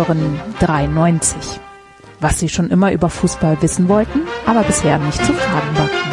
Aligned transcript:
Hören 0.00 0.40
93. 0.60 1.60
Was 2.20 2.38
Sie 2.38 2.48
schon 2.48 2.70
immer 2.70 2.90
über 2.90 3.10
Fußball 3.10 3.60
wissen 3.60 3.86
wollten, 3.88 4.20
aber 4.46 4.62
bisher 4.62 4.98
nicht 4.98 5.18
zu 5.18 5.34
fragen 5.34 5.76
wagten. 5.76 6.10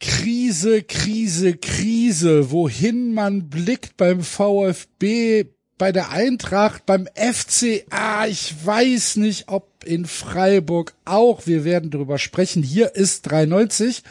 Krise, 0.00 0.82
Krise, 0.82 1.56
Krise. 1.56 2.50
Wohin 2.50 3.14
man 3.14 3.48
blickt 3.48 3.96
beim 3.96 4.22
VfB, 4.22 5.52
bei 5.78 5.92
der 5.92 6.10
Eintracht, 6.10 6.84
beim 6.84 7.06
FCA. 7.14 8.26
Ich 8.26 8.66
weiß 8.66 9.18
nicht, 9.18 9.44
ob 9.46 9.84
in 9.84 10.04
Freiburg 10.04 10.94
auch. 11.04 11.46
Wir 11.46 11.62
werden 11.62 11.90
darüber 11.90 12.18
sprechen. 12.18 12.64
Hier 12.64 12.96
ist 12.96 13.30
93. 13.30 14.02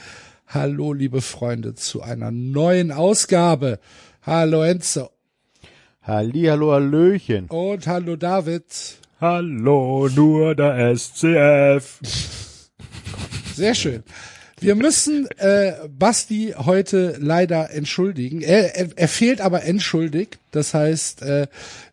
Hallo, 0.47 0.93
liebe 0.93 1.19
Freunde, 1.19 1.75
zu 1.75 2.01
einer 2.01 2.31
neuen 2.31 2.93
Ausgabe. 2.93 3.79
Hallo 4.21 4.63
Enzo. 4.63 5.09
Halli, 6.07 6.45
hallo, 6.45 6.71
Hallöchen. 6.71 7.47
Und 7.47 7.85
hallo 7.85 8.15
David. 8.15 8.63
Hallo, 9.19 10.07
nur 10.07 10.55
der 10.55 10.95
SCF. 10.95 11.99
Sehr 13.53 13.75
schön. 13.75 14.03
Wir 14.61 14.75
müssen 14.75 15.27
äh, 15.35 15.73
Basti 15.89 16.53
heute 16.57 17.17
leider 17.19 17.71
entschuldigen. 17.71 18.39
Er, 18.39 18.77
er, 18.77 18.87
er 18.95 19.07
fehlt 19.09 19.41
aber 19.41 19.63
entschuldigt. 19.63 20.39
Das 20.51 20.73
heißt, 20.73 21.23
äh, 21.23 21.47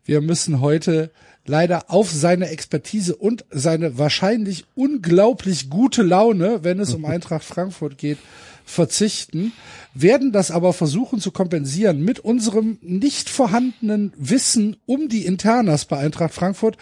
wir 0.05 0.21
müssen 0.21 0.61
heute 0.61 1.11
leider 1.45 1.91
auf 1.91 2.09
seine 2.09 2.51
Expertise 2.51 3.17
und 3.17 3.45
seine 3.51 3.99
wahrscheinlich 3.99 4.65
unglaublich 4.77 5.71
gute 5.71 6.03
Laune, 6.03 6.63
wenn 6.63 6.79
es 6.79 6.95
um 6.95 7.05
Eintracht 7.05 7.45
Frankfurt 7.45 7.99
geht, 7.99 8.19
verzichten, 8.65 9.53
werden 9.95 10.33
das 10.33 10.51
aber 10.51 10.73
versuchen 10.73 11.21
zu 11.21 11.31
kompensieren 11.31 12.03
mit 12.05 12.19
unserem 12.21 12.79
nicht 12.83 13.31
vorhandenen 13.31 14.13
Wissen 14.17 14.77
um 14.87 15.09
die 15.09 15.25
Internas 15.25 15.85
bei 15.85 15.99
Eintracht 15.99 16.35
Frankfurt 16.35 16.77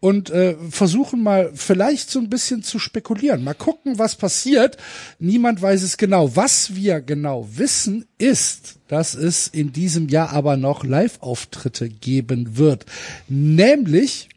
und 0.00 0.30
äh, 0.30 0.56
versuchen 0.70 1.22
mal 1.22 1.50
vielleicht 1.54 2.10
so 2.10 2.18
ein 2.18 2.28
bisschen 2.28 2.62
zu 2.62 2.78
spekulieren. 2.78 3.44
Mal 3.44 3.54
gucken, 3.54 3.98
was 3.98 4.16
passiert. 4.16 4.76
Niemand 5.18 5.62
weiß 5.62 5.82
es 5.82 5.96
genau. 5.96 6.36
Was 6.36 6.74
wir 6.74 7.00
genau 7.00 7.48
wissen, 7.54 8.04
ist, 8.18 8.76
dass 8.88 9.14
es 9.14 9.48
in 9.48 9.72
diesem 9.72 10.08
Jahr 10.08 10.30
aber 10.30 10.56
noch 10.56 10.84
Live-Auftritte 10.84 11.88
geben 11.88 12.56
wird. 12.58 12.84
Nämlich 13.28 14.28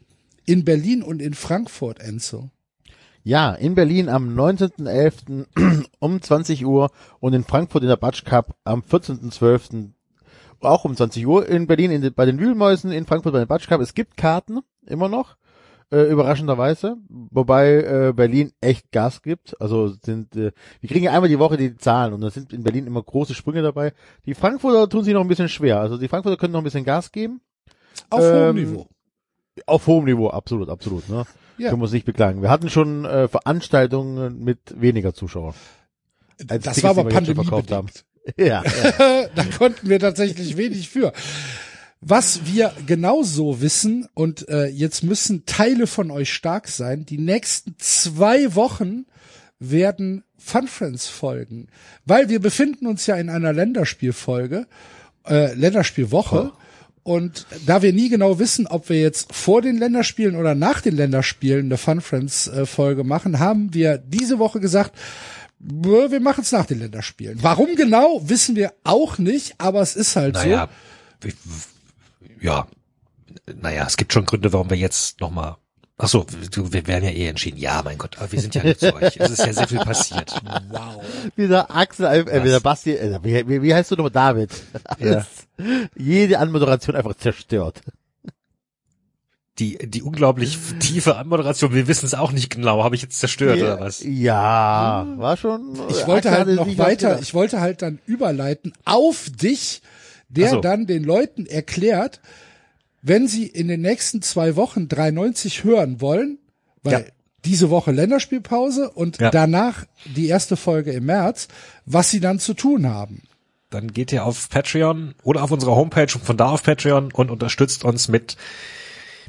in 0.46 0.64
Berlin 0.64 1.02
und 1.02 1.20
in 1.20 1.34
Frankfurt, 1.34 2.00
Enzo. 2.00 2.50
Ja, 3.22 3.52
in 3.52 3.74
Berlin 3.74 4.08
am 4.08 4.34
19.11. 4.38 5.84
um 5.98 6.22
20 6.22 6.64
Uhr 6.64 6.90
und 7.20 7.34
in 7.34 7.44
Frankfurt 7.44 7.82
in 7.82 7.88
der 7.88 7.96
Batsch 7.96 8.24
Cup 8.24 8.56
am 8.64 8.80
14.12. 8.80 9.90
auch 10.60 10.84
um 10.84 10.96
20 10.96 11.26
Uhr. 11.26 11.46
In 11.48 11.66
Berlin 11.66 11.90
in, 11.90 12.14
bei 12.14 12.24
den 12.24 12.38
Wühlmäusen, 12.38 12.92
in 12.92 13.06
Frankfurt 13.06 13.32
bei 13.32 13.40
den 13.40 13.48
Batsch 13.48 13.68
Cup. 13.68 13.80
Es 13.80 13.94
gibt 13.94 14.16
Karten, 14.16 14.60
immer 14.86 15.08
noch, 15.08 15.36
äh, 15.92 16.10
überraschenderweise, 16.10 16.96
wobei 17.08 17.82
äh, 17.82 18.12
Berlin 18.14 18.52
echt 18.60 18.90
Gas 18.90 19.20
gibt. 19.20 19.60
Also 19.60 19.88
sind, 19.88 20.34
äh, 20.36 20.52
wir 20.80 20.88
kriegen 20.88 21.04
ja 21.04 21.12
einmal 21.12 21.28
die 21.28 21.38
Woche 21.38 21.58
die 21.58 21.76
Zahlen 21.76 22.14
und 22.14 22.22
da 22.22 22.30
sind 22.30 22.54
in 22.54 22.62
Berlin 22.62 22.86
immer 22.86 23.02
große 23.02 23.34
Sprünge 23.34 23.60
dabei. 23.60 23.92
Die 24.24 24.34
Frankfurter 24.34 24.88
tun 24.88 25.04
sich 25.04 25.12
noch 25.12 25.20
ein 25.22 25.28
bisschen 25.28 25.48
schwer. 25.48 25.80
Also 25.80 25.98
die 25.98 26.08
Frankfurter 26.08 26.38
können 26.38 26.54
noch 26.54 26.60
ein 26.60 26.64
bisschen 26.64 26.84
Gas 26.84 27.12
geben. 27.12 27.42
Auf 28.08 28.22
Ähm, 28.22 28.32
hohem 28.32 28.56
Niveau. 28.56 28.86
Auf 29.66 29.86
hohem 29.86 30.04
Niveau, 30.06 30.28
absolut, 30.30 30.70
absolut. 30.70 31.08
Ne? 31.08 31.26
Ja. 31.60 31.68
Können 31.68 31.80
wir 31.80 31.84
uns 31.84 31.92
nicht 31.92 32.06
beklagen. 32.06 32.40
Wir 32.40 32.50
hatten 32.50 32.70
schon 32.70 33.04
äh, 33.04 33.28
Veranstaltungen 33.28 34.42
mit 34.42 34.58
weniger 34.74 35.12
Zuschauern. 35.12 35.54
als 36.48 36.64
Das 36.64 36.76
Tickets, 36.76 36.82
war 36.82 36.90
aber 36.90 37.08
pandemiebedingt. 37.08 38.04
Ja, 38.36 38.62
ja. 38.62 39.26
da 39.34 39.44
konnten 39.56 39.88
wir 39.88 39.98
tatsächlich 39.98 40.56
wenig 40.56 40.90
für. 40.90 41.12
Was 42.00 42.46
wir 42.46 42.72
genauso 42.86 43.60
wissen, 43.60 44.06
und 44.14 44.48
äh, 44.48 44.66
jetzt 44.66 45.02
müssen 45.02 45.46
Teile 45.46 45.86
von 45.86 46.10
euch 46.10 46.32
stark 46.32 46.68
sein, 46.68 47.06
die 47.06 47.18
nächsten 47.18 47.74
zwei 47.78 48.54
Wochen 48.54 49.06
werden 49.58 50.24
Fun 50.38 50.68
Friends 50.68 51.08
folgen. 51.08 51.68
Weil 52.04 52.28
wir 52.28 52.40
befinden 52.40 52.86
uns 52.86 53.06
ja 53.06 53.16
in 53.16 53.30
einer 53.30 53.52
Länderspielfolge, 53.52 54.66
äh, 55.26 55.54
Länderspielwoche. 55.54 56.52
Und 57.02 57.46
da 57.66 57.82
wir 57.82 57.92
nie 57.92 58.08
genau 58.10 58.38
wissen, 58.38 58.66
ob 58.66 58.88
wir 58.88 59.00
jetzt 59.00 59.34
vor 59.34 59.62
den 59.62 59.78
Länderspielen 59.78 60.36
oder 60.36 60.54
nach 60.54 60.80
den 60.80 60.96
Länderspielen 60.96 61.66
eine 61.66 61.76
Fun 61.78 62.00
Friends 62.00 62.46
äh, 62.48 62.66
Folge 62.66 63.04
machen, 63.04 63.38
haben 63.38 63.72
wir 63.72 63.98
diese 63.98 64.38
Woche 64.38 64.60
gesagt, 64.60 64.92
"Bö, 65.58 66.10
wir 66.10 66.20
machen 66.20 66.42
es 66.42 66.52
nach 66.52 66.66
den 66.66 66.78
Länderspielen. 66.80 67.38
Warum 67.42 67.74
genau, 67.74 68.20
wissen 68.28 68.54
wir 68.54 68.72
auch 68.84 69.18
nicht, 69.18 69.54
aber 69.58 69.80
es 69.80 69.96
ist 69.96 70.14
halt 70.16 70.34
Naja, 70.34 70.68
w- 71.20 71.32
ja, 72.40 72.66
naja, 73.60 73.84
es 73.86 73.96
gibt 73.96 74.12
schon 74.12 74.26
Gründe, 74.26 74.52
warum 74.52 74.68
wir 74.70 74.76
jetzt 74.76 75.20
nochmal 75.20 75.56
Ach 76.02 76.08
so, 76.08 76.24
du, 76.50 76.72
wir 76.72 76.86
werden 76.86 77.04
ja 77.04 77.10
eh 77.10 77.26
entschieden. 77.26 77.58
Ja, 77.58 77.82
mein 77.84 77.98
Gott, 77.98 78.16
aber 78.16 78.32
wir 78.32 78.40
sind 78.40 78.54
ja 78.54 78.62
nicht 78.62 78.80
zu 78.80 78.94
euch. 78.94 79.18
Es 79.18 79.30
ist 79.32 79.44
ja 79.44 79.52
sehr 79.52 79.68
viel 79.68 79.80
passiert. 79.80 80.34
Wow. 80.70 81.04
Wieder 81.36 81.74
Axel, 81.76 82.06
äh, 82.06 82.42
wieder 82.42 82.60
Basti, 82.60 82.92
äh, 82.92 83.18
wie, 83.22 83.46
wie, 83.46 83.62
wie 83.62 83.74
heißt 83.74 83.90
du 83.90 83.96
nochmal 83.96 84.10
David? 84.10 84.50
Ja. 84.98 85.26
Jede 85.94 86.38
Anmoderation 86.38 86.96
einfach 86.96 87.14
zerstört. 87.16 87.82
Die, 89.58 89.76
die 89.76 90.02
unglaublich 90.02 90.56
tiefe 90.78 91.16
Anmoderation, 91.16 91.74
wir 91.74 91.86
wissen 91.86 92.06
es 92.06 92.14
auch 92.14 92.32
nicht 92.32 92.48
genau. 92.48 92.82
Habe 92.82 92.94
ich 92.94 93.02
jetzt 93.02 93.18
zerstört 93.18 93.58
ja, 93.58 93.64
oder 93.64 93.80
was? 93.80 94.02
Ja, 94.02 95.06
war 95.16 95.36
schon. 95.36 95.78
Ich 95.90 96.06
wollte 96.06 96.30
Axel 96.30 96.46
halt 96.46 96.56
noch 96.56 96.78
weiter, 96.78 97.20
ich 97.20 97.34
wollte 97.34 97.60
halt 97.60 97.82
dann 97.82 97.98
überleiten 98.06 98.72
auf 98.86 99.28
dich, 99.30 99.82
der 100.30 100.50
so. 100.50 100.60
dann 100.60 100.86
den 100.86 101.04
Leuten 101.04 101.44
erklärt, 101.44 102.20
wenn 103.02 103.28
sie 103.28 103.46
in 103.46 103.68
den 103.68 103.80
nächsten 103.80 104.22
zwei 104.22 104.56
Wochen 104.56 104.88
93 104.88 105.64
hören 105.64 106.00
wollen, 106.00 106.38
weil 106.82 106.92
Ja. 106.92 107.00
diese 107.44 107.70
Woche 107.70 107.92
Länderspielpause 107.92 108.90
und 108.90 109.18
Ja. 109.18 109.30
danach 109.30 109.84
die 110.04 110.28
erste 110.28 110.56
Folge 110.56 110.92
im 110.92 111.06
März, 111.06 111.48
was 111.86 112.10
sie 112.10 112.20
dann 112.20 112.38
zu 112.38 112.54
tun 112.54 112.86
haben. 112.88 113.22
Dann 113.70 113.92
geht 113.92 114.12
ihr 114.12 114.24
auf 114.24 114.48
Patreon 114.48 115.14
oder 115.22 115.42
auf 115.44 115.50
unsere 115.52 115.76
Homepage 115.76 116.12
und 116.14 116.24
von 116.24 116.36
da 116.36 116.50
auf 116.50 116.62
Patreon 116.62 117.12
und 117.12 117.30
unterstützt 117.30 117.84
uns 117.84 118.08
mit 118.08 118.36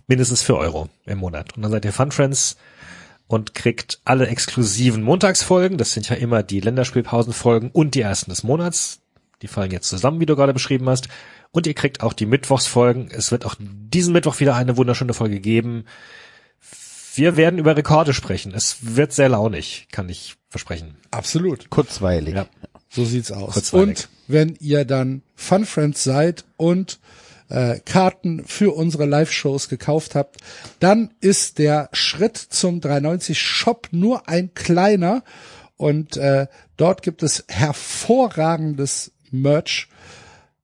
mindestens 0.07 0.41
4 0.41 0.55
Euro 0.57 0.89
im 1.05 1.19
Monat. 1.19 1.55
Und 1.55 1.61
dann 1.61 1.71
seid 1.71 1.85
ihr 1.85 1.93
Fun 1.93 2.11
Friends 2.11 2.57
und 3.27 3.53
kriegt 3.53 4.01
alle 4.03 4.27
exklusiven 4.27 5.03
Montagsfolgen. 5.03 5.77
Das 5.77 5.93
sind 5.93 6.09
ja 6.09 6.15
immer 6.15 6.43
die 6.43 6.59
Länderspielpausenfolgen 6.59 7.69
und 7.71 7.95
die 7.95 8.01
ersten 8.01 8.31
des 8.31 8.43
Monats. 8.43 8.99
Die 9.41 9.47
fallen 9.47 9.71
jetzt 9.71 9.87
zusammen, 9.89 10.19
wie 10.19 10.25
du 10.25 10.35
gerade 10.35 10.53
beschrieben 10.53 10.89
hast. 10.89 11.07
Und 11.51 11.67
ihr 11.67 11.73
kriegt 11.73 12.01
auch 12.01 12.13
die 12.13 12.25
Mittwochsfolgen. 12.25 13.09
Es 13.11 13.31
wird 13.31 13.45
auch 13.45 13.55
diesen 13.59 14.13
Mittwoch 14.13 14.39
wieder 14.39 14.55
eine 14.55 14.77
wunderschöne 14.77 15.13
Folge 15.13 15.39
geben. 15.39 15.85
Wir 17.13 17.35
werden 17.35 17.59
über 17.59 17.75
Rekorde 17.75 18.13
sprechen. 18.13 18.53
Es 18.53 18.77
wird 18.95 19.11
sehr 19.11 19.29
launig, 19.29 19.87
kann 19.91 20.07
ich 20.07 20.35
versprechen. 20.49 20.95
Absolut. 21.11 21.69
Kurzweilig. 21.69 22.35
Ja. 22.35 22.47
So 22.89 23.03
sieht's 23.03 23.31
aus. 23.31 23.53
Kurzweilig. 23.53 23.87
Und 23.87 24.09
wenn 24.27 24.55
ihr 24.59 24.85
dann 24.85 25.23
Fun 25.35 25.65
Friends 25.65 26.03
seid 26.03 26.45
und 26.55 26.99
äh, 27.49 27.79
Karten 27.83 28.45
für 28.45 28.73
unsere 28.73 29.05
Live-Shows 29.05 29.67
gekauft 29.67 30.15
habt, 30.15 30.37
dann 30.79 31.13
ist 31.19 31.59
der 31.59 31.89
Schritt 31.91 32.37
zum 32.37 32.79
390 32.79 33.39
Shop 33.39 33.89
nur 33.91 34.29
ein 34.29 34.53
kleiner 34.53 35.23
und 35.75 36.15
äh, 36.15 36.47
dort 36.77 37.01
gibt 37.01 37.23
es 37.23 37.43
hervorragendes 37.47 39.11
Merch, 39.31 39.87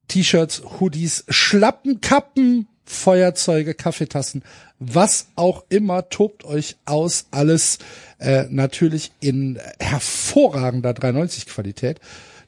T-Shirts, 0.07 0.62
Hoodies, 0.80 1.25
Schlappen, 1.30 2.01
Kappen, 2.01 2.68
Feuerzeuge, 2.86 3.74
Kaffeetassen, 3.74 4.44
was 4.80 5.27
auch 5.36 5.65
immer, 5.69 6.09
tobt 6.09 6.45
euch 6.45 6.77
aus, 6.86 7.25
alles 7.31 7.80
äh, 8.19 8.45
natürlich 8.50 9.12
in 9.19 9.59
hervorragender 9.80 10.94
390 10.94 11.48
Qualität. 11.48 12.00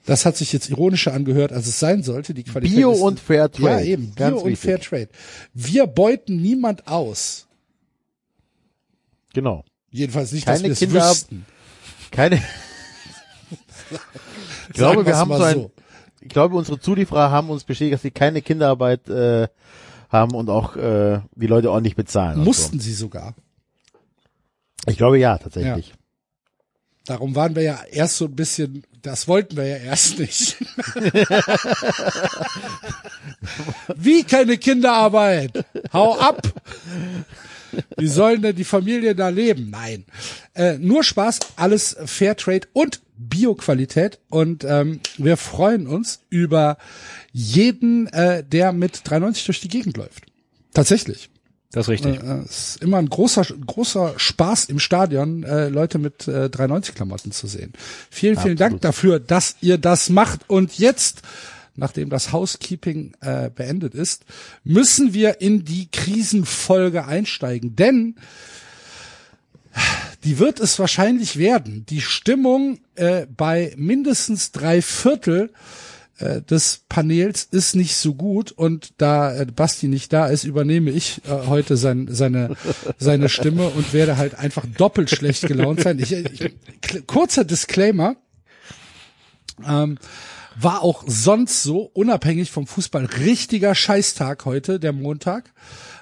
Das 0.05 0.25
hat 0.25 0.37
sich 0.37 0.53
jetzt 0.53 0.69
ironischer 0.69 1.13
angehört, 1.13 1.51
als 1.51 1.67
es 1.67 1.79
sein 1.79 2.03
sollte. 2.03 2.33
Die 2.33 2.43
Qualität 2.43 2.75
Bio 2.77 2.93
ist, 2.93 3.01
und 3.01 3.19
Fair 3.19 3.51
Trade. 3.51 3.69
Ja, 3.69 3.81
eben. 3.81 4.05
Bio 4.11 4.15
Ganz 4.15 4.41
und 4.41 4.49
wichtig. 4.51 4.69
Fair 4.69 4.79
Trade. 4.79 5.09
Wir 5.53 5.85
beuten 5.87 6.41
niemand 6.41 6.87
aus. 6.87 7.45
Genau. 9.33 9.65
Jedenfalls 9.91 10.31
nicht, 10.31 10.45
Keine 10.45 10.57
dass 10.57 10.63
wir 10.63 10.71
es 10.71 10.79
Kinder- 10.79 11.09
wüssten. 11.09 11.45
Keine. 12.11 12.37
ich 14.69 14.73
glaube, 14.73 15.05
wir 15.05 15.15
haben 15.15 15.35
so 15.35 15.43
ein, 15.43 15.55
so. 15.55 15.71
Ich 16.21 16.29
glaube, 16.29 16.55
unsere 16.55 16.79
Zulieferer 16.79 17.31
haben 17.31 17.49
uns 17.49 17.63
bestätigt, 17.63 17.95
dass 17.95 18.01
sie 18.01 18.11
keine 18.11 18.41
Kinderarbeit 18.41 19.09
äh, 19.09 19.47
haben 20.09 20.33
und 20.35 20.49
auch 20.49 20.75
äh, 20.75 21.21
die 21.35 21.47
Leute 21.47 21.71
ordentlich 21.71 21.95
bezahlen. 21.95 22.43
Mussten 22.43 22.79
sie 22.79 22.93
sogar. 22.93 23.35
So. 24.85 24.91
Ich 24.91 24.97
glaube 24.97 25.19
ja, 25.19 25.37
tatsächlich. 25.37 25.93
Darum 27.05 27.35
waren 27.35 27.55
wir 27.55 27.63
ja 27.63 27.79
erst 27.89 28.17
so 28.17 28.25
ein 28.25 28.35
bisschen, 28.35 28.83
das 29.01 29.27
wollten 29.27 29.57
wir 29.57 29.65
ja 29.65 29.77
erst 29.77 30.19
nicht. 30.19 30.57
Wie 33.95 34.23
keine 34.23 34.57
Kinderarbeit? 34.57 35.65
Hau 35.91 36.19
ab! 36.19 36.41
Wie 37.97 38.07
sollen 38.07 38.41
denn 38.41 38.55
die 38.55 38.63
Familien 38.63 39.17
da 39.17 39.29
leben? 39.29 39.69
Nein. 39.69 40.05
Äh, 40.53 40.77
nur 40.77 41.03
Spaß, 41.03 41.39
alles 41.55 41.97
Fairtrade 42.05 42.67
und 42.73 43.01
Bio-Qualität 43.39 44.19
und 44.29 44.65
ähm, 44.65 44.99
wir 45.17 45.37
freuen 45.37 45.87
uns 45.87 46.19
über 46.29 46.77
jeden, 47.31 48.07
äh, 48.07 48.43
der 48.43 48.73
mit 48.73 48.97
3,90 48.97 49.45
durch 49.45 49.61
die 49.61 49.69
Gegend 49.69 49.95
läuft. 49.95 50.23
Tatsächlich. 50.73 51.29
Das 51.71 51.85
ist 51.85 51.89
richtig. 51.89 52.21
Äh, 52.21 52.39
es 52.45 52.75
ist 52.75 52.83
immer 52.83 52.97
ein 52.97 53.09
großer, 53.09 53.45
großer 53.65 54.15
Spaß 54.17 54.65
im 54.65 54.79
Stadion, 54.79 55.43
äh, 55.43 55.69
Leute 55.69 55.99
mit 55.99 56.27
äh, 56.27 56.45
390-Klamotten 56.45 57.31
zu 57.31 57.47
sehen. 57.47 57.73
Vielen, 58.09 58.35
vielen 58.35 58.37
Absolut. 58.37 58.59
Dank 58.59 58.81
dafür, 58.81 59.19
dass 59.19 59.55
ihr 59.61 59.77
das 59.77 60.09
macht. 60.09 60.49
Und 60.49 60.77
jetzt, 60.77 61.21
nachdem 61.75 62.09
das 62.09 62.33
Housekeeping 62.33 63.13
äh, 63.21 63.49
beendet 63.49 63.95
ist, 63.95 64.25
müssen 64.63 65.13
wir 65.13 65.39
in 65.39 65.63
die 65.63 65.89
Krisenfolge 65.89 67.05
einsteigen. 67.05 67.75
Denn 67.77 68.15
die 70.23 70.39
wird 70.39 70.59
es 70.59 70.79
wahrscheinlich 70.79 71.37
werden. 71.37 71.85
Die 71.89 72.01
Stimmung 72.01 72.79
äh, 72.95 73.25
bei 73.25 73.73
mindestens 73.77 74.51
drei 74.51 74.81
Viertel 74.81 75.51
äh, 76.19 76.41
des 76.41 76.81
Panels 76.89 77.47
ist 77.49 77.75
nicht 77.75 77.95
so 77.95 78.13
gut 78.13 78.51
und 78.51 78.93
da 78.97 79.33
äh, 79.33 79.45
Basti 79.45 79.87
nicht 79.87 80.11
da 80.11 80.27
ist, 80.27 80.43
übernehme 80.43 80.91
ich 80.91 81.21
äh, 81.25 81.47
heute 81.47 81.77
sein, 81.77 82.07
seine, 82.11 82.55
seine 82.97 83.29
Stimme 83.29 83.69
und 83.69 83.93
werde 83.93 84.17
halt 84.17 84.35
einfach 84.35 84.65
doppelt 84.77 85.09
schlecht 85.09 85.47
gelaunt 85.47 85.81
sein. 85.81 85.99
Ich, 85.99 86.11
ich, 86.11 86.51
kurzer 87.07 87.45
Disclaimer. 87.45 88.17
Ähm, 89.65 89.97
war 90.61 90.83
auch 90.83 91.03
sonst 91.07 91.63
so, 91.63 91.89
unabhängig 91.93 92.51
vom 92.51 92.67
Fußball, 92.67 93.05
richtiger 93.05 93.75
Scheißtag 93.75 94.43
heute, 94.43 94.77
der 94.79 94.91
Montag. 94.91 95.53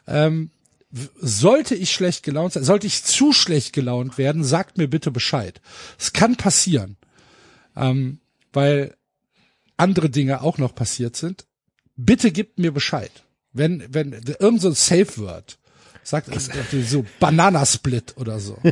Ähm, 0.07 0.49
sollte 0.91 1.75
ich 1.75 1.91
schlecht 1.91 2.23
gelaunt 2.23 2.53
sein, 2.53 2.63
sollte 2.63 2.87
ich 2.87 3.03
zu 3.03 3.33
schlecht 3.33 3.73
gelaunt 3.73 4.17
werden, 4.17 4.43
sagt 4.43 4.77
mir 4.77 4.87
bitte 4.87 5.11
Bescheid. 5.11 5.61
Es 5.99 6.13
kann 6.13 6.35
passieren. 6.35 6.97
Ähm, 7.75 8.19
weil 8.53 8.95
andere 9.75 10.09
Dinge 10.09 10.41
auch 10.41 10.57
noch 10.57 10.73
passiert 10.73 11.15
sind, 11.15 11.45
bitte 11.95 12.31
gebt 12.31 12.57
mir 12.57 12.71
Bescheid. 12.71 13.11
Wenn, 13.53 13.93
wenn, 13.93 14.13
irgend 14.39 14.61
so 14.61 14.69
ein 14.69 14.73
Safe 14.75 15.17
Word. 15.17 15.59
Sagt 16.03 16.29
so 16.87 17.05
Bananasplit 17.19 18.15
oder 18.17 18.39
so. 18.39 18.57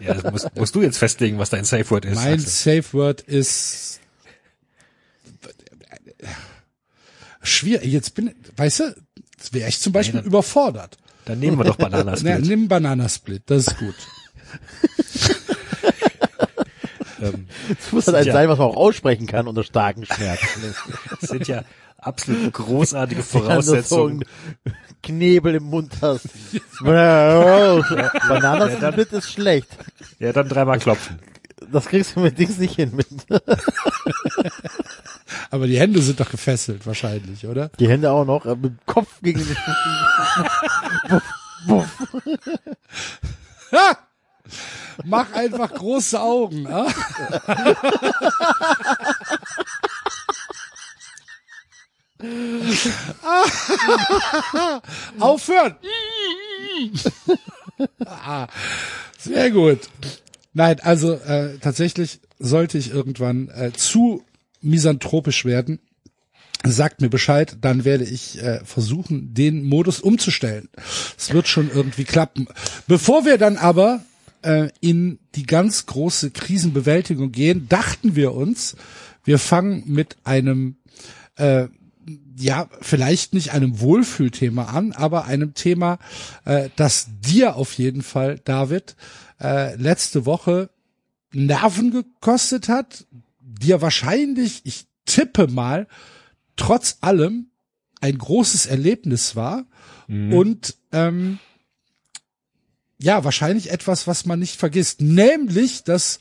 Ja, 0.00 0.14
das 0.14 0.32
musst, 0.32 0.56
musst 0.56 0.74
du 0.74 0.82
jetzt 0.82 0.98
festlegen, 0.98 1.38
was 1.38 1.50
dein 1.50 1.64
Safe 1.64 1.88
Word 1.90 2.06
ist. 2.06 2.14
Mein. 2.14 2.38
Safe 2.38 2.92
Word 2.92 3.20
ist 3.20 4.00
schwierig. 7.42 7.92
Jetzt 7.92 8.14
bin, 8.14 8.34
weißt 8.56 8.80
du, 8.80 8.96
wäre 9.52 9.68
ich 9.68 9.80
zum 9.80 9.92
Beispiel 9.92 10.20
dann- 10.20 10.26
überfordert. 10.26 10.96
Dann 11.26 11.38
nehmen 11.40 11.58
wir 11.58 11.64
doch 11.64 11.76
Na, 11.78 11.88
Bananasplit. 11.88 12.40
nimm 12.46 12.68
Bananasplit, 12.68 13.42
das 13.46 13.66
ist 13.66 13.78
gut. 13.78 13.94
ähm, 17.20 17.46
Das 17.68 17.92
muss 17.92 18.06
halt 18.08 18.26
Ja. 18.26 18.32
sein, 18.32 18.48
was 18.48 18.58
man 18.58 18.68
auch 18.68 18.76
aussprechen 18.76 19.26
kann 19.26 19.46
unter 19.48 19.62
starken 19.64 20.06
Schmerzen. 20.06 20.62
das 21.20 21.28
sind 21.30 21.46
ja 21.48 21.62
absolut 21.98 22.52
großartige 22.52 23.20
Wenn 23.20 23.26
du 23.26 23.38
so 23.38 23.38
Voraussetzungen. 23.44 24.24
einen 24.64 24.74
Knebel 25.02 25.56
im 25.56 25.64
Mund 25.64 25.92
hast. 26.00 26.28
Bananasplit 28.28 29.12
ist 29.12 29.30
schlecht. 29.32 29.68
Ja, 30.18 30.32
dann 30.32 30.48
dreimal 30.48 30.78
klopfen. 30.78 31.18
Das 31.72 31.86
kriegst 31.86 32.14
du 32.16 32.20
mit 32.20 32.38
Dings 32.38 32.58
nicht 32.58 32.76
hin. 32.76 32.92
Mit 32.94 33.08
Aber 35.50 35.66
die 35.66 35.78
Hände 35.78 36.00
sind 36.02 36.20
doch 36.20 36.30
gefesselt 36.30 36.86
wahrscheinlich, 36.86 37.46
oder? 37.46 37.68
die 37.78 37.88
Hände 37.88 38.10
auch 38.10 38.24
noch, 38.24 38.46
äh, 38.46 38.56
mit 38.56 38.64
dem 38.64 38.78
Kopf 38.86 39.20
gegen 39.22 39.44
den 39.44 39.56
Ha! 43.72 43.98
Mach 45.04 45.32
einfach 45.32 45.74
große 45.74 46.20
Augen. 46.20 46.66
Ah? 46.68 46.86
Aufhören! 55.20 55.76
ah, 58.06 58.46
sehr 59.18 59.50
gut. 59.50 59.80
Nein, 60.54 60.80
also 60.80 61.12
äh, 61.12 61.58
tatsächlich 61.58 62.20
sollte 62.38 62.78
ich 62.78 62.90
irgendwann 62.90 63.48
äh, 63.48 63.72
zu 63.72 64.24
misanthropisch 64.66 65.44
werden, 65.44 65.80
sagt 66.64 67.00
mir 67.00 67.08
Bescheid, 67.08 67.56
dann 67.60 67.84
werde 67.84 68.04
ich 68.04 68.42
äh, 68.42 68.60
versuchen, 68.64 69.34
den 69.34 69.64
Modus 69.64 70.00
umzustellen. 70.00 70.68
Es 71.16 71.32
wird 71.32 71.48
schon 71.48 71.70
irgendwie 71.70 72.04
klappen. 72.04 72.48
Bevor 72.86 73.24
wir 73.24 73.38
dann 73.38 73.56
aber 73.56 74.02
äh, 74.42 74.68
in 74.80 75.18
die 75.34 75.46
ganz 75.46 75.86
große 75.86 76.30
Krisenbewältigung 76.30 77.32
gehen, 77.32 77.68
dachten 77.68 78.16
wir 78.16 78.32
uns, 78.32 78.76
wir 79.24 79.38
fangen 79.38 79.84
mit 79.86 80.16
einem 80.24 80.76
äh, 81.36 81.68
ja, 82.38 82.68
vielleicht 82.80 83.34
nicht 83.34 83.52
einem 83.52 83.80
Wohlfühlthema 83.80 84.64
an, 84.64 84.92
aber 84.92 85.24
einem 85.24 85.54
Thema, 85.54 85.98
äh, 86.44 86.68
das 86.76 87.08
dir 87.20 87.56
auf 87.56 87.72
jeden 87.74 88.02
Fall, 88.02 88.38
David, 88.44 88.94
äh, 89.40 89.74
letzte 89.76 90.26
Woche 90.26 90.70
Nerven 91.32 91.90
gekostet 91.90 92.68
hat, 92.68 93.06
dir 93.46 93.80
wahrscheinlich, 93.80 94.62
ich 94.64 94.86
tippe 95.04 95.46
mal, 95.46 95.86
trotz 96.56 96.98
allem 97.00 97.50
ein 98.00 98.18
großes 98.18 98.66
Erlebnis 98.66 99.36
war 99.36 99.66
und 100.08 100.76
ähm, 100.92 101.38
ja, 102.98 103.24
wahrscheinlich 103.24 103.70
etwas, 103.70 104.06
was 104.06 104.26
man 104.26 104.38
nicht 104.38 104.56
vergisst, 104.56 105.00
nämlich 105.00 105.84
das 105.84 106.18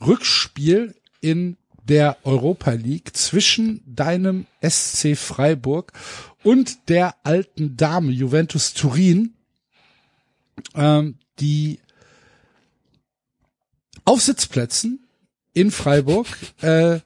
Rückspiel 0.00 0.94
in 1.20 1.56
der 1.84 2.18
Europa 2.24 2.72
League 2.72 3.16
zwischen 3.16 3.82
deinem 3.86 4.46
SC 4.62 5.16
Freiburg 5.16 5.92
und 6.42 6.88
der 6.88 7.14
alten 7.24 7.76
Dame 7.76 8.12
Juventus 8.12 8.74
Turin, 8.74 9.34
ähm, 10.74 11.18
die 11.40 11.80
auf 14.04 14.20
Sitzplätzen 14.20 15.07
in 15.58 15.70
Freiburg 15.70 16.26
äh, 16.60 17.00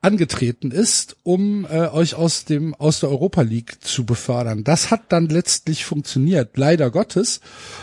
angetreten 0.00 0.70
ist, 0.70 1.16
um 1.22 1.66
äh, 1.66 1.88
euch 1.88 2.14
aus 2.14 2.44
dem 2.46 2.74
aus 2.74 3.00
der 3.00 3.10
Europa 3.10 3.42
League 3.42 3.82
zu 3.84 4.06
befördern. 4.06 4.64
Das 4.64 4.90
hat 4.90 5.12
dann 5.12 5.28
letztlich 5.28 5.84
funktioniert, 5.84 6.56
leider 6.56 6.90
Gottes. 6.90 7.40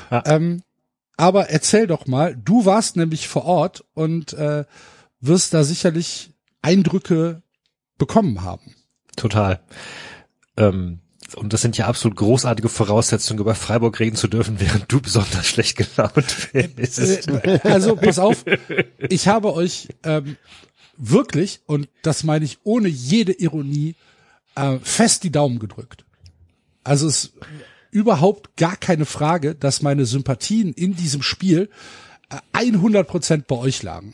Ja. 0.10 0.24
Ähm, 0.26 0.64
aber 1.16 1.50
erzähl 1.50 1.88
doch 1.88 2.08
mal, 2.08 2.36
du 2.36 2.66
warst 2.66 2.96
nämlich 2.96 3.28
vor 3.28 3.46
Ort 3.46 3.86
und 3.94 4.34
äh, 4.34 4.66
wirst 5.20 5.54
da 5.54 5.64
sicherlich 5.64 6.32
Eindrücke 6.62 7.42
bekommen 7.98 8.44
haben. 8.44 8.76
Total. 9.16 9.60
Ähm, 10.58 11.00
und 11.36 11.54
das 11.54 11.62
sind 11.62 11.78
ja 11.78 11.88
absolut 11.88 12.18
großartige 12.18 12.70
Voraussetzungen, 12.70 13.40
über 13.40 13.56
Freiburg 13.56 14.00
reden 14.00 14.16
zu 14.16 14.28
dürfen, 14.28 14.60
während 14.60 14.92
du 14.92 15.02
besonders 15.02 15.46
schlecht 15.48 15.78
gelaunt 15.78 16.50
bist. 16.76 17.00
Äh, 17.28 17.60
Also 17.64 17.96
pass 17.96 18.20
auf, 18.20 18.46
ich 19.10 19.28
habe 19.28 19.54
euch 19.54 19.90
ähm, 20.04 20.38
wirklich, 20.98 21.62
und 21.66 21.90
das 22.02 22.24
meine 22.24 22.46
ich 22.46 22.60
ohne 22.64 22.88
jede 22.88 23.34
Ironie, 23.34 23.96
äh, 24.56 24.80
fest 24.82 25.24
die 25.24 25.32
Daumen 25.32 25.60
gedrückt. 25.60 26.06
Also 26.84 27.08
es 27.08 27.26
ist 27.26 27.34
überhaupt 27.92 28.56
gar 28.58 28.76
keine 28.76 29.06
Frage, 29.06 29.56
dass 29.56 29.82
meine 29.82 30.06
Sympathien 30.06 30.74
in 30.74 30.96
diesem 30.96 31.22
Spiel 31.22 31.70
äh, 32.30 32.38
100 32.54 33.08
Prozent 33.08 33.48
bei 33.48 33.56
euch 33.56 33.84
lagen. 33.84 34.14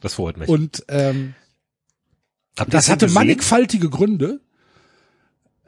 Das 0.00 0.14
freut 0.14 0.36
mich. 0.36 0.48
Und 0.48 0.84
ähm, 0.88 1.34
das 2.54 2.88
hatte 2.88 3.06
gesehen? 3.06 3.14
mannigfaltige 3.14 3.90
Gründe. 3.90 4.40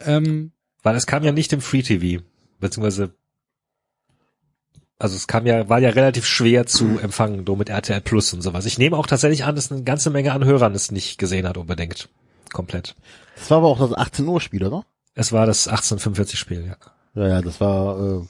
Ähm, 0.01 0.53
Weil 0.83 0.97
es 0.97 1.07
kam 1.07 1.25
ja 1.25 1.33
nicht 1.33 1.53
im 1.53 1.61
Free 1.61 1.83
TV, 1.83 2.23
beziehungsweise 2.61 3.15
also 4.99 5.15
es 5.15 5.29
kam 5.29 5.47
ja, 5.47 5.69
war 5.69 5.79
ja 5.79 5.91
relativ 5.91 6.27
schwer 6.27 6.67
zu 6.67 6.99
empfangen, 6.99 7.45
so 7.47 7.55
mit 7.55 7.69
RTL 7.69 8.01
Plus 8.01 8.33
und 8.33 8.43
sowas. 8.43 8.67
Ich 8.67 8.79
nehme 8.79 8.97
auch 8.97 9.07
tatsächlich 9.07 9.45
an, 9.45 9.55
dass 9.55 9.71
eine 9.71 9.85
ganze 9.85 10.11
Menge 10.11 10.33
an 10.33 10.45
Hörern 10.45 10.75
es 10.75 10.91
nicht 10.91 11.19
gesehen 11.19 11.47
hat, 11.47 11.57
unbedingt. 11.57 12.09
Komplett. 12.53 12.97
Das 13.37 13.51
war 13.51 13.59
aber 13.59 13.69
auch 13.69 13.79
das 13.79 13.93
18 13.93 14.27
Uhr 14.27 14.41
Spiel, 14.41 14.65
oder? 14.65 14.85
Es 15.15 15.33
war 15.33 15.47
das 15.47 15.69
1845 15.69 16.39
Spiel, 16.39 16.67
ja. 16.67 16.77
Ja, 17.15 17.29
ja, 17.29 17.43
das 17.43 17.61
war, 17.61 18.23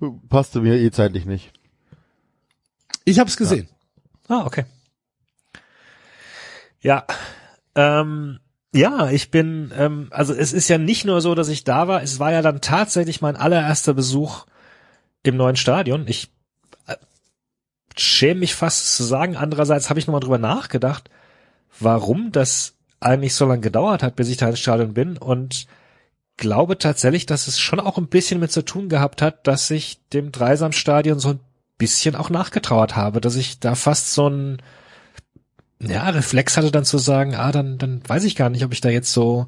äh, 0.00 0.06
passte 0.28 0.60
mir 0.60 0.76
eh 0.76 0.90
zeitlich 0.90 1.24
nicht. 1.24 1.52
ich 3.04 3.18
habe 3.18 3.28
es 3.28 3.36
gesehen. 3.36 3.68
Ah, 4.28 4.46
okay. 4.46 4.64
Ja, 6.80 7.04
ähm, 7.74 8.38
ja, 8.72 9.10
ich 9.10 9.30
bin, 9.30 9.72
ähm, 9.76 10.08
also 10.10 10.32
es 10.32 10.52
ist 10.52 10.68
ja 10.68 10.78
nicht 10.78 11.04
nur 11.04 11.20
so, 11.20 11.34
dass 11.34 11.48
ich 11.48 11.64
da 11.64 11.88
war, 11.88 12.02
es 12.02 12.18
war 12.20 12.32
ja 12.32 12.42
dann 12.42 12.60
tatsächlich 12.60 13.20
mein 13.20 13.36
allererster 13.36 13.94
Besuch 13.94 14.46
im 15.22 15.36
neuen 15.36 15.56
Stadion. 15.56 16.06
Ich 16.06 16.30
äh, 16.86 16.96
schäme 17.96 18.40
mich 18.40 18.54
fast 18.54 18.94
zu 18.94 19.02
sagen. 19.02 19.36
Andererseits 19.36 19.90
habe 19.90 19.98
ich 19.98 20.06
nochmal 20.06 20.20
drüber 20.20 20.38
nachgedacht, 20.38 21.10
warum 21.80 22.30
das 22.32 22.74
eigentlich 23.00 23.34
so 23.34 23.46
lange 23.46 23.62
gedauert 23.62 24.02
hat, 24.02 24.16
bis 24.16 24.28
ich 24.28 24.36
da 24.36 24.48
ins 24.48 24.60
Stadion 24.60 24.94
bin 24.94 25.16
und 25.16 25.66
glaube 26.36 26.78
tatsächlich, 26.78 27.26
dass 27.26 27.48
es 27.48 27.58
schon 27.58 27.80
auch 27.80 27.98
ein 27.98 28.08
bisschen 28.08 28.40
mit 28.40 28.52
zu 28.52 28.64
tun 28.64 28.88
gehabt 28.88 29.20
hat, 29.20 29.46
dass 29.46 29.70
ich 29.70 30.00
dem 30.12 30.32
Dreisamstadion 30.32 31.18
so 31.18 31.30
ein 31.30 31.40
bisschen 31.76 32.14
auch 32.14 32.30
nachgetrauert 32.30 32.94
habe, 32.94 33.20
dass 33.20 33.36
ich 33.36 33.58
da 33.58 33.74
fast 33.74 34.12
so 34.12 34.28
ein 34.28 34.62
ja, 35.82 36.08
Reflex 36.10 36.56
hatte 36.56 36.70
dann 36.70 36.84
zu 36.84 36.98
sagen, 36.98 37.34
ah, 37.34 37.52
dann, 37.52 37.78
dann 37.78 38.02
weiß 38.06 38.24
ich 38.24 38.36
gar 38.36 38.50
nicht, 38.50 38.64
ob 38.64 38.72
ich 38.72 38.80
da 38.80 38.90
jetzt 38.90 39.12
so 39.12 39.46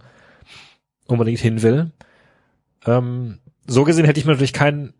unbedingt 1.07 1.41
hin 1.41 1.62
will. 1.62 1.91
Ähm, 2.87 3.39
so 3.67 3.85
gesehen 3.85 4.07
hätte 4.07 4.19
ich 4.19 4.27
mir 4.27 4.33
natürlich 4.33 4.53
kein 4.53 4.95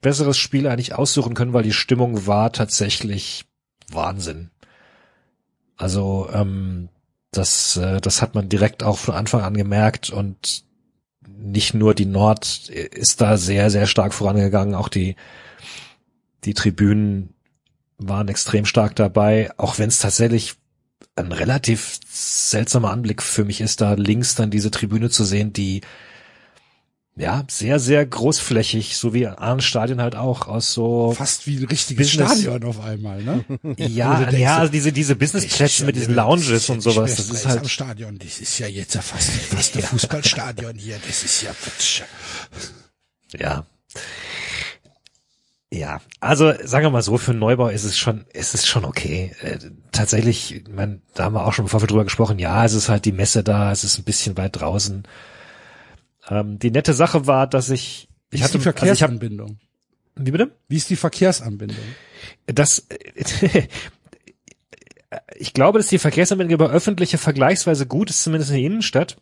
besseres 0.00 0.36
Spiel 0.36 0.66
eigentlich 0.66 0.94
aussuchen 0.94 1.34
können, 1.34 1.52
weil 1.52 1.62
die 1.62 1.72
Stimmung 1.72 2.26
war 2.26 2.52
tatsächlich 2.52 3.44
Wahnsinn. 3.88 4.50
Also 5.76 6.28
ähm, 6.32 6.88
das, 7.30 7.76
äh, 7.76 8.00
das 8.00 8.20
hat 8.20 8.34
man 8.34 8.48
direkt 8.48 8.82
auch 8.82 8.98
von 8.98 9.14
Anfang 9.14 9.42
an 9.42 9.54
gemerkt 9.54 10.10
und 10.10 10.64
nicht 11.26 11.74
nur 11.74 11.94
die 11.94 12.06
Nord 12.06 12.68
ist 12.68 13.20
da 13.20 13.36
sehr, 13.36 13.70
sehr 13.70 13.86
stark 13.86 14.12
vorangegangen, 14.12 14.74
auch 14.74 14.88
die, 14.88 15.16
die 16.44 16.54
Tribünen 16.54 17.34
waren 18.08 18.28
extrem 18.28 18.64
stark 18.64 18.96
dabei, 18.96 19.50
auch 19.56 19.78
wenn 19.78 19.88
es 19.88 19.98
tatsächlich 19.98 20.54
ein 21.16 21.32
relativ 21.32 21.98
seltsamer 22.10 22.90
Anblick 22.90 23.22
für 23.22 23.44
mich 23.44 23.60
ist, 23.60 23.80
da 23.80 23.94
links 23.94 24.34
dann 24.34 24.50
diese 24.50 24.70
Tribüne 24.70 25.10
zu 25.10 25.24
sehen, 25.24 25.52
die 25.52 25.82
ja, 27.14 27.44
sehr, 27.50 27.78
sehr 27.78 28.06
großflächig, 28.06 28.96
so 28.96 29.12
wie 29.12 29.26
ein 29.26 29.60
Stadion 29.60 30.00
halt 30.00 30.16
auch 30.16 30.48
aus 30.48 30.72
so. 30.72 31.12
Fast 31.12 31.46
wie 31.46 31.58
ein 31.58 31.64
richtiges 31.66 32.08
Business- 32.08 32.40
Stadion 32.40 32.64
auf 32.64 32.80
einmal, 32.80 33.22
ne? 33.22 33.44
Ja, 33.76 34.18
denkst, 34.24 34.38
ja, 34.38 34.56
also 34.56 34.72
diese, 34.72 34.92
diese 34.92 35.14
Businessplätze 35.14 35.84
mit 35.84 35.96
diesen 35.96 36.14
Lounges 36.14 36.70
und 36.70 36.80
sowas, 36.80 37.16
das 37.16 37.28
ist 37.28 37.44
am 37.44 37.52
halt, 37.52 37.68
Stadion, 37.68 38.18
das 38.18 38.40
ist 38.40 38.58
ja 38.58 38.66
jetzt 38.66 38.94
ja 38.94 39.02
fast, 39.02 39.30
fast 39.30 39.76
ein 39.76 39.82
Fußballstadion 39.82 40.76
hier, 40.76 40.98
das 41.06 41.22
ist 41.22 41.42
ja, 41.42 41.54
ja. 43.38 43.66
Ja, 45.72 46.02
also 46.20 46.52
sagen 46.64 46.84
wir 46.84 46.90
mal 46.90 47.00
so, 47.00 47.16
für 47.16 47.30
einen 47.30 47.40
Neubau 47.40 47.68
ist 47.68 47.84
es 47.84 47.96
schon, 47.96 48.26
ist 48.34 48.54
es 48.54 48.66
schon 48.66 48.84
okay. 48.84 49.34
Äh, 49.40 49.58
tatsächlich, 49.90 50.54
ich 50.54 50.68
mein, 50.68 51.00
da 51.14 51.24
haben 51.24 51.34
wir 51.34 51.46
auch 51.46 51.54
schon 51.54 51.64
im 51.64 51.70
Vorfeld 51.70 51.90
drüber 51.90 52.04
gesprochen, 52.04 52.38
ja, 52.38 52.62
es 52.62 52.74
ist 52.74 52.90
halt 52.90 53.06
die 53.06 53.12
Messe 53.12 53.42
da, 53.42 53.72
es 53.72 53.82
ist 53.82 53.98
ein 53.98 54.04
bisschen 54.04 54.36
weit 54.36 54.60
draußen. 54.60 55.04
Ähm, 56.28 56.58
die 56.58 56.70
nette 56.70 56.92
Sache 56.92 57.26
war, 57.26 57.46
dass 57.46 57.70
ich, 57.70 58.10
Wie 58.28 58.36
ich 58.36 58.42
ist 58.42 58.48
hatte, 58.48 58.58
die 58.58 58.68
also 58.68 58.70
ich 58.70 58.76
hab, 58.76 58.76
Verkehrsanbindung? 58.76 59.60
wie 60.16 60.30
bitte? 60.30 60.50
Wie 60.68 60.76
ist 60.76 60.90
die 60.90 60.96
Verkehrsanbindung? 60.96 61.78
Das, 62.44 62.86
ich 65.36 65.54
glaube, 65.54 65.78
dass 65.78 65.88
die 65.88 65.98
Verkehrsanbindung 65.98 66.52
über 66.52 66.68
öffentliche 66.68 67.16
vergleichsweise 67.16 67.86
gut 67.86 68.10
ist, 68.10 68.22
zumindest 68.22 68.50
in 68.50 68.56
der 68.58 68.66
Innenstadt. 68.66 69.16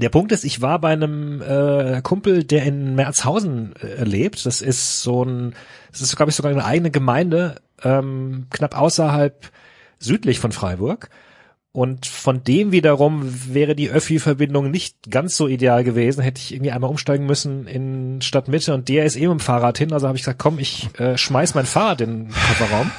Der 0.00 0.08
Punkt 0.08 0.32
ist, 0.32 0.44
ich 0.44 0.62
war 0.62 0.80
bei 0.80 0.92
einem 0.92 1.42
äh, 1.42 2.00
Kumpel, 2.02 2.44
der 2.44 2.64
in 2.64 2.94
Merzhausen 2.94 3.74
äh, 3.76 4.04
lebt. 4.04 4.46
Das 4.46 4.62
ist 4.62 5.02
so 5.02 5.24
ein, 5.24 5.54
das 5.90 6.00
ist, 6.00 6.16
glaube 6.16 6.30
ich, 6.30 6.36
sogar 6.36 6.50
eine 6.50 6.64
eigene 6.64 6.90
Gemeinde, 6.90 7.60
ähm, 7.84 8.46
knapp 8.50 8.78
außerhalb 8.78 9.50
südlich 9.98 10.38
von 10.38 10.52
Freiburg. 10.52 11.10
Und 11.74 12.04
von 12.04 12.44
dem 12.44 12.70
wiederum 12.70 13.22
wäre 13.54 13.74
die 13.74 13.88
Öffi-Verbindung 13.90 14.70
nicht 14.70 15.10
ganz 15.10 15.36
so 15.36 15.48
ideal 15.48 15.84
gewesen. 15.84 16.22
Hätte 16.22 16.38
ich 16.40 16.52
irgendwie 16.52 16.70
einmal 16.70 16.90
umsteigen 16.90 17.24
müssen 17.24 17.66
in 17.66 18.20
Stadtmitte 18.20 18.74
und 18.74 18.88
der 18.90 19.06
ist 19.06 19.16
eben 19.16 19.32
im 19.32 19.40
Fahrrad 19.40 19.78
hin. 19.78 19.92
Also 19.92 20.06
habe 20.06 20.16
ich 20.16 20.22
gesagt, 20.22 20.38
komm, 20.38 20.58
ich 20.58 20.88
äh, 20.98 21.16
schmeiß 21.16 21.54
mein 21.54 21.64
Fahrrad 21.64 22.02
in 22.02 22.24
den 22.24 22.28
Kofferraum. 22.28 22.90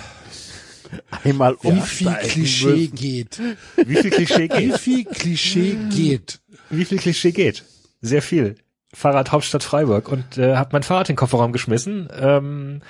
Einmal 1.23 1.55
Wie 1.61 1.69
viel 1.81 2.07
umsteigen 2.07 2.29
Klischee 2.29 2.67
müssen. 2.67 2.95
geht? 2.95 3.41
Wie 3.77 3.95
viel 3.95 4.11
Klischee 4.11 4.43
Wie 4.43 4.67
geht? 4.67 4.77
viel 4.77 5.05
Klischee 5.05 5.77
geht? 5.91 6.39
Wie 6.77 6.85
viel 6.85 6.97
Klischee 6.97 7.31
geht? 7.31 7.63
Sehr 8.01 8.21
viel. 8.21 8.55
Fahrrad 8.93 9.31
Hauptstadt 9.31 9.63
Freiburg 9.63 10.07
und 10.09 10.37
äh, 10.37 10.55
habe 10.55 10.69
mein 10.73 10.83
Fahrrad 10.83 11.09
in 11.09 11.13
den 11.13 11.17
Kofferraum 11.17 11.51
geschmissen, 11.51 12.09
ähm, 12.15 12.81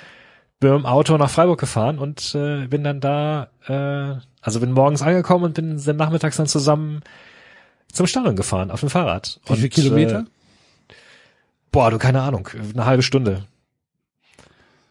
bin 0.59 0.71
mit 0.71 0.79
dem 0.81 0.85
Auto 0.85 1.17
nach 1.17 1.29
Freiburg 1.29 1.59
gefahren 1.59 1.97
und 1.97 2.35
äh, 2.35 2.67
bin 2.67 2.83
dann 2.83 2.99
da, 2.99 3.49
äh, 3.67 4.19
also 4.41 4.59
bin 4.59 4.71
morgens 4.73 5.01
angekommen 5.01 5.45
und 5.45 5.53
bin 5.53 5.81
dann 5.81 5.95
nachmittags 5.95 6.35
dann 6.37 6.47
zusammen 6.47 7.01
zum 7.91 8.07
Stadion 8.07 8.35
gefahren 8.35 8.69
auf 8.71 8.81
dem 8.81 8.89
Fahrrad. 8.89 9.39
Wie 9.45 9.51
und, 9.53 9.59
viel 9.59 9.69
Kilometer? 9.69 10.19
Äh, 10.19 10.93
boah, 11.71 11.89
du 11.89 11.97
keine 11.97 12.21
Ahnung, 12.21 12.49
eine 12.73 12.85
halbe 12.85 13.03
Stunde. 13.03 13.45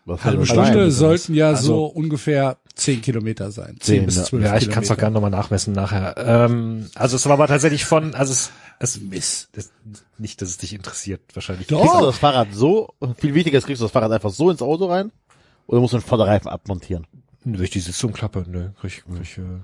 Was 0.04 0.24
Halbe 0.24 0.46
Stunde 0.46 0.90
sollten 0.90 1.34
ja 1.34 1.48
Also- 1.50 1.66
so 1.66 1.86
ungefähr 1.86 2.56
zehn 2.74 3.02
Kilometer 3.02 3.50
sein. 3.50 3.76
Zehn, 3.80 4.00
Zehn 4.00 4.06
bis 4.06 4.16
ja. 4.16 4.24
zwölf 4.24 4.44
Ja, 4.44 4.56
ich 4.56 4.70
kann 4.70 4.82
es 4.82 4.88
doch 4.88 4.96
gerne 4.96 5.14
nochmal 5.14 5.30
nachmessen 5.30 5.72
nachher. 5.72 6.14
Ähm, 6.16 6.90
also 6.94 7.16
es 7.16 7.24
war 7.26 7.32
aber 7.32 7.46
tatsächlich 7.46 7.84
von, 7.84 8.14
also 8.14 8.32
es, 8.32 8.50
es 8.78 9.00
Miss. 9.00 9.48
das, 9.52 9.70
nicht, 10.18 10.42
dass 10.42 10.50
es 10.50 10.58
dich 10.58 10.72
interessiert, 10.72 11.20
wahrscheinlich. 11.34 11.66
Doch. 11.68 11.80
Kriegst 11.80 12.00
du 12.00 12.06
das 12.06 12.18
Fahrrad 12.18 12.48
so, 12.52 12.94
viel 13.18 13.34
wichtiger 13.34 13.58
ist, 13.58 13.66
kriegst 13.66 13.80
du 13.80 13.84
das 13.84 13.92
Fahrrad 13.92 14.12
einfach 14.12 14.30
so 14.30 14.50
ins 14.50 14.62
Auto 14.62 14.86
rein? 14.86 15.12
Oder 15.66 15.80
musst 15.80 15.94
du 15.94 15.98
den 15.98 16.04
Vorderreifen 16.04 16.48
abmontieren? 16.48 17.06
Durch 17.44 17.70
die 17.70 17.80
Sitzumklappe, 17.80 18.44
ne, 18.48 18.74
krieg, 18.80 19.04
krieg, 19.04 19.38
äh, 19.38 19.60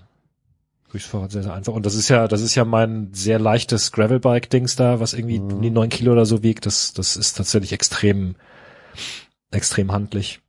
krieg 0.91 1.00
das 1.03 1.07
Fahrrad 1.07 1.33
sehr, 1.33 1.43
sehr 1.43 1.55
einfach. 1.55 1.73
Und 1.73 1.87
das 1.87 1.95
ist 1.95 2.09
ja, 2.09 2.29
das 2.29 2.41
ist 2.41 2.55
ja 2.55 2.65
mein 2.65 3.12
sehr 3.12 3.38
leichtes 3.38 3.93
Gravelbike-Dings 3.93 4.77
da, 4.77 5.00
was 5.00 5.15
irgendwie 5.15 5.38
um 5.38 5.62
die 5.62 5.71
neun 5.71 5.88
Kilo 5.88 6.12
oder 6.12 6.27
so 6.27 6.43
wiegt. 6.43 6.67
Das, 6.67 6.93
das 6.93 7.17
ist 7.17 7.37
tatsächlich 7.37 7.73
extrem, 7.73 8.37
extrem 9.50 9.93
handlich. 9.93 10.41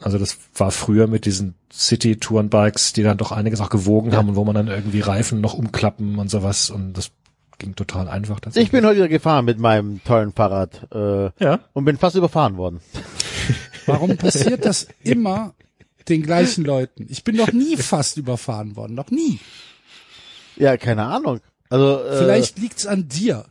Also 0.00 0.18
das 0.18 0.38
war 0.54 0.70
früher 0.70 1.06
mit 1.08 1.24
diesen 1.24 1.54
City-Touren-Bikes, 1.72 2.92
die 2.92 3.02
dann 3.02 3.18
doch 3.18 3.32
einiges 3.32 3.60
auch 3.60 3.70
gewogen 3.70 4.14
haben 4.14 4.28
und 4.30 4.36
wo 4.36 4.44
man 4.44 4.54
dann 4.54 4.68
irgendwie 4.68 5.00
Reifen 5.00 5.40
noch 5.40 5.54
umklappen 5.54 6.18
und 6.18 6.30
sowas 6.30 6.70
und 6.70 6.92
das 6.92 7.10
ging 7.58 7.74
total 7.74 8.08
einfach. 8.08 8.40
Ich 8.54 8.70
bin 8.70 8.86
heute 8.86 8.96
wieder 8.96 9.08
gefahren 9.08 9.44
mit 9.44 9.58
meinem 9.58 10.02
tollen 10.04 10.32
Fahrrad 10.32 10.86
äh, 10.94 11.30
ja. 11.42 11.60
und 11.72 11.84
bin 11.84 11.98
fast 11.98 12.14
überfahren 12.14 12.56
worden. 12.56 12.80
Warum 13.86 14.16
passiert 14.16 14.64
das 14.64 14.86
immer 15.02 15.54
den 16.08 16.22
gleichen 16.22 16.64
Leuten? 16.64 17.06
Ich 17.08 17.24
bin 17.24 17.36
noch 17.36 17.52
nie 17.52 17.76
fast 17.76 18.16
überfahren 18.16 18.76
worden, 18.76 18.94
noch 18.94 19.10
nie. 19.10 19.40
Ja, 20.56 20.76
keine 20.76 21.04
Ahnung. 21.04 21.40
Also 21.68 22.04
äh, 22.04 22.18
Vielleicht 22.18 22.58
liegt's 22.58 22.86
an 22.86 23.08
dir. 23.08 23.46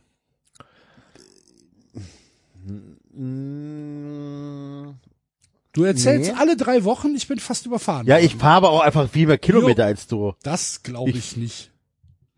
Du 5.78 5.84
erzählst 5.84 6.32
Nee. 6.32 6.36
alle 6.38 6.56
drei 6.56 6.82
Wochen, 6.82 7.14
ich 7.14 7.28
bin 7.28 7.38
fast 7.38 7.64
überfahren 7.64 8.04
ja, 8.04 8.16
worden. 8.16 8.26
ich 8.26 8.34
fahre 8.34 8.56
aber 8.56 8.70
auch 8.70 8.80
einfach 8.80 9.08
viel 9.08 9.28
mehr 9.28 9.38
Kilometer 9.38 9.84
als 9.84 10.08
du. 10.08 10.34
Das 10.42 10.82
glaube 10.82 11.10
ich 11.10 11.36
nicht. 11.36 11.70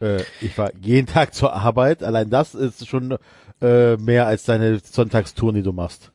Äh, 0.00 0.24
ich 0.42 0.52
fahre 0.54 0.72
jeden 0.80 1.06
Tag 1.12 1.34
zur 1.34 1.54
Arbeit. 1.54 2.02
Allein 2.02 2.28
das 2.28 2.54
ist 2.54 2.86
schon 2.86 3.16
äh, 3.62 3.96
mehr 3.96 4.26
als 4.26 4.44
deine 4.44 4.80
Sonntagstouren, 4.80 5.54
die 5.54 5.62
du 5.62 5.72
machst. 5.72 6.12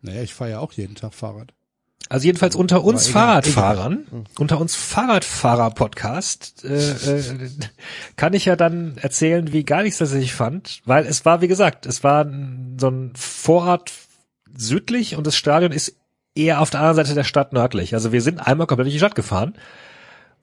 Naja, 0.00 0.22
ich 0.22 0.32
fahre 0.32 0.52
ja 0.52 0.58
auch 0.60 0.72
jeden 0.72 0.94
Tag 0.94 1.12
Fahrrad. 1.12 1.52
Also 2.08 2.24
jedenfalls 2.26 2.56
unter 2.56 2.84
uns 2.84 3.08
egal, 3.10 3.42
Fahrradfahrern, 3.42 4.26
unter 4.38 4.58
uns 4.58 4.74
Fahrradfahrer-Podcast, 4.74 6.64
äh, 6.64 7.18
äh, 7.18 7.22
kann 8.16 8.32
ich 8.32 8.46
ja 8.46 8.56
dann 8.56 8.96
erzählen, 8.96 9.52
wie 9.52 9.64
gar 9.64 9.82
nichts 9.82 9.98
das 9.98 10.12
ich 10.14 10.34
fand, 10.34 10.80
weil 10.84 11.06
es 11.06 11.24
war, 11.24 11.42
wie 11.42 11.48
gesagt, 11.48 11.84
es 11.86 12.02
war 12.02 12.26
so 12.78 12.88
ein 12.88 13.12
Vorort 13.14 13.92
südlich 14.54 15.16
und 15.16 15.26
das 15.26 15.36
Stadion 15.36 15.72
ist 15.72 15.96
eher 16.34 16.60
auf 16.60 16.70
der 16.70 16.80
anderen 16.80 16.96
Seite 16.96 17.14
der 17.14 17.24
Stadt 17.24 17.52
nördlich. 17.52 17.94
Also 17.94 18.12
wir 18.12 18.22
sind 18.22 18.40
einmal 18.40 18.66
komplett 18.66 18.86
durch 18.86 18.94
die 18.94 18.98
Stadt 19.00 19.14
gefahren 19.14 19.54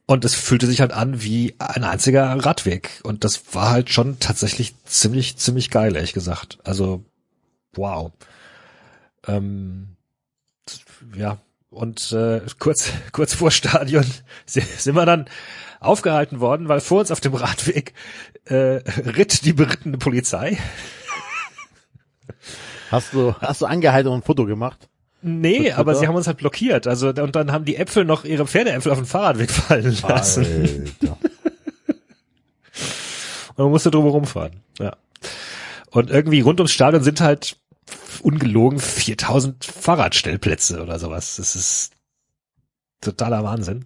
und 0.06 0.26
es 0.26 0.36
fühlte 0.36 0.68
sich 0.68 0.82
halt 0.82 0.92
an 0.92 1.22
wie 1.22 1.56
ein 1.60 1.84
einziger 1.84 2.26
Radweg 2.46 3.00
und 3.04 3.24
das 3.24 3.54
war 3.54 3.70
halt 3.72 3.90
schon 3.90 4.20
tatsächlich 4.20 4.74
ziemlich, 4.86 5.38
ziemlich 5.38 5.70
geil, 5.70 5.96
ehrlich 5.96 6.14
gesagt. 6.14 6.60
Also, 6.64 7.04
wow. 7.74 8.12
Ähm, 9.28 9.96
ja, 11.16 11.38
und 11.70 12.12
äh, 12.12 12.42
kurz, 12.60 12.92
kurz 13.12 13.34
vor 13.34 13.52
Stadion 13.52 14.06
si- 14.46 14.62
sind 14.62 14.96
wir 14.96 15.06
dann 15.06 15.26
aufgehalten 15.80 16.40
worden, 16.42 16.68
weil 16.68 16.82
vor 16.82 17.00
uns 17.00 17.12
auf 17.12 17.22
dem 17.22 17.34
Radweg 17.36 17.94
äh, 18.46 18.56
ritt 18.56 19.46
die 19.46 19.54
berittene 19.54 19.98
Polizei. 19.98 20.58
Hast 22.92 23.14
du, 23.14 23.34
hast 23.36 23.62
du 23.62 23.66
angehalten 23.66 24.10
und 24.12 24.20
ein 24.20 24.24
Foto 24.24 24.46
gemacht? 24.46 24.89
Nee, 25.22 25.72
aber 25.72 25.96
sie 25.96 26.08
haben 26.08 26.16
uns 26.16 26.28
halt 26.28 26.38
blockiert. 26.38 26.88
Also 26.88 27.10
und 27.10 27.36
dann 27.36 27.52
haben 27.52 27.66
die 27.66 27.76
Äpfel 27.76 28.06
noch 28.06 28.24
ihre 28.24 28.48
Pferdeäpfel 28.48 28.92
auf 28.92 29.00
den 29.00 29.06
Fahrradweg 29.06 29.52
fallen 29.52 29.98
lassen. 30.08 30.96
Und 33.60 33.66
man 33.66 33.72
musste 33.72 33.92
drüber 33.92 34.12
rumfahren. 34.12 34.62
Ja. 34.80 34.96
Und 35.92 36.10
irgendwie 36.10 36.40
rund 36.40 36.62
ums 36.62 36.72
Stadion 36.72 37.04
sind 37.04 37.20
halt 37.20 37.58
ungelogen 38.22 38.80
4000 38.80 39.66
Fahrradstellplätze 39.66 40.82
oder 40.82 40.98
sowas. 40.98 41.36
Das 41.36 41.58
ist 41.58 41.92
totaler 43.02 43.44
Wahnsinn. 43.44 43.84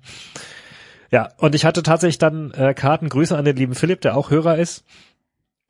Ja, 1.10 1.30
und 1.38 1.56
ich 1.56 1.66
hatte 1.66 1.82
tatsächlich 1.82 2.20
dann 2.20 2.52
äh, 2.52 2.76
Karten, 2.76 3.10
Grüße 3.10 3.36
an 3.36 3.46
den 3.46 3.56
lieben 3.56 3.74
Philipp, 3.74 4.02
der 4.02 4.16
auch 4.16 4.30
Hörer 4.30 4.58
ist, 4.58 4.84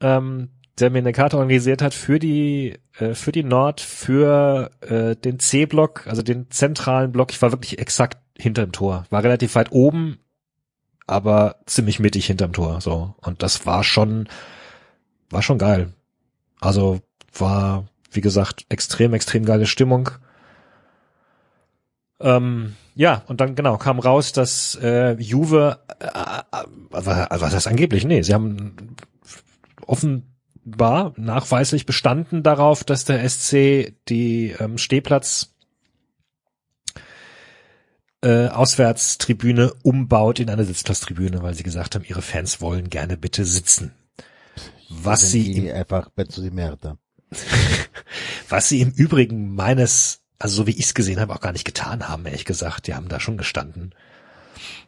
ähm, 0.01 0.49
der 0.79 0.89
mir 0.89 0.99
eine 0.99 1.13
Karte 1.13 1.37
organisiert 1.37 1.81
hat 1.81 1.93
für 1.93 2.19
die 2.19 2.79
äh, 2.97 3.13
für 3.13 3.31
die 3.31 3.43
Nord, 3.43 3.81
für 3.81 4.71
äh, 4.81 5.15
den 5.15 5.39
C-Block, 5.39 6.07
also 6.07 6.21
den 6.21 6.49
zentralen 6.49 7.11
Block. 7.11 7.31
Ich 7.31 7.41
war 7.41 7.51
wirklich 7.51 7.79
exakt 7.79 8.17
hinterm 8.37 8.71
Tor, 8.71 9.05
war 9.09 9.23
relativ 9.23 9.55
weit 9.55 9.71
oben, 9.71 10.19
aber 11.05 11.57
ziemlich 11.65 11.99
mittig 11.99 12.25
hinterm 12.25 12.53
Tor. 12.53 12.81
So 12.81 13.15
und 13.21 13.43
das 13.43 13.65
war 13.65 13.83
schon 13.83 14.27
war 15.29 15.41
schon 15.41 15.57
geil. 15.57 15.93
Also 16.59 17.01
war 17.37 17.85
wie 18.11 18.21
gesagt 18.21 18.65
extrem 18.69 19.13
extrem 19.13 19.45
geile 19.45 19.65
Stimmung. 19.65 20.09
Ähm, 22.19 22.75
ja, 22.95 23.23
und 23.27 23.41
dann 23.41 23.55
genau 23.55 23.77
kam 23.77 23.99
raus, 23.99 24.31
dass 24.31 24.75
äh, 24.81 25.13
Juve, 25.19 25.79
äh, 25.99 26.05
äh, 26.05 26.63
was, 26.89 27.05
was 27.05 27.53
heißt 27.53 27.67
angeblich? 27.67 28.05
Nee, 28.05 28.21
sie 28.21 28.33
haben 28.33 28.95
offenbar 30.63 31.13
nachweislich 31.17 31.85
bestanden 31.85 32.43
darauf, 32.43 32.83
dass 32.83 33.05
der 33.05 33.27
SC 33.27 33.93
die 34.07 34.55
ähm, 34.59 34.77
Stehplatz 34.77 35.53
äh, 38.21 38.47
Auswärtstribüne 38.47 39.73
umbaut 39.83 40.39
in 40.39 40.49
eine 40.49 40.63
Sitzplatztribüne, 40.63 41.43
weil 41.43 41.53
sie 41.53 41.63
gesagt 41.63 41.95
haben, 41.95 42.05
ihre 42.07 42.21
Fans 42.21 42.61
wollen 42.61 42.89
gerne 42.89 43.17
bitte 43.17 43.45
sitzen. 43.45 43.93
Was 44.89 45.31
sie 45.31 45.53
im, 45.53 45.75
einfach 45.75 46.09
was 48.49 48.69
sie 48.69 48.79
im 48.79 48.91
Übrigen 48.91 49.55
meines, 49.55 50.21
also 50.39 50.57
so 50.57 50.67
wie 50.67 50.71
ich 50.71 50.85
es 50.85 50.93
gesehen 50.93 51.19
habe, 51.19 51.33
auch 51.33 51.41
gar 51.41 51.51
nicht 51.51 51.65
getan 51.65 52.07
haben, 52.07 52.25
ehrlich 52.25 52.45
gesagt. 52.45 52.87
Die 52.87 52.93
haben 52.93 53.09
da 53.09 53.19
schon 53.19 53.37
gestanden. 53.37 53.93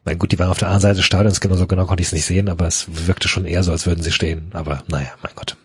Mein 0.06 0.20
gut, 0.20 0.32
die 0.32 0.40
waren 0.40 0.52
auf 0.52 0.60
der 0.60 0.68
anderen 0.68 0.84
Seite 0.84 0.98
des 0.98 1.06
Stadions, 1.06 1.42
genau 1.42 1.56
so 1.56 1.68
genau 1.68 1.88
konnte 1.88 2.02
ich 2.02 2.08
es 2.08 2.14
nicht 2.14 2.26
sehen, 2.26 2.48
aber 2.48 2.68
es 2.68 3.08
wirkte 3.08 3.28
schon 3.28 3.46
eher 3.46 3.64
so, 3.64 3.72
als 3.72 3.88
würden 3.88 4.04
sie 4.04 4.12
stehen. 4.12 4.52
Aber 4.54 4.84
naja, 4.88 5.12
mein 5.24 5.34
Gott. 5.36 5.58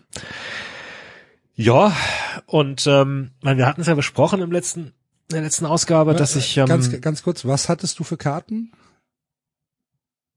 Ja, 1.55 1.95
und 2.45 2.87
ähm, 2.87 3.31
wir 3.41 3.65
hatten 3.65 3.81
es 3.81 3.87
ja 3.87 3.95
besprochen 3.95 4.41
im 4.41 4.51
letzten, 4.51 4.79
in 4.81 4.93
der 5.35 5.41
letzten 5.41 5.65
Ausgabe, 5.65 6.15
dass 6.15 6.35
ich 6.35 6.57
ähm, 6.57 6.65
ganz, 6.65 7.01
ganz 7.01 7.23
kurz, 7.23 7.45
was 7.45 7.69
hattest 7.69 7.99
du 7.99 8.03
für 8.03 8.17
Karten? 8.17 8.71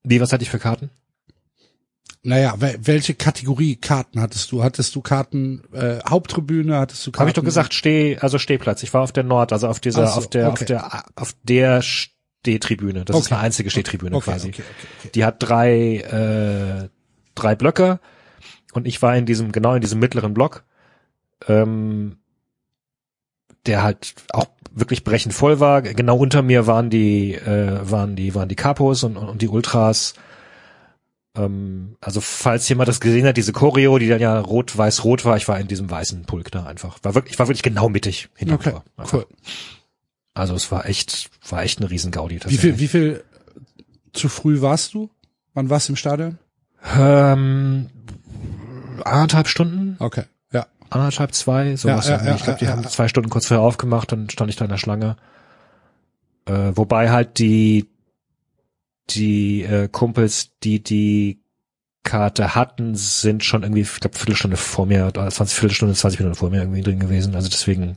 Wie, 0.03 0.21
was 0.21 0.33
hatte 0.33 0.43
ich 0.43 0.51
für 0.51 0.59
Karten? 0.59 0.91
Naja, 2.23 2.55
welche 2.59 3.15
Kategorie 3.15 3.77
Karten 3.77 4.21
hattest 4.21 4.51
du? 4.51 4.63
Hattest 4.63 4.95
du 4.95 5.03
Karten 5.03 5.63
äh, 5.73 5.99
Haupttribüne? 6.09 6.79
Hattest 6.79 7.07
du 7.07 7.11
Karten? 7.11 7.21
Habe 7.21 7.31
ich 7.31 7.35
doch 7.35 7.45
gesagt, 7.45 7.75
Steh, 7.75 8.17
also 8.19 8.39
Stehplatz. 8.39 8.83
Ich 8.83 8.95
war 8.95 9.03
auf 9.03 9.13
der 9.13 9.25
Nord, 9.25 9.53
also 9.53 9.69
auf 9.69 9.79
dieser, 9.79 10.07
so, 10.07 10.19
auf 10.19 10.29
der, 10.29 10.49
okay. 10.49 10.61
auf 10.61 10.65
der, 10.65 11.05
auf 11.17 11.35
der 11.43 11.83
Stehtribüne. 11.83 13.05
Das 13.05 13.17
okay. 13.17 13.25
ist 13.25 13.33
eine 13.33 13.41
einzige 13.43 13.71
Stehtribüne 13.71 14.17
okay, 14.17 14.31
quasi. 14.31 14.53
Die 15.15 15.25
hat 15.25 15.37
drei, 15.39 15.99
äh, 15.99 16.89
drei 17.35 17.55
Blöcke 17.57 18.01
und 18.75 18.87
ich 18.87 19.01
war 19.03 19.17
in 19.17 19.27
diesem 19.27 19.53
genau 19.53 19.75
in 19.75 19.81
diesem 19.81 19.99
mittleren 19.99 20.35
Block, 20.35 20.65
ähm, 21.49 22.19
der 23.67 23.83
halt 23.83 24.15
auch 24.31 24.47
wirklich 24.73 25.05
brechend 25.05 25.35
voll 25.35 25.61
war. 25.61 25.83
Genau 25.83 26.17
unter 26.17 26.43
mir 26.43 26.67
waren 26.67 26.91
die, 26.91 27.35
äh, 27.35 27.79
waren 27.91 28.17
die, 28.17 28.35
waren 28.35 28.49
die 28.49 28.57
Capos 28.57 29.05
und, 29.05 29.17
und 29.17 29.41
die 29.41 29.49
Ultras 29.49 30.15
ähm, 31.37 31.97
also 32.01 32.21
falls 32.21 32.69
jemand 32.69 32.89
das 32.89 33.01
gesehen 33.01 33.27
hat, 33.27 33.37
diese 33.37 33.53
Choreo, 33.53 33.99
die 33.99 34.09
dann 34.09 34.21
ja 34.21 34.39
rot-weiß-rot 34.39 35.25
war, 35.25 35.37
ich 35.37 35.49
war 35.49 35.59
in 35.59 35.69
diesem 35.69 35.91
weißen 35.91 36.25
Pulk 36.25 36.51
da 36.53 36.65
einfach. 36.65 36.99
War 37.03 37.15
wirklich, 37.15 37.35
ich 37.35 37.39
war 37.39 37.49
wirklich 37.49 37.63
genau 37.63 37.89
mittig 37.89 38.29
hinter 38.37 38.55
okay. 38.55 38.75
Cool. 39.13 39.27
Also 40.33 40.55
es 40.55 40.71
war 40.71 40.87
echt, 40.87 41.31
war 41.49 41.63
echt 41.63 41.81
eine 41.81 41.91
Riesengaudi. 41.91 42.41
Wie 42.47 42.59
viel, 42.59 42.79
wie 42.79 42.89
viel 42.89 43.25
zu 44.13 44.29
früh 44.29 44.61
warst 44.61 44.95
du? 44.95 45.11
Wann 45.55 45.71
warst 45.71 45.89
du 45.89 45.93
im 45.93 45.97
Stadion? 45.97 46.39
Ähm, 46.97 47.91
anderthalb 49.03 49.49
Stunden. 49.49 49.97
Okay, 49.99 50.25
ja. 50.53 50.67
Anderthalb, 50.91 51.35
zwei, 51.35 51.77
sowas. 51.77 52.09
Ja, 52.09 52.19
ja, 52.19 52.27
ja, 52.27 52.35
ich 52.37 52.45
glaube, 52.45 52.59
die 52.59 52.69
haben 52.69 52.85
zwei 52.85 53.09
Stunden 53.09 53.31
kurz 53.31 53.47
vorher 53.47 53.65
aufgemacht, 53.65 54.13
dann 54.13 54.31
stand 54.31 54.51
ich 54.51 54.57
da 54.57 54.65
in 54.65 54.71
der 54.71 54.79
Schlange. 54.79 55.17
Äh, 56.47 56.73
wobei 56.75 57.11
halt 57.11 57.39
die 57.39 57.89
die 59.11 59.63
äh, 59.63 59.89
Kumpels, 59.89 60.53
die 60.63 60.83
die 60.83 61.41
Karte 62.03 62.55
hatten, 62.55 62.95
sind 62.95 63.45
schon 63.45 63.63
irgendwie, 63.63 63.81
ich 63.83 64.01
glaube, 64.01 64.17
Viertelstunde 64.17 64.57
vor 64.57 64.87
mir, 64.87 65.07
oder 65.07 65.29
20 65.31 65.59
Viertelstunde, 65.59 65.95
20 65.95 66.21
Minuten 66.21 66.37
vor 66.37 66.51
mir 66.51 66.61
irgendwie 66.61 66.83
drin 66.83 67.01
gewesen. 67.01 67.35
Also 67.35 67.49
deswegen 67.49 67.97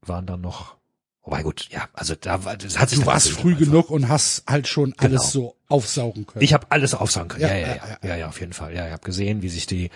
waren 0.00 0.26
dann 0.26 0.40
noch, 0.40 0.76
wobei 1.24 1.42
gut, 1.42 1.68
ja, 1.70 1.88
also 1.92 2.14
da 2.20 2.44
war, 2.44 2.56
das 2.56 2.78
hat 2.78 2.90
sich 2.90 3.00
Du 3.00 3.06
warst 3.06 3.30
früh 3.30 3.54
genug 3.54 3.90
und 3.90 4.08
hast 4.08 4.44
halt 4.48 4.68
schon 4.68 4.90
Genau. 4.92 5.02
alles 5.02 5.30
so 5.32 5.56
aufsaugen 5.68 6.26
können. 6.26 6.42
Ich 6.44 6.52
habe 6.52 6.66
alles 6.70 6.94
aufsagen 6.94 7.28
können. 7.28 7.42
Ja, 7.42 7.48
Ja, 7.48 7.56
ja, 7.56 7.66
ja, 7.66 7.74
ja, 7.76 7.82
ja, 8.02 8.08
ja, 8.08 8.16
ja, 8.16 8.28
auf 8.28 8.40
jeden 8.40 8.52
Fall. 8.52 8.74
Ja, 8.74 8.86
ich 8.86 8.92
habe 8.92 9.02
gesehen, 9.04 9.42
wie 9.42 9.48
sich 9.48 9.66
die, 9.66 9.90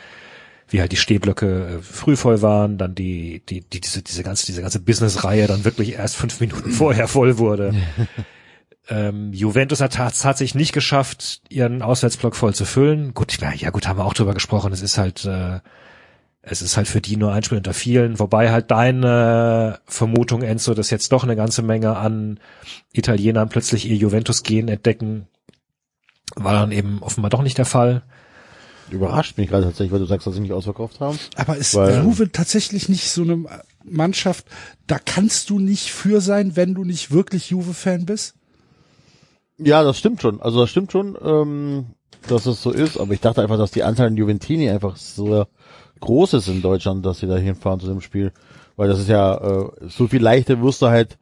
wie 0.68 0.80
halt 0.80 0.90
die 0.92 0.96
Stehblöcke 0.96 1.78
äh, 1.78 1.82
früh 1.82 2.16
voll 2.16 2.42
waren, 2.42 2.78
dann 2.78 2.94
die, 2.94 3.42
die, 3.48 3.60
die 3.60 3.80
diese, 3.80 4.02
diese 4.02 4.22
ganze, 4.22 4.46
diese 4.46 4.62
ganze 4.62 4.80
Business-Reihe 4.80 5.46
dann 5.46 5.64
wirklich 5.64 5.92
erst 5.94 6.16
fünf 6.16 6.40
Minuten 6.40 6.70
vorher 6.72 7.06
voll 7.08 7.38
wurde. 7.38 7.74
ähm, 8.88 9.32
Juventus 9.32 9.80
hat 9.80 9.94
tats- 9.96 10.22
tatsächlich 10.22 10.54
nicht 10.54 10.72
geschafft, 10.72 11.40
ihren 11.48 11.82
Auswärtsblock 11.82 12.36
voll 12.36 12.54
zu 12.54 12.64
füllen. 12.64 13.14
Gut, 13.14 13.36
meine, 13.40 13.56
ja 13.56 13.70
gut, 13.70 13.88
haben 13.88 13.98
wir 13.98 14.04
auch 14.04 14.14
drüber 14.14 14.34
gesprochen. 14.34 14.72
Es 14.72 14.82
ist 14.82 14.96
halt, 14.98 15.24
äh, 15.24 15.58
es 16.48 16.62
ist 16.62 16.76
halt 16.76 16.86
für 16.86 17.00
die 17.00 17.16
nur 17.16 17.32
ein 17.32 17.42
Spiel 17.42 17.58
unter 17.58 17.74
vielen. 17.74 18.20
Wobei 18.20 18.52
halt 18.52 18.70
deine 18.70 19.80
Vermutung, 19.84 20.42
Enzo, 20.42 20.74
dass 20.74 20.90
jetzt 20.90 21.10
doch 21.10 21.24
eine 21.24 21.34
ganze 21.34 21.60
Menge 21.62 21.96
an 21.96 22.38
Italienern 22.92 23.48
plötzlich 23.48 23.88
ihr 23.88 23.96
Juventus-Gen 23.96 24.68
entdecken, 24.68 25.26
war 26.36 26.52
dann 26.52 26.70
eben 26.70 27.02
offenbar 27.02 27.30
doch 27.30 27.42
nicht 27.42 27.58
der 27.58 27.64
Fall. 27.64 28.02
Überrascht 28.90 29.36
mich 29.38 29.48
gerade 29.48 29.64
tatsächlich, 29.64 29.90
weil 29.90 29.98
du 29.98 30.04
sagst, 30.06 30.24
dass 30.28 30.34
sie 30.34 30.40
nicht 30.40 30.52
ausverkauft 30.52 31.00
haben. 31.00 31.18
Aber 31.34 31.56
ist 31.56 31.74
Weil- 31.74 32.04
Juve 32.04 32.30
tatsächlich 32.30 32.88
nicht 32.88 33.10
so 33.10 33.22
eine 33.22 33.44
Mannschaft, 33.84 34.46
da 34.86 35.00
kannst 35.04 35.50
du 35.50 35.58
nicht 35.58 35.90
für 35.90 36.20
sein, 36.20 36.54
wenn 36.54 36.74
du 36.74 36.84
nicht 36.84 37.10
wirklich 37.10 37.50
Juve-Fan 37.50 38.06
bist? 38.06 38.36
Ja, 39.58 39.82
das 39.82 39.98
stimmt 39.98 40.22
schon. 40.22 40.40
Also 40.40 40.60
das 40.60 40.70
stimmt 40.70 40.92
schon, 40.92 41.18
ähm, 41.20 41.86
dass 42.28 42.46
es 42.46 42.62
so 42.62 42.70
ist. 42.70 42.98
Aber 42.98 43.12
ich 43.12 43.20
dachte 43.20 43.42
einfach, 43.42 43.58
dass 43.58 43.72
die 43.72 43.82
Anteil 43.82 44.06
an 44.08 44.16
Juventini 44.16 44.70
einfach 44.70 44.96
so 44.96 45.46
groß 46.00 46.34
ist 46.34 46.48
in 46.48 46.62
Deutschland, 46.62 47.04
dass 47.04 47.20
sie 47.20 47.26
da 47.26 47.36
hinfahren 47.36 47.80
zu 47.80 47.86
dem 47.86 48.00
Spiel. 48.00 48.32
Weil 48.76 48.88
das 48.88 48.98
ist 48.98 49.08
ja, 49.08 49.36
äh, 49.36 49.70
so 49.88 50.08
viel 50.08 50.22
leichter 50.22 50.62
wirst 50.62 50.82
du 50.82 50.86
halt 50.88 51.18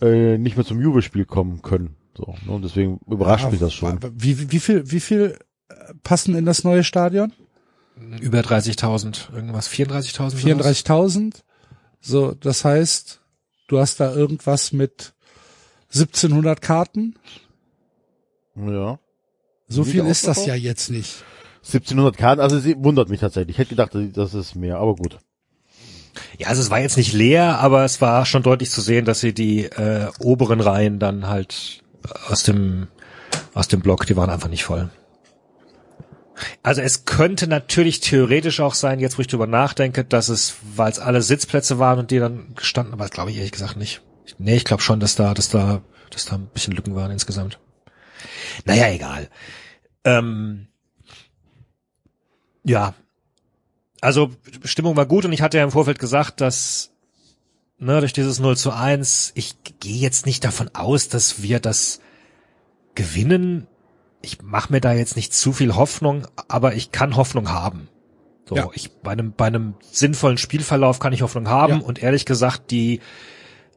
äh, 0.00 0.36
nicht 0.38 0.56
mehr 0.56 0.66
zum 0.66 0.80
Juve-Spiel 0.80 1.24
kommen 1.24 1.62
können. 1.62 1.96
So, 2.16 2.34
ne? 2.44 2.52
Und 2.52 2.62
deswegen 2.62 3.00
überrascht 3.06 3.50
mich 3.50 3.60
das 3.60 3.72
schon. 3.72 3.98
Wie, 4.14 4.38
wie, 4.38 4.52
wie 4.52 4.60
viel, 4.60 4.90
wie 4.90 5.00
viel 5.00 5.38
äh, 5.68 5.74
passen 6.02 6.34
in 6.34 6.44
das 6.44 6.64
neue 6.64 6.84
Stadion? 6.84 7.32
Über 8.20 8.40
30.000, 8.40 9.34
irgendwas, 9.34 9.68
34.000? 9.68 10.30
sowas? 10.30 10.34
34.000. 10.34 11.34
So, 12.00 12.32
das 12.32 12.64
heißt, 12.64 13.20
du 13.68 13.78
hast 13.78 14.00
da 14.00 14.12
irgendwas 14.12 14.72
mit 14.72 15.14
1700 15.94 16.60
Karten. 16.60 17.14
Ja. 18.56 18.98
So 19.68 19.82
Nicht 19.82 19.92
viel 19.92 20.06
ist 20.06 20.26
das 20.26 20.44
ja 20.46 20.54
jetzt 20.54 20.90
nicht. 20.90 21.24
1700 21.64 22.16
Karten, 22.16 22.40
also 22.40 22.58
sie 22.58 22.74
wundert 22.78 23.08
mich 23.08 23.20
tatsächlich. 23.20 23.54
Ich 23.56 23.58
hätte 23.58 23.70
gedacht, 23.70 23.92
das 23.94 24.34
ist 24.34 24.54
mehr, 24.56 24.78
aber 24.78 24.94
gut. 24.96 25.18
Ja, 26.38 26.48
also 26.48 26.60
es 26.60 26.70
war 26.70 26.80
jetzt 26.80 26.96
nicht 26.96 27.12
leer, 27.12 27.58
aber 27.60 27.84
es 27.84 28.00
war 28.00 28.26
schon 28.26 28.42
deutlich 28.42 28.70
zu 28.70 28.80
sehen, 28.80 29.04
dass 29.04 29.20
sie 29.20 29.32
die 29.32 29.64
äh, 29.64 30.08
oberen 30.18 30.60
Reihen 30.60 30.98
dann 30.98 31.28
halt 31.28 31.82
aus 32.28 32.42
dem 32.42 32.88
aus 33.54 33.68
dem 33.68 33.80
Block, 33.80 34.06
die 34.06 34.16
waren 34.16 34.28
einfach 34.30 34.48
nicht 34.48 34.64
voll. 34.64 34.90
Also 36.62 36.80
es 36.80 37.04
könnte 37.04 37.46
natürlich 37.46 38.00
theoretisch 38.00 38.60
auch 38.60 38.74
sein, 38.74 38.98
jetzt 38.98 39.16
wo 39.18 39.22
ich 39.22 39.28
drüber 39.28 39.46
nachdenke, 39.46 40.04
dass 40.04 40.28
es, 40.28 40.56
weil 40.74 40.90
es 40.90 40.98
alle 40.98 41.22
Sitzplätze 41.22 41.78
waren 41.78 42.00
und 42.00 42.10
die 42.10 42.18
dann 42.18 42.54
gestanden, 42.56 42.92
aber 42.92 43.04
das 43.04 43.12
glaube 43.12 43.30
ich 43.30 43.36
ehrlich 43.36 43.52
gesagt 43.52 43.76
nicht. 43.76 44.02
Ich- 44.26 44.34
Nee, 44.38 44.56
ich 44.56 44.64
glaube 44.64 44.82
schon, 44.82 44.98
dass 45.00 45.14
da, 45.14 45.34
dass 45.34 45.48
da, 45.50 45.82
dass 46.10 46.24
da 46.24 46.34
ein 46.36 46.46
bisschen 46.52 46.72
Lücken 46.74 46.94
waren 46.96 47.10
insgesamt. 47.12 47.58
Naja, 48.64 48.88
egal. 48.90 49.28
Ähm, 50.04 50.66
ja. 52.64 52.94
Also 54.00 54.30
Stimmung 54.64 54.96
war 54.96 55.06
gut 55.06 55.24
und 55.24 55.32
ich 55.32 55.42
hatte 55.42 55.58
ja 55.58 55.64
im 55.64 55.70
Vorfeld 55.70 55.98
gesagt, 56.00 56.40
dass 56.40 56.90
ne, 57.78 58.00
durch 58.00 58.12
dieses 58.12 58.40
0 58.40 58.56
zu 58.56 58.72
1, 58.72 59.32
ich 59.36 59.54
gehe 59.80 59.96
jetzt 60.00 60.26
nicht 60.26 60.42
davon 60.44 60.70
aus, 60.74 61.08
dass 61.08 61.42
wir 61.42 61.60
das 61.60 62.00
gewinnen. 62.94 63.68
Ich 64.20 64.42
mache 64.42 64.72
mir 64.72 64.80
da 64.80 64.92
jetzt 64.92 65.14
nicht 65.16 65.32
zu 65.34 65.52
viel 65.52 65.74
Hoffnung, 65.76 66.26
aber 66.48 66.74
ich 66.74 66.90
kann 66.92 67.16
Hoffnung 67.16 67.50
haben. 67.50 67.88
So, 68.48 68.56
Ja. 68.56 68.68
ich 68.74 68.90
bei 69.02 69.12
einem 69.12 69.32
bei 69.32 69.46
einem 69.46 69.74
sinnvollen 69.90 70.38
Spielverlauf 70.38 70.98
kann 70.98 71.12
ich 71.12 71.22
Hoffnung 71.22 71.48
haben 71.48 71.80
Ja. 71.80 71.86
und 71.86 72.02
ehrlich 72.02 72.24
gesagt, 72.26 72.70
die 72.72 73.00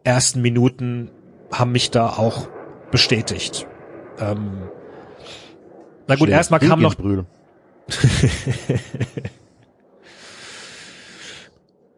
ersten 0.04 0.42
Minuten 0.42 1.12
haben 1.52 1.72
mich 1.72 1.92
da 1.92 2.10
auch 2.10 2.48
bestätigt. 2.92 3.68
Ähm, 4.20 4.64
na 6.08 6.16
gut, 6.16 6.30
erstmal 6.30 6.60
kam 6.60 6.82
noch 6.82 6.96
Brühl. 6.96 7.26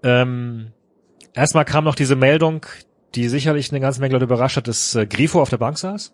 Ähm, 0.03 0.71
erstmal 1.33 1.65
kam 1.65 1.83
noch 1.83 1.95
diese 1.95 2.15
Meldung, 2.15 2.65
die 3.15 3.27
sicherlich 3.29 3.71
eine 3.71 3.79
ganze 3.79 3.99
Menge 3.99 4.13
Leute 4.13 4.25
überrascht 4.25 4.57
hat, 4.57 4.67
dass 4.67 4.95
äh, 4.95 5.05
Grifo 5.05 5.41
auf 5.41 5.49
der 5.49 5.57
Bank 5.57 5.77
saß. 5.77 6.13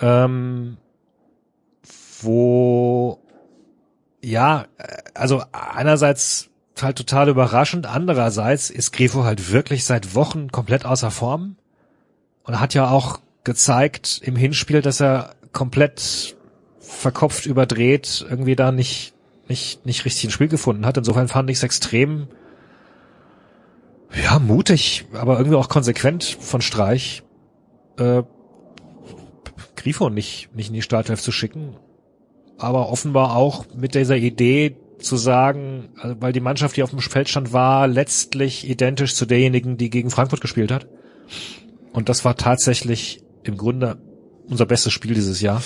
Ähm, 0.00 0.76
wo, 2.20 3.20
ja, 4.22 4.66
äh, 4.78 4.96
also 5.14 5.42
einerseits 5.52 6.50
halt 6.80 6.96
total 6.96 7.28
überraschend, 7.28 7.86
andererseits 7.86 8.70
ist 8.70 8.92
Grifo 8.92 9.24
halt 9.24 9.50
wirklich 9.50 9.84
seit 9.84 10.14
Wochen 10.14 10.52
komplett 10.52 10.84
außer 10.84 11.10
Form 11.10 11.56
und 12.44 12.60
hat 12.60 12.74
ja 12.74 12.90
auch 12.90 13.20
gezeigt 13.44 14.20
im 14.22 14.36
Hinspiel, 14.36 14.80
dass 14.82 15.00
er 15.00 15.34
komplett 15.52 16.36
verkopft 16.88 17.46
überdreht 17.46 18.26
irgendwie 18.28 18.56
da 18.56 18.72
nicht 18.72 19.14
nicht 19.48 19.84
nicht 19.86 20.04
richtig 20.04 20.24
ein 20.24 20.30
Spiel 20.30 20.48
gefunden 20.48 20.86
hat. 20.86 20.96
Insofern 20.96 21.28
fand 21.28 21.50
ich 21.50 21.58
es 21.58 21.62
extrem 21.62 22.28
ja, 24.24 24.38
mutig, 24.38 25.04
aber 25.12 25.38
irgendwie 25.38 25.56
auch 25.56 25.68
konsequent 25.68 26.24
von 26.24 26.60
Streich, 26.60 27.22
äh, 27.98 28.22
Grifo 29.76 30.08
nicht, 30.08 30.48
nicht 30.54 30.68
in 30.68 30.74
die 30.74 30.82
Startelf 30.82 31.20
zu 31.20 31.30
schicken. 31.30 31.76
Aber 32.56 32.88
offenbar 32.88 33.36
auch 33.36 33.66
mit 33.74 33.94
dieser 33.94 34.16
Idee 34.16 34.76
zu 34.98 35.16
sagen, 35.16 35.90
also 36.00 36.16
weil 36.20 36.32
die 36.32 36.40
Mannschaft, 36.40 36.76
die 36.76 36.82
auf 36.82 36.90
dem 36.90 36.98
Feld 36.98 37.28
stand, 37.28 37.52
war 37.52 37.86
letztlich 37.86 38.68
identisch 38.68 39.14
zu 39.14 39.26
derjenigen, 39.26 39.76
die 39.76 39.90
gegen 39.90 40.10
Frankfurt 40.10 40.40
gespielt 40.40 40.72
hat. 40.72 40.88
Und 41.92 42.08
das 42.08 42.24
war 42.24 42.36
tatsächlich 42.36 43.22
im 43.44 43.56
Grunde 43.56 43.98
unser 44.48 44.66
bestes 44.66 44.92
Spiel 44.92 45.14
dieses 45.14 45.40
Jahr. 45.40 45.62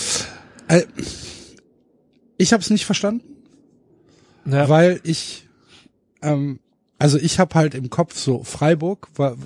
Äh, 0.73 0.87
ich 2.39 2.53
habe 2.53 2.63
es 2.63 2.71
nicht 2.71 2.85
verstanden, 2.85 3.23
Ja, 4.45 4.69
weil 4.69 5.01
ich, 5.05 5.47
ähm, 6.23 6.59
also 6.99 7.19
ich 7.19 7.39
habe 7.39 7.55
halt 7.55 7.75
im 7.75 7.91
Kopf 7.91 8.17
so 8.19 8.43
Freiburg, 8.43 9.09
wa- 9.17 9.37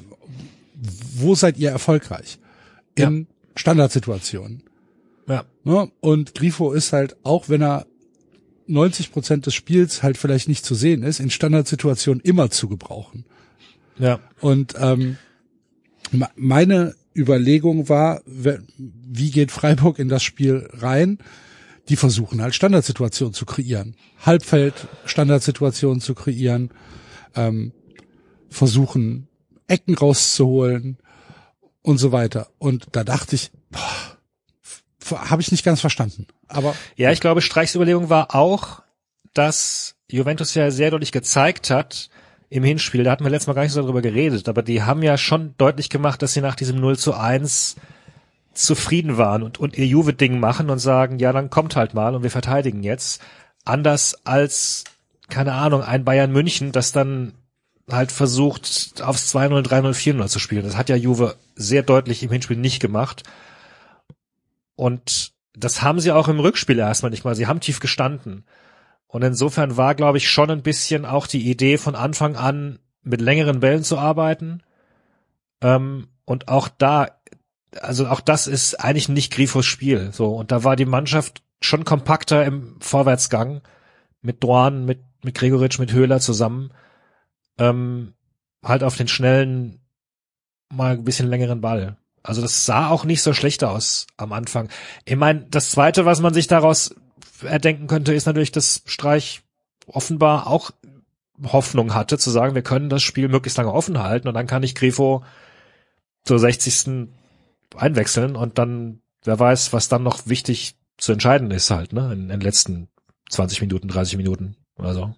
wo 1.17 1.35
seid 1.35 1.57
ihr 1.59 1.71
erfolgreich? 1.71 2.39
In 2.95 3.27
Standardsituationen. 3.57 4.63
ja, 5.29 5.45
Ne? 5.65 5.91
Und 6.01 6.35
Grifo 6.35 6.73
ist 6.73 6.93
halt, 6.93 7.17
auch 7.25 7.49
wenn 7.49 7.63
er 7.63 7.87
90 8.69 9.13
Prozent 9.13 9.47
des 9.47 9.55
Spiels 9.55 10.03
halt 10.03 10.17
vielleicht 10.19 10.49
nicht 10.49 10.65
zu 10.65 10.75
sehen 10.75 11.03
ist, 11.03 11.21
in 11.21 11.31
Standardsituationen 11.31 12.21
immer 12.23 12.51
zu 12.51 12.69
gebrauchen. 12.69 13.25
ja, 13.99 14.21
Und 14.41 14.75
ähm, 14.79 15.17
me- 16.13 16.31
meine 16.37 16.95
Überlegung 17.17 17.89
war, 17.89 18.23
wie 18.27 19.31
geht 19.31 19.51
Freiburg 19.51 19.99
in 19.99 20.09
das 20.09 20.23
Spiel 20.23 20.69
rein? 20.73 21.19
Die 21.89 21.97
versuchen 21.97 22.43
halt 22.43 22.55
Standardsituationen 22.55 23.33
zu 23.33 23.47
kreieren, 23.47 23.97
Halbfeld 24.25 24.75
Standardsituationen 25.05 26.01
zu 26.01 26.15
kreieren, 26.15 26.71
ähm, 27.35 27.73
versuchen 28.49 29.29
Ecken 29.69 29.95
rauszuholen 29.95 30.99
und 31.83 31.99
so 31.99 32.13
weiter. 32.13 32.49
Und 32.59 32.89
da 32.93 33.05
dachte 33.05 33.37
ich, 33.37 33.51
habe 35.11 35.43
ich 35.43 35.53
nicht 35.53 35.65
ganz 35.65 35.81
verstanden. 35.81 36.27
Aber 36.49 36.75
Ja, 36.97 37.13
ich 37.13 37.21
glaube, 37.21 37.41
Streichs 37.41 37.75
Überlegung 37.75 38.11
war 38.11 38.35
auch, 38.35 38.83
dass 39.35 39.97
Juventus 40.11 40.55
ja 40.55 40.71
sehr 40.71 40.91
deutlich 40.91 41.13
gezeigt 41.13 41.71
hat 41.71 42.11
im 42.49 42.65
Hinspiel, 42.65 43.05
da 43.05 43.11
hatten 43.11 43.25
wir 43.25 43.31
letztes 43.31 43.49
Mal 43.49 43.55
gar 43.55 43.63
nicht 43.63 43.73
so 43.73 43.83
darüber 43.83 44.03
geredet, 44.03 44.49
aber 44.49 44.63
die 44.63 44.83
haben 44.83 45.03
ja 45.03 45.19
schon 45.19 45.55
deutlich 45.59 45.91
gemacht, 45.91 46.23
dass 46.23 46.33
sie 46.33 46.41
nach 46.41 46.55
diesem 46.55 46.81
0 46.81 46.97
zu 46.99 47.15
1 47.15 47.77
zufrieden 48.55 49.19
waren 49.19 49.43
und, 49.43 49.59
und 49.59 49.77
ihr 49.77 49.87
Juve-Ding 49.87 50.41
machen 50.41 50.71
und 50.71 50.79
sagen, 50.79 51.19
ja, 51.19 51.33
dann 51.33 51.51
kommt 51.51 51.77
halt 51.77 51.95
mal 51.95 52.15
und 52.15 52.23
wir 52.23 52.31
verteidigen 52.31 52.83
jetzt. 52.83 53.21
Anders 53.65 54.25
als, 54.25 54.85
keine 55.29 55.53
Ahnung, 55.53 55.83
ein 55.83 56.05
Bayern 56.05 56.33
München, 56.33 56.73
das 56.73 56.93
dann 56.93 57.35
halt 57.91 58.13
versucht, 58.13 59.03
aufs 59.03 59.35
2-0, 59.35 59.63
3-0, 59.67 59.95
4-0 59.95 60.29
zu 60.29 60.39
spielen. 60.39 60.65
Das 60.65 60.77
hat 60.77 60.89
ja 60.89 60.97
Juve 60.97 61.37
sehr 61.55 61.83
deutlich 61.83 62.23
im 62.23 62.31
Hinspiel 62.31 62.57
nicht 62.57 62.81
gemacht. 62.81 63.25
Und 64.75 65.33
das 65.55 65.83
haben 65.83 66.01
sie 66.01 66.13
auch 66.13 66.29
im 66.29 66.41
Rückspiel 66.41 66.79
erstmal 66.79 67.11
nicht 67.11 67.25
mal. 67.25 67.35
Sie 67.35 67.47
haben 67.47 67.61
tief 67.61 67.81
gestanden. 67.81 68.45
Und 69.09 69.23
insofern 69.23 69.77
war, 69.77 69.95
glaube 69.95 70.19
ich, 70.19 70.29
schon 70.29 70.51
ein 70.51 70.63
bisschen 70.63 71.05
auch 71.05 71.27
die 71.27 71.51
Idee 71.51 71.79
von 71.79 71.95
Anfang 71.95 72.37
an 72.37 72.79
mit 73.03 73.21
längeren 73.21 73.61
Bällen 73.61 73.85
zu 73.85 73.99
arbeiten. 73.99 74.63
Ähm, 75.63 76.09
und 76.25 76.49
auch 76.49 76.69
da, 76.69 77.09
also 77.81 78.09
auch 78.09 78.21
das 78.21 78.47
ist 78.47 78.75
eigentlich 78.75 79.09
nicht 79.09 79.33
Grifos 79.33 79.65
Spiel. 79.67 80.11
So 80.13 80.35
und 80.35 80.51
da 80.51 80.65
war 80.65 80.77
die 80.77 80.87
Mannschaft 80.87 81.43
schon 81.61 81.85
kompakter 81.85 82.45
im 82.45 82.77
Vorwärtsgang 82.81 83.63
mit 84.23 84.43
Dorn, 84.43 84.85
mit 84.85 85.01
mit 85.27 85.35
Gregoritsch, 85.35 85.79
mit 85.79 85.93
Höhler 85.93 86.21
zusammen. 86.21 86.71
Ähm, 87.59 88.15
halt 88.65 88.83
auf 88.83 88.97
den 88.97 89.09
schnellen, 89.09 89.81
mal 90.73 90.93
ein 90.93 91.05
bisschen 91.05 91.29
längeren 91.29 91.61
Ball. 91.61 91.99
Also 92.23 92.41
das 92.41 92.65
sah 92.65 92.89
auch 92.89 93.05
nicht 93.05 93.23
so 93.23 93.35
schlecht 93.35 93.63
aus 93.63 94.07
am 94.17 94.33
Anfang. 94.33 94.69
Ich 95.05 95.17
meine, 95.17 95.47
das 95.51 95.71
Zweite, 95.71 96.07
was 96.07 96.21
man 96.21 96.33
sich 96.33 96.47
daraus 96.47 96.95
erdenken 97.43 97.87
könnte, 97.87 98.15
ist 98.15 98.27
natürlich, 98.27 98.53
dass 98.53 98.83
Streich 98.87 99.43
offenbar 99.87 100.47
auch 100.47 100.71
Hoffnung 101.43 101.95
hatte, 101.95 102.19
zu 102.19 102.31
sagen, 102.31 102.55
wir 102.55 102.63
können 102.63 102.89
das 102.89 103.03
Spiel 103.03 103.29
möglichst 103.29 103.59
lange 103.59 103.73
offen 103.73 103.99
halten 103.99 104.29
und 104.29 104.35
dann 104.35 104.47
kann 104.47 104.63
ich 104.63 104.75
Grifo 104.75 105.23
zur 106.25 106.39
60. 106.39 107.09
einwechseln 107.77 108.37
und 108.37 108.59
dann, 108.59 109.01
wer 109.25 109.39
weiß, 109.39 109.73
was 109.73 109.89
dann 109.89 110.03
noch 110.03 110.27
wichtig 110.27 110.77
zu 110.97 111.13
entscheiden 111.13 111.51
ist 111.51 111.71
halt, 111.71 111.93
ne, 111.93 112.13
in, 112.13 112.23
in 112.23 112.29
den 112.29 112.41
letzten 112.41 112.89
20 113.31 113.61
Minuten, 113.61 113.89
30 113.89 114.17
Minuten 114.17 114.57
oder 114.79 114.95
so. 114.95 115.15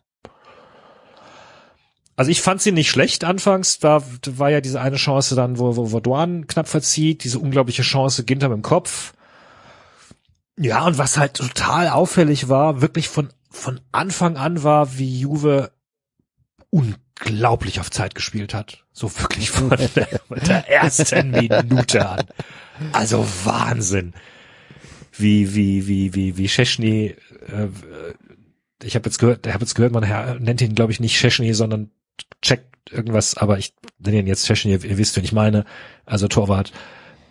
Also 2.17 2.33
ich 2.33 2.41
fand 2.41 2.61
sie 2.61 2.73
nicht 2.73 2.91
schlecht 2.91 3.23
anfangs. 3.23 3.79
Da 3.79 4.03
war 4.27 4.51
ja 4.51 4.61
diese 4.61 4.81
eine 4.81 4.97
Chance 4.97 5.37
dann, 5.37 5.61
wo, 5.61 5.77
wo, 5.77 5.93
wo 5.93 6.01
Duan 6.01 6.49
knapp 6.49 6.67
verzieht, 6.67 7.23
diese 7.23 7.39
unglaubliche 7.39 7.83
Chance 7.83 8.25
Ginter 8.25 8.49
mit 8.49 8.57
dem 8.57 8.63
Kopf. 8.63 9.13
Ja, 10.61 10.85
und 10.87 10.99
was 10.99 11.17
halt 11.17 11.35
total 11.35 11.89
auffällig 11.89 12.49
war, 12.49 12.81
wirklich 12.81 13.09
von, 13.09 13.29
von 13.51 13.81
Anfang 13.93 14.37
an 14.37 14.65
war, 14.65 14.99
wie 14.99 15.21
Juve 15.21 15.71
unglaublich 16.71 17.81
auf 17.81 17.91
Zeit 17.91 18.15
gespielt 18.15 18.55
hat. 18.55 18.85
So 18.93 19.11
wirklich 19.21 19.51
von 19.51 19.69
der, 19.95 20.09
von 20.27 20.41
der 20.41 20.69
ersten 20.69 21.31
Minute 21.31 22.09
an. 22.09 22.27
Also 22.93 23.27
Wahnsinn. 23.45 24.15
Wie, 25.13 25.55
wie, 25.55 25.87
wie, 25.87 26.15
wie, 26.15 26.37
wie 26.37 26.49
Szczesny, 26.49 27.17
äh, 27.47 27.69
ich 28.83 28.95
habe 28.95 29.09
jetzt 29.09 29.19
gehört, 29.19 29.47
ich 29.47 29.55
habe 29.55 29.65
jetzt 29.65 29.75
gehört, 29.75 29.93
man 29.93 30.43
nennt 30.43 30.61
ihn, 30.61 30.75
glaube 30.75 30.93
ich, 30.93 31.01
nicht 31.01 31.17
Szczesny, 31.17 31.55
sondern 31.55 31.91
checkt 32.43 32.93
irgendwas, 32.93 33.37
aber 33.37 33.59
ich 33.59 33.75
nenne 33.99 34.21
ihn 34.21 34.27
jetzt 34.27 34.45
Szczesny, 34.45 34.73
ihr, 34.73 34.85
ihr 34.85 34.99
wisst, 34.99 35.17
wen 35.17 35.25
ich 35.25 35.33
meine, 35.33 35.65
also 36.05 36.29
Torwart, 36.29 36.73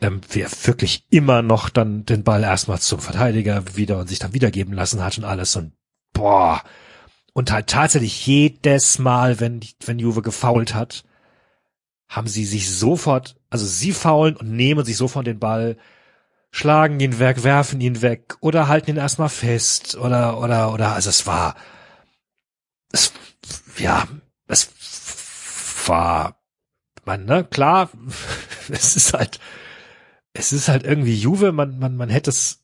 ähm, 0.01 0.21
wer 0.29 0.49
wirklich 0.63 1.05
immer 1.09 1.41
noch 1.41 1.69
dann 1.69 2.05
den 2.05 2.23
Ball 2.23 2.43
erstmal 2.43 2.79
zum 2.79 2.99
Verteidiger 2.99 3.75
wieder 3.75 3.97
und 3.97 4.07
sich 4.07 4.19
dann 4.19 4.33
wiedergeben 4.33 4.73
lassen 4.73 5.03
hat 5.03 5.17
und 5.17 5.25
alles 5.25 5.55
und 5.55 5.73
boah. 6.13 6.61
Und 7.33 7.51
halt 7.51 7.67
tatsächlich 7.67 8.25
jedes 8.25 8.97
Mal, 8.99 9.39
wenn, 9.39 9.59
wenn 9.85 9.99
Juve 9.99 10.21
gefault 10.23 10.73
hat, 10.73 11.03
haben 12.09 12.27
sie 12.27 12.45
sich 12.45 12.69
sofort, 12.71 13.35
also 13.49 13.65
sie 13.65 13.91
faulen 13.91 14.35
und 14.35 14.51
nehmen 14.51 14.85
sich 14.85 14.97
sofort 14.97 15.27
den 15.27 15.39
Ball, 15.39 15.77
schlagen 16.51 16.99
ihn 16.99 17.19
weg, 17.19 17.43
werfen 17.43 17.81
ihn 17.81 18.01
weg 18.01 18.37
oder 18.39 18.67
halten 18.67 18.91
ihn 18.91 18.97
erstmal 18.97 19.29
fest 19.29 19.95
oder, 19.95 20.39
oder, 20.39 20.73
oder, 20.73 20.93
also 20.93 21.09
es 21.09 21.27
war, 21.27 21.55
es, 22.91 23.11
ja, 23.77 24.07
es 24.47 24.69
war, 25.85 26.41
man, 27.05 27.25
ne, 27.25 27.43
klar, 27.43 27.89
es 28.69 28.95
ist 28.95 29.13
halt, 29.13 29.39
es 30.37 30.53
ist 30.53 30.67
halt 30.69 30.83
irgendwie 30.83 31.15
Juve, 31.15 31.51
man, 31.51 31.79
man, 31.79 31.95
man 31.97 32.09
hätte 32.09 32.29
es 32.29 32.63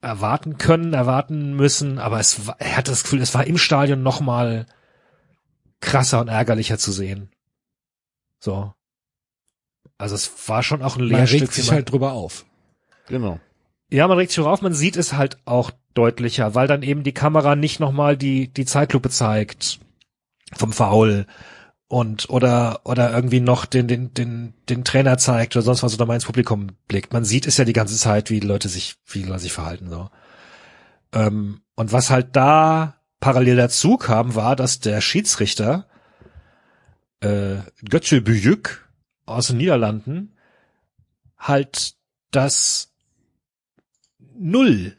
erwarten 0.00 0.58
können, 0.58 0.94
erwarten 0.94 1.54
müssen, 1.54 1.98
aber 1.98 2.20
es 2.20 2.46
war, 2.46 2.60
er 2.60 2.76
hatte 2.76 2.90
das 2.92 3.02
Gefühl, 3.02 3.20
es 3.20 3.34
war 3.34 3.46
im 3.46 3.58
Stadion 3.58 4.02
noch 4.02 4.20
mal 4.20 4.66
krasser 5.80 6.20
und 6.20 6.28
ärgerlicher 6.28 6.78
zu 6.78 6.92
sehen. 6.92 7.30
So. 8.40 8.72
Also 9.96 10.14
es 10.14 10.30
war 10.48 10.62
schon 10.62 10.82
auch 10.82 10.96
ein 10.96 11.02
man 11.08 11.10
Lehrstück. 11.20 11.40
regt 11.42 11.52
wie 11.52 11.60
sich 11.60 11.66
man- 11.66 11.76
halt 11.76 11.90
drüber 11.90 12.12
auf. 12.12 12.44
Genau. 13.08 13.40
ja, 13.90 14.06
man 14.06 14.18
regt 14.18 14.30
sich 14.32 14.42
drauf, 14.44 14.60
man 14.60 14.74
sieht 14.74 14.96
es 14.96 15.14
halt 15.14 15.38
auch 15.46 15.70
deutlicher, 15.94 16.54
weil 16.54 16.68
dann 16.68 16.82
eben 16.82 17.02
die 17.04 17.14
Kamera 17.14 17.56
nicht 17.56 17.80
nochmal 17.80 18.16
die, 18.16 18.48
die 18.48 18.66
Zeitlupe 18.66 19.08
zeigt 19.10 19.80
vom 20.54 20.72
Foul 20.72 21.26
und 21.88 22.28
oder 22.28 22.82
oder 22.84 23.12
irgendwie 23.12 23.40
noch 23.40 23.64
den 23.64 23.88
den 23.88 24.12
den 24.14 24.54
den 24.68 24.84
Trainer 24.84 25.16
zeigt 25.18 25.56
oder 25.56 25.62
sonst 25.62 25.82
was 25.82 25.94
oder 25.94 26.06
mal 26.06 26.14
ins 26.14 26.26
Publikum 26.26 26.68
blickt. 26.86 27.12
Man 27.12 27.24
sieht 27.24 27.46
es 27.46 27.56
ja 27.56 27.64
die 27.64 27.72
ganze 27.72 27.96
Zeit, 27.96 28.30
wie 28.30 28.40
die 28.40 28.46
Leute 28.46 28.68
sich 28.68 28.96
wie 29.06 29.22
die 29.22 29.28
Leute 29.28 29.40
sich 29.40 29.52
verhalten 29.52 29.88
so. 29.90 30.10
Ähm, 31.12 31.62
und 31.74 31.92
was 31.92 32.10
halt 32.10 32.36
da 32.36 33.00
parallel 33.20 33.56
dazu 33.56 33.96
kam, 33.96 34.34
war, 34.34 34.54
dass 34.54 34.80
der 34.80 35.00
Schiedsrichter 35.00 35.88
äh, 37.20 37.56
Götze 37.88 38.20
Büyük 38.20 38.88
aus 39.24 39.48
den 39.48 39.56
Niederlanden 39.56 40.36
halt 41.38 41.94
das 42.30 42.92
Null 44.18 44.96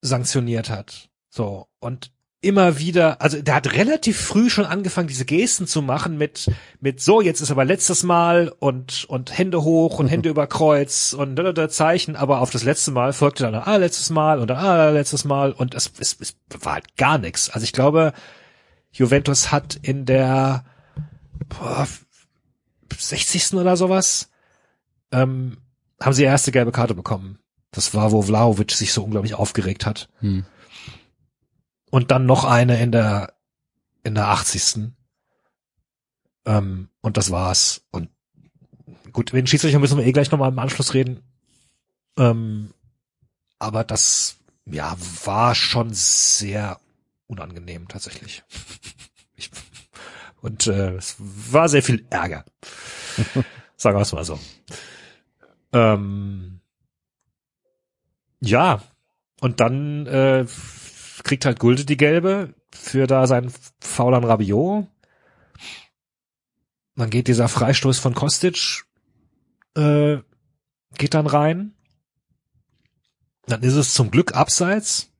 sanktioniert 0.00 0.70
hat. 0.70 1.10
So. 1.28 1.68
Und 1.78 2.12
immer 2.46 2.78
wieder, 2.78 3.20
also 3.20 3.42
der 3.42 3.56
hat 3.56 3.72
relativ 3.74 4.20
früh 4.20 4.48
schon 4.48 4.64
angefangen, 4.64 5.08
diese 5.08 5.24
Gesten 5.24 5.66
zu 5.66 5.82
machen 5.82 6.16
mit, 6.16 6.48
mit 6.80 7.00
so, 7.00 7.20
jetzt 7.20 7.40
ist 7.40 7.50
aber 7.50 7.64
letztes 7.64 8.04
Mal 8.04 8.52
und, 8.60 9.04
und 9.06 9.36
Hände 9.36 9.64
hoch 9.64 9.98
und 9.98 10.06
Hände 10.06 10.28
über 10.30 10.46
Kreuz 10.46 11.12
und 11.12 11.36
da, 11.36 11.42
da, 11.42 11.52
da 11.52 11.68
Zeichen, 11.68 12.14
aber 12.14 12.40
auf 12.40 12.50
das 12.50 12.62
letzte 12.62 12.92
Mal 12.92 13.12
folgte 13.12 13.42
dann 13.42 13.54
ah, 13.54 13.76
letztes 13.76 14.10
Mal 14.10 14.38
und 14.38 14.48
dann 14.48 14.58
ah, 14.58 14.90
letztes 14.90 15.24
Mal 15.24 15.52
und 15.52 15.74
es, 15.74 15.92
es, 15.98 16.16
es 16.20 16.36
war 16.60 16.74
halt 16.74 16.96
gar 16.96 17.18
nichts. 17.18 17.50
Also 17.50 17.64
ich 17.64 17.72
glaube, 17.72 18.12
Juventus 18.92 19.50
hat 19.50 19.76
in 19.82 20.04
der 20.06 20.64
boah, 21.48 21.86
60. 22.96 23.54
oder 23.54 23.76
sowas, 23.76 24.30
ähm, 25.10 25.58
haben 26.00 26.12
sie 26.12 26.22
erste 26.22 26.52
gelbe 26.52 26.72
Karte 26.72 26.94
bekommen. 26.94 27.38
Das 27.72 27.92
war, 27.92 28.12
wo 28.12 28.22
Vlaovic 28.22 28.70
sich 28.70 28.92
so 28.92 29.02
unglaublich 29.02 29.34
aufgeregt 29.34 29.84
hat. 29.84 30.08
Hm. 30.20 30.44
Und 31.96 32.10
dann 32.10 32.26
noch 32.26 32.44
eine 32.44 32.78
in 32.78 32.92
der, 32.92 33.32
in 34.04 34.16
der 34.16 34.28
80. 34.28 34.92
Ähm, 36.44 36.90
und 37.00 37.16
das 37.16 37.30
war's. 37.30 37.86
Und 37.90 38.10
gut, 39.12 39.32
den 39.32 39.46
Schiedsrichter 39.46 39.78
müssen 39.78 39.96
wir 39.96 40.04
eh 40.04 40.12
gleich 40.12 40.30
nochmal 40.30 40.52
im 40.52 40.58
Anschluss 40.58 40.92
reden. 40.92 41.22
Ähm, 42.18 42.74
aber 43.58 43.82
das, 43.82 44.36
ja, 44.66 44.94
war 45.24 45.54
schon 45.54 45.94
sehr 45.94 46.78
unangenehm 47.28 47.88
tatsächlich. 47.88 48.44
Ich, 49.38 49.50
und 50.40 50.66
äh, 50.66 50.96
es 50.96 51.16
war 51.18 51.70
sehr 51.70 51.82
viel 51.82 52.06
Ärger. 52.10 52.44
Sagen 53.76 53.96
wir 53.96 54.02
es 54.02 54.12
mal 54.12 54.24
so. 54.24 54.38
Ähm, 55.72 56.60
ja, 58.40 58.82
und 59.40 59.60
dann 59.60 60.06
äh, 60.06 60.46
kriegt 61.26 61.44
halt 61.44 61.58
Gulde 61.58 61.84
die 61.84 61.96
gelbe 61.96 62.54
für 62.72 63.08
da 63.08 63.26
seinen 63.26 63.52
Foul 63.80 64.14
an 64.14 64.22
Rabiot. 64.24 64.86
Dann 66.94 67.10
geht 67.10 67.26
dieser 67.26 67.48
Freistoß 67.48 67.98
von 67.98 68.14
Kostic, 68.14 68.84
äh, 69.74 70.18
geht 70.96 71.14
dann 71.14 71.26
rein. 71.26 71.74
Dann 73.46 73.62
ist 73.64 73.74
es 73.74 73.92
zum 73.92 74.12
Glück 74.12 74.34
abseits, 74.34 75.12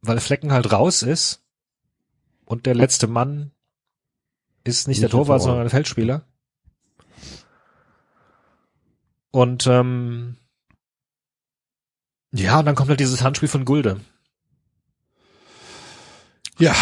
weil 0.00 0.18
Flecken 0.18 0.52
halt 0.52 0.72
raus 0.72 1.02
ist 1.02 1.44
und 2.44 2.66
der 2.66 2.74
letzte 2.74 3.06
Mann 3.06 3.52
ist 4.64 4.88
nicht, 4.88 4.96
Nicht 4.96 5.02
der 5.02 5.10
Torwart, 5.10 5.26
Torwart. 5.26 5.42
sondern 5.42 5.62
der 5.64 5.70
Feldspieler. 5.70 6.26
Und 9.30 9.66
ähm, 9.68 10.36
ja, 12.32 12.58
und 12.58 12.66
dann 12.66 12.74
kommt 12.74 12.90
halt 12.90 13.00
dieses 13.00 13.22
Handspiel 13.22 13.48
von 13.48 13.64
Gulde. 13.64 14.00
Ja, 16.58 16.74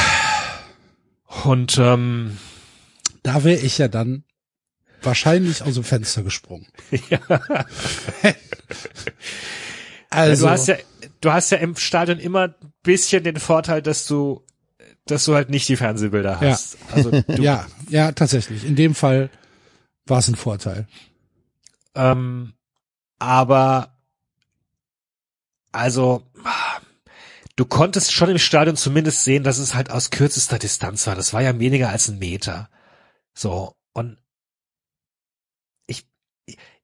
Und 1.44 1.78
ähm, 1.78 2.38
da 3.22 3.44
wäre 3.44 3.61
ich 3.61 3.78
ja 3.78 3.88
dann 3.88 4.24
wahrscheinlich 5.02 5.62
aus 5.62 5.74
dem 5.74 5.85
Fenster 5.85 6.22
gesprungen. 6.22 6.66
ja, 7.11 7.20
Also, 10.11 10.46
du 10.46 10.50
hast 10.50 10.66
ja, 10.68 10.76
du 11.20 11.33
hast 11.33 11.50
ja 11.50 11.59
im 11.59 11.76
Stadion 11.76 12.18
immer 12.18 12.48
ein 12.48 12.54
bisschen 12.83 13.22
den 13.22 13.37
Vorteil, 13.38 13.80
dass 13.80 14.06
du, 14.06 14.44
dass 15.06 15.24
du 15.24 15.35
halt 15.35 15.50
nicht 15.50 15.68
die 15.68 15.76
Fernsehbilder 15.76 16.33
Ja. 16.42 16.50
hast. 16.50 16.76
Also 16.92 17.11
du, 17.26 17.42
ja, 17.42 17.66
ja, 17.88 18.12
tatsächlich. 18.12 18.64
In 18.64 18.74
dem 18.76 18.94
Fall 18.94 19.30
war 20.06 20.18
es 20.18 20.28
ein 20.28 20.35
Vorteil. 20.35 20.88
ähm, 21.94 22.54
aber 23.20 23.96
also 25.72 26.26
du 27.61 27.66
konntest 27.66 28.12
schon 28.12 28.31
im 28.31 28.38
Stadion 28.38 28.75
zumindest 28.75 29.23
sehen, 29.23 29.44
dass 29.44 29.59
es 29.59 29.75
halt 29.75 29.90
aus 29.90 30.09
kürzester 30.09 30.59
Distanz 30.59 31.07
war. 31.07 31.14
Das 31.14 31.35
war 31.35 31.42
ja 31.42 31.59
weniger 31.59 31.90
als 31.90 32.09
ein 32.09 32.18
Meter. 32.18 32.70
So 33.35 33.75
und 33.92 34.16
ich 35.87 36.07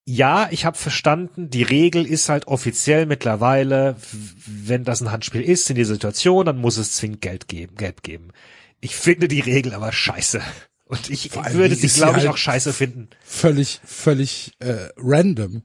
ja, 0.04 0.48
ich 0.50 0.66
habe 0.66 0.76
verstanden, 0.76 1.48
die 1.48 1.62
Regel 1.62 2.04
ist 2.04 2.28
halt 2.28 2.46
offiziell 2.46 3.06
mittlerweile, 3.06 3.96
wenn 4.46 4.84
das 4.84 5.00
ein 5.00 5.10
Handspiel 5.10 5.40
ist 5.40 5.70
in 5.70 5.76
die 5.76 5.84
Situation, 5.84 6.44
dann 6.44 6.58
muss 6.58 6.76
es 6.76 6.92
zwingend 6.92 7.22
Geld 7.22 7.48
geben, 7.48 7.76
Geld 7.76 8.02
geben. 8.02 8.28
Ich 8.80 8.94
finde 8.94 9.28
die 9.28 9.40
Regel 9.40 9.72
aber 9.72 9.92
scheiße. 9.92 10.42
Und 10.84 11.08
ich 11.08 11.34
würde 11.34 11.74
sie 11.74 11.88
glaube 11.88 12.18
ich, 12.18 12.24
halt- 12.24 12.34
auch 12.34 12.36
scheiße 12.36 12.74
finden. 12.74 13.08
Völlig, 13.24 13.80
völlig 13.82 14.52
äh, 14.58 14.90
random. 14.98 15.62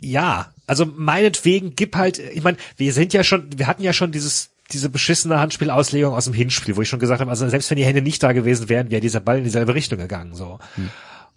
Ja, 0.00 0.52
also 0.66 0.84
meinetwegen 0.86 1.76
gib 1.76 1.96
halt, 1.96 2.18
ich 2.18 2.42
meine, 2.42 2.56
wir 2.76 2.92
sind 2.92 3.12
ja 3.12 3.22
schon, 3.22 3.48
wir 3.56 3.66
hatten 3.66 3.82
ja 3.82 3.92
schon 3.92 4.12
dieses 4.12 4.50
diese 4.72 4.88
beschissene 4.88 5.40
Handspielauslegung 5.40 6.14
aus 6.14 6.26
dem 6.26 6.34
Hinspiel, 6.34 6.76
wo 6.76 6.82
ich 6.82 6.88
schon 6.88 7.00
gesagt 7.00 7.20
habe, 7.20 7.30
also 7.30 7.48
selbst 7.48 7.70
wenn 7.70 7.76
die 7.76 7.84
Hände 7.84 8.02
nicht 8.02 8.22
da 8.22 8.32
gewesen 8.32 8.68
wären, 8.68 8.90
wäre 8.90 9.00
dieser 9.00 9.20
Ball 9.20 9.38
in 9.38 9.44
dieselbe 9.44 9.74
Richtung 9.74 9.98
gegangen, 9.98 10.34
so. 10.34 10.58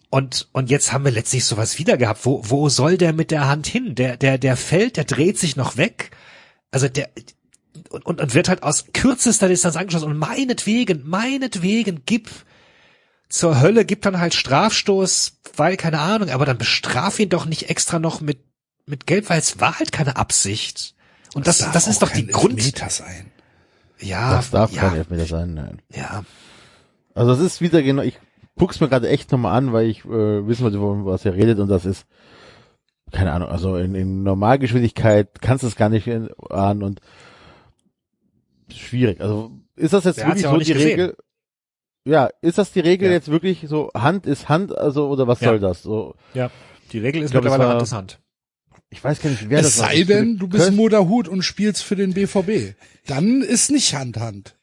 Und, 0.10 0.48
und 0.52 0.70
jetzt 0.70 0.94
haben 0.94 1.06
wir 1.06 1.12
letztlich 1.12 1.44
sowas 1.44 1.80
wieder 1.80 1.98
gehabt. 1.98 2.24
Wo, 2.24 2.44
wo 2.46 2.70
soll 2.70 3.00
der 3.00 3.14
mit 3.14 3.32
der 3.32 3.48
Hand 3.48 3.66
hin? 3.66 3.96
Der, 3.96 4.16
der, 4.16 4.38
der 4.38 4.56
fällt, 4.58 4.98
der 4.98 5.06
dreht 5.06 5.40
sich 5.40 5.56
noch 5.56 5.76
weg. 5.76 6.12
Also 6.70 6.88
der, 6.88 7.10
und, 7.90 8.06
und, 8.06 8.22
und 8.22 8.36
wird 8.36 8.48
halt 8.48 8.62
aus 8.62 8.86
kürzester 8.94 9.48
Distanz 9.48 9.76
angeschossen. 9.76 10.12
Und 10.12 10.20
meinetwegen, 10.20 11.02
meinetwegen, 11.04 12.04
gib 12.06 12.30
zur 13.34 13.60
Hölle, 13.62 13.84
gib 13.84 14.04
dann 14.04 14.20
halt 14.20 14.36
Strafstoß, 14.36 15.40
weil, 15.58 15.76
keine 15.76 16.00
Ahnung, 16.00 16.30
aber 16.30 16.46
dann 16.46 16.58
bestraf 16.60 17.20
ihn 17.20 17.30
doch 17.30 17.46
nicht 17.46 17.68
extra 17.70 17.98
noch 17.98 18.22
mit, 18.22 18.38
mit 18.86 19.08
Gelb, 19.08 19.30
weil 19.30 19.40
es 19.40 19.60
war 19.60 19.80
halt 19.80 19.92
keine 19.92 20.18
Absicht. 20.18 20.94
Und 21.34 21.48
das, 21.48 21.58
darf 21.58 21.72
das 21.74 21.88
ist 21.88 22.04
auch 22.04 22.10
doch 22.10 22.16
die 22.16 22.28
Grund. 22.28 22.60
Elfmeter 22.60 22.90
sein. 22.92 23.32
Ja, 24.00 24.36
Das 24.36 24.52
darf 24.52 24.72
ja, 24.72 24.82
kein 24.82 24.96
Elfmeter 24.98 25.26
sein, 25.26 25.56
nein. 25.56 25.82
ja. 25.94 26.24
Also 27.16 27.32
es 27.32 27.40
ist 27.40 27.62
wieder 27.62 27.82
genau, 27.82 28.04
ich 28.04 28.20
guck's 28.56 28.80
mir 28.80 28.88
gerade 28.90 29.10
echt 29.10 29.32
nochmal 29.32 29.58
an, 29.58 29.74
weil 29.74 29.88
ich 29.88 30.06
äh, 30.06 30.48
wissen 30.48 30.64
wollte, 30.64 30.80
wo- 30.82 31.06
was 31.06 31.26
er 31.26 31.34
redet 31.34 31.58
und 31.60 31.70
das 31.70 31.86
ist, 31.86 32.06
keine 33.12 33.32
Ahnung, 33.32 33.50
also 33.50 33.78
in, 33.78 33.96
in 33.96 34.22
Normalgeschwindigkeit 34.24 35.42
kannst 35.42 35.64
du 35.64 35.68
es 35.68 35.76
gar 35.76 35.90
nicht 35.90 36.08
ahnen 36.52 36.84
und 36.84 37.02
schwierig. 38.72 39.22
Also 39.22 39.52
ist 39.76 39.94
das 39.94 40.04
jetzt 40.04 40.20
Der 40.20 40.28
wirklich 40.28 40.44
so 40.46 40.58
die 40.58 40.74
gesehen. 40.74 40.88
Regel? 40.88 41.18
Ja, 42.06 42.30
ist 42.42 42.58
das 42.58 42.72
die 42.74 42.82
Regel 42.82 43.08
Ja. 43.08 43.14
jetzt 43.14 43.30
wirklich 43.32 43.66
so 43.68 43.90
Hand 43.96 44.26
ist 44.26 44.50
Hand, 44.50 44.78
also 44.78 45.08
oder 45.10 45.28
was 45.28 45.40
Ja. 45.40 45.50
soll 45.50 45.60
das? 45.60 45.84
So, 45.84 46.16
Ja, 46.34 46.52
die 46.92 47.00
Regel 47.00 47.22
ist 47.24 47.32
glaub, 47.32 47.44
mittlerweile 47.44 47.68
war- 47.70 47.74
Hand 47.76 47.84
ist 47.84 47.94
Hand. 47.94 48.20
ich 48.90 49.02
weiß 49.04 49.22
gar 49.22 49.30
nicht, 49.30 49.50
wer 49.50 49.60
Es 49.60 49.66
das 49.78 49.80
war. 49.82 49.88
sei 49.90 50.04
denn, 50.04 50.38
du 50.38 50.48
bist 50.48 50.72
Moderhut 50.74 51.28
und 51.28 51.44
spielst 51.44 51.84
für 51.84 51.96
den 51.96 52.14
BVB. 52.14 52.76
Dann 53.08 53.42
ist 53.42 53.72
nicht 53.72 53.94
Hand 53.96 54.18
Hand. 54.18 54.56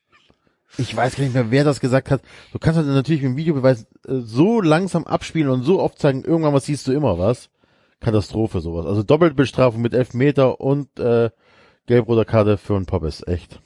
Ich 0.79 0.95
weiß 0.95 1.17
gar 1.17 1.25
nicht 1.25 1.35
mehr, 1.35 1.51
wer 1.51 1.65
das 1.65 1.81
gesagt 1.81 2.11
hat. 2.11 2.23
Du 2.53 2.59
kannst 2.59 2.77
halt 2.79 2.87
natürlich 2.87 3.23
mit 3.23 3.31
dem 3.33 3.37
Videobeweis 3.37 3.87
äh, 4.07 4.21
so 4.21 4.61
langsam 4.61 5.05
abspielen 5.05 5.49
und 5.51 5.63
so 5.65 5.81
oft 5.81 5.99
sagen, 5.99 6.23
irgendwann 6.25 6.55
was 6.55 6.67
siehst 6.67 6.87
du 6.87 6.93
immer 6.93 7.19
was. 7.19 7.49
Katastrophe 8.01 8.61
sowas. 8.61 8.87
Also 8.87 9.03
Doppelbestrafung 9.03 9.81
mit 9.83 9.95
Elfmeter 9.95 10.61
und 10.61 10.99
äh, 11.01 11.31
gelb-roter 11.87 12.25
Karte 12.25 12.57
für 12.57 12.77
einen 12.77 12.87
Poppes. 12.87 13.23
Echt. 13.27 13.61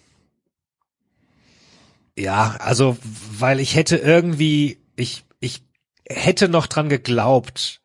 Ja, 2.16 2.57
also, 2.61 2.96
weil 3.03 3.61
ich 3.61 3.74
hätte 3.74 3.96
irgendwie, 3.96 4.79
ich, 4.96 5.24
ich 5.40 5.62
hätte 6.09 6.48
noch 6.48 6.66
dran 6.66 6.88
geglaubt, 6.88 7.81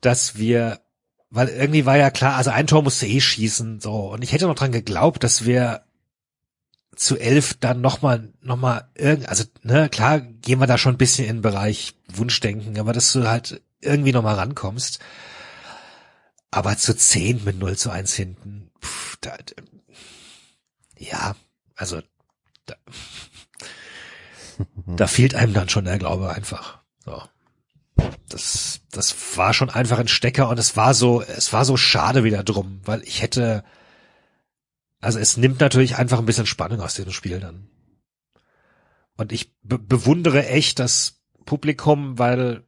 dass 0.00 0.36
wir, 0.36 0.80
weil 1.28 1.48
irgendwie 1.48 1.84
war 1.84 1.98
ja 1.98 2.10
klar, 2.10 2.36
also 2.36 2.50
ein 2.50 2.66
Tor 2.66 2.82
musste 2.82 3.06
eh 3.06 3.20
schießen, 3.20 3.80
so, 3.80 4.10
und 4.12 4.22
ich 4.22 4.32
hätte 4.32 4.46
noch 4.46 4.54
dran 4.54 4.72
geglaubt, 4.72 5.22
dass 5.22 5.44
wir 5.44 5.84
zu 6.96 7.18
elf 7.18 7.54
dann 7.54 7.80
nochmal, 7.80 8.32
nochmal 8.42 8.88
irgend, 8.94 9.28
also, 9.28 9.44
ne, 9.62 9.88
klar, 9.88 10.20
gehen 10.20 10.58
wir 10.60 10.66
da 10.66 10.78
schon 10.78 10.94
ein 10.94 10.98
bisschen 10.98 11.26
in 11.26 11.36
den 11.36 11.42
Bereich 11.42 11.94
Wunschdenken, 12.08 12.78
aber 12.78 12.92
dass 12.92 13.12
du 13.12 13.28
halt 13.28 13.62
irgendwie 13.80 14.12
nochmal 14.12 14.34
rankommst. 14.36 14.98
Aber 16.50 16.76
zu 16.76 16.96
zehn 16.96 17.44
mit 17.44 17.58
0 17.58 17.76
zu 17.76 17.90
1 17.90 18.12
hinten, 18.14 18.70
pff, 18.82 19.16
da, 19.20 19.36
ja, 20.98 21.36
also, 21.76 22.02
da, 22.66 22.76
da 24.86 25.06
fehlt 25.06 25.34
einem 25.34 25.54
dann 25.54 25.68
schon 25.68 25.84
der 25.84 25.98
Glaube 25.98 26.30
einfach. 26.30 26.80
So. 27.04 27.22
Das, 28.28 28.80
das 28.90 29.36
war 29.36 29.52
schon 29.52 29.70
einfach 29.70 29.98
ein 29.98 30.08
Stecker 30.08 30.48
und 30.48 30.58
es 30.58 30.76
war 30.76 30.94
so, 30.94 31.22
es 31.22 31.52
war 31.52 31.64
so 31.64 31.76
schade 31.76 32.24
wieder 32.24 32.42
drum, 32.42 32.80
weil 32.84 33.02
ich 33.02 33.22
hätte, 33.22 33.64
also 35.00 35.18
es 35.18 35.36
nimmt 35.36 35.60
natürlich 35.60 35.96
einfach 35.96 36.18
ein 36.18 36.26
bisschen 36.26 36.46
Spannung 36.46 36.80
aus 36.80 36.94
diesem 36.94 37.12
Spiel 37.12 37.40
dann. 37.40 37.68
Und 39.16 39.32
ich 39.32 39.54
be 39.62 39.78
bewundere 39.78 40.46
echt 40.46 40.78
das 40.78 41.20
Publikum, 41.44 42.18
weil 42.18 42.64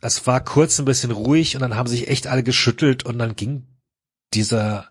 es 0.00 0.26
war 0.26 0.42
kurz 0.42 0.78
ein 0.78 0.84
bisschen 0.84 1.10
ruhig 1.10 1.56
und 1.56 1.62
dann 1.62 1.76
haben 1.76 1.88
sich 1.88 2.08
echt 2.08 2.26
alle 2.26 2.42
geschüttelt 2.42 3.04
und 3.04 3.18
dann 3.18 3.36
ging 3.36 3.66
dieser, 4.32 4.90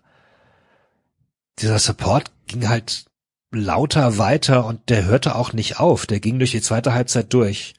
dieser 1.58 1.78
Support 1.78 2.32
ging 2.46 2.68
halt 2.68 3.06
lauter 3.52 4.18
weiter 4.18 4.64
und 4.64 4.88
der 4.88 5.04
hörte 5.04 5.34
auch 5.34 5.52
nicht 5.52 5.80
auf. 5.80 6.06
Der 6.06 6.20
ging 6.20 6.38
durch 6.38 6.52
die 6.52 6.62
zweite 6.62 6.94
Halbzeit 6.94 7.32
durch. 7.32 7.74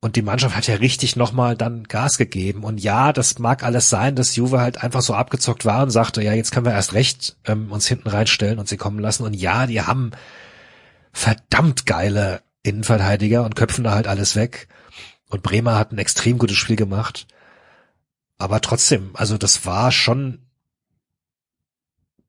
Und 0.00 0.16
die 0.16 0.22
Mannschaft 0.22 0.54
hat 0.54 0.66
ja 0.66 0.74
richtig 0.74 1.16
nochmal 1.16 1.56
dann 1.56 1.84
Gas 1.84 2.18
gegeben. 2.18 2.62
Und 2.62 2.78
ja, 2.78 3.14
das 3.14 3.38
mag 3.38 3.62
alles 3.62 3.88
sein, 3.88 4.14
dass 4.14 4.36
Juve 4.36 4.60
halt 4.60 4.82
einfach 4.82 5.00
so 5.00 5.14
abgezockt 5.14 5.64
war 5.64 5.82
und 5.82 5.90
sagte, 5.90 6.22
ja, 6.22 6.34
jetzt 6.34 6.52
können 6.52 6.66
wir 6.66 6.74
erst 6.74 6.92
recht 6.92 7.36
ähm, 7.46 7.72
uns 7.72 7.86
hinten 7.86 8.08
reinstellen 8.08 8.58
und 8.58 8.68
sie 8.68 8.76
kommen 8.76 8.98
lassen. 8.98 9.24
Und 9.24 9.32
ja, 9.32 9.66
die 9.66 9.80
haben 9.80 10.10
verdammt 11.12 11.86
geile 11.86 12.42
Innenverteidiger 12.62 13.44
und 13.44 13.56
köpfen 13.56 13.84
da 13.84 13.92
halt 13.92 14.06
alles 14.06 14.36
weg. 14.36 14.68
Und 15.30 15.42
Bremer 15.42 15.78
hat 15.78 15.92
ein 15.92 15.98
extrem 15.98 16.36
gutes 16.36 16.58
Spiel 16.58 16.76
gemacht. 16.76 17.26
Aber 18.36 18.60
trotzdem, 18.60 19.10
also 19.14 19.38
das 19.38 19.64
war 19.64 19.90
schon, 19.90 20.40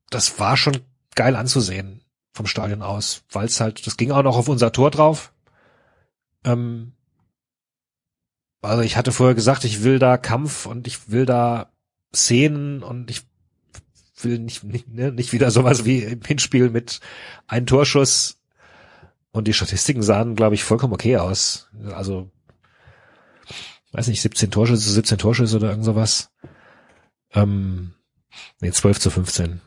das 0.08 0.38
war 0.40 0.56
schon 0.56 0.78
geil 1.14 1.36
anzusehen 1.36 1.95
vom 2.36 2.46
Stadion 2.46 2.82
aus, 2.82 3.24
weil 3.30 3.46
es 3.46 3.60
halt, 3.60 3.86
das 3.86 3.96
ging 3.96 4.12
auch 4.12 4.22
noch 4.22 4.36
auf 4.36 4.48
unser 4.48 4.72
Tor 4.72 4.90
drauf. 4.90 5.32
Ähm, 6.44 6.92
also 8.62 8.82
ich 8.82 8.96
hatte 8.96 9.12
vorher 9.12 9.34
gesagt, 9.34 9.64
ich 9.64 9.82
will 9.82 9.98
da 9.98 10.16
Kampf 10.16 10.66
und 10.66 10.86
ich 10.86 11.10
will 11.10 11.24
da 11.26 11.72
Szenen 12.14 12.82
und 12.82 13.10
ich 13.10 13.22
will 14.22 14.38
nicht, 14.38 14.64
nicht, 14.64 14.88
ne, 14.88 15.12
nicht 15.12 15.32
wieder 15.32 15.50
sowas 15.50 15.84
wie 15.84 16.02
im 16.02 16.22
Hinspiel 16.22 16.70
mit 16.70 17.00
einem 17.46 17.66
Torschuss 17.66 18.38
Und 19.32 19.46
die 19.48 19.52
Statistiken 19.52 20.02
sahen, 20.02 20.34
glaube 20.34 20.54
ich, 20.54 20.64
vollkommen 20.64 20.94
okay 20.94 21.18
aus. 21.18 21.68
Also, 21.92 22.30
weiß 23.92 24.08
nicht, 24.08 24.22
17 24.22 24.50
Torschüsse, 24.50 24.90
17 24.90 25.18
Torschüsse 25.18 25.56
oder 25.56 25.70
irgend 25.70 25.84
sowas. 25.84 26.30
Ähm, 27.32 27.92
nee, 28.60 28.70
12 28.70 28.98
zu 28.98 29.10
15. 29.10 29.60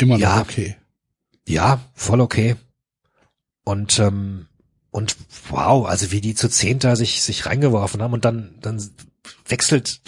Immer 0.00 0.14
noch 0.14 0.20
Ja. 0.20 0.40
okay. 0.40 0.76
Ja, 1.46 1.80
voll 1.94 2.20
okay. 2.20 2.56
Und 3.64 3.98
ähm, 3.98 4.46
und 4.90 5.16
wow, 5.48 5.86
also 5.86 6.10
wie 6.10 6.20
die 6.20 6.34
zu 6.34 6.48
zehnter 6.48 6.96
sich 6.96 7.22
sich 7.22 7.46
reingeworfen 7.46 8.02
haben 8.02 8.12
und 8.12 8.24
dann 8.24 8.56
dann 8.60 8.82
wechselt 9.46 10.00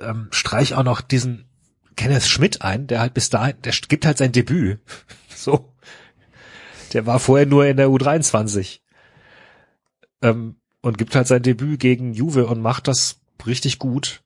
ähm, 0.00 0.28
Streich 0.30 0.74
auch 0.74 0.82
noch 0.82 1.00
diesen 1.00 1.48
Kenneth 1.96 2.24
Schmidt 2.24 2.62
ein, 2.62 2.86
der 2.86 3.00
halt 3.00 3.14
bis 3.14 3.30
dahin, 3.30 3.60
der 3.62 3.72
gibt 3.88 4.06
halt 4.06 4.18
sein 4.18 4.32
Debüt. 4.32 4.80
So, 5.40 5.72
der 6.92 7.06
war 7.06 7.18
vorher 7.18 7.46
nur 7.46 7.64
in 7.64 7.78
der 7.78 7.88
U23 7.88 8.80
ähm, 10.20 10.56
und 10.82 10.98
gibt 10.98 11.14
halt 11.14 11.28
sein 11.28 11.42
Debüt 11.42 11.80
gegen 11.80 12.12
Juve 12.12 12.46
und 12.46 12.60
macht 12.60 12.88
das 12.88 13.20
richtig 13.46 13.78
gut. 13.78 14.22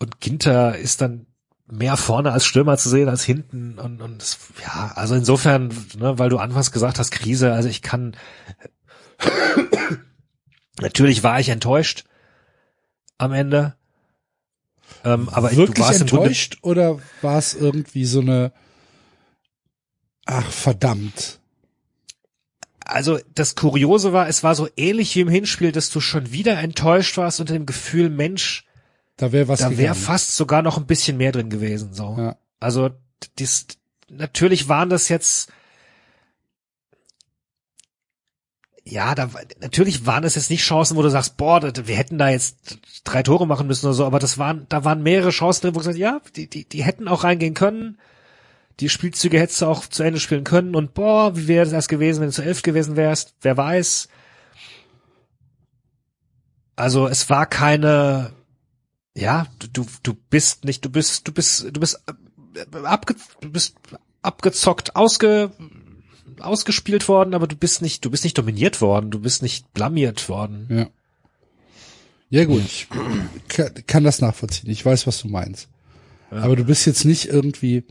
Und 0.00 0.20
Ginter 0.20 0.76
ist 0.76 1.00
dann 1.00 1.26
mehr 1.70 1.96
vorne 1.96 2.32
als 2.32 2.44
Stürmer 2.44 2.76
zu 2.76 2.88
sehen 2.88 3.08
als 3.08 3.24
hinten 3.24 3.78
und, 3.78 4.02
und 4.02 4.20
das, 4.20 4.38
ja, 4.62 4.92
also 4.94 5.14
insofern, 5.14 5.68
ne, 5.98 6.18
weil 6.18 6.28
du 6.28 6.38
anfangs 6.38 6.72
gesagt 6.72 6.98
hast, 6.98 7.10
Krise, 7.10 7.52
also 7.52 7.68
ich 7.68 7.82
kann, 7.82 8.16
natürlich 10.80 11.22
war 11.22 11.38
ich 11.40 11.48
enttäuscht 11.48 12.04
am 13.18 13.32
Ende, 13.32 13.76
ähm, 15.04 15.28
aber 15.28 15.54
Wirklich 15.54 15.76
du 15.76 15.82
warst 15.82 16.00
im 16.00 16.06
Grunde, 16.08 16.24
enttäuscht 16.24 16.58
oder 16.62 16.98
war 17.22 17.38
es 17.38 17.54
irgendwie 17.54 18.04
so 18.04 18.20
eine 18.20 18.52
Ach, 20.26 20.50
verdammt. 20.50 21.40
also 22.84 23.18
das 23.34 23.54
Kuriose 23.54 24.12
war, 24.12 24.28
es 24.28 24.42
war 24.42 24.54
so 24.54 24.68
ähnlich 24.76 25.14
wie 25.16 25.20
im 25.20 25.28
Hinspiel, 25.28 25.72
dass 25.72 25.90
du 25.90 26.00
schon 26.00 26.32
wieder 26.32 26.58
enttäuscht 26.58 27.16
warst 27.16 27.40
unter 27.40 27.52
dem 27.52 27.66
Gefühl, 27.66 28.10
Mensch, 28.10 28.64
Da 29.20 29.32
wäre 29.32 29.48
was 29.48 29.60
da 29.60 29.76
wäre 29.76 29.94
fast 29.94 30.34
sogar 30.34 30.62
noch 30.62 30.78
ein 30.78 30.86
bisschen 30.86 31.18
mehr 31.18 31.30
drin 31.30 31.50
gewesen, 31.50 31.92
so. 31.92 32.16
Ja. 32.16 32.36
Also, 32.58 32.88
dies, 33.38 33.66
natürlich 34.08 34.70
waren 34.70 34.88
das 34.88 35.10
jetzt, 35.10 35.52
ja, 38.82 39.14
da, 39.14 39.28
natürlich 39.60 40.06
waren 40.06 40.24
es 40.24 40.36
jetzt 40.36 40.48
nicht 40.48 40.62
Chancen, 40.62 40.96
wo 40.96 41.02
du 41.02 41.10
sagst, 41.10 41.36
boah, 41.36 41.60
wir 41.62 41.96
hätten 41.96 42.16
da 42.16 42.30
jetzt 42.30 42.78
drei 43.04 43.22
Tore 43.22 43.46
machen 43.46 43.66
müssen 43.66 43.84
oder 43.84 43.94
so, 43.94 44.06
aber 44.06 44.20
das 44.20 44.38
waren, 44.38 44.64
da 44.70 44.86
waren 44.86 45.02
mehrere 45.02 45.28
Chancen 45.28 45.66
drin, 45.66 45.74
wo 45.74 45.80
du 45.80 45.84
sagst, 45.84 45.98
ja, 45.98 46.22
die, 46.34 46.48
die, 46.48 46.66
die 46.66 46.82
hätten 46.82 47.06
auch 47.06 47.22
reingehen 47.22 47.52
können. 47.52 47.98
Die 48.80 48.88
Spielzüge 48.88 49.38
hättest 49.38 49.60
du 49.60 49.66
auch 49.66 49.84
zu 49.84 50.02
Ende 50.02 50.18
spielen 50.18 50.44
können 50.44 50.74
und 50.74 50.94
boah, 50.94 51.36
wie 51.36 51.46
wäre 51.46 51.68
das 51.68 51.88
gewesen, 51.88 52.20
wenn 52.20 52.28
du 52.28 52.34
zu 52.34 52.42
elf 52.42 52.62
gewesen 52.62 52.96
wärst? 52.96 53.34
Wer 53.42 53.58
weiß. 53.58 54.08
Also 56.74 57.06
es 57.06 57.28
war 57.28 57.44
keine, 57.44 58.32
ja, 59.16 59.46
du, 59.72 59.86
du, 60.02 60.14
bist 60.14 60.64
nicht, 60.64 60.84
du 60.84 60.90
bist, 60.90 61.26
du 61.26 61.32
bist, 61.32 61.64
du 61.64 61.80
bist 61.80 62.02
äh, 62.54 62.76
abge, 62.78 63.16
du 63.40 63.50
bist 63.50 63.74
abgezockt, 64.22 64.96
ausge, 64.96 65.50
ausgespielt 66.38 67.08
worden, 67.08 67.34
aber 67.34 67.46
du 67.46 67.56
bist 67.56 67.82
nicht, 67.82 68.04
du 68.04 68.10
bist 68.10 68.24
nicht 68.24 68.38
dominiert 68.38 68.80
worden, 68.80 69.10
du 69.10 69.20
bist 69.20 69.42
nicht 69.42 69.72
blamiert 69.72 70.28
worden. 70.28 70.66
Ja. 70.70 70.86
Ja 72.32 72.44
gut, 72.44 72.64
ich 72.64 72.86
kann, 73.48 73.74
kann 73.88 74.04
das 74.04 74.20
nachvollziehen. 74.20 74.70
Ich 74.70 74.86
weiß, 74.86 75.08
was 75.08 75.20
du 75.20 75.26
meinst. 75.26 75.68
Aber 76.30 76.54
du 76.54 76.62
bist 76.62 76.86
jetzt 76.86 77.04
nicht 77.04 77.26
irgendwie, 77.26 77.82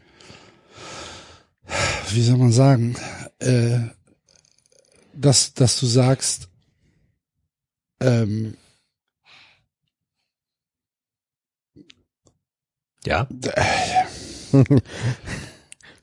wie 2.12 2.22
soll 2.22 2.38
man 2.38 2.54
sagen, 2.54 2.96
äh, 3.40 3.80
dass, 5.14 5.54
dass 5.54 5.78
du 5.78 5.86
sagst, 5.86 6.48
ähm, 8.00 8.56
Ja. 13.10 13.28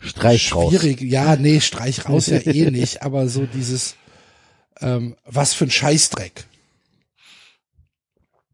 Streich 0.01 0.55
raus. 0.55 0.71
schwierig. 0.71 1.01
Ja, 1.01 1.37
nee, 1.37 1.61
streich 1.61 2.09
raus 2.09 2.27
ja 2.27 2.38
eh 2.38 2.71
nicht, 2.71 3.03
aber 3.03 3.29
so 3.29 3.47
dieses, 3.47 3.95
ähm, 4.81 5.16
was 5.25 5.55
für 5.55 5.64
ein 5.64 5.71
Scheißdreck. 5.71 6.45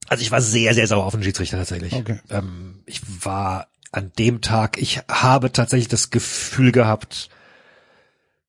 Also 0.09 0.23
ich 0.23 0.31
war 0.31 0.43
sehr, 0.43 0.75
sehr 0.75 0.87
sauer 0.87 1.07
auf 1.07 1.15
den 1.15 1.23
Schiedsrichter 1.23 1.57
tatsächlich. 1.57 1.95
Okay. 1.95 2.21
Ähm, 2.29 2.83
ich 2.85 3.01
war 3.25 3.69
an 3.91 4.12
dem 4.19 4.43
Tag, 4.43 4.77
ich 4.77 5.01
habe 5.11 5.51
tatsächlich 5.53 5.88
das 5.88 6.11
Gefühl 6.11 6.73
gehabt, 6.73 7.31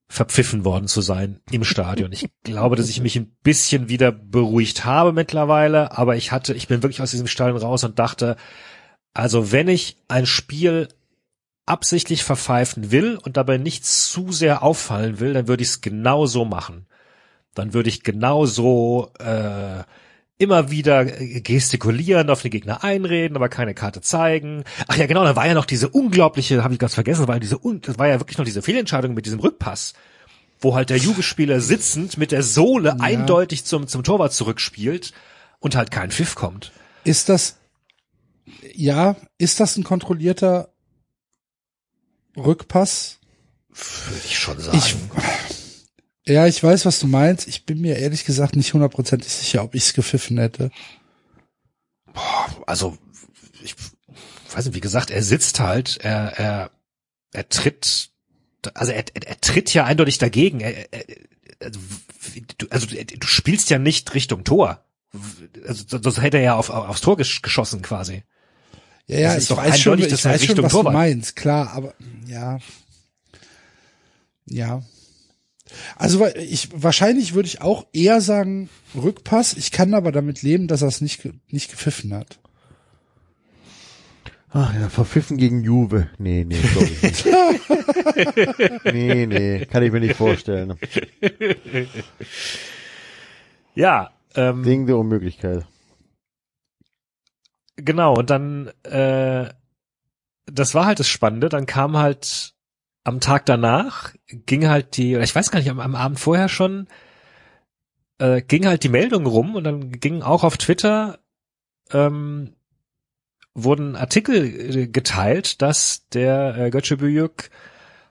verpfiffen 0.10 0.66
worden 0.66 0.90
zu 0.90 1.00
sein 1.02 1.40
im 1.50 1.64
Stadion. 1.64 2.12
Ich 2.12 2.30
glaube, 2.44 2.76
dass 2.76 2.90
ich 2.90 3.02
mich 3.02 3.16
ein 3.16 3.36
bisschen 3.42 3.88
wieder 3.88 4.12
beruhigt 4.12 4.84
habe 4.84 5.14
mittlerweile, 5.14 5.98
aber 5.98 6.18
ich 6.18 6.34
hatte, 6.34 6.54
ich 6.54 6.68
bin 6.68 6.84
wirklich 6.84 7.02
aus 7.02 7.12
diesem 7.12 7.28
Stadion 7.28 7.58
raus 7.58 7.84
und 7.86 7.98
dachte, 8.00 8.36
also 9.14 9.52
wenn 9.52 9.68
ich 9.68 9.98
ein 10.08 10.26
Spiel 10.26 10.90
absichtlich 11.66 12.24
verpfeifen 12.24 12.92
will 12.92 13.18
und 13.18 13.38
dabei 13.38 13.58
nicht 13.58 13.86
zu 13.86 14.32
sehr 14.32 14.64
auffallen 14.64 15.20
will, 15.20 15.34
dann 15.34 15.48
würde 15.48 15.64
ich 15.64 15.70
es 15.70 15.82
genau 15.82 16.26
so 16.26 16.46
machen. 16.46 16.88
Dann 17.54 17.74
würde 17.74 17.90
ich 17.90 18.04
genau 18.04 18.46
so 18.46 19.12
äh, 19.20 19.84
immer 20.38 20.72
wieder 20.72 21.06
gestikulieren, 21.06 22.30
auf 22.30 22.42
den 22.42 22.52
Gegner 22.52 22.84
einreden, 22.84 23.38
aber 23.38 23.50
keine 23.50 23.74
Karte 23.74 24.02
zeigen. 24.02 24.64
Ach 24.88 24.98
ja, 24.98 25.06
genau, 25.06 25.24
da 25.24 25.36
war 25.36 25.48
ja 25.48 25.54
noch 25.54 25.66
diese 25.66 25.88
unglaubliche, 25.90 26.64
habe 26.64 26.74
ich 26.74 26.80
ganz 26.80 26.96
vergessen, 26.96 27.28
war 27.28 27.36
ja 27.36 27.40
diese, 27.40 27.60
das 27.82 28.00
war 28.00 28.08
ja 28.08 28.20
wirklich 28.20 28.38
noch 28.38 28.46
diese 28.46 28.62
Fehlentscheidung 28.62 29.14
mit 29.14 29.26
diesem 29.26 29.40
Rückpass, 29.40 29.94
wo 30.60 30.76
halt 30.76 30.90
der 30.90 30.98
Juve-Spieler 30.98 31.62
sitzend 31.62 32.18
mit 32.18 32.32
der 32.32 32.44
Sohle 32.44 33.00
eindeutig 33.00 33.64
zum, 33.64 33.88
zum 33.88 34.04
Torwart 34.04 34.34
zurückspielt 34.34 35.14
und 35.60 35.76
halt 35.76 35.92
kein 35.92 36.12
Pfiff 36.12 36.36
kommt. 36.36 36.72
Ist 37.04 37.30
das, 37.30 37.58
ja, 38.74 39.16
ist 39.38 39.60
das 39.60 39.78
ein 39.78 39.84
kontrollierter 39.84 40.74
Rückpass? 42.36 43.20
Würde 43.70 44.22
ich 44.26 44.38
schon 44.38 44.60
sagen. 44.60 44.78
Ich, 44.78 44.96
ja, 46.26 46.48
ich 46.48 46.64
weiß, 46.64 46.86
was 46.86 47.00
du 47.00 47.08
meinst. 47.08 47.48
Ich 47.48 47.66
bin 47.66 47.82
mir 47.82 47.98
ehrlich 47.98 48.26
gesagt 48.26 48.56
nicht 48.56 48.74
hundertprozentig 48.74 49.32
sicher, 49.32 49.64
ob 49.64 49.76
ich 49.76 49.84
es 49.84 49.94
gepfiffen 49.94 50.38
hätte. 50.38 50.72
also, 52.66 52.98
ich 53.64 53.76
weiß 54.54 54.66
nicht, 54.66 54.76
wie 54.76 54.80
gesagt, 54.82 55.10
er 55.10 55.24
sitzt 55.24 55.60
halt, 55.60 55.98
er, 56.02 56.38
er, 56.38 56.72
er 57.32 57.50
tritt, 57.50 58.12
also 58.74 58.92
er, 58.92 59.04
er, 59.14 59.28
er 59.28 59.42
tritt 59.42 59.74
ja 59.74 59.86
eindeutig 59.86 60.18
dagegen. 60.20 60.60
Er, 60.60 60.94
er, 60.94 61.06
also, 61.60 61.80
wie- 62.34 62.46
du, 62.58 62.68
also 62.70 62.88
du 62.88 63.28
spielst 63.28 63.70
ja 63.70 63.80
nicht 63.80 64.14
Richtung 64.14 64.44
Tor. 64.44 64.86
Also, 65.68 65.86
sonst 66.02 66.22
hätte 66.22 66.38
er 66.38 66.44
ja 66.44 66.56
auf, 66.56 66.70
aufs 66.70 67.02
Tor 67.02 67.18
gesch 67.18 67.42
geschossen 67.42 67.82
quasi. 67.82 68.24
Ja, 69.08 69.20
ja, 69.20 69.28
Das 69.30 69.38
ist 69.38 69.44
ich 69.44 69.50
doch 69.50 69.58
weiß 69.58 69.80
schon, 69.80 70.00
ich 70.00 70.12
weiß 70.12 70.22
schon, 70.22 70.32
Richtung 70.32 70.66
was 70.66 70.72
Torwart- 70.72 70.94
du 70.94 70.98
meinst, 70.98 71.36
klar, 71.36 71.72
aber 71.74 71.94
ja. 72.28 72.60
Ja. 74.46 74.82
Also 75.96 76.28
ich 76.38 76.70
wahrscheinlich 76.74 77.34
würde 77.34 77.48
ich 77.48 77.62
auch 77.62 77.88
eher 77.94 78.22
sagen 78.22 78.70
Rückpass. 78.96 79.54
Ich 79.54 79.72
kann 79.72 79.94
aber 79.94 80.12
damit 80.12 80.42
leben, 80.42 80.68
dass 80.68 80.82
er 80.82 80.88
es 80.90 81.02
nicht 81.02 81.28
nicht 81.48 81.72
gepfiffen 81.72 82.14
hat. 82.14 82.40
Ach 84.50 84.74
ja, 84.76 84.88
verpfiffen 84.90 85.38
gegen 85.38 85.64
Juve. 85.64 86.10
Nee, 86.20 86.46
nee, 86.46 86.60
nicht. 86.60 87.26
nee, 88.86 89.26
nee, 89.26 89.66
kann 89.66 89.82
ich 89.82 89.92
mir 89.92 90.00
nicht 90.00 90.16
vorstellen. 90.16 90.78
Ja, 93.74 94.12
ähm, 94.36 94.64
Ding 94.64 94.86
der 94.86 94.98
Unmöglichkeit. 94.98 95.66
Genau, 97.76 98.16
und 98.16 98.30
dann, 98.30 98.68
äh, 98.84 99.50
das 100.46 100.76
war 100.76 100.86
halt 100.86 101.00
das 101.00 101.08
Spannende, 101.08 101.50
dann 101.50 101.66
kam 101.66 101.98
halt 101.98 102.54
am 103.04 103.20
Tag 103.20 103.46
danach, 103.46 104.14
ging 104.28 104.68
halt 104.68 104.98
die, 104.98 105.16
oder 105.16 105.24
ich 105.24 105.36
weiß 105.36 105.52
gar 105.52 105.60
nicht, 105.60 105.70
am, 105.70 105.80
am 105.80 105.96
Abend 105.96 106.20
vorher 106.20 106.50
schon, 106.50 106.88
äh, 108.20 108.42
ging 108.42 108.66
halt 108.66 108.84
die 108.84 108.90
Meldung 108.90 109.26
rum 109.26 109.56
und 109.56 109.64
dann 109.64 109.92
ging 109.92 110.22
auch 110.22 110.44
auf 110.44 110.58
Twitter, 110.58 111.20
ähm, 111.92 112.56
wurden 113.54 113.96
Artikel 113.96 114.46
äh, 114.46 114.88
geteilt, 114.88 115.62
dass 115.62 116.08
der 116.10 116.58
äh, 116.58 116.70
Götze 116.70 116.98
Büyük 116.98 117.50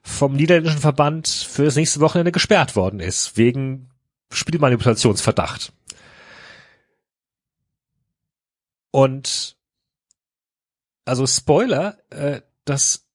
vom 0.03 0.35
niederländischen 0.35 0.81
Verband 0.81 1.29
für 1.29 1.65
das 1.65 1.77
nächste 1.77 2.01
Wochenende 2.01 2.33
gesperrt 2.33 2.77
worden 2.77 3.01
ist, 3.01 3.37
wegen 3.37 3.91
Spielmanipulationsverdacht. 4.33 5.73
Und 8.93 9.57
also 11.05 11.27
Spoiler, 11.27 11.99
äh, 12.11 12.43
dass 12.65 13.07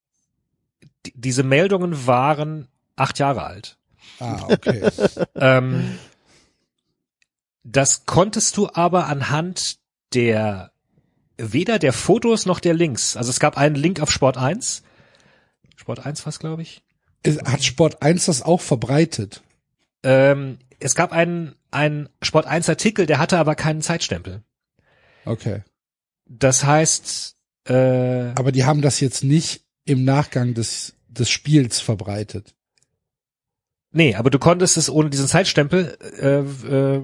die, 1.05 1.13
diese 1.15 1.43
Meldungen 1.43 2.05
waren 2.05 2.67
acht 2.97 3.19
Jahre 3.19 3.43
alt. 3.43 3.77
Ah, 4.19 4.43
okay. 4.49 4.89
Ähm, 5.35 5.99
das 7.63 8.05
konntest 8.05 8.57
du 8.57 8.69
aber 8.73 9.05
anhand 9.05 9.77
der 10.13 10.71
weder 11.37 11.77
der 11.77 11.93
Fotos 11.93 12.47
noch 12.47 12.59
der 12.59 12.73
Links. 12.73 13.15
Also 13.15 13.29
es 13.29 13.39
gab 13.39 13.55
einen 13.57 13.75
Link 13.75 13.99
auf 13.99 14.11
Sport 14.11 14.37
1. 14.37 14.81
Sport 15.75 16.05
1 16.05 16.25
was 16.25 16.39
glaube 16.39 16.63
ich. 16.63 16.83
Hat 17.45 17.63
Sport 17.63 18.01
1 18.01 18.25
das 18.25 18.41
auch 18.41 18.61
verbreitet? 18.61 19.43
Ähm, 20.01 20.57
es 20.79 20.95
gab 20.95 21.11
einen, 21.11 21.55
einen 21.69 22.09
Sport 22.21 22.47
1 22.47 22.67
Artikel, 22.69 23.05
der 23.05 23.19
hatte 23.19 23.37
aber 23.37 23.55
keinen 23.55 23.81
Zeitstempel. 23.81 24.41
Okay. 25.25 25.63
Das 26.29 26.63
heißt, 26.65 27.35
äh, 27.67 28.31
Aber 28.35 28.51
die 28.51 28.65
haben 28.65 28.81
das 28.81 28.99
jetzt 28.99 29.23
nicht 29.23 29.63
im 29.85 30.03
Nachgang 30.03 30.53
des, 30.53 30.93
des 31.07 31.29
Spiels 31.29 31.79
verbreitet. 31.79 32.53
nee, 33.91 34.15
aber 34.15 34.29
du 34.29 34.37
konntest 34.39 34.77
es 34.77 34.89
ohne 34.89 35.09
diesen 35.09 35.27
Zeitstempel, 35.27 35.97
äh, 36.19 36.39
äh, 36.97 37.01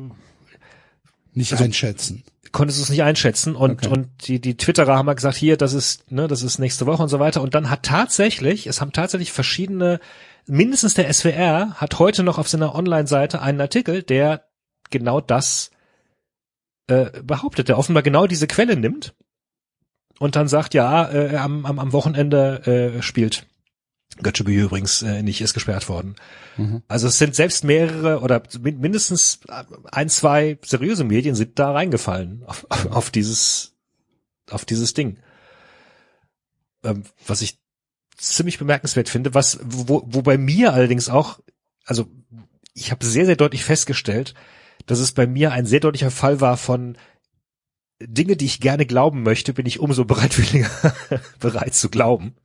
Nicht 1.35 1.51
Also- 1.53 1.63
einschätzen. 1.63 2.23
konntest 2.51 2.77
du 2.79 2.83
es 2.83 2.89
nicht 2.89 3.01
einschätzen 3.01 3.55
und 3.55 3.83
Okay. 3.83 3.87
und 3.87 4.27
die 4.27 4.39
die 4.39 4.55
Twitterer 4.57 4.95
haben 4.95 5.07
mal 5.07 5.15
gesagt 5.15 5.35
hier 5.37 5.57
das 5.57 5.73
ist 5.73 6.11
ne 6.11 6.27
das 6.27 6.43
ist 6.43 6.59
nächste 6.59 6.85
Woche 6.85 7.01
und 7.01 7.09
so 7.09 7.17
weiter 7.19 7.41
und 7.41 7.55
dann 7.55 7.71
hat 7.71 7.81
tatsächlich 7.83 8.67
es 8.67 8.79
haben 8.81 8.91
tatsächlich 8.91 9.31
verschiedene 9.31 9.99
mindestens 10.45 10.93
der 10.93 11.11
SWR 11.11 11.73
hat 11.75 11.97
heute 11.97 12.21
noch 12.21 12.37
auf 12.37 12.47
seiner 12.47 12.75
Online-Seite 12.75 13.41
einen 13.41 13.59
Artikel 13.59 14.03
der 14.03 14.45
genau 14.91 15.19
das 15.21 15.71
äh, 16.87 17.21
behauptet 17.23 17.69
der 17.69 17.77
offenbar 17.77 18.03
genau 18.03 18.27
diese 18.27 18.47
Quelle 18.47 18.75
nimmt 18.75 19.13
und 20.19 20.35
dann 20.35 20.47
sagt 20.47 20.73
ja 20.73 21.11
äh, 21.11 21.35
am, 21.37 21.65
am 21.65 21.79
am 21.79 21.93
Wochenende 21.93 22.95
äh, 22.97 23.01
spielt 23.01 23.45
Götzschebü 24.21 24.53
übrigens 24.65 25.01
äh, 25.01 25.23
nicht 25.23 25.41
ist 25.41 25.53
gesperrt 25.53 25.89
worden 25.89 26.15
Mhm. 26.55 26.83
also 26.87 27.07
es 27.07 27.17
sind 27.17 27.33
selbst 27.33 27.63
mehrere 27.63 28.19
oder 28.19 28.43
min- 28.61 28.79
mindestens 28.79 29.39
ein, 29.91 30.07
zwei 30.09 30.59
seriöse 30.63 31.03
Medien 31.03 31.33
sind 31.33 31.57
da 31.57 31.71
reingefallen 31.71 32.43
auf, 32.45 32.67
auf 32.91 33.09
dieses, 33.09 33.73
auf 34.51 34.65
dieses 34.65 34.93
Ding. 34.93 35.17
Ähm, 36.83 37.05
was 37.25 37.41
ich 37.41 37.57
ziemlich 38.17 38.59
bemerkenswert 38.59 39.09
finde, 39.09 39.33
was, 39.33 39.57
wo, 39.63 40.03
wo 40.05 40.21
bei 40.21 40.37
mir 40.37 40.73
allerdings 40.73 41.09
auch, 41.09 41.39
also 41.85 42.05
ich 42.75 42.91
habe 42.91 43.03
sehr, 43.03 43.25
sehr 43.25 43.35
deutlich 43.35 43.63
festgestellt, 43.63 44.35
dass 44.85 44.99
es 44.99 45.11
bei 45.11 45.27
mir 45.27 45.51
ein 45.51 45.65
sehr 45.65 45.79
deutlicher 45.79 46.11
Fall 46.11 46.41
war 46.41 46.57
von 46.57 46.97
Dinge, 47.99 48.35
die 48.35 48.45
ich 48.45 48.59
gerne 48.59 48.85
glauben 48.85 49.23
möchte, 49.23 49.53
bin 49.53 49.65
ich 49.65 49.79
umso 49.79 50.05
bereitwilliger 50.05 50.69
bereit 51.39 51.73
zu 51.73 51.89
glauben 51.89 52.35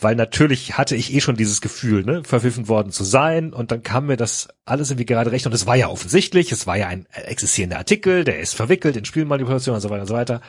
weil 0.00 0.16
natürlich 0.16 0.78
hatte 0.78 0.96
ich 0.96 1.12
eh 1.12 1.20
schon 1.20 1.36
dieses 1.36 1.60
Gefühl, 1.60 2.04
ne, 2.04 2.24
verpfiffen 2.24 2.68
worden 2.68 2.90
zu 2.90 3.04
sein 3.04 3.52
und 3.52 3.70
dann 3.70 3.82
kam 3.82 4.06
mir 4.06 4.16
das 4.16 4.48
alles 4.64 4.90
irgendwie 4.90 5.06
gerade 5.06 5.32
recht 5.32 5.46
und 5.46 5.52
es 5.52 5.66
war 5.66 5.76
ja 5.76 5.88
offensichtlich, 5.88 6.52
es 6.52 6.66
war 6.66 6.76
ja 6.76 6.88
ein 6.88 7.06
existierender 7.12 7.78
Artikel, 7.78 8.24
der 8.24 8.40
ist 8.40 8.54
verwickelt 8.54 8.96
in 8.96 9.04
Spielmanipulation 9.04 9.74
und 9.74 9.80
so 9.80 9.90
weiter 9.90 10.02
und 10.02 10.08
so 10.08 10.14
weiter. 10.14 10.40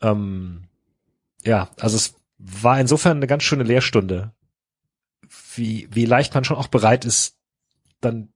Ähm, 0.00 0.64
ja, 1.44 1.70
also 1.78 1.96
es 1.96 2.14
war 2.38 2.80
insofern 2.80 3.16
eine 3.16 3.26
ganz 3.26 3.42
schöne 3.42 3.64
Lehrstunde, 3.64 4.32
wie, 5.54 5.88
wie 5.90 6.04
leicht 6.04 6.34
man 6.34 6.44
schon 6.44 6.56
auch 6.56 6.68
bereit 6.68 7.04
ist, 7.04 7.36
dann 8.00 8.28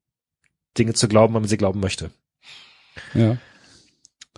Dinge 0.78 0.94
zu 0.94 1.08
glauben, 1.08 1.34
wenn 1.34 1.42
man 1.42 1.48
sie 1.48 1.56
glauben 1.56 1.80
möchte. 1.80 2.10
Ja. 3.14 3.38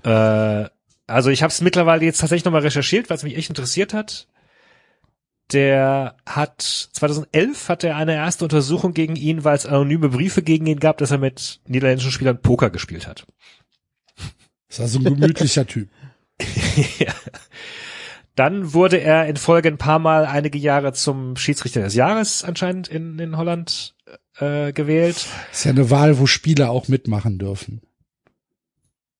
Äh, 0.04 0.68
also 1.06 1.30
ich 1.30 1.42
habe 1.42 1.50
es 1.50 1.60
mittlerweile 1.60 2.04
jetzt 2.04 2.20
tatsächlich 2.20 2.44
nochmal 2.44 2.62
recherchiert, 2.62 3.08
weil 3.08 3.16
es 3.16 3.22
mich 3.22 3.36
echt 3.36 3.48
interessiert 3.48 3.94
hat. 3.94 4.28
Der 5.52 6.16
hat 6.26 6.60
2011 6.60 7.68
hat 7.68 7.84
er 7.84 7.96
eine 7.96 8.14
erste 8.14 8.44
Untersuchung 8.44 8.94
gegen 8.94 9.14
ihn, 9.14 9.44
weil 9.44 9.56
es 9.56 9.66
anonyme 9.66 10.08
Briefe 10.08 10.42
gegen 10.42 10.66
ihn 10.66 10.80
gab, 10.80 10.98
dass 10.98 11.12
er 11.12 11.18
mit 11.18 11.60
niederländischen 11.66 12.10
Spielern 12.10 12.42
Poker 12.42 12.70
gespielt 12.70 13.06
hat. 13.06 13.26
Ist 14.68 14.80
also 14.80 14.98
ein 14.98 15.04
gemütlicher 15.04 15.66
Typ. 15.68 15.88
ja. 16.98 17.14
Dann 18.34 18.74
wurde 18.74 18.98
er 18.98 19.26
in 19.26 19.36
Folge 19.36 19.68
ein 19.68 19.78
paar 19.78 19.98
Mal 19.98 20.26
einige 20.26 20.58
Jahre 20.58 20.92
zum 20.92 21.36
Schiedsrichter 21.36 21.80
des 21.80 21.94
Jahres 21.94 22.44
anscheinend 22.44 22.88
in, 22.88 23.18
in 23.18 23.36
Holland 23.36 23.95
äh, 24.38 24.72
gewählt. 24.72 25.26
Ist 25.52 25.64
ja 25.64 25.70
eine 25.70 25.90
Wahl, 25.90 26.18
wo 26.18 26.26
Spieler 26.26 26.70
auch 26.70 26.88
mitmachen 26.88 27.38
dürfen. 27.38 27.82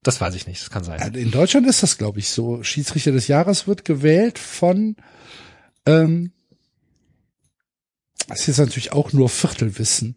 Das 0.03 0.21
weiß 0.21 0.35
ich 0.37 0.47
nicht, 0.47 0.61
das 0.61 0.71
kann 0.71 0.85
sein. 0.85 1.15
In 1.15 1.33
Deutschland 1.33 1.67
ist 1.67 1.83
das, 1.83 1.99
glaube 1.99 2.21
ich, 2.21 2.29
so. 2.29 2.63
Schiedsrichter 2.63 3.11
des 3.11 3.27
Jahres 3.27 3.67
wird 3.67 3.85
gewählt 3.85 4.39
von, 4.39 4.97
ähm, 5.85 6.33
das 8.29 8.41
ist 8.41 8.47
jetzt 8.47 8.59
natürlich 8.59 8.93
auch 8.93 9.13
nur 9.13 9.29
Viertelwissen. 9.29 10.17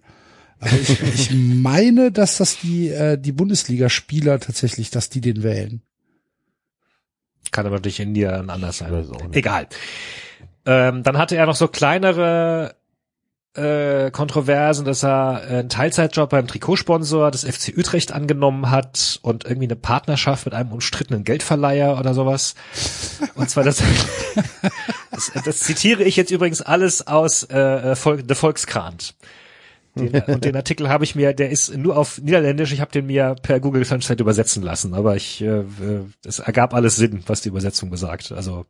Aber 0.59 0.73
ich, 0.73 1.01
ich 1.15 1.31
meine, 1.31 2.11
dass 2.11 2.37
das 2.37 2.59
die, 2.59 2.89
äh, 2.89 3.17
die 3.17 3.31
Bundesligaspieler 3.31 4.39
tatsächlich, 4.39 4.91
dass 4.91 5.09
die 5.09 5.21
den 5.21 5.41
wählen. 5.41 5.81
Kann 7.51 7.65
aber 7.65 7.77
natürlich 7.77 7.99
in 7.99 8.11
Niederlanden 8.11 8.51
anders 8.51 8.77
sein. 8.77 9.07
Egal. 9.31 9.67
Ähm, 10.65 11.01
dann 11.01 11.17
hatte 11.17 11.35
er 11.35 11.47
noch 11.47 11.55
so 11.55 11.67
kleinere 11.67 12.75
äh, 13.59 14.11
Kontroversen, 14.11 14.85
dass 14.85 15.03
er 15.03 15.41
einen 15.41 15.69
Teilzeitjob 15.69 16.29
beim 16.29 16.47
Trikotsponsor 16.47 17.31
des 17.31 17.43
FC 17.43 17.77
Utrecht 17.77 18.11
angenommen 18.11 18.71
hat 18.71 19.19
und 19.21 19.43
irgendwie 19.43 19.67
eine 19.67 19.75
Partnerschaft 19.75 20.45
mit 20.45 20.53
einem 20.53 20.71
umstrittenen 20.71 21.23
Geldverleiher 21.23 21.99
oder 21.99 22.13
sowas. 22.13 22.55
Und 23.35 23.49
zwar 23.49 23.63
das, 23.63 23.83
das, 25.11 25.31
das 25.45 25.59
zitiere 25.59 26.03
ich 26.03 26.15
jetzt 26.15 26.31
übrigens 26.31 26.61
alles 26.61 27.05
aus 27.07 27.43
äh, 27.49 27.95
Volk, 27.95 28.23
The 28.27 28.35
Volkskrant. 28.35 29.15
Den, 29.95 30.21
und 30.23 30.45
den 30.45 30.55
Artikel 30.55 30.87
habe 30.89 31.03
ich 31.03 31.15
mir, 31.15 31.33
der 31.33 31.49
ist 31.49 31.75
nur 31.75 31.97
auf 31.97 32.21
Niederländisch, 32.21 32.71
ich 32.71 32.79
habe 32.79 32.91
den 32.91 33.07
mir 33.07 33.35
per 33.41 33.59
Google 33.59 33.85
Translate 33.85 34.21
übersetzen 34.21 34.63
lassen, 34.63 34.93
aber 34.93 35.15
ich, 35.15 35.41
äh, 35.41 35.59
äh, 35.59 36.05
es 36.25 36.39
ergab 36.39 36.73
alles 36.73 36.95
Sinn, 36.95 37.23
was 37.25 37.41
die 37.41 37.49
Übersetzung 37.49 37.89
besagt. 37.89 38.31
Also 38.31 38.65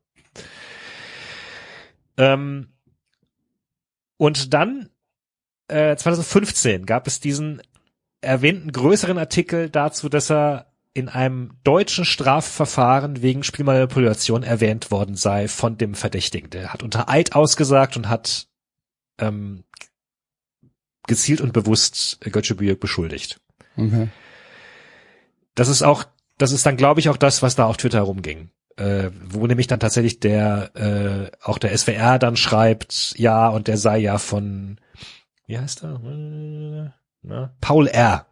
ähm, 2.18 2.68
und 4.20 4.54
dann 4.54 4.90
äh, 5.70 5.96
2015 5.96 6.86
gab 6.86 7.08
es 7.08 7.22
diesen 7.22 7.62
erwähnten 8.20 8.74
größeren 8.74 9.18
Artikel 9.18 9.70
dazu, 9.70 10.10
dass 10.10 10.30
er 10.30 10.74
in 10.94 11.08
einem 11.08 11.54
deutschen 11.64 12.04
Strafverfahren 12.04 13.22
wegen 13.22 13.44
Spielmanipulation 13.44 14.44
erwähnt 14.44 14.92
worden 14.92 15.16
sei 15.16 15.48
von 15.48 15.78
dem 15.78 15.96
Verdächtigen. 15.96 16.50
Der 16.50 16.74
hat 16.74 16.84
unter 16.84 17.08
Eid 17.08 17.34
ausgesagt 17.34 17.96
und 17.96 18.10
hat 18.10 18.50
ähm, 19.20 19.64
gezielt 21.08 21.40
und 21.40 21.54
bewusst 21.54 22.20
Götze-Büyük 22.20 22.82
beschuldigt. 22.82 23.40
Okay. 23.78 24.10
Das 25.56 25.70
ist 25.70 25.82
auch, 25.82 26.04
das 26.38 26.52
ist 26.52 26.66
dann, 26.66 26.76
glaube 26.76 27.00
ich, 27.00 27.08
auch 27.08 27.18
das, 27.18 27.42
was 27.42 27.56
da 27.56 27.68
auf 27.68 27.78
Twitter 27.78 28.02
rumging. 28.02 28.50
Äh, 28.80 29.12
wo 29.28 29.46
nämlich 29.46 29.68
dann 29.68 29.82
tatsächlich 29.82 30.22
der, 30.22 30.74
äh, 30.74 31.32
auch 31.44 31.58
der 31.58 31.78
SWR 31.78 32.18
dann 32.18 32.38
schreibt, 32.38 33.14
ja, 33.18 33.50
und 33.50 33.68
der 33.68 33.78
sei 33.78 33.98
ja 33.98 34.18
von, 34.18 34.80
wie 35.48 35.60
heißt 35.60 35.84
er? 35.84 35.96
Äh, 35.96 36.90
Na, 37.22 37.54
Paul 37.60 37.88
R. 37.88 38.26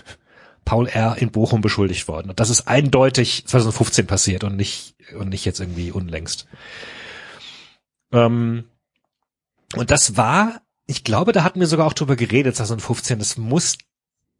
Paul 0.64 0.88
R. 0.88 1.16
in 1.18 1.30
Bochum 1.30 1.60
beschuldigt 1.60 2.08
worden. 2.08 2.30
Und 2.30 2.40
das 2.40 2.50
ist 2.50 2.66
eindeutig 2.66 3.46
2015 3.46 4.08
passiert 4.08 4.42
und 4.42 4.56
nicht, 4.56 4.96
und 5.16 5.28
nicht 5.28 5.44
jetzt 5.44 5.60
irgendwie 5.60 5.92
unlängst. 5.92 6.48
Ähm, 8.10 8.64
und 9.76 9.92
das 9.92 10.16
war, 10.16 10.60
ich 10.86 11.04
glaube, 11.04 11.30
da 11.30 11.44
hatten 11.44 11.60
wir 11.60 11.68
sogar 11.68 11.86
auch 11.86 11.92
drüber 11.92 12.16
geredet, 12.16 12.56
2015. 12.56 13.20
Das 13.20 13.36
muss 13.36 13.78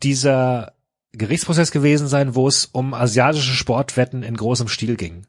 dieser 0.02 0.72
Gerichtsprozess 1.12 1.70
gewesen 1.70 2.08
sein, 2.08 2.34
wo 2.34 2.48
es 2.48 2.64
um 2.64 2.92
asiatische 2.92 3.54
Sportwetten 3.54 4.24
in 4.24 4.36
großem 4.36 4.66
Stil 4.66 4.96
ging. 4.96 5.28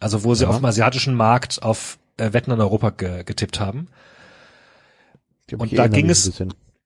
Also 0.00 0.24
wo 0.24 0.34
sie 0.34 0.44
Ja. 0.44 0.50
auf 0.50 0.56
dem 0.56 0.64
asiatischen 0.64 1.14
Markt 1.14 1.62
auf 1.62 1.98
äh, 2.16 2.32
Wetten 2.32 2.50
in 2.52 2.60
Europa 2.60 2.90
ge 2.90 3.24
getippt 3.24 3.60
haben. 3.60 3.88
Glaub, 5.46 5.62
Und 5.62 5.76
da 5.76 5.86
ging 5.88 6.08
es-. 6.10 6.32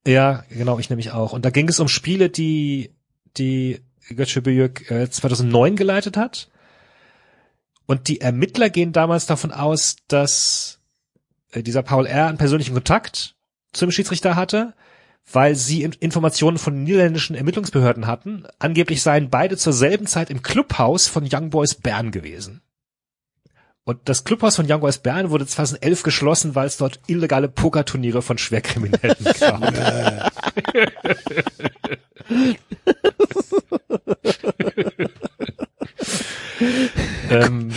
Ja, 0.07 0.45
genau, 0.49 0.79
ich 0.79 0.91
nämlich 0.91 1.13
auch. 1.13 1.33
Und 1.33 1.45
da 1.45 1.51
ging 1.51 1.69
es 1.69 1.79
um 1.81 1.89
Spiele, 1.89 2.29
die 2.31 2.91
die 3.37 3.81
Götze-Büyük 4.09 4.91
äh, 4.91 5.11
2009 5.11 5.77
geleitet 5.77 6.17
hat. 6.17 6.49
Und 7.87 8.09
die 8.09 8.21
Ermittler 8.21 8.71
gehen 8.71 8.93
damals 8.93 9.27
davon 9.27 9.53
aus, 9.53 9.97
dass 10.09 10.81
äh, 11.53 11.63
dieser 11.63 11.83
Paul 11.83 12.07
R. 12.07 12.27
einen 12.29 12.39
persönlichen 12.39 12.75
Kontakt 12.75 13.35
zum 13.73 13.91
Schiedsrichter 13.91 14.37
hatte, 14.37 14.75
weil 15.31 15.55
sie 15.55 15.83
in 15.83 15.93
Informationen 15.93 16.59
von 16.59 16.83
niederländischen 16.83 17.37
Ermittlungsbehörden 17.37 18.07
hatten. 18.07 18.45
Angeblich 18.59 19.03
seien 19.03 19.31
beide 19.31 19.57
zur 19.57 19.73
selben 19.73 20.07
Zeit 20.07 20.31
im 20.31 20.43
Clubhaus 20.43 21.07
von 21.07 21.29
Young 21.31 21.51
Boys 21.51 21.75
Bern 21.75 22.11
gewesen. 22.11 22.61
Und 23.85 23.99
das 24.05 24.23
Clubhaus 24.23 24.55
von 24.57 24.71
Young 24.71 24.81
Boys 24.81 24.99
Bern 24.99 25.31
wurde 25.31 25.47
2011 25.47 26.03
geschlossen, 26.05 26.55
weil 26.55 26.67
es 26.67 26.77
dort 26.77 27.01
illegale 27.09 27.49
Pokerturniere 27.49 28.23
von 28.23 28.39
Schwerkriminellen 28.39 29.17
gab. 29.41 29.61
ähm, 37.31 37.73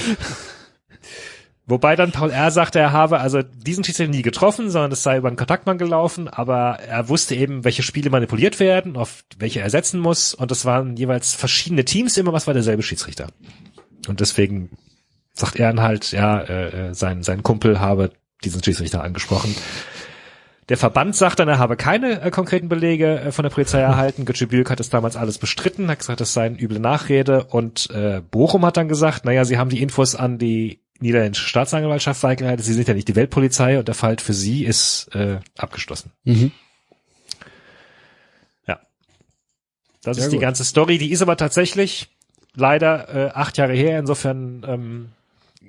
wobei 1.65 1.95
dann 1.95 2.11
Paul 2.11 2.29
R. 2.29 2.51
sagte, 2.51 2.77
er 2.77 2.91
habe 2.91 3.19
also 3.19 3.41
diesen 3.41 3.83
Schiedsrichter 3.83 4.11
nie 4.11 4.21
getroffen, 4.21 4.69
sondern 4.69 4.91
es 4.91 5.01
sei 5.01 5.17
über 5.17 5.29
einen 5.29 5.37
Kontaktmann 5.37 5.79
gelaufen, 5.79 6.27
aber 6.27 6.81
er 6.81 7.09
wusste 7.09 7.33
eben, 7.33 7.63
welche 7.63 7.81
Spiele 7.81 8.11
manipuliert 8.11 8.59
werden, 8.59 8.95
auf 8.95 9.23
welche 9.39 9.61
er 9.61 9.71
setzen 9.71 9.99
muss 9.99 10.35
und 10.35 10.51
es 10.51 10.65
waren 10.65 10.97
jeweils 10.97 11.33
verschiedene 11.33 11.83
Teams, 11.83 12.15
immer 12.17 12.31
was 12.31 12.45
war 12.45 12.53
derselbe 12.53 12.83
Schiedsrichter. 12.83 13.29
Und 14.07 14.19
deswegen 14.19 14.69
sagt 15.35 15.57
er 15.57 15.67
dann 15.67 15.81
halt, 15.81 16.11
ja, 16.11 16.39
äh, 16.39 16.89
äh, 16.89 16.93
sein, 16.93 17.21
sein 17.23 17.43
Kumpel 17.43 17.79
habe 17.79 18.11
diesen 18.43 18.63
Schiedsrichter 18.63 19.03
angesprochen. 19.03 19.55
Der 20.69 20.77
Verband 20.77 21.15
sagt 21.15 21.39
dann, 21.39 21.47
er 21.47 21.59
habe 21.59 21.77
keine 21.77 22.21
äh, 22.21 22.31
konkreten 22.31 22.69
Belege 22.69 23.19
äh, 23.19 23.31
von 23.31 23.43
der 23.43 23.49
Polizei 23.51 23.79
erhalten. 23.81 24.25
Götze 24.25 24.47
Bühlk 24.47 24.69
hat 24.69 24.79
es 24.79 24.89
damals 24.89 25.15
alles 25.15 25.37
bestritten, 25.37 25.89
hat 25.89 25.99
gesagt, 25.99 26.21
es 26.21 26.33
sei 26.33 26.47
eine 26.47 26.59
üble 26.59 26.79
Nachrede. 26.79 27.43
Und 27.43 27.89
äh, 27.91 28.21
Bochum 28.31 28.65
hat 28.65 28.77
dann 28.77 28.87
gesagt, 28.87 29.25
naja, 29.25 29.45
sie 29.45 29.57
haben 29.57 29.69
die 29.69 29.81
Infos 29.81 30.15
an 30.15 30.37
die 30.39 30.79
niederländische 30.99 31.47
Staatsanwaltschaft 31.47 32.23
weitergeleitet. 32.23 32.65
Sie 32.65 32.73
sind 32.73 32.87
ja 32.87 32.93
nicht 32.93 33.07
die 33.07 33.15
Weltpolizei 33.15 33.77
und 33.77 33.87
der 33.87 33.95
Fall 33.95 34.17
für 34.17 34.33
sie 34.33 34.63
ist 34.63 35.13
äh, 35.13 35.39
abgeschlossen. 35.57 36.11
Mhm. 36.23 36.51
Ja. 38.65 38.79
Das 40.01 40.15
Sehr 40.15 40.25
ist 40.25 40.31
die 40.31 40.37
gut. 40.37 40.43
ganze 40.43 40.63
Story. 40.63 40.97
Die 40.97 41.11
ist 41.11 41.21
aber 41.21 41.37
tatsächlich 41.37 42.07
leider 42.55 43.13
äh, 43.13 43.29
acht 43.33 43.57
Jahre 43.57 43.73
her. 43.73 43.99
Insofern 43.99 44.65
ähm, 44.67 45.09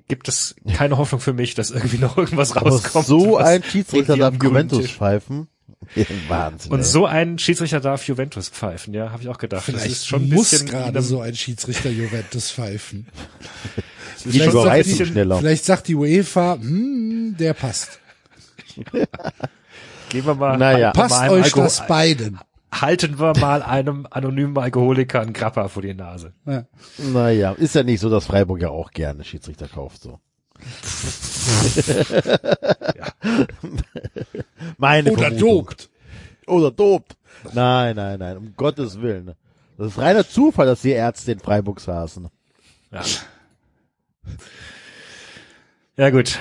gibt 0.09 0.29
es 0.29 0.55
keine 0.75 0.99
Hoffnung 0.99 1.21
für 1.21 1.33
mich, 1.33 1.55
dass 1.55 1.71
irgendwie 1.71 1.99
noch 1.99 2.17
irgendwas 2.17 2.57
Aber 2.57 2.71
rauskommt. 2.71 3.07
so 3.07 3.37
ein 3.37 3.63
Schiedsrichter 3.63 4.17
darf 4.17 4.35
Juventus 4.43 4.91
pfeifen. 4.91 5.49
Wahnsinn. 6.29 6.73
Und 6.73 6.79
ey. 6.81 6.85
so 6.85 7.07
ein 7.07 7.39
Schiedsrichter 7.39 7.81
darf 7.81 8.07
Juventus 8.09 8.49
pfeifen, 8.49 8.95
ja, 8.95 9.11
habe 9.13 9.23
ich 9.23 9.29
auch 9.29 9.39
gedacht. 9.39 9.61
das 9.69 9.75
Vielleicht 9.75 9.87
ist 9.93 10.07
schon 10.09 10.23
ein 10.25 10.29
muss 10.31 10.51
bisschen 10.51 10.69
gerade 10.69 11.03
so 11.03 11.21
ein 11.21 11.35
Schiedsrichter 11.37 11.91
Juventus 11.91 12.51
pfeifen. 12.51 13.07
Vielleicht 14.17 14.53
sagt 14.53 14.87
die- 14.87 15.07
schneller. 15.07 15.39
Vielleicht 15.39 15.65
sagt 15.65 15.89
die 15.89 15.95
UEFA, 15.95 16.55
hm, 16.61 17.37
der 17.39 17.55
passt. 17.55 18.01
Gehen 20.09 20.25
wir 20.27 20.35
mal, 20.35 20.57
Naja. 20.57 20.93
Passt 20.93 21.29
euch 21.29 21.45
Alko- 21.47 21.63
das 21.63 21.87
beiden. 21.87 22.39
Halten 22.73 23.19
wir 23.19 23.37
mal 23.39 23.63
einem 23.63 24.07
anonymen 24.11 24.57
Alkoholiker 24.59 25.21
einen 25.21 25.33
Grappa 25.33 25.69
vor 25.69 25.83
die 25.83 25.95
Nase. 25.95 26.33
Ja. 26.45 26.65
Naja, 26.99 27.53
ist 27.53 27.75
ja 27.75 27.83
nicht 27.83 28.01
so, 28.01 28.11
dass 28.11 28.27
Freiburg 28.27 28.61
ja 28.61 28.71
auch 28.71 28.91
gerne 28.91 29.25
Schiedsrichter 29.25 29.69
kauft, 29.69 30.03
so. 30.03 30.19
Meine 34.79 35.13
Oder 35.13 35.23
Vermutung. 35.23 35.67
dopt. 35.67 35.91
Oder 36.47 36.71
dopt. 36.71 37.17
Nein, 37.53 37.97
nein, 37.97 38.19
nein, 38.19 38.37
um 38.39 38.55
Gottes 38.57 39.01
Willen. 39.01 39.35
Das 39.77 39.89
ist 39.89 39.99
reiner 39.99 40.27
Zufall, 40.27 40.67
dass 40.67 40.81
die 40.83 40.91
Ärzte 40.91 41.33
in 41.33 41.39
Freiburg 41.39 41.81
saßen. 41.81 42.29
Ja. 42.93 43.03
Ja 45.97 46.11
gut. 46.11 46.39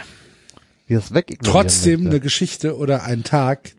Wie 0.88 0.94
das 0.94 1.14
weg 1.14 1.38
Trotzdem 1.44 2.08
eine 2.08 2.20
Geschichte 2.20 2.78
oder 2.78 3.04
ein 3.04 3.24
Tag, 3.24 3.74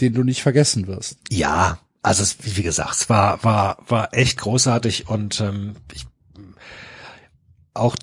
den 0.00 0.14
du 0.14 0.24
nicht 0.24 0.42
vergessen 0.42 0.86
wirst. 0.86 1.18
Ja, 1.30 1.78
also 2.08 2.22
es, 2.22 2.38
wie 2.40 2.62
gesagt, 2.62 2.94
es 2.94 3.10
war 3.10 3.44
war 3.44 3.78
war 3.86 4.14
echt 4.14 4.38
großartig 4.38 5.08
und 5.08 5.40
ähm, 5.42 5.76
ich, 5.92 6.06
auch 7.74 7.96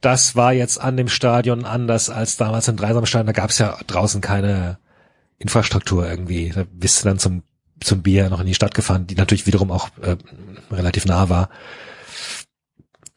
das 0.00 0.36
war 0.36 0.52
jetzt 0.52 0.80
an 0.80 0.96
dem 0.96 1.08
Stadion 1.08 1.64
anders 1.64 2.08
als 2.08 2.36
damals 2.36 2.68
im 2.68 2.76
Dreisamstadion. 2.76 3.26
Da 3.26 3.32
gab 3.32 3.50
es 3.50 3.58
ja 3.58 3.78
draußen 3.86 4.20
keine 4.20 4.78
Infrastruktur 5.38 6.08
irgendwie. 6.08 6.50
Da 6.50 6.64
bist 6.72 7.02
du 7.02 7.08
dann 7.08 7.18
zum 7.18 7.42
zum 7.80 8.02
Bier 8.02 8.30
noch 8.30 8.38
in 8.38 8.46
die 8.46 8.54
Stadt 8.54 8.74
gefahren, 8.74 9.08
die 9.08 9.16
natürlich 9.16 9.46
wiederum 9.46 9.72
auch 9.72 9.88
äh, 10.00 10.16
relativ 10.70 11.04
nah 11.04 11.28
war. 11.28 11.48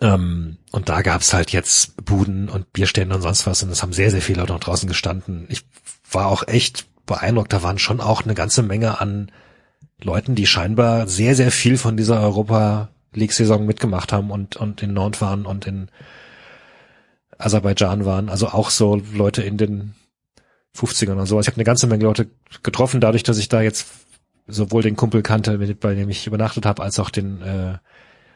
Ähm, 0.01 0.57
und 0.71 0.89
da 0.89 1.03
gab's 1.03 1.35
halt 1.35 1.51
jetzt 1.51 2.03
Buden 2.03 2.49
und 2.49 2.73
Bierstände 2.73 3.13
und 3.13 3.21
sonst 3.21 3.45
was 3.45 3.61
und 3.61 3.69
es 3.69 3.83
haben 3.83 3.93
sehr, 3.93 4.09
sehr 4.09 4.23
viele 4.23 4.41
Leute 4.41 4.53
noch 4.53 4.59
draußen 4.59 4.87
gestanden. 4.89 5.45
Ich 5.49 5.65
war 6.11 6.25
auch 6.25 6.47
echt 6.47 6.87
beeindruckt. 7.05 7.53
Da 7.53 7.61
waren 7.61 7.77
schon 7.77 8.01
auch 8.01 8.23
eine 8.23 8.33
ganze 8.33 8.63
Menge 8.63 8.99
an 8.99 9.31
Leuten, 10.01 10.35
die 10.35 10.45
scheinbar 10.45 11.07
sehr, 11.07 11.35
sehr 11.35 11.51
viel 11.51 11.77
von 11.77 11.97
dieser 11.97 12.21
Europa 12.21 12.89
League-Saison 13.13 13.65
mitgemacht 13.65 14.11
haben 14.11 14.29
und, 14.29 14.55
und 14.57 14.83
in 14.83 14.93
Nord 14.93 15.21
waren 15.21 15.45
und 15.45 15.67
in 15.67 15.89
Aserbaidschan 17.37 18.05
waren. 18.05 18.29
Also 18.29 18.49
auch 18.49 18.69
so 18.69 19.01
Leute 19.13 19.41
in 19.41 19.57
den 19.57 19.95
50ern 20.75 21.13
und 21.13 21.25
so. 21.25 21.39
Ich 21.39 21.47
habe 21.47 21.55
eine 21.55 21.63
ganze 21.63 21.87
Menge 21.87 22.03
Leute 22.03 22.29
getroffen, 22.63 22.99
dadurch, 22.99 23.23
dass 23.23 23.37
ich 23.37 23.47
da 23.47 23.61
jetzt 23.61 23.87
sowohl 24.47 24.83
den 24.83 24.95
Kumpel 24.95 25.21
kannte, 25.21 25.57
bei 25.57 25.95
dem 25.95 26.09
ich 26.09 26.27
übernachtet 26.27 26.65
habe, 26.65 26.83
als 26.83 26.99
auch 26.99 27.09
den, 27.09 27.41
äh, 27.41 27.77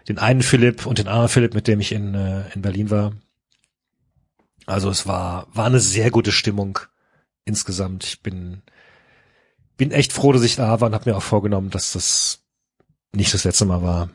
den 0.07 0.17
einen 0.17 0.41
Philipp 0.41 0.85
und 0.85 0.97
den 0.97 1.07
anderen 1.07 1.29
Philipp, 1.29 1.53
mit 1.53 1.67
dem 1.67 1.79
ich 1.79 1.91
in, 1.91 2.15
äh, 2.15 2.49
in 2.53 2.61
Berlin 2.61 2.89
war. 2.89 3.13
Also 4.65 4.89
es 4.89 5.05
war, 5.07 5.47
war 5.53 5.65
eine 5.65 5.79
sehr 5.79 6.11
gute 6.11 6.31
Stimmung 6.31 6.79
insgesamt. 7.45 8.05
Ich 8.05 8.21
bin, 8.21 8.61
bin 9.79 9.91
echt 9.91 10.13
froh, 10.13 10.31
dass 10.33 10.43
ich 10.43 10.57
da 10.57 10.79
war 10.81 10.87
und 10.89 10.93
habe 10.93 11.09
mir 11.09 11.15
auch 11.17 11.23
vorgenommen, 11.23 11.69
dass 11.71 11.93
das 11.93 12.41
nicht 13.15 13.33
das 13.33 13.45
letzte 13.45 13.65
Mal 13.65 13.81
war, 13.81 14.09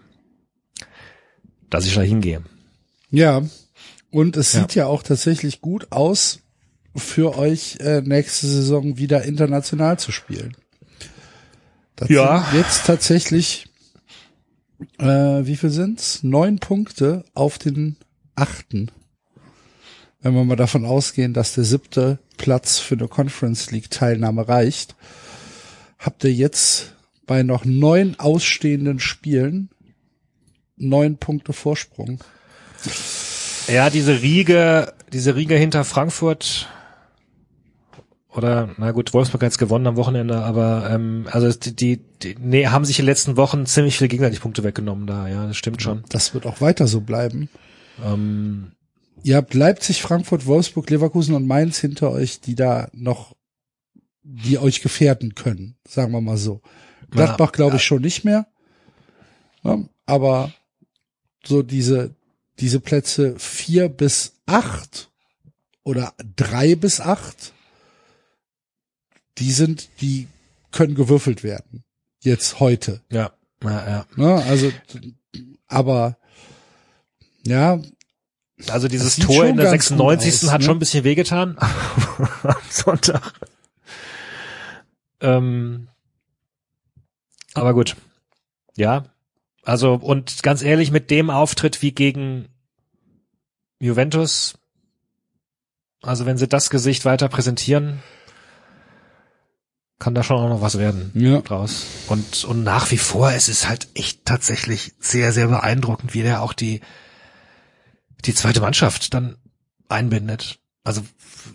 dass 1.71 1.87
ich 1.87 1.95
da 1.95 2.03
hingehe. 2.03 2.43
Ja. 3.11 3.43
Und 4.11 4.37
es 4.37 4.53
Ja. 4.53 4.61
sieht 4.61 4.75
ja 4.77 4.87
auch 4.87 5.03
tatsächlich 5.03 5.61
gut 5.61 5.91
aus, 5.91 6.39
für 6.95 7.37
euch 7.37 7.79
äh, 7.81 8.03
nächste 8.03 8.47
Saison 8.47 8.97
wieder 8.99 9.25
international 9.25 9.99
zu 9.99 10.12
spielen. 10.12 10.57
Das 11.97 12.09
Ja. 12.09 12.47
jetzt 12.55 12.87
tatsächlich, 12.87 13.67
äh, 14.99 15.05
wie 15.07 15.57
viel 15.57 15.71
sind's? 15.71 16.23
Neun 16.23 16.61
Punkte 16.61 17.25
auf 17.35 17.59
den 17.59 17.97
achten. 18.37 18.93
Wenn 20.21 20.35
wir 20.35 20.45
mal 20.45 20.55
davon 20.57 20.85
ausgehen, 20.85 21.35
dass 21.35 21.55
der 21.55 21.65
siebte 21.65 22.19
Platz 22.37 22.79
für 22.79 22.95
eine 22.95 23.09
Conference 23.09 23.71
League 23.73 23.91
Teilnahme 23.91 24.47
reicht, 24.47 24.95
habt 26.05 26.25
ihr 26.25 26.33
jetzt 26.33 26.95
bei 27.27 27.43
noch 27.43 27.65
neun 27.65 28.17
ausstehenden 28.19 29.01
Spielen 29.01 29.71
neun 30.77 31.17
Punkte 31.19 31.53
Vorsprung. 31.53 32.19
Ja, 33.69 33.91
diese 33.91 34.21
Riege, 34.21 34.93
diese 35.13 35.35
Riege 35.35 35.57
hinter 35.57 35.85
Frankfurt 35.85 36.69
oder 38.31 38.71
na 38.79 38.91
gut, 38.91 39.15
Wolfsburg 39.15 39.43
hat 39.43 39.53
jetzt 39.53 39.59
gewonnen 39.59 39.87
am 39.87 39.97
Wochenende, 39.97 40.39
aber 40.39 40.91
ähm, 40.91 41.29
also 41.31 41.51
die, 41.53 41.75
die, 41.75 42.01
die 42.23 42.37
nee, 42.41 42.67
haben 42.67 42.85
sich 42.85 42.99
in 42.99 43.05
den 43.05 43.11
letzten 43.11 43.37
Wochen 43.37 43.65
ziemlich 43.65 43.97
viele 43.97 44.09
gegenseitig 44.09 44.41
Punkte 44.41 44.65
weggenommen 44.65 45.07
da, 45.07 45.29
ja, 45.29 45.47
das 45.47 45.57
stimmt 45.57 45.83
schon. 45.83 46.03
Das 46.09 46.35
wird 46.35 46.45
auch 46.45 46.61
weiter 46.61 46.89
so 46.89 47.01
bleiben. 47.01 47.49
Ähm, 48.05 48.73
Ihr 49.25 49.37
habt 49.37 49.55
Leipzig, 49.55 50.03
Frankfurt, 50.03 50.45
Wolfsburg, 50.45 50.91
Leverkusen 50.91 51.35
und 51.35 51.47
Mainz 51.47 51.79
hinter 51.79 52.11
euch, 52.11 52.43
die 52.43 52.55
da 52.55 52.89
noch, 52.93 53.35
die 54.25 54.59
euch 54.59 54.81
gefährden 54.81 55.35
können, 55.35 55.77
sagen 55.87 56.12
wir 56.12 56.20
mal 56.20 56.39
so. 56.39 56.62
Gladbach 57.11 57.53
glaube 57.53 57.77
ich 57.77 57.85
schon 57.85 58.03
nicht 58.03 58.25
mehr. 58.25 58.47
Ja, 59.62 59.79
aber 60.07 60.53
so 61.45 61.62
diese, 61.62 62.14
diese 62.59 62.81
Plätze 62.81 63.39
vier 63.39 63.89
bis 63.89 64.33
acht 64.47 65.11
oder 65.85 66.14
drei 66.37 66.75
bis 66.75 67.01
acht, 67.01 67.53
die 69.39 69.53
sind, 69.53 69.89
die 70.01 70.29
können 70.72 70.95
gewürfelt 70.95 71.45
werden. 71.45 71.85
Jetzt 72.20 72.59
heute. 72.61 73.03
ja, 73.11 73.33
ja, 73.62 73.89
ja. 73.89 74.07
Ne? 74.16 74.43
Also, 74.45 74.72
aber 75.66 76.16
ja, 77.47 77.81
Also 78.68 78.89
dieses 78.89 79.16
Tor 79.16 79.45
in 79.45 79.57
der 79.57 79.70
ganz 79.70 79.89
gut 79.89 79.99
96. 79.99 80.45
aus, 80.45 80.53
hat 80.53 80.61
ne? 80.61 80.66
schon 80.66 80.77
ein 80.77 80.81
bisschen 80.81 81.05
wehgetan. 81.05 81.57
Am 81.59 82.57
Sonntag. 82.70 83.33
Ähm, 85.25 85.89
aber 87.55 87.72
gut. 87.72 87.97
Ja. 88.77 89.05
Also, 89.62 89.95
und 89.95 90.43
ganz 90.43 90.62
ehrlich, 90.62 90.91
mit 90.91 91.11
dem 91.11 91.31
Auftritt 91.31 91.81
wie 91.81 91.93
gegen 91.93 92.49
Juventus, 93.81 94.59
also 96.03 96.27
wenn 96.27 96.37
sie 96.37 96.49
das 96.49 96.68
Gesicht 96.68 97.07
weiter 97.07 97.29
präsentieren, 97.29 98.03
kann 99.99 100.14
da 100.14 100.22
schon 100.22 100.37
auch 100.37 100.49
noch 100.51 100.61
was 100.61 100.79
werden 100.79 101.12
ja. 101.14 101.41
draus. 101.41 101.87
Und, 102.09 102.45
und 102.45 102.62
nach 102.62 102.91
wie 102.91 102.99
vor, 102.99 103.33
es 103.33 103.49
ist 103.49 103.66
halt 103.66 103.89
echt 103.95 104.27
tatsächlich 104.27 104.93
sehr, 104.99 105.33
sehr 105.33 105.47
beeindruckend, 105.47 106.12
wie 106.12 106.22
der 106.22 106.43
auch 106.43 106.53
die, 106.53 106.83
die 108.27 108.35
zweite 108.35 108.61
Mannschaft 108.61 109.14
dann 109.14 109.39
einbindet. 109.89 110.59
Also, 110.83 111.03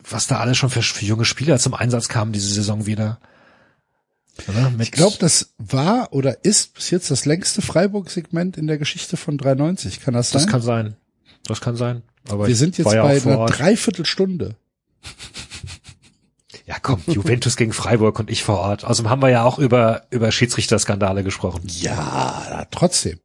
was 0.10 0.26
da 0.26 0.40
alles 0.40 0.58
schon 0.58 0.72
für, 0.72 0.82
für 0.82 1.06
junge 1.06 1.26
Spieler 1.26 1.60
zum 1.60 1.76
Einsatz 1.76 2.08
kamen 2.08 2.32
diese 2.32 2.52
Saison 2.52 2.88
wieder. 2.88 3.20
Oder? 4.48 4.70
Mit, 4.70 4.82
Ich 4.82 4.92
glaube, 4.92 5.18
das 5.20 5.54
war 5.58 6.14
oder 6.14 6.44
ist 6.44 6.74
bis 6.74 6.90
jetzt 6.90 7.12
das 7.12 7.26
längste 7.26 7.62
Freiburg-Segment 7.62 8.58
in 8.58 8.68
der 8.68 8.78
Geschichte 8.78 9.18
von 9.18 9.38
93. 9.38 10.00
Kann 10.02 10.14
das 10.14 10.30
sein? 10.32 10.42
das 10.42 10.52
kann 10.52 10.62
sein. 10.62 10.96
Das 11.44 11.62
kann 11.62 11.76
sein. 11.76 12.04
Aber 12.30 12.48
Wir 12.48 12.56
sind 12.56 12.78
jetzt 12.78 12.92
ja 12.92 13.04
bei 13.04 13.22
einer. 13.22 13.46
Dreiviertelstunde. 13.46 14.56
Ja, 16.66 16.78
komm, 16.80 17.02
Juventus 17.08 17.58
gegen 17.58 17.74
Freiburg 17.74 18.20
und 18.20 18.30
ich 18.30 18.44
vor 18.44 18.60
Ort. 18.60 18.86
Außerdem 18.86 19.10
haben 19.10 19.24
wir 19.24 19.30
ja 19.30 19.44
auch 19.44 19.58
über, 19.58 20.04
über 20.12 20.32
Schiedsrichterskandale 20.32 21.24
gesprochen. 21.24 21.64
Ja, 21.66 22.68
trotzdem. 22.70 23.20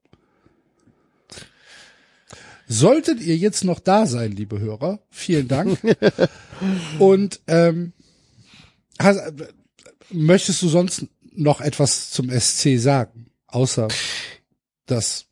Solltet 2.67 3.21
ihr 3.21 3.37
jetzt 3.37 3.63
noch 3.65 3.81
da 3.81 4.07
sein, 4.07 4.33
liebe 4.33 4.61
Hörer, 4.61 5.01
vielen 5.11 5.49
Dank. 5.49 5.79
Und 6.99 7.41
ähm, 7.47 7.93
möchtest 10.11 10.63
du 10.63 10.69
sonst 10.69 11.07
noch 11.35 11.61
etwas 11.61 12.11
zum 12.11 12.31
SC 12.31 12.79
sagen, 12.79 13.27
außer 13.47 13.89
das? 14.87 15.27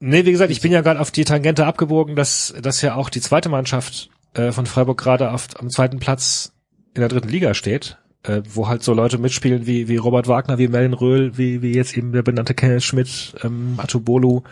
Nee, 0.00 0.24
wie 0.24 0.32
gesagt, 0.32 0.50
ich 0.50 0.60
bin 0.60 0.72
ja 0.72 0.80
gerade 0.80 1.00
auf 1.00 1.10
die 1.10 1.24
Tangente 1.24 1.66
abgebogen, 1.66 2.16
dass, 2.16 2.54
dass 2.60 2.82
ja 2.82 2.96
auch 2.96 3.08
die 3.08 3.20
zweite 3.20 3.48
Mannschaft 3.48 4.10
äh, 4.34 4.52
von 4.52 4.66
Freiburg 4.66 4.98
gerade 4.98 5.30
auf 5.30 5.48
am 5.60 5.70
zweiten 5.70 6.00
Platz 6.00 6.52
in 6.94 7.00
der 7.00 7.08
dritten 7.08 7.28
Liga 7.28 7.54
steht, 7.54 7.98
äh, 8.24 8.42
wo 8.48 8.68
halt 8.68 8.82
so 8.82 8.94
Leute 8.94 9.18
mitspielen 9.18 9.66
wie, 9.66 9.88
wie 9.88 9.96
Robert 9.96 10.28
Wagner, 10.28 10.58
wie 10.58 10.68
Melin 10.68 10.92
Röhl, 10.92 11.38
wie, 11.38 11.62
wie 11.62 11.74
jetzt 11.74 11.96
eben 11.96 12.12
der 12.12 12.22
benannte 12.22 12.54
Kenneth 12.54 12.82
Schmidt, 12.82 13.34
ähm, 13.42 13.74
Atubolu. 13.78 14.42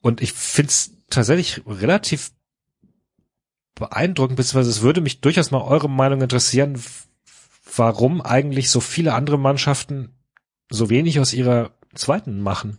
Und 0.00 0.20
ich 0.20 0.32
find's 0.32 0.92
tatsächlich 1.10 1.62
relativ 1.66 2.32
beeindruckend, 3.74 4.36
beziehungsweise 4.36 4.70
es 4.70 4.82
würde 4.82 5.00
mich 5.00 5.20
durchaus 5.20 5.50
mal 5.50 5.62
eure 5.62 5.88
Meinung 5.88 6.20
interessieren, 6.20 6.82
warum 7.76 8.20
eigentlich 8.20 8.70
so 8.70 8.80
viele 8.80 9.14
andere 9.14 9.38
Mannschaften 9.38 10.14
so 10.70 10.90
wenig 10.90 11.20
aus 11.20 11.32
ihrer 11.32 11.70
zweiten 11.94 12.40
machen. 12.40 12.78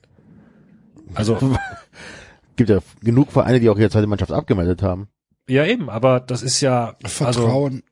Also 1.14 1.38
Gibt 2.56 2.70
ja 2.70 2.80
genug 3.02 3.32
Vereine, 3.32 3.60
die 3.60 3.70
auch 3.70 3.78
ihre 3.78 3.90
zweite 3.90 4.08
Mannschaft 4.08 4.32
abgemeldet 4.32 4.82
haben. 4.84 5.08
ja 5.48 5.66
eben, 5.66 5.90
aber 5.90 6.20
das 6.20 6.44
ist 6.44 6.62
ja 6.62 6.96
also 7.04 7.24
Vertrauen. 7.26 7.84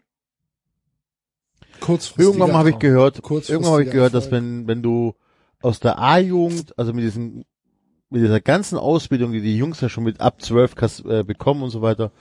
Kurzfristiger 1.79 2.27
Irgendwann 2.27 2.51
mal 2.51 2.59
habe 2.59 2.69
ich 2.69 2.79
gehört, 2.79 3.17
irgendwann 3.49 3.71
habe 3.71 3.83
ich 3.83 3.91
gehört, 3.91 4.13
dass 4.13 4.29
wenn, 4.29 4.67
wenn 4.67 4.83
du 4.83 5.15
aus 5.61 5.79
der 5.79 5.97
A-Jugend, 5.99 6.77
also 6.77 6.93
mit 6.93 7.03
diesen, 7.03 7.43
mit 8.09 8.21
dieser 8.21 8.39
ganzen 8.39 8.77
Ausbildung, 8.77 9.31
die 9.31 9.41
die 9.41 9.57
Jungs 9.57 9.81
ja 9.81 9.89
schon 9.89 10.03
mit 10.03 10.21
ab 10.21 10.41
12 10.41 10.75
kas- 10.75 11.03
äh, 11.05 11.23
bekommen 11.23 11.63
und 11.63 11.71
so 11.71 11.81
weiter, 11.81 12.11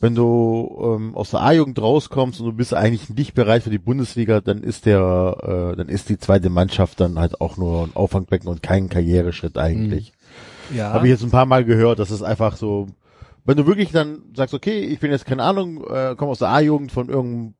wenn 0.00 0.14
du 0.14 0.96
ähm, 0.96 1.14
aus 1.14 1.30
der 1.30 1.42
A-Jugend 1.42 1.80
rauskommst 1.80 2.40
und 2.40 2.46
du 2.46 2.52
bist 2.52 2.74
eigentlich 2.74 3.08
nicht 3.10 3.34
bereit 3.34 3.62
für 3.62 3.70
die 3.70 3.78
Bundesliga, 3.78 4.40
dann 4.40 4.62
ist 4.62 4.86
der, 4.86 5.72
äh, 5.72 5.76
dann 5.76 5.88
ist 5.88 6.08
die 6.08 6.18
zweite 6.18 6.50
Mannschaft 6.50 7.00
dann 7.00 7.18
halt 7.18 7.40
auch 7.40 7.56
nur 7.56 7.84
ein 7.84 7.94
Auffangbecken 7.94 8.48
und 8.48 8.62
kein 8.62 8.88
Karriereschritt 8.88 9.58
eigentlich. 9.58 10.12
ja, 10.74 10.92
Habe 10.92 11.06
ich 11.06 11.12
jetzt 11.12 11.22
ein 11.22 11.30
paar 11.30 11.46
Mal 11.46 11.64
gehört, 11.64 11.98
dass 11.98 12.10
es 12.10 12.22
einfach 12.22 12.56
so, 12.56 12.86
wenn 13.44 13.56
du 13.56 13.66
wirklich 13.66 13.90
dann 13.90 14.22
sagst, 14.34 14.54
okay, 14.54 14.80
ich 14.80 15.00
bin 15.00 15.10
jetzt 15.10 15.26
keine 15.26 15.42
Ahnung, 15.42 15.84
äh, 15.84 16.14
komme 16.16 16.30
aus 16.30 16.38
der 16.38 16.48
A-Jugend 16.48 16.92
von 16.92 17.08
irgendeinem, 17.08 17.54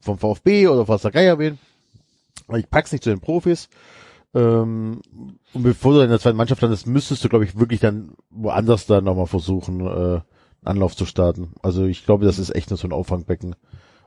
vom 0.00 0.18
VfB 0.18 0.68
oder 0.68 0.86
was 0.88 1.02
der 1.02 1.12
Geier 1.12 1.38
aber 2.46 2.58
ich 2.58 2.68
pack's 2.68 2.92
nicht 2.92 3.04
zu 3.04 3.10
den 3.10 3.20
Profis, 3.20 3.68
ähm, 4.34 5.00
und 5.52 5.62
bevor 5.62 5.94
du 5.94 6.00
in 6.00 6.10
der 6.10 6.18
zweiten 6.18 6.36
Mannschaft 6.36 6.60
landest, 6.60 6.86
müsstest 6.86 7.24
du, 7.24 7.28
glaube 7.28 7.44
ich, 7.44 7.58
wirklich 7.58 7.80
dann 7.80 8.12
woanders 8.30 8.86
dann 8.86 9.04
nochmal 9.04 9.28
versuchen, 9.28 9.80
äh, 9.80 10.20
Anlauf 10.64 10.96
zu 10.96 11.06
starten. 11.06 11.52
Also 11.62 11.86
ich 11.86 12.04
glaube, 12.04 12.24
das 12.24 12.38
ist 12.38 12.54
echt 12.54 12.70
nur 12.70 12.76
so 12.76 12.88
ein 12.88 12.92
Auffangbecken. 12.92 13.56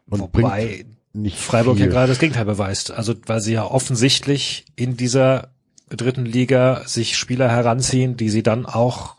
Und 0.10 0.20
wobei 0.20 0.86
nicht 1.14 1.38
Freiburg 1.38 1.78
viel. 1.78 1.86
ja 1.86 1.91
gerade 1.91 2.08
das 2.08 2.20
Gegenteil 2.20 2.45
beweist. 2.45 2.91
Also 2.91 3.14
weil 3.26 3.41
sie 3.41 3.53
ja 3.53 3.66
offensichtlich 3.66 4.66
in 4.76 4.97
dieser 4.97 5.49
dritten 5.89 6.26
Liga 6.26 6.84
sich 6.86 7.18
Spieler 7.18 7.49
heranziehen, 7.49 8.18
die 8.18 8.30
sie 8.30 8.43
dann 8.43 8.66
auch 8.66 9.16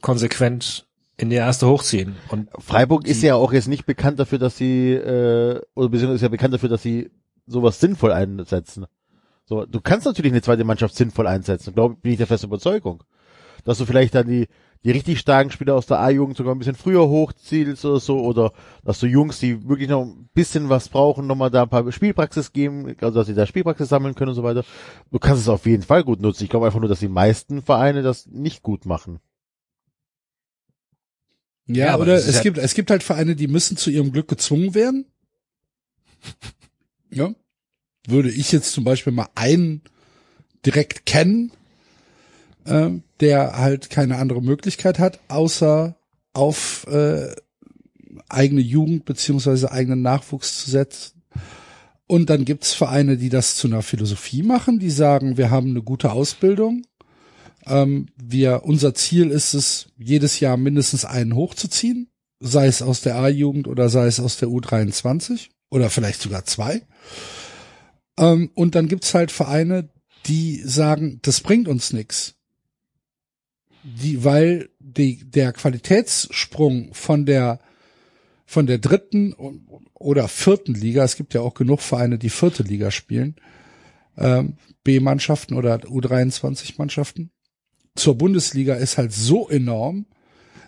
konsequent 0.00 0.86
in 1.16 1.30
die 1.30 1.36
erste 1.36 1.68
hochziehen. 1.68 2.16
Und 2.28 2.48
Freiburg 2.58 3.06
ist 3.06 3.22
ja 3.22 3.34
auch 3.34 3.52
jetzt 3.52 3.68
nicht 3.68 3.86
bekannt 3.86 4.18
dafür, 4.18 4.38
dass 4.38 4.56
sie, 4.56 4.92
äh, 4.92 5.60
oder 5.74 5.88
beziehungsweise 5.88 6.16
ist 6.16 6.22
ja 6.22 6.28
bekannt 6.28 6.54
dafür, 6.54 6.68
dass 6.68 6.82
sie 6.82 7.10
sowas 7.46 7.80
sinnvoll 7.80 8.12
einsetzen. 8.12 8.86
So, 9.44 9.66
du 9.66 9.80
kannst 9.80 10.06
natürlich 10.06 10.32
eine 10.32 10.42
zweite 10.42 10.64
Mannschaft 10.64 10.96
sinnvoll 10.96 11.26
einsetzen, 11.26 11.74
glaube 11.74 11.96
bin 11.96 12.12
ich 12.12 12.18
der 12.18 12.26
festen 12.26 12.46
Überzeugung. 12.46 13.04
Dass 13.64 13.78
du 13.78 13.84
vielleicht 13.84 14.14
dann 14.14 14.26
die, 14.26 14.48
die 14.84 14.90
richtig 14.90 15.20
starken 15.20 15.50
Spieler 15.50 15.74
aus 15.76 15.86
der 15.86 16.00
A-Jugend 16.00 16.36
sogar 16.36 16.54
ein 16.54 16.58
bisschen 16.58 16.74
früher 16.74 17.08
hochzielst 17.08 17.84
oder 17.84 18.00
so, 18.00 18.20
oder 18.20 18.52
dass 18.84 18.98
du 18.98 19.06
Jungs, 19.06 19.38
die 19.38 19.68
wirklich 19.68 19.88
noch 19.88 20.02
ein 20.04 20.28
bisschen 20.34 20.68
was 20.68 20.88
brauchen, 20.88 21.26
nochmal 21.26 21.50
da 21.50 21.62
ein 21.62 21.68
paar 21.68 21.90
Spielpraxis 21.92 22.52
geben, 22.52 22.96
also 23.00 23.20
dass 23.20 23.26
sie 23.28 23.34
da 23.34 23.46
Spielpraxis 23.46 23.88
sammeln 23.88 24.14
können 24.16 24.30
und 24.30 24.34
so 24.34 24.42
weiter. 24.42 24.64
Du 25.10 25.18
kannst 25.18 25.42
es 25.42 25.48
auf 25.48 25.66
jeden 25.66 25.84
Fall 25.84 26.02
gut 26.02 26.20
nutzen. 26.20 26.42
Ich 26.44 26.50
glaube 26.50 26.66
einfach 26.66 26.80
nur, 26.80 26.88
dass 26.88 27.00
die 27.00 27.08
meisten 27.08 27.62
Vereine 27.62 28.02
das 28.02 28.26
nicht 28.26 28.62
gut 28.62 28.84
machen. 28.86 29.20
Ja, 31.66 31.86
Ja, 31.86 31.94
aber 31.94 32.02
oder 32.02 32.14
es 32.14 32.34
ja- 32.34 32.42
gibt, 32.42 32.58
es 32.58 32.74
gibt 32.74 32.90
halt 32.90 33.02
Vereine, 33.04 33.36
die 33.36 33.46
müssen 33.48 33.76
zu 33.76 33.90
ihrem 33.90 34.12
Glück 34.12 34.28
gezwungen 34.28 34.74
werden. 34.74 35.06
Ja. 37.14 37.34
Würde 38.08 38.30
ich 38.30 38.52
jetzt 38.52 38.72
zum 38.72 38.84
Beispiel 38.84 39.12
mal 39.12 39.28
einen 39.34 39.82
direkt 40.64 41.04
kennen, 41.04 41.52
ähm, 42.64 43.02
der 43.22 43.56
halt 43.56 43.88
keine 43.88 44.18
andere 44.18 44.42
Möglichkeit 44.42 44.98
hat, 44.98 45.20
außer 45.28 45.96
auf 46.34 46.86
äh, 46.88 47.34
eigene 48.28 48.60
Jugend 48.60 49.04
beziehungsweise 49.04 49.70
eigenen 49.70 50.02
Nachwuchs 50.02 50.62
zu 50.64 50.70
setzen. 50.70 51.22
Und 52.06 52.28
dann 52.28 52.44
gibt's 52.44 52.74
Vereine, 52.74 53.16
die 53.16 53.30
das 53.30 53.56
zu 53.56 53.68
einer 53.68 53.82
Philosophie 53.82 54.42
machen, 54.42 54.78
die 54.78 54.90
sagen, 54.90 55.38
wir 55.38 55.50
haben 55.50 55.70
eine 55.70 55.82
gute 55.82 56.12
Ausbildung, 56.12 56.82
ähm, 57.66 58.06
wir, 58.22 58.62
unser 58.64 58.94
Ziel 58.94 59.30
ist 59.30 59.54
es, 59.54 59.86
jedes 59.96 60.40
Jahr 60.40 60.56
mindestens 60.56 61.04
einen 61.04 61.34
hochzuziehen, 61.34 62.08
sei 62.40 62.66
es 62.66 62.82
aus 62.82 63.02
der 63.02 63.16
A-Jugend 63.16 63.68
oder 63.68 63.88
sei 63.88 64.06
es 64.06 64.20
aus 64.20 64.36
der 64.36 64.48
U23 64.48 65.48
oder 65.70 65.90
vielleicht 65.90 66.20
sogar 66.20 66.44
zwei. 66.44 66.82
Ähm, 68.18 68.50
und 68.54 68.74
dann 68.74 68.88
gibt's 68.88 69.14
halt 69.14 69.30
Vereine, 69.30 69.88
die 70.26 70.60
sagen, 70.64 71.20
das 71.22 71.40
bringt 71.40 71.68
uns 71.68 71.92
nix, 71.92 72.34
Die, 73.84 74.24
weil 74.24 74.68
die, 74.78 75.24
der 75.28 75.52
Qualitätssprung 75.52 76.94
von 76.94 77.26
der 77.26 77.58
von 78.46 78.66
der 78.66 78.78
dritten 78.78 79.34
oder 79.94 80.28
vierten 80.28 80.74
Liga, 80.74 81.04
es 81.04 81.16
gibt 81.16 81.32
ja 81.32 81.40
auch 81.40 81.54
genug 81.54 81.80
Vereine, 81.80 82.18
die 82.18 82.28
vierte 82.28 82.62
Liga 82.62 82.90
spielen, 82.90 83.36
ähm, 84.18 84.54
B-Mannschaften 84.84 85.54
oder 85.54 85.76
U23-Mannschaften, 85.76 87.30
zur 87.94 88.18
Bundesliga 88.18 88.74
ist 88.74 88.98
halt 88.98 89.12
so 89.14 89.48
enorm, 89.48 90.04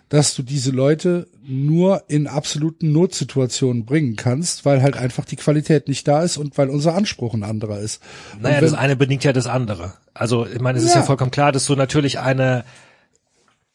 dass 0.09 0.33
du 0.35 0.41
diese 0.41 0.71
Leute 0.71 1.27
nur 1.43 2.03
in 2.07 2.25
absoluten 2.27 2.91
Notsituationen 2.91 3.85
bringen 3.85 4.15
kannst, 4.15 4.65
weil 4.65 4.81
halt 4.81 4.97
einfach 4.97 5.25
die 5.25 5.35
Qualität 5.35 5.87
nicht 5.87 6.07
da 6.07 6.23
ist 6.23 6.37
und 6.37 6.57
weil 6.57 6.69
unser 6.69 6.95
Anspruch 6.95 7.33
ein 7.35 7.43
anderer 7.43 7.79
ist. 7.79 8.01
Naja, 8.39 8.55
wenn- 8.57 8.61
das 8.63 8.73
eine 8.73 8.95
bedingt 8.95 9.23
ja 9.23 9.33
das 9.33 9.45
andere. 9.47 9.93
Also, 10.13 10.47
ich 10.47 10.59
meine, 10.61 10.77
es 10.79 10.83
ist 10.85 10.93
ja 10.93 11.01
Ja. 11.01 11.05
vollkommen 11.05 11.31
klar, 11.31 11.51
dass 11.51 11.65
du 11.65 11.75
natürlich 11.75 12.19
eine, 12.19 12.63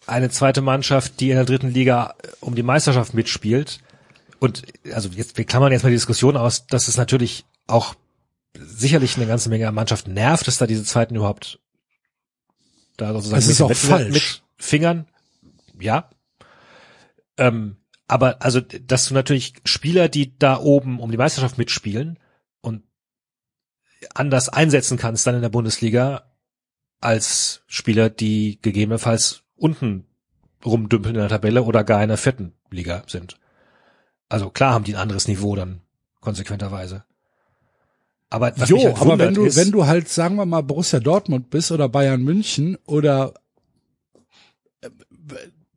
eine 0.07 0.31
zweite 0.31 0.61
Mannschaft, 0.61 1.21
die 1.21 1.31
in 1.31 1.37
der 1.37 1.45
dritten 1.45 1.71
Liga 1.71 2.15
äh, 2.23 2.29
um 2.41 2.55
die 2.55 2.63
Meisterschaft 2.63 3.15
mitspielt, 3.15 3.81
und 4.41 4.63
also 4.93 5.11
jetzt, 5.11 5.37
wir 5.37 5.45
klammern 5.45 5.71
jetzt 5.71 5.83
mal 5.83 5.91
die 5.91 5.97
Diskussion 5.97 6.37
aus, 6.37 6.67
dass 6.67 6.89
es 6.89 6.97
natürlich 6.97 7.45
auch 7.67 7.95
sicherlich 8.59 9.17
eine 9.17 9.27
ganze 9.27 9.51
Menge 9.51 9.69
an 9.69 9.75
Mannschaften 9.75 10.15
nervt, 10.15 10.47
dass 10.47 10.59
da 10.59 10.67
diese 10.67 10.83
zweiten 10.83 11.15
überhaupt 11.15 11.61
da 12.97 13.13
sozusagen 13.13 13.39
Es 13.39 13.49
ist 13.49 13.59
mit, 13.59 13.65
auch 13.65 13.69
mit, 13.69 13.79
falsch. 13.79 14.13
mit 14.13 14.43
Fingern. 14.57 15.07
Ja. 15.79 16.11
Ähm, 17.37 17.77
aber 18.09 18.43
also, 18.43 18.61
dass 18.61 19.07
du 19.07 19.15
natürlich 19.15 19.55
Spieler, 19.65 20.09
die 20.09 20.37
da 20.39 20.59
oben 20.59 21.01
um 21.01 21.11
die 21.11 21.17
Meisterschaft 21.19 21.59
mitspielen 21.59 22.19
und 22.63 22.83
anders 24.15 24.49
einsetzen 24.49 24.97
kannst 24.97 25.27
dann 25.27 25.37
in 25.37 25.43
der 25.43 25.49
Bundesliga 25.51 26.25
als 27.01 27.63
Spieler, 27.67 28.11
die 28.11 28.59
gegebenenfalls 28.63 29.43
unten 29.61 30.05
rumdümpeln 30.65 31.15
in 31.15 31.21
der 31.21 31.29
Tabelle 31.29 31.63
oder 31.63 31.85
gar 31.85 32.03
in 32.03 32.09
der 32.09 32.19
vierten 32.19 32.53
Liga 32.71 33.03
sind. 33.07 33.39
Also 34.29 34.51
klar 34.51 34.75
haben 34.75 34.85
die 34.85 34.95
ein 34.95 35.01
anderes 35.01 35.29
Niveau 35.29 35.55
dann 35.57 35.81
konsequenterweise. 36.21 37.05
Aber 38.29 38.53
was 38.57 38.69
jo, 38.69 38.77
mich 38.77 38.87
halt 38.87 39.01
aber 39.01 39.19
wenn 39.19 39.35
du, 39.35 39.45
ist, 39.45 39.57
wenn 39.57 39.73
du 39.73 39.87
halt, 39.87 40.09
sagen 40.09 40.37
wir 40.37 40.47
mal, 40.47 40.63
Borussia 40.63 41.01
Dortmund 41.01 41.51
bist 41.51 41.73
oder 41.73 41.89
Bayern 41.89 42.23
München 42.23 42.79
oder 42.87 43.35
äh, 44.83 44.91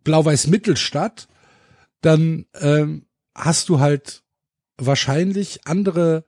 Blau-Weiß 0.03 0.47
Mittelstadt, 0.47 1.27
dann 2.01 2.45
ähm, 2.59 3.05
hast 3.33 3.69
du 3.69 3.79
halt 3.79 4.23
wahrscheinlich 4.77 5.61
andere 5.65 6.25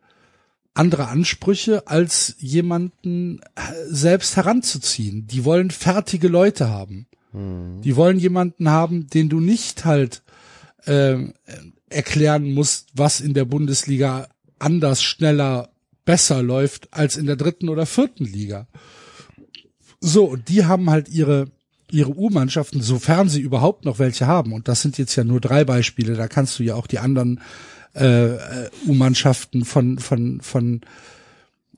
andere 0.76 1.08
Ansprüche 1.08 1.88
als 1.88 2.36
jemanden 2.38 3.39
äh, 3.56 3.62
selbst 3.88 4.36
heranzuziehen. 4.36 5.26
Die 5.26 5.45
wollen 5.45 5.72
fertige 5.72 6.28
Leute 6.28 6.70
haben. 6.70 7.08
Die 7.81 7.95
wollen 7.95 8.19
jemanden 8.19 8.69
haben, 8.69 9.07
den 9.07 9.29
du 9.29 9.39
nicht 9.39 9.86
halt 9.86 10.23
ähm, 10.88 11.33
erklären 11.89 12.53
musst, 12.53 12.89
was 12.93 13.19
in 13.21 13.33
der 13.33 13.45
Bundesliga 13.45 14.27
anders, 14.59 15.03
schneller, 15.03 15.69
besser 16.05 16.43
läuft 16.43 16.88
als 16.91 17.17
in 17.17 17.25
der 17.25 17.36
dritten 17.36 17.67
oder 17.67 17.86
vierten 17.86 18.25
Liga. 18.25 18.67
So, 19.99 20.25
und 20.25 20.49
die 20.49 20.65
haben 20.65 20.89
halt 20.89 21.09
ihre 21.09 21.47
ihre 21.91 22.17
U-Mannschaften, 22.17 22.81
sofern 22.81 23.29
sie 23.29 23.41
überhaupt 23.41 23.86
noch 23.86 23.99
welche 23.99 24.25
haben, 24.25 24.53
und 24.53 24.67
das 24.67 24.81
sind 24.81 24.97
jetzt 24.97 25.15
ja 25.15 25.23
nur 25.23 25.39
drei 25.39 25.63
Beispiele, 25.63 26.15
da 26.15 26.27
kannst 26.27 26.57
du 26.57 26.63
ja 26.63 26.73
auch 26.75 26.88
die 26.88 26.97
anderen 26.97 27.41
äh, 27.93 28.36
äh, 28.36 28.69
U-Mannschaften 28.88 29.65
von 29.65 29.99
von 29.99 30.41
von 30.41 30.81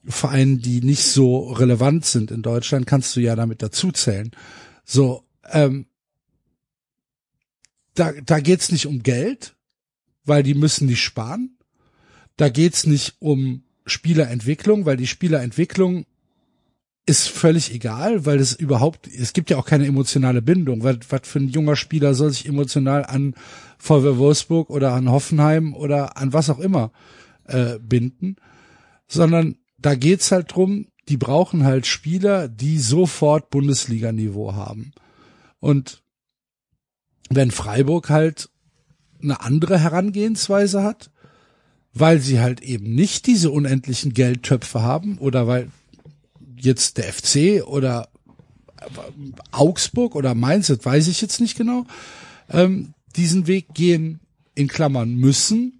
Vereinen, 0.06 0.62
die 0.62 0.82
nicht 0.82 1.04
so 1.04 1.52
relevant 1.52 2.06
sind 2.06 2.32
in 2.32 2.42
Deutschland, 2.42 2.88
kannst 2.88 3.16
du 3.16 3.20
ja 3.20 3.36
damit 3.36 3.62
dazu 3.62 3.92
zählen. 3.92 4.32
So, 4.86 5.27
ähm, 5.52 5.86
da, 7.94 8.12
da 8.12 8.40
geht's 8.40 8.72
nicht 8.72 8.86
um 8.86 9.04
Geld, 9.04 9.56
weil 10.24 10.44
die 10.44 10.54
müssen 10.54 10.88
nicht 10.88 11.02
sparen. 11.02 11.58
Da 12.36 12.50
geht's 12.50 12.86
nicht 12.86 13.16
um 13.20 13.64
Spielerentwicklung, 13.86 14.86
weil 14.86 14.98
die 14.98 15.08
Spielerentwicklung 15.08 16.06
ist 17.08 17.30
völlig 17.30 17.74
egal, 17.74 18.26
weil 18.26 18.40
es 18.40 18.54
überhaupt, 18.54 19.08
es 19.08 19.32
gibt 19.32 19.50
ja 19.50 19.58
auch 19.58 19.66
keine 19.66 19.88
emotionale 19.88 20.42
Bindung. 20.42 20.84
Was, 20.84 20.98
was 21.10 21.22
für 21.24 21.40
ein 21.40 21.48
junger 21.48 21.78
Spieler 21.78 22.14
soll 22.14 22.32
sich 22.32 22.46
emotional 22.46 23.06
an 23.06 23.34
VW 23.78 24.18
Wolfsburg 24.18 24.70
oder 24.70 24.94
an 24.94 25.10
Hoffenheim 25.10 25.74
oder 25.74 26.18
an 26.18 26.34
was 26.34 26.50
auch 26.50 26.60
immer 26.60 26.92
äh, 27.46 27.80
binden, 27.80 28.36
sondern 29.08 29.56
da 29.78 29.96
geht's 29.96 30.32
halt 30.32 30.54
drum, 30.54 30.88
die 31.08 31.18
brauchen 31.18 31.64
halt 31.64 31.88
Spieler, 31.88 32.50
die 32.50 32.78
sofort 32.78 33.50
Bundesliga-Niveau 33.52 34.54
haben. 34.54 34.92
Und 35.60 36.02
wenn 37.30 37.52
Freiburg 37.52 38.10
halt 38.10 38.50
eine 39.22 39.42
andere 39.42 39.80
Herangehensweise 39.80 40.84
hat, 40.84 41.10
weil 41.94 42.20
sie 42.20 42.40
halt 42.40 42.62
eben 42.62 42.94
nicht 42.94 43.26
diese 43.26 43.50
unendlichen 43.50 44.14
Geldtöpfe 44.14 44.82
haben 44.82 45.18
oder 45.18 45.48
weil 45.48 45.72
jetzt 46.56 46.98
der 46.98 47.12
FC 47.12 47.66
oder 47.66 48.10
Augsburg 49.52 50.16
oder 50.16 50.36
Mainz, 50.36 50.68
das 50.68 50.86
weiß 50.86 51.08
ich 51.08 51.22
jetzt 51.22 51.42
nicht 51.42 51.58
genau, 51.58 51.86
ähm, 52.50 52.94
diesen 53.16 53.48
Weg 53.48 53.74
gehen 53.74 54.20
in 54.54 54.68
Klammern 54.68 55.16
müssen, 55.16 55.80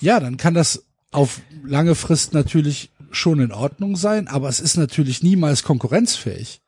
ja, 0.00 0.20
dann 0.20 0.36
kann 0.36 0.54
das 0.54 0.84
auf 1.10 1.40
lange 1.64 1.94
Frist 1.94 2.34
natürlich 2.34 2.90
schon 3.10 3.40
in 3.40 3.52
Ordnung 3.52 3.96
sein, 3.96 4.28
aber 4.28 4.48
es 4.48 4.60
ist 4.60 4.76
natürlich 4.76 5.22
niemals 5.22 5.62
konkurrenzfähig. 5.62 6.60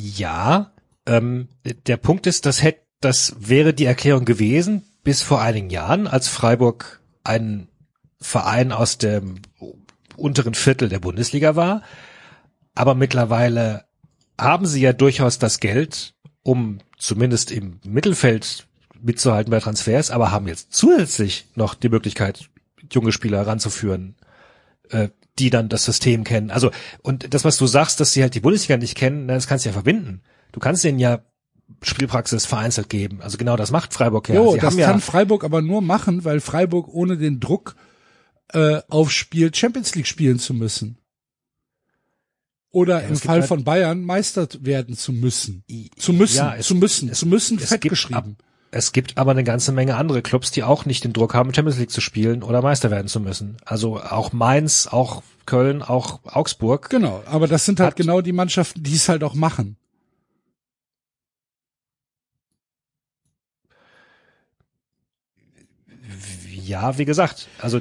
Ja, 0.00 0.72
ähm, 1.06 1.48
der 1.86 1.96
Punkt 1.96 2.26
ist, 2.26 2.46
das 2.46 2.62
hätte, 2.62 2.82
das 3.00 3.36
wäre 3.38 3.74
die 3.74 3.84
Erklärung 3.84 4.24
gewesen 4.24 4.82
bis 5.04 5.22
vor 5.22 5.40
einigen 5.40 5.70
Jahren, 5.70 6.06
als 6.06 6.28
Freiburg 6.28 7.00
ein 7.22 7.68
Verein 8.20 8.72
aus 8.72 8.98
dem 8.98 9.36
unteren 10.16 10.54
Viertel 10.54 10.88
der 10.88 10.98
Bundesliga 10.98 11.54
war. 11.54 11.82
Aber 12.74 12.94
mittlerweile 12.94 13.84
haben 14.38 14.66
sie 14.66 14.80
ja 14.80 14.92
durchaus 14.92 15.38
das 15.38 15.60
Geld, 15.60 16.14
um 16.42 16.78
zumindest 16.98 17.50
im 17.50 17.80
Mittelfeld 17.84 18.66
mitzuhalten 19.00 19.50
bei 19.50 19.60
Transfers, 19.60 20.10
aber 20.10 20.30
haben 20.30 20.48
jetzt 20.48 20.72
zusätzlich 20.72 21.46
noch 21.54 21.74
die 21.74 21.88
Möglichkeit, 21.88 22.48
junge 22.92 23.12
Spieler 23.12 23.46
ranzuführen, 23.46 24.16
äh, 24.90 25.08
die 25.38 25.50
dann 25.50 25.68
das 25.68 25.84
System 25.84 26.24
kennen. 26.24 26.50
Also, 26.50 26.70
und 27.02 27.32
das, 27.34 27.44
was 27.44 27.56
du 27.58 27.66
sagst, 27.66 28.00
dass 28.00 28.12
sie 28.12 28.22
halt 28.22 28.34
die 28.34 28.40
Bundesliga 28.40 28.76
nicht 28.76 28.96
kennen, 28.96 29.28
das 29.28 29.46
kannst 29.46 29.64
du 29.64 29.68
ja 29.68 29.72
verbinden. 29.74 30.22
Du 30.52 30.60
kannst 30.60 30.82
denen 30.84 30.98
ja 30.98 31.20
Spielpraxis 31.82 32.46
vereinzelt 32.46 32.88
geben. 32.88 33.20
Also 33.20 33.38
genau 33.38 33.56
das 33.56 33.70
macht 33.70 33.92
Freiburg 33.92 34.28
ja. 34.28 34.36
Jo, 34.36 34.52
sie 34.52 34.58
das 34.60 34.66
haben 34.72 34.78
kann 34.80 34.94
ja, 34.94 34.98
Freiburg 35.00 35.44
aber 35.44 35.62
nur 35.62 35.82
machen, 35.82 36.24
weil 36.24 36.40
Freiburg 36.40 36.88
ohne 36.88 37.16
den 37.18 37.40
Druck 37.40 37.76
äh, 38.52 38.80
aufspielt, 38.88 39.56
Champions 39.56 39.94
League 39.96 40.06
spielen 40.06 40.38
zu 40.38 40.54
müssen. 40.54 40.98
Oder 42.70 43.02
Ja, 43.02 43.08
im 43.08 43.16
Fall 43.16 43.40
halt- 43.40 43.48
von 43.48 43.64
Bayern 43.64 44.02
Meister 44.02 44.48
werden 44.60 44.96
zu 44.96 45.12
müssen. 45.12 45.64
Zu 45.98 46.12
müssen, 46.12 46.36
ja, 46.36 46.54
es- 46.56 46.66
zu 46.66 46.74
müssen, 46.74 47.08
es- 47.08 47.18
zu 47.18 47.26
müssen, 47.26 47.58
es 47.58 47.68
fett 47.70 47.80
gibt 47.80 47.90
geschrieben. 47.90 48.36
Es 48.70 48.92
gibt 48.92 49.16
aber 49.16 49.30
eine 49.30 49.44
ganze 49.44 49.72
Menge 49.72 49.96
andere 49.96 50.22
Clubs, 50.22 50.50
die 50.50 50.64
auch 50.64 50.84
nicht 50.84 51.04
den 51.04 51.12
Druck 51.12 51.34
haben, 51.34 51.54
Champions 51.54 51.78
League 51.78 51.90
zu 51.90 52.00
spielen 52.00 52.42
oder 52.42 52.62
Meister 52.62 52.90
werden 52.90 53.08
zu 53.08 53.20
müssen. 53.20 53.56
Also 53.64 54.00
auch 54.00 54.32
Mainz, 54.32 54.86
auch 54.86 55.22
Köln, 55.46 55.82
auch 55.82 56.20
Augsburg. 56.24 56.90
Genau, 56.90 57.22
aber 57.26 57.46
das 57.46 57.64
sind 57.64 57.80
halt 57.80 57.96
genau 57.96 58.20
die 58.20 58.32
Mannschaften, 58.32 58.82
die 58.82 58.94
es 58.94 59.08
halt 59.08 59.22
auch 59.22 59.34
machen. 59.34 59.76
Ja, 66.50 66.98
wie 66.98 67.04
gesagt, 67.04 67.48
also 67.60 67.80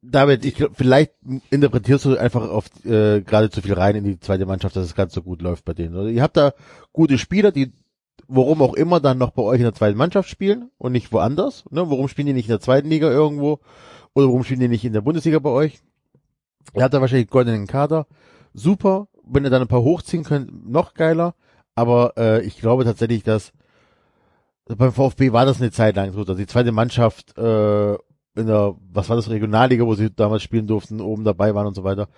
David, 0.00 0.44
ich 0.44 0.54
glaub, 0.54 0.76
vielleicht 0.76 1.12
interpretierst 1.50 2.04
du 2.06 2.16
einfach 2.16 2.48
auf 2.48 2.66
äh, 2.84 3.20
gerade 3.20 3.50
zu 3.50 3.60
viel 3.60 3.74
rein 3.74 3.96
in 3.96 4.04
die 4.04 4.18
zweite 4.20 4.46
Mannschaft, 4.46 4.76
dass 4.76 4.86
es 4.86 4.94
ganz 4.94 5.12
so 5.12 5.22
gut 5.22 5.42
läuft 5.42 5.64
bei 5.64 5.74
denen. 5.74 5.94
Oder? 5.94 6.08
Ihr 6.08 6.22
habt 6.22 6.36
da 6.36 6.54
gute 6.92 7.18
Spieler, 7.18 7.52
die 7.52 7.72
warum 8.26 8.62
auch 8.62 8.74
immer 8.74 9.00
dann 9.00 9.18
noch 9.18 9.30
bei 9.30 9.42
euch 9.42 9.58
in 9.58 9.64
der 9.64 9.74
zweiten 9.74 9.96
Mannschaft 9.96 10.28
spielen 10.28 10.70
und 10.78 10.92
nicht 10.92 11.12
woanders. 11.12 11.64
Ne? 11.70 11.88
Warum 11.90 12.08
spielen 12.08 12.26
die 12.26 12.32
nicht 12.32 12.46
in 12.46 12.52
der 12.52 12.60
zweiten 12.60 12.88
Liga 12.88 13.10
irgendwo? 13.10 13.60
Oder 14.14 14.26
warum 14.26 14.44
spielen 14.44 14.60
die 14.60 14.68
nicht 14.68 14.84
in 14.84 14.92
der 14.92 15.00
Bundesliga 15.00 15.38
bei 15.38 15.50
euch? 15.50 15.80
Ihr 16.74 16.82
habt 16.82 16.94
da 16.94 17.00
wahrscheinlich 17.00 17.28
goldenen 17.28 17.66
Kader. 17.66 18.06
Super. 18.52 19.08
Wenn 19.24 19.44
ihr 19.44 19.50
dann 19.50 19.62
ein 19.62 19.68
paar 19.68 19.82
hochziehen 19.82 20.24
könnt, 20.24 20.68
noch 20.68 20.94
geiler. 20.94 21.34
Aber 21.74 22.14
äh, 22.16 22.42
ich 22.42 22.58
glaube 22.58 22.84
tatsächlich, 22.84 23.22
dass 23.22 23.52
beim 24.66 24.92
VfB 24.92 25.32
war 25.32 25.46
das 25.46 25.60
eine 25.60 25.70
Zeit 25.70 25.96
lang 25.96 26.12
so, 26.12 26.24
dass 26.24 26.36
die 26.36 26.46
zweite 26.46 26.72
Mannschaft 26.72 27.36
äh, 27.38 27.94
in 27.94 28.46
der, 28.46 28.74
was 28.92 29.08
war 29.08 29.16
das, 29.16 29.30
Regionalliga, 29.30 29.86
wo 29.86 29.94
sie 29.94 30.10
damals 30.10 30.42
spielen 30.42 30.66
durften, 30.66 31.00
oben 31.00 31.24
dabei 31.24 31.54
waren 31.54 31.66
und 31.66 31.74
so 31.74 31.84
weiter. 31.84 32.08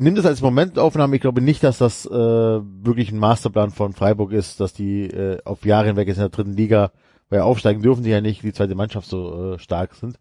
Nimm 0.00 0.14
das 0.14 0.26
als 0.26 0.42
Momentaufnahme. 0.42 1.16
Ich 1.16 1.22
glaube 1.22 1.40
nicht, 1.40 1.64
dass 1.64 1.78
das 1.78 2.06
äh, 2.06 2.12
wirklich 2.12 3.10
ein 3.10 3.18
Masterplan 3.18 3.72
von 3.72 3.94
Freiburg 3.94 4.30
ist, 4.30 4.60
dass 4.60 4.72
die 4.72 5.06
äh, 5.06 5.42
auf 5.44 5.64
Jahre 5.64 5.88
hinweg 5.88 6.06
jetzt 6.06 6.18
in 6.18 6.22
der 6.22 6.28
dritten 6.28 6.52
Liga, 6.52 6.92
weil 7.30 7.40
aufsteigen 7.40 7.82
dürfen 7.82 8.04
die 8.04 8.10
ja 8.10 8.20
nicht, 8.20 8.44
die 8.44 8.52
zweite 8.52 8.76
Mannschaft 8.76 9.08
so 9.08 9.54
äh, 9.54 9.58
stark 9.58 9.96
sind. 9.96 10.20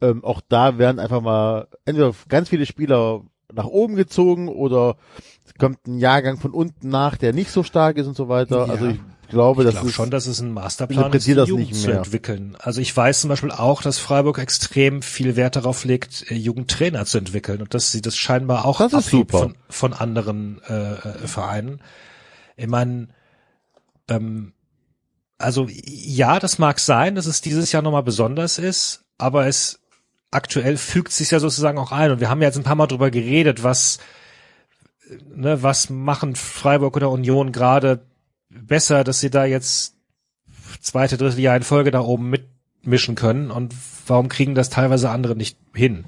Ähm, 0.00 0.24
auch 0.24 0.40
da 0.48 0.78
werden 0.78 1.00
einfach 1.00 1.20
mal 1.20 1.66
entweder 1.84 2.12
ganz 2.28 2.48
viele 2.48 2.64
Spieler 2.64 3.22
nach 3.52 3.66
oben 3.66 3.96
gezogen 3.96 4.48
oder 4.48 4.96
es 5.44 5.54
kommt 5.54 5.84
ein 5.88 5.98
Jahrgang 5.98 6.38
von 6.38 6.52
unten 6.52 6.88
nach, 6.88 7.16
der 7.16 7.32
nicht 7.32 7.50
so 7.50 7.64
stark 7.64 7.96
ist 7.96 8.06
und 8.06 8.16
so 8.16 8.28
weiter. 8.28 8.66
Ja. 8.66 8.72
Also 8.72 8.86
ich 8.86 9.00
glaube, 9.28 9.62
ich 9.62 9.66
das 9.66 9.74
glaube 9.74 9.88
ist 9.88 9.94
schon, 9.94 10.10
dass 10.10 10.26
es 10.26 10.40
ein 10.40 10.52
Masterplan 10.52 11.12
ist, 11.12 11.26
die 11.26 11.34
das 11.34 11.48
Jugend 11.48 11.68
nicht 11.68 11.80
zu 11.80 11.90
entwickeln. 11.90 12.56
Also 12.58 12.80
ich 12.80 12.96
weiß 12.96 13.20
zum 13.20 13.28
Beispiel 13.28 13.50
auch, 13.50 13.82
dass 13.82 13.98
Freiburg 13.98 14.38
extrem 14.38 15.02
viel 15.02 15.36
Wert 15.36 15.56
darauf 15.56 15.84
legt, 15.84 16.30
äh, 16.30 16.34
Jugendtrainer 16.34 17.04
zu 17.06 17.18
entwickeln 17.18 17.60
und 17.60 17.74
dass 17.74 17.92
sie 17.92 18.02
das 18.02 18.16
scheinbar 18.16 18.64
auch 18.64 18.78
Das 18.78 18.94
abhebt 18.94 19.30
von, 19.30 19.54
von 19.68 19.92
anderen 19.92 20.60
äh, 20.68 20.92
äh, 20.92 21.26
Vereinen. 21.26 21.80
Ich 22.56 22.66
meine, 22.66 23.08
ähm, 24.08 24.52
also 25.38 25.68
ja, 25.70 26.40
das 26.40 26.58
mag 26.58 26.80
sein, 26.80 27.14
dass 27.14 27.26
es 27.26 27.40
dieses 27.40 27.70
Jahr 27.70 27.82
nochmal 27.82 28.02
besonders 28.02 28.58
ist, 28.58 29.04
aber 29.18 29.46
es 29.46 29.80
aktuell 30.30 30.76
fügt 30.76 31.12
sich 31.12 31.30
ja 31.30 31.38
sozusagen 31.38 31.78
auch 31.78 31.92
ein. 31.92 32.10
Und 32.10 32.20
wir 32.20 32.28
haben 32.28 32.42
ja 32.42 32.48
jetzt 32.48 32.58
ein 32.58 32.64
paar 32.64 32.74
Mal 32.74 32.86
drüber 32.86 33.10
geredet, 33.10 33.62
was, 33.62 33.98
ne, 35.34 35.62
was 35.62 35.90
machen 35.90 36.36
Freiburg 36.36 36.96
oder 36.96 37.10
Union 37.10 37.52
gerade 37.52 38.07
besser, 38.50 39.04
dass 39.04 39.20
sie 39.20 39.30
da 39.30 39.44
jetzt 39.44 39.96
zweite, 40.80 41.16
dritte 41.16 41.40
Jahr 41.40 41.56
in 41.56 41.62
Folge 41.62 41.90
da 41.90 42.00
oben 42.00 42.30
mitmischen 42.30 43.14
können 43.14 43.50
und 43.50 43.74
warum 44.06 44.28
kriegen 44.28 44.54
das 44.54 44.70
teilweise 44.70 45.10
andere 45.10 45.36
nicht 45.36 45.58
hin? 45.74 46.04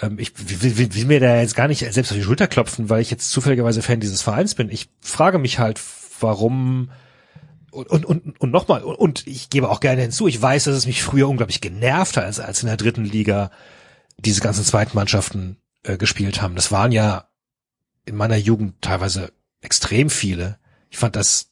Ähm, 0.00 0.18
ich 0.18 0.32
will, 0.62 0.94
will, 0.94 1.04
mir 1.06 1.20
da 1.20 1.40
jetzt 1.40 1.56
gar 1.56 1.68
nicht 1.68 1.80
selbst 1.92 2.10
auf 2.10 2.16
die 2.16 2.24
Schulter 2.24 2.46
klopfen, 2.46 2.88
weil 2.88 3.02
ich 3.02 3.10
jetzt 3.10 3.30
zufälligerweise 3.30 3.82
Fan 3.82 4.00
dieses 4.00 4.22
Vereins 4.22 4.54
bin. 4.54 4.70
Ich 4.70 4.88
frage 5.00 5.38
mich 5.38 5.58
halt, 5.58 5.80
warum 6.20 6.90
und, 7.70 7.88
und, 7.90 8.04
und, 8.06 8.40
und 8.40 8.50
nochmal, 8.50 8.82
und, 8.82 9.26
ich 9.26 9.50
gebe 9.50 9.68
auch 9.68 9.80
gerne 9.80 10.02
hinzu, 10.02 10.26
ich 10.26 10.40
weiß, 10.40 10.64
dass 10.64 10.74
es 10.74 10.86
mich 10.86 11.02
früher 11.02 11.28
unglaublich 11.28 11.60
genervt 11.60 12.16
hat, 12.16 12.24
als, 12.24 12.40
als 12.40 12.62
in 12.62 12.66
der 12.66 12.78
dritten 12.78 13.04
Liga 13.04 13.50
diese 14.16 14.40
ganzen 14.40 14.64
zweiten 14.64 14.96
Mannschaften 14.96 15.58
äh, 15.82 15.96
gespielt 15.96 16.40
haben. 16.40 16.54
Das 16.54 16.72
waren 16.72 16.92
ja 16.92 17.28
in 18.04 18.16
meiner 18.16 18.36
Jugend 18.36 18.80
teilweise 18.80 19.32
extrem 19.60 20.08
viele. 20.08 20.58
Ich 20.90 20.98
fand 20.98 21.16
das 21.16 21.50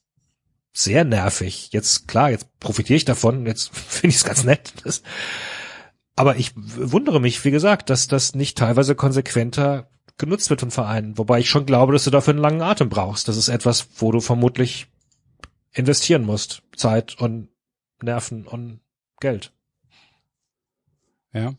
sehr 0.73 1.05
nervig. 1.05 1.71
Jetzt, 1.73 2.07
klar, 2.09 2.31
jetzt 2.31 2.59
profitiere 2.61 2.97
ich 2.97 3.05
davon, 3.05 3.47
jetzt 3.47 3.71
finde 3.77 4.09
ich 4.09 4.17
es 4.17 4.25
ganz 4.25 4.45
nett. 4.45 4.73
Das, 4.85 5.03
aber 6.15 6.37
ich 6.37 6.53
wundere 6.57 7.21
mich, 7.21 7.45
wie 7.45 7.51
gesagt, 7.51 7.91
dass 7.91 8.09
das 8.09 8.35
nicht 8.35 8.59
teilweise 8.59 8.95
konsequenter 8.95 9.91
genutzt 10.19 10.49
wird 10.51 10.61
von 10.61 10.71
Vereinen. 10.71 11.19
Wobei 11.19 11.41
ich 11.41 11.51
schon 11.51 11.67
glaube, 11.67 11.93
dass 11.93 12.05
du 12.05 12.11
dafür 12.11 12.33
einen 12.33 12.43
langen 12.43 12.63
Atem 12.63 12.89
brauchst. 12.89 13.29
Das 13.29 13.37
ist 13.37 13.49
etwas, 13.49 13.89
wo 13.97 14.13
du 14.13 14.21
vermutlich 14.21 14.87
investieren 15.73 16.25
musst. 16.25 16.63
Zeit 16.75 17.21
und 17.21 17.49
Nerven 18.03 18.47
und 18.47 18.81
Geld. 19.21 19.53
Ja. 21.33 21.55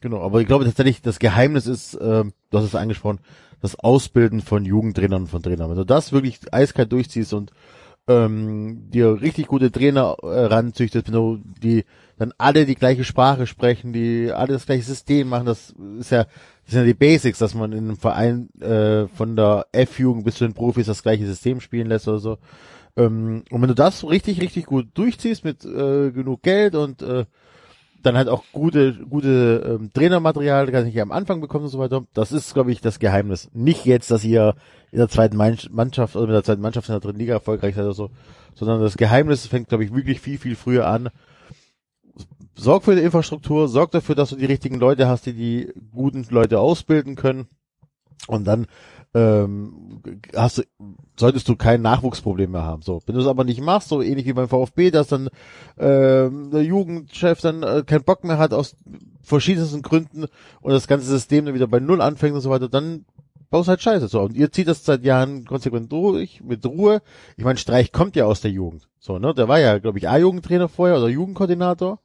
Genau, 0.00 0.20
aber 0.22 0.40
ich 0.40 0.46
glaube 0.46 0.64
tatsächlich, 0.64 1.02
das 1.02 1.18
Geheimnis 1.18 1.66
ist, 1.66 1.94
ähm, 2.00 2.32
du 2.50 2.58
hast 2.58 2.64
es 2.64 2.74
angesprochen, 2.74 3.20
das 3.62 3.78
Ausbilden 3.78 4.40
von 4.40 4.64
Jugendtrainern 4.64 5.22
und 5.22 5.28
von 5.28 5.42
Trainern. 5.42 5.70
Wenn 5.70 5.76
du 5.76 5.86
das 5.86 6.12
wirklich 6.12 6.40
eiskalt 6.52 6.92
durchziehst 6.92 7.32
und 7.32 7.52
ähm, 8.08 8.90
dir 8.90 9.20
richtig 9.20 9.46
gute 9.46 9.70
Trainer 9.70 10.16
äh, 10.22 10.44
ranzüchtest, 10.46 11.06
wenn 11.06 11.14
du 11.14 11.38
die 11.62 11.84
dann 12.18 12.34
alle 12.36 12.66
die 12.66 12.74
gleiche 12.74 13.04
Sprache 13.04 13.46
sprechen, 13.46 13.92
die 13.92 14.30
alle 14.32 14.52
das 14.52 14.66
gleiche 14.66 14.82
System 14.82 15.28
machen, 15.28 15.46
das 15.46 15.74
ist 15.98 16.10
ja 16.10 16.24
das 16.24 16.72
sind 16.72 16.80
ja 16.80 16.86
die 16.86 16.94
Basics, 16.94 17.38
dass 17.38 17.54
man 17.54 17.72
in 17.72 17.84
einem 17.84 17.96
Verein 17.96 18.48
äh, 18.60 19.06
von 19.08 19.36
der 19.36 19.66
F-Jugend 19.72 20.24
bis 20.24 20.36
zu 20.36 20.44
den 20.44 20.54
Profis 20.54 20.86
das 20.86 21.02
gleiche 21.02 21.26
System 21.26 21.60
spielen 21.60 21.88
lässt 21.88 22.08
oder 22.08 22.18
so. 22.18 22.38
Ähm, 22.96 23.44
und 23.50 23.60
wenn 23.62 23.68
du 23.68 23.74
das 23.74 24.04
richtig, 24.08 24.40
richtig 24.40 24.66
gut 24.66 24.88
durchziehst 24.94 25.44
mit 25.44 25.64
äh, 25.64 26.10
genug 26.10 26.42
Geld 26.42 26.74
und 26.74 27.02
äh, 27.02 27.24
dann 28.02 28.16
halt 28.16 28.28
auch 28.28 28.44
gute, 28.52 28.94
gute 28.94 29.78
ähm, 29.80 29.90
Trainermaterial, 29.92 30.66
das 30.66 30.86
ich 30.86 31.00
am 31.00 31.12
Anfang 31.12 31.40
bekommen 31.40 31.64
und 31.64 31.70
so 31.70 31.78
weiter. 31.78 32.04
Das 32.14 32.32
ist, 32.32 32.54
glaube 32.54 32.72
ich, 32.72 32.80
das 32.80 32.98
Geheimnis. 32.98 33.48
Nicht 33.52 33.84
jetzt, 33.84 34.10
dass 34.10 34.24
ihr 34.24 34.54
in 34.90 34.98
der 34.98 35.08
zweiten 35.08 35.36
Mann- 35.36 35.58
Mannschaft 35.70 36.16
oder 36.16 36.26
mit 36.26 36.34
der 36.34 36.44
zweiten 36.44 36.62
Mannschaft 36.62 36.88
in 36.88 36.94
der 36.94 37.00
dritten 37.00 37.18
Liga 37.18 37.34
erfolgreich 37.34 37.74
seid 37.74 37.84
oder 37.84 37.94
so, 37.94 38.10
sondern 38.54 38.80
das 38.80 38.96
Geheimnis 38.96 39.46
fängt, 39.46 39.68
glaube 39.68 39.84
ich, 39.84 39.94
wirklich 39.94 40.20
viel, 40.20 40.38
viel 40.38 40.56
früher 40.56 40.86
an. 40.86 41.08
sorg 42.54 42.84
für 42.84 42.94
die 42.94 43.02
Infrastruktur, 43.02 43.68
sorg 43.68 43.90
dafür, 43.90 44.14
dass 44.14 44.30
du 44.30 44.36
die 44.36 44.46
richtigen 44.46 44.78
Leute 44.78 45.08
hast, 45.08 45.26
die 45.26 45.32
die 45.32 45.72
guten 45.90 46.26
Leute 46.30 46.60
ausbilden 46.60 47.16
können. 47.16 47.46
Und 48.28 48.44
dann 48.44 48.66
ähm, 49.14 50.00
hast 50.34 50.58
du, 50.58 50.62
solltest 51.16 51.48
du 51.48 51.56
kein 51.56 51.82
Nachwuchsproblem 51.82 52.50
mehr 52.50 52.62
haben. 52.62 52.82
So, 52.82 53.02
wenn 53.06 53.14
du 53.14 53.20
es 53.20 53.26
aber 53.26 53.44
nicht 53.44 53.60
machst, 53.60 53.88
so 53.88 54.00
ähnlich 54.00 54.26
wie 54.26 54.32
beim 54.32 54.48
VfB, 54.48 54.90
dass 54.90 55.08
dann 55.08 55.28
ähm, 55.78 56.50
der 56.50 56.64
Jugendchef 56.64 57.40
dann 57.40 57.62
äh, 57.62 57.82
keinen 57.86 58.04
Bock 58.04 58.24
mehr 58.24 58.38
hat 58.38 58.54
aus 58.54 58.76
verschiedensten 59.22 59.82
Gründen 59.82 60.26
und 60.60 60.72
das 60.72 60.86
ganze 60.88 61.06
System 61.06 61.44
dann 61.44 61.54
wieder 61.54 61.66
bei 61.66 61.80
Null 61.80 62.00
anfängt 62.00 62.34
und 62.34 62.40
so 62.40 62.50
weiter, 62.50 62.68
dann 62.68 63.04
baust 63.50 63.68
halt 63.68 63.82
Scheiße. 63.82 64.08
So, 64.08 64.22
und 64.22 64.34
ihr 64.34 64.50
zieht 64.50 64.66
das 64.66 64.84
seit 64.84 65.04
Jahren 65.04 65.44
konsequent 65.44 65.92
durch, 65.92 66.42
mit 66.42 66.64
Ruhe. 66.64 67.02
Ich 67.36 67.44
meine, 67.44 67.58
Streich 67.58 67.92
kommt 67.92 68.16
ja 68.16 68.24
aus 68.24 68.40
der 68.40 68.50
Jugend. 68.50 68.88
So, 68.98 69.18
ne? 69.18 69.34
Der 69.34 69.46
war 69.46 69.60
ja, 69.60 69.78
glaube 69.78 69.98
ich, 69.98 70.08
A-Jugendtrainer 70.08 70.68
vorher 70.68 70.96
oder 70.96 71.08
Jugendkoordinator 71.08 72.00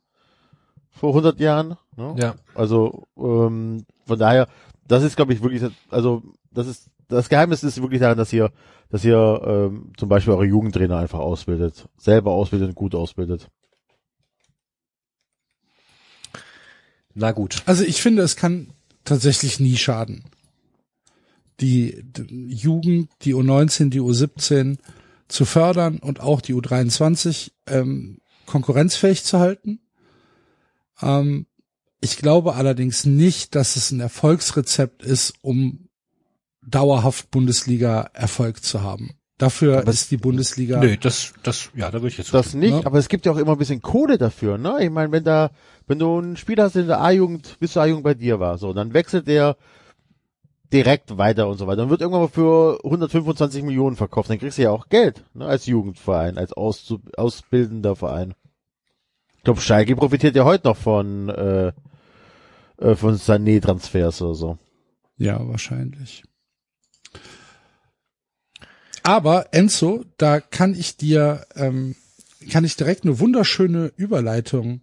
vor 0.89 1.09
100 1.09 1.39
Jahren. 1.39 1.77
Ne? 1.95 2.15
Ja. 2.17 2.35
Also 2.53 3.07
ähm, 3.17 3.85
von 4.05 4.19
daher, 4.19 4.47
das 4.87 5.03
ist, 5.03 5.15
glaube 5.15 5.33
ich, 5.33 5.41
wirklich, 5.41 5.63
also 5.89 6.21
das 6.51 6.67
ist 6.67 6.89
das 7.07 7.29
Geheimnis 7.29 7.63
ist 7.63 7.81
wirklich 7.81 8.01
daran, 8.01 8.17
dass 8.17 8.33
ihr, 8.33 8.51
dass 8.89 9.03
ihr 9.03 9.41
ähm, 9.45 9.93
zum 9.97 10.09
Beispiel 10.09 10.33
eure 10.33 10.45
Jugendtrainer 10.45 10.97
einfach 10.97 11.19
ausbildet, 11.19 11.87
selber 11.97 12.31
ausbildet 12.31 12.69
und 12.69 12.75
gut 12.75 12.95
ausbildet. 12.95 13.49
Na 17.13 17.31
gut. 17.31 17.63
Also 17.65 17.83
ich 17.83 18.01
finde, 18.01 18.21
es 18.21 18.35
kann 18.35 18.73
tatsächlich 19.03 19.59
nie 19.59 19.77
schaden. 19.77 20.25
Die, 21.59 22.03
die 22.03 22.53
Jugend, 22.53 23.09
die 23.23 23.33
U19, 23.33 23.89
die 23.89 24.01
U17 24.01 24.77
zu 25.27 25.45
fördern 25.45 25.97
und 25.97 26.19
auch 26.19 26.41
die 26.41 26.53
U23 26.53 27.51
ähm, 27.65 28.19
konkurrenzfähig 28.45 29.23
zu 29.23 29.39
halten. 29.39 29.79
Ähm, 31.01 31.47
ich 31.99 32.17
glaube 32.17 32.53
allerdings 32.53 33.05
nicht, 33.05 33.55
dass 33.55 33.75
es 33.75 33.91
ein 33.91 33.99
Erfolgsrezept 33.99 35.01
ist, 35.01 35.33
um 35.41 35.86
dauerhaft 36.67 37.31
Bundesliga-Erfolg 37.31 38.63
zu 38.63 38.83
haben. 38.83 39.11
Dafür 39.37 39.79
Aber 39.79 39.91
ist 39.91 40.09
die 40.09 40.17
Bundesliga. 40.17 40.79
Nö, 40.79 40.97
das, 40.97 41.33
das, 41.43 41.69
ja, 41.75 41.91
da 41.91 41.99
würde 41.99 42.07
ich 42.07 42.17
jetzt. 42.17 42.33
Das 42.33 42.55
nicht, 42.55 42.73
ne? 42.73 42.85
aber 42.85 42.97
es 42.97 43.07
gibt 43.07 43.25
ja 43.25 43.31
auch 43.31 43.37
immer 43.37 43.51
ein 43.51 43.57
bisschen 43.59 43.83
Kohle 43.83 44.17
dafür, 44.17 44.57
ne? 44.57 44.77
Ich 44.81 44.89
meine, 44.89 45.11
wenn 45.11 45.23
da, 45.23 45.51
wenn 45.85 45.99
du 45.99 46.17
einen 46.17 46.37
Spieler 46.37 46.63
hast, 46.63 46.73
der 46.73 46.81
in 46.81 46.87
der 46.87 47.01
A-Jugend, 47.01 47.57
bis 47.59 47.73
zur 47.73 47.83
A-Jugend 47.83 48.03
bei 48.03 48.15
dir 48.15 48.39
war, 48.39 48.57
so, 48.57 48.73
dann 48.73 48.95
wechselt 48.95 49.27
der 49.27 49.55
direkt 50.73 51.19
weiter 51.19 51.47
und 51.47 51.59
so 51.59 51.67
weiter. 51.67 51.77
Dann 51.77 51.91
wird 51.91 52.01
irgendwann 52.01 52.23
mal 52.23 52.29
für 52.29 52.79
125 52.83 53.61
Millionen 53.63 53.95
verkauft. 53.95 54.31
Dann 54.31 54.39
kriegst 54.39 54.57
du 54.57 54.63
ja 54.63 54.71
auch 54.71 54.89
Geld, 54.89 55.23
ne? 55.35 55.45
Als 55.45 55.67
Jugendverein, 55.67 56.39
als 56.39 56.53
Auszu 56.53 56.99
ausbildender 57.15 57.95
Verein. 57.95 58.33
Ich 59.37 59.43
glaube, 59.43 59.61
Schalke 59.61 59.95
profitiert 59.95 60.35
ja 60.35 60.45
heute 60.45 60.67
noch 60.67 60.77
von, 60.77 61.29
äh, 61.29 61.71
äh, 62.79 62.95
von 62.95 63.15
Sané-Transfers 63.15 64.23
oder 64.23 64.33
so. 64.33 64.57
Ja, 65.17 65.47
wahrscheinlich. 65.47 66.23
Aber 69.07 69.47
Enzo, 69.53 70.03
da 70.17 70.41
kann 70.41 70.75
ich 70.75 70.97
dir, 70.97 71.45
ähm, 71.55 71.95
kann 72.51 72.65
ich 72.65 72.75
direkt 72.75 73.05
eine 73.05 73.19
wunderschöne 73.19 73.93
Überleitung 73.95 74.81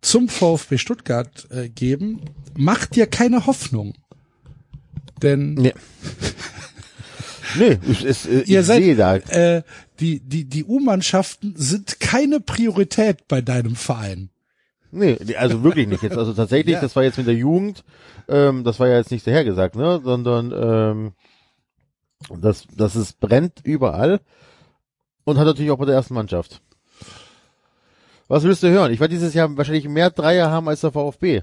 zum 0.00 0.28
VfB 0.28 0.76
Stuttgart 0.76 1.46
äh, 1.52 1.68
geben. 1.68 2.22
Mach 2.56 2.86
dir 2.86 3.06
keine 3.06 3.46
Hoffnung. 3.46 3.94
Denn 5.22 5.54
Nee. 5.54 5.72
nee, 7.56 7.78
ich, 7.88 8.04
ich, 8.04 8.28
ich 8.28 8.48
ihr 8.48 8.64
seid, 8.64 8.82
sehe 8.82 8.96
da. 8.96 9.14
äh, 9.18 9.62
die, 10.00 10.18
die, 10.18 10.46
die 10.46 10.64
U-Mannschaften 10.64 11.54
sind 11.56 12.00
keine 12.00 12.40
Priorität 12.40 13.28
bei 13.28 13.40
deinem 13.40 13.76
Verein. 13.76 14.30
Nee, 14.90 15.16
also 15.38 15.62
wirklich 15.62 15.86
nicht 15.86 16.02
jetzt. 16.02 16.18
Also 16.18 16.32
tatsächlich, 16.32 16.74
Ja. 16.74 16.80
das 16.80 16.96
war 16.96 17.04
jetzt 17.04 17.18
mit 17.18 17.28
der 17.28 17.36
Jugend, 17.36 17.84
ähm, 18.26 18.64
das 18.64 18.80
war 18.80 18.88
ja 18.88 18.96
jetzt 18.96 19.12
nicht 19.12 19.24
dahergesagt, 19.28 19.76
ne? 19.76 20.00
Sondern 20.02 20.52
ähm, 20.52 21.12
das, 22.30 22.66
das 22.74 22.96
ist 22.96 23.20
brennt 23.20 23.60
überall 23.64 24.20
und 25.24 25.38
hat 25.38 25.46
natürlich 25.46 25.70
auch 25.70 25.78
bei 25.78 25.86
der 25.86 25.94
ersten 25.94 26.14
Mannschaft. 26.14 26.60
Was 28.28 28.42
willst 28.44 28.62
du 28.62 28.70
hören? 28.70 28.92
Ich 28.92 29.00
werde 29.00 29.14
dieses 29.14 29.34
Jahr 29.34 29.54
wahrscheinlich 29.56 29.88
mehr 29.88 30.10
Dreier 30.10 30.50
haben 30.50 30.68
als 30.68 30.80
der 30.80 30.92
VfB. 30.92 31.42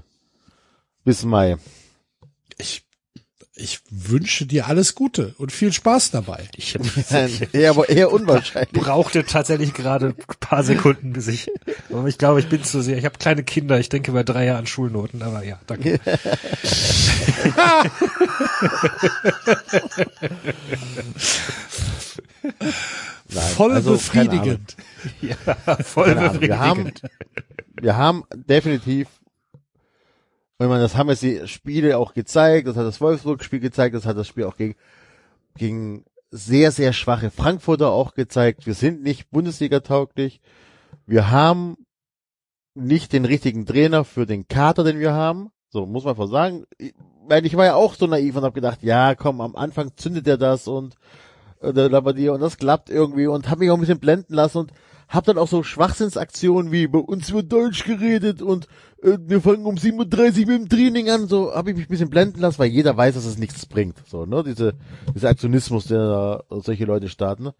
Bis 1.04 1.24
Mai. 1.24 1.56
Ich, 2.58 2.84
ich 3.54 3.80
wünsche 3.90 4.46
dir 4.46 4.66
alles 4.66 4.94
Gute 4.94 5.34
und 5.36 5.52
viel 5.52 5.72
Spaß 5.72 6.10
dabei. 6.10 6.48
ich, 6.56 6.78
eher, 7.52 7.70
aber 7.70 7.88
eher 7.88 8.10
unwahrscheinlich. 8.10 8.72
brauchte 8.72 9.24
tatsächlich 9.24 9.74
gerade 9.74 10.06
ein 10.06 10.14
paar 10.40 10.64
Sekunden, 10.64 11.12
bis 11.12 11.28
ich, 11.28 11.50
aber 11.90 12.08
ich 12.08 12.16
glaube, 12.16 12.40
ich 12.40 12.48
bin 12.48 12.64
zu 12.64 12.80
sehr, 12.80 12.96
ich 12.96 13.04
habe 13.04 13.18
kleine 13.18 13.42
Kinder, 13.42 13.78
ich 13.78 13.90
denke 13.90 14.12
bei 14.12 14.22
drei 14.22 14.46
Jahren 14.46 14.66
Schulnoten, 14.66 15.22
aber 15.22 15.44
ja, 15.44 15.60
danke. 15.66 16.00
Nein, 23.34 23.44
Voll 23.54 23.72
also, 23.72 23.92
befriedigend. 23.92 24.76
Voll 25.84 26.06
Keine 26.06 26.20
Ahnung. 26.20 26.40
Wir 26.40 26.58
haben, 26.58 26.84
befriedigend. 26.84 27.12
wir 27.80 27.96
haben 27.96 28.24
definitiv, 28.34 29.08
wenn 30.62 30.70
man 30.70 30.80
das 30.80 30.96
haben 30.96 31.08
jetzt 31.08 31.22
die 31.22 31.46
Spiele 31.46 31.98
auch 31.98 32.14
gezeigt, 32.14 32.66
das 32.66 32.76
hat 32.76 32.86
das 32.86 33.00
Wolfsburg-Spiel 33.00 33.60
gezeigt, 33.60 33.94
das 33.94 34.06
hat 34.06 34.16
das 34.16 34.28
Spiel 34.28 34.44
auch 34.44 34.56
gegen, 34.56 34.74
gegen 35.56 36.04
sehr, 36.30 36.70
sehr 36.72 36.92
schwache 36.92 37.30
Frankfurter 37.30 37.90
auch 37.90 38.14
gezeigt. 38.14 38.66
Wir 38.66 38.74
sind 38.74 39.02
nicht 39.02 39.30
Bundesliga-tauglich. 39.30 40.40
Wir 41.06 41.30
haben 41.30 41.76
nicht 42.74 43.12
den 43.12 43.24
richtigen 43.24 43.66
Trainer 43.66 44.04
für 44.04 44.24
den 44.24 44.48
Kater, 44.48 44.84
den 44.84 44.98
wir 44.98 45.12
haben. 45.12 45.50
So, 45.68 45.84
muss 45.86 46.04
man 46.04 46.12
einfach 46.12 46.28
sagen. 46.28 46.64
Ich, 46.78 46.94
weil 47.26 47.46
ich 47.46 47.56
war 47.56 47.64
ja 47.64 47.74
auch 47.74 47.94
so 47.94 48.06
naiv 48.06 48.36
und 48.36 48.44
habe 48.44 48.54
gedacht, 48.54 48.82
ja, 48.82 49.14
komm, 49.14 49.40
am 49.40 49.56
Anfang 49.56 49.96
zündet 49.96 50.26
er 50.26 50.38
das 50.38 50.68
und 50.68 50.96
äh, 51.60 51.72
der 51.72 51.88
Labadier 51.88 52.34
und 52.34 52.40
das 52.40 52.56
klappt 52.56 52.90
irgendwie 52.90 53.26
und 53.26 53.48
habe 53.48 53.60
mich 53.60 53.70
auch 53.70 53.74
ein 53.74 53.80
bisschen 53.80 54.00
blenden 54.00 54.34
lassen 54.34 54.58
und 54.58 54.72
hab 55.08 55.24
dann 55.24 55.38
auch 55.38 55.48
so 55.48 55.62
Schwachsinnsaktionen 55.62 56.72
wie 56.72 56.86
bei 56.86 56.98
uns 56.98 57.32
wird 57.32 57.52
Deutsch 57.52 57.84
geredet 57.84 58.42
und 58.42 58.66
wir 59.02 59.40
fangen 59.40 59.66
um 59.66 59.76
37 59.76 60.46
mit 60.46 60.60
dem 60.60 60.68
Training 60.68 61.10
an, 61.10 61.26
so 61.26 61.54
habe 61.54 61.70
ich 61.70 61.76
mich 61.76 61.86
ein 61.86 61.90
bisschen 61.90 62.10
blenden 62.10 62.40
lassen, 62.40 62.58
weil 62.60 62.70
jeder 62.70 62.96
weiß, 62.96 63.14
dass 63.14 63.24
es 63.24 63.36
nichts 63.36 63.66
bringt, 63.66 63.96
so, 64.06 64.26
ne, 64.26 64.44
diese, 64.44 64.74
dieser 65.14 65.30
Aktionismus, 65.30 65.86
der 65.86 65.98
da 65.98 66.44
solche 66.50 66.84
Leute 66.84 67.08
starten. 67.08 67.44
Ne? 67.44 67.54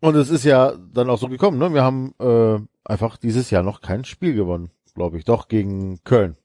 Und 0.00 0.16
es 0.16 0.28
ist 0.28 0.44
ja 0.44 0.74
dann 0.92 1.08
auch 1.08 1.18
so 1.18 1.28
gekommen, 1.28 1.58
ne, 1.58 1.72
wir 1.72 1.84
haben 1.84 2.14
äh, 2.18 2.58
einfach 2.84 3.16
dieses 3.16 3.50
Jahr 3.50 3.62
noch 3.62 3.80
kein 3.80 4.04
Spiel 4.04 4.34
gewonnen, 4.34 4.70
glaube 4.94 5.18
ich, 5.18 5.24
doch 5.24 5.46
gegen 5.46 6.02
Köln. 6.02 6.36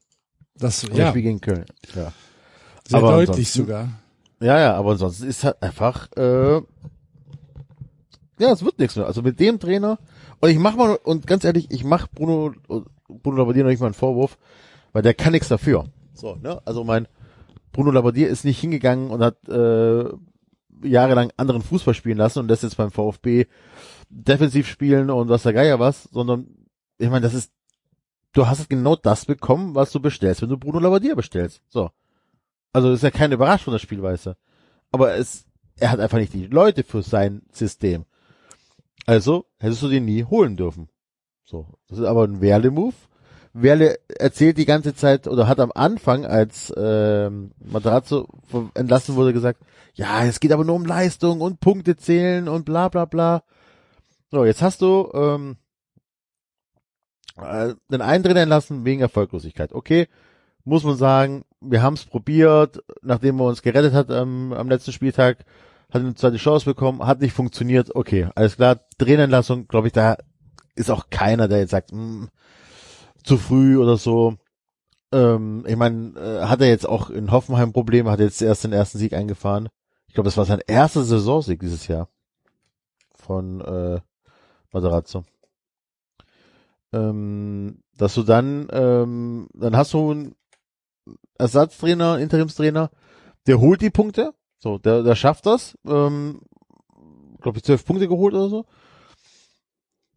Das, 0.56 0.86
ja, 0.94 1.10
Spiel 1.10 1.24
gegen 1.24 1.42
Köln, 1.42 1.66
ja. 1.96 2.14
sehr 2.88 3.00
aber 3.00 3.26
deutlich 3.26 3.52
sogar. 3.52 3.90
Ja, 4.40 4.60
ja, 4.60 4.76
aber 4.76 4.92
ansonsten 4.92 5.28
ist 5.28 5.44
halt 5.44 5.62
einfach, 5.64 6.12
äh, 6.16 6.62
ja, 8.40 8.52
es 8.52 8.64
wird 8.64 8.78
nichts 8.78 8.96
mehr. 8.96 9.08
Also 9.08 9.24
mit 9.24 9.40
dem 9.40 9.60
Trainer, 9.60 9.98
und 10.42 10.50
ich 10.50 10.60
mach 10.60 10.76
mal, 10.76 10.96
und 10.96 11.26
ganz 11.26 11.44
ehrlich, 11.44 11.72
ich 11.72 11.84
mach 11.84 12.08
Bruno, 12.08 12.54
Bruno 13.08 13.38
Labbadia 13.38 13.64
noch 13.64 13.70
nicht 13.70 13.80
mal 13.80 13.88
einen 13.88 13.94
Vorwurf, 13.94 14.38
weil 14.92 15.02
der 15.02 15.14
kann 15.14 15.34
nichts 15.34 15.50
dafür. 15.50 15.86
So, 16.14 16.36
ne? 16.36 16.62
Also 16.66 16.84
mein 16.84 17.08
Bruno 17.72 17.92
Labbadia 17.92 18.28
ist 18.28 18.46
nicht 18.46 18.60
hingegangen 18.60 19.10
und 19.10 19.22
hat 19.24 19.48
äh, 19.50 20.06
jahrelang 20.84 21.32
anderen 21.38 21.62
Fußball 21.62 21.94
spielen 21.94 22.18
lassen 22.18 22.40
und 22.40 22.48
das 22.48 22.62
jetzt 22.62 22.78
beim 22.78 22.92
VfB 22.92 23.46
defensiv 24.10 24.68
spielen 24.68 25.10
und 25.10 25.30
was 25.30 25.44
der 25.44 25.54
Geier 25.54 25.80
was, 25.80 26.04
sondern 26.04 26.48
ich 26.98 27.10
meine, 27.10 27.22
das 27.22 27.34
ist, 27.34 27.52
du 28.34 28.48
hast 28.48 28.70
genau 28.70 28.96
das 28.96 29.26
bekommen, 29.26 29.76
was 29.76 29.92
du 29.92 30.00
bestellst, 30.00 30.42
wenn 30.42 30.50
du 30.50 30.58
Bruno 30.58 30.80
Labbadia 30.80 31.16
bestellst. 31.16 31.62
So. 31.68 31.90
Also 32.72 32.90
das 32.90 33.00
ist 33.00 33.04
ja 33.04 33.12
keine 33.12 33.36
Überraschung, 33.36 33.74
das 33.74 33.82
Spielweise. 33.82 34.38
Aber 34.92 35.16
es, 35.16 35.46
er 35.78 35.92
hat 35.92 36.00
einfach 36.00 36.18
nicht 36.18 36.34
die 36.34 36.48
Leute 36.48 36.84
für 36.84 37.02
sein 37.02 37.42
System. 37.52 38.06
Also 39.06 39.46
hättest 39.60 39.82
du 39.82 39.90
den 39.90 40.06
nie 40.06 40.24
holen 40.24 40.56
dürfen. 40.56 40.90
So, 41.54 41.68
das 41.88 42.00
ist 42.00 42.06
aber 42.06 42.24
ein 42.24 42.42
Werle-Move. 42.42 42.96
Werle 43.54 44.00
erzählt 44.18 44.58
die 44.58 44.66
ganze 44.66 44.96
Zeit 44.96 45.28
oder 45.28 45.48
hat 45.48 45.60
am 45.60 45.72
Anfang, 45.76 46.26
als 46.26 46.74
ähm, 46.76 47.52
Materazzo 47.64 48.28
entlassen 48.74 49.14
wurde, 49.14 49.34
gesagt, 49.34 49.62
ja, 49.94 50.26
es 50.26 50.40
geht 50.40 50.52
aber 50.52 50.66
nur 50.66 50.74
um 50.74 50.84
Leistung 50.84 51.42
und 51.42 51.60
Punkte 51.60 51.96
zählen 51.96 52.50
und 52.50 52.66
bla 52.66 52.90
bla 52.90 53.06
bla. 53.06 53.44
So, 54.32 54.46
jetzt 54.46 54.64
hast 54.64 54.82
du 54.82 55.12
ähm, 55.14 55.58
äh, 57.38 57.76
den 57.88 58.02
einen 58.02 58.24
drin 58.24 58.38
entlassen 58.38 58.84
wegen 58.84 59.02
Erfolglosigkeit. 59.02 59.74
Okay, 59.74 60.08
muss 60.64 60.84
man 60.84 60.98
sagen, 60.98 61.46
wir 61.62 61.84
haben 61.84 61.94
es 61.94 62.06
probiert, 62.06 62.84
nachdem 63.04 63.40
er 63.40 63.46
uns 63.46 63.62
gerettet 63.62 63.94
hat 63.94 64.10
am, 64.10 64.54
am 64.54 64.70
letzten 64.70 64.92
Spieltag, 64.92 65.46
hat 65.92 66.02
eine 66.02 66.16
zweite 66.16 66.38
Chance 66.38 66.66
bekommen, 66.66 67.06
hat 67.06 67.22
nicht 67.22 67.34
funktioniert. 67.34 67.96
Okay, 67.96 68.28
alles 68.34 68.56
klar, 68.56 68.80
Trainerentlassung, 68.98 69.68
glaube 69.68 69.86
ich, 69.86 69.94
da 69.94 70.18
ist 70.76 70.92
auch 70.92 71.10
keiner, 71.10 71.48
der 71.48 71.60
jetzt 71.60 71.72
sagt, 71.72 71.92
hm, 71.92 72.30
zu 73.24 73.38
früh 73.38 73.78
oder 73.78 73.98
so. 73.98 74.36
Ähm, 75.12 75.66
ich 75.68 75.76
meine, 75.76 76.20
äh, 76.20 76.46
hat 76.46 76.62
er 76.62 76.68
jetzt 76.68 76.88
auch 76.88 77.10
in 77.10 77.32
Hoffenheim 77.32 77.74
Probleme, 77.74 78.12
hat 78.12 78.20
jetzt 78.20 78.42
erst 78.42 78.64
den 78.64 78.74
ersten 78.74 78.98
Sieg 78.98 79.14
eingefahren. 79.14 79.70
Ich 80.08 80.14
glaube, 80.14 80.26
das 80.28 80.38
war 80.38 80.46
sein 80.46 80.62
erster 80.68 81.04
Saisonsieg 81.04 81.60
dieses 81.60 81.88
Jahr 81.88 82.10
von 83.16 83.62
äh, 83.62 84.02
Materazzo. 84.72 85.24
ähm, 86.94 87.80
dass 87.98 88.14
du 88.16 88.24
dann, 88.24 88.68
ähm, 88.72 89.48
dann 89.54 89.76
hast 89.76 89.94
du 89.94 90.12
einen 90.12 90.36
Ersatztrainer, 91.38 92.20
Interimstrainer, 92.20 92.90
der 93.48 93.60
holt 93.60 93.82
die 93.82 93.90
Punkte, 93.90 94.34
so, 94.58 94.78
der, 94.78 95.04
der 95.04 95.16
schafft 95.16 95.46
das, 95.46 95.78
ähm, 95.86 96.42
glaube 97.42 97.58
ich, 97.58 97.64
zwölf 97.64 97.86
Punkte 97.86 98.08
geholt 98.08 98.34
oder 98.34 98.50
so. 98.50 98.66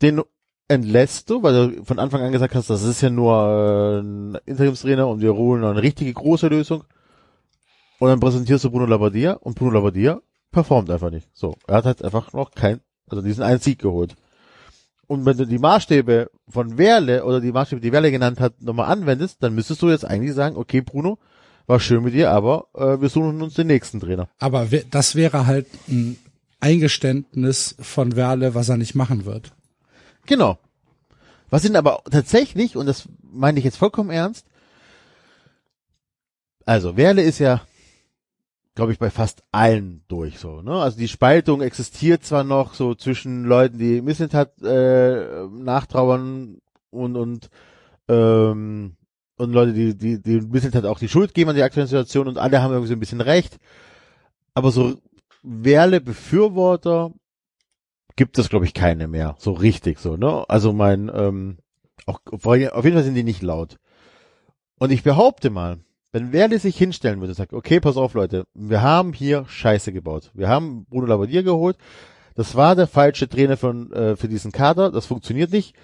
Den 0.02 0.22
entlässt 0.68 1.30
du, 1.30 1.42
weil 1.42 1.70
du 1.70 1.84
von 1.84 1.98
Anfang 1.98 2.22
an 2.22 2.32
gesagt 2.32 2.54
hast, 2.54 2.70
das 2.70 2.82
ist 2.82 3.00
ja 3.00 3.10
nur 3.10 3.32
äh, 3.34 4.00
ein 4.00 4.38
Interimstrainer 4.46 5.06
und 5.08 5.20
wir 5.20 5.34
holen 5.34 5.64
eine 5.64 5.82
richtige 5.82 6.12
große 6.12 6.48
Lösung. 6.48 6.84
Und 7.98 8.08
dann 8.08 8.20
präsentierst 8.20 8.64
du 8.64 8.70
Bruno 8.70 8.86
Labbadia 8.86 9.32
und 9.34 9.54
Bruno 9.54 9.72
Labbadia 9.72 10.20
performt 10.50 10.90
einfach 10.90 11.10
nicht. 11.10 11.28
So, 11.32 11.56
er 11.66 11.76
hat 11.76 11.84
halt 11.86 12.04
einfach 12.04 12.32
noch 12.32 12.50
kein, 12.50 12.80
also 13.08 13.22
diesen 13.22 13.42
einen 13.42 13.60
Sieg 13.60 13.78
geholt. 13.78 14.16
Und 15.06 15.24
wenn 15.24 15.36
du 15.36 15.46
die 15.46 15.58
Maßstäbe 15.58 16.30
von 16.48 16.78
Werle 16.78 17.24
oder 17.24 17.40
die 17.40 17.52
Maßstäbe, 17.52 17.80
die 17.80 17.92
Werle 17.92 18.10
genannt 18.10 18.40
hat, 18.40 18.60
nochmal 18.60 18.90
anwendest, 18.90 19.42
dann 19.42 19.54
müsstest 19.54 19.80
du 19.82 19.88
jetzt 19.88 20.04
eigentlich 20.04 20.34
sagen, 20.34 20.56
okay, 20.56 20.80
Bruno, 20.80 21.18
war 21.66 21.80
schön 21.80 22.02
mit 22.02 22.14
dir, 22.14 22.30
aber 22.30 22.66
äh, 22.74 23.00
wir 23.00 23.08
suchen 23.08 23.40
uns 23.42 23.54
den 23.54 23.68
nächsten 23.68 24.00
Trainer. 24.00 24.28
Aber 24.38 24.68
das 24.90 25.14
wäre 25.14 25.46
halt 25.46 25.66
ein 25.88 26.16
Eingeständnis 26.60 27.76
von 27.80 28.16
Werle, 28.16 28.54
was 28.54 28.68
er 28.68 28.76
nicht 28.76 28.94
machen 28.94 29.24
wird. 29.24 29.52
Genau. 30.26 30.58
Was 31.48 31.62
sind 31.62 31.76
aber 31.76 32.02
tatsächlich, 32.10 32.76
und 32.76 32.86
das 32.86 33.08
meine 33.22 33.58
ich 33.58 33.64
jetzt 33.64 33.76
vollkommen 33.76 34.10
ernst, 34.10 34.46
also 36.64 36.96
Werle 36.96 37.22
ist 37.22 37.38
ja, 37.38 37.62
glaube 38.74 38.92
ich, 38.92 38.98
bei 38.98 39.10
fast 39.10 39.44
allen 39.52 40.02
durch 40.08 40.38
so. 40.38 40.60
Ne? 40.62 40.72
Also 40.72 40.98
die 40.98 41.08
Spaltung 41.08 41.62
existiert 41.62 42.24
zwar 42.24 42.42
noch 42.42 42.74
so 42.74 42.94
zwischen 42.96 43.44
Leuten, 43.44 43.78
die 43.78 44.02
Missentat 44.02 44.60
äh, 44.62 45.46
nachtrauern 45.46 46.58
und 46.90 47.16
und 47.16 47.50
ähm, 48.08 48.96
und 49.36 49.52
Leute, 49.52 49.72
die 49.72 49.96
die 49.96 50.20
die 50.20 50.40
Missentat 50.40 50.84
auch 50.84 50.98
die 50.98 51.08
Schuld 51.08 51.34
geben 51.34 51.50
an 51.50 51.56
die 51.56 51.62
aktuelle 51.62 51.86
Situation 51.86 52.26
und 52.26 52.38
alle 52.38 52.60
haben 52.62 52.72
irgendwie 52.72 52.88
so 52.88 52.94
ein 52.94 53.00
bisschen 53.00 53.20
recht. 53.20 53.58
Aber 54.54 54.72
so 54.72 54.96
Werle 55.42 56.00
Befürworter 56.00 57.12
gibt 58.16 58.38
es, 58.38 58.48
glaube 58.48 58.64
ich, 58.64 58.74
keine 58.74 59.08
mehr. 59.08 59.36
So 59.38 59.52
richtig 59.52 59.98
so, 59.98 60.16
ne? 60.16 60.44
Also 60.48 60.72
mein, 60.72 61.10
ähm, 61.14 61.58
auch, 62.06 62.20
auf 62.30 62.44
jeden 62.54 62.70
Fall 62.72 63.02
sind 63.04 63.14
die 63.14 63.22
nicht 63.22 63.42
laut. 63.42 63.78
Und 64.78 64.90
ich 64.90 65.02
behaupte 65.02 65.50
mal, 65.50 65.78
wenn 66.12 66.32
Werle 66.32 66.58
sich 66.58 66.76
hinstellen 66.78 67.20
würde 67.20 67.32
und 67.32 67.36
sagt, 67.36 67.52
okay, 67.52 67.80
pass 67.80 67.96
auf, 67.96 68.14
Leute, 68.14 68.44
wir 68.54 68.82
haben 68.82 69.12
hier 69.12 69.44
Scheiße 69.46 69.92
gebaut. 69.92 70.30
Wir 70.34 70.48
haben 70.48 70.86
Bruno 70.86 71.06
Labbadia 71.06 71.42
geholt. 71.42 71.76
Das 72.34 72.54
war 72.54 72.74
der 72.76 72.86
falsche 72.86 73.28
Trainer 73.28 73.56
von, 73.56 73.92
äh, 73.92 74.16
für 74.16 74.28
diesen 74.28 74.52
Kader. 74.52 74.90
Das 74.90 75.06
funktioniert 75.06 75.52
nicht. 75.52 75.74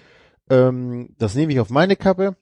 Ähm, 0.49 1.09
das 1.17 1.35
nehme 1.35 1.51
ich 1.53 1.59
auf 1.59 1.69
meine 1.69 1.95
Kappe. 1.95 2.35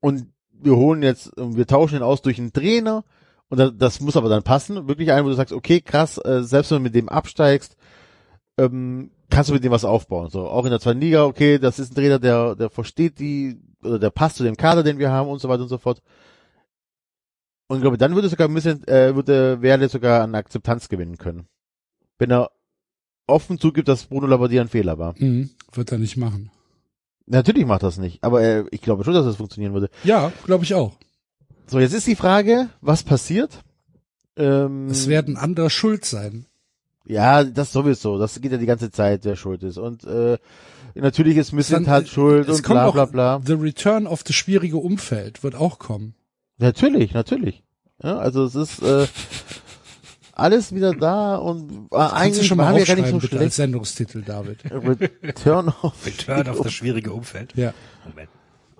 Und 0.00 0.26
wir 0.52 0.76
holen 0.76 1.02
jetzt, 1.02 1.32
wir 1.36 1.66
tauschen 1.66 1.96
ihn 1.96 2.02
aus 2.02 2.22
durch 2.22 2.38
einen 2.38 2.52
Trainer. 2.52 3.04
Und 3.48 3.58
da- 3.58 3.70
das 3.70 4.00
muss 4.00 4.16
aber 4.16 4.28
dann 4.28 4.42
passen. 4.42 4.88
Wirklich 4.88 5.10
einen, 5.12 5.24
wo 5.24 5.30
du 5.30 5.34
sagst, 5.34 5.52
okay, 5.54 5.80
krass, 5.80 6.18
äh, 6.18 6.42
selbst 6.42 6.70
wenn 6.70 6.78
du 6.78 6.84
mit 6.84 6.94
dem 6.94 7.08
absteigst, 7.08 7.76
ähm, 8.58 9.10
kannst 9.30 9.50
du 9.50 9.54
mit 9.54 9.64
dem 9.64 9.72
was 9.72 9.84
aufbauen. 9.84 10.28
So, 10.30 10.46
auch 10.48 10.64
in 10.64 10.70
der 10.70 10.80
zweiten 10.80 11.00
Liga, 11.00 11.24
okay, 11.24 11.58
das 11.58 11.78
ist 11.78 11.92
ein 11.92 11.94
Trainer, 11.94 12.18
der, 12.18 12.56
der 12.56 12.70
versteht 12.70 13.18
die, 13.18 13.60
oder 13.82 13.98
der 13.98 14.10
passt 14.10 14.36
zu 14.36 14.44
dem 14.44 14.56
Kader, 14.56 14.82
den 14.82 14.98
wir 14.98 15.10
haben 15.10 15.28
und 15.28 15.40
so 15.40 15.48
weiter 15.48 15.62
und 15.62 15.68
so 15.68 15.78
fort. 15.78 16.02
Und 17.68 17.76
ich 17.76 17.82
glaube, 17.82 17.98
dann 17.98 18.14
würde 18.14 18.28
sogar 18.28 18.48
ein 18.48 18.54
bisschen, 18.54 18.86
äh, 18.88 19.14
würde 19.14 19.62
Werle 19.62 19.88
sogar 19.88 20.22
an 20.22 20.34
Akzeptanz 20.34 20.88
gewinnen 20.88 21.18
können. 21.18 21.46
Wenn 22.18 22.30
er 22.32 22.50
offen 23.26 23.58
zugibt, 23.58 23.86
dass 23.88 24.06
Bruno 24.06 24.26
Labbadia 24.26 24.60
ein 24.60 24.68
Fehler 24.68 24.98
war. 24.98 25.14
Mhm, 25.18 25.50
wird 25.72 25.92
er 25.92 25.98
nicht 25.98 26.16
machen. 26.16 26.50
Natürlich 27.26 27.64
macht 27.64 27.84
das 27.84 27.98
nicht, 27.98 28.24
aber 28.24 28.42
äh, 28.42 28.64
ich 28.72 28.80
glaube 28.80 29.04
schon, 29.04 29.14
dass 29.14 29.24
das 29.24 29.36
funktionieren 29.36 29.72
würde. 29.72 29.88
Ja, 30.02 30.32
glaube 30.44 30.64
ich 30.64 30.74
auch. 30.74 30.96
So, 31.68 31.78
jetzt 31.78 31.94
ist 31.94 32.08
die 32.08 32.16
Frage, 32.16 32.68
was 32.80 33.04
passiert? 33.04 33.62
Ähm, 34.36 34.88
Es 34.88 35.06
werden 35.06 35.36
andere 35.36 35.70
schuld 35.70 36.04
sein. 36.04 36.46
Ja, 37.10 37.42
das 37.42 37.72
sowieso. 37.72 38.18
Das 38.18 38.40
geht 38.40 38.52
ja 38.52 38.58
die 38.58 38.66
ganze 38.66 38.92
Zeit, 38.92 39.24
wer 39.24 39.34
schuld 39.34 39.64
ist. 39.64 39.78
Und 39.78 40.04
äh, 40.04 40.38
natürlich 40.94 41.36
ist 41.36 41.52
Missentat 41.52 42.04
Dann, 42.04 42.06
schuld 42.06 42.48
es 42.48 42.58
und 42.58 42.62
kommt 42.62 42.80
bla 42.80 42.90
bla 42.90 43.04
bla. 43.06 43.40
The 43.44 43.54
Return 43.54 44.06
of 44.06 44.22
the 44.24 44.32
schwierige 44.32 44.76
Umfeld 44.76 45.42
wird 45.42 45.56
auch 45.56 45.80
kommen. 45.80 46.14
Natürlich, 46.58 47.12
natürlich. 47.12 47.64
Ja, 48.00 48.18
also 48.18 48.44
es 48.44 48.54
ist 48.54 48.80
äh, 48.82 49.08
alles 50.32 50.72
wieder 50.72 50.94
da 50.94 51.34
und 51.34 51.88
äh, 51.90 51.96
eigentlich 51.96 52.46
schon 52.46 52.58
mal 52.58 52.66
waren 52.66 52.76
wir 52.76 52.86
gar 52.86 52.94
nicht 52.94 53.08
so 53.08 53.18
bitte, 53.18 53.32
als 53.32 53.40
schlecht. 53.40 53.52
Sendungstitel, 53.54 54.22
David. 54.22 54.58
Return 55.22 55.72
of 55.82 55.94
Return 56.06 56.48
auf 56.48 56.60
das 56.60 56.72
schwierige 56.72 57.12
Umfeld. 57.12 57.56
Ja. 57.56 57.74
Moment. 58.08 58.30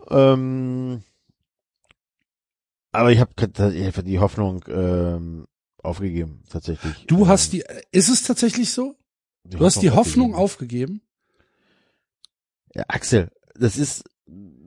ähm, 0.08 1.02
aber 2.92 3.10
ich 3.10 3.18
habe 3.18 3.32
einfach 3.56 4.02
die 4.02 4.20
Hoffnung 4.20 4.64
ähm, 4.68 5.46
aufgegeben, 5.82 6.42
tatsächlich. 6.50 7.06
Du 7.06 7.22
ähm, 7.22 7.28
hast 7.28 7.52
die, 7.52 7.64
ist 7.92 8.08
es 8.08 8.22
tatsächlich 8.22 8.70
so? 8.72 8.96
Du 9.44 9.64
hast 9.64 9.82
die 9.82 9.90
Hoffnung 9.90 10.34
aufgegeben? 10.34 11.02
Ja, 12.74 12.84
Axel, 12.88 13.30
das 13.54 13.76
ist, 13.76 14.04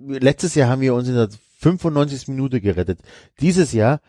letztes 0.08 0.56
Jahr 0.56 0.70
haben 0.70 0.82
wir 0.82 0.94
uns 0.94 1.08
in 1.08 1.16
der 1.16 1.30
95. 1.60 2.28
Minute 2.28 2.60
gerettet. 2.60 3.00
Dieses 3.40 3.72
Jahr 3.72 4.02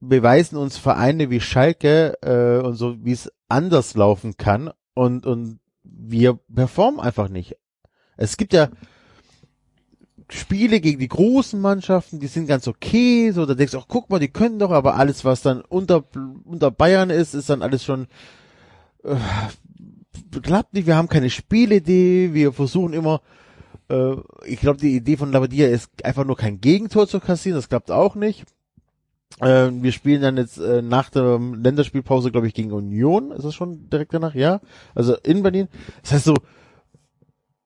beweisen 0.00 0.56
uns 0.56 0.76
Vereine 0.76 1.30
wie 1.30 1.40
Schalke 1.40 2.14
äh, 2.22 2.64
und 2.64 2.74
so, 2.74 3.04
wie 3.04 3.12
es 3.12 3.32
anders 3.48 3.94
laufen 3.94 4.36
kann 4.36 4.70
und, 4.94 5.26
und 5.26 5.60
wir 5.82 6.38
performen 6.54 7.00
einfach 7.00 7.28
nicht. 7.28 7.56
Es 8.16 8.36
gibt 8.36 8.52
ja 8.52 8.70
Spiele 10.32 10.80
gegen 10.80 10.98
die 10.98 11.08
großen 11.08 11.60
Mannschaften, 11.60 12.18
die 12.18 12.26
sind 12.26 12.46
ganz 12.46 12.66
okay, 12.66 13.30
so, 13.32 13.44
da 13.44 13.54
denkst 13.54 13.72
du 13.72 13.78
auch, 13.78 13.88
guck 13.88 14.08
mal, 14.08 14.18
die 14.18 14.28
können 14.28 14.58
doch, 14.58 14.70
aber 14.70 14.96
alles, 14.96 15.24
was 15.24 15.42
dann 15.42 15.60
unter, 15.60 16.04
unter 16.44 16.70
Bayern 16.70 17.10
ist, 17.10 17.34
ist 17.34 17.50
dann 17.50 17.62
alles 17.62 17.84
schon, 17.84 18.06
äh, 19.04 19.16
klappt 20.40 20.72
nicht, 20.72 20.86
wir 20.86 20.96
haben 20.96 21.08
keine 21.08 21.28
Spielidee, 21.28 22.30
wir 22.32 22.52
versuchen 22.52 22.94
immer, 22.94 23.20
äh, 23.90 24.14
ich 24.46 24.60
glaube, 24.60 24.80
die 24.80 24.96
Idee 24.96 25.18
von 25.18 25.32
Labadia 25.32 25.68
ist 25.68 25.90
einfach 26.04 26.24
nur 26.24 26.36
kein 26.36 26.60
Gegentor 26.60 27.06
zu 27.06 27.20
kassieren, 27.20 27.56
das 27.56 27.68
klappt 27.68 27.90
auch 27.90 28.14
nicht. 28.14 28.44
Äh, 29.40 29.70
wir 29.70 29.92
spielen 29.92 30.22
dann 30.22 30.36
jetzt 30.36 30.58
äh, 30.58 30.82
nach 30.82 31.10
der 31.10 31.38
Länderspielpause, 31.38 32.30
glaube 32.32 32.46
ich, 32.46 32.54
gegen 32.54 32.72
Union, 32.72 33.32
ist 33.32 33.44
das 33.44 33.54
schon 33.54 33.88
direkt 33.90 34.14
danach, 34.14 34.34
ja? 34.34 34.60
Also 34.94 35.16
in 35.16 35.42
Berlin. 35.42 35.68
Das 36.02 36.12
heißt 36.12 36.24
so, 36.24 36.36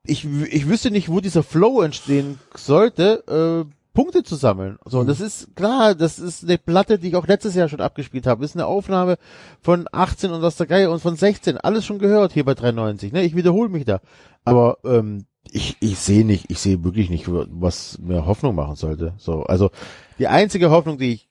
ich, 0.07 0.25
ich 0.25 0.67
wüsste 0.67 0.91
nicht, 0.91 1.09
wo 1.09 1.19
dieser 1.19 1.43
Flow 1.43 1.81
entstehen 1.81 2.39
sollte, 2.55 3.65
äh, 3.67 3.73
Punkte 3.93 4.23
zu 4.23 4.35
sammeln. 4.35 4.77
So, 4.85 4.99
und 4.99 5.07
das 5.07 5.19
ist 5.19 5.55
klar, 5.55 5.95
das 5.95 6.19
ist 6.19 6.43
eine 6.43 6.59
Platte, 6.59 6.99
die 6.99 7.07
ich 7.07 7.15
auch 7.15 7.25
letztes 7.25 7.55
Jahr 7.55 7.67
schon 7.67 7.81
abgespielt 7.81 8.27
habe. 8.27 8.45
Ist 8.45 8.55
eine 8.55 8.67
Aufnahme 8.67 9.17
von 9.59 9.87
18 9.91 10.31
und 10.31 10.43
was 10.43 10.55
der 10.55 10.67
Geier 10.67 10.91
und 10.91 10.99
von 10.99 11.15
16. 11.15 11.57
Alles 11.57 11.85
schon 11.85 11.97
gehört 11.97 12.31
hier 12.31 12.45
bei 12.45 12.53
93. 12.53 13.11
Ne? 13.11 13.23
Ich 13.23 13.35
wiederhole 13.35 13.69
mich 13.69 13.85
da. 13.85 13.99
Aber 14.45 14.77
ähm, 14.85 15.25
ich, 15.51 15.77
ich 15.79 15.97
sehe 15.97 16.25
nicht, 16.25 16.45
ich 16.49 16.59
sehe 16.59 16.83
wirklich 16.83 17.09
nicht, 17.09 17.25
was 17.27 17.97
mir 17.97 18.27
Hoffnung 18.27 18.53
machen 18.53 18.75
sollte. 18.75 19.13
So, 19.17 19.43
also 19.43 19.71
die 20.19 20.27
einzige 20.27 20.69
Hoffnung, 20.69 20.99
die 20.99 21.13
ich 21.13 21.29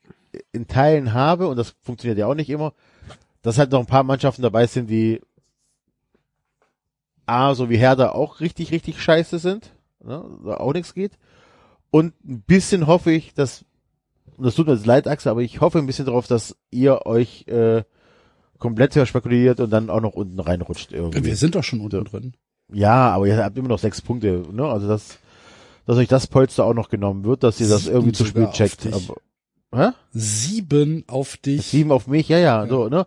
in 0.53 0.66
Teilen 0.66 1.12
habe, 1.14 1.47
und 1.47 1.57
das 1.57 1.74
funktioniert 1.83 2.18
ja 2.18 2.27
auch 2.27 2.35
nicht 2.35 2.51
immer, 2.51 2.72
dass 3.43 3.59
halt 3.59 3.70
noch 3.70 3.81
ein 3.81 3.87
paar 3.87 4.03
Mannschaften 4.03 4.43
dabei 4.43 4.66
sind, 4.66 4.91
die 4.91 5.20
A, 7.27 7.55
so 7.55 7.68
wie 7.70 7.77
Herder 7.77 8.14
auch 8.14 8.41
richtig, 8.41 8.72
richtig 8.72 9.01
scheiße 9.03 9.39
sind, 9.39 9.72
ne, 10.05 10.24
da 10.45 10.57
auch 10.59 10.72
nichts 10.72 10.95
geht. 10.95 11.12
Und 11.91 12.14
ein 12.24 12.43
bisschen 12.43 12.87
hoffe 12.87 13.11
ich, 13.12 13.35
dass, 13.35 13.64
und 14.37 14.45
das 14.45 14.55
tut 14.55 14.66
mir 14.66 14.74
jetzt 14.74 14.87
leid, 14.87 15.07
Axel, 15.09 15.31
aber 15.31 15.43
ich 15.43 15.61
hoffe 15.61 15.79
ein 15.79 15.87
bisschen 15.87 16.07
darauf, 16.07 16.27
dass 16.27 16.57
ihr 16.70 17.07
euch 17.07 17.47
äh, 17.49 17.83
komplett 18.59 18.93
verspekuliert 18.95 19.61
und 19.61 19.70
dann 19.70 19.91
auch 19.91 20.01
noch 20.01 20.14
unten 20.14 20.41
reinrutscht 20.41 20.93
irgendwie. 20.93 21.24
Wir 21.24 21.37
sind 21.37 21.55
doch 21.55 21.64
schon 21.64 21.81
unten 21.81 22.05
drin. 22.05 22.35
Ja, 22.72 23.11
aber 23.11 23.27
ihr 23.27 23.37
habt 23.43 23.57
immer 23.57 23.68
noch 23.68 23.79
sechs 23.79 24.01
Punkte, 24.01 24.43
ne? 24.53 24.64
Also 24.66 24.89
das, 24.89 25.18
dass 25.87 25.97
euch 25.99 26.09
das 26.09 26.27
Polster 26.27 26.64
auch 26.64 26.74
noch 26.74 26.89
genommen 26.89 27.24
wird, 27.24 27.45
dass 27.45 27.61
ihr 27.61 27.68
das 27.68 27.83
Sieben 27.85 27.95
irgendwie 27.95 28.12
zu 28.12 28.24
spät 28.24 28.53
checkt. 28.53 28.87
Aber, 28.93 29.16
hä? 29.74 29.91
Sieben 30.12 31.05
auf 31.07 31.37
dich. 31.37 31.66
Sieben 31.66 31.93
auf 31.93 32.07
mich, 32.09 32.29
ja, 32.29 32.39
ja, 32.39 32.64
Ja. 32.64 32.68
so, 32.68 32.89
ne? 32.89 33.07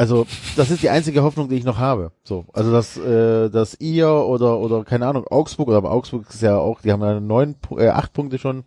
Also, 0.00 0.26
das 0.56 0.70
ist 0.70 0.82
die 0.82 0.88
einzige 0.88 1.22
Hoffnung, 1.22 1.50
die 1.50 1.56
ich 1.56 1.64
noch 1.64 1.76
habe. 1.76 2.10
So, 2.24 2.46
also 2.54 2.72
dass, 2.72 2.96
äh, 2.96 3.50
dass 3.50 3.78
ihr 3.80 4.08
oder 4.10 4.58
oder 4.58 4.82
keine 4.82 5.06
Ahnung 5.06 5.26
Augsburg 5.26 5.68
oder 5.68 5.76
aber 5.76 5.90
Augsburg 5.90 6.24
ist 6.30 6.40
ja 6.40 6.56
auch, 6.56 6.80
die 6.80 6.90
haben 6.90 7.02
ja 7.02 7.20
neun, 7.20 7.54
äh, 7.76 7.88
acht 7.88 8.14
Punkte 8.14 8.38
schon. 8.38 8.64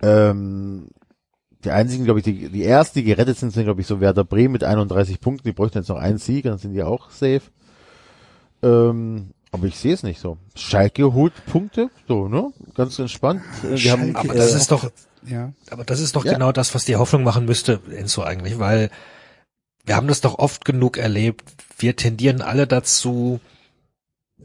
Ähm, 0.00 0.90
die 1.64 1.72
einzigen, 1.72 2.04
glaube 2.04 2.20
ich, 2.20 2.24
die, 2.24 2.50
die 2.50 2.64
ersten, 2.64 3.00
die 3.00 3.04
gerettet 3.04 3.36
sind, 3.36 3.52
sind 3.52 3.64
glaube 3.64 3.80
ich 3.80 3.88
so 3.88 4.00
Werder 4.00 4.22
Bremen 4.22 4.52
mit 4.52 4.62
31 4.62 5.20
Punkten. 5.20 5.48
Die 5.48 5.52
bräuchten 5.52 5.78
jetzt 5.78 5.88
noch 5.88 5.96
einen 5.96 6.18
Sieg, 6.18 6.44
dann 6.44 6.58
sind 6.58 6.72
die 6.72 6.84
auch 6.84 7.10
safe. 7.10 7.42
Ähm, 8.62 9.30
aber 9.50 9.66
ich 9.66 9.76
sehe 9.76 9.94
es 9.94 10.04
nicht 10.04 10.20
so. 10.20 10.36
Schalke 10.54 11.12
holt 11.14 11.32
Punkte, 11.46 11.90
so 12.06 12.28
ne, 12.28 12.52
ganz 12.76 12.96
entspannt. 13.00 13.42
Äh, 13.64 13.74
Die 13.74 13.90
haben, 13.90 14.12
Schalke 14.12 14.18
Aber 14.30 14.34
das 14.34 14.52
äh, 14.52 14.56
ist 14.56 14.70
doch, 14.70 14.88
Ja. 15.26 15.52
aber 15.70 15.82
das 15.82 15.98
ist 15.98 16.14
doch 16.14 16.24
Ja. 16.24 16.34
genau 16.34 16.52
das, 16.52 16.76
was 16.76 16.84
dir 16.84 17.00
Hoffnung 17.00 17.24
machen 17.24 17.44
müsste, 17.44 17.80
Enzo 17.90 18.22
eigentlich, 18.22 18.60
weil 18.60 18.88
wir 19.84 19.96
haben 19.96 20.08
das 20.08 20.20
doch 20.20 20.38
oft 20.38 20.64
genug 20.64 20.96
erlebt. 20.96 21.44
Wir 21.78 21.96
tendieren 21.96 22.40
alle 22.40 22.66
dazu, 22.66 23.40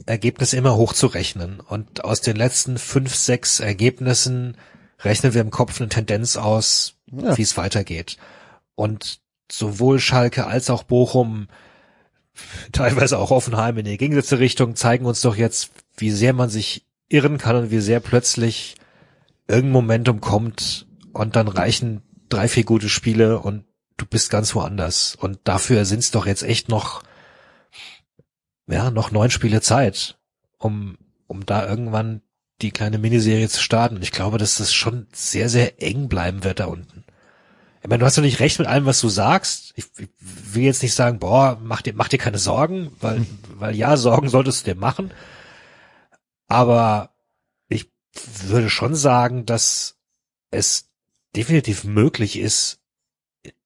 Ergebnisse 0.06 0.56
immer 0.56 0.76
hochzurechnen. 0.76 1.60
Und 1.60 2.04
aus 2.04 2.20
den 2.20 2.36
letzten 2.36 2.78
fünf, 2.78 3.14
sechs 3.14 3.60
Ergebnissen 3.60 4.56
rechnen 5.00 5.34
wir 5.34 5.40
im 5.40 5.50
Kopf 5.50 5.80
eine 5.80 5.88
Tendenz 5.88 6.36
aus, 6.36 6.94
Ja. 7.10 7.36
wie 7.36 7.42
es 7.42 7.56
weitergeht. 7.56 8.16
Und 8.74 9.20
sowohl 9.50 9.98
Schalke 9.98 10.46
als 10.46 10.70
auch 10.70 10.82
Bochum, 10.82 11.48
teilweise 12.72 13.18
auch 13.18 13.30
Offenheim 13.30 13.78
in 13.78 13.84
die 13.84 13.96
gegensätzliche 13.96 14.40
Richtung, 14.40 14.76
zeigen 14.76 15.06
uns 15.06 15.20
doch 15.22 15.36
jetzt, 15.36 15.70
wie 15.96 16.10
sehr 16.10 16.32
man 16.32 16.48
sich 16.48 16.86
irren 17.08 17.38
kann 17.38 17.56
und 17.56 17.70
wie 17.70 17.80
sehr 17.80 18.00
plötzlich 18.00 18.76
irgendein 19.48 19.72
Momentum 19.72 20.20
kommt 20.20 20.86
und 21.12 21.34
dann 21.34 21.48
reichen 21.48 22.02
drei, 22.28 22.46
vier 22.46 22.64
gute 22.64 22.88
Spiele 22.88 23.40
und 23.40 23.64
du 24.00 24.06
bist 24.06 24.30
ganz 24.30 24.54
woanders. 24.54 25.16
Und 25.16 25.40
dafür 25.44 25.84
sind 25.84 26.00
es 26.00 26.10
doch 26.10 26.26
jetzt 26.26 26.42
echt 26.42 26.68
noch, 26.68 27.02
ja, 28.66 28.90
noch 28.90 29.10
neun 29.10 29.30
Spiele 29.30 29.60
Zeit, 29.60 30.18
um, 30.58 30.96
um 31.26 31.44
da 31.44 31.66
irgendwann 31.68 32.22
die 32.62 32.70
kleine 32.70 32.98
Miniserie 32.98 33.48
zu 33.48 33.62
starten. 33.62 34.02
Ich 34.02 34.12
glaube, 34.12 34.38
dass 34.38 34.56
das 34.56 34.72
schon 34.72 35.06
sehr, 35.12 35.48
sehr 35.48 35.82
eng 35.82 36.08
bleiben 36.08 36.44
wird 36.44 36.60
da 36.60 36.66
unten. 36.66 37.04
Ich 37.82 37.88
meine, 37.88 38.00
du 38.00 38.06
hast 38.06 38.18
doch 38.18 38.22
nicht 38.22 38.40
recht 38.40 38.58
mit 38.58 38.68
allem, 38.68 38.84
was 38.84 39.00
du 39.00 39.08
sagst. 39.08 39.72
Ich, 39.76 39.86
ich 39.98 40.08
will 40.18 40.64
jetzt 40.64 40.82
nicht 40.82 40.94
sagen, 40.94 41.18
boah, 41.18 41.58
mach 41.62 41.80
dir, 41.80 41.94
mach 41.94 42.08
dir 42.08 42.18
keine 42.18 42.38
Sorgen, 42.38 42.92
weil, 43.00 43.24
weil 43.54 43.74
ja, 43.74 43.96
Sorgen 43.96 44.28
solltest 44.28 44.66
du 44.66 44.74
dir 44.74 44.78
machen. 44.78 45.12
Aber 46.46 47.14
ich 47.68 47.90
würde 48.42 48.68
schon 48.68 48.94
sagen, 48.94 49.46
dass 49.46 49.96
es 50.50 50.90
definitiv 51.34 51.84
möglich 51.84 52.38
ist, 52.38 52.79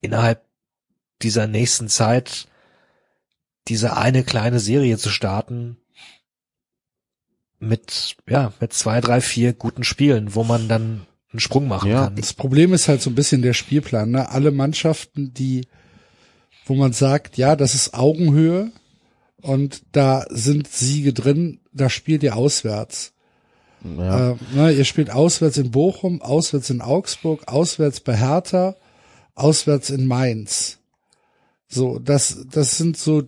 innerhalb 0.01 0.45
dieser 1.23 1.47
nächsten 1.47 1.89
Zeit 1.89 2.47
diese 3.69 3.97
eine 3.97 4.25
kleine 4.25 4.61
Serie 4.61 4.99
zu 4.99 5.09
starten 5.09 5.79
mit, 7.59 8.17
ja, 8.29 8.53
mit 8.61 8.73
zwei, 8.73 9.01
drei, 9.01 9.21
vier 9.21 9.53
guten 9.55 9.85
Spielen, 9.85 10.35
wo 10.35 10.45
man 10.45 10.69
dann 10.69 11.07
einen 11.33 11.41
Sprung 11.41 11.67
machen 11.67 11.91
Ja. 11.91 12.05
kann. 12.05 12.17
Das 12.17 12.35
Problem 12.35 12.73
ist 12.75 12.89
halt 12.89 13.01
so 13.01 13.11
ein 13.11 13.15
bisschen 13.15 13.43
der 13.43 13.55
Spielplan. 13.55 14.11
Ne? 14.11 14.29
Alle 14.29 14.51
Mannschaften, 14.51 15.33
die, 15.33 15.67
wo 16.67 16.75
man 16.75 16.93
sagt, 16.93 17.37
ja, 17.39 17.57
das 17.57 17.75
ist 17.75 17.95
Augenhöhe 17.95 18.71
und 19.41 19.83
da 19.93 20.27
sind 20.29 20.69
Siege 20.69 21.13
drin, 21.13 21.61
da 21.73 21.89
spielt 21.89 22.23
ihr 22.23 22.37
auswärts. 22.37 23.13
Ja. 23.83 24.31
Äh, 24.33 24.37
ne, 24.55 24.73
ihr 24.73 24.85
spielt 24.85 25.11
auswärts 25.11 25.57
in 25.59 25.71
Bochum, 25.71 26.23
auswärts 26.23 26.71
in 26.71 26.81
Augsburg, 26.81 27.49
auswärts 27.49 28.01
bei 28.01 28.17
Hertha, 28.17 28.77
auswärts 29.35 29.91
in 29.91 30.07
Mainz. 30.07 30.79
So, 31.69 31.99
das, 31.99 32.47
das 32.51 32.77
sind 32.79 32.97
so 32.97 33.23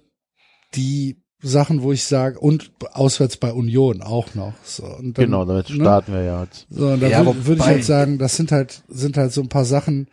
die 0.74 1.16
Sachen, 1.42 1.82
wo 1.82 1.92
ich 1.92 2.04
sage, 2.04 2.38
und 2.38 2.72
auswärts 2.92 3.36
bei 3.36 3.52
Union 3.52 4.02
auch 4.02 4.34
noch. 4.34 4.54
So, 4.64 4.84
und 4.84 5.18
dann, 5.18 5.26
genau, 5.26 5.44
damit 5.44 5.68
ne? 5.70 5.76
starten 5.76 6.12
wir 6.12 6.22
ja 6.22 6.42
jetzt. 6.44 6.66
So, 6.70 6.88
und 6.88 7.00
da 7.00 7.08
Ja, 7.08 7.24
würde 7.24 7.46
würd 7.46 7.58
ich 7.60 7.64
halt 7.66 7.84
sagen, 7.84 8.18
das 8.18 8.36
sind 8.36 8.52
halt, 8.52 8.82
sind 8.88 9.16
halt 9.16 9.32
so 9.32 9.42
ein 9.42 9.48
paar 9.48 9.64
Sachen, 9.64 10.08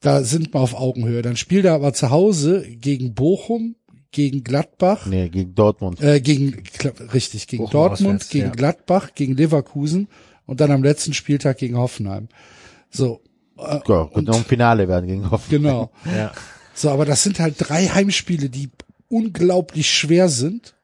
da 0.00 0.22
sind 0.22 0.52
wir 0.54 0.60
auf 0.60 0.74
Augenhöhe. 0.74 1.22
Dann 1.22 1.36
spielt 1.36 1.64
er 1.64 1.74
aber 1.74 1.92
zu 1.92 2.10
Hause 2.10 2.66
gegen 2.68 3.14
Bochum, 3.14 3.76
gegen 4.12 4.42
Gladbach, 4.44 5.06
Nee, 5.06 5.28
gegen 5.28 5.54
Dortmund. 5.54 6.00
äh, 6.00 6.20
gegen, 6.20 6.62
richtig, 7.12 7.46
gegen 7.46 7.64
Bochum 7.64 7.72
Dortmund, 7.72 8.00
auswärts, 8.16 8.28
gegen 8.30 8.46
ja. 8.46 8.52
Gladbach, 8.52 9.10
gegen 9.14 9.36
Leverkusen 9.36 10.08
und 10.46 10.60
dann 10.60 10.70
am 10.70 10.82
letzten 10.82 11.12
Spieltag 11.14 11.58
gegen 11.58 11.76
Hoffenheim. 11.76 12.28
So, 12.90 13.20
äh, 13.60 13.80
Ja, 13.86 14.00
und, 14.02 14.26
noch 14.28 14.36
ein 14.36 14.44
Finale 14.44 14.88
werden 14.88 15.06
gegen 15.06 15.30
Hoffenheim. 15.30 15.62
genau. 15.62 15.90
Ja. 16.16 16.32
So, 16.74 16.90
aber 16.90 17.04
das 17.04 17.22
sind 17.22 17.38
halt 17.40 17.56
drei 17.58 17.86
Heimspiele, 17.88 18.48
die 18.48 18.70
unglaublich 19.08 19.90
schwer 19.92 20.28
sind. 20.28 20.74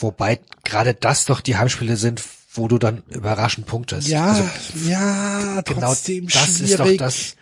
Wobei 0.00 0.40
gerade 0.64 0.94
das 0.94 1.24
doch 1.26 1.40
die 1.40 1.56
Heimspiele 1.56 1.96
sind, 1.96 2.22
wo 2.52 2.68
du 2.68 2.78
dann 2.78 3.02
überraschend 3.08 3.66
punktest. 3.66 4.08
Ja, 4.08 4.26
Also, 4.28 4.44
ja, 4.88 5.60
genau 5.62 5.88
trotzdem 5.88 6.26
das 6.28 6.48
ist 6.60 6.74
schwierig. 6.74 6.98
doch 6.98 7.06
das. 7.06 7.34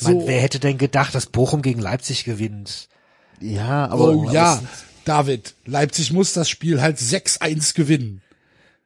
Man, 0.00 0.20
So. 0.20 0.26
wer 0.26 0.40
hätte 0.40 0.58
denn 0.58 0.78
gedacht, 0.78 1.14
dass 1.14 1.26
Bochum 1.26 1.62
gegen 1.62 1.80
Leipzig 1.80 2.24
gewinnt? 2.24 2.88
Ja, 3.40 3.86
aber 3.88 4.10
Oh 4.10 4.30
ja, 4.30 4.54
aber 4.54 4.62
David, 5.04 5.54
Leipzig 5.66 6.12
muss 6.12 6.32
das 6.32 6.48
Spiel 6.48 6.80
halt 6.80 6.98
6-1 6.98 7.74
gewinnen. 7.74 8.22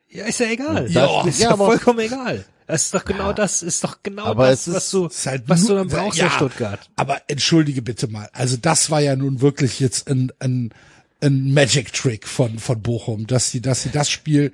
Ja, 0.09 0.25
ist 0.25 0.41
ja 0.41 0.47
egal. 0.47 0.91
Ja, 0.91 1.25
ist 1.25 1.41
ja, 1.41 1.51
ja 1.51 1.57
vollkommen 1.57 2.01
egal. 2.01 2.45
Das 2.71 2.85
ist 2.85 2.95
doch 2.95 3.05
genau 3.05 3.33
das, 3.33 3.63
ist 3.63 3.83
doch 3.85 3.99
genau 4.03 4.25
Aber 4.25 4.49
das, 4.51 4.69
ist- 4.69 4.75
was 4.75 4.91
du, 4.91 5.07
Ist 5.07 5.27
halt 5.27 5.43
was 5.49 5.67
du 5.67 5.75
dann 5.75 5.89
brauchst 5.89 6.19
ja, 6.19 6.27
in 6.27 6.31
Stuttgart. 6.33 6.79
Aber 6.97 7.21
entschuldige 7.29 7.83
bitte 7.83 8.09
mal, 8.09 8.29
also 8.33 8.57
das 8.57 8.91
war 8.91 9.01
ja 9.01 9.17
nun 9.17 9.41
wirklich 9.41 9.81
jetzt 9.81 10.09
ein, 10.11 10.33
ein, 10.39 10.73
ein 11.21 11.53
Magic 11.53 11.93
Trick 11.93 12.27
von, 12.29 12.59
von 12.59 12.81
Bochum, 12.83 13.27
dass 13.27 13.51
sie, 13.51 13.61
dass 13.61 13.83
sie 13.83 13.91
das 13.91 14.09
Spiel 14.11 14.53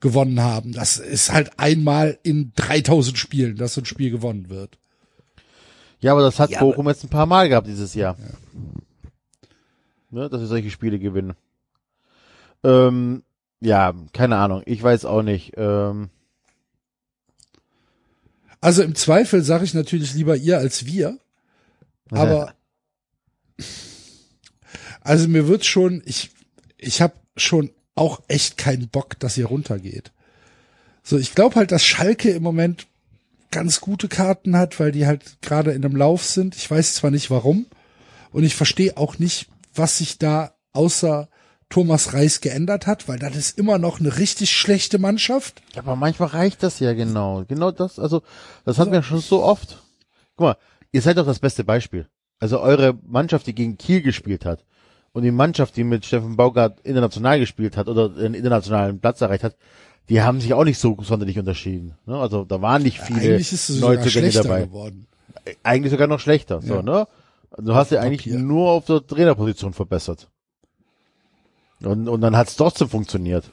gewonnen 0.00 0.40
haben. 0.40 0.72
Das 0.72 0.96
ist 0.98 1.32
halt 1.32 1.58
einmal 1.58 2.18
in 2.22 2.52
3000 2.56 3.18
Spielen, 3.18 3.56
dass 3.56 3.74
so 3.74 3.80
ein 3.82 3.84
Spiel 3.86 4.10
gewonnen 4.10 4.48
wird. 4.48 4.78
Ja, 6.00 6.12
aber 6.12 6.22
das 6.22 6.38
hat 6.38 6.50
Ja, 6.50 6.60
Bochum 6.60 6.88
jetzt 6.88 7.02
ein 7.04 7.08
paar 7.10 7.26
Mal 7.26 7.48
gehabt 7.48 7.66
dieses 7.66 7.94
Jahr. 7.94 8.16
Ne, 10.10 10.28
dass 10.30 10.40
wir 10.40 10.46
solche 10.46 10.70
Spiele 10.70 10.98
gewinnen. 10.98 11.34
Ähm, 12.64 13.22
ja, 13.60 13.92
keine 14.12 14.36
Ahnung. 14.36 14.62
Ich 14.66 14.82
weiß 14.82 15.04
auch 15.04 15.22
nicht. 15.22 15.52
Ähm, 15.56 16.10
Also 18.60 18.82
im 18.82 18.94
Zweifel 18.94 19.42
sage 19.42 19.64
ich 19.64 19.74
natürlich 19.74 20.14
lieber 20.14 20.36
ihr 20.36 20.58
als 20.58 20.86
wir. 20.86 21.18
Aber 22.10 22.54
also 25.00 25.28
mir 25.28 25.48
wird 25.48 25.64
schon, 25.64 26.02
ich 26.04 26.30
ich 26.76 27.00
habe 27.00 27.14
schon 27.36 27.70
auch 27.94 28.22
echt 28.28 28.56
keinen 28.56 28.88
Bock, 28.88 29.18
dass 29.18 29.36
ihr 29.36 29.46
runtergeht. 29.46 30.12
So, 31.02 31.18
ich 31.18 31.34
glaube 31.34 31.56
halt, 31.56 31.72
dass 31.72 31.84
Schalke 31.84 32.30
im 32.30 32.42
Moment 32.42 32.86
ganz 33.50 33.80
gute 33.80 34.08
Karten 34.08 34.56
hat, 34.56 34.78
weil 34.78 34.92
die 34.92 35.06
halt 35.06 35.40
gerade 35.40 35.72
in 35.72 35.84
einem 35.84 35.96
Lauf 35.96 36.24
sind. 36.24 36.54
Ich 36.54 36.70
weiß 36.70 36.94
zwar 36.94 37.10
nicht 37.10 37.30
warum 37.30 37.66
und 38.30 38.44
ich 38.44 38.54
verstehe 38.54 38.96
auch 38.96 39.18
nicht, 39.18 39.48
was 39.74 39.98
sich 39.98 40.18
da 40.18 40.54
außer 40.72 41.28
Thomas 41.70 42.14
Reis 42.14 42.40
geändert 42.40 42.86
hat, 42.86 43.08
weil 43.08 43.18
das 43.18 43.36
ist 43.36 43.58
immer 43.58 43.78
noch 43.78 44.00
eine 44.00 44.16
richtig 44.18 44.50
schlechte 44.56 44.98
Mannschaft. 44.98 45.62
ja, 45.74 45.82
aber 45.82 45.96
manchmal 45.96 46.30
reicht 46.30 46.62
das 46.62 46.80
ja 46.80 46.94
genau. 46.94 47.44
Genau 47.46 47.70
das, 47.70 47.98
also, 47.98 48.22
das 48.64 48.78
hatten 48.78 48.92
wir 48.92 49.02
schon 49.02 49.20
so 49.20 49.42
oft. 49.42 49.82
Guck 50.36 50.44
mal, 50.46 50.56
ihr 50.92 51.02
seid 51.02 51.18
doch 51.18 51.26
das 51.26 51.40
beste 51.40 51.64
Beispiel. 51.64 52.06
Also 52.40 52.60
eure 52.60 52.94
Mannschaft, 53.06 53.46
die 53.46 53.54
gegen 53.54 53.76
Kiel 53.76 54.00
gespielt 54.00 54.44
hat 54.44 54.64
und 55.12 55.24
die 55.24 55.30
Mannschaft, 55.30 55.76
die 55.76 55.84
mit 55.84 56.06
Steffen 56.06 56.36
Baumgart 56.36 56.80
international 56.80 57.38
gespielt 57.40 57.76
hat 57.76 57.88
oder 57.88 58.14
einen 58.16 58.34
internationalen 58.34 59.00
Platz 59.00 59.20
erreicht 59.20 59.44
hat, 59.44 59.56
die 60.08 60.22
haben 60.22 60.40
sich 60.40 60.54
auch 60.54 60.64
nicht 60.64 60.78
so 60.78 60.96
sonderlich 61.02 61.38
unterschieden. 61.38 61.98
Ne? 62.06 62.16
Also 62.16 62.44
da 62.44 62.62
waren 62.62 62.82
nicht 62.82 63.00
viele 63.00 63.40
sogar 63.42 63.96
Neuzugänge 63.96 64.30
dabei. 64.30 64.62
geworden. 64.62 65.06
eigentlich 65.62 65.90
sogar 65.90 66.06
noch 66.06 66.20
schlechter. 66.20 66.62
So, 66.62 66.76
Ja. 66.76 66.82
ne? 66.82 67.08
Du 67.58 67.74
hast 67.74 67.90
ja 67.90 68.00
eigentlich 68.00 68.26
nur 68.26 68.70
auf 68.70 68.86
der 68.86 69.06
Trainerposition 69.06 69.72
verbessert. 69.74 70.28
Und, 71.82 72.08
und 72.08 72.20
dann 72.20 72.36
hat's 72.36 72.56
trotzdem 72.56 72.88
funktioniert. 72.88 73.50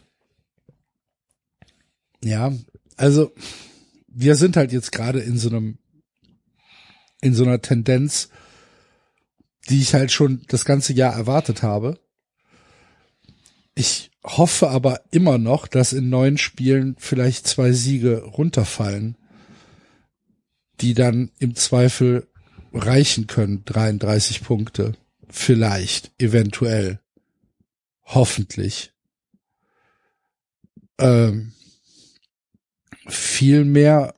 Ja, 2.24 2.52
also 2.98 3.32
wir 4.08 4.36
sind 4.36 4.58
halt 4.58 4.72
jetzt 4.72 4.92
gerade 4.92 5.20
in 5.20 5.38
so 5.38 5.50
einem, 5.50 5.78
in 7.22 7.34
so 7.36 7.44
einer 7.44 7.62
Tendenz, 7.62 8.30
die 9.70 9.82
ich 9.82 9.94
halt 9.94 10.12
schon 10.12 10.44
das 10.48 10.66
ganze 10.66 10.94
Jahr 10.94 11.14
erwartet 11.14 11.64
habe. 11.64 12.00
Ich 13.76 14.12
hoffe 14.24 14.70
aber 14.70 15.02
immer 15.12 15.38
noch, 15.38 15.68
dass 15.68 15.94
in 15.94 16.10
neun 16.10 16.38
Spielen 16.38 16.96
vielleicht 16.98 17.48
zwei 17.48 17.74
Siege 17.74 18.24
runterfallen, 18.24 19.18
die 20.82 20.94
dann 20.94 21.32
im 21.40 21.56
Zweifel 21.56 22.28
reichen 22.74 23.28
können, 23.28 23.64
33 23.66 24.44
Punkte. 24.44 24.94
Vielleicht, 25.30 26.12
eventuell. 26.18 27.00
Hoffentlich. 28.06 28.94
Ähm, 30.98 31.54
viel 33.08 33.66
mehr 33.66 34.16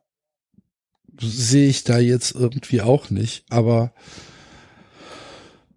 sehe 1.19 1.69
ich 1.69 1.83
da 1.83 1.97
jetzt 1.97 2.35
irgendwie 2.35 2.81
auch 2.81 3.09
nicht, 3.09 3.45
aber 3.49 3.91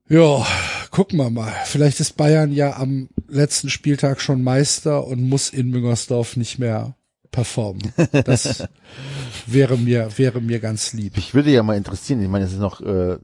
ja, 0.09 0.45
gucken 0.91 1.19
wir 1.19 1.31
mal. 1.31 1.55
Vielleicht 1.65 2.01
ist 2.01 2.17
Bayern 2.17 2.53
ja 2.53 2.77
am 2.77 3.09
letzten 3.29 3.71
Spieltag 3.71 4.21
schon 4.21 4.43
Meister 4.43 5.07
und 5.07 5.23
muss 5.23 5.51
in 5.51 5.71
Müngersdorf 5.71 6.37
nicht 6.37 6.59
mehr 6.59 6.97
performen. 7.31 7.93
Das 8.25 8.65
wäre 9.47 9.79
mir, 9.79 10.19
wäre 10.19 10.41
mir 10.41 10.59
ganz 10.59 10.93
lieb. 10.93 11.17
Mich 11.17 11.33
würde 11.33 11.51
ja 11.51 11.63
mal 11.63 11.77
interessieren, 11.77 12.21
ich 12.21 12.29
meine, 12.29 12.45
es 12.45 12.53
ist 12.53 12.59
noch, 12.59 12.81
äh, 12.81 13.19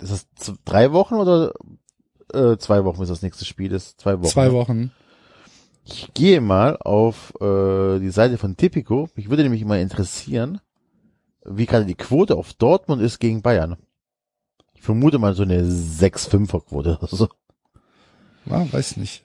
ist 0.00 0.26
das 0.38 0.52
drei 0.64 0.92
Wochen 0.92 1.14
oder 1.14 1.54
äh, 2.34 2.58
zwei 2.58 2.84
Wochen 2.84 3.02
ist 3.02 3.10
das 3.10 3.22
nächste 3.22 3.44
Spiel? 3.44 3.70
Das 3.70 3.86
ist 3.86 4.00
zwei 4.00 4.18
Wochen. 4.18 4.28
Zwei 4.28 4.48
ne? 4.48 4.52
Wochen. 4.52 4.92
Ich 5.84 6.12
gehe 6.14 6.40
mal 6.40 6.76
auf 6.78 7.34
äh, 7.40 7.98
die 7.98 8.10
Seite 8.10 8.38
von 8.38 8.56
Tipico. 8.56 9.08
Mich 9.14 9.28
würde 9.28 9.42
nämlich 9.42 9.64
mal 9.64 9.80
interessieren, 9.80 10.60
wie 11.44 11.66
gerade 11.66 11.84
die 11.84 11.94
Quote 11.94 12.36
auf 12.36 12.54
Dortmund 12.54 13.02
ist 13.02 13.18
gegen 13.18 13.42
Bayern. 13.42 13.76
Ich 14.72 14.82
vermute 14.82 15.18
mal 15.18 15.34
so 15.34 15.42
eine 15.42 15.62
6-5er 15.62 16.64
Quote 16.64 16.98
oder 16.98 17.08
so. 17.08 17.28
Ja, 18.46 18.70
weiß 18.72 18.96
nicht. 18.96 19.24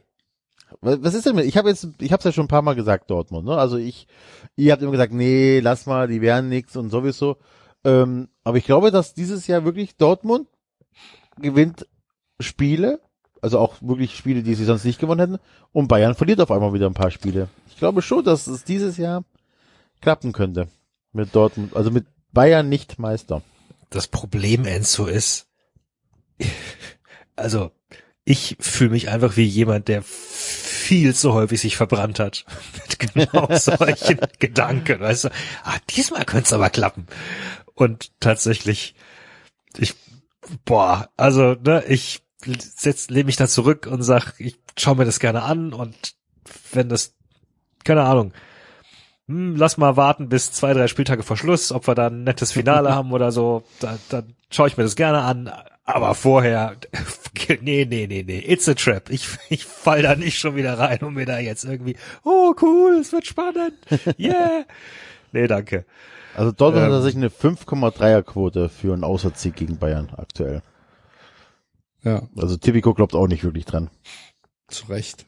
Was 0.82 1.14
ist 1.14 1.26
denn 1.26 1.36
mit, 1.36 1.46
ich 1.46 1.58
habe 1.58 1.70
jetzt, 1.70 1.88
ich 2.00 2.12
habe 2.12 2.20
es 2.20 2.26
ja 2.26 2.32
schon 2.32 2.46
ein 2.46 2.50
paar 2.50 2.62
Mal 2.62 2.76
gesagt, 2.76 3.10
Dortmund, 3.10 3.46
ne? 3.46 3.58
Also 3.58 3.78
ich, 3.78 4.08
ihr 4.56 4.72
habt 4.72 4.82
immer 4.82 4.92
gesagt, 4.92 5.14
nee, 5.14 5.60
lass 5.60 5.88
mal, 5.88 6.08
die 6.08 6.22
wären 6.22 6.48
nix 6.48 6.78
und 6.78 6.90
sowieso. 6.90 7.38
Ähm, 7.84 8.30
aber 8.44 8.58
ich 8.58 8.66
glaube, 8.66 8.92
dass 8.92 9.14
dieses 9.14 9.48
Jahr 9.48 9.66
wirklich 9.66 9.98
Dortmund 9.98 10.48
gewinnt 11.38 11.88
Spiele, 12.40 13.00
also 13.42 13.60
auch 13.60 13.76
wirklich 13.82 14.16
Spiele, 14.16 14.44
die 14.44 14.56
sie 14.56 14.66
sonst 14.66 14.86
nicht 14.86 15.00
gewonnen 15.00 15.20
hätten, 15.20 15.44
und 15.72 15.88
Bayern 15.88 16.16
verliert 16.16 16.42
auf 16.42 16.52
einmal 16.52 16.74
wieder 16.74 16.88
ein 16.88 16.94
paar 16.94 17.12
Spiele. 17.12 17.50
Ich 17.70 17.78
glaube 17.78 18.02
schon, 18.02 18.24
dass 18.24 18.48
es 18.48 18.64
dieses 18.64 18.98
Jahr 18.98 19.24
klappen 20.02 20.32
könnte 20.32 20.68
mit 21.12 21.36
Dortmund, 21.36 21.76
also 21.76 21.92
mit 21.92 22.06
Bayern 22.32 22.70
nicht 22.70 23.00
Meister. 23.00 23.42
Das 23.90 24.08
Problem, 24.08 24.66
Enzo, 24.66 25.06
ist, 25.06 25.48
also 27.36 27.72
ich 28.24 28.58
fühle 28.60 28.92
mich 28.92 29.10
einfach 29.10 29.38
wie 29.38 29.46
jemand, 29.46 29.88
der 29.88 30.04
viel 30.04 31.16
zu 31.16 31.34
häufig 31.34 31.60
sich 31.60 31.78
verbrannt 31.78 32.20
hat 32.20 32.46
mit 32.74 33.00
genau 33.00 33.48
solchen 33.56 34.20
Gedanken. 34.40 35.00
Weißt 35.00 35.26
du, 35.26 35.30
ah, 35.64 35.78
diesmal 35.90 36.26
könnte 36.26 36.46
es 36.46 36.54
aber 36.54 36.70
klappen. 36.70 37.08
Und 37.74 38.12
tatsächlich, 38.20 38.96
ich, 39.78 39.96
boah, 40.66 41.10
also 41.18 41.56
ne, 41.56 41.84
ich 41.88 42.22
lehne 42.46 43.26
mich 43.26 43.36
da 43.36 43.48
zurück 43.48 43.88
und 43.90 44.02
sag, 44.04 44.34
ich 44.40 44.58
schaue 44.78 44.96
mir 44.96 45.06
das 45.06 45.20
gerne 45.20 45.44
an 45.44 45.74
und 45.74 45.96
wenn 46.72 46.90
das, 46.90 47.16
keine 47.84 48.04
Ahnung, 48.04 48.34
hm, 49.28 49.56
lass 49.56 49.78
mal 49.78 49.98
warten 49.98 50.30
bis 50.30 50.52
zwei, 50.52 50.74
drei 50.74 50.88
Spieltage 50.88 51.24
vor 51.24 51.38
Schluss, 51.38 51.72
ob 51.72 51.88
wir 51.88 51.96
da 51.96 52.08
ein 52.08 52.24
nettes 52.24 52.52
Finale 52.52 52.92
haben 52.96 53.12
oder 53.12 53.32
so, 53.32 53.64
dann, 53.80 54.00
dann 54.10 54.34
schaue 54.50 54.68
ich 54.68 54.78
mir 54.78 54.84
das 54.84 54.96
gerne 54.96 55.22
an. 55.22 55.52
Aber 55.86 56.14
vorher, 56.16 56.76
nee, 57.62 57.86
nee, 57.90 58.08
nee, 58.08 58.24
nee, 58.24 58.44
it's 58.48 58.70
a 58.70 58.74
trap. 58.74 59.10
Ich, 59.10 59.28
ich 59.50 59.66
fall 59.66 60.04
da 60.04 60.16
nicht 60.16 60.40
schon 60.40 60.56
wieder 60.56 60.78
rein 60.78 61.00
und 61.00 61.16
mir 61.16 61.26
da 61.26 61.40
jetzt 61.40 61.64
irgendwie, 61.66 61.96
oh 62.24 62.54
cool, 62.62 63.00
es 63.02 63.12
wird 63.12 63.26
spannend, 63.26 63.74
yeah. 64.18 64.66
Nee, 65.32 65.46
danke. 65.46 65.86
Also 66.36 66.52
Dortmund 66.52 66.88
Ähm. 66.88 66.94
hat 66.94 67.04
sich 67.04 67.16
eine 67.16 67.30
5,3er 67.30 68.24
Quote 68.24 68.70
für 68.70 68.94
einen 68.94 69.04
Auswärtssieg 69.04 69.56
gegen 69.56 69.78
Bayern 69.78 70.10
aktuell. 70.18 70.64
Ja, 72.04 72.28
Also 72.38 72.56
Tipico 72.58 72.94
glaubt 72.94 73.14
auch 73.16 73.28
nicht 73.28 73.44
wirklich 73.44 73.66
dran. 73.66 73.90
zu 74.70 74.86
Recht. 74.88 75.26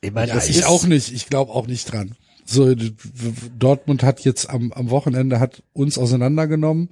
Ich 0.00 0.12
meine, 0.12 0.28
Ja, 0.28 0.34
das 0.34 0.48
ich 0.48 0.58
ist 0.58 0.66
auch 0.66 0.84
nicht. 0.84 1.12
Ich 1.12 1.26
glaube 1.26 1.52
auch 1.52 1.66
nicht 1.66 1.90
dran. 1.90 2.16
So, 2.46 2.74
Dortmund 3.58 4.02
hat 4.02 4.20
jetzt 4.20 4.50
am, 4.50 4.72
am 4.72 4.90
Wochenende 4.90 5.40
hat 5.40 5.62
uns 5.72 5.96
auseinandergenommen, 5.96 6.90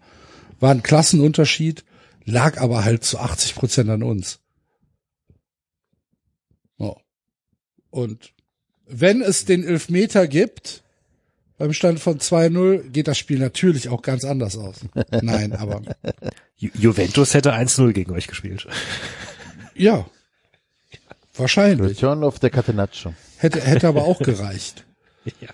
war 0.61 0.71
ein 0.71 0.83
Klassenunterschied, 0.83 1.85
lag 2.25 2.59
aber 2.59 2.85
halt 2.85 3.05
zu 3.05 3.19
80 3.19 3.55
Prozent 3.55 3.91
an 3.91 4.03
uns. 4.03 4.41
So. 6.79 6.97
Und 7.91 8.33
wenn 8.87 9.21
es 9.21 9.45
den 9.45 9.63
Elfmeter 9.63 10.27
gibt, 10.27 10.82
beim 11.63 11.73
Stand 11.73 12.01
von 12.01 12.19
2-0, 12.19 12.91
geht 12.91 13.07
das 13.07 13.17
Spiel 13.17 13.39
natürlich 13.39 13.89
auch 13.89 14.03
ganz 14.03 14.25
anders 14.25 14.57
aus. 14.57 14.81
Nein, 15.23 15.53
aber 15.53 15.81
Ju 16.57 16.71
Juventus 16.75 17.35
hätte 17.35 17.55
1-0 17.55 17.93
gegen 17.93 18.11
euch 18.11 18.27
gespielt. 18.27 18.67
ja. 19.77 20.05
Wahrscheinlich. 21.35 21.99
Return 21.99 22.25
of 22.25 22.39
the 22.43 22.51
Catenaccio. 22.51 23.15
Hätte, 23.37 23.61
hätte 23.61 23.87
aber 23.87 24.03
auch 24.03 24.19
gereicht. 24.25 24.85
Ja. 25.41 25.51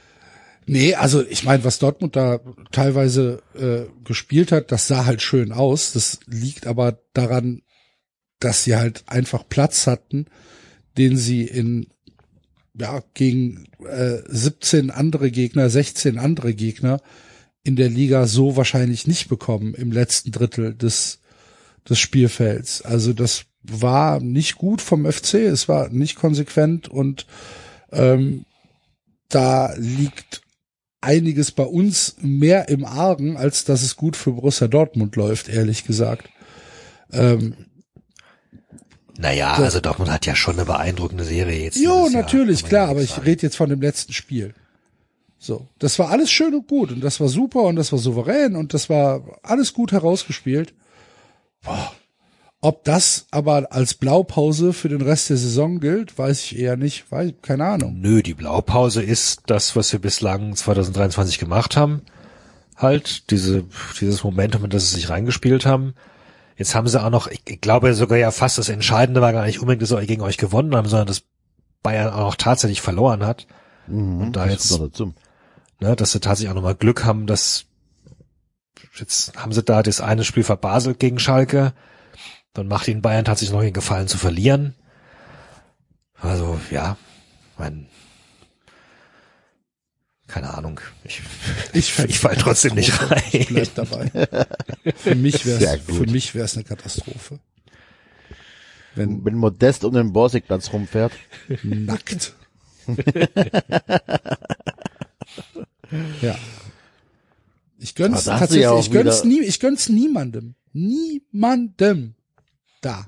Nee, 0.64 0.94
also 0.94 1.22
ich 1.26 1.44
meine, 1.44 1.62
was 1.64 1.78
Dortmund 1.78 2.16
da 2.16 2.40
teilweise 2.72 3.42
äh, 3.54 3.84
gespielt 4.02 4.50
hat, 4.50 4.72
das 4.72 4.86
sah 4.86 5.04
halt 5.04 5.20
schön 5.20 5.52
aus. 5.52 5.92
Das 5.92 6.20
liegt 6.26 6.66
aber 6.66 7.02
daran, 7.12 7.60
dass 8.40 8.64
sie 8.64 8.76
halt 8.76 9.04
einfach 9.08 9.46
Platz 9.46 9.86
hatten, 9.86 10.24
den 10.96 11.18
sie 11.18 11.42
in 11.44 11.88
ja 12.78 13.02
gegen 13.14 13.66
äh, 13.84 14.18
17 14.26 14.90
andere 14.90 15.30
Gegner, 15.30 15.68
16 15.70 16.18
andere 16.18 16.54
Gegner 16.54 17.00
in 17.64 17.76
der 17.76 17.88
Liga 17.88 18.26
so 18.26 18.56
wahrscheinlich 18.56 19.06
nicht 19.06 19.28
bekommen 19.28 19.74
im 19.74 19.92
letzten 19.92 20.32
Drittel 20.32 20.74
des 20.74 21.20
des 21.88 21.98
Spielfelds. 21.98 22.82
Also 22.82 23.12
das 23.12 23.44
war 23.62 24.20
nicht 24.20 24.56
gut 24.56 24.80
vom 24.80 25.10
FC, 25.10 25.34
es 25.34 25.68
war 25.68 25.88
nicht 25.88 26.16
konsequent 26.16 26.88
und 26.88 27.26
ähm, 27.92 28.44
da 29.28 29.74
liegt 29.76 30.42
einiges 31.00 31.52
bei 31.52 31.64
uns 31.64 32.16
mehr 32.20 32.68
im 32.68 32.84
Argen, 32.84 33.36
als 33.36 33.64
dass 33.64 33.82
es 33.82 33.96
gut 33.96 34.16
für 34.16 34.32
Borussia 34.32 34.68
Dortmund 34.68 35.16
läuft, 35.16 35.48
ehrlich 35.48 35.84
gesagt. 35.84 36.28
Ähm, 37.12 37.54
Naja, 39.18 39.54
also 39.54 39.80
Dortmund 39.80 40.10
hat 40.10 40.26
ja 40.26 40.36
schon 40.36 40.54
eine 40.54 40.64
beeindruckende 40.64 41.24
Serie 41.24 41.64
jetzt. 41.64 41.76
jo, 41.76 42.04
Jahr, 42.04 42.10
natürlich, 42.10 42.62
man 42.62 42.68
klar, 42.68 42.88
aber 42.88 43.02
ich 43.02 43.24
rede 43.24 43.42
jetzt 43.42 43.56
von 43.56 43.68
dem 43.68 43.80
letzten 43.80 44.12
Spiel. 44.12 44.54
So, 45.38 45.66
das 45.80 45.98
war 45.98 46.10
alles 46.10 46.30
schön 46.30 46.54
und 46.54 46.68
gut 46.68 46.92
und 46.92 47.00
das 47.00 47.20
war 47.20 47.28
super 47.28 47.62
und 47.62 47.76
das 47.76 47.90
war 47.90 47.98
souverän 47.98 48.54
und 48.54 48.74
das 48.74 48.88
war 48.88 49.22
alles 49.42 49.74
gut 49.74 49.90
herausgespielt. 49.90 50.72
Boah. 51.62 51.92
Ob 52.60 52.84
das 52.84 53.26
aber 53.30 53.68
als 53.70 53.94
Blaupause 53.94 54.72
für 54.72 54.88
den 54.88 55.02
Rest 55.02 55.30
der 55.30 55.36
Saison 55.36 55.78
gilt, 55.78 56.16
weiß 56.16 56.42
ich 56.42 56.58
eher 56.58 56.76
nicht, 56.76 57.10
weiß, 57.10 57.34
keine 57.42 57.64
Ahnung. 57.66 58.00
Nö, 58.00 58.22
die 58.22 58.34
Blaupause 58.34 59.02
ist 59.02 59.42
das, 59.46 59.76
was 59.76 59.92
wir 59.92 60.00
bislang 60.00 60.54
2023 60.56 61.38
gemacht 61.38 61.76
haben. 61.76 62.02
Halt, 62.76 63.30
diese, 63.30 63.64
dieses 64.00 64.22
Momentum, 64.22 64.64
in 64.64 64.70
das 64.70 64.90
sie 64.90 64.96
sich 64.96 65.08
reingespielt 65.08 65.66
haben. 65.66 65.94
Jetzt 66.58 66.74
haben 66.74 66.88
sie 66.88 67.00
auch 67.00 67.10
noch, 67.10 67.28
ich, 67.28 67.40
ich 67.46 67.60
glaube 67.60 67.94
sogar 67.94 68.18
ja 68.18 68.32
fast 68.32 68.58
das 68.58 68.68
Entscheidende 68.68 69.20
war 69.20 69.32
gar 69.32 69.46
nicht 69.46 69.60
unbedingt, 69.60 69.80
dass 69.80 69.90
sie 69.90 70.06
gegen 70.06 70.22
euch 70.22 70.38
gewonnen 70.38 70.74
haben, 70.74 70.88
sondern 70.88 71.06
dass 71.06 71.22
Bayern 71.84 72.12
auch 72.12 72.18
noch 72.18 72.34
tatsächlich 72.34 72.80
verloren 72.80 73.24
hat. 73.24 73.46
Mhm, 73.86 74.20
Und 74.20 74.32
da 74.32 74.46
jetzt-. 74.46 74.70
Ne, 75.80 75.94
dass 75.94 76.10
sie 76.10 76.18
tatsächlich 76.18 76.50
auch 76.50 76.56
nochmal 76.56 76.74
Glück 76.74 77.04
haben, 77.04 77.28
dass 77.28 77.66
jetzt 78.96 79.36
haben 79.36 79.52
sie 79.52 79.62
da 79.62 79.84
das 79.84 80.00
eine 80.00 80.24
Spiel 80.24 80.42
verbaselt 80.42 80.98
gegen 80.98 81.20
Schalke. 81.20 81.72
Dann 82.52 82.66
macht 82.66 82.88
ihnen 82.88 83.02
Bayern 83.02 83.24
tatsächlich 83.24 83.54
noch 83.54 83.62
den 83.62 83.72
Gefallen 83.72 84.08
zu 84.08 84.18
verlieren. 84.18 84.74
Also, 86.20 86.58
ja, 86.72 86.96
mein, 87.56 87.86
keine 90.28 90.54
Ahnung. 90.54 90.80
Ich, 91.04 91.22
Ich, 91.72 91.98
ich 92.08 92.18
fall 92.18 92.36
trotzdem 92.36 92.74
nicht 92.74 92.92
Katastrophe. 92.92 93.36
Ich 93.36 93.50
rein. 93.50 93.54
bleib 93.54 93.74
dabei. 93.74 94.28
Für 94.96 95.14
mich 95.14 95.44
wäre 95.46 95.78
für 95.80 96.06
mich 96.06 96.34
wäre 96.34 96.44
es 96.44 96.54
eine 96.54 96.64
Katastrophe. 96.64 97.40
Wenn 98.94 99.24
Wenn 99.24 99.34
Modest 99.34 99.84
um 99.84 99.94
den 99.94 100.12
Borsigplatz 100.12 100.72
rumfährt. 100.72 101.12
nackt. 101.62 102.34
ja. 106.22 106.36
Ich 107.78 107.94
gönn's 107.94 108.24
tatsächlich, 108.24 108.62
ja 108.62 108.78
ich 108.78 108.90
gönn's 108.90 109.24
nie, 109.24 109.40
ich 109.40 109.60
gönn's 109.60 109.88
niemandem. 109.88 110.54
Niemandem. 110.72 112.14
Da. 112.80 113.06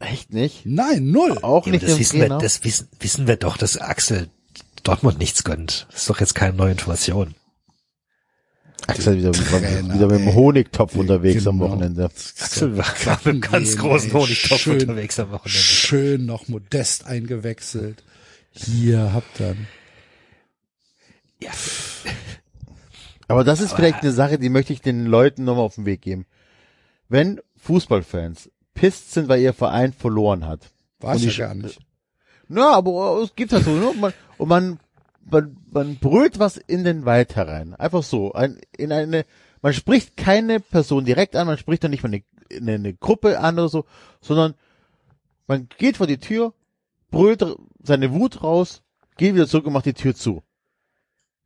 Echt 0.00 0.32
nicht? 0.32 0.66
Nein, 0.66 1.10
null. 1.10 1.38
Auch 1.42 1.66
Ja, 1.66 1.72
nicht 1.72 1.84
das 1.84 1.98
wissen 1.98 2.20
wir, 2.20 2.28
das 2.28 2.64
wissen, 2.64 2.88
wissen 2.98 3.26
wir 3.26 3.36
doch, 3.36 3.56
dass 3.56 3.76
Axel 3.76 4.28
Dortmund 4.82 5.18
nichts 5.18 5.44
gönnt. 5.44 5.86
Das 5.90 6.02
ist 6.02 6.10
doch 6.10 6.20
jetzt 6.20 6.34
keine 6.34 6.54
neue 6.56 6.72
Information. 6.72 7.34
Axel 8.88 9.16
wieder, 9.16 9.30
Trainer, 9.30 9.94
wieder 9.94 10.06
mit 10.08 10.18
dem 10.20 10.26
ey. 10.28 10.34
Honigtopf 10.34 10.96
unterwegs 10.96 11.46
am 11.46 11.58
Genau. 11.60 11.70
Wochenende. 11.70 12.04
Axel 12.06 12.76
war 12.76 12.86
mit 13.24 13.26
einem 13.26 13.40
ganz 13.40 13.76
großen 13.76 14.08
ey. 14.08 14.12
Honigtopf 14.14 14.60
Schön. 14.60 14.80
unterwegs 14.80 15.20
am 15.20 15.30
Wochenende. 15.30 15.58
Schön 15.58 16.26
noch 16.26 16.48
modest 16.48 17.06
eingewechselt. 17.06 18.02
Hier 18.50 19.12
habt 19.12 19.38
ihr. 19.40 19.52
ihn. 19.52 19.66
Ja, 21.40 21.50
Aber 23.28 23.44
das 23.44 23.60
ist 23.60 23.72
vielleicht 23.72 24.02
eine 24.02 24.12
Sache, 24.12 24.38
die 24.38 24.48
möchte 24.48 24.72
ich 24.72 24.80
den 24.80 25.06
Leuten 25.06 25.44
nochmal 25.44 25.64
auf 25.64 25.76
den 25.76 25.86
Weg 25.86 26.02
geben. 26.02 26.26
Wenn 27.08 27.40
Fußballfans 27.58 28.50
pisst 28.74 29.12
sind, 29.12 29.28
weil 29.28 29.40
ihr 29.40 29.52
Verein 29.52 29.92
verloren 29.92 30.46
hat. 30.46 30.70
War 30.98 31.14
ich 31.16 31.22
ja 31.22 31.28
ich- 31.30 31.38
gar 31.38 31.54
nicht. 31.54 31.78
Na, 32.52 32.72
aber 32.74 33.20
es 33.22 33.34
gibt 33.34 33.52
halt 33.52 33.64
so, 33.64 33.70
ne? 33.70 33.88
Und 33.88 34.00
man, 34.00 34.12
und 34.38 34.48
man, 34.48 34.78
man, 35.30 35.56
man 35.72 35.96
brüllt 35.96 36.38
was 36.38 36.56
in 36.56 36.84
den 36.84 37.04
Wald 37.04 37.36
herein. 37.36 37.74
Einfach 37.74 38.02
so. 38.02 38.32
Ein, 38.32 38.58
in 38.76 38.92
eine, 38.92 39.24
man 39.62 39.72
spricht 39.72 40.16
keine 40.16 40.60
Person 40.60 41.04
direkt 41.04 41.34
an, 41.36 41.46
man 41.46 41.58
spricht 41.58 41.82
dann 41.84 41.90
nicht 41.92 42.02
mal 42.02 42.08
eine, 42.10 42.22
eine, 42.54 42.74
eine 42.74 42.94
Gruppe 42.94 43.38
an 43.40 43.58
oder 43.58 43.68
so, 43.68 43.84
sondern 44.20 44.54
man 45.46 45.68
geht 45.78 45.96
vor 45.96 46.06
die 46.06 46.18
Tür, 46.18 46.52
brüllt 47.10 47.44
seine 47.82 48.12
Wut 48.12 48.42
raus, 48.42 48.82
geht 49.16 49.34
wieder 49.34 49.46
zurück 49.48 49.66
und 49.66 49.72
macht 49.72 49.86
die 49.86 49.94
Tür 49.94 50.14
zu. 50.14 50.42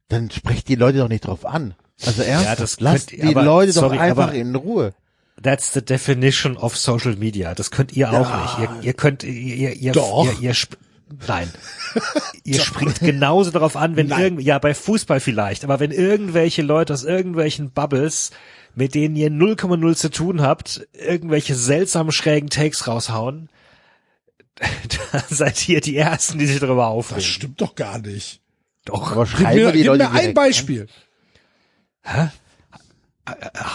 Dann 0.08 0.30
spricht 0.30 0.68
die 0.68 0.74
Leute 0.76 0.98
doch 0.98 1.08
nicht 1.08 1.26
drauf 1.26 1.44
an. 1.44 1.74
Also 2.04 2.22
ernsthaft, 2.22 2.60
das 2.60 2.80
lasst 2.80 3.10
könnt- 3.10 3.22
die 3.22 3.28
aber- 3.36 3.42
Leute 3.44 3.72
doch 3.72 3.80
sorry, 3.82 3.98
einfach 3.98 4.28
aber- 4.28 4.34
in 4.34 4.54
Ruhe. 4.54 4.92
That's 5.42 5.74
the 5.74 5.82
definition 5.84 6.56
of 6.56 6.76
social 6.78 7.14
media. 7.16 7.54
Das 7.54 7.70
könnt 7.70 7.92
ihr 7.94 8.10
auch 8.10 8.58
nicht. 8.58 8.58
Ihr, 8.58 8.82
ihr 8.86 8.92
könnt, 8.94 9.22
ihr, 9.22 9.32
ihr, 9.32 9.72
ihr, 9.74 9.92
Doch. 9.92 10.24
ihr, 10.24 10.40
ihr 10.40 10.54
nein. 11.26 11.50
ihr 12.44 12.60
springt 12.60 13.00
genauso 13.00 13.50
darauf 13.50 13.76
an, 13.76 13.96
wenn 13.96 14.10
irgend, 14.10 14.42
ja, 14.42 14.58
bei 14.58 14.74
Fußball 14.74 15.20
vielleicht, 15.20 15.64
aber 15.64 15.80
wenn 15.80 15.90
irgendwelche 15.92 16.62
Leute 16.62 16.92
aus 16.92 17.04
irgendwelchen 17.04 17.70
Bubbles, 17.70 18.30
mit 18.74 18.94
denen 18.94 19.16
ihr 19.16 19.30
0,0 19.30 19.94
zu 19.96 20.10
tun 20.10 20.42
habt, 20.42 20.86
irgendwelche 20.92 21.54
seltsamen 21.54 22.12
schrägen 22.12 22.50
Takes 22.50 22.86
raushauen, 22.86 23.48
da 25.12 25.22
seid 25.28 25.68
ihr 25.68 25.80
die 25.80 25.96
Ersten, 25.96 26.38
die 26.38 26.46
sich 26.46 26.60
darüber 26.60 26.82
Das 26.84 26.90
aufregen. 26.92 27.22
stimmt 27.22 27.60
doch 27.60 27.74
gar 27.74 27.98
nicht. 27.98 28.40
Doch. 28.84 29.12
Aber 29.12 29.24
Gib 29.26 29.40
mir, 29.40 29.72
die 29.72 29.78
gib 29.78 29.86
Leute 29.88 30.04
mir 30.04 30.10
ein 30.10 30.16
direkt 30.16 30.34
Beispiel. 30.34 30.86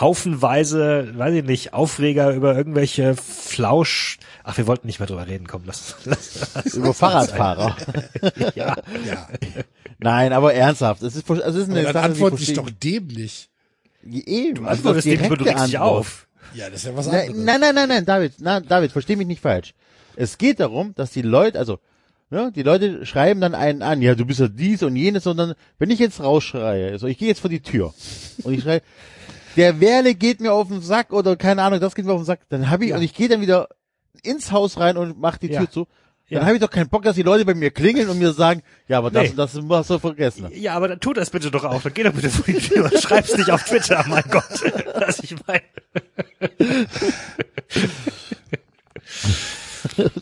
Haufenweise, 0.01 1.11
weiß 1.17 1.33
ich 1.35 1.43
nicht, 1.43 1.73
Aufreger 1.73 2.31
über 2.33 2.55
irgendwelche 2.55 3.15
Flausch. 3.15 4.17
Ach, 4.43 4.57
wir 4.57 4.67
wollten 4.67 4.87
nicht 4.87 4.99
mehr 4.99 5.07
drüber 5.07 5.27
reden, 5.27 5.47
komm, 5.47 5.63
lass, 5.65 5.95
lass, 6.05 6.51
lass. 6.55 6.73
Über 6.73 6.93
Fahrradfahrer. 6.93 7.75
Ja. 8.55 8.75
Ja, 9.05 9.27
Nein, 9.99 10.33
aber 10.33 10.53
ernsthaft. 10.53 11.03
Es 11.03 11.15
ist, 11.15 11.29
also 11.29 11.41
es 11.43 11.55
ist 11.67 11.69
eine 11.69 11.81
aber 11.81 11.93
dann 11.93 12.01
Sache, 12.03 12.05
antworte 12.13 12.41
ich 12.43 12.53
doch 12.53 12.69
dem 12.69 13.07
nicht. 13.07 13.49
Eben, 14.03 14.55
Du 14.55 14.65
also 14.65 14.89
antwortest 14.89 15.07
das 15.07 15.13
dem, 15.17 15.25
aber 15.25 15.37
du 15.37 15.43
regst 15.45 15.67
dich 15.67 15.79
Antwort. 15.79 15.97
auf. 15.99 16.27
Ja, 16.53 16.69
das 16.69 16.79
ist 16.79 16.85
ja 16.85 16.97
was 16.97 17.07
Nein, 17.07 17.29
anderes. 17.29 17.45
nein, 17.45 17.59
nein, 17.61 17.75
nein, 17.75 17.89
nein, 17.89 18.05
David, 18.05 18.33
nein, 18.39 18.65
David, 18.67 18.91
versteh 18.91 19.15
mich 19.15 19.27
nicht 19.27 19.41
falsch. 19.41 19.73
Es 20.15 20.37
geht 20.37 20.59
darum, 20.59 20.93
dass 20.95 21.11
die 21.11 21.21
Leute, 21.21 21.59
also, 21.59 21.79
ne, 22.29 22.51
die 22.53 22.63
Leute 22.63 23.05
schreiben 23.05 23.39
dann 23.41 23.53
einen 23.55 23.81
an, 23.83 24.01
ja, 24.01 24.15
du 24.15 24.25
bist 24.25 24.39
ja 24.39 24.47
dies 24.47 24.81
und 24.83 24.95
jenes, 24.95 25.23
sondern 25.23 25.53
wenn 25.77 25.89
ich 25.91 25.99
jetzt 25.99 26.19
rausschreie, 26.21 26.91
also 26.91 27.07
ich 27.07 27.17
gehe 27.17 27.27
jetzt 27.27 27.41
vor 27.41 27.49
die 27.49 27.61
Tür 27.61 27.93
und 28.43 28.53
ich 28.53 28.63
schreie, 28.63 28.81
der 29.55 29.79
Werle 29.79 30.15
geht 30.15 30.41
mir 30.41 30.53
auf 30.53 30.67
den 30.69 30.81
Sack 30.81 31.11
oder 31.13 31.35
keine 31.35 31.61
Ahnung, 31.63 31.79
das 31.79 31.95
geht 31.95 32.05
mir 32.05 32.13
auf 32.13 32.21
den 32.21 32.25
Sack, 32.25 32.41
dann 32.49 32.69
habe 32.69 32.85
ich, 32.85 32.93
und 32.93 33.01
ich 33.01 33.13
gehe 33.13 33.27
dann 33.29 33.41
wieder 33.41 33.69
ins 34.23 34.51
Haus 34.51 34.79
rein 34.79 34.97
und 34.97 35.19
mach 35.19 35.37
die 35.37 35.47
Ja. 35.47 35.59
Tür 35.61 35.69
zu, 35.71 35.87
dann 36.29 36.39
Ja. 36.39 36.45
habe 36.45 36.55
ich 36.55 36.61
doch 36.61 36.69
keinen 36.69 36.89
Bock, 36.89 37.03
dass 37.03 37.15
die 37.15 37.23
Leute 37.23 37.43
bei 37.45 37.53
mir 37.53 37.71
klingeln 37.71 38.09
und 38.09 38.19
mir 38.19 38.31
sagen, 38.31 38.61
ja, 38.87 38.97
aber 38.99 39.11
das 39.11 39.23
Nee. 39.23 39.29
und 39.31 39.37
das 39.37 39.53
hast 39.53 39.89
du 39.89 39.99
vergessen. 39.99 40.47
Ja, 40.53 40.75
aber 40.75 40.87
dann 40.87 40.99
tu 40.99 41.13
das 41.13 41.29
bitte 41.29 41.51
doch 41.51 41.63
auch. 41.65 41.81
Dann 41.81 41.93
geh 41.93 42.03
doch 42.03 42.13
bitte 42.13 42.29
vor 42.29 42.45
die 42.45 42.53
Tür 42.59 42.85
und 42.85 42.93
schreib's 43.01 43.35
nicht 43.35 43.49
auf 43.51 43.63
Twitter, 43.63 44.03
mein 44.07 44.23
Gott. 44.29 44.43
Was 44.95 45.19
ich 45.19 45.35
meine. 45.45 45.61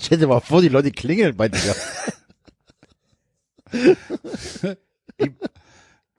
Stell 0.02 0.18
dir 0.18 0.28
mal 0.28 0.40
vor, 0.40 0.62
die 0.62 0.70
Leute 0.70 0.92
klingeln 0.92 1.36
bei 1.36 1.50
dir. 1.50 1.76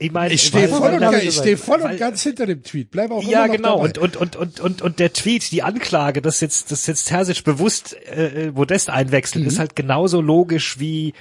Ich 0.03 0.11
meine, 0.13 0.33
Ich 0.33 0.45
stehe 0.47 0.67
voll, 0.67 0.95
und, 0.95 1.01
ganz- 1.01 1.23
ich 1.23 1.35
steh 1.37 1.57
voll 1.57 1.83
und 1.83 1.99
ganz 1.99 2.23
hinter 2.23 2.47
dem 2.47 2.63
Tweet. 2.63 2.91
Bleib 2.91 3.11
auch 3.11 3.23
Ja, 3.23 3.47
genau. 3.49 3.79
Und, 3.79 3.99
und, 3.99 4.17
und, 4.17 4.35
und, 4.35 4.59
und, 4.59 4.81
und 4.81 4.99
der 4.99 5.13
Tweet, 5.13 5.53
die 5.53 5.63
Anklage, 5.63 6.23
dass 6.23 6.41
jetzt, 6.41 6.73
dass 6.73 6.87
jetzt 6.87 7.05
Terzic 7.09 7.45
bewusst 7.45 7.95
äh, 8.07 8.51
Modest 8.51 8.89
einwechselt, 8.89 9.45
ist 9.47 9.59
halt 9.59 9.77
genauso 9.77 10.21
logisch 10.23 10.81
wie 10.81 11.13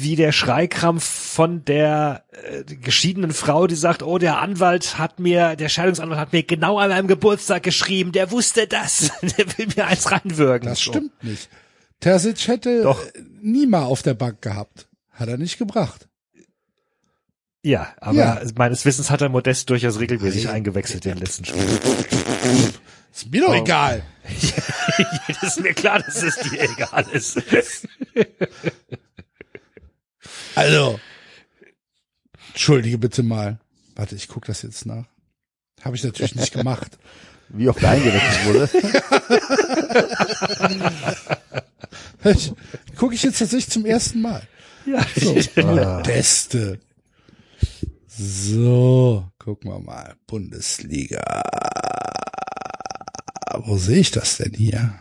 wie 0.00 0.16
der 0.16 0.32
Schreikrampf 0.32 1.04
von 1.04 1.64
der 1.64 2.24
äh, 2.32 2.64
geschiedenen 2.76 3.32
Frau, 3.32 3.66
die 3.66 3.74
sagt, 3.76 4.02
oh, 4.02 4.18
der 4.18 4.40
Anwalt 4.40 4.98
hat 4.98 5.18
mir, 5.20 5.54
der 5.56 5.68
Scheidungsanwalt 5.68 6.18
hat 6.18 6.32
mir 6.32 6.42
genau 6.42 6.78
an 6.78 6.88
meinem 6.90 7.06
Geburtstag 7.08 7.62
geschrieben, 7.62 8.12
der 8.12 8.30
wusste 8.30 8.66
das, 8.66 9.10
der 9.22 9.46
will 9.56 9.68
mir 9.76 9.86
eins 9.86 10.10
reinwürgen. 10.10 10.68
Das 10.68 10.80
So. 10.80 10.92
stimmt 10.92 11.22
nicht. 11.22 11.48
Terzic 12.00 12.48
hätte 12.48 12.82
Doch. 12.82 13.04
äh, 13.04 13.10
nie 13.40 13.66
mal 13.66 13.84
auf 13.84 14.02
der 14.02 14.14
Bank 14.14 14.42
gehabt. 14.42 14.88
Hat 15.12 15.28
er 15.28 15.36
nicht 15.38 15.58
gebracht. 15.58 16.07
Ja, 17.68 17.92
aber 18.00 18.16
Ja. 18.16 18.40
meines 18.56 18.86
Wissens 18.86 19.10
hat 19.10 19.20
er 19.20 19.28
Modest 19.28 19.68
durchaus 19.68 19.98
regelmäßig 20.00 20.44
Nein. 20.44 20.54
eingewechselt 20.54 21.04
in 21.04 21.12
den 21.12 21.18
letzten 21.18 21.44
Spielen. 21.44 21.68
Ist 23.14 23.30
mir 23.30 23.42
doch 23.42 23.54
egal. 23.54 24.02
das 25.28 25.42
ist 25.42 25.60
mir 25.60 25.74
klar, 25.74 25.98
dass 25.98 26.22
es 26.22 26.36
dir 26.36 26.62
egal 26.62 27.04
ist. 27.12 27.38
Also, 30.54 30.98
entschuldige 32.48 32.96
bitte 32.98 33.22
mal. 33.22 33.58
Warte, 33.96 34.14
ich 34.16 34.26
guck 34.28 34.44
das 34.46 34.62
jetzt 34.62 34.86
nach. 34.86 35.04
Habe 35.82 35.94
ich 35.94 36.02
natürlich 36.04 36.34
nicht 36.34 36.52
gemacht. 36.52 36.98
Wie 37.50 37.68
oft 37.68 37.84
eingewechselt 37.84 38.44
wurde. 38.46 38.68
Ich, 42.24 42.52
guck 42.96 43.12
ich 43.14 43.22
jetzt 43.22 43.38
tatsächlich 43.38 43.70
zum 43.70 43.86
ersten 43.86 44.20
Mal. 44.20 44.42
Ja, 44.86 45.04
So, 45.16 45.34
Modeste. 45.62 46.80
So, 48.18 49.30
gucken 49.38 49.70
wir 49.70 49.78
mal. 49.78 50.16
Bundesliga. 50.26 51.42
Wo 53.54 53.76
sehe 53.76 54.00
ich 54.00 54.10
das 54.10 54.38
denn 54.38 54.52
hier? 54.52 54.94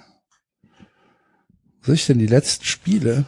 Wo 1.81 1.88
sehe 1.88 1.95
ich 1.95 2.06
denn 2.06 2.19
die 2.19 2.27
letzten 2.27 2.65
Spiele? 2.65 3.26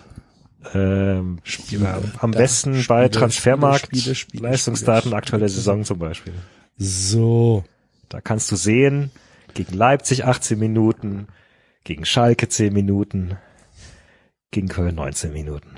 ähm, 0.73 1.39
Spiele. 1.43 2.01
am 2.19 2.31
besten 2.31 2.75
Spiele, 2.75 2.87
bei 2.87 3.09
Transfermarkt, 3.09 3.85
Spiele, 3.85 4.15
Spiele, 4.15 4.43
Leistungsdaten 4.43 5.01
Spiele, 5.09 5.15
aktuelle 5.15 5.49
Spiele. 5.49 5.61
Saison 5.61 5.83
zum 5.83 5.99
Beispiel. 5.99 6.33
So. 6.77 7.63
Da 8.09 8.21
kannst 8.21 8.51
du 8.51 8.55
sehen, 8.55 9.11
gegen 9.53 9.75
Leipzig 9.75 10.25
18 10.25 10.57
Minuten, 10.57 11.27
gegen 11.83 12.05
Schalke 12.05 12.49
10 12.49 12.73
Minuten, 12.73 13.37
gegen 14.49 14.67
Köln 14.67 14.95
19 14.95 15.31
Minuten. 15.31 15.75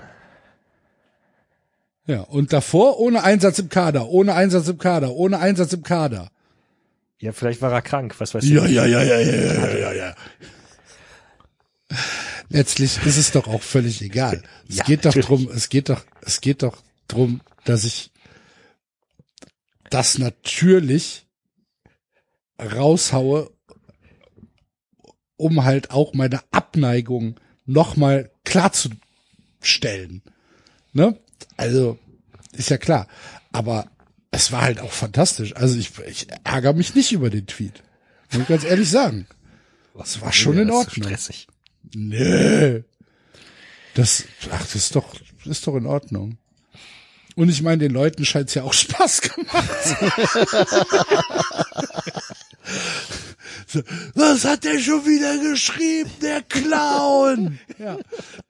Ja, 2.07 2.22
und 2.22 2.52
davor 2.53 2.99
ohne 2.99 3.23
Einsatz 3.23 3.60
im 3.60 3.69
Kader, 3.69 4.07
ohne 4.10 4.34
Einsatz 4.34 4.68
im 4.68 4.78
Kader, 4.78 5.11
ohne 5.11 5.40
Einsatz 5.40 5.73
im 5.73 5.84
Kader. 5.84 6.30
Ja, 7.19 7.32
vielleicht 7.32 7.61
war 7.61 7.72
er 7.72 7.82
krank, 7.84 8.15
was 8.19 8.34
weiß 8.34 8.44
Ja, 8.49 8.65
ich. 8.65 8.72
ja, 8.72 8.86
ja, 8.86 9.03
ja, 9.03 9.19
ja, 9.19 9.32
ja, 9.53 9.78
ja, 9.78 9.94
ja. 9.94 10.15
Letztlich 12.49 12.98
ist 13.06 13.18
es 13.18 13.32
doch 13.32 13.48
auch 13.48 13.61
völlig 13.61 14.02
egal. 14.02 14.41
Es 14.68 14.78
Ja, 14.78 14.84
geht 14.86 15.02
doch 15.06 15.15
natürlich. 15.15 15.28
drum, 15.28 15.49
es 15.56 15.69
geht 15.69 15.90
doch, 15.90 16.03
es 16.22 16.41
geht 16.41 16.64
doch 16.64 16.82
drum, 17.07 17.41
dass 17.65 17.84
ich 17.84 18.11
das 19.90 20.18
natürlich 20.18 21.26
raushaue, 22.60 23.52
um 25.38 25.64
halt 25.64 25.91
auch 25.91 26.14
meine 26.14 26.40
Abneigung 26.52 27.40
nochmal 27.65 28.32
klarzustellen. 28.45 30.22
Ne? 30.94 31.18
Also, 31.61 31.99
ist 32.53 32.69
ja 32.69 32.77
klar. 32.77 33.07
Aber 33.51 33.89
es 34.31 34.51
war 34.51 34.61
halt 34.61 34.79
auch 34.79 34.91
fantastisch. 34.91 35.55
Also 35.55 35.77
ich, 35.77 35.91
ich 36.07 36.27
ärgere 36.43 36.73
mich 36.73 36.95
nicht 36.95 37.11
über 37.11 37.29
den 37.29 37.45
Tweet. 37.45 37.83
Muss 38.31 38.41
ich 38.41 38.47
ganz 38.47 38.63
ehrlich 38.63 38.89
sagen. 38.89 39.27
Das 39.93 40.21
war 40.21 40.31
schon 40.31 40.57
in 40.57 40.69
das 40.69 40.77
ist 40.77 40.88
Ordnung. 40.88 41.09
Stressig. 41.09 41.47
Nee. 41.93 42.83
Das, 43.93 44.23
ach, 44.51 44.61
das 44.61 44.75
ist 44.75 44.95
doch, 44.95 45.13
das 45.39 45.47
ist 45.57 45.67
doch 45.67 45.75
in 45.75 45.85
Ordnung. 45.85 46.38
Und 47.35 47.49
ich 47.49 47.61
meine, 47.61 47.77
den 47.77 47.91
Leuten 47.91 48.25
scheint 48.25 48.49
es 48.49 48.55
ja 48.55 48.63
auch 48.63 48.73
Spaß 48.73 49.21
gemacht. 49.21 49.69
zu 53.67 53.79
so, 53.79 53.81
was 54.15 54.45
hat 54.45 54.63
der 54.63 54.79
schon 54.79 55.05
wieder 55.05 55.38
geschrieben, 55.38 56.09
der 56.21 56.41
Clown? 56.41 57.59
Ja. 57.77 57.97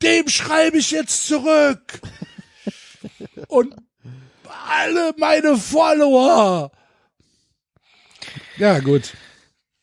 Dem 0.01 0.27
schreibe 0.29 0.77
ich 0.77 0.91
jetzt 0.91 1.27
zurück. 1.27 1.99
Und 3.47 3.75
alle 4.69 5.13
meine 5.17 5.57
Follower. 5.57 6.71
Ja, 8.57 8.79
gut. 8.79 9.13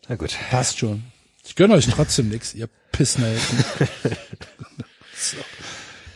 Na 0.09 0.17
gut. 0.17 0.37
Passt 0.51 0.79
schon. 0.79 1.05
Ich 1.45 1.55
gönne 1.57 1.75
euch 1.75 1.87
trotzdem 1.87 2.29
nix, 2.29 2.55
ihr 2.55 2.69
Pissnelken. 2.93 3.65
so. 5.17 5.37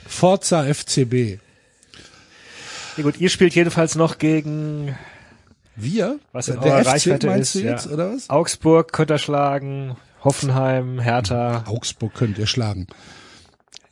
Forza 0.07 0.65
FCB. 0.73 1.39
Ja 2.97 3.03
gut, 3.03 3.19
ihr 3.19 3.31
spielt 3.31 3.55
jedenfalls 3.55 3.95
noch 3.95 4.19
gegen, 4.19 4.97
Wir? 5.75 6.21
was 6.33 6.49
in 6.49 6.61
Der 6.61 6.81
FC 6.81 6.87
Reichweite 6.87 7.27
meinst 7.27 7.55
ist. 7.57 7.63
du 7.63 7.67
jetzt, 7.67 7.87
ja. 7.87 7.93
oder 7.93 8.13
was? 8.13 8.29
Augsburg 8.29 8.93
könnt 8.93 9.11
ihr 9.11 9.19
schlagen, 9.19 9.97
Hoffenheim, 10.23 11.01
Hertha. 11.01 11.65
Augsburg 11.67 12.13
könnt 12.15 12.37
ihr 12.39 12.47
schlagen. 12.47 12.87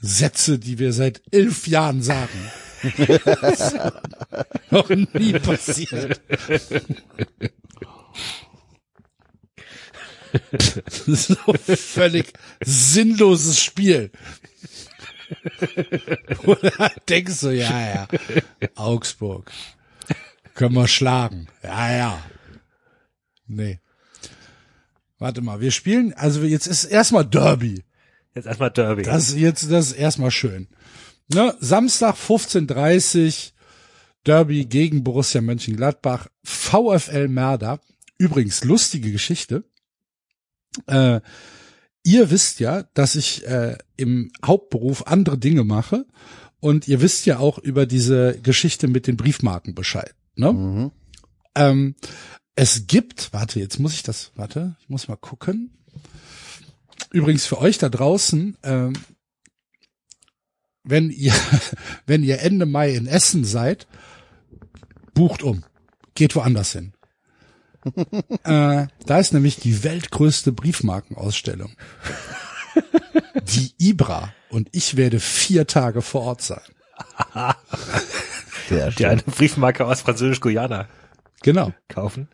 Sätze, 0.01 0.59
die 0.59 0.79
wir 0.79 0.93
seit 0.93 1.23
elf 1.31 1.67
Jahren 1.67 2.03
sagen. 2.03 2.51
Noch 4.71 4.89
nie 4.89 5.33
passiert. 5.35 6.21
so 11.07 11.37
völlig 11.77 12.33
sinnloses 12.65 13.61
Spiel. 13.61 14.11
Oder 16.45 16.91
denkst 17.09 17.41
du, 17.41 17.51
ja, 17.51 17.81
ja, 17.95 18.09
Augsburg. 18.75 19.51
Können 20.55 20.75
wir 20.75 20.89
schlagen. 20.89 21.49
Ja, 21.63 21.93
ja. 21.97 22.23
Nee. 23.47 23.81
Warte 25.19 25.43
mal, 25.43 25.61
wir 25.61 25.71
spielen, 25.71 26.13
also 26.15 26.43
jetzt 26.43 26.67
ist 26.67 26.85
erstmal 26.85 27.25
Derby. 27.27 27.85
Jetzt 28.35 28.47
erstmal 28.47 28.71
Derby. 28.71 29.03
Das 29.03 29.29
ist 29.29 29.37
jetzt, 29.37 29.71
das 29.71 29.89
ist 29.89 29.93
erstmal 29.93 30.31
schön. 30.31 30.69
Ne? 31.33 31.55
Samstag 31.61 32.17
15.30 32.17 33.53
Derby 34.25 34.67
gegen 34.67 35.05
Borussia 35.05 35.41
Mönchengladbach, 35.41 36.27
VfL 36.45 37.29
Merda. 37.29 37.81
Übrigens, 38.19 38.65
lustige 38.65 39.13
Geschichte. 39.13 39.65
Äh, 40.87 41.21
ihr 42.03 42.31
wisst 42.31 42.61
ja, 42.61 42.83
dass 42.95 43.15
ich 43.15 43.47
äh, 43.47 43.79
im 43.97 44.31
Hauptberuf 44.45 45.07
andere 45.07 45.39
Dinge 45.39 45.65
mache 45.65 46.07
und 46.61 46.87
ihr 46.87 47.01
wisst 47.01 47.27
ja 47.27 47.39
auch 47.39 47.59
über 47.59 47.87
diese 47.87 48.39
Geschichte 48.43 48.89
mit 48.89 49.07
den 49.07 49.17
Briefmarken 49.17 49.75
Bescheid. 49.75 50.15
Ne? 50.35 50.51
Ähm, 51.55 51.95
es 52.55 52.87
gibt, 52.87 53.33
warte, 53.33 53.59
jetzt 53.59 53.79
muss 53.79 53.95
ich 53.95 54.03
das, 54.03 54.33
warte, 54.35 54.77
ich 54.81 54.89
muss 54.89 55.09
mal 55.09 55.17
gucken. 55.17 55.71
Übrigens 57.11 57.47
für 57.47 57.59
euch 57.59 57.79
da 57.79 57.89
draußen, 57.89 58.57
ähm, 58.63 58.93
wenn 60.85 61.11
ihr, 61.11 61.33
wenn 62.07 62.23
ihr 62.23 62.41
Ende 62.41 62.67
Mai 62.67 62.91
in 62.95 63.07
Essen 63.07 63.45
seid, 63.45 63.87
bucht 65.15 65.43
um. 65.43 65.65
Geht 66.15 66.35
woanders 66.37 66.73
hin. 66.73 66.93
äh, 68.45 68.87
da 69.07 69.19
ist 69.19 69.33
nämlich 69.33 69.57
die 69.57 69.83
weltgrößte 69.85 70.53
Briefmarkenausstellung. 70.53 71.73
Die 73.43 73.73
Ibra. 73.79 74.35
Und 74.51 74.69
ich 74.73 74.97
werde 74.97 75.19
vier 75.21 75.67
Tage 75.67 76.03
vor 76.03 76.23
Ort 76.23 76.43
sein. 76.43 76.61
Sehr 78.69 78.89
Die 78.91 78.97
schön. 78.97 79.07
eine 79.07 79.23
Briefmarke 79.23 79.87
aus 79.87 80.03
Französisch-Guyana 80.03 80.89
Genau. 81.43 81.73
kaufen. 81.89 82.29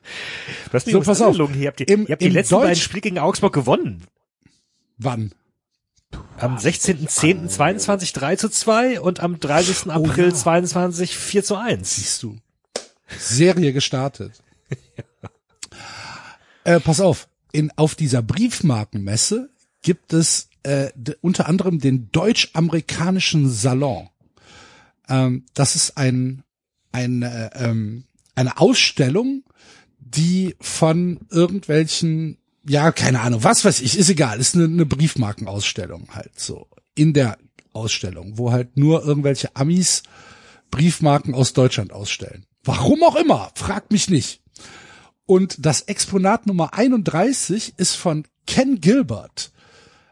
Was 0.72 0.84
So, 0.84 1.00
pass 1.00 1.22
auf. 1.22 1.36
Ihr 1.38 1.68
habt 1.68 1.78
die, 1.78 1.84
Im- 1.84 2.06
ihr 2.06 2.12
habt 2.12 2.22
die 2.22 2.28
letzten 2.28 2.54
Deutsch- 2.56 2.64
beiden 2.64 2.80
Spiele 2.80 3.00
gegen 3.02 3.18
Augsburg 3.20 3.54
gewonnen. 3.54 4.02
Wann? 4.98 5.32
Am 6.38 6.56
16.10.22 6.56 8.14
3 8.14 8.36
zu 8.36 8.48
2 8.48 9.00
und 9.00 9.20
am 9.20 9.40
30. 9.40 9.90
April 9.90 10.34
22 10.34 11.16
4 11.16 11.44
zu 11.44 11.56
1. 11.56 11.96
Siehst 11.96 12.22
du. 12.22 12.36
Serie 13.18 13.72
gestartet. 13.72 14.42
äh, 16.64 16.80
pass 16.80 17.00
auf, 17.00 17.28
in, 17.52 17.70
auf 17.76 17.94
dieser 17.94 18.22
Briefmarkenmesse 18.22 19.50
gibt 19.82 20.12
es 20.12 20.48
äh, 20.62 20.90
unter 21.20 21.48
anderem 21.48 21.78
den 21.78 22.10
deutsch-amerikanischen 22.12 23.48
Salon. 23.48 24.08
Ähm, 25.08 25.44
das 25.54 25.76
ist 25.76 25.96
ein, 25.96 26.42
ein 26.92 27.22
äh, 27.22 27.50
ähm, 27.54 28.04
eine 28.34 28.58
Ausstellung, 28.58 29.44
die 29.98 30.54
von 30.60 31.20
irgendwelchen, 31.30 32.38
ja, 32.68 32.92
keine 32.92 33.20
Ahnung, 33.20 33.44
was 33.44 33.64
weiß 33.64 33.80
ich, 33.80 33.98
ist 33.98 34.10
egal, 34.10 34.40
ist 34.40 34.54
eine, 34.54 34.64
eine 34.64 34.86
Briefmarkenausstellung 34.86 36.08
halt 36.14 36.38
so. 36.38 36.66
In 36.94 37.12
der 37.12 37.38
Ausstellung, 37.72 38.38
wo 38.38 38.52
halt 38.52 38.76
nur 38.76 39.04
irgendwelche 39.04 39.54
Amis 39.54 40.02
Briefmarken 40.70 41.34
aus 41.34 41.52
Deutschland 41.52 41.92
ausstellen. 41.92 42.46
Warum 42.64 43.02
auch 43.02 43.16
immer, 43.16 43.50
fragt 43.54 43.92
mich 43.92 44.10
nicht. 44.10 44.40
Und 45.26 45.64
das 45.64 45.82
Exponat 45.82 46.46
Nummer 46.46 46.74
31 46.74 47.74
ist 47.76 47.94
von 47.94 48.26
Ken 48.46 48.80
Gilbert, 48.80 49.52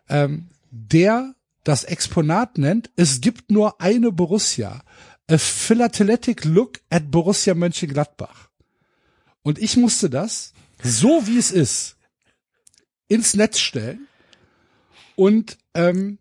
ähm, 0.09 0.49
der 0.71 1.35
das 1.65 1.85
Exponat 1.85 2.59
nennt, 2.59 2.91
es 2.97 3.21
gibt 3.21 3.51
nur 3.51 3.81
eine 3.81 4.13
Borussia. 4.13 4.83
A 5.31 5.39
Philatelic 5.39 6.45
Look 6.45 6.81
at 6.91 7.11
Borussia 7.11 7.55
Mönchengladbach. 7.55 8.51
Und 9.43 9.59
ich 9.59 9.77
musste 9.77 10.11
das, 10.11 10.53
so 10.83 11.27
wie 11.27 11.39
es 11.39 11.51
ist, 11.51 11.97
ins 13.09 13.35
Netz 13.35 13.59
stellen 13.59 14.07
und 15.17 15.59
ähm, 15.75 16.19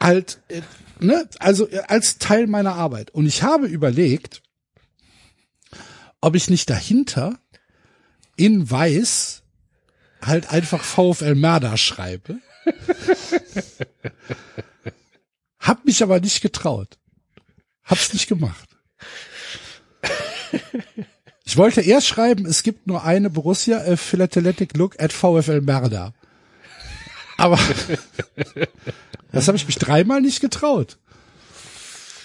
halt, 0.00 0.40
äh, 0.48 0.62
ne, 1.00 1.28
also 1.38 1.68
äh, 1.68 1.82
als 1.86 2.18
Teil 2.18 2.46
meiner 2.46 2.74
Arbeit. 2.74 3.10
Und 3.10 3.26
ich 3.26 3.42
habe 3.42 3.66
überlegt, 3.66 4.42
ob 6.20 6.34
ich 6.34 6.50
nicht 6.50 6.68
dahinter 6.70 7.38
in 8.36 8.70
weiß 8.70 9.42
halt 10.20 10.50
einfach 10.50 10.82
VfL 10.82 11.34
Merda 11.34 11.76
schreibe. 11.76 12.38
Hab 15.58 15.84
mich 15.84 16.02
aber 16.02 16.20
nicht 16.20 16.40
getraut. 16.42 16.98
Hab's 17.84 18.12
nicht 18.12 18.28
gemacht. 18.28 18.76
Ich 21.46 21.56
wollte 21.56 21.80
erst 21.80 22.08
schreiben, 22.08 22.44
es 22.44 22.64
gibt 22.64 22.88
nur 22.88 23.04
eine 23.04 23.30
Borussia, 23.30 23.78
a 23.78 23.96
Philatelic 23.96 24.76
Look 24.76 25.00
at 25.00 25.12
VfL 25.12 25.60
Merda. 25.60 26.12
Aber 27.36 27.56
das 29.32 29.46
habe 29.46 29.56
ich 29.56 29.66
mich 29.66 29.76
dreimal 29.76 30.20
nicht 30.20 30.40
getraut. 30.40 30.98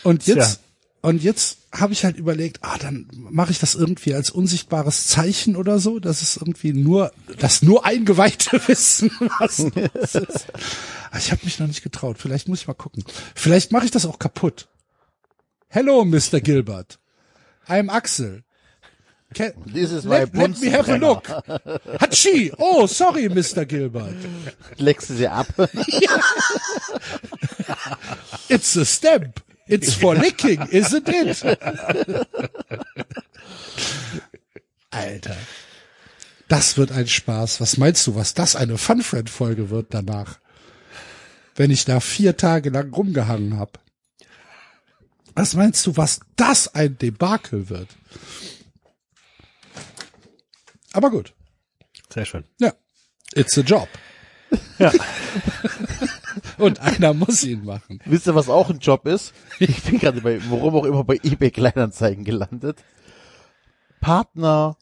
Und 0.04 0.26
jetzt, 0.26 0.62
und 1.02 1.22
jetzt 1.22 1.60
habe 1.72 1.94
ich 1.94 2.04
halt 2.04 2.18
überlegt, 2.18 2.60
ah, 2.62 2.80
dann 2.80 3.08
mache 3.14 3.52
ich 3.52 3.60
das 3.60 3.76
irgendwie 3.76 4.16
als 4.16 4.32
unsichtbares 4.32 5.06
Zeichen 5.06 5.56
oder 5.56 5.78
so, 5.78 6.00
dass 6.00 6.24
es 6.24 6.38
irgendwie 6.38 6.74
nur, 6.74 7.12
dass 7.38 7.62
nur 7.62 7.86
Eingeweihte 7.86 8.60
wissen, 8.68 9.12
was 9.40 9.68
das 9.94 10.16
ist. 10.16 10.48
Aber 11.12 11.20
ich 11.20 11.32
habe 11.32 11.46
mich 11.46 11.60
noch 11.60 11.68
nicht 11.68 11.84
getraut. 11.84 12.18
Vielleicht 12.18 12.48
muss 12.48 12.62
ich 12.62 12.68
mal 12.68 12.74
gucken. 12.74 13.04
Vielleicht 13.36 13.72
mache 13.72 13.86
ich 13.86 13.92
das 13.92 14.08
auch 14.08 14.18
kaputt. 14.18 14.68
Hello, 15.68 16.06
Mr. 16.06 16.42
Gilbert. 16.42 16.98
I'm 17.68 17.90
Axel. 17.90 18.44
Can, 19.34 19.54
This 19.66 19.92
is 19.92 20.06
my 20.06 20.20
let, 20.20 20.36
let 20.36 20.60
me 20.60 20.68
have 20.70 20.90
a 20.90 20.98
look. 20.98 21.24
Hatschi. 21.28 22.54
Oh, 22.60 22.86
sorry, 22.86 23.30
Mr. 23.30 23.66
Gilbert. 23.66 24.16
Leckst 24.78 25.10
du 25.10 25.14
sie 25.16 25.28
ab? 25.28 25.48
It's 28.50 28.76
a 28.76 28.84
stamp. 28.86 29.40
It's 29.68 29.94
for 29.94 30.16
licking, 30.16 30.62
isn't 30.70 31.08
it? 31.08 31.44
Alter. 34.92 35.38
Das 36.50 36.76
wird 36.76 36.92
ein 36.92 37.08
Spaß. 37.08 37.62
Was 37.62 37.78
meinst 37.78 38.06
du, 38.08 38.16
was 38.16 38.34
das 38.34 38.58
eine 38.58 38.78
Fun-Friend-Folge 38.78 39.70
wird 39.70 39.94
danach? 39.94 40.40
Wenn 41.56 41.72
ich 41.72 41.86
da 41.86 42.02
vier 42.02 42.36
Tage 42.36 42.70
lang 42.70 42.94
rumgehangen 42.94 43.58
hab. 43.58 43.80
Was 45.34 45.54
meinst 45.54 45.88
du, 45.88 45.96
was 45.96 46.20
das 46.36 46.76
ein 46.76 46.98
Debakel 46.98 47.70
wird? 47.70 47.88
Aber 50.94 51.10
gut. 51.10 51.34
Sehr 52.10 52.26
schön. 52.26 52.44
Ja. 52.60 52.74
It's 53.34 53.58
a 53.58 53.62
job. 53.62 53.88
Ja. 54.80 54.92
Und 56.58 56.80
einer 56.80 57.14
muss 57.14 57.44
ihn 57.44 57.64
machen. 57.66 58.00
Wisst 58.06 58.28
ihr, 58.28 58.36
was 58.36 58.50
auch 58.50 58.70
ein 58.70 58.80
Job 58.80 59.06
ist? 59.08 59.34
Ich 59.60 59.84
bin 59.84 60.00
gerade 60.00 60.22
bei, 60.22 60.40
worum 60.50 60.76
auch 60.76 60.86
immer 60.86 61.04
bei 61.04 61.20
eBay 61.24 61.52
Kleinanzeigen 61.52 62.24
gelandet. 62.24 62.84
Partner, 64.02 64.76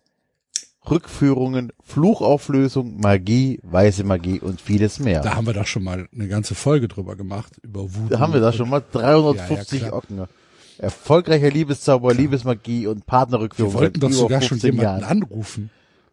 Rückführungen, 0.90 1.72
Fluchauflösung, 1.84 3.00
Magie, 3.00 3.60
weiße 3.64 4.04
Magie 4.06 4.40
und 4.40 4.62
vieles 4.62 5.00
mehr. 5.00 5.22
Da 5.22 5.36
haben 5.36 5.46
wir 5.46 5.54
doch 5.54 5.68
schon 5.68 5.84
mal 5.84 6.08
eine 6.14 6.28
ganze 6.28 6.56
Folge 6.56 6.88
drüber 6.88 7.16
gemacht, 7.16 7.60
über 7.62 7.94
Wut. 7.94 8.12
Da 8.12 8.20
haben 8.20 8.34
wir 8.34 8.40
da 8.40 8.54
schon 8.54 8.70
mal 8.70 8.82
350 8.92 9.82
Ja, 9.82 9.88
ja. 9.88 9.94
Ocken. 9.94 10.26
Erfolgreicher 10.78 11.50
Liebeszauber, 11.52 12.14
Liebesmagie 12.14 12.88
und 12.88 13.06
Partnerrückführung. 13.06 13.74
Wir 13.74 13.80
wollten 13.82 14.00
doch 14.00 14.12
sogar 14.12 14.42
schon 14.42 14.60
15 14.60 14.72
jemanden 14.76 15.02
Jahren. 15.02 15.04
anrufen. 15.24 15.70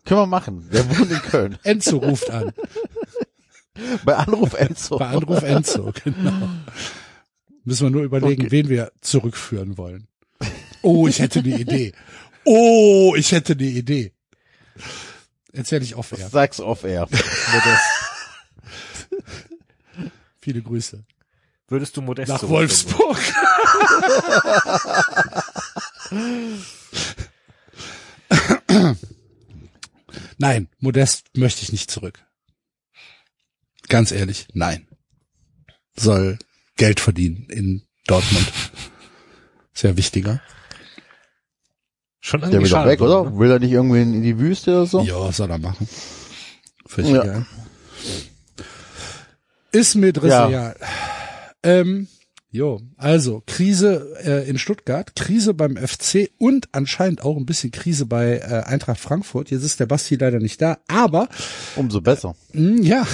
Können 0.06 0.20
wir 0.20 0.26
machen. 0.26 0.68
Der 0.72 0.88
wohnt 0.88 1.10
in 1.10 1.18
Köln. 1.18 1.58
Enzo 1.64 1.98
ruft 1.98 2.30
an. 2.30 2.52
Bei 4.04 4.16
Anruf 4.16 4.54
Enzo. 4.54 4.96
Bei 4.98 5.08
Anruf 5.08 5.42
Enzo, 5.42 5.92
genau. 6.04 6.48
Müssen 7.64 7.86
wir 7.86 7.90
nur 7.90 8.04
überlegen, 8.04 8.42
Okay. 8.44 8.50
wen 8.52 8.68
wir 8.70 8.92
zurückführen 9.02 9.76
wollen. 9.76 10.08
Oh, 10.82 11.06
ich 11.08 11.18
hätte 11.18 11.40
eine 11.40 11.58
Idee. 11.58 11.92
Oh, 12.44 13.14
ich 13.16 13.32
hätte 13.32 13.52
eine 13.54 13.64
Idee. 13.64 14.12
Erzähl 15.52 15.82
ich 15.82 15.96
off 15.96 16.12
air. 16.12 16.28
Sag's 16.30 16.60
off 16.60 16.84
air. 16.84 17.08
Viele 20.40 20.62
Grüße. 20.62 21.04
Würdest 21.68 21.96
du 21.96 22.02
modest 22.02 22.28
Nach 22.28 22.48
Wolfsburg. 22.48 23.18
Nein, 30.38 30.68
Modest 30.78 31.36
möchte 31.36 31.62
ich 31.62 31.72
nicht 31.72 31.90
zurück. 31.90 32.24
Ganz 33.88 34.12
ehrlich, 34.12 34.48
nein. 34.52 34.86
Soll 35.96 36.38
Geld 36.76 37.00
verdienen 37.00 37.46
in 37.48 37.82
Dortmund. 38.06 38.52
Sehr 39.72 39.96
wichtiger. 39.96 40.40
Schon 42.20 42.40
Der 42.40 42.50
irgendwie 42.50 42.70
will 42.70 42.78
doch 42.78 42.86
weg, 42.86 43.00
oder? 43.00 43.30
ne? 43.30 43.38
Will 43.38 43.50
er 43.50 43.58
nicht 43.60 43.70
irgendwie 43.70 44.02
in 44.02 44.22
die 44.22 44.38
Wüste 44.38 44.72
oder 44.72 44.86
so? 44.86 45.00
Ja, 45.02 45.30
soll 45.32 45.50
er 45.50 45.58
machen. 45.58 45.88
Völlig 46.86 47.12
Ja. 47.12 47.22
egal. 47.22 47.46
Ist 49.72 49.94
mir 49.94 50.12
Driss 50.12 50.30
Ja. 50.32 50.74
Ähm, 51.62 52.08
jo, 52.50 52.80
also 52.96 53.42
Krise 53.46 54.16
äh, 54.24 54.48
in 54.48 54.58
Stuttgart, 54.58 55.14
Krise 55.16 55.52
beim 55.54 55.76
FC 55.76 56.30
und 56.38 56.68
anscheinend 56.72 57.22
auch 57.22 57.36
ein 57.36 57.46
bisschen 57.46 57.70
Krise 57.70 58.06
bei 58.06 58.38
äh, 58.38 58.62
Eintracht 58.64 59.00
Frankfurt. 59.00 59.50
Jetzt 59.50 59.62
ist 59.64 59.80
der 59.80 59.86
Basti 59.86 60.16
leider 60.16 60.38
nicht 60.38 60.60
da, 60.62 60.78
aber 60.88 61.28
Umso 61.76 62.00
besser. 62.00 62.34
mh, 62.52 62.82
ja, 62.82 63.06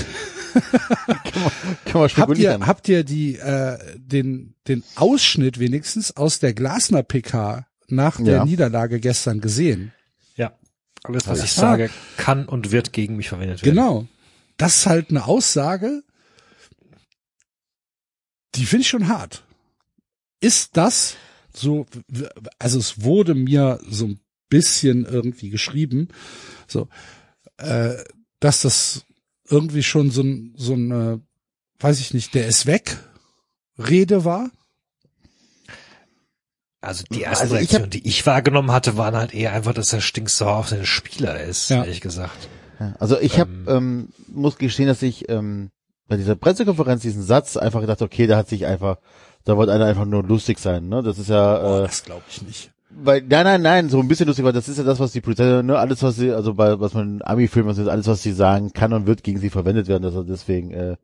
Können 0.52 1.94
wir 1.94 2.00
habt 2.02 2.04
ihr, 2.04 2.08
spekulieren. 2.08 2.66
habt 2.66 2.88
ihr 2.88 3.04
die 3.04 3.36
äh, 3.36 3.78
den 3.96 4.54
den 4.68 4.82
Ausschnitt 4.96 5.58
wenigstens 5.58 6.16
aus 6.16 6.38
der 6.38 6.52
Glasner 6.54 7.02
PK 7.02 7.66
nach 7.88 8.18
der 8.22 8.34
Ja. 8.36 8.44
Niederlage 8.44 9.00
gestern 9.00 9.40
gesehen? 9.40 9.92
Ja. 10.36 10.52
Alles, 11.04 11.26
was 11.26 11.38
Ja. 11.38 11.44
ich 11.44 11.52
sage, 11.52 11.90
kann 12.16 12.46
und 12.46 12.70
wird 12.70 12.92
gegen 12.92 13.16
mich 13.16 13.28
verwendet 13.28 13.62
werden. 13.64 13.74
Genau. 13.74 14.06
Das 14.58 14.76
ist 14.76 14.86
halt 14.86 15.10
eine 15.10 15.26
Aussage, 15.26 16.02
die 18.54 18.66
finde 18.66 18.82
ich 18.82 18.88
schon 18.88 19.08
hart. 19.08 19.44
Ist 20.40 20.76
das 20.76 21.16
so, 21.54 21.86
also 22.58 22.78
es 22.78 23.02
wurde 23.02 23.34
mir 23.34 23.78
so 23.88 24.06
ein 24.06 24.20
bisschen 24.48 25.04
irgendwie 25.04 25.50
geschrieben, 25.50 26.08
so, 26.66 26.88
äh, 27.58 27.96
dass 28.40 28.62
das 28.62 29.04
irgendwie 29.48 29.82
schon 29.82 30.10
so 30.10 30.22
ein, 30.22 30.54
so 30.56 30.74
ein, 30.74 30.90
äh, 30.90 31.18
weiß 31.80 32.00
ich 32.00 32.14
nicht, 32.14 32.34
der 32.34 32.46
ist 32.46 32.66
weg, 32.66 32.98
Rede 33.78 34.24
war. 34.24 34.50
Also 36.80 37.04
die 37.12 37.20
erste 37.20 37.44
Also 37.44 37.54
Reaktion, 37.54 37.82
hab- 37.82 37.90
die 37.90 38.06
ich 38.06 38.26
wahrgenommen 38.26 38.72
hatte, 38.72 38.96
waren 38.96 39.14
halt 39.14 39.32
eher 39.34 39.52
einfach, 39.52 39.72
dass 39.72 39.92
er 39.92 40.00
stinksauer 40.00 40.56
auf 40.56 40.68
seinen 40.68 40.86
Spieler 40.86 41.40
ist, 41.42 41.68
Ja. 41.70 41.84
ehrlich 41.84 42.00
gesagt. 42.00 42.48
Also 42.98 43.20
ich 43.20 43.38
hab, 43.38 43.48
ähm, 43.68 44.08
muss 44.26 44.58
gestehen, 44.58 44.88
dass 44.88 45.02
ich 45.02 45.28
ähm, 45.28 45.70
bei 46.08 46.16
dieser 46.16 46.36
Pressekonferenz 46.36 47.02
diesen 47.02 47.22
Satz 47.22 47.56
einfach 47.56 47.80
gedacht, 47.80 48.02
okay, 48.02 48.26
da 48.26 48.36
hat 48.36 48.48
sich 48.48 48.66
einfach, 48.66 48.98
da 49.44 49.56
wollte 49.56 49.72
einer 49.72 49.86
einfach 49.86 50.04
nur 50.04 50.22
lustig 50.22 50.58
sein, 50.58 50.88
ne? 50.88 51.02
Das 51.02 51.18
ist 51.18 51.28
ja, 51.30 51.62
Oh, 51.62 51.78
äh, 51.78 51.82
das 51.82 52.04
glaube 52.04 52.22
ich 52.28 52.42
nicht. 52.42 52.70
weil, 52.90 53.22
nein, 53.22 53.44
nein, 53.44 53.62
nein, 53.62 53.88
so 53.88 53.98
ein 54.00 54.08
bisschen 54.08 54.26
lustig, 54.26 54.44
weil 54.44 54.52
das 54.52 54.68
ist 54.68 54.78
ja 54.78 54.84
das, 54.84 55.00
was 55.00 55.12
die 55.12 55.20
Polizei, 55.20 55.62
ne, 55.62 55.78
alles, 55.78 56.02
was 56.02 56.16
sie, 56.16 56.30
also 56.32 56.54
bei, 56.54 56.78
was 56.80 56.92
man 56.94 57.14
in 57.16 57.22
Ami-Filmen, 57.22 57.68
also 57.70 57.88
alles, 57.90 58.06
was 58.06 58.22
sie 58.22 58.32
sagen, 58.32 58.72
kann 58.72 58.92
und 58.92 59.06
wird 59.06 59.22
gegen 59.22 59.38
sie 59.40 59.50
verwendet 59.50 59.88
werden, 59.88 60.02
dass 60.02 60.14
er 60.14 60.24
deswegen 60.24 60.70
äh, 60.72 60.96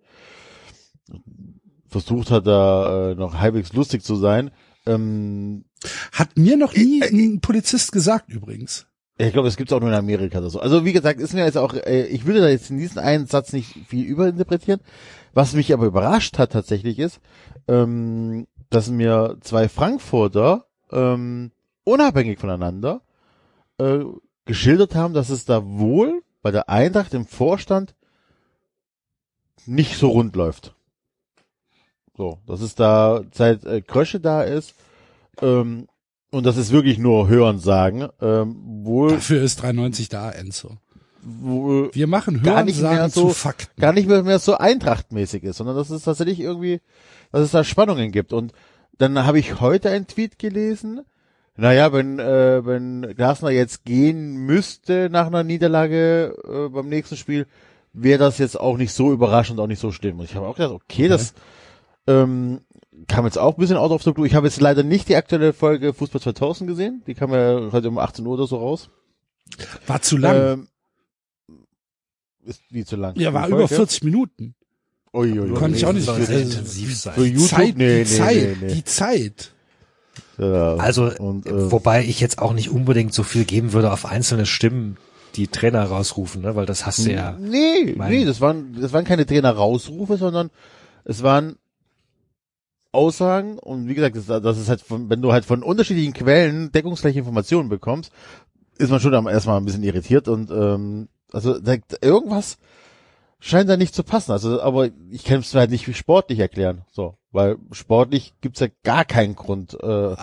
versucht 1.89 2.31
hat, 2.31 2.47
da 2.47 3.12
äh, 3.12 3.15
noch 3.15 3.35
halbwegs 3.35 3.73
lustig 3.73 4.03
zu 4.05 4.16
sein. 4.16 4.51
Ähm, 4.87 5.65
Hat 6.12 6.37
mir 6.37 6.57
noch 6.57 6.75
nie 6.75 7.03
ein 7.03 7.41
Polizist 7.41 7.93
gesagt 7.93 8.31
übrigens. 8.31 8.87
Ich 9.20 9.32
glaube, 9.32 9.49
das 9.49 9.57
gibt's 9.57 9.73
auch 9.73 9.81
nur 9.81 9.89
in 9.89 9.97
Amerika 9.97 10.39
oder 10.39 10.49
so. 10.49 10.61
Also 10.61 10.85
wie 10.85 10.93
gesagt, 10.93 11.20
ist 11.20 11.35
mir 11.35 11.45
jetzt 11.45 11.59
auch, 11.59 11.74
äh, 11.74 12.07
ich 12.07 12.24
würde 12.24 12.40
da 12.40 12.49
jetzt 12.49 12.70
in 12.70 12.78
diesen 12.78 13.01
einen 13.01 13.27
Satz 13.27 13.53
nicht 13.53 13.77
viel 13.89 14.05
überinterpretieren. 14.05 14.81
Was 15.35 15.55
mich 15.55 15.73
aber 15.73 15.86
überrascht 15.86 16.39
hat 16.39 16.53
tatsächlich 16.53 17.01
ist, 17.01 17.20
ähm, 17.66 18.47
dass 18.70 18.90
mir 18.90 19.36
zwei 19.40 19.69
Frankfurter 19.69 20.66
ähm, 20.93 21.51
unabhängig 21.82 22.39
voneinander 22.39 23.03
äh, 23.78 24.05
geschildert 24.45 24.95
haben, 24.95 25.15
dass 25.15 25.31
es 25.31 25.45
da 25.45 25.65
wohl 25.65 26.23
bei 26.40 26.53
der 26.53 26.69
Eintracht 26.69 27.12
im 27.12 27.27
Vorstand 27.27 27.97
nicht 29.66 29.99
so 29.99 30.11
rund 30.11 30.36
läuft. 30.36 30.74
So, 32.16 32.39
dass 32.47 32.61
es 32.61 32.77
da 32.77 33.23
seit 33.32 33.65
äh, 33.65 33.81
Krösche 33.81 34.20
da 34.20 34.43
ist 34.43 34.74
ähm, 35.43 35.89
und 36.31 36.45
das 36.47 36.57
ist 36.57 36.73
wirklich 36.73 36.99
nur 36.99 37.29
Hören 37.29 37.59
sagen, 37.59 38.09
ähm, 38.21 38.57
wohl, 38.85 39.13
Dafür 39.13 39.43
ist 39.43 39.63
93 39.63 40.09
da, 40.09 40.31
Enzo. 40.31 40.77
wohl 41.23 41.91
Wir 41.95 42.07
machen 42.07 42.43
Hören 42.43 42.67
nicht 42.67 42.81
mehr 42.81 42.97
sagen 42.97 43.11
so- 43.11 43.29
zu 43.29 43.35
Fakten. 43.35 43.81
gar 43.81 43.93
nicht 43.93 44.09
mehr, 44.09 44.23
mehr 44.23 44.39
so 44.39 44.57
eintrachtmäßig 44.57 45.43
ist, 45.45 45.57
sondern 45.59 45.77
dass 45.77 45.91
es 45.91 46.03
tatsächlich 46.03 46.41
irgendwie, 46.41 46.81
dass 47.33 47.43
es 47.43 47.51
da 47.51 47.65
Spannungen 47.65 48.13
gibt. 48.13 48.33
Und 48.33 48.53
dann 48.99 49.25
habe 49.25 49.39
ich 49.39 49.61
heute 49.61 49.91
einen 49.91 50.07
Tweet 50.07 50.39
gelesen. 50.39 51.03
Naja, 51.57 51.93
wenn, 51.93 52.19
äh, 52.21 52.65
wenn 52.65 53.15
Glasner 53.17 53.51
jetzt 53.51 53.85
gehen 53.85 54.37
müsste 54.47 55.09
nach 55.11 55.27
einer 55.27 55.43
Niederlage 55.45 56.35
äh, 56.49 56.69
beim 56.69 56.89
nächsten 56.89 57.17
Spiel, 57.17 57.47
wäre 57.93 58.19
das 58.19 58.39
jetzt 58.39 58.59
auch 58.61 58.77
nicht 58.77 58.93
so 58.93 59.13
überraschend, 59.13 59.59
auch 59.59 59.67
nicht 59.67 59.81
so 59.81 59.91
schlimm. 59.91 60.21
Und 60.21 60.27
ich 60.27 60.37
habe 60.37 60.47
auch 60.47 60.55
gedacht, 60.57 60.73
okay, 60.73 61.09
das 61.09 61.35
ähm, 62.07 62.61
kam 63.07 63.25
jetzt 63.25 63.39
auch 63.39 63.57
ein 63.57 63.61
bisschen 63.61 63.77
out 63.77 63.91
of 63.91 64.03
the 64.03 64.12
blue. 64.12 64.27
Ich 64.27 64.35
habe 64.35 64.47
jetzt 64.47 64.61
leider 64.61 64.83
nicht 64.83 65.09
die 65.09 65.16
aktuelle 65.16 65.53
Folge 65.53 65.93
Fußball 65.95 66.20
2000 66.20 66.69
gesehen. 66.69 67.03
Die 67.07 67.15
kam 67.15 67.33
ja 67.33 67.70
heute 67.73 67.89
um 67.89 67.99
18 67.99 68.27
Uhr 68.27 68.35
oder 68.35 68.47
so 68.47 68.57
raus. 68.57 68.91
War 69.87 70.03
zu 70.03 70.16
lang. 70.16 70.37
Ähm, 70.37 70.69
ist 72.45 72.62
wie 72.70 72.85
zu 72.85 72.97
lang. 72.97 73.15
ja, 73.16 73.33
war 73.33 73.47
über 73.49 73.59
Folge? 73.69 73.75
40 73.77 74.05
Minuten. 74.05 74.55
Ui, 75.12 75.33
ui, 75.33 75.41
ui. 75.51 75.55
Konnte 75.55 75.77
ich 75.79 75.87
auch 75.87 75.93
nicht 75.93 76.05
sehr 76.07 76.19
lesen. 76.19 76.43
intensiv 76.53 76.97
sein. 76.99 77.15
Für 77.15 77.27
YouTube? 77.27 77.49
Zeit, 77.49 77.77
nee, 77.77 78.05
die 78.05 78.11
nee, 78.11 78.16
Zeit, 78.16 78.37
nee, 78.37 78.57
nee. 78.66 78.75
die 78.75 78.85
Zeit. 78.85 79.53
Ja, 80.39 80.75
Also, 80.77 81.11
und, 81.19 81.47
äh, 81.47 81.70
wobei 81.73 82.05
ich 82.05 82.20
jetzt 82.20 82.39
auch 82.41 82.53
nicht 82.53 82.70
unbedingt 82.70 83.15
so 83.15 83.23
viel 83.23 83.45
geben 83.45 83.73
würde 83.73 83.93
auf 83.93 84.05
einzelne 84.07 84.47
Stimmen, 84.47 84.97
die 85.35 85.49
Trainer 85.49 85.85
rausrufen, 85.85 86.43
ne? 86.43 86.57
weil 86.57 86.66
das 86.66 86.87
hast 86.87 87.05
du 87.07 87.12
ja. 87.12 87.37
nee, 87.39 87.95
mein- 87.97 88.11
nee, 88.11 88.25
das 88.25 88.41
waren, 88.41 88.77
das 88.81 88.93
waren 88.93 89.05
keine 89.05 89.27
Trainer-Rausrufe, 89.27 90.16
sondern 90.16 90.51
es 91.05 91.23
waren 91.23 91.57
Aussagen 92.93 93.59
und 93.59 93.86
wie 93.89 93.94
gesagt, 93.94 94.16
das, 94.16 94.27
das 94.27 94.59
ist 94.59 94.69
halt 94.69 94.81
von, 94.81 95.10
wenn 95.10 95.23
du 95.23 95.32
halt 95.32 95.44
von 95.44 95.62
unterschiedlichen 95.62 96.12
Quellen 96.15 96.73
deckungsgleiche 96.73 97.19
Informationen 97.19 97.69
bekommst, 97.69 98.12
ist 98.78 98.90
man 98.90 99.01
schon 99.01 99.27
erstmal 99.27 99.59
ein 99.59 99.65
bisschen 99.65 99.82
irritiert 99.82 100.28
und 100.28 100.51
ähm, 100.51 101.09
also 101.32 101.59
da, 101.59 101.74
irgendwas 102.01 102.59
scheint 103.40 103.69
da 103.69 103.77
nicht 103.77 103.94
zu 103.94 104.02
passen. 104.02 104.32
Also, 104.32 104.60
aber 104.62 104.89
ich 105.10 105.24
kann 105.24 105.40
es 105.40 105.55
halt 105.55 105.70
nicht 105.70 105.86
wie 105.86 105.94
sportlich 105.94 106.39
erklären. 106.39 106.82
So, 106.90 107.16
weil 107.31 107.56
sportlich 107.73 108.35
gibt's 108.40 108.60
ja 108.60 108.69
gar 108.85 109.05
keinen 109.05 109.36
Grund. 109.36 109.74
Äh, 109.74 110.16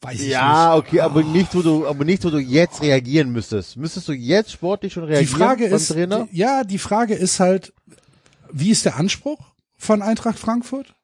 Weiß 0.00 0.20
ich 0.20 0.28
Ja, 0.28 0.74
nicht. 0.76 0.86
okay, 0.86 1.00
aber 1.00 1.22
nicht, 1.22 1.54
wo 1.54 1.62
du, 1.62 1.86
aber 1.86 2.04
nicht, 2.04 2.24
wo 2.24 2.30
du 2.30 2.38
jetzt 2.38 2.82
reagieren 2.82 3.30
müsstest. 3.30 3.76
Müsstest 3.78 4.06
du 4.08 4.12
jetzt 4.12 4.52
sportlich 4.52 4.92
schon 4.92 5.04
reagieren? 5.04 5.26
Die 5.26 5.32
Frage 5.38 5.64
ist, 5.66 5.88
Trainer? 5.88 6.28
ja, 6.30 6.62
die 6.64 6.78
Frage 6.78 7.14
ist 7.14 7.40
halt, 7.40 7.72
wie 8.52 8.70
ist 8.70 8.84
der 8.84 8.96
Anspruch 8.96 9.38
von 9.78 10.02
Eintracht 10.02 10.38
Frankfurt? 10.38 10.94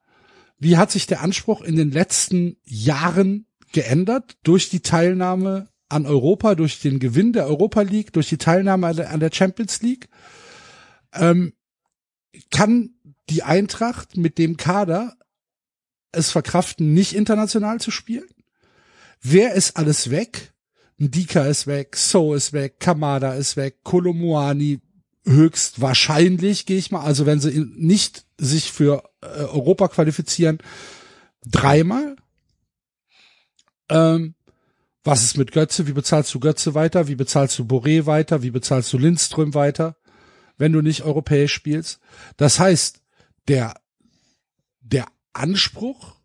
Wie 0.61 0.77
hat 0.77 0.91
sich 0.91 1.07
der 1.07 1.21
Anspruch 1.21 1.61
in 1.61 1.75
den 1.75 1.89
letzten 1.89 2.55
Jahren 2.63 3.47
geändert 3.71 4.37
durch 4.43 4.69
die 4.69 4.81
Teilnahme 4.81 5.69
an 5.89 6.05
Europa, 6.05 6.53
durch 6.53 6.79
den 6.79 6.99
Gewinn 6.99 7.33
der 7.33 7.47
Europa 7.47 7.81
League, 7.81 8.13
durch 8.13 8.29
die 8.29 8.37
Teilnahme 8.37 8.87
an 8.87 9.19
der, 9.19 9.31
Champions 9.33 9.81
League? 9.81 10.07
Ähm, 11.13 11.53
kann 12.51 12.91
die 13.31 13.41
Eintracht 13.41 14.17
mit 14.17 14.37
dem 14.37 14.55
Kader 14.55 15.17
es 16.11 16.29
verkraften, 16.29 16.93
nicht 16.93 17.13
international 17.13 17.79
zu 17.79 17.89
spielen? 17.89 18.29
Wer 19.19 19.55
ist 19.55 19.77
alles 19.77 20.11
weg? 20.11 20.53
Ndika 20.99 21.47
ist 21.47 21.65
weg, 21.65 21.95
So 21.95 22.35
ist 22.35 22.53
weg, 22.53 22.79
Kamada 22.79 23.33
ist 23.33 23.57
weg, 23.57 23.79
Kolomuani 23.81 24.79
höchstwahrscheinlich, 25.25 26.67
gehe 26.67 26.77
ich 26.77 26.91
mal, 26.91 27.01
also 27.01 27.25
wenn 27.25 27.39
sie 27.39 27.65
nicht 27.75 28.25
sich 28.41 28.71
für 28.71 29.03
äh, 29.21 29.27
Europa 29.27 29.87
qualifizieren, 29.87 30.57
dreimal. 31.45 32.15
Ähm, 33.89 34.35
was 35.03 35.23
ist 35.23 35.37
mit 35.37 35.51
Götze? 35.51 35.87
Wie 35.87 35.93
bezahlst 35.93 36.33
du 36.33 36.39
Götze 36.39 36.73
weiter? 36.73 37.07
Wie 37.07 37.15
bezahlst 37.15 37.57
du 37.59 37.63
Boré 37.63 38.05
weiter? 38.05 38.41
Wie 38.41 38.51
bezahlst 38.51 38.91
du 38.93 38.97
Lindström 38.97 39.53
weiter, 39.53 39.95
wenn 40.57 40.73
du 40.73 40.81
nicht 40.81 41.03
europäisch 41.03 41.53
spielst? 41.53 41.99
Das 42.37 42.59
heißt, 42.59 43.01
der, 43.47 43.75
der 44.81 45.07
Anspruch 45.33 46.15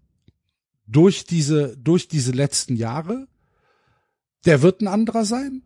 durch 0.87 1.25
diese, 1.25 1.77
durch 1.77 2.09
diese 2.09 2.33
letzten 2.33 2.77
Jahre, 2.77 3.29
der 4.45 4.63
wird 4.63 4.81
ein 4.81 4.89
anderer 4.89 5.25
sein. 5.25 5.63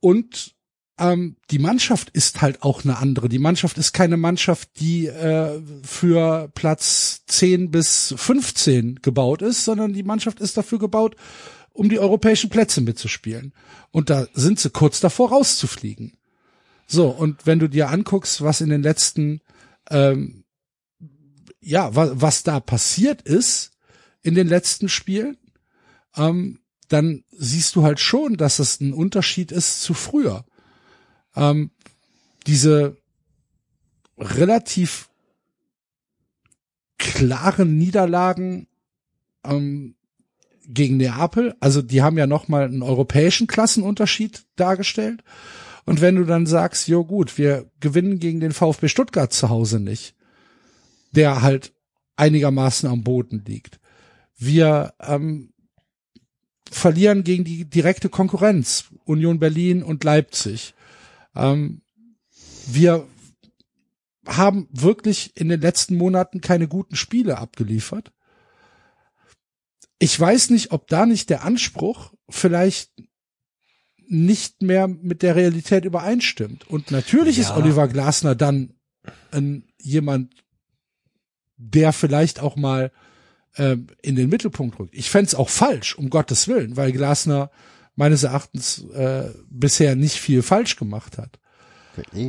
Und 0.00 0.55
ähm, 0.98 1.36
die 1.50 1.58
Mannschaft 1.58 2.10
ist 2.10 2.40
halt 2.40 2.62
auch 2.62 2.84
eine 2.84 2.98
andere. 2.98 3.28
Die 3.28 3.38
Mannschaft 3.38 3.76
ist 3.78 3.92
keine 3.92 4.16
Mannschaft, 4.16 4.80
die 4.80 5.06
äh, 5.06 5.60
für 5.82 6.48
Platz 6.54 7.22
10 7.26 7.70
bis 7.70 8.14
15 8.16 9.00
gebaut 9.02 9.42
ist, 9.42 9.64
sondern 9.64 9.92
die 9.92 10.02
Mannschaft 10.02 10.40
ist 10.40 10.56
dafür 10.56 10.78
gebaut, 10.78 11.16
um 11.72 11.90
die 11.90 11.98
europäischen 11.98 12.48
Plätze 12.48 12.80
mitzuspielen. 12.80 13.52
Und 13.90 14.08
da 14.08 14.26
sind 14.32 14.58
sie 14.58 14.70
kurz 14.70 15.00
davor 15.00 15.30
rauszufliegen. 15.30 16.16
So, 16.86 17.08
und 17.08 17.46
wenn 17.46 17.58
du 17.58 17.68
dir 17.68 17.90
anguckst, 17.90 18.42
was 18.42 18.60
in 18.60 18.70
den 18.70 18.82
letzten, 18.82 19.40
ähm, 19.90 20.44
ja, 21.60 21.94
wa 21.94 22.10
was 22.14 22.42
da 22.42 22.60
passiert 22.60 23.22
ist 23.22 23.72
in 24.22 24.34
den 24.34 24.48
letzten 24.48 24.88
Spielen, 24.88 25.36
ähm, 26.16 26.60
dann 26.88 27.24
siehst 27.32 27.76
du 27.76 27.82
halt 27.82 28.00
schon, 28.00 28.36
dass 28.36 28.60
es 28.60 28.80
ein 28.80 28.92
Unterschied 28.92 29.52
ist 29.52 29.82
zu 29.82 29.92
früher. 29.92 30.46
Ähm, 31.36 31.70
diese 32.46 32.96
relativ 34.18 35.08
klaren 36.98 37.78
Niederlagen 37.78 38.66
ähm, 39.44 39.94
gegen 40.66 40.96
Neapel, 40.96 41.54
also 41.60 41.82
die 41.82 42.02
haben 42.02 42.18
ja 42.18 42.26
noch 42.26 42.48
mal 42.48 42.64
einen 42.64 42.82
europäischen 42.82 43.46
Klassenunterschied 43.46 44.44
dargestellt. 44.56 45.22
Und 45.84 46.00
wenn 46.00 46.16
du 46.16 46.24
dann 46.24 46.46
sagst, 46.46 46.88
jo 46.88 47.04
gut, 47.04 47.38
wir 47.38 47.70
gewinnen 47.78 48.18
gegen 48.18 48.40
den 48.40 48.52
VfB 48.52 48.88
Stuttgart 48.88 49.32
zu 49.32 49.48
Hause 49.48 49.78
nicht, 49.78 50.16
der 51.12 51.42
halt 51.42 51.72
einigermaßen 52.16 52.88
am 52.88 53.04
Boden 53.04 53.44
liegt. 53.46 53.78
Wir 54.36 54.94
ähm, 55.00 55.52
verlieren 56.70 57.22
gegen 57.22 57.44
die 57.44 57.64
direkte 57.66 58.08
Konkurrenz, 58.08 58.86
Union 59.04 59.38
Berlin 59.38 59.84
und 59.84 60.02
Leipzig. 60.02 60.74
Ähm, 61.36 61.82
wir 62.66 63.06
haben 64.26 64.68
wirklich 64.70 65.36
in 65.36 65.48
den 65.48 65.60
letzten 65.60 65.96
Monaten 65.96 66.40
keine 66.40 66.68
guten 66.68 66.96
Spiele 66.96 67.38
abgeliefert. 67.38 68.12
Ich 69.98 70.18
weiß 70.18 70.50
nicht, 70.50 70.72
ob 70.72 70.88
da 70.88 71.06
nicht 71.06 71.30
der 71.30 71.44
Anspruch 71.44 72.12
vielleicht 72.28 72.90
nicht 74.08 74.62
mehr 74.62 74.88
mit 74.88 75.22
der 75.22 75.36
Realität 75.36 75.84
übereinstimmt. 75.84 76.68
Und 76.68 76.90
natürlich 76.90 77.38
ist 77.38 77.50
Ja. 77.50 77.56
Oliver 77.56 77.88
Glasner 77.88 78.34
dann 78.34 78.74
ein, 79.30 79.64
jemand, 79.80 80.34
der 81.56 81.92
vielleicht 81.92 82.40
auch 82.40 82.56
mal 82.56 82.92
ähm, 83.56 83.86
in 84.02 84.16
den 84.16 84.28
Mittelpunkt 84.28 84.78
rückt. 84.78 84.94
Ich 84.94 85.10
fänd's 85.10 85.34
auch 85.34 85.48
falsch, 85.48 85.96
um 85.96 86.10
Gottes 86.10 86.46
Willen, 86.48 86.76
weil 86.76 86.92
Glasner 86.92 87.50
meines 87.96 88.22
Erachtens 88.22 88.84
äh, 88.94 89.30
bisher 89.50 89.96
nicht 89.96 90.16
viel 90.16 90.42
falsch 90.42 90.76
gemacht 90.76 91.18
hat. 91.18 91.38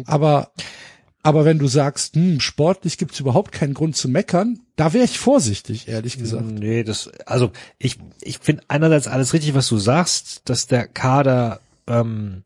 Aber, 0.07 0.51
aber 1.23 1.45
wenn 1.45 1.59
du 1.59 1.67
sagst, 1.67 2.15
hm, 2.15 2.39
sportlich 2.39 2.97
gibt's 2.97 3.19
überhaupt 3.19 3.51
keinen 3.51 3.73
Grund 3.73 3.95
zu 3.95 4.07
meckern, 4.07 4.59
da 4.77 4.93
wäre 4.93 5.03
ich 5.03 5.19
vorsichtig, 5.19 5.87
ehrlich 5.87 6.17
gesagt. 6.17 6.45
Nee, 6.45 6.83
das, 6.83 7.11
also 7.25 7.51
ich, 7.77 7.97
ich 8.21 8.39
finde 8.39 8.63
einerseits 8.69 9.07
alles 9.07 9.33
richtig, 9.33 9.53
was 9.53 9.67
du 9.67 9.77
sagst, 9.77 10.41
dass 10.45 10.67
der 10.67 10.87
Kader 10.87 11.59
ähm, 11.85 12.43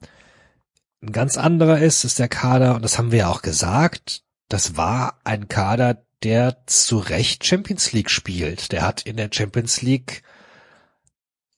ein 1.03 1.11
ganz 1.11 1.37
anderer 1.37 1.79
ist, 1.79 2.03
ist 2.03 2.19
der 2.19 2.27
Kader, 2.27 2.75
und 2.75 2.83
das 2.83 2.97
haben 2.97 3.11
wir 3.11 3.19
ja 3.19 3.29
auch 3.29 3.41
gesagt, 3.41 4.23
das 4.49 4.77
war 4.77 5.19
ein 5.23 5.47
Kader, 5.47 6.03
der 6.23 6.57
zu 6.67 6.99
Recht 6.99 7.45
Champions 7.45 7.93
League 7.93 8.09
spielt. 8.09 8.71
Der 8.71 8.83
hat 8.83 9.01
in 9.03 9.17
der 9.17 9.29
Champions 9.31 9.81
League 9.81 10.23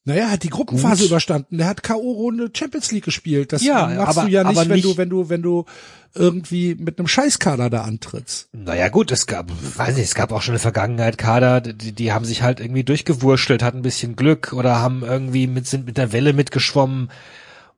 Naja, 0.05 0.29
hat 0.31 0.43
die 0.43 0.49
Gruppenphase 0.49 1.03
Gut. 1.03 1.11
überstanden. 1.11 1.57
Der 1.59 1.67
hat 1.67 1.81
K.O.-Runde 1.81 2.55
Champions 2.57 2.91
League 2.91 3.05
gespielt. 3.05 3.53
Das 3.53 3.63
Ja, 3.63 3.87
machst 3.87 4.17
aber- 4.17 4.27
du 4.27 4.33
ja 4.33 4.43
nicht, 4.43 4.59
wenn 4.59 4.67
nicht- 4.67 4.83
du, 4.85 4.97
wenn 4.97 5.09
du, 5.09 5.29
wenn 5.29 5.41
du 5.41 5.65
irgendwie 6.13 6.75
mit 6.75 6.99
einem 6.99 7.07
Scheißkader 7.07 7.69
da 7.69 7.83
antrittst. 7.83 8.49
Naja 8.51 8.89
gut, 8.89 9.11
es 9.11 9.27
gab, 9.27 9.49
weiß 9.77 9.95
nicht, 9.95 10.03
es 10.05 10.13
gab 10.15 10.31
auch 10.33 10.41
schon 10.41 10.53
in 10.53 10.57
der 10.57 10.61
Vergangenheit 10.61 11.17
Kader, 11.17 11.61
die, 11.61 11.93
die 11.93 12.11
haben 12.11 12.25
sich 12.25 12.41
halt 12.41 12.59
irgendwie 12.59 12.83
durchgewurschtelt, 12.83 13.63
hatten 13.63 13.77
ein 13.77 13.83
bisschen 13.83 14.15
Glück 14.17 14.51
oder 14.53 14.79
haben 14.79 15.03
irgendwie 15.03 15.47
mit, 15.47 15.67
sind 15.67 15.85
mit 15.85 15.97
der 15.97 16.11
Welle 16.11 16.33
mitgeschwommen. 16.33 17.09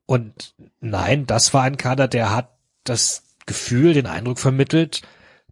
Und 0.08 0.56
nein, 0.82 1.28
das 1.28 1.54
war 1.54 1.62
ein 1.64 1.78
Kader, 1.78 2.08
der 2.08 2.34
hat 2.36 2.50
das 2.84 3.22
Gefühl, 3.46 3.94
den 3.94 4.08
Eindruck 4.08 4.40
vermittelt, 4.40 5.04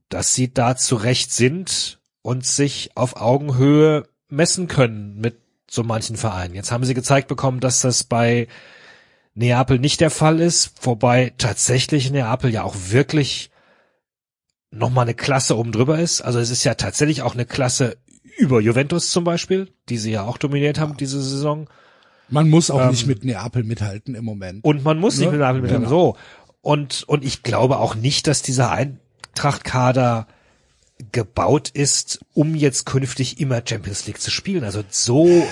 dass 0.10 0.34
sie 0.34 0.52
da 0.54 0.76
zurecht 0.76 1.32
sind 1.32 2.00
und 2.24 2.46
sich 2.46 2.92
auf 2.96 3.16
Augenhöhe 3.22 4.08
messen 4.28 4.68
können 4.68 5.20
mit 5.20 5.38
so 5.74 5.84
manchen 5.84 6.16
Vereinen. 6.18 6.54
Jetzt 6.54 6.72
haben 6.72 6.84
sie 6.86 6.94
gezeigt 6.94 7.28
bekommen, 7.28 7.60
dass 7.60 7.82
das 7.82 8.04
bei 8.04 8.48
Neapel 9.34 9.80
nicht 9.80 10.00
der 10.02 10.12
Fall 10.12 10.40
ist, 10.40 10.74
wobei 10.82 11.34
tatsächlich 11.38 12.12
Neapel 12.12 12.52
ja 12.52 12.64
auch 12.64 12.76
wirklich 12.90 13.50
noch 14.70 14.92
mal 14.92 15.02
eine 15.02 15.16
Klasse 15.16 15.58
oben 15.58 15.72
drüber 15.72 16.00
ist. 16.00 16.22
Also 16.22 16.40
es 16.40 16.50
ist 16.52 16.64
ja 16.64 16.76
tatsächlich 16.76 17.22
auch 17.24 17.34
eine 17.34 17.46
Klasse 17.46 17.98
über 18.38 18.60
Juventus 18.60 19.10
zum 19.12 19.24
Beispiel, 19.24 19.72
die 19.90 19.98
sie 19.98 20.12
ja 20.12 20.24
auch 20.24 20.38
dominiert 20.38 20.80
haben 20.80 20.98
diese 20.98 21.22
Saison. 21.22 21.68
Man 22.30 22.50
muss 22.50 22.70
auch 22.72 22.82
Ähm, 22.82 22.90
nicht 22.90 23.06
mit 23.08 23.24
Neapel 23.26 23.64
mithalten 23.64 24.16
im 24.16 24.26
Moment. 24.26 24.64
Und 24.64 24.84
man 24.84 25.00
muss 25.00 25.18
nicht 25.18 25.26
Ne? 25.28 25.32
mit 25.34 25.42
Neapel 25.42 25.62
mit 25.62 25.72
Genau. 25.72 25.90
so. 25.90 26.18
Und, 26.62 27.04
und 27.08 27.24
ich 27.24 27.44
glaube 27.44 27.78
auch 27.78 27.96
nicht, 27.96 28.28
dass 28.28 28.42
dieser 28.42 28.72
Eintracht-Kader 28.72 30.28
gebaut 31.12 31.70
ist, 31.70 32.20
um 32.34 32.56
jetzt 32.56 32.86
künftig 32.86 33.40
immer 33.40 33.62
Champions 33.66 34.06
League 34.08 34.22
zu 34.22 34.32
spielen. 34.32 34.64
Also 34.64 34.84
so, 34.90 35.48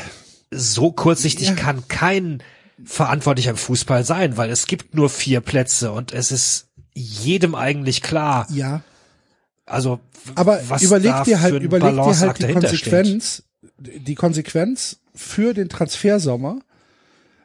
so 0.51 0.91
kurzsichtig 0.91 1.49
Ja. 1.49 1.53
kann 1.55 1.87
kein 1.87 2.43
Verantwortlicher 2.83 3.51
im 3.51 3.57
Fußball 3.57 4.03
sein, 4.05 4.37
weil 4.37 4.49
es 4.49 4.65
gibt 4.67 4.95
nur 4.95 5.09
vier 5.09 5.41
Plätze 5.41 5.91
und 5.91 6.13
es 6.13 6.31
ist 6.31 6.67
jedem 6.93 7.55
eigentlich 7.55 8.01
klar. 8.01 8.47
ja, 8.51 8.81
Also, 9.65 9.99
aber 10.35 10.61
was 10.67 10.81
überleg 10.81 11.23
dir 11.23 11.41
halt, 11.41 11.61
überleg 11.61 11.91
dir 11.93 12.19
halt 12.19 12.37
die 12.39 12.43
steht. 12.43 12.53
Konsequenz, 12.53 13.43
die 13.77 14.15
Konsequenz 14.15 14.99
für 15.13 15.53
den 15.53 15.69
Transfersommer, 15.69 16.59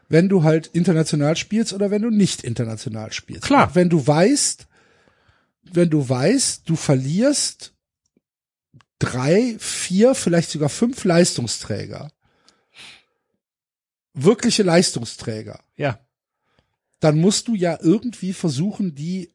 wenn 0.09 0.28
du 0.28 0.43
halt 0.43 0.68
international 0.68 1.36
spielst 1.36 1.73
oder 1.73 1.90
wenn 1.90 2.02
du 2.02 2.10
nicht 2.10 2.43
international 2.44 3.12
spielst. 3.12 3.43
Klar. 3.43 3.68
Und 3.68 3.74
wenn 3.74 3.89
du 3.89 4.06
weißt, 4.06 4.66
wenn 5.73 5.90
du 5.90 6.09
weißt, 6.09 6.62
du 6.68 6.77
verlierst 6.77 7.73
drei, 8.98 9.56
vier, 9.59 10.14
vielleicht 10.14 10.51
sogar 10.51 10.68
fünf 10.68 11.05
Leistungsträger. 11.05 12.10
Wirkliche 14.14 14.62
Leistungsträger. 14.62 15.60
Ja, 15.77 15.98
Dann 17.01 17.18
musst 17.18 17.48
du 17.48 17.55
ja 17.55 17.78
irgendwie 17.82 18.32
versuchen, 18.32 18.94
die 18.94 19.31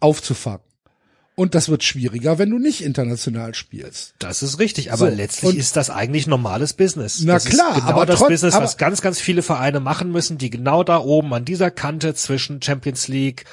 aufzufangen. 0.00 0.64
Und 1.36 1.54
das 1.54 1.68
wird 1.68 1.84
schwieriger, 1.84 2.38
wenn 2.38 2.50
du 2.50 2.58
nicht 2.58 2.82
international 2.82 3.54
spielst. 3.54 4.14
das 4.18 4.42
ist 4.42 4.58
richtig, 4.58 4.92
aber 4.92 5.08
So, 5.10 5.16
letztlich 5.16 5.56
ist 5.56 5.76
das 5.76 5.88
eigentlich 5.88 6.26
normales 6.26 6.74
Business. 6.74 7.20
Na 7.22 7.34
das 7.34 7.44
klar, 7.46 7.74
genau 7.76 7.86
aber 7.86 8.04
das 8.04 8.18
trotz- 8.18 8.28
Business, 8.28 8.54
aber- 8.54 8.64
was 8.64 8.76
ganz, 8.76 9.00
ganz 9.00 9.20
viele 9.20 9.42
Vereine 9.42 9.80
machen 9.80 10.10
müssen, 10.12 10.36
die 10.36 10.50
genau 10.50 10.82
da 10.82 10.98
oben 10.98 11.32
an 11.32 11.44
dieser 11.46 11.70
Kante 11.70 12.14
zwischen 12.14 12.60
Champions 12.60 13.08
League, 13.08 13.44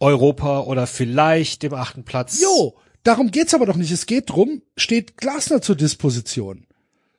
Europa 0.00 0.60
oder 0.60 0.86
vielleicht 0.86 1.64
dem 1.64 1.74
achten 1.74 2.04
Platz. 2.04 2.40
Jo, 2.40 2.76
darum 3.02 3.30
geht's 3.30 3.54
aber 3.54 3.66
doch 3.66 3.76
nicht. 3.76 3.90
Es 3.90 4.06
geht 4.06 4.30
drum, 4.30 4.62
steht 4.76 5.16
Glasner 5.16 5.62
zur 5.62 5.76
Disposition. 5.76 6.66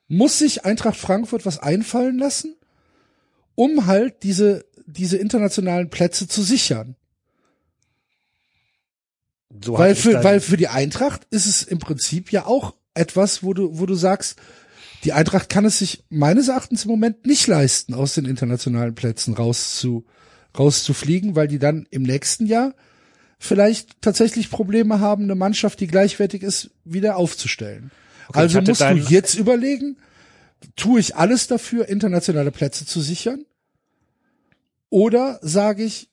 Muss 0.08 0.38
sich 0.38 0.64
Eintracht 0.64 0.96
Frankfurt 0.96 1.46
was 1.46 1.58
einfallen 1.58 2.18
lassen, 2.18 2.56
um 3.54 3.86
halt 3.86 4.22
diese, 4.22 4.64
diese 4.86 5.16
internationalen 5.16 5.90
Plätze 5.90 6.28
zu 6.28 6.42
sichern? 6.42 6.96
so 9.62 9.78
Weil 9.78 9.94
für, 9.94 10.24
weil 10.24 10.40
für 10.40 10.56
die 10.56 10.68
Eintracht 10.68 11.26
ist 11.30 11.46
es 11.46 11.62
im 11.62 11.78
Prinzip 11.78 12.32
ja 12.32 12.46
auch 12.46 12.74
etwas, 12.94 13.42
wo 13.42 13.54
du, 13.54 13.78
wo 13.78 13.86
du 13.86 13.94
sagst, 13.94 14.36
die 15.04 15.12
Eintracht 15.12 15.48
kann 15.48 15.64
es 15.64 15.78
sich 15.78 16.04
meines 16.08 16.48
Erachtens 16.48 16.84
im 16.84 16.90
Moment 16.90 17.26
nicht 17.26 17.46
leisten, 17.46 17.94
aus 17.94 18.14
den 18.14 18.24
internationalen 18.24 18.94
Plätzen 18.94 19.34
raus 19.34 19.76
zu, 19.78 20.06
rauszufliegen, 20.58 21.36
weil 21.36 21.48
die 21.48 21.58
dann 21.58 21.86
im 21.90 22.02
nächsten 22.02 22.46
Jahr 22.46 22.74
vielleicht 23.38 24.00
tatsächlich 24.00 24.50
Probleme 24.50 25.00
haben, 25.00 25.24
eine 25.24 25.34
Mannschaft, 25.34 25.80
die 25.80 25.86
gleichwertig 25.86 26.42
ist, 26.42 26.70
wieder 26.84 27.16
aufzustellen. 27.16 27.90
ich 28.30 28.36
also 28.36 28.60
musst 28.60 28.80
du 28.80 28.94
jetzt 28.94 29.34
überlegen, 29.34 29.96
tue 30.76 31.00
ich 31.00 31.16
alles 31.16 31.46
dafür, 31.46 31.88
internationale 31.88 32.50
Plätze 32.50 32.86
zu 32.86 33.00
sichern? 33.00 33.44
Oder 34.90 35.38
sage 35.42 35.84
ich, 35.84 36.08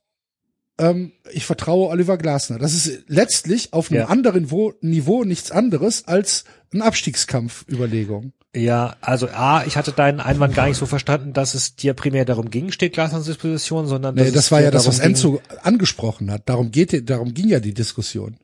ähm, 0.82 1.12
ich 1.32 1.46
vertraue 1.46 1.90
Oliver 1.90 2.18
Glasner. 2.18 2.58
Das 2.60 2.74
ist 2.74 3.04
letztlich 3.08 3.72
auf 3.74 3.90
einem 3.92 4.02
Ja. 4.02 4.06
anderen 4.08 4.44
Niveau, 4.44 4.74
Niveau 4.82 5.24
nichts 5.24 5.52
anderes 5.52 6.08
als 6.08 6.44
ein 6.74 6.82
Abstiegskampf-Überlegung. 6.82 8.34
Ja, 8.54 8.96
also 9.00 9.30
A, 9.30 9.64
ich 9.66 9.78
hatte 9.78 9.94
deinen 9.94 10.20
Einwand 10.20 10.56
gar 10.56 10.68
nicht 10.68 10.76
so 10.78 10.86
verstanden, 10.86 11.32
dass 11.32 11.54
es 11.54 11.78
dir 11.78 11.94
primär 11.94 12.26
darum 12.26 12.50
ging, 12.50 12.72
steht 12.72 12.92
Glasners 12.94 13.26
Disposition, 13.26 13.88
sondern 13.88 14.16
Nee, 14.16 14.32
das 14.32 14.52
war 14.52 14.62
ja 14.62 14.72
das, 14.72 14.88
was 14.88 15.00
Enzo 15.00 15.42
angesprochen 15.64 16.30
hat. 16.30 16.50
Darum 16.50 16.72
geht, 16.72 17.10
darum 17.10 17.34
ging 17.34 17.48
ja 17.48 17.62
die 17.62 17.74
Diskussion. 17.74 18.36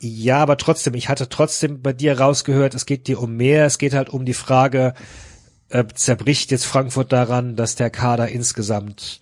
Ja, 0.00 0.38
aber 0.38 0.56
trotzdem, 0.58 0.94
ich 0.94 1.08
hatte 1.08 1.28
trotzdem 1.28 1.82
bei 1.82 1.92
dir 1.92 2.18
rausgehört, 2.20 2.74
es 2.74 2.86
geht 2.86 3.08
dir 3.08 3.20
um 3.20 3.36
mehr, 3.36 3.66
es 3.66 3.78
geht 3.78 3.94
halt 3.94 4.10
um 4.10 4.24
die 4.24 4.32
Frage, 4.34 4.94
äh, 5.70 5.84
zerbricht 5.92 6.52
jetzt 6.52 6.64
Frankfurt 6.64 7.12
daran, 7.12 7.56
dass 7.56 7.74
der 7.74 7.90
Kader 7.90 8.28
insgesamt 8.28 9.20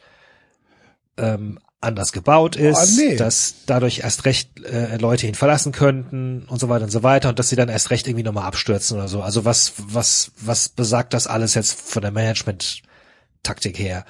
ähm, 1.17 1.59
anders 1.81 2.13
gebaut 2.13 2.57
ist, 2.57 2.77
Oh, 2.79 3.01
nee. 3.01 3.17
dass 3.17 3.55
dadurch 3.67 4.01
erst 4.01 4.25
recht 4.25 4.65
äh, 4.65 4.97
Leute 4.97 5.27
ihn 5.27 5.35
verlassen 5.35 5.73
könnten 5.73 6.45
und 6.49 6.59
so 6.59 6.69
weiter 6.69 6.85
und 6.85 6.91
so 6.91 7.03
weiter 7.03 7.29
und 7.29 7.39
dass 7.39 7.49
sie 7.49 7.57
dann 7.57 7.69
erst 7.69 7.91
recht 7.91 8.07
irgendwie 8.09 8.25
nochmal 8.25 8.45
abstürzen 8.47 8.97
oder 8.97 9.09
so. 9.09 9.23
Also 9.23 9.45
was, 9.45 9.75
was, 9.77 10.33
was 10.41 10.69
besagt 10.71 11.13
das 11.15 11.27
alles 11.27 11.55
jetzt 11.55 11.79
von 11.81 12.03
der 12.03 12.13
Management-Taktik 12.13 13.79
her? 13.79 14.05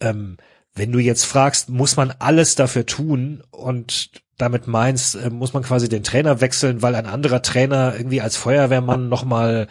Ähm, 0.00 0.38
wenn 0.74 0.90
du 0.92 0.98
jetzt 0.98 1.24
fragst, 1.24 1.68
muss 1.68 1.96
man 1.96 2.12
alles 2.18 2.54
dafür 2.56 2.86
tun 2.86 3.42
und 3.50 4.10
damit 4.38 4.66
meinst, 4.66 5.14
äh, 5.14 5.30
muss 5.30 5.52
man 5.52 5.62
quasi 5.62 5.88
den 5.88 6.02
Trainer 6.02 6.40
wechseln, 6.40 6.82
weil 6.82 6.94
ein 6.96 7.06
anderer 7.06 7.42
Trainer 7.42 7.94
irgendwie 7.96 8.20
als 8.20 8.36
Feuerwehrmann 8.36 9.08
nochmal 9.08 9.68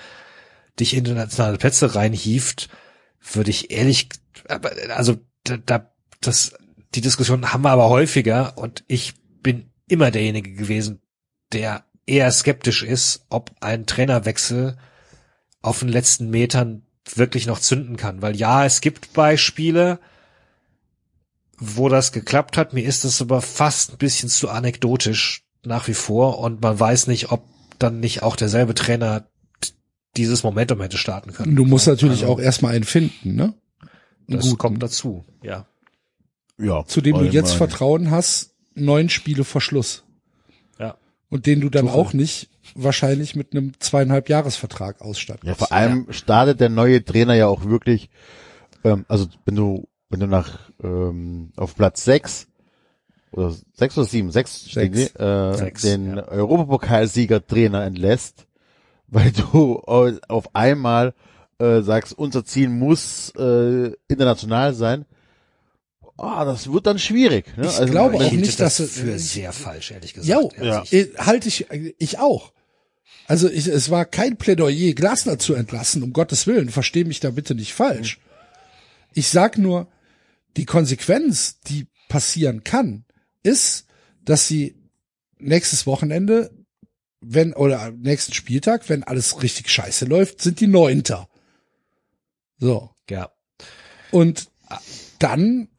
dich 0.80 0.94
in 0.94 1.00
internationale 1.00 1.58
Plätze 1.58 1.94
reinhieft, 1.96 2.70
würde 3.34 3.50
ich 3.50 3.72
ehrlich, 3.72 4.10
aber, 4.48 4.72
also 4.96 5.18
da, 5.44 5.58
da, 5.58 5.92
das, 6.22 6.54
die 6.96 7.02
Diskussion 7.02 7.54
haben 7.54 7.64
wir 7.64 7.72
aber 7.72 7.90
häufiger 7.90 8.58
und 8.58 8.84
ich 8.88 9.14
bin 9.42 9.72
immer 9.88 10.12
derjenige 10.12 10.54
gewesen, 10.54 11.02
der 11.52 11.86
eher 12.06 12.32
skeptisch 12.32 12.84
ist, 12.84 13.26
ob 13.30 13.52
ein 13.62 13.86
Trainerwechsel 13.86 14.78
auf 15.62 15.80
den 15.80 15.90
letzten 15.90 16.30
Metern 16.30 16.84
wirklich 17.16 17.48
noch 17.48 17.60
zünden 17.60 17.98
kann. 17.98 18.22
Weil 18.22 18.36
ja, 18.36 18.66
es 18.66 18.82
gibt 18.82 19.14
Beispiele, 19.14 20.00
wo 21.58 21.90
das 21.90 22.12
geklappt 22.12 22.58
hat. 22.58 22.74
Mir 22.74 22.84
ist 22.86 23.04
das 23.06 23.22
aber 23.22 23.42
fast 23.42 23.92
ein 23.94 23.98
bisschen 23.98 24.30
zu 24.30 24.50
anekdotisch 24.50 25.44
nach 25.66 25.88
wie 25.88 25.94
vor 25.94 26.40
und 26.40 26.62
man 26.62 26.80
weiß 26.80 27.08
nicht, 27.08 27.32
ob 27.32 27.46
dann 27.80 28.00
nicht 28.00 28.24
auch 28.24 28.36
derselbe 28.36 28.74
Trainer 28.74 29.28
dieses 30.18 30.44
Momentum 30.44 30.82
hätte 30.82 30.98
starten 30.98 31.32
können. 31.34 31.56
Du 31.56 31.66
musst 31.66 31.88
natürlich 31.88 32.22
Also, 32.22 32.34
auch 32.34 32.40
erstmal 32.40 32.76
einen 32.76 32.84
finden, 32.84 33.36
ne? 33.36 33.54
Einen 34.28 34.38
Das 34.38 34.46
guten, 34.46 34.58
kommt 34.58 34.84
dazu, 34.84 35.26
ja. 35.42 35.66
Ja. 36.58 36.86
zu 36.86 37.02
dem 37.02 37.18
du 37.18 37.26
jetzt. 37.26 37.54
Vertrauen 37.54 38.12
hast, 38.12 38.54
neun 38.76 39.10
Spiele 39.10 39.44
vor 39.44 39.62
Schluss. 39.62 40.04
Ja. 40.80 40.96
Und 41.30 41.46
den 41.46 41.62
du 41.62 41.70
dann 41.70 41.88
So. 41.88 41.92
auch 41.94 42.14
nicht 42.14 42.50
wahrscheinlich 42.76 43.36
mit 43.36 43.52
einem 43.56 43.74
zweieinhalb 43.80 44.30
Jahresvertrag 44.30 45.02
ausstatten. 45.02 45.48
Ja, 45.48 45.56
vor 45.56 45.72
allem 45.72 46.08
startet 46.12 46.60
der 46.60 46.70
neue 46.70 47.04
Trainer 47.04 47.34
ja 47.34 47.48
auch 47.48 47.66
wirklich, 47.66 48.10
ähm, 48.84 49.06
also 49.08 49.28
wenn 49.46 49.56
du, 49.56 49.88
wenn 50.10 50.20
du 50.22 50.28
nach 50.28 50.60
ähm, 50.84 51.52
auf 51.56 51.76
Platz 51.76 52.04
sechs 52.04 52.48
oder 53.32 53.54
sechs 53.74 53.98
oder 53.98 54.06
sieben, 54.08 54.32
sechs, 54.32 54.66
Sechs. 54.66 54.96
die, 55.14 55.20
äh, 55.20 55.54
Sechs, 55.56 55.82
den 55.82 56.18
ja. 56.18 56.28
Europapokalsieger-Trainer 56.28 57.84
entlässt, 57.84 58.46
weil 59.08 59.32
du 59.32 59.80
au- 59.80 60.12
auf 60.28 60.56
einmal 60.56 61.14
äh, 61.60 61.82
sagst, 61.82 62.18
unser 62.18 62.46
Ziel 62.46 62.70
muss 62.70 63.32
äh, 63.38 63.92
international 64.08 64.74
sein. 64.74 65.06
Ah, 66.18 66.46
das 66.46 66.72
wird 66.72 66.86
dann 66.88 67.00
schwierig. 67.00 67.46
Ne? 67.58 67.68
Ich 67.68 67.90
glaube 67.92 68.16
Ich 68.18 68.22
auch 68.24 68.32
nicht, 68.32 68.60
das 68.60 68.78
dass 68.78 68.92
für 68.92 69.12
es- 69.14 69.34
sehr 69.34 69.52
falsch, 69.54 69.92
ehrlich 69.92 70.14
gesagt. 70.14 70.28
Ja, 70.60 70.64
ehrlich. 70.82 70.94
äh, 70.94 71.10
halte 71.18 71.48
ich, 71.48 71.68
ich 71.98 72.20
auch. 72.20 72.54
Also 73.28 73.50
ich, 73.50 73.68
es 73.68 73.90
war 73.90 74.06
kein 74.06 74.38
Plädoyer, 74.38 74.94
Glasner 74.94 75.40
zu 75.40 75.54
entlassen, 75.54 76.04
um 76.04 76.12
Gottes 76.14 76.46
Willen, 76.48 76.70
verstehe 76.70 77.06
mich 77.06 77.20
da 77.22 77.30
bitte 77.32 77.56
nicht 77.56 77.74
falsch. 77.74 78.20
Ich 79.14 79.30
sag 79.30 79.58
nur, 79.58 79.88
die 80.58 80.66
Konsequenz, 80.66 81.60
die 81.62 81.88
passieren 82.10 82.64
kann, 82.64 83.06
ist, 83.44 83.86
dass 84.26 84.48
sie 84.48 84.76
nächstes 85.40 85.86
Wochenende, 85.88 86.52
wenn, 87.22 87.54
oder 87.54 87.82
am 87.82 88.00
nächsten 88.02 88.34
Spieltag, 88.34 88.90
wenn 88.90 89.04
alles 89.04 89.42
richtig 89.42 89.70
scheiße 89.70 90.06
läuft, 90.06 90.42
sind 90.42 90.60
die 90.60 90.68
Neunter. 90.68 91.30
So. 92.58 92.90
Ja. 93.10 93.32
Und 94.12 94.50
dann 95.20 95.70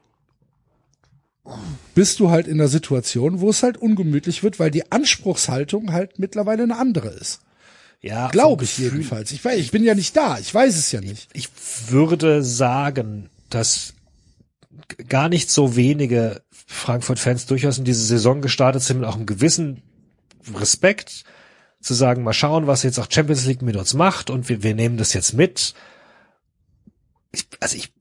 bist 1.95 2.21
du 2.21 2.31
halt 2.31 2.47
in 2.47 2.59
der 2.59 2.69
Situation, 2.69 3.41
wo 3.41 3.51
es 3.51 3.63
halt 3.63 3.77
ungemütlich 3.77 4.43
wird, 4.43 4.59
weil 4.59 4.71
die 4.71 4.91
Anspruchshaltung 4.91 5.93
halt 5.93 6.19
mittlerweile 6.19 6.63
eine 6.63 6.79
andere 6.79 7.09
ist. 7.09 7.41
Ja, 8.01 8.29
Glaube 8.29 8.65
ich 8.65 8.77
Gefühl- 8.77 8.93
jedenfalls. 8.93 9.33
Ich 9.33 9.45
weiß, 9.45 9.59
ich 9.59 9.71
bin 9.71 9.85
ja 9.85 9.95
nicht 9.95 10.17
da. 10.17 10.39
Ich 10.39 10.53
weiß 10.55 10.77
es 10.77 10.93
ja 10.93 11.01
nicht. 11.01 11.29
Ich 11.33 11.49
würde 11.89 12.43
sagen, 12.43 13.31
dass 13.51 13.95
gar 15.09 15.29
nicht 15.29 15.51
so 15.51 15.77
wenige 15.77 16.43
Frankfurt-Fans 16.67 17.47
durchaus 17.47 17.79
in 17.79 17.85
diese 17.85 18.05
Saison 18.05 18.43
gestartet 18.43 18.83
sind 18.83 19.01
mit 19.01 19.09
auch 19.09 19.17
einem 19.17 19.27
gewissen 19.27 19.83
Respekt 20.55 21.25
zu 21.81 21.95
sagen, 21.95 22.23
mal 22.23 22.33
schauen, 22.33 22.67
was 22.67 22.83
jetzt 22.83 22.99
auch 22.99 23.11
Champions 23.11 23.47
League 23.47 23.63
mit 23.63 23.77
uns 23.77 23.95
macht 23.95 24.31
und 24.31 24.49
wir, 24.49 24.63
wir 24.63 24.75
nehmen 24.75 24.97
das 24.97 25.13
jetzt 25.13 25.35
mit. 25.35 25.75
Ich, 27.33 27.47
also 27.61 27.77
ich 27.77 27.93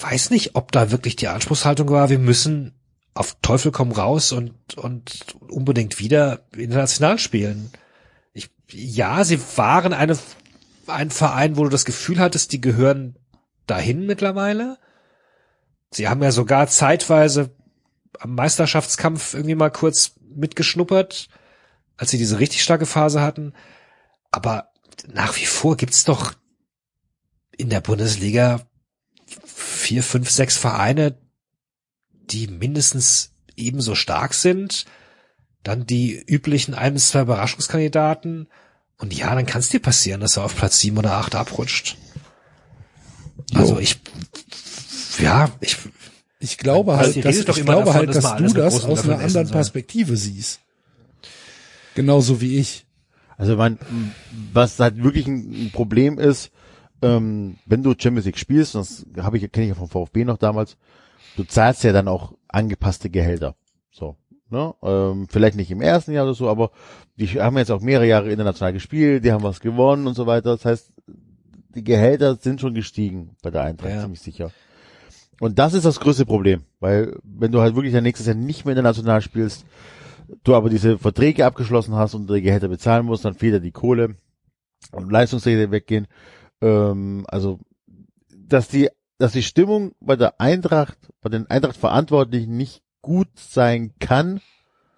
weiß 0.00 0.30
nicht, 0.30 0.54
ob 0.54 0.72
da 0.72 0.90
wirklich 0.90 1.16
die 1.16 1.28
Anspruchshaltung 1.28 1.88
war, 1.90 2.10
wir 2.10 2.18
müssen 2.18 2.74
auf 3.16 3.38
Teufel 3.40 3.72
komm 3.72 3.92
raus 3.92 4.32
und, 4.32 4.76
und 4.76 5.24
unbedingt 5.48 5.98
wieder 5.98 6.44
international 6.54 7.18
spielen. 7.18 7.70
Ich, 8.34 8.50
ja, 8.70 9.24
sie 9.24 9.40
waren 9.56 9.94
eine, 9.94 10.18
ein 10.86 11.10
Verein, 11.10 11.56
wo 11.56 11.64
du 11.64 11.70
das 11.70 11.86
Gefühl 11.86 12.18
hattest, 12.18 12.52
die 12.52 12.60
gehören 12.60 13.16
dahin 13.66 14.04
mittlerweile. 14.04 14.78
Sie 15.90 16.08
haben 16.08 16.22
ja 16.22 16.30
sogar 16.30 16.66
zeitweise 16.66 17.56
am 18.20 18.34
Meisterschaftskampf 18.34 19.32
irgendwie 19.32 19.54
mal 19.54 19.70
kurz 19.70 20.12
mitgeschnuppert, 20.34 21.28
als 21.96 22.10
sie 22.10 22.18
diese 22.18 22.38
richtig 22.38 22.62
starke 22.62 22.86
Phase 22.86 23.22
hatten. 23.22 23.54
Aber 24.30 24.72
nach 25.08 25.36
wie 25.36 25.46
vor 25.46 25.78
gibt's 25.78 26.04
doch 26.04 26.34
in 27.56 27.70
der 27.70 27.80
Bundesliga 27.80 28.60
vier, 29.46 30.02
fünf, 30.02 30.30
sechs 30.30 30.58
Vereine, 30.58 31.16
die 32.30 32.46
mindestens 32.46 33.32
ebenso 33.56 33.94
stark 33.94 34.34
sind. 34.34 34.84
Dann 35.62 35.86
die 35.86 36.14
üblichen 36.14 36.74
ein 36.74 36.94
bis 36.94 37.08
zwei 37.08 37.22
Überraschungskandidaten. 37.22 38.48
Und 38.98 39.14
ja, 39.14 39.34
dann 39.34 39.46
kann 39.46 39.60
es 39.60 39.68
dir 39.68 39.80
passieren, 39.80 40.20
dass 40.20 40.36
er 40.36 40.44
auf 40.44 40.56
Platz 40.56 40.78
sieben 40.80 40.98
oder 40.98 41.12
acht 41.14 41.34
abrutscht. 41.34 41.96
Also 43.54 43.78
ich, 43.78 44.00
ja, 45.18 45.50
ich, 45.60 45.76
Ich 46.38 46.58
glaube 46.58 46.96
Also 46.96 47.14
halt, 47.14 47.24
dass, 47.24 47.36
ich 47.38 47.64
glaube 47.64 47.86
davon, 47.86 47.94
halt, 47.94 48.08
dass 48.10 48.22
dass 48.22 48.36
du 48.36 48.48
das 48.54 48.84
aus 48.84 49.04
einer 49.04 49.18
anderen 49.18 49.46
soll. 49.46 49.54
Perspektive 49.54 50.16
siehst. 50.16 50.60
Genauso 51.94 52.40
wie 52.40 52.58
ich. 52.58 52.86
Also 53.38 53.56
man, 53.56 53.78
was 54.52 54.78
halt 54.78 55.02
wirklich 55.02 55.26
ein 55.26 55.66
ein 55.66 55.70
Problem 55.72 56.18
ist, 56.18 56.50
ähm, 57.02 57.56
wenn 57.66 57.82
du 57.82 57.94
Champions 57.98 58.26
League 58.26 58.38
spielst, 58.38 58.74
das 58.74 59.04
habe 59.18 59.38
ich 59.38 59.50
kenne 59.52 59.66
ich 59.66 59.70
ja 59.70 59.74
vom 59.74 59.88
VfB 59.88 60.24
noch 60.24 60.38
damals, 60.38 60.76
du 61.36 61.44
zahlst 61.44 61.84
ja 61.84 61.92
dann 61.92 62.08
auch 62.08 62.32
angepasste 62.48 63.10
Gehälter. 63.10 63.54
So, 63.90 64.16
ne? 64.50 64.74
Ähm, 64.82 65.26
vielleicht 65.28 65.56
nicht 65.56 65.70
im 65.70 65.80
ersten 65.80 66.12
Jahr 66.12 66.24
oder 66.24 66.34
so, 66.34 66.48
aber 66.48 66.70
die 67.16 67.26
haben 67.28 67.56
jetzt 67.58 67.70
auch 67.70 67.80
mehrere 67.80 68.06
Jahre 68.06 68.30
international 68.30 68.72
gespielt, 68.72 69.24
die 69.24 69.32
haben 69.32 69.42
was 69.42 69.60
gewonnen 69.60 70.06
und 70.06 70.14
so 70.14 70.26
weiter. 70.26 70.50
Das 70.56 70.64
heißt, 70.64 70.92
die 71.74 71.84
Gehälter 71.84 72.36
sind 72.36 72.60
schon 72.60 72.74
gestiegen 72.74 73.36
bei 73.42 73.50
der 73.50 73.62
Eintracht, 73.62 73.90
Ja. 73.92 74.00
ziemlich 74.00 74.20
sicher. 74.20 74.50
Und 75.40 75.58
das 75.58 75.74
ist 75.74 75.84
das 75.84 76.00
größte 76.00 76.24
Problem, 76.24 76.62
weil 76.80 77.18
wenn 77.22 77.52
du 77.52 77.60
halt 77.60 77.74
wirklich 77.74 77.92
dann 77.92 78.04
nächstes 78.04 78.26
Jahr 78.26 78.36
nicht 78.36 78.64
mehr 78.64 78.72
international 78.72 79.20
spielst, 79.20 79.66
du 80.44 80.54
aber 80.54 80.70
diese 80.70 80.98
Verträge 80.98 81.44
abgeschlossen 81.44 81.94
hast 81.94 82.14
und 82.14 82.30
die 82.30 82.40
Gehälter 82.40 82.68
bezahlen 82.68 83.04
musst, 83.04 83.24
dann 83.26 83.34
fehlt 83.34 83.54
dir 83.54 83.60
die 83.60 83.72
Kohle 83.72 84.16
und 84.92 85.12
Leistungsrechte 85.12 85.70
weggehen. 85.70 86.06
Ähm, 86.62 87.24
also, 87.28 87.60
dass 88.34 88.68
die, 88.68 88.88
dass 89.18 89.32
die 89.32 89.42
Stimmung 89.42 89.92
bei 90.00 90.16
der 90.16 90.40
Eintracht, 90.40 90.98
bei 91.20 91.30
den 91.30 91.48
Eintracht-Verantwortlichen 91.48 92.56
nicht 92.56 92.82
gut 93.02 93.28
sein 93.36 93.94
kann, 93.98 94.40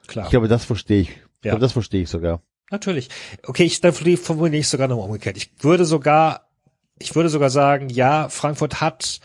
klar. 0.07 0.24
ich 0.27 0.31
glaube, 0.31 0.49
das 0.49 0.65
verstehe 0.65 1.03
ich. 1.03 1.09
Ich 1.11 1.16
Ja. 1.45 1.51
glaube, 1.53 1.61
das 1.61 1.73
verstehe 1.73 2.03
ich 2.03 2.09
sogar. 2.11 2.43
Natürlich. 2.70 3.09
Okay, 3.47 3.65
ich 3.65 3.81
dann 3.81 3.93
formuliere 3.93 4.61
ich 4.61 4.69
sogar 4.69 4.89
noch 4.89 5.03
umgekehrt. 5.05 5.36
Ich 5.36 5.53
würde 5.61 5.85
sogar, 5.85 6.49
ich 6.99 7.15
würde 7.15 7.28
sogar 7.28 7.51
sagen, 7.51 7.89
ja, 7.89 8.28
Frankfurt 8.28 8.81
hat 8.81 9.20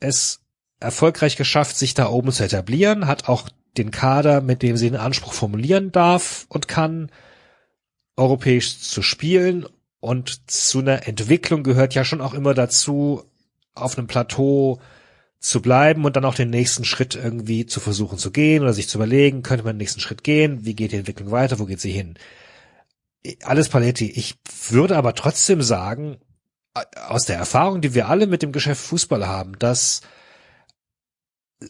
es 0.00 0.40
erfolgreich 0.80 1.36
geschafft, 1.36 1.76
sich 1.76 1.94
da 1.94 2.08
oben 2.08 2.30
zu 2.32 2.44
etablieren, 2.44 3.06
hat 3.06 3.28
auch 3.28 3.48
den 3.76 3.90
Kader, 3.90 4.40
mit 4.40 4.62
dem 4.62 4.76
sie 4.76 4.86
einen 4.86 4.96
Anspruch 4.96 5.32
formulieren 5.32 5.90
darf 5.92 6.46
und 6.48 6.68
kann, 6.68 7.10
europäisch 8.16 8.78
zu 8.78 9.02
spielen. 9.02 9.66
Und 10.00 10.50
zu 10.50 10.78
einer 10.80 11.08
Entwicklung 11.08 11.62
gehört 11.62 11.94
ja 11.94 12.04
schon 12.04 12.20
auch 12.20 12.34
immer 12.34 12.54
dazu, 12.54 13.24
auf 13.74 13.98
einem 13.98 14.06
Plateau 14.06 14.80
zu 15.40 15.60
bleiben 15.60 16.04
und 16.04 16.16
dann 16.16 16.24
auch 16.24 16.34
den 16.34 16.50
nächsten 16.50 16.84
Schritt 16.84 17.14
irgendwie 17.14 17.66
zu 17.66 17.78
versuchen 17.78 18.16
zu 18.16 18.30
gehen 18.30 18.62
oder 18.62 18.72
sich 18.72 18.88
zu 18.88 18.96
überlegen, 18.96 19.42
könnte 19.42 19.64
man 19.64 19.74
den 19.74 19.78
nächsten 19.78 20.00
Schritt 20.00 20.24
gehen, 20.24 20.64
wie 20.64 20.74
geht 20.74 20.92
die 20.92 20.96
Entwicklung 20.96 21.30
weiter, 21.30 21.58
wo 21.58 21.66
geht 21.66 21.80
sie 21.80 21.92
hin? 21.92 22.14
Alles 23.42 23.68
Paletti. 23.68 24.10
Ich 24.10 24.36
würde 24.70 24.96
aber 24.96 25.14
trotzdem 25.14 25.60
sagen, 25.60 26.18
aus 27.06 27.26
der 27.26 27.36
Erfahrung, 27.36 27.80
die 27.80 27.94
wir 27.94 28.08
alle 28.08 28.26
mit 28.26 28.42
dem 28.42 28.52
Geschäft 28.52 28.80
Fußball 28.82 29.26
haben, 29.26 29.58
dass 29.58 30.00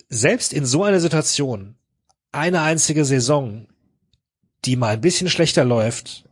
selbst 0.09 0.53
in 0.53 0.65
so 0.65 0.85
einer 0.85 1.01
Situation 1.01 1.77
eine 2.33 2.63
einzige 2.63 3.05
Saison, 3.05 3.67
die 4.65 4.77
mal 4.77 4.95
ein 4.95 5.01
bisschen 5.01 5.29
schlechter 5.29 5.65
läuft, 5.65 6.25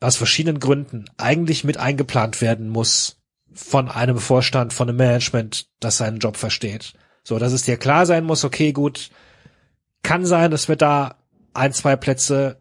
aus 0.00 0.16
verschiedenen 0.16 0.60
Gründen 0.60 1.06
eigentlich 1.16 1.64
mit 1.64 1.76
eingeplant 1.76 2.40
werden 2.40 2.68
muss 2.68 3.16
von 3.54 3.88
einem 3.88 4.18
Vorstand, 4.18 4.72
von 4.72 4.88
einem 4.88 4.98
Management, 4.98 5.68
das 5.80 5.96
seinen 5.96 6.18
Job 6.18 6.36
versteht. 6.36 6.94
So, 7.22 7.38
dass 7.38 7.52
es 7.52 7.62
dir 7.62 7.76
klar 7.76 8.06
sein 8.06 8.24
muss, 8.24 8.44
okay, 8.44 8.72
gut, 8.72 9.10
kann 10.02 10.26
sein, 10.26 10.50
dass 10.50 10.68
wir 10.68 10.76
da 10.76 11.16
ein, 11.54 11.72
zwei 11.72 11.96
Plätze, 11.96 12.58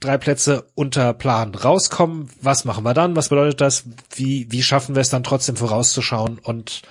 drei 0.00 0.18
Plätze 0.18 0.68
unter 0.74 1.12
Plan 1.14 1.54
rauskommen. 1.54 2.30
Was 2.40 2.64
machen 2.64 2.84
wir 2.84 2.94
dann? 2.94 3.16
Was 3.16 3.30
bedeutet 3.30 3.60
das? 3.60 3.84
Wie, 4.14 4.50
wie 4.50 4.62
schaffen 4.62 4.94
wir 4.94 5.00
es 5.00 5.10
dann 5.10 5.24
trotzdem 5.24 5.56
vorauszuschauen 5.56 6.38
und 6.38 6.82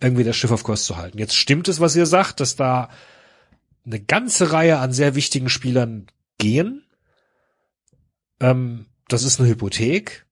irgendwie 0.00 0.24
das 0.24 0.36
Schiff 0.36 0.50
auf 0.50 0.64
Kurs 0.64 0.84
zu 0.84 0.96
halten? 0.96 1.18
Jetzt 1.18 1.36
stimmt 1.36 1.68
es, 1.68 1.80
was 1.80 1.94
ihr 1.94 2.06
sagt, 2.06 2.40
dass 2.40 2.56
da 2.56 2.88
eine 3.84 4.00
ganze 4.00 4.52
Reihe 4.52 4.78
an 4.78 4.92
sehr 4.92 5.14
wichtigen 5.14 5.48
Spielern 5.48 6.06
gehen. 6.38 6.84
Ähm, 8.40 8.86
das 9.08 9.22
ist 9.22 9.40
eine 9.40 9.48
Hypothek. 9.48 10.26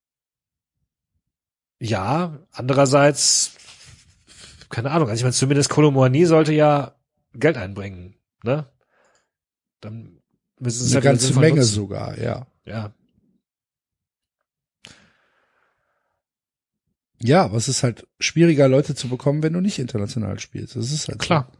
Ja, 1.80 2.38
andererseits, 2.50 3.52
keine 4.68 4.90
Ahnung, 4.90 5.08
also 5.08 5.18
ich 5.20 5.22
meine, 5.22 5.32
zumindest 5.32 5.70
Kolomoani 5.70 6.26
sollte 6.26 6.52
ja 6.52 6.94
Geld 7.34 7.56
einbringen, 7.56 8.16
ne? 8.42 8.68
Dann 9.80 10.20
müssen 10.58 10.84
sie 10.84 10.96
Eine 10.96 11.06
halt 11.06 11.20
wieder 11.20 11.28
ganze 11.28 11.40
Menge 11.40 11.60
nutzen. 11.60 11.74
sogar, 11.74 12.18
ja. 12.18 12.46
Ja, 12.64 12.92
Ja, 17.20 17.44
aber 17.44 17.56
es 17.56 17.66
ist 17.68 17.82
halt 17.82 18.06
schwieriger, 18.20 18.68
Leute 18.68 18.94
zu 18.94 19.08
bekommen, 19.08 19.42
wenn 19.42 19.52
du 19.52 19.60
nicht 19.60 19.78
international 19.78 20.38
spielst. 20.38 20.76
Das 20.76 20.92
ist 20.92 21.08
halt 21.08 21.20
so. 21.20 21.26
klar. 21.26 21.52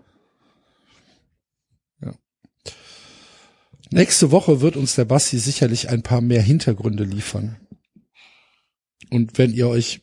Nächste 3.91 4.31
Woche 4.31 4.61
wird 4.61 4.77
uns 4.77 4.97
der 4.97 5.07
Basti 5.07 5.39
sicherlich 5.39 5.89
ein 5.89 6.03
paar 6.03 6.21
mehr 6.21 6.43
Hintergründe 6.43 7.05
liefern. 7.05 7.57
Und 9.11 9.39
wenn 9.39 9.53
ihr 9.55 9.67
euch 9.67 10.03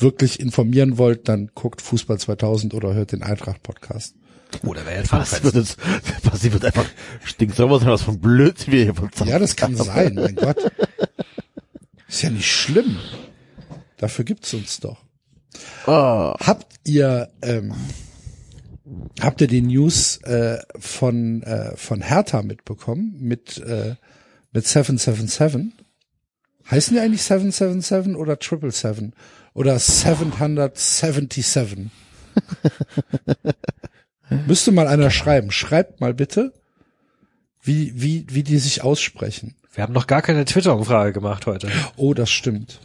wirklich 0.00 0.40
informieren 0.40 0.98
wollt, 0.98 1.28
dann 1.28 1.50
guckt 1.54 1.82
Fußball 1.82 2.18
2000 2.18 2.74
oder 2.74 2.94
hört 2.94 3.12
den 3.12 3.22
Eintracht 3.22 3.62
Podcast. 3.62 4.14
Oder 4.62 4.82
wer 4.84 5.02
Was 5.10 5.42
wird 5.42 5.54
jetzt, 5.54 5.78
was 6.22 6.44
wird 6.44 6.64
einfach 6.64 6.86
stinksauber 7.24 7.80
sein, 7.80 7.88
was 7.88 8.02
von 8.02 8.20
Blödsinn 8.20 8.72
wir 8.72 8.84
hier 8.84 8.94
verzapfen. 8.94 9.28
Ja, 9.28 9.38
das 9.38 9.56
kann 9.56 9.74
sein, 9.76 10.14
mein 10.14 10.36
Gott. 10.36 10.56
Ist 12.08 12.22
ja 12.22 12.30
nicht 12.30 12.50
schlimm. 12.50 12.98
Dafür 13.96 14.24
gibt's 14.24 14.54
uns 14.54 14.80
doch. 14.80 14.98
Ah, 15.86 16.36
Habt 16.40 16.74
ihr 16.84 17.30
ähm, 17.42 17.74
habt 19.20 19.40
ihr 19.40 19.46
die 19.46 19.62
News 19.62 20.18
äh, 20.22 20.58
von 20.78 21.42
äh, 21.42 21.76
von 21.76 22.00
Hertha 22.00 22.42
mitbekommen 22.42 23.16
mit 23.18 23.58
äh, 23.58 23.94
mit 24.52 24.66
777? 24.66 25.72
Heißen 26.70 26.94
die 26.94 27.00
eigentlich 27.00 27.22
777 27.22 28.16
oder 28.16 28.38
777 28.40 29.12
oder 29.52 29.78
777? 29.78 31.90
Müsste 34.46 34.72
mal 34.72 34.88
einer 34.88 35.10
schreiben. 35.10 35.50
Schreibt 35.50 36.00
mal 36.00 36.14
bitte, 36.14 36.54
wie, 37.60 38.00
wie, 38.00 38.24
wie 38.28 38.42
die 38.42 38.56
sich 38.58 38.82
aussprechen. 38.82 39.56
Wir 39.72 39.82
haben 39.82 39.92
noch 39.92 40.06
gar 40.06 40.22
keine 40.22 40.44
Twitter-Umfrage 40.44 41.12
gemacht 41.12 41.46
heute. 41.46 41.70
Oh, 41.96 42.14
das 42.14 42.30
stimmt. 42.30 42.80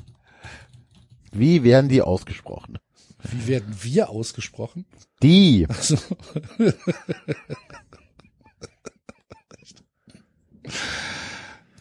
Wie 1.31 1.63
werden 1.63 1.89
die 1.89 2.01
ausgesprochen? 2.01 2.79
Wie 3.21 3.47
werden 3.47 3.75
wir 3.81 4.09
ausgesprochen? 4.09 4.85
Die. 5.21 5.67
Also, 5.69 5.97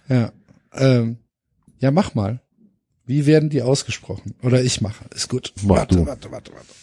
ja, 0.08 0.32
ähm, 0.72 1.18
ja, 1.80 1.90
mach 1.90 2.14
mal. 2.14 2.40
Wie 3.06 3.24
werden 3.26 3.48
die 3.48 3.62
ausgesprochen? 3.62 4.34
Oder 4.42 4.62
ich 4.62 4.80
mache. 4.80 5.04
Ist 5.14 5.28
gut. 5.28 5.52
Mach 5.62 5.76
warte, 5.76 5.96
du. 5.96 6.06
warte, 6.06 6.30
warte, 6.30 6.52
warte. 6.52 6.74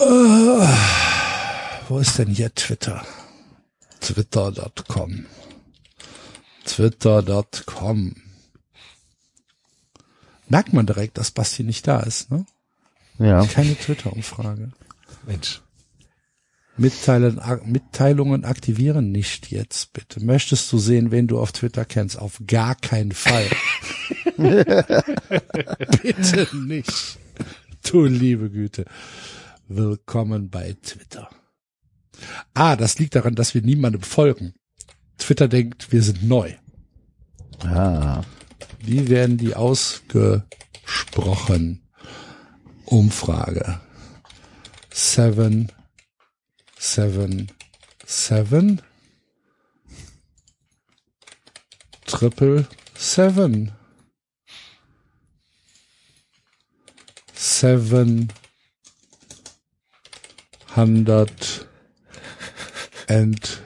Äh, 0.00 0.68
wo 1.88 1.98
ist 1.98 2.18
denn 2.18 2.28
hier 2.28 2.54
Twitter? 2.54 3.04
Twitter.com. 4.00 5.26
Twitter.com. 6.64 8.14
Merkt 10.48 10.72
man 10.72 10.86
direkt, 10.86 11.18
dass 11.18 11.30
Basti 11.30 11.62
nicht 11.62 11.86
da 11.86 12.00
ist, 12.00 12.30
ne? 12.30 12.46
Ja. 13.18 13.44
Keine 13.44 13.76
Twitter-Umfrage. 13.76 14.72
Mensch. 15.26 15.60
Mitteilen, 16.78 17.40
Mitteilungen 17.64 18.44
aktivieren 18.44 19.10
nicht 19.10 19.50
jetzt, 19.50 19.92
bitte. 19.92 20.24
Möchtest 20.24 20.72
du 20.72 20.78
sehen, 20.78 21.10
wen 21.10 21.26
du 21.26 21.40
auf 21.40 21.50
Twitter 21.50 21.84
kennst? 21.84 22.16
Auf 22.18 22.40
gar 22.46 22.76
keinen 22.76 23.10
Fall. 23.10 23.46
bitte 26.02 26.56
nicht. 26.56 27.18
Du 27.90 28.04
liebe 28.04 28.50
Güte. 28.50 28.84
Willkommen 29.66 30.50
bei 30.50 30.76
Twitter. 30.80 31.28
Ah, 32.54 32.76
das 32.76 33.00
liegt 33.00 33.16
daran, 33.16 33.34
dass 33.34 33.54
wir 33.54 33.62
niemandem 33.62 34.02
folgen. 34.02 34.54
Twitter 35.18 35.48
denkt, 35.48 35.90
wir 35.90 36.04
sind 36.04 36.22
neu. 36.22 36.52
Ah. 37.60 38.22
Wie 38.78 39.08
werden 39.08 39.36
die 39.36 39.56
ausgesprochen? 39.56 41.82
Umfrage. 42.84 43.80
Seven, 44.90 45.72
seven, 46.78 47.50
seven. 48.06 48.80
Triple 52.06 52.66
seven. 52.94 53.72
Seven 57.34 58.30
hundred 60.66 61.32
and 63.08 63.58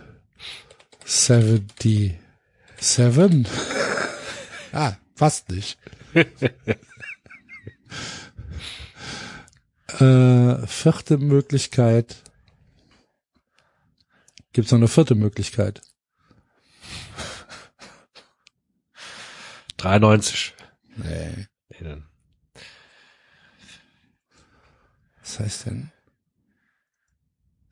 seventy 1.04 2.18
seven. 2.78 3.46
Ah, 4.74 4.96
fast 5.14 5.50
nicht. 5.50 5.76
äh, 10.00 10.66
vierte 10.66 11.18
Möglichkeit. 11.18 12.21
Gibt's 14.52 14.70
noch 14.70 14.78
eine 14.78 14.88
vierte 14.88 15.14
Möglichkeit? 15.14 15.80
93. 19.78 20.54
Nee. 20.96 21.46
Nee, 21.70 21.78
dann. 21.80 22.06
Was 25.20 25.40
heißt 25.40 25.66
denn? 25.66 25.90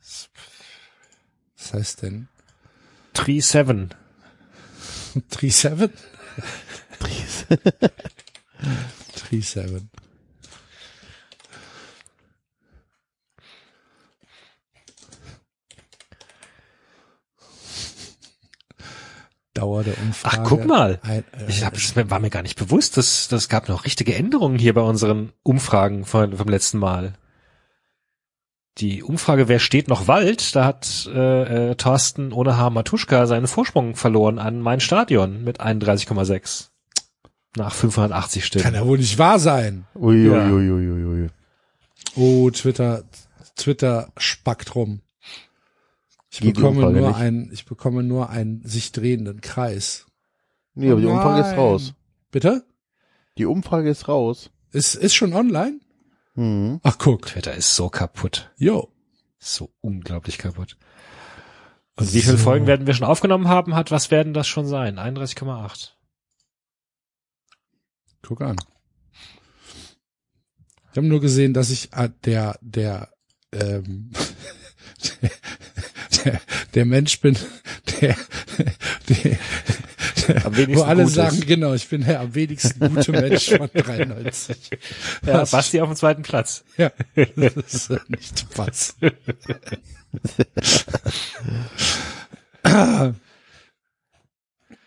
Was 0.01 1.75
heißt 1.75 2.03
denn? 2.03 2.29
37. 3.15 3.97
37? 5.29 5.91
37. 9.29 9.89
Dauer 19.61 19.85
der 19.85 19.99
Umfrage. 19.99 20.39
Ach, 20.41 20.45
guck 20.49 20.65
mal. 20.67 20.99
Ein, 21.03 21.25
äh, 21.39 21.49
Ich 21.49 21.65
hab, 21.65 21.75
das 21.75 21.95
war 21.97 22.19
mir 22.19 22.31
gar 22.31 22.43
nicht 22.43 22.59
bewusst, 22.59 22.97
dass 22.97 23.29
das 23.29 23.49
gab 23.49 23.69
noch 23.69 23.85
richtige 23.85 24.15
Änderungen 24.15 24.59
hier 24.59 24.75
bei 24.75 24.81
unseren 24.81 25.33
Umfragen 25.43 26.05
von, 26.05 26.37
vom 26.37 26.49
letzten 26.49 26.79
Mal. 26.79 27.15
Die 28.79 29.03
Umfrage, 29.03 29.49
wer 29.49 29.59
steht 29.59 29.89
noch 29.89 30.09
Wald, 30.09 30.55
da 30.57 30.65
hat 30.65 31.09
äh, 31.13 31.71
äh, 31.71 31.75
Thorsten 31.75 32.33
ohne 32.33 32.57
Haar 32.57 32.71
Matuschka 32.71 33.27
seinen 33.27 33.47
Vorsprung 33.47 33.95
verloren 33.97 34.39
an 34.39 34.61
mein 34.61 34.81
Stadion 34.81 35.45
mit 35.45 35.61
31,6 35.61 36.69
nach 37.57 37.75
580 37.75 38.45
Stimmen. 38.47 38.63
kann 38.63 38.75
ja 38.75 38.87
wohl 38.87 38.99
nicht 38.99 39.19
wahr 39.19 39.39
sein. 39.41 39.87
Ui, 39.97 40.25
Ja. 40.27 40.47
ui, 40.47 40.71
ui, 40.71 40.89
ui, 40.89 41.05
ui. 41.05 41.27
Oh, 42.17 42.51
Twitter, 42.51 43.03
Twitter 43.57 44.09
spackt 44.17 44.75
rum. 44.75 45.01
Ich 46.31 46.41
Geht 46.41 46.57
die 46.57 46.61
bekomme 46.61 46.93
nur 46.93 47.09
nicht? 47.09 47.17
einen, 47.17 47.53
ich 47.53 47.65
bekomme 47.65 48.03
nur 48.05 48.31
einen 48.31 48.65
sich 48.65 48.93
drehenden 48.93 49.41
Kreis. 49.41 50.07
Nee, 50.75 50.91
aber 50.91 51.01
die 51.01 51.07
Oh 51.07 51.13
Umfrage 51.13 51.49
ist 51.49 51.57
raus. 51.57 51.95
Bitte? 52.31 52.65
Die 53.37 53.47
Umfrage 53.47 53.91
ist 53.91 54.07
raus. 54.07 54.51
Ist, 54.71 54.95
ist 54.95 55.15
schon 55.15 55.33
online? 55.33 55.81
Mhm. 56.35 56.81
Ach, 56.85 56.99
guck. 56.99 57.27
Twitter 57.27 57.55
ist 57.55 57.75
so 57.75 57.89
kaputt. 57.89 58.53
Jo. 58.57 58.93
So 59.39 59.73
unglaublich 59.81 60.39
kaputt. 60.39 60.77
Und 61.97 62.15
wie 62.15 62.23
viele 62.23 62.39
Folgen 62.39 62.67
werden 62.69 62.87
wir 62.87 62.95
schon 62.95 63.07
aufgenommen 63.09 63.49
haben, 63.49 63.75
hat, 63.75 63.91
was 63.91 64.11
werden 64.13 64.33
das 64.33 64.47
schon 64.47 64.67
sein? 64.67 64.99
31,8. 64.99 65.91
Guck 68.23 68.41
an. 68.43 68.57
Ich 70.93 70.97
habe 70.97 71.07
nur 71.07 71.21
gesehen, 71.21 71.55
dass 71.55 71.71
ich 71.71 71.93
äh, 71.93 72.11
der 72.25 72.59
der 72.63 73.11
ähm, 73.53 74.11
der, 76.25 76.41
der 76.75 76.85
Mensch 76.85 77.21
bin, 77.21 77.37
der, 78.01 78.17
der, 79.09 79.39
der 80.29 80.75
wo 80.75 80.83
alle 80.83 81.05
gut 81.05 81.13
sagen, 81.13 81.41
genau, 81.41 81.75
ich 81.75 81.89
bin 81.89 82.05
der 82.05 82.21
am 82.21 82.35
wenigsten 82.35 82.95
gute 82.95 83.13
Mensch 83.13 83.51
von 83.51 83.71
93. 83.75 84.71
Ja, 85.27 85.41
Was? 85.41 85.51
Basti 85.51 85.81
auf 85.81 85.89
dem 85.89 85.97
zweiten 85.97 86.23
Platz. 86.23 86.65
Ja, 86.77 86.93
das 87.37 87.57
ist 87.57 87.91
nicht 88.09 88.47
was. 88.57 88.97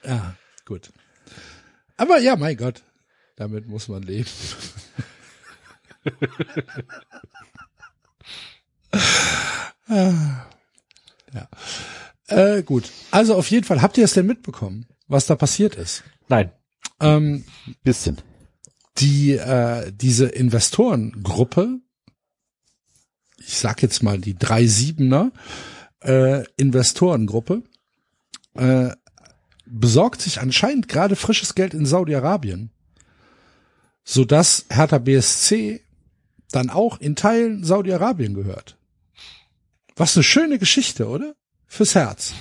ja, 0.06 0.36
gut. 0.66 0.92
Aber 1.98 2.20
ja, 2.20 2.36
mein 2.36 2.58
Gott, 2.58 2.82
damit 3.36 3.68
muss 3.68 3.88
man 3.88 4.04
leben. 4.04 4.30
Ja. 11.34 11.48
Äh, 12.28 12.64
gut. 12.64 12.90
Also 13.12 13.36
auf 13.36 13.50
jeden 13.50 13.66
Fall, 13.66 13.82
habt 13.82 13.98
ihr 13.98 14.06
es 14.06 14.14
denn 14.14 14.26
mitbekommen, 14.26 14.88
was 15.08 15.26
da 15.26 15.36
passiert 15.36 15.76
ist? 15.76 16.04
Nein. 16.30 16.52
Ähm, 17.00 17.44
Bisschen. 17.84 18.18
die 18.98 19.34
äh, 19.34 19.92
diese 19.92 20.28
Investorengruppe, 20.28 21.80
ich 23.38 23.58
sag 23.58 23.82
jetzt 23.82 24.04
mal 24.04 24.20
die 24.20 24.36
drei 24.38 24.66
Siebener 24.68 25.32
äh, 26.02 26.44
Investorengruppe, 26.56 27.64
äh, 28.54 28.92
besorgt 29.66 30.22
sich 30.22 30.40
anscheinend 30.40 30.88
gerade 30.88 31.16
frisches 31.16 31.56
Geld 31.56 31.74
in 31.74 31.86
Saudi-Arabien, 31.86 32.72
so 34.04 34.24
dass 34.24 34.66
Hertha 34.70 35.00
BSC 35.00 35.82
dann 36.52 36.70
auch 36.70 37.00
in 37.00 37.16
Teilen 37.16 37.64
Saudi-Arabien 37.64 38.34
gehört. 38.34 38.78
Was 39.96 40.16
eine 40.16 40.24
schöne 40.24 40.60
Geschichte, 40.60 41.08
oder? 41.08 41.36
Fürs 41.68 41.96
Herz. 41.96 42.34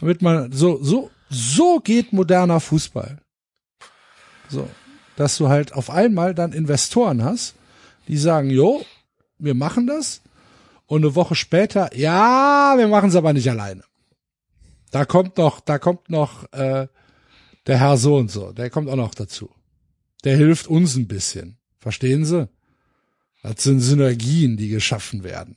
Damit 0.00 0.22
man 0.22 0.52
so 0.52 0.82
so 0.82 1.10
so 1.28 1.80
geht 1.80 2.12
moderner 2.12 2.60
Fußball. 2.60 3.20
So, 4.48 4.68
dass 5.16 5.36
du 5.38 5.48
halt 5.48 5.72
auf 5.72 5.90
einmal 5.90 6.34
dann 6.34 6.52
Investoren 6.52 7.24
hast, 7.24 7.54
die 8.08 8.16
sagen, 8.16 8.50
jo, 8.50 8.84
wir 9.38 9.54
machen 9.54 9.86
das. 9.86 10.20
Und 10.86 11.04
eine 11.04 11.14
Woche 11.14 11.34
später, 11.34 11.96
ja, 11.96 12.74
wir 12.76 12.88
machen 12.88 13.08
es 13.08 13.16
aber 13.16 13.32
nicht 13.32 13.48
alleine. 13.48 13.82
Da 14.90 15.06
kommt 15.06 15.38
noch, 15.38 15.60
da 15.60 15.78
kommt 15.78 16.10
noch 16.10 16.52
äh, 16.52 16.86
der 17.66 17.78
Herr 17.78 17.96
so 17.96 18.16
und 18.16 18.30
so, 18.30 18.52
der 18.52 18.68
kommt 18.68 18.90
auch 18.90 18.96
noch 18.96 19.14
dazu. 19.14 19.50
Der 20.24 20.36
hilft 20.36 20.66
uns 20.66 20.96
ein 20.96 21.08
bisschen. 21.08 21.56
Verstehen 21.80 22.24
Sie? 22.24 22.48
Das 23.42 23.62
sind 23.62 23.80
Synergien, 23.80 24.56
die 24.56 24.68
geschaffen 24.68 25.24
werden. 25.24 25.56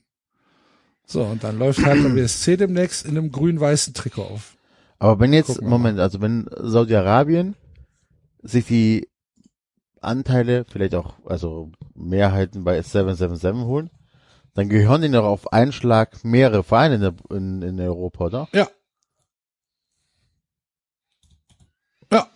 So, 1.05 1.23
und 1.23 1.43
dann 1.43 1.59
läuft 1.59 1.85
halt 1.85 2.03
der 2.03 2.09
BSC 2.15 2.57
demnächst 2.57 3.05
in 3.05 3.17
einem 3.17 3.31
grün-weißen 3.31 3.93
Trikot 3.93 4.23
auf. 4.23 4.57
Aber 4.99 5.19
wenn 5.19 5.33
jetzt, 5.33 5.55
wir 5.55 5.63
mal. 5.63 5.69
Moment, 5.69 5.99
also 5.99 6.21
wenn 6.21 6.49
Saudi-Arabien 6.57 7.55
sich 8.41 8.65
die 8.65 9.07
Anteile, 10.01 10.65
vielleicht 10.69 10.95
auch, 10.95 11.15
also 11.25 11.71
Mehrheiten 11.93 12.63
bei 12.63 12.81
777 12.81 13.65
holen, 13.65 13.89
dann 14.53 14.69
gehören 14.69 15.03
ihnen 15.03 15.13
doch 15.13 15.25
auf 15.25 15.51
einen 15.51 15.73
Schlag 15.73 16.23
mehrere 16.23 16.63
Vereine 16.63 16.95
in, 16.95 17.01
der, 17.01 17.13
in, 17.29 17.61
in 17.61 17.79
Europa, 17.79 18.25
oder? 18.25 18.47
Ja. 18.53 18.67
Ja. 22.11 22.29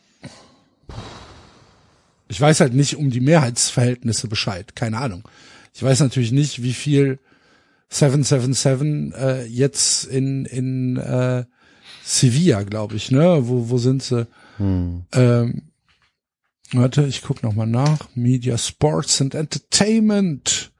Ich 2.28 2.40
weiß 2.40 2.60
halt 2.60 2.74
nicht 2.74 2.98
um 2.98 3.10
die 3.10 3.22
Mehrheitsverhältnisse 3.22 4.28
Bescheid. 4.28 4.76
Keine 4.76 4.98
Ahnung. 4.98 5.28
Ich 5.74 5.82
weiß 5.82 6.02
natürlich 6.02 6.34
nicht, 6.34 6.62
wie 6.62 6.74
viel 6.74 7.20
777 7.90 9.14
äh, 9.16 9.46
jetzt 9.46 10.06
in 10.06 10.46
in 10.46 10.98
äh, 10.98 11.46
Sevilla, 12.04 12.64
glaube 12.64 12.96
ich, 12.96 13.12
ne? 13.12 13.48
Wo 13.48 13.70
wo 13.70 13.78
sind 13.78 14.04
sie? 14.04 14.28
Hm. 14.58 15.06
Ähm, 15.12 15.62
warte, 16.72 17.06
ich 17.06 17.22
guck 17.22 17.44
noch 17.44 17.54
mal 17.54 17.68
nach. 17.68 18.10
Media, 18.16 18.58
Sports 18.58 19.22
and 19.22 19.36
Entertainment. 19.36 20.72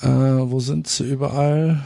Äh, 0.00 0.08
wo 0.08 0.60
sind 0.60 0.86
sie 0.88 1.04
überall? 1.04 1.84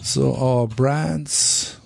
So, 0.00 0.34
our 0.36 0.68
brands. 0.68 1.80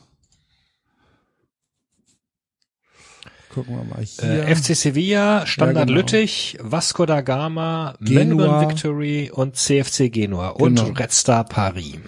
Gucken 3.53 3.77
wir 3.77 3.85
mal 3.85 4.03
hier. 4.03 4.47
Äh, 4.49 4.55
FC 4.55 4.75
Sevilla, 4.75 5.47
Standard 5.47 5.89
genau. 5.89 5.99
Lüttich, 6.01 6.57
Vasco 6.61 7.05
da 7.05 7.21
Gama. 7.21 7.95
Melbourne 8.01 8.69
Victory 8.69 9.31
und 9.31 9.57
CFC 9.57 10.11
Genua 10.11 10.49
und 10.49 10.77
Genau. 10.77 10.93
Red 10.93 11.13
Star 11.13 11.45
Paris. 11.45 11.99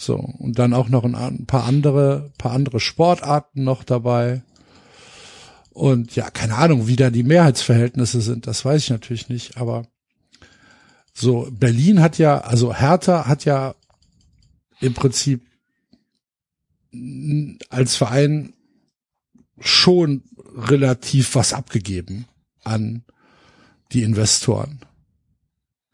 So, 0.00 0.16
und 0.16 0.58
dann 0.58 0.74
auch 0.74 0.88
noch 0.88 1.04
ein, 1.04 1.14
ein 1.14 1.46
paar 1.46 1.64
andere, 1.64 2.32
paar 2.36 2.52
andere 2.52 2.80
Sportarten 2.80 3.62
noch 3.62 3.84
dabei. 3.84 4.42
Und 5.70 6.16
ja, 6.16 6.30
keine 6.30 6.56
Ahnung, 6.56 6.88
wie 6.88 6.96
da 6.96 7.10
die 7.10 7.22
Mehrheitsverhältnisse 7.22 8.20
sind, 8.20 8.46
das 8.48 8.64
weiß 8.64 8.82
ich 8.82 8.90
natürlich 8.90 9.28
nicht, 9.28 9.56
aber 9.56 9.86
so, 11.14 11.48
Berlin 11.52 12.00
hat 12.00 12.18
ja, 12.18 12.38
also 12.38 12.74
Hertha 12.74 13.26
hat 13.26 13.44
ja 13.44 13.74
im 14.80 14.94
Prinzip 14.94 15.46
als 17.70 17.96
Verein 17.96 18.54
schon 19.58 20.22
relativ 20.54 21.34
was 21.34 21.52
abgegeben 21.52 22.26
an 22.64 23.04
die 23.92 24.02
Investoren. 24.02 24.80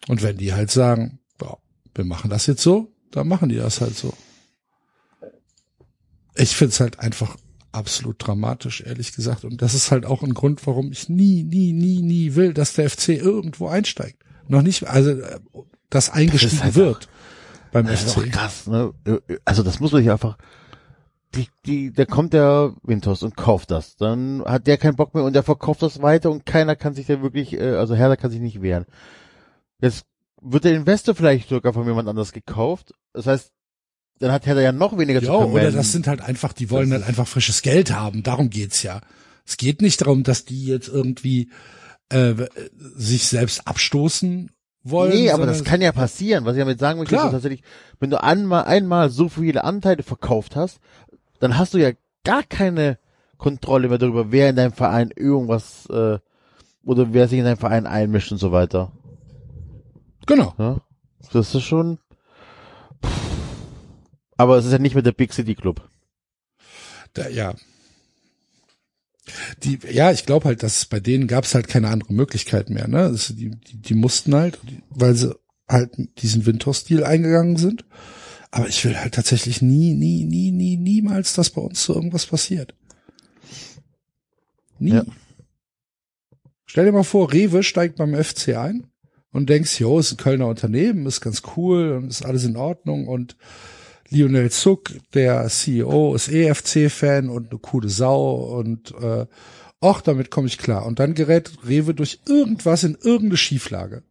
Und 0.07 0.23
wenn 0.23 0.37
die 0.37 0.55
halt 0.55 0.71
sagen, 0.71 1.21
ja, 1.41 1.57
wir 1.95 2.05
machen 2.05 2.31
das 2.31 2.47
jetzt 2.47 2.63
so, 2.63 2.93
dann 3.11 3.29
machen 3.29 3.49
die 3.49 3.57
das 3.57 3.81
halt 3.81 3.97
so. 3.97 4.15
Ich 6.35 6.57
find's 6.57 6.81
halt 6.81 7.01
einfach 7.01 7.37
absolut 7.73 8.17
dramatisch, 8.25 8.81
ehrlich 8.81 9.13
gesagt. 9.15 9.45
Und 9.45 9.61
das 9.61 9.75
ist 9.75 9.91
halt 9.91 10.07
auch 10.07 10.23
ein 10.23 10.35
Grund, 10.35 10.67
warum 10.67 10.93
ich 10.93 11.09
nie, 11.09 11.43
nie, 11.43 11.73
nie, 11.73 12.01
nie 12.01 12.35
will, 12.35 12.55
dass 12.55 12.75
der 12.75 12.89
FC 12.89 13.11
irgendwo 13.11 13.69
einsteigt. 13.69 14.23
Noch 14.47 14.63
nicht, 14.63 14.87
also, 14.87 15.11
äh, 15.11 15.41
das 15.91 16.11
eingestiegen 16.11 16.63
halt 16.63 16.75
wird 16.75 17.09
beim 17.73 17.87
Das 17.87 18.05
ist 18.05 18.13
FC. 18.13 18.25
doch 18.25 18.31
krass, 18.31 18.67
ne? 18.67 18.93
Also 19.45 19.63
das 19.63 19.81
muss 19.81 19.93
man 19.93 20.03
sich 20.03 20.11
einfach, 20.11 20.39
die, 21.35 21.49
die, 21.67 21.93
da 21.93 22.05
kommt 22.05 22.33
der 22.33 22.75
Winters 22.83 23.23
und 23.23 23.37
kauft 23.37 23.71
das. 23.71 23.97
Dann 23.97 24.43
hat 24.45 24.67
der 24.67 24.79
keinen 24.79 24.97
Bock 24.97 25.15
mehr 25.15 25.25
und 25.25 25.35
der 25.35 25.43
verkauft 25.43 25.83
das 25.83 26.01
weiter 26.03 26.31
und 26.31 26.47
keiner 26.47 26.75
kann 26.77 26.95
sich 26.95 27.07
da 27.07 27.21
wirklich, 27.23 27.53
äh, 27.55 27.75
also 27.75 27.95
Hertha 27.95 28.17
kann 28.17 28.31
sich 28.31 28.41
nicht 28.41 28.63
wehren. 28.63 28.87
Jetzt 29.81 30.05
wird 30.41 30.65
der 30.65 30.75
Investor 30.75 31.15
vielleicht 31.15 31.49
sogar 31.49 31.73
von 31.73 31.87
jemand 31.87 32.09
anders 32.09 32.33
gekauft. 32.33 32.93
Das 33.13 33.27
heißt, 33.27 33.53
dann 34.21 34.33
hat 34.33 34.47
Hertha 34.47 34.61
ja 34.61 34.73
noch 34.73 34.97
weniger 34.99 35.21
Ja, 35.21 35.27
zu 35.27 35.33
oder 35.33 35.45
vermelden. 35.47 35.77
das 35.77 35.93
sind 35.93 36.07
halt 36.07 36.21
einfach, 36.23 36.53
die 36.53 36.71
wollen 36.71 36.93
halt 36.93 37.05
einfach 37.07 37.29
frisches 37.29 37.63
Geld 37.63 37.93
haben. 37.93 38.23
Darum 38.23 38.51
geht's 38.51 38.83
ja. 38.83 39.01
Es 39.47 39.57
geht 39.57 39.81
nicht 39.83 40.01
darum, 40.01 40.25
dass 40.25 40.45
die 40.45 40.65
jetzt 40.67 40.89
irgendwie 40.89 41.51
äh, 42.11 42.35
sich 42.97 43.27
selbst 43.29 43.67
abstoßen 43.67 44.51
wollen. 44.83 45.13
Nee, 45.13 45.31
aber 45.31 45.47
das 45.47 45.65
kann 45.65 45.81
ja 45.81 45.93
passieren. 45.93 46.45
Was 46.45 46.55
ich 46.57 46.61
damit 46.61 46.79
sagen 46.79 46.99
möchte, 46.99 47.15
Klar. 47.15 47.27
ist 47.27 47.33
tatsächlich, 47.33 47.63
wenn 48.01 48.11
du 48.11 48.23
einmal, 48.23 48.65
einmal 48.65 49.11
so 49.11 49.29
viele 49.29 49.65
Anteile 49.65 50.03
verkauft 50.03 50.57
hast, 50.57 50.79
dann 51.41 51.59
hast 51.59 51.75
du 51.75 51.79
ja 51.79 51.93
gar 52.25 52.43
keine 52.43 52.99
Kontrolle 53.37 53.89
mehr 53.89 53.99
darüber, 53.99 54.33
wer 54.33 54.51
in 54.51 54.57
deinem 54.57 54.73
Verein 54.73 55.11
irgendwas 55.15 55.87
äh, 55.87 56.19
oder 56.85 57.13
wer 57.13 57.29
sich 57.29 57.39
in 57.39 57.45
deinen 57.45 57.57
Verein 57.57 57.87
einmischt 57.87 58.33
und 58.33 58.39
so 58.39 58.53
weiter. 58.53 58.93
Genau. 60.27 60.55
Ja? 60.59 60.81
Das 61.33 61.55
ist 61.55 61.63
schon. 61.63 61.99
Aber 64.37 64.57
es 64.57 64.67
ist 64.67 64.73
ja 64.73 64.79
nicht 64.79 64.95
mehr 64.95 65.03
der 65.03 65.13
Big 65.13 65.33
City 65.33 65.55
Club. 65.55 65.89
Da, 67.15 67.29
ja. 67.29 67.55
Die, 69.63 69.79
ja, 69.91 70.11
ich 70.11 70.25
glaube 70.27 70.47
halt, 70.47 70.63
dass 70.63 70.87
bei 70.87 71.01
denen 71.01 71.27
gab 71.27 71.45
es 71.45 71.55
halt 71.55 71.69
keine 71.69 71.89
andere 71.89 72.13
Möglichkeit 72.13 72.71
mehr. 72.71 72.89
Ne? 72.89 72.99
Also 72.99 73.35
die, 73.35 73.51
die, 73.51 73.81
die 73.81 73.95
mussten 73.95 74.35
halt, 74.35 74.59
weil 74.91 75.15
sie 75.15 75.35
halt 75.69 75.91
diesen 76.23 76.47
Winter-Stil 76.47 77.05
eingegangen 77.05 77.57
sind. 77.57 77.85
Aber 78.51 78.69
ich 78.69 78.85
will 78.85 78.97
halt 78.97 79.15
tatsächlich 79.15 79.61
nie, 79.63 79.95
nie, 79.95 80.25
nie, 80.25 80.51
nie, 80.51 80.77
niemals, 80.77 81.35
dass 81.35 81.51
bei 81.51 81.61
uns 81.61 81.83
so 81.83 81.95
irgendwas 81.95 82.27
passiert. 82.27 82.75
Nie. 84.79 84.95
Ja. 84.95 85.05
Stell 86.65 86.85
dir 86.85 86.93
mal 86.93 87.03
vor, 87.03 87.33
Rewe 87.33 87.63
steigt 87.63 87.97
beim 87.97 88.15
FC 88.15 88.57
ein 88.57 88.87
und 89.33 89.49
denkst, 89.49 89.81
jo, 89.81 89.99
ist 89.99 90.13
ein 90.13 90.17
Kölner 90.17 90.47
Unternehmen, 90.47 91.07
ist 91.07 91.21
ganz 91.21 91.43
cool 91.57 91.93
und 91.93 92.09
ist 92.09 92.25
alles 92.25 92.45
in 92.45 92.57
Ordnung 92.57 93.09
und 93.09 93.37
Lionel 94.11 94.51
Zuck, 94.51 94.93
der 95.13 95.47
CEO, 95.49 96.15
ist 96.15 96.29
EFC-Fan 96.29 97.29
und 97.29 97.51
eine 97.51 97.59
coole 97.59 97.89
Sau 97.89 98.59
und 98.59 98.93
äh, 98.93 99.27
och, 99.83 100.01
damit 100.03 100.31
komme 100.31 100.47
ich 100.47 100.59
klar. 100.59 100.87
Und 100.87 100.99
dann 100.99 101.15
gerät 101.15 101.51
Rewe 101.67 101.95
durch 101.95 102.21
irgendwas 102.27 102.85
in 102.85 102.97
irgendeine 103.01 103.37
Schieflage. 103.37 104.03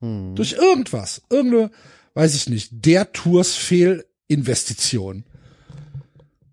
Hm. 0.00 0.34
Durch 0.34 0.52
irgendwas. 0.52 1.22
Irgendeine, 1.30 1.70
weiß 2.18 2.34
ich 2.34 2.48
nicht, 2.48 2.70
der 2.72 3.12
Tours 3.12 3.54
Fehlinvestition. 3.54 5.22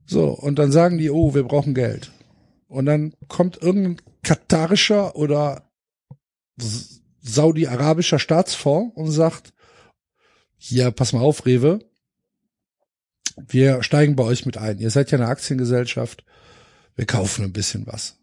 So, 0.05 0.29
und 0.29 0.59
dann 0.59 0.71
sagen 0.71 0.99
die, 0.99 1.09
oh, 1.09 1.33
wir 1.33 1.41
brauchen 1.41 1.73
Geld. 1.73 2.11
Und 2.67 2.85
dann 2.85 3.15
kommt 3.29 3.63
irgendein 3.63 3.99
katarischer 4.21 5.15
oder 5.15 5.67
saudi-arabischer 7.19 8.19
Staatsfonds 8.19 8.95
und 8.95 9.09
sagt, 9.09 9.53
hier, 10.55 10.91
pass 10.91 11.13
mal 11.13 11.21
auf, 11.21 11.47
Rewe, 11.47 11.79
wir 13.35 13.81
steigen 13.81 14.15
bei 14.15 14.23
euch 14.23 14.45
mit 14.45 14.59
ein. 14.59 14.77
Ihr 14.77 14.91
seid 14.91 15.09
ja 15.09 15.17
eine 15.17 15.29
Aktiengesellschaft. 15.29 16.25
Wir 16.95 17.07
kaufen 17.07 17.43
ein 17.43 17.53
bisschen 17.53 17.87
was. 17.87 18.19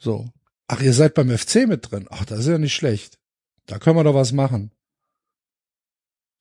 So. 0.00 0.28
Ach, 0.66 0.80
ihr 0.80 0.92
seid 0.92 1.14
beim 1.14 1.30
FC 1.30 1.68
mit 1.68 1.92
drin. 1.92 2.08
Ach, 2.10 2.24
das 2.24 2.40
ist 2.40 2.48
ja 2.48 2.58
nicht 2.58 2.74
schlecht. 2.74 3.20
Da 3.66 3.78
können 3.78 3.96
wir 3.96 4.02
doch 4.02 4.14
was 4.14 4.32
machen. 4.32 4.72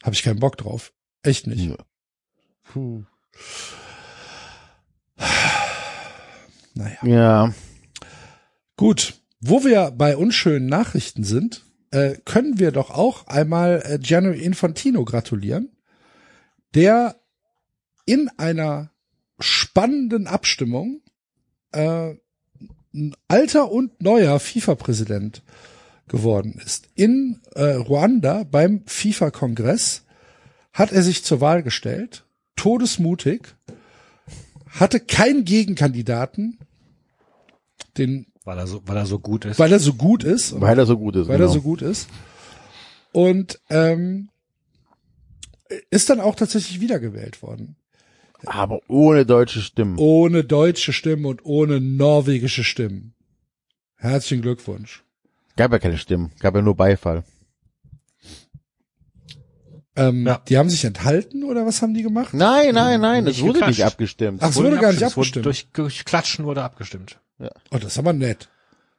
Hab 0.03 0.14
ich 0.14 0.23
keinen 0.23 0.40
Bock 0.40 0.57
drauf. 0.57 0.94
Echt 1.23 1.48
nicht. 1.48 1.65
Ja. 1.65 1.78
Puh. 2.64 3.03
Naja. 6.73 6.98
Ja. 7.03 7.53
Gut. 8.78 9.15
Wo 9.40 9.64
wir 9.64 9.91
bei 9.91 10.15
unschönen 10.18 10.68
Nachrichten 10.68 11.23
sind, 11.23 11.65
äh, 11.90 12.15
können 12.26 12.60
wir 12.60 12.72
doch 12.72 12.91
auch 12.91 13.26
einmal 13.28 13.82
äh, 13.86 13.98
Gianni 13.98 14.38
Infantino 14.38 15.03
gratulieren, 15.03 15.76
der 16.76 17.19
in 18.06 18.30
einer 18.38 18.91
spannenden 19.40 20.28
Abstimmung 20.28 21.02
äh, 21.72 22.14
ein 22.94 23.15
alter 23.28 23.72
und 23.72 24.02
neuer 24.02 24.40
FIFA-Präsident 24.40 25.44
geworden 26.12 26.60
ist. 26.64 26.90
In 26.94 27.40
äh, 27.56 27.74
Ruanda 27.74 28.44
beim 28.44 28.84
FIFA-Kongress 28.86 30.04
hat 30.74 30.92
er 30.92 31.02
sich 31.04 31.24
zur 31.24 31.42
Wahl 31.42 31.64
gestellt, 31.64 32.26
todesmutig, 32.56 33.56
hatte 34.70 35.00
keinen 35.00 35.46
Gegenkandidaten, 35.46 36.60
den, 37.98 38.28
Weil 38.44 38.60
er 38.60 38.68
so, 38.68 38.82
weil 38.86 38.98
er 38.98 39.06
so 39.06 39.20
gut 39.20 39.46
ist. 39.46 39.58
weil 39.58 39.72
er 39.72 39.80
so 39.80 39.94
gut 39.94 40.24
ist, 40.24 40.60
Weil 40.60 40.78
er 40.78 40.86
so 40.86 40.98
gut 40.98 41.16
ist. 41.16 41.28
weil 41.28 41.38
genau. 41.38 41.50
er 41.50 41.54
so 41.54 41.62
gut 41.62 41.82
ist. 41.82 42.08
Und 43.14 43.60
ähm, 43.70 44.30
ist 45.90 46.10
dann 46.10 46.20
auch 46.20 46.36
tatsächlich 46.36 46.80
wiedergewählt 46.82 47.42
worden. 47.42 47.76
Aber 48.46 48.80
ohne 48.88 49.26
deutsche 49.26 49.62
Stimmen. 49.62 49.98
Ohne 49.98 50.44
deutsche 50.44 50.94
Stimmen 50.94 51.26
und 51.26 51.46
ohne 51.46 51.80
norwegische 51.80 52.64
Stimmen. 52.64 53.14
Herzlichen 53.98 54.42
Glückwunsch. 54.42 55.04
Gab 55.56 55.72
ja 55.72 55.80
keine 55.80 55.98
Stimmen. 55.98 56.32
Gab 56.40 56.56
ja 56.56 56.61
nur 56.61 56.76
Beifall. 56.76 57.23
Ähm, 59.95 60.26
Ja. 60.26 60.41
Die 60.48 60.57
haben 60.57 60.69
sich 60.69 60.86
enthalten 60.86 61.44
oder 61.44 61.65
was 61.65 61.82
haben 61.82 61.94
die 61.94 62.03
gemacht? 62.03 62.34
Nein, 62.34 62.73
nein, 62.73 63.02
nein. 63.02 63.26
Nicht 63.26 63.38
Es 63.38 63.41
wurde 63.44 63.60
nicht 63.60 63.68
geklatscht. 63.78 63.94
abgestimmt. 63.94 64.41
Ach, 64.41 64.49
es 64.49 64.56
wurde 64.56 64.78
gar 64.78 64.91
nicht 64.91 65.02
Es 65.02 65.15
wurde 65.18 65.22
abgestimmt. 65.28 65.45
Durch, 65.45 65.68
durch 65.73 66.06
Klatschen 66.06 66.45
wurde 66.45 66.64
abgestimmt. 66.64 67.19
Oh, 67.40 67.78
das 67.78 67.84
ist 67.94 67.98
aber 67.99 68.14
nett. 68.14 68.49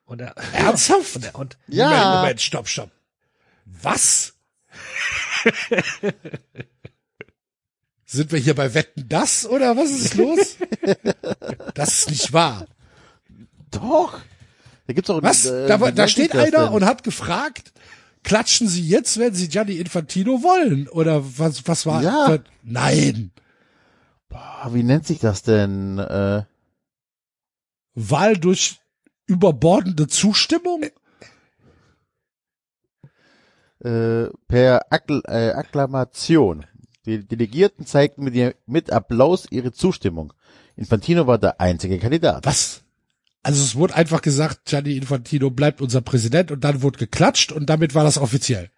Und 0.05 0.21
er, 0.21 0.35
Ernsthaft? 0.53 1.17
und, 1.17 1.25
er, 1.25 1.35
und 1.37 1.57
Ja. 1.69 1.89
Moment, 1.89 2.15
Moment, 2.17 2.41
stopp, 2.43 2.69
stopp. 2.69 2.91
Was? 3.65 4.35
Sind 8.05 8.31
wir 8.33 8.39
hier 8.39 8.55
bei 8.55 8.75
Wetten 8.75 9.09
das 9.09 9.47
oder 9.47 9.77
was 9.77 9.91
ist 9.91 10.15
los? 10.15 10.57
das 11.75 11.99
ist 12.01 12.11
nicht 12.11 12.33
wahr. 12.33 12.67
Doch. 13.71 14.21
Da 14.93 14.95
gibt's 14.95 15.09
auch 15.09 15.23
Was? 15.23 15.47
äh, 15.47 15.67
da, 15.67 16.07
steht 16.07 16.35
einer 16.35 16.51
denn? 16.67 16.69
und 16.69 16.85
hat 16.85 17.03
gefragt, 17.03 17.73
klatschen 18.25 18.69
Sie 18.69 18.87
jetzt, 18.87 19.19
wenn 19.19 19.33
Sie 19.33 19.49
Gianni 19.49 19.77
Infantino 19.77 20.43
wollen? 20.43 20.87
Oder 20.89 21.23
was, 21.39 21.67
was 21.67 21.87
war? 21.87 22.03
Ja. 22.03 22.27
Was, 22.29 22.41
nein. 22.63 23.31
Ah, 24.35 24.69
wie 24.75 24.83
nennt 24.83 25.07
sich 25.07 25.19
das 25.19 25.43
denn? 25.43 25.99
Äh, 25.99 26.43
Wahl 27.95 28.37
durch 28.37 28.81
überbordende 29.27 30.09
Zustimmung? 30.09 30.85
äh, 33.83 34.27
per 34.47 34.93
Akkl 34.93 35.23
äh, 35.27 35.53
Akklamation. 35.53 36.67
Die 37.07 37.27
Delegierten 37.27 37.87
zeigten 37.87 38.25
mit, 38.25 38.57
mit 38.67 38.93
Applaus 38.93 39.47
ihre 39.51 39.73
Zustimmung. 39.73 40.35
Infantino 40.77 41.27
war 41.27 41.39
der 41.39 41.63
einzige 41.63 41.99
Kandidat. 41.99 42.45
Was? 42.45 42.83
Also 43.43 43.63
es 43.63 43.75
wurde 43.75 43.95
einfach 43.95 44.23
gesagt, 44.23 44.67
Gianni 44.67 44.97
Infantino 44.97 45.51
bleibt 45.51 45.81
unser 45.81 46.01
Präsident 46.01 46.51
und 46.53 46.63
dann 46.65 46.83
wurde 46.83 46.99
geklatscht 46.99 47.51
und 47.53 47.67
damit 47.67 47.95
war 47.95 48.05
das 48.05 48.19
offiziell. 48.19 48.71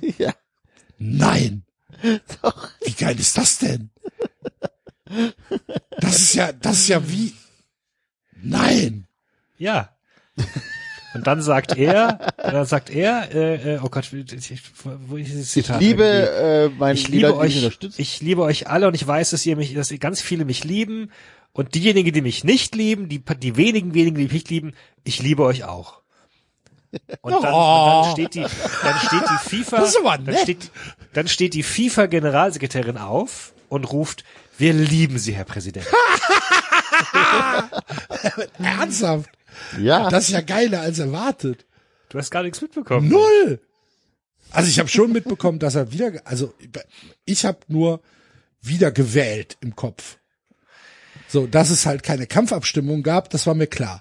ja, 0.18 0.32
Nein. 0.98 1.64
doch. 2.42 2.68
Wie 2.84 2.92
geil 2.92 3.18
ist 3.18 3.36
das 3.36 3.58
denn? 3.58 3.90
Das 6.00 6.18
ist 6.18 6.34
ja, 6.34 6.52
das 6.52 6.78
ist 6.80 6.88
ja 6.88 7.08
wie, 7.08 7.32
nein. 8.42 9.06
Ja. 9.58 9.90
Und 11.14 11.26
dann 11.26 11.40
sagt 11.40 11.76
er, 11.76 12.32
dann 12.36 12.66
sagt 12.66 12.90
er, 12.90 13.34
äh, 13.34 13.74
äh, 13.76 13.80
oh 13.82 13.88
Gott, 13.88 14.12
ich, 14.12 14.50
ich, 14.50 14.62
wo 15.06 15.16
ich 15.16 15.26
dieses 15.26 15.46
Ich 15.56 15.64
Zitat 15.64 15.80
liebe 15.80 16.02
irgendwie- 16.04 16.74
äh, 16.74 16.78
meine 16.78 16.94
ich 16.98 17.08
liebe 17.08 17.36
euch, 17.36 17.78
ich 17.96 18.20
liebe 18.20 18.42
euch 18.42 18.68
alle 18.68 18.88
und 18.88 18.94
ich 18.94 19.06
weiß, 19.06 19.30
dass 19.30 19.46
ihr 19.46 19.56
mich, 19.56 19.74
dass 19.74 19.90
ihr 19.90 19.98
ganz 19.98 20.20
viele 20.20 20.44
mich 20.44 20.64
lieben 20.64 21.10
und 21.56 21.74
diejenigen, 21.74 22.12
die 22.12 22.20
mich 22.20 22.44
nicht 22.44 22.74
lieben, 22.74 23.08
die, 23.08 23.18
die 23.18 23.56
wenigen, 23.56 23.94
wenigen, 23.94 24.16
die 24.16 24.24
mich 24.24 24.32
nicht 24.32 24.50
lieben, 24.50 24.74
ich 25.04 25.22
liebe 25.22 25.42
euch 25.42 25.64
auch. 25.64 26.02
Und 27.22 27.32
dann, 27.32 27.54
und 27.54 27.54
dann 28.04 28.12
steht 28.12 28.34
die, 28.34 28.44
dann 28.82 28.98
steht 28.98 29.22
die 29.22 29.48
FIFA, 29.48 30.16
dann 30.18 30.36
steht, 30.36 30.70
dann 31.14 31.28
steht 31.28 31.54
die 31.54 31.62
FIFA-Generalsekretärin 31.62 32.98
auf 32.98 33.54
und 33.70 33.90
ruft, 33.90 34.22
wir 34.58 34.74
lieben 34.74 35.18
Sie, 35.18 35.34
Herr 35.34 35.46
Präsident. 35.46 35.86
Ernsthaft. 38.58 39.30
ja, 39.80 40.10
Das 40.10 40.24
ist 40.24 40.30
ja 40.34 40.42
geiler 40.42 40.82
als 40.82 40.98
erwartet. 40.98 41.64
Du 42.10 42.18
hast 42.18 42.30
gar 42.30 42.42
nichts 42.42 42.60
mitbekommen. 42.60 43.08
Null. 43.08 43.60
Also 44.50 44.68
ich 44.68 44.78
habe 44.78 44.90
schon 44.90 45.10
mitbekommen, 45.10 45.58
dass 45.58 45.74
er 45.74 45.90
wieder, 45.90 46.12
also 46.24 46.52
ich 47.24 47.46
habe 47.46 47.60
nur 47.68 48.02
wieder 48.60 48.92
gewählt 48.92 49.56
im 49.60 49.74
Kopf. 49.74 50.18
So, 51.36 51.46
dass 51.46 51.68
es 51.68 51.84
halt 51.84 52.02
keine 52.02 52.26
Kampfabstimmung 52.26 53.02
gab, 53.02 53.28
das 53.28 53.46
war 53.46 53.52
mir 53.52 53.66
klar. 53.66 54.00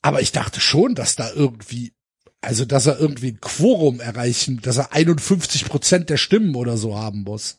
Aber 0.00 0.22
ich 0.22 0.32
dachte 0.32 0.62
schon, 0.62 0.94
dass 0.94 1.14
da 1.14 1.30
irgendwie, 1.30 1.92
also 2.40 2.64
dass 2.64 2.86
er 2.86 2.98
irgendwie 2.98 3.32
ein 3.32 3.40
Quorum 3.42 4.00
erreichen, 4.00 4.58
dass 4.62 4.78
er 4.78 4.94
51 4.94 5.66
Prozent 5.66 6.08
der 6.08 6.16
Stimmen 6.16 6.54
oder 6.54 6.78
so 6.78 6.96
haben 6.96 7.24
muss, 7.24 7.58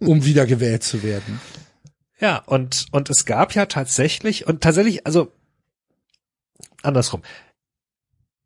um 0.00 0.24
wieder 0.24 0.46
gewählt 0.46 0.82
zu 0.82 1.02
werden. 1.02 1.42
Ja, 2.18 2.38
und, 2.46 2.86
und 2.90 3.10
es 3.10 3.26
gab 3.26 3.54
ja 3.54 3.66
tatsächlich, 3.66 4.46
und 4.46 4.62
tatsächlich, 4.62 5.06
also 5.06 5.30
andersrum. 6.82 7.20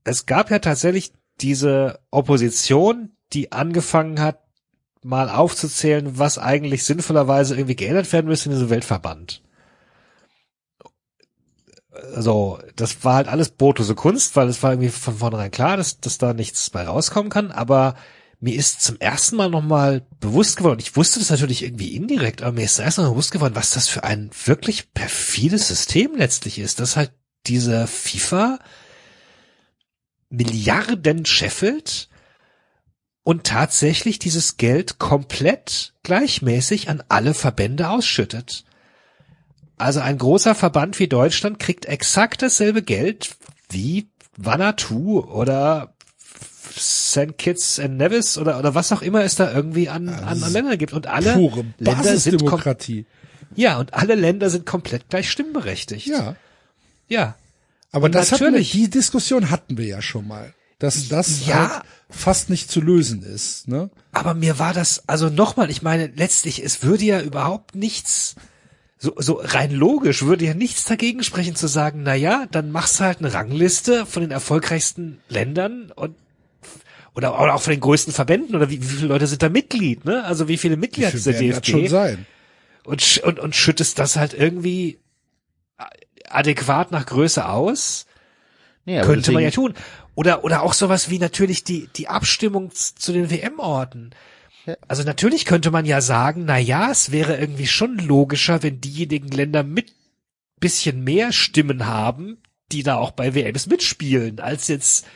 Es 0.02 0.26
gab 0.26 0.50
ja 0.50 0.58
tatsächlich 0.58 1.12
diese 1.40 2.00
Opposition, 2.10 3.12
die 3.32 3.52
angefangen 3.52 4.18
hat, 4.18 4.47
mal 5.02 5.28
aufzuzählen, 5.28 6.18
was 6.18 6.38
eigentlich 6.38 6.84
sinnvollerweise 6.84 7.54
irgendwie 7.54 7.76
geändert 7.76 8.12
werden 8.12 8.26
müsste 8.26 8.48
in 8.48 8.54
diesem 8.54 8.70
Weltverband. 8.70 9.42
Also, 12.14 12.60
das 12.76 13.04
war 13.04 13.14
halt 13.14 13.28
alles 13.28 13.50
brotlose 13.50 13.94
Kunst, 13.94 14.36
weil 14.36 14.48
es 14.48 14.62
war 14.62 14.72
irgendwie 14.72 14.90
von 14.90 15.16
vornherein 15.16 15.50
klar, 15.50 15.76
dass, 15.76 16.00
dass 16.00 16.18
da 16.18 16.32
nichts 16.32 16.70
bei 16.70 16.86
rauskommen 16.86 17.30
kann, 17.30 17.50
aber 17.50 17.96
mir 18.40 18.54
ist 18.54 18.82
zum 18.82 18.98
ersten 19.00 19.36
Mal 19.36 19.50
nochmal 19.50 20.06
bewusst 20.20 20.56
geworden, 20.56 20.78
ich 20.80 20.94
wusste 20.96 21.18
das 21.18 21.30
natürlich 21.30 21.64
irgendwie 21.64 21.96
indirekt, 21.96 22.42
aber 22.42 22.52
mir 22.52 22.64
ist 22.64 22.76
zum 22.76 22.84
ersten 22.84 23.02
Mal 23.02 23.10
bewusst 23.10 23.32
geworden, 23.32 23.56
was 23.56 23.72
das 23.72 23.88
für 23.88 24.04
ein 24.04 24.30
wirklich 24.44 24.92
perfides 24.92 25.66
System 25.66 26.14
letztlich 26.14 26.58
ist, 26.58 26.78
dass 26.78 26.96
halt 26.96 27.12
diese 27.46 27.86
FIFA 27.86 28.58
Milliarden 30.30 31.24
scheffelt 31.24 32.08
und 33.28 33.44
tatsächlich 33.44 34.18
dieses 34.18 34.56
Geld 34.56 34.98
komplett 34.98 35.92
gleichmäßig 36.02 36.88
an 36.88 37.02
alle 37.10 37.34
Verbände 37.34 37.90
ausschüttet. 37.90 38.64
Also 39.76 40.00
ein 40.00 40.16
großer 40.16 40.54
Verband 40.54 40.98
wie 40.98 41.08
Deutschland 41.08 41.58
kriegt 41.58 41.84
exakt 41.84 42.40
dasselbe 42.40 42.80
Geld 42.80 43.36
wie 43.68 44.08
Vanuatu 44.38 45.20
oder 45.20 45.92
St. 46.74 47.36
Kitts 47.36 47.78
and 47.78 47.98
Nevis 47.98 48.38
oder, 48.38 48.58
oder 48.58 48.74
was 48.74 48.92
auch 48.92 49.02
immer 49.02 49.22
es 49.24 49.34
da 49.34 49.52
irgendwie 49.52 49.90
an, 49.90 50.08
an, 50.08 50.42
an 50.42 50.50
Ländern 50.50 50.78
gibt. 50.78 50.94
Und 50.94 51.06
alle 51.06 51.34
Pure 51.34 51.66
Länder 51.76 51.76
sind 51.76 51.84
kom 51.84 51.96
Basisdemokratie. 52.04 53.04
ja, 53.56 53.78
und 53.78 53.92
alle 53.92 54.14
Länder 54.14 54.48
sind 54.48 54.64
komplett 54.64 55.10
gleich 55.10 55.30
stimmberechtigt. 55.30 56.06
Ja. 56.06 56.34
Ja. 57.08 57.34
Aber 57.92 58.06
Und 58.06 58.14
das 58.14 58.32
hatten 58.32 58.40
wir, 58.44 58.50
natürlich- 58.52 58.72
die 58.72 58.88
Diskussion 58.88 59.50
hatten 59.50 59.76
wir 59.76 59.84
ja 59.84 60.00
schon 60.00 60.26
mal. 60.26 60.54
Dass 60.78 61.08
das 61.08 61.46
Ja. 61.46 61.54
halt 61.70 61.82
fast 62.10 62.50
nicht 62.50 62.70
zu 62.70 62.80
lösen 62.80 63.22
ist, 63.22 63.68
ne? 63.68 63.90
Aber 64.12 64.34
mir 64.34 64.58
war 64.58 64.72
das, 64.72 65.08
also 65.08 65.28
nochmal, 65.28 65.70
ich 65.70 65.82
meine, 65.82 66.06
letztlich, 66.14 66.62
es 66.64 66.82
würde 66.82 67.04
ja 67.04 67.20
überhaupt 67.20 67.74
nichts, 67.74 68.36
so, 68.96 69.14
so 69.18 69.40
rein 69.42 69.70
logisch 69.72 70.22
würde 70.22 70.44
ja 70.44 70.54
nichts 70.54 70.84
dagegen 70.84 71.22
sprechen 71.22 71.54
zu 71.56 71.66
sagen, 71.66 72.00
na 72.04 72.14
ja, 72.14 72.46
dann 72.50 72.70
machst 72.72 72.98
du 73.00 73.04
halt 73.04 73.18
eine 73.18 73.32
Rangliste 73.34 74.06
von 74.06 74.22
den 74.22 74.30
erfolgreichsten 74.30 75.18
Ländern 75.28 75.92
und 75.94 76.16
oder, 77.14 77.40
oder 77.40 77.54
auch 77.54 77.62
von 77.62 77.72
den 77.72 77.80
größten 77.80 78.12
Verbänden 78.12 78.54
oder 78.54 78.70
wie, 78.70 78.80
wie 78.80 78.86
viele 78.86 79.08
Leute 79.08 79.26
sind 79.26 79.42
da 79.42 79.48
Mitglied, 79.48 80.04
ne? 80.04 80.24
Also 80.24 80.46
wie 80.48 80.56
viele 80.56 80.76
Mitglieder 80.76 81.08
hat 81.08 81.14
werden 81.24 81.50
das 81.50 81.66
schon 81.66 81.80
DFB 81.80 81.90
sein? 81.90 82.26
und, 82.84 83.18
und, 83.24 83.38
und 83.40 83.56
schüttest 83.56 83.98
das 83.98 84.16
halt 84.16 84.34
irgendwie 84.34 84.98
adäquat 86.30 86.90
nach 86.92 87.06
Größe 87.06 87.46
aus. 87.48 88.06
aber 88.86 89.00
Könnte 89.02 89.32
man 89.32 89.42
ja 89.42 89.50
deswegen- 89.50 89.74
tun. 89.74 89.82
Oder, 90.18 90.42
oder 90.42 90.64
auch 90.64 90.72
sowas 90.72 91.10
wie 91.10 91.20
natürlich 91.20 91.62
die, 91.62 91.88
die 91.94 92.08
Abstimmung 92.08 92.72
zu 92.72 93.12
den 93.12 93.30
WM-Orten. 93.30 94.10
Also 94.88 95.04
natürlich 95.04 95.44
könnte 95.44 95.70
man 95.70 95.86
ja 95.86 96.00
sagen, 96.00 96.44
na 96.44 96.58
ja, 96.58 96.90
es 96.90 97.12
wäre 97.12 97.36
irgendwie 97.36 97.68
schon 97.68 97.98
logischer, 97.98 98.64
wenn 98.64 98.80
diejenigen 98.80 99.28
Länder 99.28 99.62
mit 99.62 99.92
bisschen 100.58 101.04
mehr 101.04 101.30
Stimmen 101.30 101.86
haben, 101.86 102.38
die 102.72 102.82
da 102.82 102.96
auch 102.96 103.12
bei 103.12 103.36
WMs 103.36 103.68
mitspielen, 103.68 104.40
als 104.40 104.66
jetzt 104.66 105.06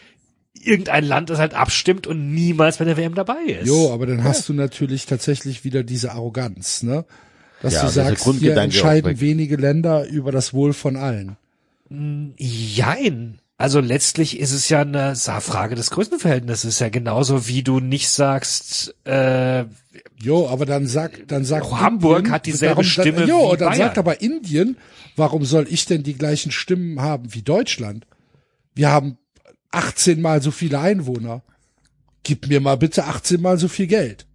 irgendein 0.54 1.02
Land, 1.02 1.30
das 1.30 1.40
halt 1.40 1.54
abstimmt 1.54 2.06
und 2.06 2.32
niemals 2.32 2.76
bei 2.76 2.84
der 2.84 2.96
WM 2.96 3.16
dabei 3.16 3.42
ist. 3.42 3.66
Jo, 3.66 3.92
aber 3.92 4.06
dann 4.06 4.22
hast 4.22 4.48
du 4.48 4.52
natürlich 4.52 5.06
tatsächlich 5.06 5.64
wieder 5.64 5.82
diese 5.82 6.12
Arroganz, 6.12 6.84
ne? 6.84 7.06
Dass 7.60 7.74
Ja, 7.74 7.82
du 7.82 7.88
sagst, 7.88 8.24
hier 8.38 8.56
entscheiden 8.56 9.18
wenige 9.18 9.56
Länder 9.56 10.06
über 10.06 10.30
das 10.30 10.54
Wohl 10.54 10.72
von 10.72 10.94
allen. 10.94 11.36
Jein. 12.38 13.41
Also 13.58 13.78
letztlich 13.80 14.40
ist 14.40 14.52
es 14.52 14.68
ja 14.68 14.80
eine 14.80 15.14
Sa- 15.14 15.40
Frage 15.40 15.74
des 15.76 15.90
Größenverhältnisses. 15.90 16.78
Ja 16.80 16.88
genauso, 16.88 17.46
wie 17.46 17.62
du 17.62 17.80
nicht 17.80 18.08
sagst, 18.10 18.94
äh, 19.04 19.64
Jo, 20.20 20.48
aber 20.48 20.66
dann 20.66 20.86
sag, 20.86 21.26
dann 21.28 21.44
sagt 21.44 21.66
Auch 21.66 21.80
Hamburg 21.80 22.30
hat 22.30 22.46
dieselbe 22.46 22.84
Stimme 22.84 23.20
Dann, 23.20 23.28
jo, 23.28 23.38
wie 23.40 23.50
und 23.52 23.60
dann 23.60 23.68
Bayern. 23.70 23.78
sagt 23.88 23.98
aber 23.98 24.20
Indien, 24.20 24.76
warum 25.16 25.44
soll 25.44 25.66
ich 25.68 25.84
denn 25.84 26.04
die 26.04 26.14
gleichen 26.14 26.52
Stimmen 26.52 27.00
haben 27.02 27.34
wie 27.34 27.42
Deutschland? 27.42 28.06
Wir 28.74 28.90
haben 28.90 29.18
18 29.72 30.20
mal 30.20 30.40
so 30.40 30.50
viele 30.52 30.78
Einwohner. 30.78 31.42
Gib 32.22 32.46
mir 32.46 32.60
mal 32.60 32.76
bitte 32.76 33.04
18 33.06 33.40
mal 33.42 33.58
so 33.58 33.66
viel 33.66 33.88
Geld. 33.88 34.26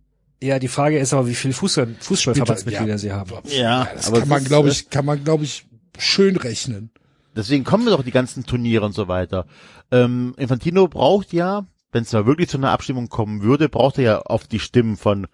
Ja, 0.44 0.60
die 0.60 0.68
Frage 0.68 1.00
ist 1.00 1.14
aber, 1.14 1.28
wie 1.28 1.36
viele 1.36 1.54
Fußball 1.54 1.96
Fußballverbandsmitglieder 2.02 2.92
Ja. 2.92 2.98
sie 2.98 3.12
haben. 3.14 3.32
Ja, 3.46 3.88
Das 3.96 4.08
aber 4.08 4.20
kann 4.20 4.30
man, 4.30 4.44
glaube 4.44 4.70
ich, 4.70 4.90
kann 4.90 5.06
man, 5.06 5.24
glaube 5.24 5.46
ich, 5.46 5.66
schön 5.98 6.36
rechnen. 6.36 6.92
Deswegen 7.38 7.64
kommen 7.64 7.86
doch 7.86 8.04
die 8.04 8.12
ganzen 8.12 8.46
Turniere 8.46 8.84
und 8.86 8.94
so 8.94 9.08
weiter. 9.08 9.46
Ähm, 9.92 10.34
Infantino 10.38 10.88
braucht 10.88 11.32
ja, 11.34 11.66
wenn 11.92 12.04
es 12.04 12.12
mal 12.12 12.26
wirklich 12.26 12.50
zu 12.50 12.58
einer 12.58 12.72
Abstimmung 12.72 13.08
kommen 13.10 13.42
würde, 13.44 13.70
braucht 13.70 13.98
er 14.00 14.04
ja 14.04 14.22
oft 14.26 14.52
die 14.52 14.60
Stimmen 14.60 14.98
von 14.98 15.28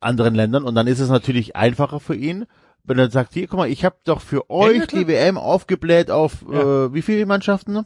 anderen 0.00 0.34
Ländern 0.34 0.64
und 0.64 0.74
dann 0.74 0.86
ist 0.86 1.00
es 1.00 1.08
natürlich 1.08 1.56
einfacher 1.56 2.00
für 2.00 2.14
ihn, 2.14 2.46
wenn 2.84 2.98
er 2.98 3.10
sagt, 3.10 3.34
hier, 3.34 3.46
guck 3.46 3.58
mal, 3.58 3.68
ich 3.70 3.84
habe 3.84 3.96
doch 4.04 4.20
für 4.20 4.48
euch 4.50 4.86
die 4.86 5.06
WM 5.06 5.36
aufgebläht 5.36 6.10
auf 6.10 6.44
Ja. 6.50 6.86
äh, 6.86 6.94
wie 6.94 7.02
viele 7.02 7.26
Mannschaften? 7.26 7.84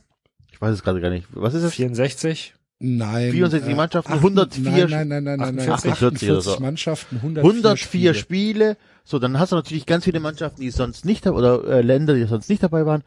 Ich 0.53 0.61
weiß 0.61 0.73
es 0.73 0.83
gerade 0.83 1.01
gar 1.01 1.11
nicht. 1.11 1.27
Was 1.33 1.55
ist 1.55 1.65
es? 1.65 1.75
64? 1.75 2.55
Nein. 2.79 3.33
64 3.33 3.75
Mannschaften, 3.75 4.13
acht- 4.13 4.19
104 4.19 4.63
Nein, 4.89 5.09
nein, 5.09 5.09
nein, 5.09 5.25
nein, 5.25 5.39
nein, 5.39 5.55
nein. 5.57 5.71
48 5.71 6.31
oder 6.31 6.41
so. 6.41 6.51
48 6.53 6.61
Mannschaften, 6.61 7.17
104, 7.17 7.43
104 7.51 8.15
Spiele. 8.15 8.15
Spiele. 8.15 8.77
So, 9.05 9.19
dann 9.19 9.39
hast 9.39 9.53
du 9.53 9.57
natürlich 9.57 9.87
ganz 9.87 10.05
viele 10.05 10.19
Mannschaften, 10.19 10.63
die 10.63 10.71
sonst 10.71 11.05
nicht 11.05 11.27
oder 11.27 11.63
äh, 11.65 11.83
Länder, 11.83 12.15
die 12.15 12.25
sonst 12.25 12.49
nicht 12.49 12.63
dabei 12.63 12.87
waren. 12.87 13.03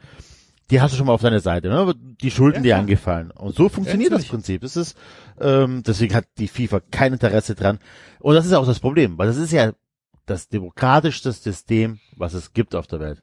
Die 0.70 0.80
hast 0.80 0.92
du 0.92 0.98
schon 0.98 1.06
mal 1.06 1.14
auf 1.14 1.22
deiner 1.22 1.40
Seite, 1.40 1.68
ne? 1.68 1.94
Die 2.20 2.30
Schulden 2.30 2.62
dir 2.62 2.76
angefallen. 2.76 3.30
Und 3.30 3.56
so 3.56 3.68
funktioniert 3.68 4.12
das 4.12 4.18
natürlich. 4.18 4.30
Prinzip. 4.30 4.60
Das 4.60 4.76
ist, 4.76 4.96
ähm, 5.40 5.82
deswegen 5.84 6.14
hat 6.14 6.26
die 6.36 6.46
FIFA 6.46 6.80
kein 6.90 7.14
Interesse 7.14 7.54
dran. 7.54 7.78
Und 8.20 8.34
das 8.34 8.46
ist 8.46 8.52
auch 8.52 8.66
das 8.66 8.78
Problem, 8.78 9.18
weil 9.18 9.26
das 9.28 9.38
ist 9.38 9.50
ja 9.50 9.72
das 10.26 10.48
demokratischste 10.48 11.32
System, 11.32 12.00
was 12.16 12.34
es 12.34 12.52
gibt 12.52 12.74
auf 12.74 12.86
der 12.86 13.00
Welt. 13.00 13.22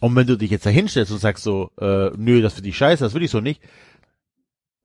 Und 0.00 0.16
wenn 0.16 0.26
du 0.26 0.36
dich 0.36 0.50
jetzt 0.50 0.64
da 0.64 0.70
hinstellst 0.70 1.12
und 1.12 1.18
sagst 1.18 1.44
so, 1.44 1.70
äh, 1.78 2.10
nö, 2.16 2.40
das 2.40 2.54
finde 2.54 2.70
ich 2.70 2.76
scheiße, 2.76 3.04
das 3.04 3.14
will 3.14 3.22
ich 3.22 3.30
so 3.30 3.40
nicht, 3.40 3.60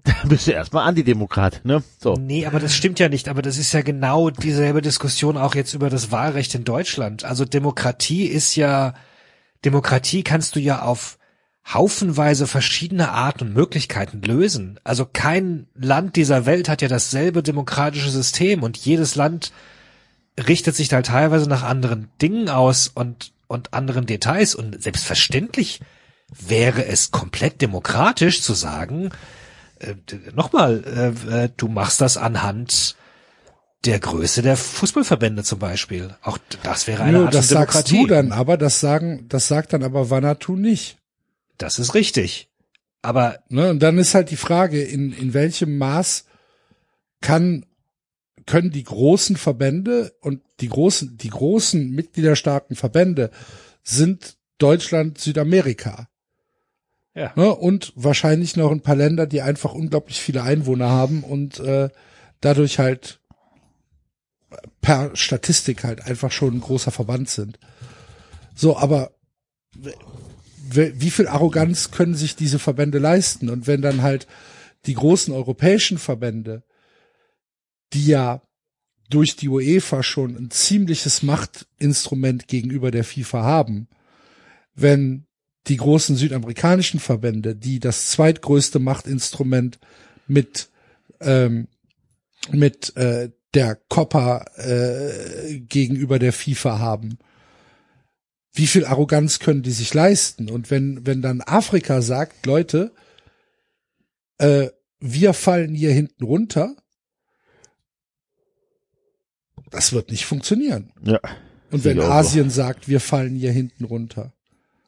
dann 0.04 0.16
bist 0.30 0.48
du 0.48 0.52
erstmal 0.52 0.88
Antidemokrat, 0.88 1.62
ne? 1.64 1.84
So. 2.00 2.16
Nee, 2.16 2.46
aber 2.46 2.60
das 2.60 2.76
stimmt 2.76 3.00
ja 3.00 3.10
nicht. 3.10 3.30
Aber 3.30 3.42
das 3.42 3.58
ist 3.58 3.74
ja 3.74 3.82
genau 3.82 4.30
dieselbe 4.30 4.82
Diskussion 4.82 5.38
auch 5.38 5.56
jetzt 5.56 5.74
über 5.74 5.90
das 5.90 6.12
Wahlrecht 6.12 6.54
in 6.56 6.66
Deutschland. 6.66 7.24
Also 7.24 7.46
Demokratie 7.46 8.26
ist 8.26 8.56
ja, 8.56 8.94
Demokratie 9.64 10.24
kannst 10.24 10.56
du 10.56 10.60
ja 10.60 10.82
auf 10.82 11.18
haufenweise 11.66 12.46
verschiedene 12.46 13.12
Arten 13.12 13.48
und 13.48 13.54
Möglichkeiten 13.54 14.22
lösen. 14.22 14.80
Also 14.84 15.06
kein 15.06 15.68
Land 15.76 16.18
dieser 16.18 16.46
Welt 16.46 16.68
hat 16.68 16.82
ja 16.82 16.90
dasselbe 16.90 17.42
demokratische 17.42 18.10
System 18.10 18.64
und 18.64 18.78
jedes 18.78 19.16
Land 19.16 19.54
richtet 20.38 20.76
sich 20.76 20.90
da 20.90 21.02
teilweise 21.02 21.48
nach 21.48 21.64
anderen 21.64 22.10
Dingen 22.22 22.50
aus 22.50 22.90
und, 22.94 23.32
und 23.48 23.74
anderen 23.74 24.06
Details 24.06 24.56
und 24.56 24.82
selbstverständlich 24.84 25.80
wäre 26.30 26.86
es 26.86 27.12
komplett 27.12 27.62
demokratisch 27.62 28.42
zu 28.42 28.54
sagen, 28.54 29.12
äh, 29.84 29.96
nochmal, 30.36 30.84
äh, 31.30 31.44
äh, 31.46 31.50
du 31.56 31.68
machst 31.68 32.02
das 32.02 32.18
anhand 32.18 32.96
der 33.86 34.00
Größe 34.00 34.42
der 34.42 34.56
Fußballverbände 34.56 35.44
zum 35.44 35.60
Beispiel. 35.60 36.16
Auch 36.22 36.38
das 36.64 36.88
wäre 36.88 37.04
eine 37.04 37.18
Nur, 37.18 37.26
Art 37.26 37.34
das 37.34 37.48
von 37.48 37.58
sagst 37.58 37.76
Demokratie. 37.92 38.08
du 38.08 38.08
dann 38.08 38.32
aber, 38.32 38.58
das 38.58 38.80
sagen, 38.80 39.26
das 39.28 39.48
sagt 39.48 39.74
dann 39.74 39.84
aber 39.84 40.10
Vanatu 40.10 40.56
nicht. 40.56 40.98
Das 41.58 41.80
ist 41.80 41.94
richtig. 41.94 42.50
Aber 43.02 43.40
Ne? 43.50 43.70
Und 43.70 43.80
dann 43.80 43.98
ist 43.98 44.16
halt 44.16 44.32
die 44.32 44.38
Frage, 44.38 44.82
in, 44.82 45.12
in 45.12 45.34
welchem 45.34 45.78
Maß 45.78 46.26
kann, 47.22 47.66
können 48.46 48.72
die 48.72 48.84
großen 48.84 49.36
Verbände 49.36 50.14
und 50.22 50.42
die 50.60 50.70
großen, 50.70 51.18
die 51.18 51.30
großen 51.30 51.92
mitgliederstarken 51.92 52.76
Verbände 52.76 53.30
sind 53.84 54.38
Deutschland, 54.58 55.18
Südamerika. 55.18 56.08
Ja. 57.16 57.32
Ne? 57.36 57.54
Und 57.54 57.94
wahrscheinlich 57.96 58.56
noch 58.56 58.72
ein 58.72 58.82
paar 58.82 58.96
Länder, 58.96 59.28
die 59.28 59.42
einfach 59.42 59.74
unglaublich 59.74 60.20
viele 60.20 60.44
Einwohner 60.44 60.90
haben 60.90 61.24
und 61.24 61.60
äh, 61.60 61.90
dadurch 62.42 62.80
halt 62.80 63.20
per 64.82 65.16
Statistik 65.16 65.84
halt 65.84 66.06
einfach 66.06 66.32
schon 66.32 66.56
ein 66.56 66.62
großer 66.62 66.92
Verband 66.92 67.30
sind. 67.30 67.60
So, 68.56 68.78
aber 68.78 69.12
wie 70.70 71.12
viel 71.12 71.28
Arroganz 71.28 71.92
können 71.92 72.16
sich 72.16 72.36
diese 72.36 72.60
Verbände 72.60 73.00
leisten? 73.00 73.50
Und 73.50 73.68
wenn 73.68 73.82
dann 73.82 74.02
halt 74.02 74.28
die 74.86 74.94
großen 74.94 75.34
europäischen 75.34 75.98
Verbände, 75.98 76.64
die 77.94 78.08
ja 78.08 78.42
durch 79.10 79.36
die 79.36 79.50
UEFA 79.50 80.02
schon 80.04 80.36
ein 80.36 80.50
ziemliches 80.50 81.22
Machtinstrument 81.22 82.48
gegenüber 82.48 82.92
der 82.92 83.04
FIFA 83.04 83.44
haben, 83.44 83.88
wenn 84.74 85.28
die 85.68 85.78
großen 85.78 86.16
südamerikanischen 86.16 87.00
Verbände, 87.00 87.56
die 87.56 87.80
das 87.80 88.12
zweitgrößte 88.12 88.80
Machtinstrument 88.80 89.80
mit 90.28 90.70
ähm, 91.22 91.68
mit 92.52 92.96
äh, 92.98 93.30
der 93.54 93.76
Copa 93.88 94.46
äh, 94.56 95.60
gegenüber 95.60 96.20
der 96.20 96.34
FIFA 96.34 96.80
haben, 96.80 97.18
wie 98.54 98.68
viel 98.68 98.86
Arroganz 98.86 99.40
können 99.40 99.64
die 99.64 99.72
sich 99.72 99.94
leisten? 99.94 100.50
Und 100.50 100.70
wenn, 100.70 101.06
wenn 101.06 101.22
dann 101.22 101.42
Afrika 101.42 102.02
sagt, 102.02 102.46
Leute, 102.46 102.92
äh, 104.38 104.70
wir 105.00 105.34
fallen 105.34 105.74
hier 105.74 105.92
hinten 105.92 106.24
runter, 106.24 106.76
das 109.72 109.92
wird 109.92 110.12
nicht 110.12 110.26
funktionieren. 110.26 110.92
Ja. 111.04 111.20
Und 111.72 111.84
wenn 111.84 112.00
auch 112.00 112.06
so. 112.06 112.12
Asien 112.12 112.50
sagt, 112.52 112.88
wir 112.88 113.00
fallen 113.00 113.36
hier 113.36 113.52
hinten 113.52 113.86
runter. 113.86 114.34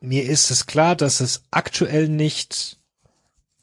Mir 0.01 0.23
ist 0.23 0.51
es 0.51 0.65
klar, 0.65 0.95
dass 0.95 1.19
es 1.19 1.43
aktuell 1.51 2.07
nicht 2.09 2.79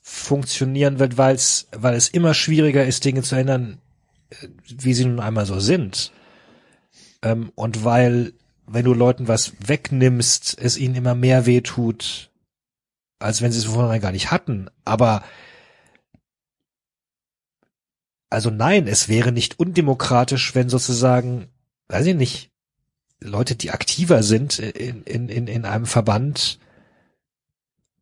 funktionieren 0.00 0.98
wird, 0.98 1.16
weil 1.16 1.34
es, 1.34 1.68
weil 1.72 1.94
es 1.94 2.09
immer 2.09 2.34
schwieriger 2.34 2.84
ist, 2.84 3.04
Dinge 3.04 3.22
zu 3.22 3.36
ändern, 3.36 3.80
äh, 4.30 4.48
wie 4.66 4.94
sie 4.94 5.04
nun 5.04 5.20
einmal 5.20 5.46
so 5.46 5.60
sind. 5.60 6.12
Ähm, 7.22 7.52
und 7.54 7.84
weil, 7.84 8.32
wenn 8.66 8.84
du 8.84 8.94
Leuten 8.94 9.28
was 9.28 9.52
wegnimmst, 9.66 10.56
es 10.60 10.76
ihnen 10.76 10.96
immer 10.96 11.14
mehr 11.14 11.46
wehtut, 11.46 12.30
als 13.20 13.40
wenn 13.40 13.52
sie 13.52 13.59
es 13.59 13.64
vornherein 13.66 14.00
gar 14.00 14.12
nicht 14.12 14.30
hatten. 14.30 14.68
Aber 14.84 15.22
also 18.28 18.50
nein, 18.50 18.88
es 18.88 19.09
wäre 19.09 19.30
nicht 19.30 19.59
undemokratisch, 19.59 20.54
wenn 20.54 20.68
sozusagen, 20.68 21.48
weiß 21.88 22.06
ich 22.06 22.16
nicht, 22.16 22.51
Leute, 23.23 23.57
die 23.57 23.70
aktiver 23.70 24.23
sind 24.23 24.59
in, 24.59 25.03
in, 25.05 25.28
in, 25.28 25.47
in 25.47 25.65
einem 25.65 25.86
Verband, 25.86 26.59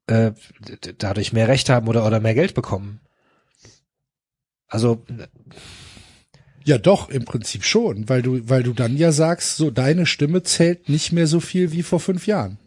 äh, 0.06 0.32
dadurch 0.98 1.32
mehr 1.32 1.48
Recht 1.48 1.68
haben 1.68 1.88
oder, 1.88 2.06
oder 2.06 2.20
mehr 2.20 2.34
Geld 2.34 2.54
bekommen. 2.54 3.00
Also, 4.68 5.04
Ja, 6.64 6.78
doch, 6.78 7.08
im 7.08 7.24
Prinzip 7.24 7.64
schon, 7.64 8.08
weil 8.08 8.22
du, 8.22 8.48
weil 8.48 8.62
du 8.62 8.72
dann 8.72 8.96
ja 8.96 9.12
sagst, 9.12 9.56
so 9.56 9.70
deine 9.70 10.06
Stimme 10.06 10.42
zählt 10.42 10.88
nicht 10.88 11.12
mehr 11.12 11.26
so 11.26 11.40
viel 11.40 11.72
wie 11.72 11.82
vor 11.82 12.00
fünf 12.00 12.26
Jahren. 12.26 12.58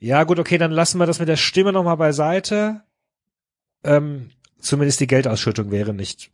ja 0.00 0.24
gut, 0.24 0.38
okay, 0.38 0.58
dann 0.58 0.70
lassen 0.70 0.98
wir 0.98 1.06
das 1.06 1.18
mit 1.18 1.28
der 1.28 1.36
Stimme 1.36 1.72
nochmal 1.72 1.96
beiseite. 1.96 2.82
Ähm, 3.84 4.30
zumindest 4.60 5.00
die 5.00 5.06
Geldausschüttung 5.06 5.70
wäre 5.70 5.94
nicht, 5.94 6.30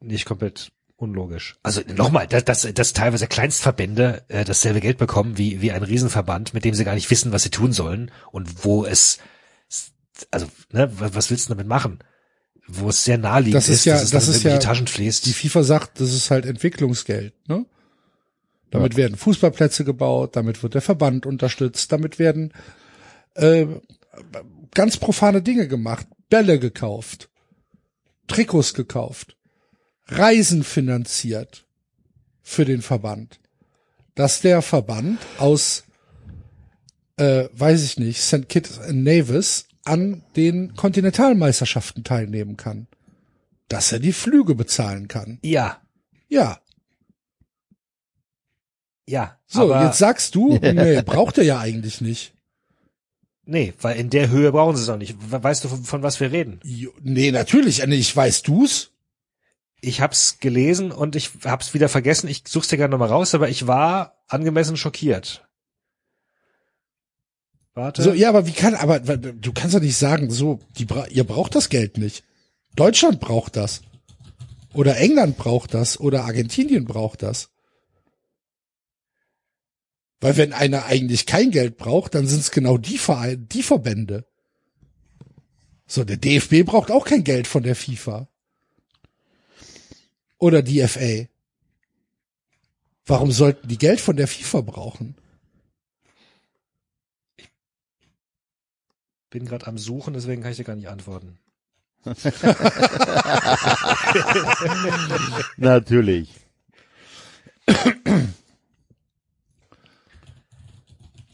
nicht 0.00 0.24
komplett 0.26 0.72
unlogisch. 0.96 1.56
Also 1.62 1.82
nochmal, 1.94 2.26
dass, 2.26 2.44
dass, 2.44 2.62
dass 2.72 2.92
teilweise 2.92 3.26
Kleinstverbände 3.26 4.24
äh, 4.28 4.44
dasselbe 4.44 4.80
Geld 4.80 4.98
bekommen 4.98 5.36
wie, 5.36 5.60
wie 5.60 5.72
ein 5.72 5.82
Riesenverband, 5.82 6.54
mit 6.54 6.64
dem 6.64 6.74
sie 6.74 6.84
gar 6.84 6.94
nicht 6.94 7.10
wissen, 7.10 7.32
was 7.32 7.42
sie 7.42 7.50
tun 7.50 7.72
sollen 7.72 8.10
und 8.32 8.64
wo 8.64 8.84
es, 8.84 9.18
also, 10.30 10.46
ne, 10.72 10.90
was 10.98 11.30
willst 11.30 11.48
du 11.48 11.54
damit 11.54 11.66
machen? 11.66 11.98
Wo 12.66 12.88
es 12.88 13.04
sehr 13.04 13.18
naheliegend 13.18 13.56
Das 13.56 13.68
ist 13.68 13.80
ist, 13.80 13.84
ja- 13.84 13.94
dass 13.94 14.04
es 14.04 14.10
das 14.10 14.22
ist 14.28 14.28
ja- 14.42 14.50
irgendwelche 14.50 14.66
Taschen 14.66 14.86
fließt. 14.86 15.26
Die 15.26 15.32
FIFA 15.34 15.62
sagt, 15.62 16.00
das 16.00 16.12
ist 16.14 16.30
halt 16.30 16.46
Entwicklungsgeld, 16.46 17.34
ne? 17.48 17.66
Damit 18.70 18.96
werden 18.96 19.16
Fußballplätze 19.16 19.84
gebaut, 19.84 20.34
damit 20.34 20.62
wird 20.62 20.74
der 20.74 20.82
Verband 20.82 21.24
unterstützt, 21.24 21.92
damit 21.92 22.18
werden 22.18 22.52
äh, 23.34 23.66
ganz 24.74 24.96
profane 24.96 25.40
Dinge 25.42 25.68
gemacht, 25.68 26.06
Bälle 26.28 26.58
gekauft, 26.58 27.30
Trikots 28.26 28.74
gekauft, 28.74 29.35
Reisen 30.06 30.62
finanziert 30.64 31.66
für 32.42 32.64
den 32.64 32.82
Verband. 32.82 33.40
Dass 34.14 34.40
der 34.40 34.62
Verband 34.62 35.18
aus, 35.38 35.84
äh, 37.16 37.48
weiß 37.52 37.82
ich 37.84 37.98
nicht, 37.98 38.20
St. 38.22 38.48
Kitts 38.48 38.78
and 38.78 39.02
Nevis 39.04 39.66
an 39.84 40.22
den 40.36 40.74
Kontinentalmeisterschaften 40.74 42.02
teilnehmen 42.04 42.56
kann. 42.56 42.86
Dass 43.68 43.92
er 43.92 43.98
die 43.98 44.12
Flüge 44.12 44.54
bezahlen 44.54 45.08
kann. 45.08 45.38
ja, 45.42 45.80
Ja. 46.28 46.60
ja. 49.08 49.38
So, 49.46 49.72
aber, 49.72 49.84
jetzt 49.86 49.98
sagst 49.98 50.34
du, 50.34 50.56
nee, 50.62 51.02
braucht 51.02 51.38
er 51.38 51.44
ja 51.44 51.58
eigentlich 51.60 52.00
nicht. 52.00 52.32
Nee, 53.44 53.74
weil 53.80 53.96
in 53.98 54.10
der 54.10 54.28
Höhe 54.30 54.50
brauchen 54.50 54.76
sie 54.76 54.82
es 54.82 54.88
auch 54.88 54.96
nicht. 54.96 55.14
We- 55.30 55.42
Weißt 55.42 55.62
du, 55.64 55.68
von, 55.68 55.84
von 55.84 56.02
was 56.02 56.18
wir 56.20 56.32
reden? 56.32 56.58
Jo, 56.64 56.90
Nee, 57.02 57.30
natürlich. 57.30 57.84
Nee, 57.86 57.94
Ich 57.96 58.14
weiß 58.16 58.42
du's. 58.42 58.90
Ich 59.86 60.00
hab's 60.00 60.40
gelesen 60.40 60.90
und 60.90 61.14
ich 61.14 61.30
hab's 61.44 61.72
wieder 61.72 61.88
vergessen. 61.88 62.26
Ich 62.26 62.42
such's 62.48 62.66
dir 62.66 62.76
gerne 62.76 62.90
nochmal 62.90 63.08
raus, 63.08 63.36
aber 63.36 63.48
ich 63.48 63.68
war 63.68 64.16
angemessen 64.26 64.76
schockiert. 64.76 65.46
Warte. 67.72 68.02
So, 68.02 68.12
ja, 68.12 68.28
aber 68.28 68.48
wie 68.48 68.52
kann, 68.52 68.74
aber 68.74 68.98
du 68.98 69.52
kannst 69.52 69.76
doch 69.76 69.80
nicht 69.80 69.96
sagen, 69.96 70.28
so, 70.28 70.58
die, 70.76 70.88
ihr 71.10 71.22
braucht 71.22 71.54
das 71.54 71.68
Geld 71.68 71.98
nicht. 71.98 72.24
Deutschland 72.74 73.20
braucht 73.20 73.54
das. 73.54 73.82
Oder 74.74 74.96
England 74.96 75.36
braucht 75.36 75.72
das. 75.72 76.00
Oder 76.00 76.24
Argentinien 76.24 76.84
braucht 76.84 77.22
das. 77.22 77.50
Weil 80.18 80.36
wenn 80.36 80.52
einer 80.52 80.86
eigentlich 80.86 81.26
kein 81.26 81.52
Geld 81.52 81.76
braucht, 81.76 82.16
dann 82.16 82.26
sind 82.26 82.40
es 82.40 82.50
genau 82.50 82.76
die 82.76 82.98
Vereine, 82.98 83.38
die 83.38 83.62
Verbände. 83.62 84.26
So, 85.86 86.02
der 86.02 86.16
DFB 86.16 86.64
braucht 86.64 86.90
auch 86.90 87.04
kein 87.04 87.22
Geld 87.22 87.46
von 87.46 87.62
der 87.62 87.76
FIFA. 87.76 88.28
Oder 90.38 90.62
die 90.62 90.86
FA. 90.86 91.26
Warum 93.06 93.32
sollten 93.32 93.68
die 93.68 93.78
Geld 93.78 94.00
von 94.00 94.16
der 94.16 94.28
FIFA 94.28 94.60
brauchen? 94.62 95.14
Bin 99.30 99.46
gerade 99.46 99.66
am 99.66 99.78
Suchen, 99.78 100.14
deswegen 100.14 100.42
kann 100.42 100.50
ich 100.50 100.56
dir 100.56 100.64
gar 100.64 100.76
nicht 100.76 100.88
antworten. 100.88 101.38
Natürlich. 105.56 106.30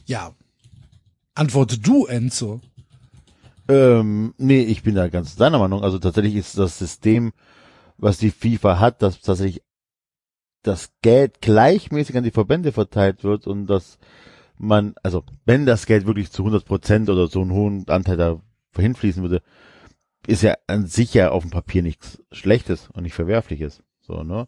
Ja. 0.06 0.34
Antworte 1.34 1.78
du, 1.78 2.06
Enzo. 2.06 2.60
Ähm, 3.68 4.34
nee, 4.36 4.60
ich 4.60 4.82
bin 4.82 4.94
da 4.94 5.08
ganz 5.08 5.36
deiner 5.36 5.58
Meinung. 5.58 5.82
Also 5.82 5.98
tatsächlich 5.98 6.36
ist 6.36 6.58
das 6.58 6.78
System, 6.78 7.32
was 8.02 8.18
die 8.18 8.30
FIFA 8.30 8.78
hat, 8.80 9.00
das 9.00 9.20
tatsächlich 9.20 9.62
das 10.62 10.92
Geld 11.02 11.40
gleichmäßig 11.40 12.16
an 12.16 12.24
die 12.24 12.30
Verbände 12.30 12.72
verteilt 12.72 13.24
wird 13.24 13.46
und 13.46 13.66
dass 13.66 13.98
man, 14.58 14.94
also 15.02 15.24
wenn 15.44 15.66
das 15.66 15.86
Geld 15.86 16.06
wirklich 16.06 16.30
zu 16.30 16.42
100 16.42 16.64
Prozent 16.64 17.08
oder 17.10 17.26
so 17.28 17.40
einen 17.40 17.52
hohen 17.52 17.88
Anteil 17.88 18.16
da 18.16 18.40
hinfließen 18.76 19.22
würde, 19.22 19.42
ist 20.26 20.42
ja 20.42 20.54
an 20.68 20.86
sich 20.86 21.14
ja 21.14 21.30
auf 21.30 21.42
dem 21.42 21.50
Papier 21.50 21.82
nichts 21.82 22.22
Schlechtes 22.30 22.88
und 22.92 23.02
nicht 23.02 23.14
Verwerfliches. 23.14 23.82
So, 24.02 24.22
ne? 24.22 24.46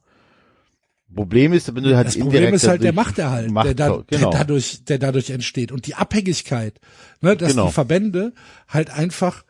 Problem 1.15 1.53
ist, 1.53 1.73
wenn 1.75 1.83
du 1.85 1.97
halt 1.97 2.07
Das 2.09 2.19
Problem 2.19 2.55
ist 2.55 2.67
halt 2.67 2.83
der 2.83 2.93
Machterhalt, 2.93 3.51
Macht- 3.51 3.67
der, 3.67 3.75
da, 3.75 4.03
genau. 4.07 4.31
der 4.31 4.39
dadurch, 4.41 4.85
der 4.85 4.99
dadurch 4.99 5.31
entsteht 5.31 5.71
und 5.71 5.87
die 5.87 5.95
Abhängigkeit, 5.95 6.81
ne, 7.21 7.37
dass 7.37 7.51
Genau. 7.53 7.67
die 7.67 7.73
Verbände 7.73 8.33
halt 8.69 8.91
einfach 8.91 9.45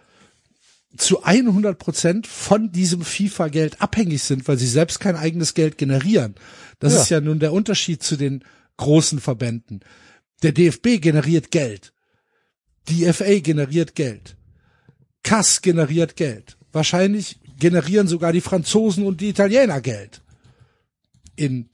zu 0.97 1.23
100 1.25 1.79
Prozent 1.79 2.27
von 2.27 2.71
diesem 2.71 3.03
FIFA-Geld 3.03 3.81
abhängig 3.83 4.23
sind, 4.23 4.47
weil 4.47 4.59
sie 4.59 4.67
selbst 4.69 5.01
kein 5.01 5.17
eigenes 5.17 5.55
Geld 5.55 5.77
generieren. 5.79 6.35
Das 6.79 6.95
Ja. 6.95 7.03
ist 7.03 7.09
ja 7.11 7.21
nun 7.21 7.39
der 7.41 7.53
Unterschied 7.53 8.03
zu 8.03 8.17
den 8.17 8.45
großen 8.77 9.21
Verbänden. 9.21 9.81
Der 10.43 10.53
DFB 10.53 11.01
generiert 11.01 11.51
Geld. 11.51 11.93
Die 12.89 13.11
FA 13.13 13.39
generiert 13.41 13.95
Geld. 13.95 14.37
CAS 15.23 15.63
generiert 15.63 16.17
Geld. 16.17 16.57
Wahrscheinlich 16.73 17.39
generieren 17.59 18.09
sogar 18.09 18.33
die 18.33 18.41
Franzosen 18.43 19.07
und 19.07 19.21
die 19.21 19.31
Italiener 19.31 19.81
Geld. 19.81 20.23
In 21.37 21.69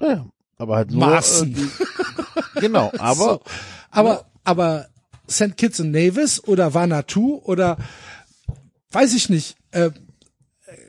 Ja, 0.00 0.26
aber 0.58 0.76
halt 0.76 0.90
nur, 0.90 1.00
Maßen. 1.00 1.54
Äh, 1.54 2.60
genau, 2.60 2.92
aber 2.98 3.14
so. 3.14 3.42
aber 3.90 4.30
aber 4.44 4.86
St. 5.28 5.56
Kitts 5.56 5.80
und 5.80 5.90
Nevis 5.92 6.42
oder 6.44 6.74
Vanuatu 6.74 7.40
oder 7.44 7.78
weiß 8.92 9.14
ich 9.14 9.28
nicht, 9.28 9.56
äh, 9.70 9.90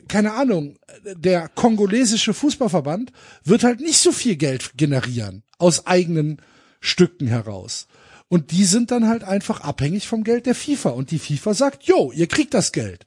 keine 0.08 0.34
Ahnung, 0.34 0.78
der 1.16 1.50
kongolesische 1.50 2.34
Fußballverband 2.34 3.12
wird 3.44 3.64
halt 3.64 3.80
nicht 3.80 3.98
so 3.98 4.12
viel 4.12 4.36
Geld 4.36 4.74
generieren 4.78 5.44
aus 5.58 5.88
eigenen 5.88 6.42
Stücken 6.80 7.28
heraus. 7.28 7.88
Und 8.28 8.52
die 8.52 8.66
sind 8.66 8.92
dann 8.92 9.08
halt 9.08 9.24
einfach 9.24 9.62
abhängig 9.62 10.08
vom 10.08 10.24
Geld 10.24 10.46
der 10.46 10.56
FIFA. 10.56 10.90
Und 10.90 11.12
die 11.12 11.20
FIFA 11.20 11.54
sagt, 11.54 11.84
jo, 11.84 12.12
ihr 12.12 12.28
kriegt 12.28 12.54
das 12.54 12.72
Geld. 12.72 13.06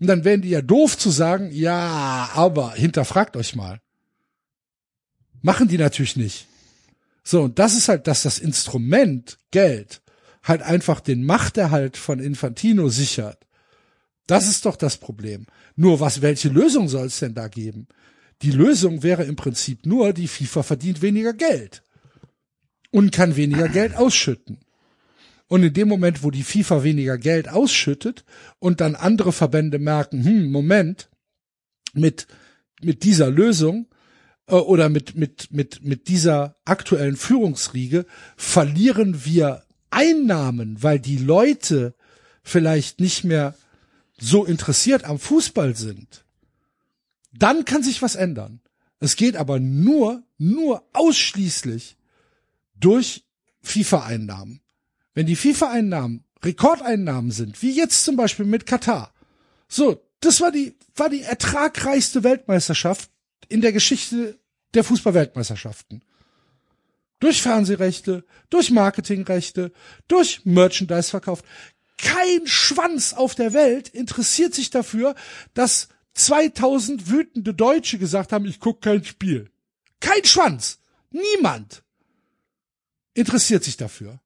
Und 0.00 0.06
dann 0.06 0.24
wären 0.24 0.42
die 0.42 0.50
ja 0.50 0.62
doof 0.62 0.98
zu 0.98 1.10
sagen, 1.10 1.50
ja, 1.52 2.30
aber 2.34 2.72
hinterfragt 2.72 3.36
euch 3.36 3.54
mal. 3.54 3.80
Machen 5.42 5.68
die 5.68 5.78
natürlich 5.78 6.16
nicht. 6.16 6.46
So, 7.22 7.42
und 7.42 7.58
das 7.58 7.76
ist 7.76 7.88
halt, 7.88 8.06
dass 8.06 8.22
das 8.22 8.38
Instrument 8.38 9.38
Geld 9.50 10.02
halt 10.42 10.62
einfach 10.62 11.00
den 11.00 11.24
Machterhalt 11.24 11.96
von 11.96 12.18
Infantino 12.18 12.88
sichert. 12.88 13.38
Das 14.26 14.48
ist 14.48 14.66
doch 14.66 14.76
das 14.76 14.96
Problem. 14.96 15.46
Nur 15.76 16.00
was, 16.00 16.22
welche 16.22 16.48
Lösung 16.48 16.88
soll 16.88 17.06
es 17.06 17.18
denn 17.18 17.34
da 17.34 17.48
geben? 17.48 17.88
Die 18.42 18.50
Lösung 18.50 19.02
wäre 19.02 19.24
im 19.24 19.36
Prinzip 19.36 19.86
nur, 19.86 20.12
die 20.12 20.28
FIFA 20.28 20.62
verdient 20.62 21.02
weniger 21.02 21.32
Geld 21.32 21.82
und 22.90 23.12
kann 23.12 23.36
weniger 23.36 23.68
Geld 23.68 23.96
ausschütten. 23.96 24.58
Und 25.48 25.62
in 25.62 25.74
dem 25.74 25.88
Moment, 25.88 26.22
wo 26.22 26.30
die 26.30 26.44
FIFA 26.44 26.82
weniger 26.82 27.18
Geld 27.18 27.48
ausschüttet 27.48 28.24
und 28.58 28.80
dann 28.80 28.94
andere 28.94 29.32
Verbände 29.32 29.78
merken, 29.78 30.24
hm, 30.24 30.50
Moment, 30.50 31.10
mit, 31.92 32.26
mit 32.80 33.04
dieser 33.04 33.30
Lösung 33.30 33.86
äh, 34.46 34.54
oder 34.54 34.88
mit, 34.88 35.14
mit, 35.14 35.52
mit, 35.52 35.84
mit 35.84 36.08
dieser 36.08 36.56
aktuellen 36.64 37.16
Führungsriege 37.16 38.06
verlieren 38.36 39.24
wir 39.24 39.62
Einnahmen, 39.90 40.82
weil 40.82 40.98
die 40.98 41.18
Leute 41.18 41.94
vielleicht 42.42 43.00
nicht 43.00 43.24
mehr 43.24 43.54
so 44.22 44.44
interessiert 44.44 45.04
am 45.04 45.18
Fußball 45.18 45.76
sind. 45.76 46.24
Dann 47.32 47.64
kann 47.64 47.82
sich 47.82 48.02
was 48.02 48.14
ändern. 48.14 48.60
Es 49.00 49.16
geht 49.16 49.36
aber 49.36 49.58
nur, 49.58 50.22
nur 50.38 50.84
ausschließlich 50.92 51.96
durch 52.78 53.24
FIFA-Einnahmen. 53.62 54.60
Wenn 55.14 55.26
die 55.26 55.36
FIFA-Einnahmen 55.36 56.24
Rekordeinnahmen 56.44 57.30
sind, 57.30 57.62
wie 57.62 57.72
jetzt 57.72 58.04
zum 58.04 58.16
Beispiel 58.16 58.44
mit 58.44 58.66
Katar. 58.66 59.12
So, 59.68 60.02
das 60.20 60.40
war 60.40 60.50
die, 60.50 60.76
war 60.96 61.08
die 61.08 61.22
ertragreichste 61.22 62.24
Weltmeisterschaft 62.24 63.10
in 63.48 63.60
der 63.60 63.72
Geschichte 63.72 64.38
der 64.74 64.84
Fußballweltmeisterschaften. 64.84 66.02
Durch 67.20 67.40
Fernsehrechte, 67.40 68.24
durch 68.50 68.70
Marketingrechte, 68.70 69.72
durch 70.08 70.44
Merchandise-Verkauf. 70.44 71.42
Kein 72.02 72.46
Schwanz 72.46 73.14
auf 73.14 73.34
der 73.36 73.54
Welt 73.54 73.88
interessiert 73.88 74.54
sich 74.54 74.70
dafür, 74.70 75.14
dass 75.54 75.88
2000 76.14 77.08
wütende 77.08 77.54
Deutsche 77.54 77.98
gesagt 77.98 78.32
haben, 78.32 78.44
ich 78.44 78.60
guck 78.60 78.82
kein 78.82 79.04
Spiel. 79.04 79.50
Kein 80.00 80.24
Schwanz. 80.24 80.80
Niemand 81.10 81.84
interessiert 83.14 83.62
sich 83.62 83.76
dafür. 83.76 84.20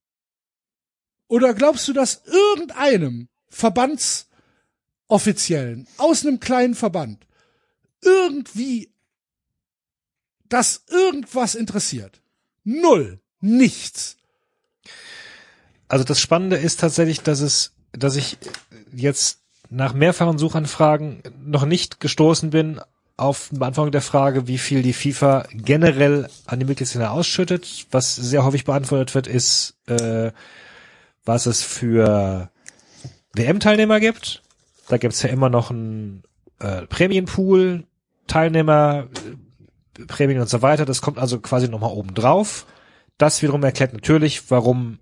Oder 1.29 1.53
glaubst 1.53 1.87
du, 1.87 1.93
dass 1.93 2.23
irgendeinem 2.25 3.29
Verbandsoffiziellen 3.49 5.87
aus 5.99 6.25
einem 6.25 6.41
kleinen 6.41 6.75
Verband 6.75 7.27
irgendwie 8.01 8.91
das 10.49 10.85
irgendwas 10.89 11.55
interessiert? 11.55 12.23
Null. 12.65 13.21
Nichts. 13.41 14.17
Also 15.89 16.05
das 16.05 16.21
Spannende 16.21 16.57
ist 16.57 16.81
tatsächlich, 16.81 17.23
dass 17.23 17.41
es, 17.41 17.73
dass 17.93 18.17
ich 18.17 18.39
jetzt 18.93 19.41
nach 19.71 19.95
mehrfachen 19.95 20.39
Suchanfragen 20.39 21.23
noch 21.45 21.65
nicht 21.65 22.01
gestoßen 22.01 22.51
bin 22.51 22.81
auf 23.17 23.49
Beantwortung 23.51 23.93
der 23.93 24.03
Frage, 24.03 24.47
wie 24.47 24.59
viel 24.59 24.83
die 24.83 24.93
FIFA 24.93 25.47
generell 25.53 26.29
an 26.45 26.61
die 26.61 26.67
Mitgliedsländer 26.67 27.13
ausschüttet. 27.13 27.87
Was 27.91 28.15
sehr 28.15 28.45
häufig 28.45 28.65
beantwortet 28.65 29.15
wird, 29.15 29.27
ist, 29.27 29.77
äh, 29.87 30.33
was 31.25 31.47
es 31.47 31.63
für 31.63 32.51
WM-Teilnehmer 33.33 34.01
gibt. 34.01 34.43
Da 34.89 34.99
gibt's 34.99 35.23
ja 35.23 35.31
immer 35.31 35.49
noch 35.49 35.71
einen 35.71 36.23
äh, 36.59 36.83
Prämienpool, 36.83 37.85
Teilnehmer, 38.27 39.07
Prämien 40.07 40.41
und 40.41 40.49
so 40.49 40.63
weiter. 40.63 40.85
Das 40.85 41.01
kommt 41.01 41.19
also 41.19 41.41
quasi 41.41 41.69
nochmal 41.69 41.93
oben 41.93 42.15
drauf. 42.15 42.67
Das 43.19 43.41
wiederum 43.41 43.63
erklärt 43.65 43.95
natürlich, 43.95 44.51
warum 44.51 44.99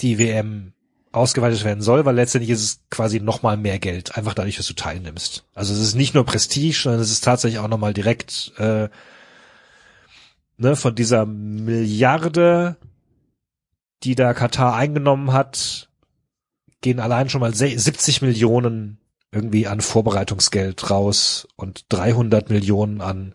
die 0.00 0.18
WM 0.18 0.72
ausgeweitet 1.12 1.64
werden 1.64 1.80
soll, 1.80 2.04
weil 2.04 2.14
letztendlich 2.14 2.50
ist 2.50 2.62
es 2.62 2.80
quasi 2.90 3.18
nochmal 3.20 3.56
mehr 3.56 3.78
Geld, 3.78 4.16
einfach 4.16 4.34
dadurch, 4.34 4.56
dass 4.56 4.66
du 4.66 4.74
teilnimmst. 4.74 5.44
Also 5.54 5.72
es 5.72 5.80
ist 5.80 5.94
nicht 5.94 6.14
nur 6.14 6.24
Prestige, 6.24 6.78
sondern 6.82 7.00
es 7.00 7.10
ist 7.10 7.24
tatsächlich 7.24 7.58
auch 7.60 7.68
nochmal 7.68 7.94
direkt 7.94 8.52
äh, 8.58 8.88
ne, 10.58 10.76
von 10.76 10.94
dieser 10.94 11.24
Milliarde, 11.26 12.76
die 14.02 14.14
da 14.14 14.34
Katar 14.34 14.76
eingenommen 14.76 15.32
hat, 15.32 15.88
gehen 16.82 17.00
allein 17.00 17.28
schon 17.30 17.40
mal 17.40 17.54
se- 17.54 17.78
70 17.78 18.22
Millionen 18.22 18.98
irgendwie 19.32 19.66
an 19.66 19.80
Vorbereitungsgeld 19.80 20.90
raus 20.90 21.48
und 21.56 21.86
300 21.88 22.50
Millionen 22.50 23.00
an 23.00 23.34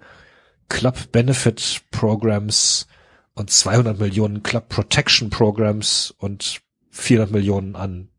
Club 0.69 1.11
Benefit 1.11 1.81
Programs 1.91 2.87
und 3.35 3.49
200 3.49 3.99
Millionen 3.99 4.43
Club 4.43 4.69
Protection 4.69 5.29
Programs 5.29 6.13
und 6.17 6.61
400 6.91 7.31
Millionen 7.31 7.75
an 7.75 8.09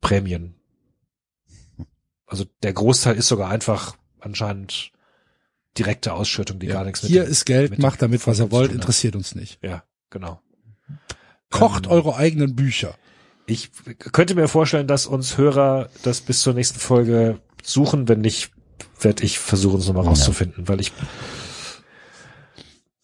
Prämien. 0.00 0.54
Also 2.26 2.44
der 2.62 2.72
Großteil 2.72 3.16
ist 3.16 3.28
sogar 3.28 3.48
einfach 3.50 3.96
anscheinend 4.20 4.92
direkte 5.78 6.12
Ausschüttung, 6.12 6.58
die 6.58 6.66
gar 6.66 6.84
nichts 6.84 7.02
mit 7.02 7.10
Hier 7.10 7.22
dem- 7.24 7.30
ist 7.30 7.44
Geld, 7.46 7.70
mit 7.70 7.78
macht 7.80 8.02
damit, 8.02 8.26
was 8.26 8.38
ihr 8.38 8.50
wollt, 8.50 8.72
interessiert 8.72 9.16
uns 9.16 9.34
nicht. 9.34 9.58
Ja, 9.62 9.84
genau. 10.10 10.40
Kocht 11.50 11.86
Ähm, 11.86 11.92
eure 11.92 12.16
eigenen 12.16 12.54
Bücher. 12.54 12.94
Ich 13.46 13.70
könnte 13.98 14.34
mir 14.34 14.48
vorstellen, 14.48 14.86
dass 14.86 15.06
uns 15.06 15.38
Hörer 15.38 15.88
das 16.02 16.20
bis 16.20 16.42
zur 16.42 16.52
nächsten 16.52 16.78
Folge 16.78 17.40
suchen. 17.62 18.06
Wenn 18.08 18.20
nicht, 18.20 18.50
werde 19.00 19.24
ich 19.24 19.38
versuchen, 19.38 19.80
es 19.80 19.86
nochmal 19.86 20.04
rauszufinden, 20.04 20.68
weil 20.68 20.80
ich, 20.80 20.92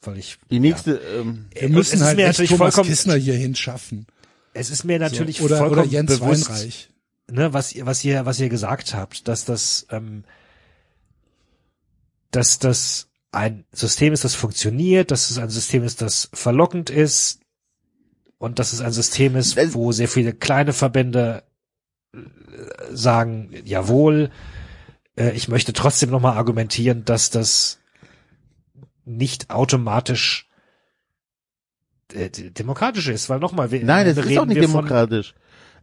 weil 0.07 0.19
ich, 0.19 0.39
die 0.51 0.61
nächste, 0.61 0.97
ähm, 0.97 1.47
Wir 1.53 1.69
müssen 1.69 1.95
es 1.97 2.01
ist 2.01 2.07
halt 2.07 2.17
mir 2.17 2.27
natürlich 2.27 2.51
Thomas 2.51 2.75
vollkommen- 2.75 2.91
Kissner 2.91 3.15
hier 3.17 3.35
hinschaffen. 3.35 4.07
es 4.53 4.71
ist 4.71 4.85
mir 4.85 4.99
natürlich 4.99 5.39
so. 5.39 5.45
oder, 5.45 5.59
vollkommen 5.59 5.81
oder 5.83 5.89
Jens 5.91 6.19
bewusst, 6.19 6.49
Weinreich. 6.51 6.89
ne, 7.31 7.53
was 7.53 7.73
ihr, 7.75 7.87
was 7.87 8.05
ihr, 8.05 8.25
was 8.27 8.39
ihr 8.41 8.49
gesagt 8.49 8.95
habt, 8.95 9.27
dass 9.29 9.45
das, 9.45 9.87
ähm, 9.91 10.25
dass 12.31 12.59
das 12.59 13.09
ein 13.33 13.65
System 13.73 14.13
ist, 14.13 14.25
das 14.25 14.35
funktioniert, 14.35 15.11
dass 15.11 15.31
es 15.31 15.39
ein 15.39 15.51
System 15.51 15.83
ist, 15.85 16.01
das 16.03 16.29
verlockend 16.33 16.91
ist 16.91 17.41
und 18.39 18.59
dass 18.59 18.73
es 18.73 18.81
ein 18.81 18.93
System 18.93 19.37
ist, 19.37 19.57
Das- 19.57 19.75
wo 19.75 19.93
sehr 19.93 20.09
viele 20.09 20.33
kleine 20.33 20.73
Verbände 20.73 21.43
äh, 22.13 22.19
sagen, 22.93 23.51
jawohl, 23.65 24.31
äh, 25.17 25.31
ich 25.33 25.49
möchte 25.49 25.73
trotzdem 25.73 26.11
nochmal 26.11 26.37
argumentieren, 26.37 27.05
dass 27.05 27.31
das 27.31 27.79
nicht 29.05 29.51
automatisch 29.51 30.49
äh, 32.13 32.31
demokratisch 32.31 33.09
ist, 33.09 33.29
weil 33.31 33.41
nochmal, 33.41 33.71
wir, 33.71 33.85
nein, 33.85 34.07
das 34.07 34.19
reden 34.19 34.31
ist 34.31 34.39
auch 34.39 34.47
nicht 34.47 34.63
demokratisch. 34.63 35.35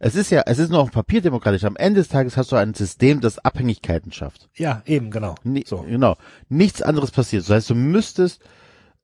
Es 0.04 0.16
ist 0.16 0.30
ja, 0.30 0.42
es 0.46 0.58
ist 0.58 0.70
nur 0.70 0.80
auf 0.80 0.90
dem 0.90 0.94
Papier 0.94 1.20
demokratisch. 1.20 1.62
Am 1.62 1.76
Ende 1.76 2.00
des 2.00 2.08
Tages 2.08 2.36
hast 2.36 2.50
du 2.50 2.56
ein 2.56 2.74
System, 2.74 3.20
das 3.20 3.38
Abhängigkeiten 3.38 4.10
schafft. 4.10 4.48
Ja, 4.56 4.82
eben, 4.84 5.12
genau. 5.12 5.36
Ni 5.44 5.64
So. 5.64 5.82
Genau. 5.82 6.16
Nichts 6.48 6.82
anderes 6.82 7.12
passiert. 7.12 7.44
Das 7.44 7.50
heißt, 7.50 7.70
du 7.70 7.76
müsstest 7.76 8.42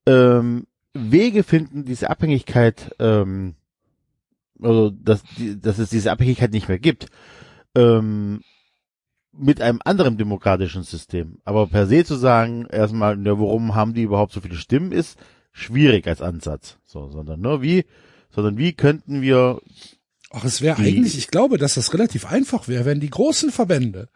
ähm, 0.06 0.66
Wege 0.94 1.44
finden, 1.44 1.84
diese 1.84 2.10
Abhängigkeit, 2.10 2.96
ähm, 2.98 3.54
also 4.60 4.90
dass, 4.90 5.22
die, 5.36 5.60
dass 5.60 5.78
es 5.78 5.90
diese 5.90 6.10
Abhängigkeit 6.10 6.50
nicht 6.50 6.68
mehr 6.68 6.80
gibt, 6.80 7.06
ähm, 7.76 8.42
mit 9.38 9.60
einem 9.60 9.80
anderen 9.84 10.16
demokratischen 10.16 10.82
System. 10.82 11.38
Aber 11.44 11.66
per 11.66 11.86
se 11.86 12.04
zu 12.04 12.16
sagen, 12.16 12.66
erstmal, 12.70 13.16
ja, 13.24 13.38
warum 13.38 13.74
haben 13.74 13.94
die 13.94 14.02
überhaupt 14.02 14.32
so 14.32 14.40
viele 14.40 14.56
Stimmen, 14.56 14.92
ist 14.92 15.18
schwierig 15.52 16.06
als 16.06 16.22
Ansatz. 16.22 16.78
So, 16.84 17.08
sondern 17.08 17.40
nur 17.40 17.62
wie, 17.62 17.84
sondern 18.30 18.58
wie 18.58 18.72
könnten 18.72 19.22
wir 19.22 19.60
Ach, 20.30 20.44
es 20.44 20.60
wäre 20.60 20.78
eigentlich, 20.78 21.16
ich 21.16 21.28
glaube, 21.28 21.56
dass 21.56 21.74
das 21.74 21.94
relativ 21.94 22.26
einfach 22.26 22.68
wäre, 22.68 22.84
wenn 22.84 23.00
die 23.00 23.08
großen 23.08 23.50
Verbände, 23.50 24.08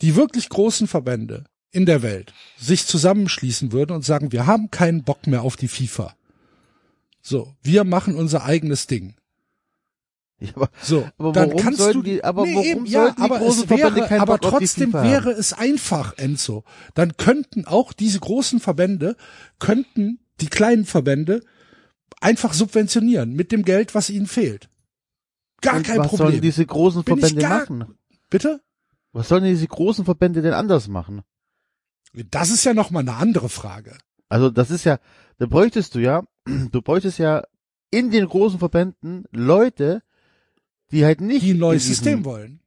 die 0.00 0.16
wirklich 0.16 0.48
großen 0.48 0.88
Verbände 0.88 1.44
in 1.70 1.86
der 1.86 2.02
Welt 2.02 2.34
sich 2.58 2.86
zusammenschließen 2.86 3.72
würden 3.72 3.92
und 3.92 4.04
sagen, 4.04 4.32
wir 4.32 4.46
haben 4.46 4.70
keinen 4.70 5.04
Bock 5.04 5.26
mehr 5.26 5.42
auf 5.42 5.56
die 5.56 5.68
FIFA. 5.68 6.14
So, 7.20 7.54
wir 7.62 7.84
machen 7.84 8.16
unser 8.16 8.44
eigenes 8.44 8.88
Ding. 8.88 9.14
Ja, 10.46 10.52
aber, 10.56 10.70
So, 10.80 11.08
Aber 11.18 11.32
dann 11.32 11.56
kannst 11.56 11.80
du 11.94 12.02
die- 12.02 12.22
aber 12.24 12.42
warum 12.42 12.64
eben, 12.64 12.84
die 12.84 12.96
aber 12.96 13.38
großen 13.38 13.64
es 13.64 13.70
wäre, 13.70 14.20
aber 14.20 14.38
Bock 14.38 14.50
trotzdem 14.50 14.92
wäre 14.92 15.30
es 15.30 15.52
einfach, 15.52 16.16
Enzo. 16.18 16.64
Dann 16.94 17.16
könnten 17.16 17.66
auch 17.66 17.92
diese 17.92 18.20
großen 18.20 18.60
Verbände 18.60 19.16
könnten 19.58 20.18
die 20.40 20.48
kleinen 20.48 20.84
Verbände 20.84 21.40
einfach 22.20 22.52
subventionieren 22.52 23.32
mit 23.32 23.52
dem 23.52 23.64
Geld, 23.64 23.94
was 23.94 24.10
ihnen 24.10 24.26
fehlt. 24.26 24.68
Gar 25.60 25.76
und 25.76 25.86
kein 25.86 25.98
was 25.98 26.08
Problem. 26.08 26.28
sollen 26.30 26.40
diese 26.42 26.66
großen 26.66 27.04
Bin 27.04 27.18
Verbände 27.18 27.40
gar- 27.42 27.60
machen? 27.60 27.94
Bitte? 28.30 28.60
Was 29.12 29.28
sollen 29.28 29.44
diese 29.44 29.66
großen 29.68 30.04
Verbände 30.04 30.42
denn 30.42 30.54
anders 30.54 30.88
machen? 30.88 31.22
Das 32.30 32.50
ist 32.50 32.64
ja 32.64 32.74
noch 32.74 32.90
mal 32.90 33.00
eine 33.00 33.14
andere 33.14 33.48
Frage. 33.48 33.96
Also 34.28 34.50
das 34.50 34.70
ist 34.70 34.84
ja, 34.84 34.98
da 35.38 35.46
bräuchtest 35.46 35.94
du 35.94 35.98
ja, 36.00 36.22
du 36.46 36.82
bräuchtest 36.82 37.18
ja 37.18 37.42
in 37.90 38.10
den 38.10 38.26
großen 38.26 38.58
Verbänden 38.58 39.24
Leute, 39.32 40.02
die 40.92 41.04
halt 41.04 41.20
nicht 41.20 41.42
Die 41.44 41.54
ein 41.54 41.58
neues 41.58 41.82
diesem- 41.82 41.94
System 41.94 42.24
wollen. 42.24 42.60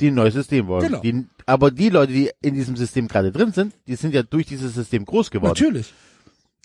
die 0.00 0.08
ein 0.08 0.14
neues 0.14 0.34
System 0.34 0.66
wollen. 0.66 0.86
Genau. 0.86 1.00
Die, 1.00 1.26
aber 1.46 1.70
die 1.70 1.88
Leute, 1.88 2.12
die 2.12 2.30
in 2.42 2.54
diesem 2.54 2.76
System 2.76 3.08
gerade 3.08 3.32
drin 3.32 3.52
sind, 3.52 3.74
die 3.86 3.96
sind 3.96 4.14
ja 4.14 4.22
durch 4.22 4.46
dieses 4.46 4.74
System 4.74 5.04
groß 5.04 5.30
geworden. 5.30 5.50
Natürlich. 5.50 5.92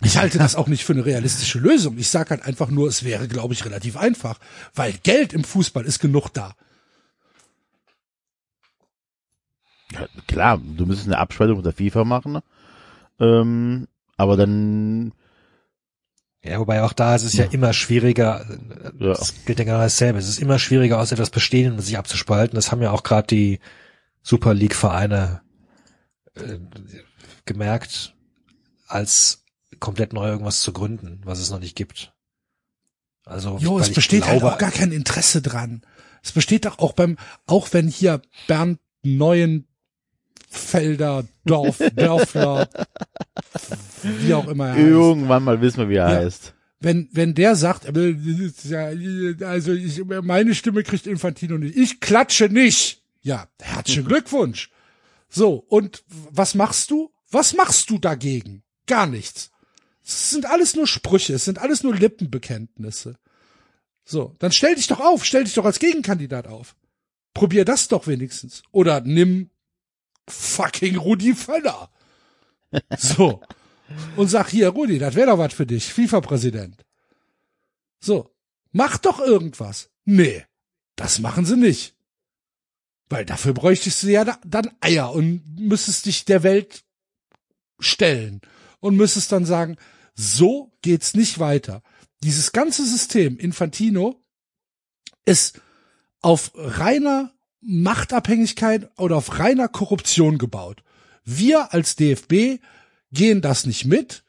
Ich 0.04 0.18
halte 0.18 0.38
das 0.38 0.56
auch 0.56 0.68
nicht 0.68 0.84
für 0.84 0.92
eine 0.94 1.06
realistische 1.06 1.58
Lösung. 1.58 1.98
Ich 1.98 2.10
sage 2.10 2.32
halt 2.32 2.44
einfach 2.44 2.70
nur, 2.70 2.88
es 2.90 3.04
wäre, 3.04 3.28
glaube 3.30 3.54
ich, 3.54 3.64
relativ 3.66 3.96
einfach, 3.98 4.40
weil 4.74 4.94
Geld 5.04 5.32
im 5.34 5.44
Fußball 5.46 5.86
ist 5.86 6.00
genug 6.00 6.30
da. 6.34 6.54
Ja, 9.92 10.08
klar, 10.28 10.58
du 10.60 10.86
müsstest 10.86 11.08
eine 11.08 11.20
Abspaltung 11.20 11.58
mit 11.58 11.66
der 11.66 11.74
FIFA 11.74 12.04
machen, 12.04 12.40
ähm, 13.20 13.88
aber 14.18 14.36
dann 14.36 15.14
Ja, 16.46 16.60
wobei 16.60 16.84
auch 16.84 16.94
da 16.94 17.16
ist 17.16 17.24
es 17.24 17.34
ja 17.34 17.46
immer 17.46 17.74
schwieriger, 17.74 18.46
Ja. 19.00 19.14
das 19.14 19.34
gilt 19.46 19.58
ja 19.58 19.66
genau 19.66 19.80
dasselbe, 19.80 20.20
es 20.20 20.30
ist 20.30 20.40
immer 20.40 20.60
schwieriger 20.60 21.00
aus 21.00 21.12
etwas 21.12 21.32
Bestehenden 21.32 21.82
sich 21.82 21.98
abzuspalten. 21.98 22.56
Das 22.56 22.72
haben 22.72 22.82
ja 22.84 22.92
auch 22.92 23.02
gerade 23.04 23.28
die 23.28 23.60
Super 24.22 24.54
League-Vereine 24.54 25.42
äh, 26.36 26.60
gemerkt, 27.46 28.14
als 28.88 29.44
komplett 29.80 30.14
neu 30.14 30.28
irgendwas 30.28 30.62
zu 30.62 30.72
gründen, 30.72 31.22
was 31.26 31.40
es 31.40 31.50
noch 31.50 31.60
nicht 31.60 31.76
gibt. 31.76 32.14
Also 33.26 33.58
Jo, 33.58 33.80
es 33.80 33.92
besteht 33.92 34.24
glaube, 34.24 34.44
halt 34.44 34.54
auch 34.54 34.58
gar 34.60 34.72
kein 34.72 34.92
Interesse 34.92 35.42
dran. 35.42 35.82
Es 36.22 36.32
besteht 36.32 36.66
doch 36.66 36.78
auch 36.80 36.94
beim, 36.94 37.18
auch 37.48 37.74
wenn 37.74 37.88
hier 37.88 38.22
Bernd 38.48 38.80
Neuenfelder, 40.52 41.26
Dorf, 41.46 41.78
Dörfler, 41.96 42.70
wie 44.04 44.34
auch 44.34 44.48
immer 44.48 44.68
er 44.70 44.74
heißt. 44.76 44.84
irgendwann 44.88 45.44
mal 45.44 45.62
wissen 45.62 45.80
wir, 45.80 45.90
wie 45.90 45.96
er 45.96 46.10
Ja. 46.12 46.20
heißt. 46.20 46.54
wenn, 46.80 47.10
wenn 47.12 47.34
der 47.34 47.56
sagt, 47.56 47.86
also 47.88 49.72
ich, 49.74 50.04
meine 50.06 50.56
Stimme 50.56 50.84
kriegt 50.84 51.08
Infantino 51.08 51.58
nicht. 51.58 51.76
Ich 51.76 52.00
klatsche 52.00 52.46
nicht. 52.50 53.02
Ja, 53.22 53.48
herzlichen 53.62 54.06
Glückwunsch. 54.08 54.70
So, 55.30 55.56
und 55.68 56.04
was 56.32 56.54
machst 56.56 56.92
du? 56.92 57.12
Was 57.32 57.54
machst 57.56 57.90
du 57.90 57.98
dagegen? 57.98 58.64
Gar 58.86 59.08
nichts. 59.08 59.52
Es 60.06 60.30
sind 60.30 60.46
alles 60.46 60.76
nur 60.76 60.86
Sprüche, 60.88 61.34
es 61.34 61.46
sind 61.46 61.58
alles 61.60 61.82
nur 61.82 61.96
Lippenbekenntnisse. 61.96 63.18
So, 64.04 64.36
dann 64.38 64.52
stell 64.52 64.76
dich 64.76 64.86
doch 64.86 65.00
auf, 65.00 65.26
stell 65.26 65.44
dich 65.46 65.56
doch 65.56 65.66
als 65.66 65.80
Gegenkandidat 65.80 66.48
auf. 66.48 66.76
Probier 67.34 67.66
das 67.66 67.88
doch 67.88 68.06
wenigstens. 68.06 68.62
Oder 68.72 69.02
nimm 69.02 69.50
fucking 70.30 70.98
Rudi 70.98 71.34
Völler. 71.36 71.90
So. 72.98 73.42
Und 74.16 74.28
sag 74.28 74.50
hier, 74.50 74.70
Rudi, 74.70 75.00
das 75.00 75.16
wäre 75.16 75.28
doch 75.28 75.38
was 75.38 75.54
für 75.54 75.66
dich, 75.66 75.86
FIFA-Präsident. 75.94 76.84
So. 78.00 78.32
Mach 78.72 78.98
doch 78.98 79.20
irgendwas. 79.20 79.90
Nee. 80.04 80.46
Das 80.96 81.20
machen 81.20 81.46
sie 81.46 81.58
nicht. 81.58 81.96
Weil 83.10 83.26
dafür 83.26 83.54
bräuchtest 83.54 84.04
du 84.04 84.08
ja 84.08 84.26
da, 84.26 84.40
dann 84.46 84.72
Eier 84.82 85.12
und 85.12 85.44
müsstest 85.60 86.06
dich 86.06 86.26
der 86.26 86.44
Welt 86.44 86.84
stellen 87.80 88.42
und 88.80 88.96
müsstest 88.96 89.32
dann 89.32 89.46
sagen, 89.46 89.78
so 90.16 90.72
geht's 90.82 91.14
nicht 91.14 91.40
weiter. 91.40 91.84
Dieses 92.24 92.52
ganze 92.52 92.86
System 92.86 93.38
Infantino 93.38 94.24
ist 95.26 95.62
auf 96.22 96.52
reiner 96.56 97.35
Machtabhängigkeit 97.66 98.90
oder 98.98 99.18
auf 99.18 99.40
reiner 99.40 99.68
Korruption 99.68 100.38
gebaut. 100.38 100.84
Wir 101.24 101.74
als 101.74 101.96
DFB 101.96 102.62
gehen 103.12 103.42
das 103.42 103.66
nicht 103.66 103.86
mit 103.86 104.24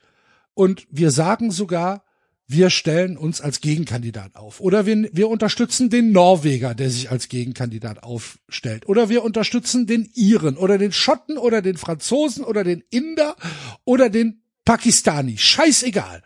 und 0.55 0.87
wir 0.91 1.11
sagen 1.11 1.51
sogar, 1.51 2.05
wir 2.49 2.71
stellen 2.71 3.17
uns 3.17 3.41
als 3.41 3.61
Gegenkandidat 3.61 4.37
auf. 4.37 4.61
Oder 4.61 4.87
wir, 4.87 5.11
wir 5.13 5.29
unterstützen 5.29 5.91
den 5.91 6.13
Norweger, 6.13 6.75
der 6.75 6.91
sich 6.91 7.11
als 7.11 7.29
Gegenkandidat 7.29 8.05
aufstellt. 8.05 8.89
Oder 8.89 9.09
wir 9.09 9.25
unterstützen 9.25 9.87
den 9.87 10.09
Iren 10.15 10.57
oder 10.57 10.79
den 10.79 10.93
Schotten 10.93 11.39
oder 11.39 11.61
den 11.61 11.77
Franzosen 11.77 12.45
oder 12.45 12.63
den 12.63 12.85
Inder 12.91 13.37
oder 13.85 14.11
den 14.11 14.43
Pakistani. 14.65 15.39
Scheißegal. 15.39 16.23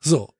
So. 0.00 0.32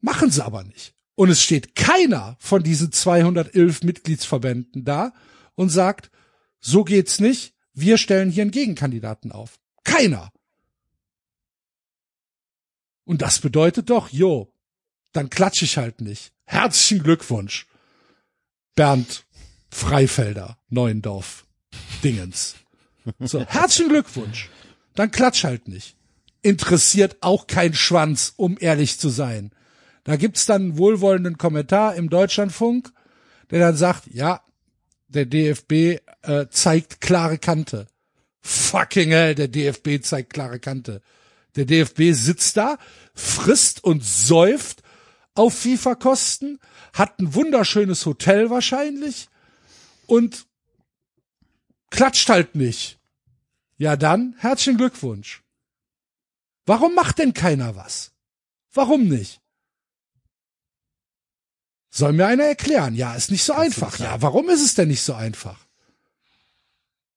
Machen 0.00 0.30
sie 0.30 0.44
aber 0.44 0.64
nicht. 0.64 0.94
Und 1.20 1.28
es 1.28 1.42
steht 1.42 1.76
keiner 1.76 2.38
von 2.38 2.62
diesen 2.62 2.92
211 2.92 3.82
Mitgliedsverbänden 3.82 4.86
da 4.86 5.12
und 5.54 5.68
sagt, 5.68 6.10
so 6.60 6.82
geht's 6.82 7.20
nicht, 7.20 7.52
wir 7.74 7.98
stellen 7.98 8.30
hier 8.30 8.40
einen 8.40 8.50
Gegenkandidaten 8.50 9.30
auf. 9.30 9.60
Keiner. 9.84 10.32
Und 13.04 13.20
das 13.20 13.38
bedeutet 13.38 13.90
doch, 13.90 14.08
jo, 14.08 14.50
dann 15.12 15.28
klatsche 15.28 15.66
ich 15.66 15.76
halt 15.76 16.00
nicht. 16.00 16.32
Herzlichen 16.46 17.02
Glückwunsch. 17.02 17.66
Bernd 18.74 19.26
Freifelder, 19.70 20.56
Neuendorf, 20.70 21.46
Dingens. 22.02 22.54
So, 23.18 23.40
herzlichen 23.46 23.90
Glückwunsch. 23.90 24.48
Dann 24.94 25.10
klatsch 25.10 25.44
halt 25.44 25.68
nicht. 25.68 25.96
Interessiert 26.40 27.18
auch 27.20 27.46
kein 27.46 27.74
Schwanz, 27.74 28.32
um 28.38 28.56
ehrlich 28.58 28.98
zu 28.98 29.10
sein. 29.10 29.52
Da 30.04 30.16
gibt's 30.16 30.46
dann 30.46 30.62
einen 30.62 30.78
wohlwollenden 30.78 31.38
Kommentar 31.38 31.94
im 31.94 32.08
Deutschlandfunk, 32.08 32.92
der 33.50 33.60
dann 33.60 33.76
sagt, 33.76 34.06
ja, 34.12 34.42
der 35.08 35.26
DFB 35.26 36.00
äh, 36.22 36.46
zeigt 36.50 37.00
klare 37.00 37.38
Kante. 37.38 37.86
Fucking 38.40 39.10
hell, 39.10 39.34
der 39.34 39.48
DFB 39.48 40.02
zeigt 40.02 40.32
klare 40.32 40.60
Kante. 40.60 41.02
Der 41.56 41.64
DFB 41.64 42.12
sitzt 42.12 42.56
da, 42.56 42.78
frisst 43.14 43.82
und 43.82 44.04
säuft 44.04 44.82
auf 45.34 45.58
FIFA-Kosten, 45.58 46.58
hat 46.92 47.18
ein 47.18 47.34
wunderschönes 47.34 48.06
Hotel 48.06 48.50
wahrscheinlich 48.50 49.28
und 50.06 50.46
klatscht 51.90 52.28
halt 52.28 52.54
nicht. 52.54 52.98
Ja 53.76 53.96
dann, 53.96 54.34
herzlichen 54.38 54.76
Glückwunsch. 54.76 55.42
Warum 56.66 56.94
macht 56.94 57.18
denn 57.18 57.34
keiner 57.34 57.76
was? 57.76 58.12
Warum 58.72 59.08
nicht? 59.08 59.40
Soll 61.90 62.12
mir 62.12 62.26
einer 62.26 62.44
erklären? 62.44 62.94
Ja, 62.94 63.14
ist 63.14 63.32
nicht 63.32 63.42
so 63.42 63.52
einfach. 63.52 63.98
Ja, 63.98 64.22
warum 64.22 64.48
ist 64.48 64.64
es 64.64 64.74
denn 64.74 64.88
nicht 64.88 65.02
so 65.02 65.12
einfach? 65.14 65.58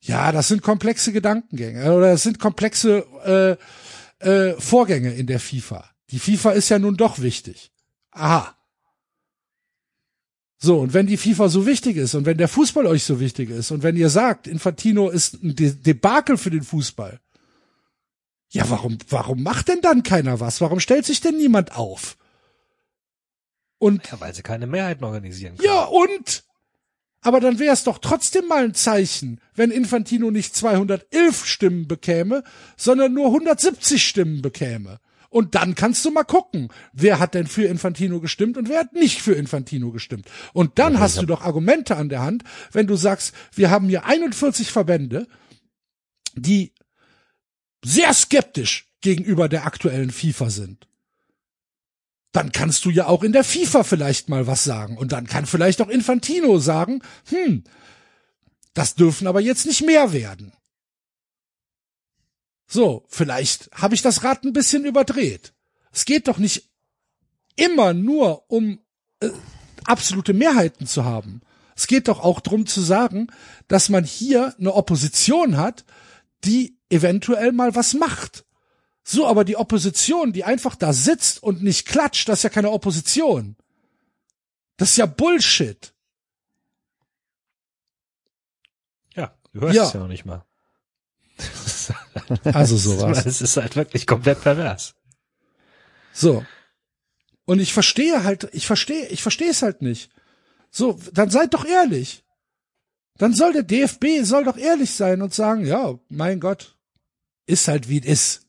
Ja, 0.01 0.31
das 0.31 0.47
sind 0.47 0.61
komplexe 0.61 1.13
Gedankengänge 1.13 1.93
oder 1.93 2.11
das 2.11 2.23
sind 2.23 2.39
komplexe 2.39 3.57
äh, 4.19 4.27
äh, 4.27 4.59
Vorgänge 4.59 5.13
in 5.13 5.27
der 5.27 5.39
FIFA. 5.39 5.89
Die 6.09 6.19
FIFA 6.19 6.51
ist 6.51 6.69
ja 6.69 6.79
nun 6.79 6.97
doch 6.97 7.19
wichtig. 7.19 7.71
Aha. 8.11 8.55
So, 10.57 10.79
und 10.79 10.93
wenn 10.93 11.07
die 11.07 11.17
FIFA 11.17 11.49
so 11.49 11.65
wichtig 11.65 11.97
ist 11.97 12.15
und 12.15 12.25
wenn 12.25 12.37
der 12.37 12.47
Fußball 12.47 12.85
euch 12.87 13.03
so 13.03 13.19
wichtig 13.19 13.49
ist 13.49 13.71
und 13.71 13.83
wenn 13.83 13.95
ihr 13.95 14.09
sagt, 14.09 14.47
Infantino 14.47 15.09
ist 15.09 15.43
ein 15.43 15.55
De 15.55 15.71
Debakel 15.71 16.37
für 16.37 16.49
den 16.49 16.63
Fußball, 16.63 17.19
ja, 18.49 18.69
warum, 18.69 18.97
warum 19.09 19.43
macht 19.43 19.67
denn 19.67 19.81
dann 19.81 20.03
keiner 20.03 20.39
was? 20.39 20.61
Warum 20.61 20.79
stellt 20.79 21.05
sich 21.05 21.21
denn 21.21 21.37
niemand 21.37 21.75
auf? 21.75 22.17
Und 23.83 24.09
Ja, 24.09 24.21
weil 24.21 24.33
sie 24.33 24.43
keine 24.43 24.65
Mehrheiten 24.65 25.03
organisieren 25.03 25.57
können. 25.57 25.67
ja, 25.67 25.83
und? 25.83 26.45
Aber 27.19 27.41
dann 27.41 27.59
wäre 27.59 27.73
es 27.73 27.83
doch 27.83 27.97
trotzdem 27.97 28.47
mal 28.47 28.63
ein 28.63 28.73
Zeichen, 28.73 29.41
wenn 29.55 29.71
Infantino 29.71 30.31
nicht 30.31 30.55
211 30.55 31.45
Stimmen 31.45 31.85
bekäme, 31.85 32.43
sondern 32.77 33.13
nur 33.13 33.25
170 33.27 34.01
Stimmen 34.07 34.41
bekäme. 34.41 34.99
Und 35.29 35.55
dann 35.55 35.75
kannst 35.75 36.05
du 36.05 36.11
mal 36.11 36.23
gucken, 36.23 36.69
wer 36.93 37.19
hat 37.19 37.33
denn 37.33 37.45
für 37.47 37.65
Infantino 37.65 38.21
gestimmt 38.21 38.55
und 38.55 38.69
wer 38.69 38.79
hat 38.79 38.93
nicht 38.93 39.21
für 39.21 39.33
Infantino 39.33 39.91
gestimmt. 39.91 40.27
Und 40.53 40.79
dann 40.79 40.99
hast 41.01 41.21
du 41.21 41.25
doch 41.25 41.41
Argumente 41.41 41.97
an 41.97 42.07
der 42.07 42.21
Hand, 42.21 42.45
wenn 42.71 42.87
du 42.87 42.95
sagst, 42.95 43.33
wir 43.53 43.69
haben 43.69 43.89
hier 43.89 44.05
41 44.05 44.71
Verbände, 44.71 45.27
die 46.35 46.73
sehr 47.83 48.13
skeptisch 48.13 48.87
gegenüber 49.01 49.49
der 49.49 49.65
aktuellen 49.65 50.11
FIFA 50.11 50.49
sind 50.49 50.87
dann 52.33 52.51
kannst 52.51 52.83
du 52.83 52.89
ja 52.89 53.05
auch 53.05 53.23
in 53.23 53.31
der 53.31 53.43
FIFA 53.43 53.83
vielleicht 53.83 54.27
mal 54.27 54.47
was 54.47 54.63
sagen. 54.63 54.97
Und 54.97 55.11
dann 55.11 55.27
kann 55.27 55.45
vielleicht 55.45 55.81
auch 55.81 55.87
Infantino 55.87 56.57
sagen, 56.57 57.01
hm, 57.29 57.63
das 58.73 58.95
dürfen 58.95 59.27
aber 59.27 59.39
jetzt 59.39 59.65
nicht 59.65 59.85
mehr 59.85 60.11
werden. 60.11 60.51
So, 62.67 63.05
vielleicht 63.07 63.69
habe 63.71 63.93
ich 63.93 64.01
das 64.01 64.23
Rad 64.23 64.43
ein 64.43 64.51
bisschen 64.53 64.83
überdreht. 64.83 65.53
Es 65.91 66.05
geht 66.05 66.27
doch 66.27 66.39
nicht 66.39 66.71
immer 67.55 67.93
nur 67.93 68.49
um 68.49 68.79
äh, 69.19 69.29
absolute 69.85 70.33
Mehrheiten 70.33 70.87
zu 70.87 71.05
haben. 71.05 71.41
Es 71.75 71.85
geht 71.85 72.07
doch 72.07 72.19
auch 72.19 72.39
darum 72.39 72.65
zu 72.65 72.81
sagen, 72.81 73.27
dass 73.67 73.89
man 73.89 74.03
hier 74.03 74.55
eine 74.59 74.73
Opposition 74.73 75.57
hat, 75.57 75.85
die 76.45 76.79
eventuell 76.89 77.51
mal 77.51 77.75
was 77.75 77.93
macht. 77.93 78.43
So, 79.03 79.27
aber 79.27 79.43
die 79.43 79.57
Opposition, 79.57 80.31
die 80.31 80.43
einfach 80.45 80.75
da 80.75 80.93
sitzt 80.93 81.43
und 81.43 81.61
nicht 81.61 81.87
klatscht, 81.87 82.29
das 82.29 82.39
ist 82.39 82.43
ja 82.43 82.49
keine 82.49 82.71
Opposition. 82.71 83.55
Das 84.77 84.91
ist 84.91 84.97
ja 84.97 85.05
Bullshit. 85.05 85.93
Ja, 89.15 89.37
du 89.53 89.61
hörst 89.61 89.75
Ja. 89.75 89.83
es 89.87 89.93
ja 89.93 89.99
noch 89.99 90.07
nicht 90.07 90.25
mal. 90.25 90.45
Also 92.45 92.77
sowas. 92.77 93.25
Es 93.25 93.41
ist 93.41 93.57
halt 93.57 93.75
wirklich 93.75 94.07
komplett 94.07 94.41
pervers. 94.41 94.95
So. 96.13 96.45
Und 97.45 97.59
ich 97.59 97.73
verstehe 97.73 98.23
halt, 98.23 98.47
ich 98.53 98.65
verstehe, 98.67 99.07
ich 99.07 99.21
verstehe 99.21 99.49
es 99.49 99.61
halt 99.61 99.81
nicht. 99.81 100.11
So, 100.71 100.99
dann 101.11 101.29
seid 101.29 101.53
doch 101.53 101.65
ehrlich. 101.65 102.23
Dann 103.17 103.33
soll 103.33 103.53
der 103.53 103.63
DFB, 103.63 104.23
soll 104.23 104.43
doch 104.45 104.57
ehrlich 104.57 104.91
sein 104.91 105.21
und 105.21 105.33
sagen, 105.33 105.65
ja, 105.65 105.99
mein 106.09 106.39
Gott, 106.39 106.77
ist 107.45 107.67
halt 107.67 107.89
wie 107.89 107.99
es 107.99 108.05
ist. 108.05 108.47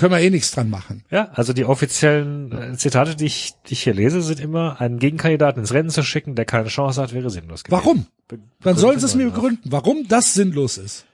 Können 0.00 0.14
wir 0.14 0.20
eh 0.20 0.30
nichts 0.30 0.50
dran 0.50 0.70
machen. 0.70 1.04
Ja, 1.10 1.28
also 1.34 1.52
die 1.52 1.66
offiziellen 1.66 2.52
äh, 2.52 2.74
Zitate, 2.78 3.16
die 3.16 3.26
ich, 3.26 3.52
die 3.66 3.74
ich 3.74 3.82
hier 3.82 3.92
lese, 3.92 4.22
sind 4.22 4.40
immer, 4.40 4.80
einen 4.80 4.98
Gegenkandidaten 4.98 5.60
ins 5.60 5.74
Rennen 5.74 5.90
zu 5.90 6.02
schicken, 6.02 6.34
der 6.34 6.46
keine 6.46 6.68
Chance 6.68 7.02
hat, 7.02 7.12
wäre 7.12 7.28
sinnlos 7.28 7.64
gewesen. 7.64 7.82
Warum? 7.84 8.06
Be 8.26 8.38
Dann 8.62 8.78
sollen 8.78 8.98
sie 8.98 9.04
es 9.04 9.14
mir 9.14 9.26
begründen 9.26 9.60
begründen, 9.60 9.72
warum 9.72 10.08
das 10.08 10.32
sinnlos 10.32 10.78
ist. 10.78 11.04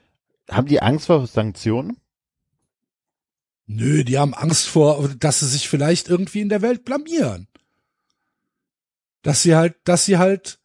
Haben 0.49 0.67
die 0.67 0.81
Angst 0.81 1.07
vor 1.07 1.27
Sanktionen? 1.27 1.97
Nö, 3.65 4.05
die 4.05 4.17
haben 4.17 4.33
Angst 4.33 4.69
vor, 4.69 5.09
dass 5.19 5.41
sie 5.41 5.47
sich 5.47 5.67
vielleicht 5.67 6.07
irgendwie 6.07 6.39
in 6.39 6.47
der 6.47 6.61
Welt 6.61 6.85
blamieren. 6.85 7.49
Dass 9.21 9.41
sie 9.41 9.53
halt, 9.53 9.75
dass 9.83 10.05
sie 10.05 10.17
halt 10.17 10.59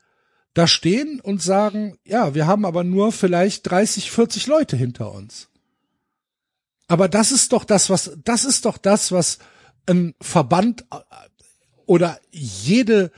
da 0.54 0.68
stehen 0.68 1.18
und 1.20 1.42
sagen, 1.42 1.98
ja, 2.04 2.36
wir 2.36 2.46
haben 2.46 2.66
aber 2.66 2.84
nur 2.84 3.10
vielleicht 3.10 3.68
30, 3.68 4.12
40 4.12 4.46
Leute 4.46 4.76
hinter 4.76 5.10
uns. 5.10 5.48
Aber 6.88 7.08
das 7.08 7.32
ist 7.32 7.52
doch 7.52 7.64
das, 7.64 7.90
was, 7.90 8.12
das 8.24 8.44
ist 8.44 8.64
doch 8.64 8.76
das, 8.76 9.12
was 9.12 9.38
ein 9.86 10.14
Verband 10.20 10.84
äh, 10.92 10.96
oder 11.86 12.20
jede, 12.30 13.12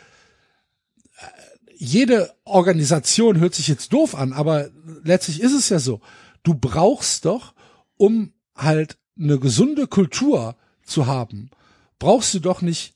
äh, 1.19 1.67
jede 1.77 2.35
Organisation 2.45 3.39
hört 3.41 3.55
sich 3.55 3.69
jetzt 3.69 3.93
doof 3.93 4.15
an, 4.15 4.33
aber 4.33 4.71
letztlich 5.03 5.41
ist 5.41 5.53
es 5.55 5.69
ja 5.69 5.79
so. 5.79 6.01
Du 6.43 6.55
brauchst 6.55 7.25
doch, 7.25 7.55
um 7.97 8.33
halt 8.55 8.99
eine 9.19 9.39
gesunde 9.39 9.87
Kultur 9.87 10.57
zu 10.85 11.07
haben, 11.07 11.51
brauchst 11.99 12.35
du 12.35 12.41
doch 12.41 12.63
nicht 12.63 12.95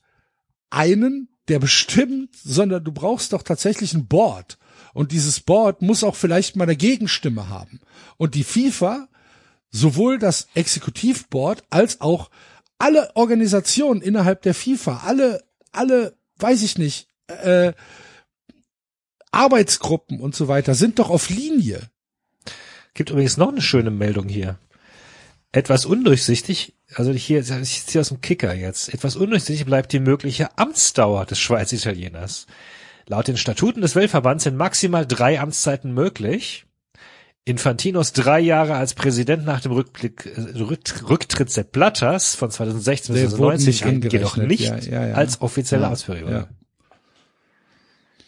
einen, 0.69 1.29
der 1.47 1.59
bestimmt, 1.59 2.35
sondern 2.35 2.83
du 2.83 2.91
brauchst 2.91 3.33
doch 3.33 3.41
tatsächlich 3.41 3.93
ein 3.93 4.07
Board. 4.07 4.57
Und 4.93 5.11
dieses 5.11 5.39
Board 5.39 5.81
muss 5.81 6.03
auch 6.03 6.15
vielleicht 6.15 6.55
mal 6.55 6.65
eine 6.65 6.75
Gegenstimme 6.75 7.49
haben. 7.49 7.79
Und 8.17 8.35
die 8.35 8.43
FIFA, 8.43 9.07
sowohl 9.71 10.19
das 10.19 10.47
Exekutivboard 10.55 11.63
als 11.69 12.01
auch 12.01 12.29
alle 12.77 13.15
Organisationen 13.15 14.01
innerhalb 14.01 14.41
der 14.41 14.53
FIFA, 14.53 15.01
alle, 15.05 15.43
alle, 15.71 16.15
weiß 16.37 16.63
ich 16.63 16.77
nicht, 16.77 17.07
äh, 17.27 17.73
Arbeitsgruppen 19.31 20.19
und 20.19 20.35
so 20.35 20.47
weiter 20.47 20.73
sind 20.73 20.99
doch 20.99 21.09
auf 21.09 21.29
Linie. 21.29 21.81
Gibt 22.93 23.11
übrigens 23.11 23.37
noch 23.37 23.49
eine 23.49 23.61
schöne 23.61 23.91
Meldung 23.91 24.27
hier. 24.27 24.57
Etwas 25.51 25.85
undurchsichtig, 25.85 26.73
also 26.95 27.11
hier, 27.11 27.39
ich 27.39 27.85
ziehe 27.85 28.01
aus 28.01 28.09
dem 28.09 28.21
Kicker 28.21 28.53
jetzt, 28.53 28.93
etwas 28.93 29.15
undurchsichtig 29.15 29.65
bleibt 29.65 29.91
die 29.93 29.99
mögliche 29.99 30.57
Amtsdauer 30.57 31.25
des 31.25 31.39
Schweiz-Italieners. 31.39 32.47
Laut 33.07 33.27
den 33.27 33.37
Statuten 33.37 33.81
des 33.81 33.95
Weltverbands 33.95 34.43
sind 34.43 34.55
maximal 34.55 35.05
drei 35.05 35.39
Amtszeiten 35.39 35.93
möglich. 35.93 36.65
Infantinos 37.49 38.13
drei 38.13 38.39
Jahre 38.39 38.75
als 38.75 38.93
Präsident 38.93 39.45
nach 39.45 39.61
dem 39.61 39.71
Rückblick, 39.71 40.25
äh, 40.25 40.39
Rück- 40.61 41.09
Rücktritt 41.09 41.49
Sepp 41.51 41.71
Blatters 41.71 42.35
von 42.35 42.51
2016 42.51 43.13
bis 43.15 43.21
Der 43.21 43.31
wurde 43.39 43.57
2019 43.57 43.89
nicht 43.93 44.01
gilt 44.01 44.13
jedoch 44.13 44.37
nicht 44.37 44.61
ja, 44.61 44.77
ja, 44.77 45.07
ja. 45.07 45.13
als 45.15 45.41
offizielle 45.41 45.83
Ja, 45.83 45.87
Amtsperiode. 45.89 46.31
ja. 46.31 46.47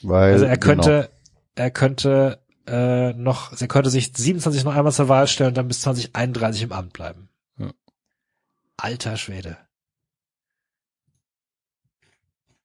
Weil, 0.04 0.34
Also 0.34 0.46
er 0.46 0.58
genau. 0.58 0.66
könnte, 0.74 1.10
er 1.56 1.72
könnte 1.72 2.40
äh, 2.68 3.14
noch, 3.14 3.60
er 3.60 3.68
könnte 3.68 3.90
sich 3.90 4.12
27 4.16 4.64
noch 4.64 4.76
einmal 4.76 4.92
zur 4.94 5.10
Wahl 5.10 5.28
stellen 5.28 5.50
und 5.50 5.58
dann 5.58 5.68
bis 5.68 5.82
2031 5.82 6.64
im 6.64 6.72
Amt 6.72 6.94
bleiben. 6.94 7.30
Ja. 7.58 7.72
Alter 8.78 9.18
Schwede. 9.18 9.58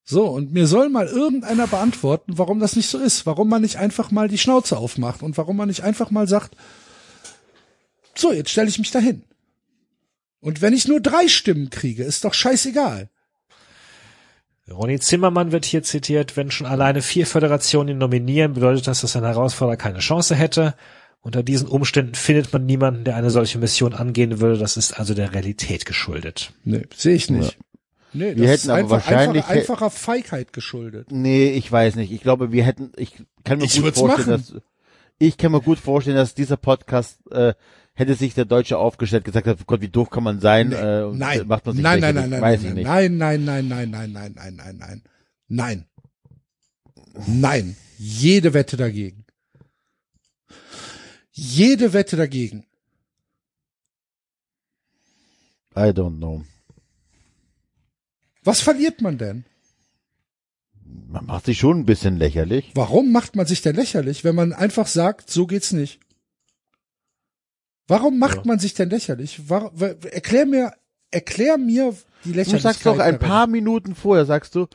So, 0.09 0.27
und 0.29 0.53
mir 0.53 0.69
soll 0.69 0.89
mal 0.89 1.09
irgendeiner 1.09 1.67
beantworten, 1.67 2.39
warum 2.39 2.61
das 2.61 2.77
nicht 2.77 2.89
so 2.89 2.97
ist, 2.97 3.27
warum 3.27 3.49
man 3.49 3.63
nicht 3.63 3.77
einfach 3.77 4.13
mal 4.13 4.29
die 4.29 4.39
Schnauze 4.39 4.79
aufmacht 4.79 5.21
und 5.21 5.37
warum 5.37 5.57
man 5.57 5.67
nicht 5.67 5.83
einfach 5.83 6.13
mal 6.13 6.29
sagt, 6.29 6.57
so, 8.15 8.33
jetzt 8.33 8.51
stelle 8.51 8.69
ich 8.69 8.79
mich 8.79 8.93
dahin. 8.93 9.25
Und 10.41 10.63
wenn 10.63 10.75
ich 10.75 10.87
nur 10.87 11.01
drei 11.01 11.27
Stimmen 11.27 11.71
kriege, 11.71 12.05
ist 12.05 12.25
doch 12.25 12.35
scheißegal. 12.35 13.11
Ronny 14.71 15.01
Zimmermann 15.01 15.51
wird 15.51 15.65
hier 15.65 15.83
zitiert, 15.83 16.37
wenn 16.37 16.53
schon 16.53 16.69
alleine 16.69 17.03
vier 17.03 17.27
Föderationen 17.27 17.97
ihn 17.97 17.99
nominieren, 17.99 18.53
bedeutet 18.53 18.87
das, 18.87 19.01
dass 19.01 19.17
ein 19.17 19.25
Herausforderer 19.25 19.77
keine 19.77 19.99
Chance 19.99 20.37
hätte. 20.37 20.75
Unter 21.21 21.43
diesen 21.43 21.67
Umständen 21.67 22.15
findet 22.15 22.53
man 22.53 22.65
niemanden, 22.65 23.03
der 23.03 23.17
eine 23.17 23.31
solche 23.31 23.59
Mission 23.59 23.93
angehen 23.93 24.39
würde. 24.39 24.59
Das 24.59 24.77
ist 24.77 24.97
also 24.99 25.15
der 25.15 25.35
Realität 25.35 25.85
geschuldet. 25.85 26.53
Nee, 26.63 26.85
sehe 26.95 27.17
ich 27.17 27.29
nicht. 27.29 27.59
Nee, 28.17 28.35
Wir 28.37 28.43
das 28.43 28.47
hätten 28.47 28.55
ist 28.55 28.69
aber 28.69 28.79
einfach, 28.79 28.91
wahrscheinlich- 28.93 29.45
einfach, 29.45 29.55
einfacher 29.57 29.91
Feigheit 29.91 30.53
geschuldet. 30.53 31.09
Nee, 31.11 31.51
ich 31.51 31.71
weiß 31.71 31.97
nicht. 31.97 32.11
Ich 32.13 32.21
glaube, 32.23 32.53
wir 32.53 32.65
hätten, 32.65 32.93
ich 32.97 33.15
kann 33.45 33.59
mir 33.59 33.65
Ich 33.65 33.81
gut 33.81 33.95
vorstellen, 33.97 34.41
machen. 34.41 34.55
dass, 34.55 34.63
ich 35.19 35.37
kann 35.39 35.53
mir 35.53 35.61
gut 35.61 35.79
vorstellen, 35.79 36.17
dass 36.17 36.35
dieser 36.35 36.57
Podcast, 36.57 37.21
äh, 37.31 37.55
hätte 37.95 38.15
sich 38.15 38.35
der 38.35 38.45
Deutsche 38.45 38.77
aufgestellt, 38.79 39.25
gesagt 39.25 39.47
hat, 39.47 39.67
Gott, 39.67 39.81
wie 39.81 39.89
doof 39.89 40.11
kann 40.11 40.23
man 40.23 40.41
sein, 40.41 40.73
äh, 40.73 41.03
und 41.09 41.19
Nein, 41.19 41.47
macht 41.47 41.65
man 41.65 41.75
sich 41.77 41.83
nein, 41.83 42.01
nein, 42.01 42.15
nein, 42.15 42.29
nein, 42.31 42.43
weiß 42.43 42.61
nein, 42.61 42.69
ich 42.71 42.75
nicht. 42.75 42.87
nein, 42.87 43.17
nein, 43.17 43.45
nein, 43.45 43.69
nein, 43.69 43.91
nein, 43.91 44.13
nein, 44.13 44.33
nein, 44.35 44.55
nein, 44.57 44.77
nein, 44.77 45.03
nein, 45.49 45.87
nein. 47.27 47.77
Jede 47.99 48.53
Wette 48.53 48.77
dagegen. 48.77 49.25
Jede 51.33 51.93
Wette 51.95 52.17
dagegen. 52.17 52.65
I 55.75 55.93
don't 55.93 56.19
know. 56.19 56.43
Was 58.47 58.61
verliert 58.61 59.01
man 59.03 59.19
denn? 59.19 59.45
Man 61.09 61.27
macht 61.27 61.47
sich 61.47 61.59
schon 61.59 61.81
ein 61.81 61.87
bisschen 61.87 62.17
lächerlich. 62.17 62.71
Warum 62.75 63.11
macht 63.13 63.35
man 63.37 63.47
sich 63.47 63.61
denn 63.63 63.75
lächerlich, 63.77 64.23
wenn 64.25 64.35
man 64.35 64.53
einfach 64.53 64.87
sagt, 64.87 65.31
so 65.31 65.47
geht's 65.47 65.73
nicht? 65.73 65.99
Warum 67.89 68.19
macht 68.19 68.39
Ja. 68.39 68.43
man 68.45 68.59
sich 68.59 68.75
denn 68.75 68.91
lächerlich? 68.91 69.49
Warum, 69.49 69.73
erklär 69.81 70.47
mir, 70.47 70.73
erklär 71.11 71.59
mir 71.59 71.93
die 72.25 72.31
Du 72.31 72.37
Lächerlichkeit. 72.37 72.63
sagst 72.63 72.87
doch 72.87 72.99
ein 72.99 73.15
darin. 73.15 73.19
paar 73.19 73.47
Minuten 73.47 73.95
vorher, 73.95 74.27
sagst 74.27 74.55
du, 74.55 74.67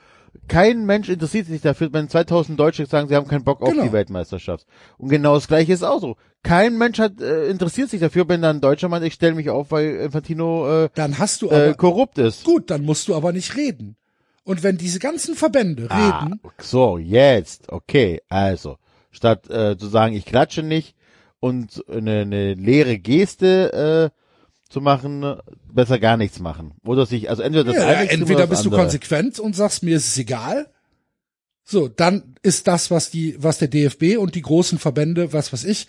kein 0.48 0.86
Mensch 0.86 1.10
interessiert 1.10 1.48
sich 1.48 1.62
dafür, 1.62 1.92
wenn 1.94 2.10
2000 2.10 2.60
Deutsche 2.60 2.86
sagen, 2.86 3.08
sie 3.08 3.16
haben 3.16 3.28
keinen 3.28 3.44
Bock 3.44 3.62
auf 3.62 3.70
Genau. 3.72 3.84
die 3.84 3.92
Weltmeisterschaft. 3.92 4.66
Und 4.98 5.10
genau 5.10 5.36
das 5.36 5.48
gleiche 5.48 5.74
ist 5.74 5.84
auch 5.84 6.00
so. 6.02 6.16
Kein 6.44 6.78
Mensch 6.78 7.00
hat, 7.00 7.22
äh, 7.22 7.48
interessiert 7.48 7.90
sich 7.90 8.00
dafür, 8.02 8.28
wenn 8.28 8.42
dann 8.42 8.58
ein 8.58 8.62
Deutscher 8.62 8.90
meint, 8.90 9.06
ich 9.06 9.14
stelle 9.14 9.36
mich 9.36 9.50
auf, 9.50 9.72
weil 9.72 9.96
Infantino 9.98 10.86
äh, 10.86 10.90
Dann 10.96 11.20
hast 11.20 11.42
du 11.42 11.48
aber, 11.52 11.68
äh, 11.68 11.74
korrupt 11.76 12.18
ist. 12.18 12.44
gut, 12.44 12.70
dann 12.72 12.84
musst 12.84 13.08
du 13.08 13.16
aber 13.16 13.32
nicht 13.32 13.56
reden. 13.56 13.96
Und 14.44 14.64
wenn 14.64 14.78
diese 14.78 15.00
ganzen 15.00 15.36
Verbände 15.36 15.86
Ah, 15.90 16.20
reden, 16.24 16.40
so, 16.60 16.98
jetzt, 16.98 17.72
okay, 17.72 18.22
also, 18.28 18.78
statt 19.12 19.50
äh, 19.50 19.78
zu 19.78 19.88
sagen, 19.88 20.16
ich 20.16 20.26
klatsche 20.26 20.64
nicht 20.64 20.96
und 21.40 21.84
eine, 21.90 22.22
eine 22.22 22.54
leere 22.56 22.98
Geste 22.98 24.12
äh, 24.14 24.21
zu 24.72 24.82
machen, 24.82 25.38
besser 25.72 26.00
gar 26.00 26.18
nichts 26.18 26.40
machen. 26.40 26.74
Oder 26.86 27.06
sich, 27.06 27.30
also 27.30 27.44
entweder 27.44 27.66
das 27.66 27.76
Ja, 27.76 27.88
eine 27.88 28.02
Extrem 28.04 28.22
entweder 28.22 28.48
bist 28.48 28.64
du 28.66 28.70
andere. 28.70 28.84
konsequent 28.84 29.40
und 29.40 29.56
sagst, 29.56 29.84
mir 29.84 29.98
ist 29.98 30.08
es 30.08 30.18
egal. 30.18 30.72
So, 31.64 31.88
dann 31.88 32.36
ist 32.42 32.68
das, 32.68 32.90
was 32.90 33.12
die, 33.12 33.36
was 33.38 33.58
der 33.58 33.68
DFB 33.68 34.18
und 34.18 34.36
die 34.36 34.42
großen 34.42 34.80
Verbände, 34.80 35.34
was 35.34 35.54
weiß 35.54 35.66
ich, 35.66 35.88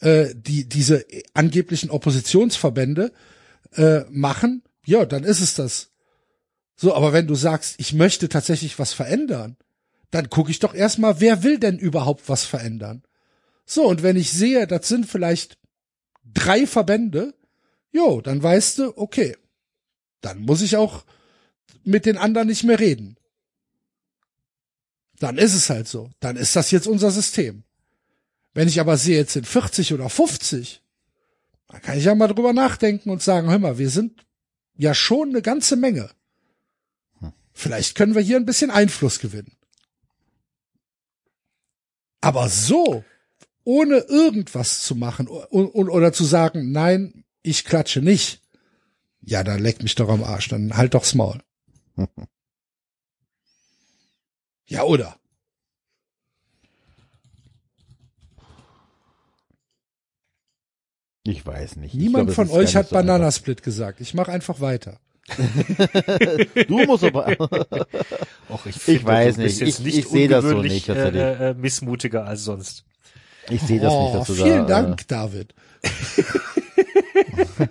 äh, 0.00 0.34
die 0.34 0.68
diese 0.68 1.04
angeblichen 1.34 1.90
Oppositionsverbände 1.90 3.12
äh, 3.74 4.00
machen, 4.10 4.62
ja, 4.86 5.04
dann 5.04 5.24
ist 5.24 5.40
es 5.40 5.54
das. 5.54 5.90
So, 6.76 6.94
aber 6.94 7.12
wenn 7.12 7.26
du 7.26 7.34
sagst, 7.34 7.74
ich 7.78 7.92
möchte 7.92 8.28
tatsächlich 8.28 8.78
was 8.78 8.92
verändern, 8.92 9.56
dann 10.10 10.30
gucke 10.30 10.50
ich 10.50 10.58
doch 10.58 10.74
erstmal, 10.74 11.20
wer 11.20 11.42
will 11.42 11.58
denn 11.58 11.78
überhaupt 11.78 12.28
was 12.28 12.44
verändern? 12.44 13.02
So, 13.64 13.84
und 13.86 14.02
wenn 14.02 14.16
ich 14.16 14.32
sehe, 14.32 14.66
das 14.66 14.88
sind 14.88 15.06
vielleicht 15.06 15.58
drei 16.24 16.66
Verbände, 16.66 17.34
jo, 17.92 18.20
dann 18.20 18.42
weißt 18.42 18.78
du, 18.78 18.96
okay, 18.96 19.36
dann 20.20 20.40
muss 20.40 20.62
ich 20.62 20.76
auch 20.76 21.04
mit 21.84 22.06
den 22.06 22.18
anderen 22.18 22.48
nicht 22.48 22.64
mehr 22.64 22.80
reden. 22.80 23.16
Dann 25.18 25.38
ist 25.38 25.54
es 25.54 25.70
halt 25.70 25.86
so. 25.86 26.10
Dann 26.20 26.36
ist 26.36 26.56
das 26.56 26.70
jetzt 26.70 26.86
unser 26.86 27.10
System. 27.10 27.64
Wenn 28.54 28.68
ich 28.68 28.80
aber 28.80 28.96
sehe, 28.96 29.16
jetzt 29.16 29.34
sind 29.34 29.46
40 29.46 29.94
oder 29.94 30.08
50, 30.08 30.82
dann 31.68 31.80
kann 31.80 31.96
ich 31.96 32.04
ja 32.04 32.14
mal 32.14 32.28
drüber 32.28 32.52
nachdenken 32.52 33.10
und 33.10 33.22
sagen, 33.22 33.50
hör 33.50 33.58
mal, 33.58 33.78
wir 33.78 33.90
sind 33.90 34.26
ja 34.76 34.94
schon 34.94 35.30
eine 35.30 35.42
ganze 35.42 35.76
Menge. 35.76 36.10
Vielleicht 37.52 37.94
können 37.96 38.14
wir 38.14 38.22
hier 38.22 38.36
ein 38.36 38.46
bisschen 38.46 38.70
Einfluss 38.70 39.20
gewinnen. 39.20 39.56
Aber 42.20 42.48
so, 42.48 43.04
ohne 43.64 43.98
irgendwas 43.98 44.82
zu 44.82 44.94
machen 44.94 45.28
oder 45.28 46.12
zu 46.12 46.24
sagen, 46.24 46.72
nein, 46.72 47.24
ich 47.42 47.64
klatsche 47.64 48.00
nicht. 48.00 48.40
Ja, 49.20 49.44
dann 49.44 49.60
leck 49.60 49.82
mich 49.82 49.94
doch 49.94 50.08
am 50.08 50.24
Arsch, 50.24 50.48
dann 50.48 50.76
halt 50.76 50.94
doch's 50.94 51.14
Maul. 51.14 51.40
Ja, 54.66 54.82
oder? 54.84 55.16
Ich 61.24 61.44
weiß 61.46 61.76
nicht. 61.76 61.94
Ich 61.94 62.00
Niemand 62.00 62.32
glaube, 62.32 62.48
von 62.48 62.50
euch 62.50 62.74
hat 62.74 62.84
nicht 62.84 62.90
so 62.90 62.96
einfach. 62.96 63.06
Bananasplit 63.14 63.62
gesagt. 63.62 64.00
Ich 64.00 64.14
mache 64.14 64.32
einfach 64.32 64.60
weiter. 64.60 64.98
Du 66.66 66.84
musst 66.84 67.04
aber, 67.04 67.28
Och, 68.50 68.66
ich, 68.66 68.74
finde, 68.76 69.04
weiß 69.04 69.36
nicht. 69.36 69.60
Jetzt 69.60 69.78
Ich- 69.78 69.84
nicht 69.84 69.98
ich 69.98 70.08
sehe 70.08 70.28
das 70.28 70.44
so 70.44 70.60
nicht. 70.60 70.88
Äh, 70.88 71.50
äh, 71.50 71.54
missmutiger 71.54 72.26
als 72.26 72.42
sonst. 72.44 72.84
ich 73.48 73.60
sehe 73.62 73.78
das 73.80 73.92
nicht, 73.92 74.02
oh, 74.02 74.12
dass 74.18 74.26
du 74.26 74.34
vielen 74.34 74.66
da, 74.66 74.82
Dank, 74.82 75.06
David. 75.08 75.54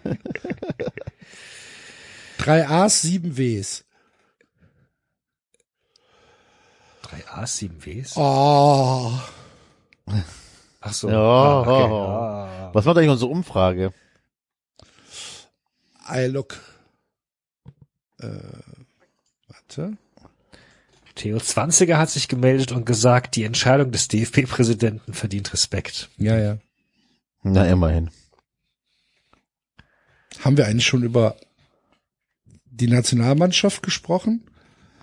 Drei 2.37 2.67
A's, 2.67 3.01
sieben 3.01 3.37
W's. 3.37 3.83
Drei 7.03 7.23
A's, 7.27 7.57
sieben 7.57 7.85
W's? 7.85 8.13
Oh, 8.15 9.13
Ach 10.81 10.93
so. 10.93 11.09
Ja, 11.09 11.17
ah, 11.17 11.61
okay. 11.61 11.91
oh. 11.91 12.07
ah. 12.07 12.69
Was 12.73 12.85
macht 12.85 12.97
eigentlich 12.97 13.11
unsere 13.11 13.31
Umfrage? 13.31 13.93
I 16.09 16.25
look. 16.25 16.59
Äh, 18.19 18.27
warte. 19.47 19.97
Theo 21.15 21.39
Zwanziger 21.39 21.97
hat 21.97 22.09
sich 22.09 22.27
gemeldet 22.27 22.71
und 22.71 22.85
gesagt, 22.85 23.35
die 23.35 23.43
Entscheidung 23.43 23.91
des 23.91 24.07
DFB-Präsidenten 24.07 25.13
verdient 25.13 25.53
Respekt. 25.53 26.09
Ja, 26.17 26.37
ja. 26.37 26.57
Na, 27.43 27.67
immerhin. 27.67 28.09
Haben 30.39 30.57
wir 30.57 30.65
eigentlich 30.67 30.85
schon 30.85 31.03
über 31.03 31.37
die 32.65 32.87
Nationalmannschaft 32.87 33.83
gesprochen? 33.83 34.43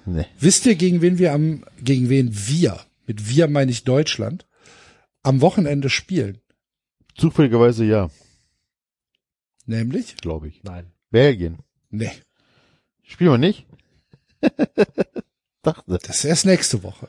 Nee. 0.06 0.26
Wisst 0.40 0.66
ihr, 0.66 0.74
gegen 0.74 1.02
wen 1.02 1.18
wir 1.18 1.32
am, 1.32 1.64
gegen 1.82 2.08
wen 2.08 2.30
wir, 2.32 2.80
mit 3.06 3.28
wir 3.28 3.46
meine 3.48 3.70
ich 3.70 3.84
Deutschland, 3.84 4.46
am 5.22 5.40
Wochenende 5.40 5.90
spielen? 5.90 6.38
Zufälligerweise 7.16 7.84
ja, 7.84 8.10
Nämlich? 9.66 10.16
glaube 10.16 10.48
ich. 10.48 10.62
Nein. 10.62 10.86
Belgien. 11.10 11.58
Nee, 11.90 12.10
Spielen 13.08 13.30
wir 13.32 13.38
nicht? 13.38 13.66
Dachte. 15.62 15.98
das 16.02 16.18
ist 16.18 16.24
erst 16.24 16.44
nächste 16.46 16.82
Woche. 16.82 17.08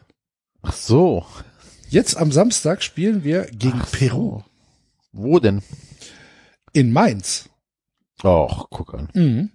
Ach 0.61 0.74
so. 0.74 1.26
Jetzt 1.90 2.16
am 2.16 2.32
Samstag 2.32 2.82
spielen 2.84 3.24
wir 3.24 3.44
gegen 3.52 3.82
Ach 3.82 3.88
so. 3.88 3.98
Peru 3.98 4.44
Wo 5.11 5.40
denn? 5.40 5.61
in 6.72 6.92
Mainz. 6.94 7.49
Och, 8.24 8.68
guck 8.70 8.94
an. 8.94 9.10
Mhm. 9.14 9.52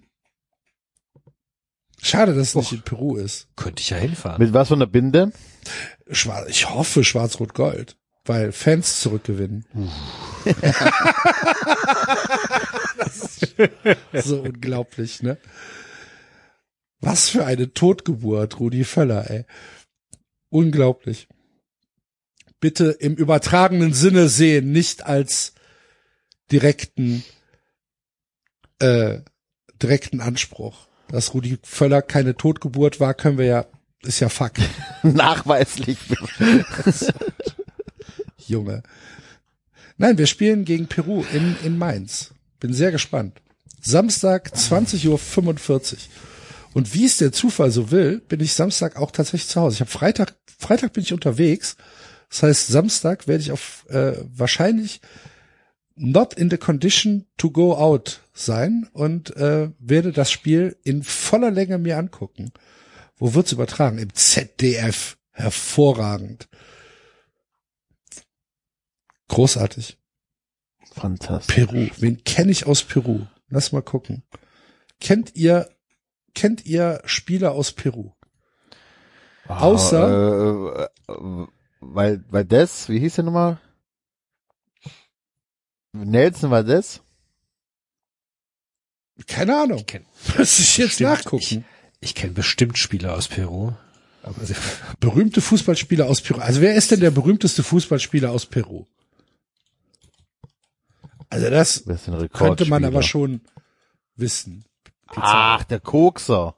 Schade, 2.01 2.33
dass 2.35 2.49
es 2.49 2.55
nicht 2.55 2.71
in 2.71 2.81
Peru 2.81 3.15
ist. 3.17 3.47
Könnte 3.55 3.81
ich 3.81 3.89
ja 3.89 3.97
hinfahren. 3.97 4.41
Mit 4.41 4.53
was 4.53 4.67
von 4.67 4.79
der 4.79 4.85
Binde? 4.85 5.31
Schwarz, 6.11 6.47
ich 6.49 6.69
hoffe 6.69 7.03
Schwarz-Rot-Gold, 7.03 7.97
weil 8.25 8.51
Fans 8.51 9.01
zurückgewinnen. 9.01 9.65
das 12.97 13.37
ist 14.11 14.27
so 14.27 14.41
unglaublich, 14.41 15.23
ne? 15.23 15.37
Was 16.99 17.29
für 17.29 17.45
eine 17.45 17.73
Totgeburt, 17.73 18.59
Rudi 18.59 18.83
Völler, 18.83 19.29
ey. 19.29 19.45
Unglaublich. 20.49 21.27
Bitte 22.59 22.91
im 22.91 23.15
übertragenen 23.15 23.93
Sinne 23.93 24.29
sehen, 24.29 24.71
nicht 24.71 25.05
als 25.05 25.53
direkten, 26.51 27.23
äh, 28.79 29.19
direkten 29.81 30.21
Anspruch. 30.21 30.87
Dass 31.09 31.33
Rudi 31.33 31.59
Völler 31.63 32.01
keine 32.01 32.35
Totgeburt 32.35 32.99
war, 32.99 33.13
können 33.13 33.37
wir 33.37 33.45
ja, 33.45 33.65
ist 34.01 34.19
ja 34.19 34.29
Fakt. 34.29 34.59
Nachweislich. 35.03 35.97
Junge. 38.47 38.83
Nein, 39.97 40.17
wir 40.17 40.27
spielen 40.27 40.65
gegen 40.65 40.87
Peru 40.87 41.23
in, 41.31 41.55
in 41.63 41.77
Mainz. 41.77 42.31
Bin 42.59 42.73
sehr 42.73 42.91
gespannt. 42.91 43.41
Samstag 43.81 44.51
20.45 44.53 45.07
Uhr. 45.07 45.99
Und 46.73 46.93
wie 46.93 47.05
es 47.05 47.17
der 47.17 47.31
Zufall 47.31 47.71
so 47.71 47.91
will, 47.91 48.19
bin 48.19 48.41
ich 48.41 48.53
Samstag 48.53 48.97
auch 48.97 49.11
tatsächlich 49.11 49.47
zu 49.47 49.61
Hause. 49.61 49.75
Ich 49.75 49.79
habe 49.81 49.91
Freitag, 49.91 50.35
Freitag 50.59 50.91
bin 50.93 51.03
ich 51.03 51.13
unterwegs. 51.13 51.77
Das 52.29 52.43
heißt, 52.43 52.67
Samstag 52.67 53.27
werde 53.27 53.41
ich 53.41 53.51
auf 53.51 53.85
äh, 53.89 54.13
wahrscheinlich 54.35 54.99
not 55.95 56.33
in 56.33 56.49
the 56.49 56.57
condition 56.57 57.25
to 57.37 57.49
go 57.51 57.75
out 57.77 58.21
sein 58.33 58.89
und 58.93 59.35
äh, 59.37 59.69
werde 59.79 60.11
das 60.11 60.29
Spiel 60.31 60.77
in 60.83 61.03
voller 61.03 61.51
Länge 61.51 61.77
mir 61.77 61.97
angucken. 61.97 62.51
Wo 63.17 63.33
wird's 63.33 63.51
übertragen? 63.53 63.97
Im 63.97 64.13
ZDF. 64.13 65.17
Hervorragend. 65.31 66.47
Großartig. 69.27 69.97
Fantastisch. 70.93 71.53
Peru. 71.55 71.87
Wen 71.97 72.23
kenne 72.23 72.51
ich 72.51 72.65
aus 72.67 72.83
Peru? 72.83 73.21
Lass 73.49 73.71
mal 73.71 73.81
gucken. 73.81 74.23
Kennt 75.01 75.35
ihr, 75.35 75.69
kennt 76.33 76.65
ihr 76.65 77.01
Spieler 77.05 77.51
aus 77.51 77.73
Peru? 77.73 78.11
Außer- 79.47 80.87
Äh, 81.07 81.11
äh, 81.11 81.47
weil, 81.81 82.23
weil 82.29 82.45
das, 82.45 82.89
wie 82.89 82.99
hieß 82.99 83.15
der 83.15 83.25
nochmal? 83.25 83.59
Nelson 86.03 86.51
war 86.51 86.63
das? 86.63 87.01
Keine 89.27 89.57
Ahnung. 89.57 89.79
Ich 89.79 89.85
kenn, 89.85 90.05
Muss 90.37 90.59
ich 90.59 90.77
jetzt 90.77 90.89
Bestimmt. 90.99 91.09
nachgucken. 91.09 91.65
ich 92.01 92.15
kenne 92.15 92.33
bestimmt 92.33 92.77
Spieler 92.77 93.15
aus 93.15 93.27
Peru. 93.27 93.71
Aber 94.23 94.35
Berühmte 94.99 95.39
Fußballspieler 95.41 96.07
aus 96.07 96.21
Peru. 96.21 96.39
Also 96.39 96.59
wer 96.61 96.75
ist 96.75 96.91
denn 96.91 96.99
der 96.99 97.11
berühmteste 97.11 97.63
Fußballspieler 97.63 98.31
aus 98.31 98.45
Peru? 98.45 98.85
Also 101.29 101.49
das 101.49 101.77
ist 101.77 102.07
denn 102.07 102.29
könnte 102.29 102.65
man 102.65 102.83
aber 102.85 103.03
schon 103.03 103.41
wissen. 104.15 104.65
Ach, 105.07 105.63
der 105.63 105.79
Kokser. 105.79 106.55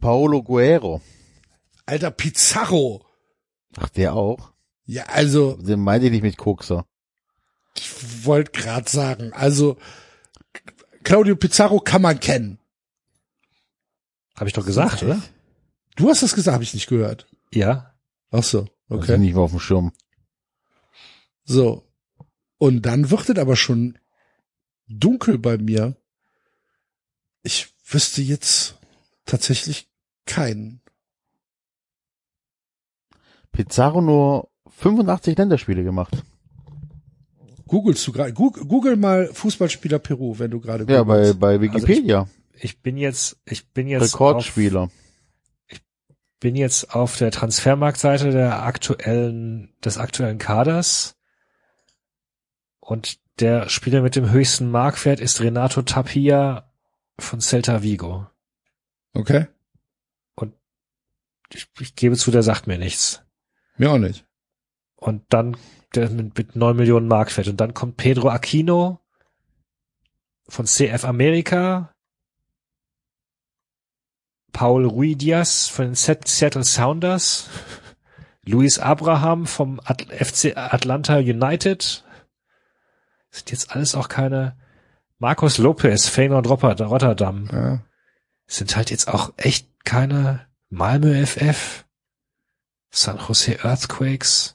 Paulo 0.00 0.42
Guerrero. 0.42 1.00
Alter 1.86 2.10
Pizarro. 2.10 3.04
Ach, 3.76 3.88
der 3.90 4.14
auch? 4.14 4.53
Ja, 4.86 5.04
also 5.04 5.56
Den 5.56 5.80
meinte 5.80 6.06
ich 6.06 6.12
nicht 6.12 6.22
mit 6.22 6.36
Kokser. 6.36 6.86
ich 7.76 8.24
wollte 8.24 8.52
gerade 8.52 8.88
sagen, 8.90 9.32
also 9.32 9.78
Claudio 11.02 11.36
Pizarro 11.36 11.80
kann 11.80 12.02
man 12.02 12.20
kennen. 12.20 12.58
Habe 14.36 14.48
ich 14.48 14.54
doch 14.54 14.66
gesagt, 14.66 15.02
oder? 15.02 15.22
Du 15.96 16.08
hast 16.08 16.22
das 16.22 16.34
gesagt, 16.34 16.54
habe 16.54 16.64
ich 16.64 16.74
nicht 16.74 16.88
gehört. 16.88 17.26
Ja. 17.52 17.94
Ach 18.30 18.42
so, 18.42 18.60
Okay. 18.88 19.02
okay. 19.02 19.18
nicht 19.18 19.34
mehr 19.34 19.42
auf 19.42 19.50
dem 19.52 19.60
Schirm. 19.60 19.92
So. 21.44 21.86
Und 22.58 22.82
dann 22.82 23.10
wird 23.10 23.28
es 23.28 23.38
aber 23.38 23.56
schon 23.56 23.98
dunkel 24.88 25.38
bei 25.38 25.56
mir. 25.58 25.96
Ich 27.42 27.74
wüsste 27.86 28.22
jetzt 28.22 28.76
tatsächlich 29.24 29.88
keinen. 30.26 30.80
Pizarro 33.52 34.00
nur 34.00 34.50
85 34.78 35.36
Länderspiele 35.38 35.84
gemacht. 35.84 36.22
Googlest 37.66 38.06
du 38.06 38.12
gerade? 38.12 38.32
Google, 38.32 38.64
Google 38.64 38.96
mal 38.96 39.28
Fußballspieler 39.32 39.98
Peru, 39.98 40.38
wenn 40.38 40.50
du 40.50 40.60
gerade 40.60 40.84
Ja, 40.92 41.02
bei, 41.02 41.32
bei 41.32 41.60
Wikipedia. 41.60 42.28
Ich 42.52 42.80
bin 42.80 42.96
jetzt, 42.96 43.38
ich 43.46 43.68
bin 43.72 43.88
jetzt 43.88 44.14
auf, 44.14 44.20
Rekordspieler. 44.20 44.90
bin 46.40 46.56
jetzt 46.56 46.94
auf 46.94 47.16
der 47.16 47.30
Transfermarktseite 47.30 48.30
der 48.30 48.62
aktuellen, 48.62 49.72
des 49.84 49.98
aktuellen 49.98 50.38
Kaders. 50.38 51.16
Und 52.80 53.18
der 53.40 53.68
Spieler 53.68 54.02
mit 54.02 54.14
dem 54.14 54.30
höchsten 54.30 54.70
Marktwert 54.70 55.20
ist 55.20 55.40
Renato 55.40 55.82
Tapia 55.82 56.70
von 57.18 57.40
Celta 57.40 57.82
Vigo. 57.82 58.26
Okay. 59.14 59.46
Ich, 61.54 61.68
ich 61.80 61.94
gebe 61.94 62.16
zu, 62.16 62.30
der 62.30 62.42
sagt 62.42 62.66
mir 62.66 62.78
nichts. 62.78 63.22
Mir 63.76 63.90
auch 63.92 63.98
nicht. 63.98 64.26
Und 65.04 65.22
dann 65.28 65.54
der 65.94 66.08
mit, 66.08 66.36
mit 66.38 66.56
9 66.56 66.74
Millionen 66.74 67.08
Marktwert. 67.08 67.46
Und 67.48 67.58
dann 67.60 67.74
kommt 67.74 67.98
Pedro 67.98 68.30
Aquino 68.30 69.00
von 70.48 70.64
CF 70.64 71.04
America. 71.04 71.92
Paul 74.52 74.86
Rui 74.86 75.14
Diaz 75.14 75.68
von 75.68 75.84
den 75.84 75.94
Seattle 75.94 76.64
Sounders. 76.64 77.50
Luis 78.46 78.78
Abraham 78.78 79.46
vom 79.46 79.78
FC 79.80 80.56
Atlanta 80.56 81.18
United. 81.18 82.02
Sind 83.30 83.50
jetzt 83.50 83.72
alles 83.72 83.94
auch 83.94 84.08
keine 84.08 84.56
Marcos 85.18 85.58
Lopez, 85.58 86.08
Feyenoord 86.08 86.46
Rotter- 86.48 86.84
Rotterdam. 86.86 87.48
Ja. 87.52 87.82
Sind 88.46 88.74
halt 88.74 88.90
jetzt 88.90 89.08
auch 89.08 89.34
echt 89.36 89.68
keine 89.84 90.46
Malmö 90.70 91.26
FF. 91.26 91.84
San 92.90 93.18
Jose 93.18 93.58
Earthquakes. 93.64 94.53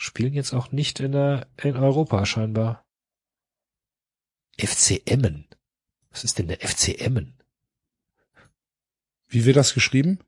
Spielen 0.00 0.32
jetzt 0.32 0.54
auch 0.54 0.70
nicht 0.70 1.00
in 1.00 1.10
der, 1.10 1.48
in 1.60 1.76
Europa 1.76 2.24
scheinbar. 2.24 2.86
FC 4.56 5.02
Emmen. 5.04 5.48
Was 6.10 6.22
ist 6.22 6.38
denn 6.38 6.46
der 6.46 6.60
FC 6.60 7.00
Emmen? 7.00 7.34
Wie 9.26 9.44
wird 9.44 9.56
das 9.56 9.74
geschrieben? 9.74 10.20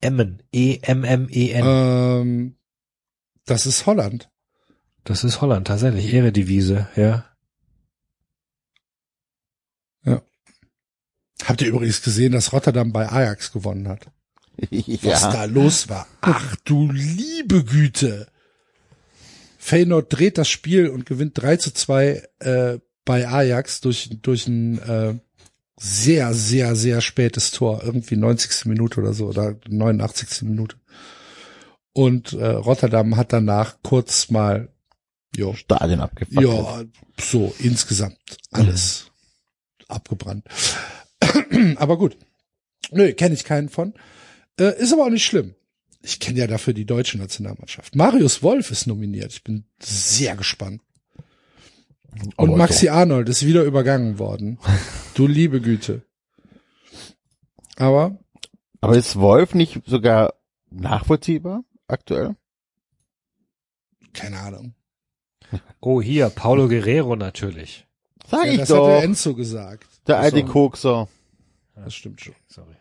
Emmen. 0.00 0.42
E 0.52 0.74
E-M-M-E-N. 0.74 1.64
Ähm, 1.64 2.56
das 3.44 3.66
ist 3.66 3.86
Holland. 3.86 4.30
Das 5.04 5.22
ist 5.22 5.40
Holland, 5.40 5.68
tatsächlich. 5.68 6.12
Ehredivise, 6.12 6.88
ja. 6.96 7.24
Habt 11.44 11.62
ihr 11.62 11.68
übrigens 11.68 12.02
gesehen, 12.02 12.32
dass 12.32 12.52
Rotterdam 12.52 12.92
bei 12.92 13.08
Ajax 13.08 13.52
gewonnen 13.52 13.88
hat? 13.88 14.10
Was 15.02 15.22
ja. 15.22 15.32
da 15.32 15.44
los 15.44 15.88
war. 15.88 16.06
Ach 16.20 16.56
du 16.64 16.90
liebe 16.90 17.64
Güte. 17.64 18.26
Feyenoord 19.58 20.12
dreht 20.12 20.38
das 20.38 20.48
Spiel 20.48 20.88
und 20.88 21.06
gewinnt 21.06 21.40
3 21.40 21.56
zu 21.58 21.72
2 21.72 22.22
äh, 22.40 22.78
bei 23.04 23.28
Ajax 23.28 23.80
durch, 23.80 24.10
durch 24.22 24.46
ein 24.46 24.78
äh, 24.78 25.14
sehr, 25.76 26.34
sehr, 26.34 26.74
sehr 26.74 27.00
spätes 27.00 27.50
Tor. 27.50 27.82
Irgendwie 27.84 28.16
90. 28.16 28.66
Minute 28.66 29.00
oder 29.00 29.12
so 29.12 29.26
oder 29.26 29.56
89. 29.68 30.42
Minute. 30.42 30.76
Und 31.92 32.32
äh, 32.32 32.46
Rotterdam 32.46 33.16
hat 33.16 33.32
danach 33.32 33.76
kurz 33.82 34.30
mal, 34.30 34.68
jo, 35.36 35.54
Stadion 35.54 36.00
abgefackelt. 36.00 36.48
ja, 36.48 36.84
so 37.18 37.54
insgesamt 37.58 38.18
alles 38.50 39.10
abgebrannt. 39.88 40.46
aber 41.76 41.98
gut. 41.98 42.16
Nö, 42.90 43.12
kenne 43.12 43.34
ich 43.34 43.44
keinen 43.44 43.68
von. 43.68 43.94
Äh, 44.58 44.80
ist 44.80 44.92
aber 44.92 45.04
auch 45.06 45.10
nicht 45.10 45.24
schlimm. 45.24 45.54
Ich 46.02 46.20
kenne 46.20 46.38
ja 46.38 46.46
dafür 46.46 46.74
die 46.74 46.84
deutsche 46.86 47.18
Nationalmannschaft. 47.18 47.96
Marius 47.96 48.42
Wolf 48.42 48.70
ist 48.70 48.86
nominiert. 48.86 49.32
Ich 49.32 49.42
bin 49.44 49.64
sehr 49.80 50.36
gespannt. 50.36 50.80
Und 52.36 52.48
Aber 52.48 52.56
Maxi 52.56 52.88
Arnold 52.88 53.28
ist 53.28 53.44
wieder 53.44 53.64
übergangen 53.64 54.18
worden. 54.18 54.58
Du 55.14 55.26
liebe 55.26 55.60
Güte. 55.60 56.02
Aber 57.76 58.16
Aber 58.80 58.96
ist 58.96 59.18
Wolf 59.18 59.52
nicht 59.54 59.80
sogar 59.86 60.34
nachvollziehbar 60.70 61.64
aktuell? 61.88 62.36
keine 64.12 64.38
Ahnung. 64.38 64.74
Oh, 65.80 66.00
hier, 66.02 66.28
Paulo 66.30 66.68
Guerrero 66.68 67.14
natürlich. 67.16 67.86
Sag 68.28 68.46
Ja, 68.46 68.52
ich 68.52 68.58
das 68.60 68.70
hat 68.70 68.76
doch. 68.76 68.86
der 68.88 69.02
Enzo 69.02 69.34
gesagt. 69.34 69.86
der 70.06 70.18
alte 70.18 70.38
So, 70.40 70.44
Kokser. 70.46 71.08
Das 71.76 71.94
stimmt 71.94 72.20
schon. 72.20 72.34
Sorry. 72.48 72.74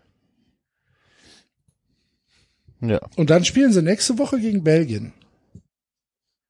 Ja. 2.81 2.99
Und 3.15 3.29
dann 3.29 3.45
spielen 3.45 3.73
sie 3.73 3.81
nächste 3.81 4.17
Woche 4.17 4.39
gegen 4.39 4.63
Belgien. 4.63 5.13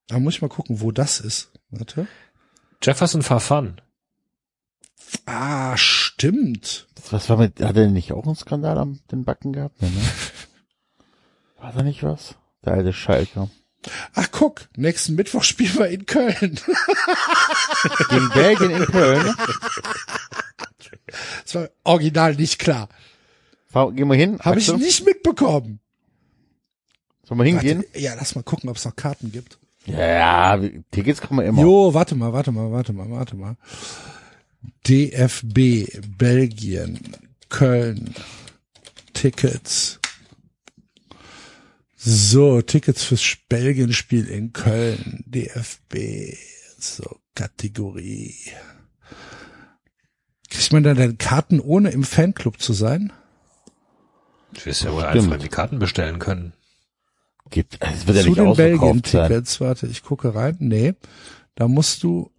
Da 0.07 0.19
muss 0.19 0.35
ich 0.35 0.41
mal 0.41 0.49
gucken, 0.49 0.81
wo 0.81 0.91
das 0.91 1.19
ist. 1.19 1.51
Warte. 1.69 2.07
Jefferson 2.81 3.21
Farfan. 3.21 3.81
Ah, 5.25 5.75
stimmt. 5.77 6.87
Was 7.11 7.29
war 7.29 7.37
mit, 7.37 7.61
hat 7.61 7.77
er 7.77 7.87
nicht 7.87 8.11
auch 8.11 8.25
einen 8.25 8.35
Skandal 8.35 8.77
am 8.77 8.99
den 9.11 9.23
Backen 9.23 9.53
gehabt? 9.53 9.81
Nee, 9.81 9.89
ne? 9.89 10.01
War 11.61 11.71
da 11.71 11.81
nicht 11.81 12.03
was? 12.03 12.35
Der 12.65 12.73
alte 12.73 12.93
Schalker. 12.93 13.49
Ach 14.13 14.27
guck, 14.31 14.67
nächsten 14.75 15.15
Mittwoch 15.15 15.43
spielen 15.43 15.77
wir 15.77 15.87
in 15.87 16.05
Köln. 16.05 16.35
Gegen 18.09 18.29
Belgien 18.33 18.71
in 18.71 18.85
Köln. 18.85 19.33
Das 21.43 21.55
war 21.55 21.69
original 21.83 22.35
nicht 22.35 22.59
klar. 22.59 22.89
Fahr, 23.67 23.91
gehen 23.91 24.07
wir 24.07 24.15
hin. 24.15 24.39
Habe 24.41 24.59
ich 24.59 24.71
nicht 24.73 25.05
mitbekommen. 25.05 25.79
Sollen 27.27 27.39
wir 27.39 27.45
hingehen? 27.45 27.83
Warte, 27.85 27.99
ja, 27.99 28.13
lass 28.15 28.35
mal 28.35 28.43
gucken, 28.43 28.69
ob 28.69 28.77
es 28.77 28.85
noch 28.85 28.95
Karten 28.95 29.31
gibt. 29.31 29.57
Ja, 29.85 30.61
wie- 30.61 30.83
Tickets 30.91 31.19
kann 31.21 31.35
man 31.35 31.45
immer. 31.45 31.61
Jo, 31.61 31.93
warte 31.93 32.15
mal, 32.15 32.31
warte 32.33 32.51
mal, 32.51 32.71
warte 32.71 32.93
mal, 32.93 33.09
warte 33.09 33.35
mal. 33.35 33.57
DFB, 34.87 35.87
Belgien, 36.17 36.99
Köln, 37.49 38.13
Tickets. 39.13 39.99
So, 41.95 42.61
Tickets 42.61 43.03
fürs 43.03 43.35
Belgien-Spiel 43.49 44.27
in 44.27 44.53
Köln, 44.53 45.23
DFB, 45.25 46.37
so, 46.79 47.19
Kategorie. 47.35 48.35
Kriegt 50.49 50.71
man 50.71 50.83
dann 50.83 50.95
denn 50.97 51.17
Karten, 51.17 51.59
ohne 51.59 51.89
im 51.89 52.03
Fanclub 52.03 52.61
zu 52.61 52.71
sein? 52.73 53.11
Du 54.53 54.65
wirst 54.65 54.83
ja 54.83 54.93
wohl 54.93 55.03
einfach 55.03 55.37
die 55.37 55.49
Karten 55.49 55.79
bestellen 55.79 56.19
können. 56.19 56.53
Gibt, 57.49 57.79
es 57.81 58.07
wird 58.07 58.17
ja 58.17 58.23
zu 58.23 58.29
nicht 58.29 58.39
den. 58.39 58.55
Belgien-Tickets, 58.55 59.61
warte, 59.61 59.87
ich 59.87 60.03
gucke 60.03 60.35
rein. 60.35 60.57
Nee, 60.59 60.93
da 61.55 61.67
musst 61.67 62.03
du 62.03 62.31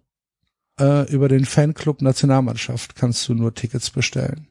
äh, 0.79 1.11
über 1.13 1.29
den 1.29 1.45
Fanclub 1.45 2.03
Nationalmannschaft 2.03 2.95
kannst 2.95 3.29
du 3.29 3.35
nur 3.35 3.55
Tickets 3.55 3.91
bestellen. 3.91 4.49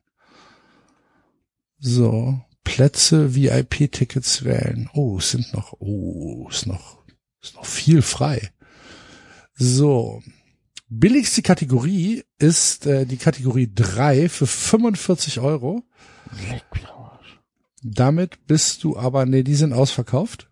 So, 1.80 2.42
Plätze, 2.64 3.36
VIP-Tickets 3.36 4.44
wählen. 4.44 4.90
Oh, 4.94 5.18
es 5.20 5.32
sind 5.32 5.54
noch, 5.54 5.74
oh, 5.80 6.48
ist 6.50 6.66
noch, 6.66 7.04
ist 7.42 7.56
noch 7.56 7.66
viel 7.66 8.02
frei. 8.02 8.52
So, 9.56 10.22
billigste 10.90 11.42
Kategorie 11.42 12.24
ist 12.40 12.86
äh, 12.86 13.06
die 13.06 13.18
Kategorie 13.18 13.72
3 13.74 14.30
für 14.30 14.48
45 14.48 15.40
Euro. 15.40 15.84
Damit 17.84 18.46
bist 18.48 18.84
du 18.84 18.98
aber, 18.98 19.26
nee, 19.26 19.44
die 19.44 19.56
sind 19.56 19.74
ausverkauft. 19.74 20.47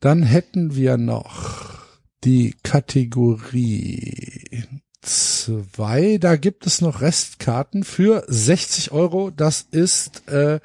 Dann 0.00 0.22
hätten 0.22 0.74
wir 0.74 0.96
noch 0.96 1.76
die 2.24 2.54
Kategorie 2.62 4.64
2. 5.02 6.18
Da 6.18 6.36
gibt 6.36 6.66
es 6.66 6.80
noch 6.80 7.00
Restkarten 7.00 7.84
für 7.84 8.24
60 8.26 8.92
Euro. 8.92 9.30
Das 9.30 9.62
ist 9.62 10.28
äh, 10.28 10.60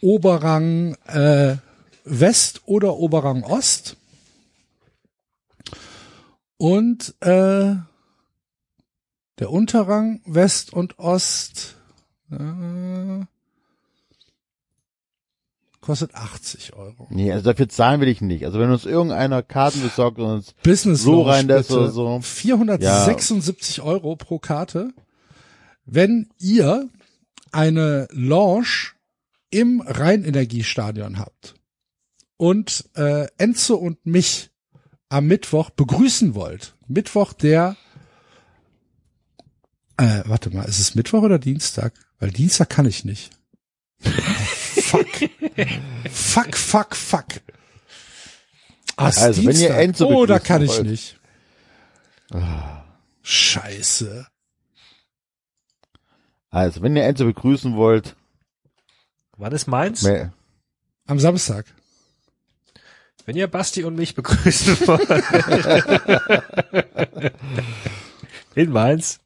Oberrang 0.00 0.94
äh, 1.06 1.56
West 2.04 2.62
oder 2.64 2.96
Oberrang 2.96 3.42
Ost. 3.42 3.96
Und 6.56 7.14
äh, 7.20 7.74
der 9.38 9.50
Unterrang 9.50 10.20
West 10.24 10.72
und 10.72 10.98
Ost 10.98 11.76
äh, 12.30 13.24
kostet 15.88 16.14
80 16.14 16.74
Euro. 16.74 17.06
Nee, 17.08 17.32
also 17.32 17.50
dafür 17.50 17.66
zahlen 17.66 18.02
will 18.02 18.08
ich 18.08 18.20
nicht. 18.20 18.44
Also 18.44 18.60
wenn 18.60 18.70
uns 18.70 18.84
irgendeiner 18.84 19.42
Karten 19.42 19.80
besorgt 19.80 20.18
und 20.18 20.26
uns 20.26 20.54
Business 20.62 21.00
so 21.00 21.12
Lounge, 21.12 21.30
rein 21.30 21.48
lässt 21.48 21.68
bitte. 21.70 21.80
oder 21.80 21.90
so. 21.90 22.20
476 22.20 23.80
Euro 23.80 24.14
pro 24.14 24.38
Karte. 24.38 24.92
Wenn 25.86 26.28
ihr 26.38 26.90
eine 27.52 28.06
Lounge 28.10 28.90
im 29.48 29.80
Rheinenergiestadion 29.80 31.18
habt 31.18 31.54
und 32.36 32.84
äh, 32.94 33.26
Enzo 33.38 33.76
und 33.76 34.04
mich 34.04 34.50
am 35.08 35.26
Mittwoch 35.26 35.70
begrüßen 35.70 36.34
wollt. 36.34 36.74
Mittwoch 36.86 37.32
der 37.32 37.78
äh, 39.96 40.22
warte 40.26 40.50
mal, 40.50 40.64
ist 40.64 40.80
es 40.80 40.94
Mittwoch 40.94 41.22
oder 41.22 41.38
Dienstag? 41.38 41.94
Weil 42.18 42.30
Dienstag 42.30 42.68
kann 42.68 42.84
ich 42.84 43.06
nicht. 43.06 43.30
fuck. 44.00 45.06
fuck, 46.10 46.56
fuck, 46.56 46.94
fuck. 46.96 47.26
Ah, 48.96 49.06
Also, 49.06 49.44
wenn 49.46 49.56
ihr. 49.56 49.74
Enzo 49.76 50.06
Oh, 50.08 50.26
da 50.26 50.38
kann 50.38 50.62
ich 50.62 50.70
wollt. 50.70 50.86
nicht. 50.86 51.18
Scheiße. 53.22 54.26
Also, 56.50 56.82
wenn 56.82 56.96
ihr 56.96 57.04
Enzo 57.04 57.24
begrüßen 57.24 57.76
wollt, 57.76 58.16
Wann 59.36 59.52
ist 59.52 59.66
meins? 59.66 60.02
me- 60.02 60.32
Am 61.06 61.18
Samstag. 61.20 61.66
Wenn 63.24 63.36
ihr 63.36 63.46
Basti 63.46 63.84
und 63.84 63.94
mich 63.96 64.14
begrüßen 64.14 64.78
wollt. 64.86 65.08
In 68.54 68.70
Mainz. 68.72 69.20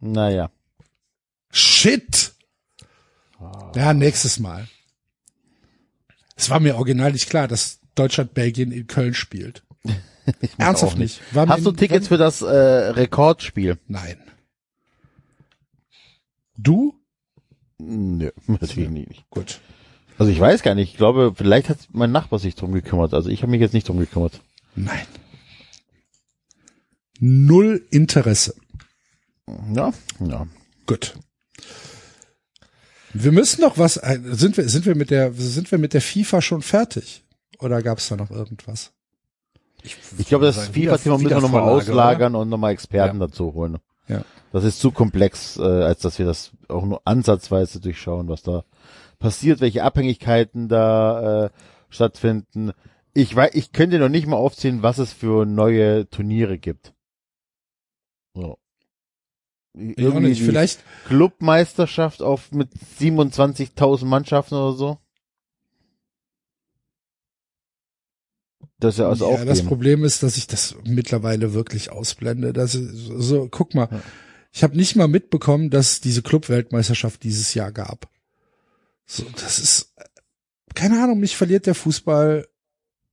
naja. 0.00 0.50
Shit. 1.52 2.32
Ja, 3.76 3.92
nächstes 3.94 4.38
Mal. 4.38 4.66
Es 6.36 6.50
war 6.50 6.58
mir 6.60 6.76
original 6.76 7.12
nicht 7.12 7.28
klar, 7.30 7.46
dass 7.46 7.78
Deutschland 7.94 8.34
Belgien 8.34 8.72
in 8.72 8.86
Köln 8.86 9.14
spielt. 9.14 9.62
Ernsthaft 10.58 10.98
nicht. 10.98 11.20
Mir- 11.32 11.46
Hast 11.48 11.64
du 11.66 11.72
Tickets 11.72 12.08
für 12.08 12.16
das 12.16 12.42
äh, 12.42 12.46
Rekordspiel? 12.46 13.78
Nein. 13.86 14.16
Du? 16.56 16.94
Nö, 17.78 18.30
natürlich 18.46 18.90
nicht. 18.90 19.30
Gut. 19.30 19.60
Also 20.18 20.30
ich 20.32 20.38
weiß 20.40 20.62
gar 20.62 20.74
nicht. 20.74 20.92
Ich 20.92 20.96
glaube, 20.96 21.34
vielleicht 21.36 21.68
hat 21.68 21.78
mein 21.90 22.12
Nachbar 22.12 22.38
sich 22.38 22.54
drum 22.54 22.72
gekümmert. 22.72 23.12
Also 23.14 23.28
ich 23.28 23.42
habe 23.42 23.50
mich 23.50 23.60
jetzt 23.60 23.74
nicht 23.74 23.88
drum 23.88 23.98
gekümmert. 23.98 24.40
Nein. 24.74 25.06
Null 27.18 27.86
Interesse. 27.90 28.54
Ja, 29.74 29.92
ja. 30.20 30.46
Gut. 30.86 31.14
Wir 33.14 33.32
müssen 33.32 33.60
noch 33.60 33.76
was, 33.78 33.94
sind 33.94 34.56
wir, 34.56 34.68
sind 34.68 34.86
wir 34.86 34.94
mit 34.94 35.10
der, 35.10 35.32
sind 35.32 35.70
wir 35.70 35.78
mit 35.78 35.92
der 35.92 36.00
FIFA 36.00 36.40
schon 36.40 36.62
fertig? 36.62 37.22
Oder 37.58 37.82
gab 37.82 37.98
es 37.98 38.08
da 38.08 38.16
noch 38.16 38.30
irgendwas? 38.30 38.92
Ich 39.82 40.26
glaube, 40.26 40.46
das 40.46 40.68
FIFA-Thema 40.68 41.18
müssen 41.18 41.30
wir 41.30 41.40
nochmal 41.40 41.62
auslagern 41.62 42.34
und 42.34 42.48
nochmal 42.48 42.72
Experten 42.72 43.20
Ja. 43.20 43.26
dazu 43.26 43.52
holen. 43.52 43.78
Ja. 44.08 44.24
Das 44.52 44.64
ist 44.64 44.80
zu 44.80 44.90
komplex, 44.92 45.56
äh, 45.56 45.62
als 45.62 46.00
dass 46.00 46.18
wir 46.18 46.26
das 46.26 46.52
auch 46.68 46.84
nur 46.84 47.00
ansatzweise 47.04 47.80
durchschauen, 47.80 48.28
was 48.28 48.42
da 48.42 48.64
passiert, 49.18 49.60
welche 49.60 49.82
Abhängigkeiten 49.82 50.68
da 50.68 51.46
äh, 51.46 51.50
stattfinden. 51.88 52.72
Ich 53.14 53.34
weiß, 53.34 53.50
ich 53.54 53.72
könnte 53.72 53.98
noch 53.98 54.08
nicht 54.08 54.26
mal 54.26 54.36
aufzählen, 54.36 54.82
was 54.82 54.98
es 54.98 55.12
für 55.12 55.46
neue 55.46 56.08
Turniere 56.08 56.58
gibt. 56.58 56.92
Auch 59.74 60.20
nicht. 60.20 60.42
Vielleicht, 60.42 60.80
Clubmeisterschaft 61.06 62.22
auf 62.22 62.52
mit 62.52 62.68
27.000 63.00 64.04
Mannschaften 64.04 64.54
oder 64.54 64.76
so. 64.76 64.98
Das 68.78 68.94
ist 68.94 68.98
ja 68.98 69.08
also 69.08 69.30
ja, 69.30 69.36
auch 69.38 69.44
das. 69.44 69.62
Problem 69.62 70.04
ist, 70.04 70.22
dass 70.22 70.36
ich 70.36 70.46
das 70.46 70.74
mittlerweile 70.84 71.54
wirklich 71.54 71.90
ausblende. 71.90 72.52
Das 72.52 72.74
ist, 72.74 72.90
so, 72.94 73.48
guck 73.50 73.74
mal. 73.74 74.02
Ich 74.52 74.62
habe 74.62 74.76
nicht 74.76 74.96
mal 74.96 75.08
mitbekommen, 75.08 75.70
dass 75.70 75.92
es 75.92 76.00
diese 76.00 76.20
Club-Weltmeisterschaft 76.20 77.22
dieses 77.22 77.54
Jahr 77.54 77.72
gab. 77.72 78.10
So, 79.06 79.24
das 79.40 79.58
ist, 79.58 79.94
keine 80.74 81.02
Ahnung, 81.02 81.20
mich 81.20 81.36
verliert 81.36 81.66
der 81.66 81.74
Fußball 81.74 82.46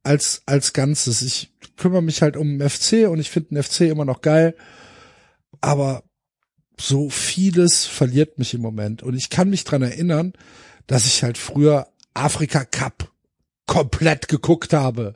als, 0.03 0.41
als 0.45 0.73
Ganzes. 0.73 1.21
Ich 1.21 1.53
kümmere 1.77 2.01
mich 2.01 2.21
halt 2.21 2.35
um 2.35 2.57
den 2.57 2.69
FC 2.69 3.07
und 3.07 3.19
ich 3.19 3.29
finde 3.29 3.49
den 3.49 3.63
FC 3.63 3.81
immer 3.81 4.05
noch 4.05 4.21
geil. 4.21 4.55
Aber 5.61 6.03
so 6.79 7.09
vieles 7.09 7.85
verliert 7.85 8.39
mich 8.39 8.53
im 8.53 8.61
Moment. 8.61 9.03
Und 9.03 9.15
ich 9.15 9.29
kann 9.29 9.49
mich 9.49 9.65
dran 9.65 9.81
erinnern, 9.81 10.33
dass 10.87 11.05
ich 11.05 11.23
halt 11.23 11.37
früher 11.37 11.87
Afrika 12.13 12.63
Cup 12.63 13.11
komplett 13.67 14.27
geguckt 14.27 14.73
habe. 14.73 15.15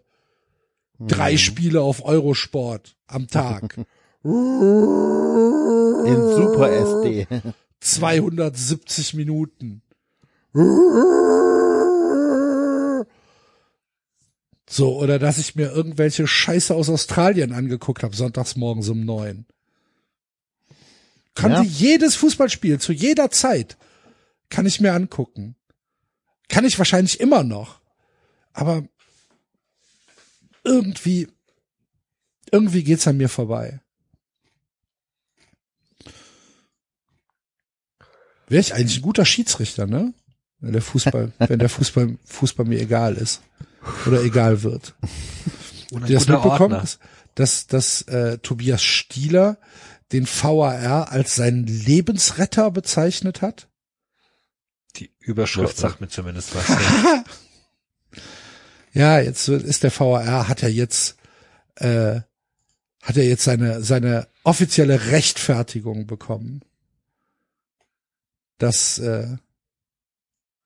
Drei 0.99 1.37
Spiele 1.37 1.81
auf 1.81 2.05
Eurosport 2.05 2.95
am 3.07 3.27
Tag. 3.27 3.77
In 4.23 4.33
Super 6.35 6.69
SD. 6.71 7.27
270 7.79 9.13
Minuten. 9.15 9.81
So, 14.69 14.97
oder 14.97 15.19
dass 15.19 15.37
ich 15.39 15.55
mir 15.55 15.71
irgendwelche 15.71 16.27
Scheiße 16.27 16.73
aus 16.75 16.89
Australien 16.89 17.51
angeguckt 17.53 18.03
habe, 18.03 18.15
sonntags 18.15 18.55
morgens 18.55 18.89
um 18.89 19.03
neun. 19.03 19.45
Konnte 21.35 21.57
Ja. 21.57 21.63
jedes 21.63 22.15
Fußballspiel 22.15 22.79
zu 22.79 22.93
jeder 22.93 23.31
Zeit 23.31 23.77
kann 24.49 24.65
ich 24.65 24.79
mir 24.79 24.93
angucken. 24.93 25.55
Kann 26.47 26.65
ich 26.65 26.77
wahrscheinlich 26.77 27.19
immer 27.19 27.43
noch. 27.43 27.79
Aber 28.51 28.83
irgendwie, 30.63 31.27
irgendwie 32.51 32.83
geht's 32.83 33.07
an 33.07 33.17
mir 33.17 33.29
vorbei. 33.29 33.81
Wäre 38.47 38.61
ich 38.61 38.73
eigentlich 38.73 38.97
ein 38.99 39.03
guter 39.03 39.25
Schiedsrichter, 39.25 39.87
ne? 39.87 40.13
Wenn 40.59 40.73
der 40.73 40.81
Fußball, 40.81 41.31
wenn 41.39 41.59
der 41.59 41.69
Fußball, 41.69 42.17
Fußball 42.25 42.65
mir 42.65 42.79
egal 42.79 43.15
ist. 43.15 43.41
Oder 44.05 44.21
egal 44.23 44.63
wird. 44.63 44.93
Ihr 45.91 45.99
das 46.15 46.27
mitbekommen, 46.27 46.71
dass, 46.79 46.99
dass, 47.35 47.67
dass 47.67 48.01
äh, 48.03 48.37
Tobias 48.37 48.81
Stieler 48.83 49.57
den 50.13 50.27
VAR 50.27 51.11
als 51.11 51.35
seinen 51.35 51.65
Lebensretter 51.65 52.71
bezeichnet 52.71 53.41
hat? 53.41 53.67
Die 54.95 55.11
Überschrift 55.19 55.75
sagt 55.75 56.01
mir 56.01 56.07
zumindest 56.07 56.55
was. 56.55 56.65
Ja. 58.95 59.19
Jetzt 59.19 59.47
ist 59.47 59.81
der 59.81 59.91
VAR, 59.91 60.47
hat 60.47 60.61
er 60.61 60.69
jetzt, 60.69 61.17
äh, 61.77 62.21
hat 63.01 63.17
er 63.17 63.25
jetzt 63.25 63.43
seine, 63.43 63.81
seine 63.81 64.27
offizielle 64.43 65.07
Rechtfertigung 65.07 66.05
bekommen. 66.05 66.61
Dass 68.59 68.99
äh, 68.99 69.37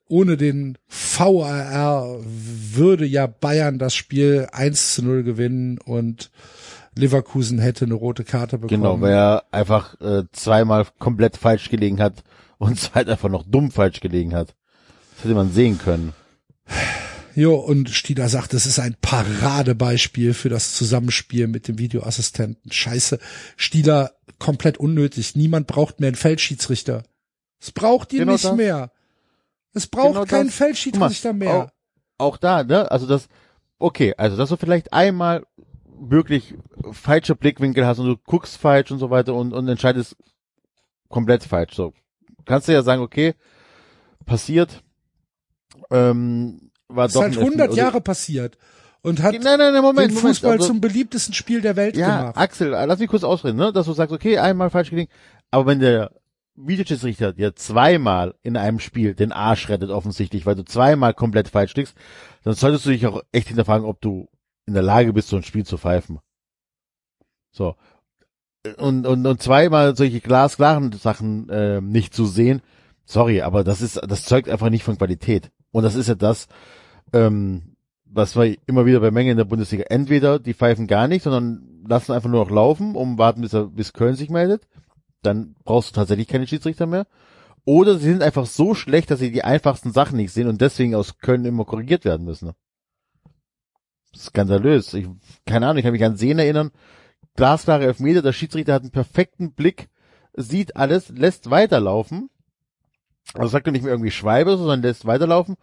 ohne 0.09 0.35
den 0.35 0.77
VAR 0.87 2.19
würde 2.25 3.05
ja 3.05 3.27
Bayern 3.27 3.79
das 3.79 3.95
Spiel 3.95 4.49
1 4.51 4.95
zu 4.95 5.03
0 5.03 5.23
gewinnen 5.23 5.77
und 5.77 6.29
Leverkusen 6.97 7.59
hätte 7.59 7.85
eine 7.85 7.93
rote 7.93 8.23
Karte 8.23 8.57
bekommen. 8.57 8.81
Genau, 8.81 8.99
weil 9.01 9.13
er 9.13 9.43
einfach 9.51 9.99
äh, 10.01 10.23
zweimal 10.31 10.85
komplett 10.99 11.37
falsch 11.37 11.69
gelegen 11.69 11.99
hat 12.01 12.23
und 12.57 12.91
halt 12.95 13.09
einfach 13.09 13.29
noch 13.29 13.43
dumm 13.47 13.71
falsch 13.71 13.99
gelegen 13.99 14.33
hat. 14.33 14.55
Das 15.15 15.25
hätte 15.25 15.35
man 15.35 15.51
sehen 15.51 15.77
können. 15.77 16.13
Jo, 17.35 17.55
und 17.55 17.89
Stieler 17.89 18.29
sagt, 18.29 18.53
es 18.55 18.65
ist 18.65 18.79
ein 18.79 18.95
Paradebeispiel 19.01 20.33
für 20.33 20.49
das 20.49 20.73
Zusammenspiel 20.75 21.47
mit 21.47 21.67
dem 21.67 21.77
Videoassistenten. 21.77 22.71
Scheiße, 22.71 23.19
Stieler 23.55 24.11
komplett 24.39 24.79
unnötig. 24.79 25.35
Niemand 25.35 25.67
braucht 25.67 25.99
mehr 25.99 26.07
einen 26.07 26.15
Feldschiedsrichter. 26.15 27.03
Es 27.59 27.71
braucht 27.71 28.11
ihn 28.13 28.19
Genau 28.19 28.33
nicht 28.33 28.45
das. 28.45 28.55
mehr. 28.55 28.91
Es 29.73 29.87
braucht 29.87 30.13
Genau 30.13 30.25
keinen 30.25 30.47
das. 30.47 30.55
Feldschiedsrichter 30.55 31.33
mal, 31.33 31.39
mehr. 31.39 31.55
Auch, 32.17 32.29
auch 32.33 32.37
da, 32.37 32.63
ne? 32.63 32.89
Also 32.89 33.05
das, 33.05 33.27
okay, 33.77 34.13
also 34.17 34.35
dass 34.35 34.49
du 34.49 34.57
vielleicht 34.57 34.91
einmal 34.93 35.43
wirklich 35.99 36.55
falsche 36.91 37.35
Blickwinkel 37.35 37.85
hast 37.85 37.99
und 37.99 38.07
du 38.07 38.17
guckst 38.17 38.57
falsch 38.57 38.91
und 38.91 38.99
so 38.99 39.09
weiter 39.09 39.33
und, 39.33 39.53
und 39.53 39.67
entscheidest 39.67 40.15
komplett 41.09 41.43
falsch. 41.43 41.73
So 41.73 41.93
kannst 42.45 42.67
du 42.67 42.73
ja 42.73 42.81
sagen, 42.83 43.01
okay, 43.01 43.33
passiert, 44.25 44.83
ähm, 45.91 46.71
war 46.87 47.05
Das 47.05 47.11
ist 47.11 47.15
doch 47.15 47.21
halt 47.23 47.33
ein 47.33 47.39
Elfmeter. 47.39 47.63
100 47.63 47.77
Jahre 47.77 48.01
passiert 48.01 48.57
und 49.01 49.21
hat 49.21 49.33
Nein, 49.33 49.43
nein, 49.43 49.73
nein, 49.73 49.81
Moment, 49.81 50.11
den 50.11 50.15
Moment. 50.15 50.35
Fußball 50.35 50.53
also- 50.53 50.67
zum 50.67 50.81
beliebtesten 50.81 51.33
Spiel 51.33 51.61
der 51.61 51.75
Welt 51.75 51.97
Ja, 51.97 52.19
gemacht. 52.19 52.37
Axel, 52.37 52.69
lass 52.69 52.99
mich 52.99 53.09
kurz 53.09 53.23
ausreden, 53.23 53.57
ne? 53.57 53.71
Dass 53.73 53.85
du 53.85 53.93
sagst, 53.93 54.13
okay, 54.13 54.37
einmal 54.37 54.69
falsch 54.69 54.89
gelegen, 54.89 55.11
aber 55.51 55.65
wenn 55.65 55.79
der 55.79 56.11
Videoschiedsrichter 56.55 57.33
dir 57.33 57.55
zweimal 57.55 58.33
in 58.41 58.57
einem 58.57 58.79
Spiel 58.79 59.13
den 59.13 59.31
Arsch 59.31 59.69
rettet, 59.69 59.91
offensichtlich, 59.91 60.45
weil 60.45 60.55
du 60.55 60.65
zweimal 60.65 61.13
komplett 61.13 61.49
falsch 61.49 61.75
liegst, 61.75 61.95
dann 62.43 62.55
solltest 62.55 62.85
du 62.85 62.89
dich 62.89 63.05
auch 63.05 63.21
echt 63.31 63.49
hinterfragen, 63.49 63.85
ob 63.85 64.01
du 64.01 64.27
in 64.67 64.73
der 64.73 64.83
Lage 64.83 65.13
bist, 65.13 65.29
so 65.29 65.37
ein 65.37 65.43
Spiel 65.43 65.65
zu 65.65 65.77
pfeifen. 65.77 66.19
So. 67.51 67.75
Und, 68.77 69.07
und, 69.07 69.25
und 69.25 69.41
zweimal 69.41 69.95
solche 69.95 70.19
glasklaren 70.19 70.91
Sachen 70.91 71.49
äh, 71.49 71.79
nicht 71.81 72.13
zu 72.13 72.25
sehen, 72.25 72.61
sorry, 73.05 73.41
aber 73.41 73.63
das 73.63 73.81
ist, 73.81 73.99
das 74.07 74.25
zeugt 74.25 74.49
einfach 74.49 74.69
nicht 74.69 74.83
von 74.83 74.97
Qualität. 74.97 75.51
Und 75.71 75.83
das 75.83 75.95
ist 75.95 76.09
ja 76.09 76.15
das, 76.15 76.47
ähm, 77.13 77.75
was 78.05 78.35
wir 78.35 78.57
immer 78.67 78.85
wieder 78.85 78.99
bei 78.99 79.11
Mengen 79.11 79.31
in 79.31 79.37
der 79.37 79.45
Bundesliga. 79.45 79.85
Entweder 79.89 80.39
die 80.39 80.53
pfeifen 80.53 80.87
gar 80.87 81.07
nicht, 81.07 81.23
sondern 81.23 81.83
lassen 81.87 82.11
einfach 82.11 82.29
nur 82.29 82.43
noch 82.43 82.51
laufen, 82.51 82.95
um 82.95 83.17
warten, 83.17 83.41
bis, 83.41 83.53
er, 83.53 83.67
bis 83.67 83.93
Köln 83.93 84.15
sich 84.15 84.29
meldet. 84.29 84.67
Dann 85.21 85.55
brauchst 85.63 85.89
du 85.89 85.95
tatsächlich 85.95 86.27
keine 86.27 86.47
Schiedsrichter 86.47 86.85
mehr. 86.85 87.07
Oder 87.65 87.97
sie 87.97 88.09
sind 88.09 88.23
einfach 88.23 88.45
so 88.45 88.75
schlecht, 88.75 89.11
dass 89.11 89.19
sie 89.19 89.31
die 89.31 89.43
einfachsten 89.43 89.91
Sachen 89.91 90.17
nicht 90.17 90.31
sehen 90.31 90.47
und 90.47 90.61
deswegen 90.61 90.95
aus 90.95 91.17
Köln 91.17 91.45
immer 91.45 91.65
korrigiert 91.65 92.05
werden 92.05 92.25
müssen. 92.25 92.51
Skandalös. 94.17 94.93
Ich, 94.93 95.07
keine 95.45 95.67
Ahnung, 95.67 95.77
ich 95.77 95.83
kann 95.83 95.93
mich 95.93 96.03
an 96.03 96.17
Sehen 96.17 96.39
erinnern. 96.39 96.71
Glasklare 97.35 97.85
Elfmeter, 97.85 98.21
der 98.21 98.33
Schiedsrichter 98.33 98.73
hat 98.73 98.81
einen 98.81 98.91
perfekten 98.91 99.53
Blick, 99.53 99.89
sieht 100.33 100.75
alles, 100.75 101.09
lässt 101.09 101.49
weiterlaufen. 101.49 102.29
Also 103.33 103.49
sagt 103.49 103.67
er 103.67 103.73
nicht 103.73 103.83
mehr 103.83 103.91
irgendwie 103.91 104.11
Schweibe, 104.11 104.57
sondern 104.57 104.81
lässt 104.81 105.05
weiterlaufen, 105.05 105.55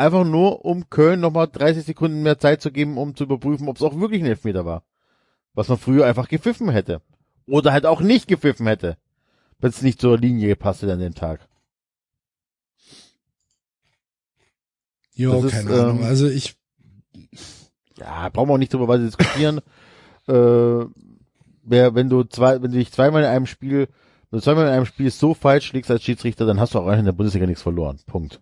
Einfach 0.00 0.24
nur, 0.24 0.64
um 0.64 0.88
Köln 0.90 1.18
nochmal 1.18 1.48
30 1.48 1.84
Sekunden 1.84 2.22
mehr 2.22 2.38
Zeit 2.38 2.62
zu 2.62 2.70
geben, 2.70 2.98
um 2.98 3.16
zu 3.16 3.24
überprüfen, 3.24 3.68
ob 3.68 3.76
es 3.76 3.82
auch 3.82 3.98
wirklich 3.98 4.22
ein 4.22 4.26
Elfmeter 4.28 4.64
war. 4.64 4.84
Was 5.54 5.66
man 5.68 5.76
früher 5.76 6.06
einfach 6.06 6.28
gepfiffen 6.28 6.70
hätte. 6.70 7.02
Oder 7.48 7.72
halt 7.72 7.84
auch 7.84 8.00
nicht 8.00 8.28
gepfiffen 8.28 8.68
hätte. 8.68 8.96
Wenn 9.58 9.70
es 9.70 9.82
nicht 9.82 10.00
zur 10.00 10.16
Linie 10.16 10.46
gepasst 10.46 10.82
hätte 10.82 10.92
an 10.92 11.00
dem 11.00 11.16
Tag. 11.16 11.48
Jo, 15.14 15.42
Das 15.42 15.52
ist, 15.52 15.66
keine 15.66 15.82
Ahnung. 15.82 15.98
ähm, 15.98 16.04
Also 16.04 16.28
ich, 16.28 16.56
Ja, 17.98 18.28
brauchen 18.28 18.48
wir 18.48 18.54
auch 18.54 18.58
nicht 18.58 18.72
drüber 18.72 18.88
weiter 18.88 19.04
diskutieren. 19.04 19.58
äh, 20.28 20.86
wer, 21.64 21.94
wenn 21.94 22.08
du 22.08 22.24
zwei, 22.24 22.62
wenn 22.62 22.70
du 22.70 22.78
dich 22.78 22.92
zweimal 22.92 23.22
in 23.22 23.28
einem 23.28 23.46
Spiel, 23.46 23.88
wenn 24.30 24.38
du 24.38 24.40
zweimal 24.40 24.66
in 24.66 24.72
einem 24.72 24.86
Spiel 24.86 25.10
so 25.10 25.34
falsch 25.34 25.72
liegst 25.72 25.90
als 25.90 26.02
Schiedsrichter, 26.02 26.46
dann 26.46 26.60
hast 26.60 26.74
du 26.74 26.78
auch 26.78 26.86
eigentlich 26.86 27.00
in 27.00 27.04
der 27.06 27.12
Bundesliga 27.12 27.46
nichts 27.46 27.62
verloren. 27.62 27.98
Punkt. 28.06 28.40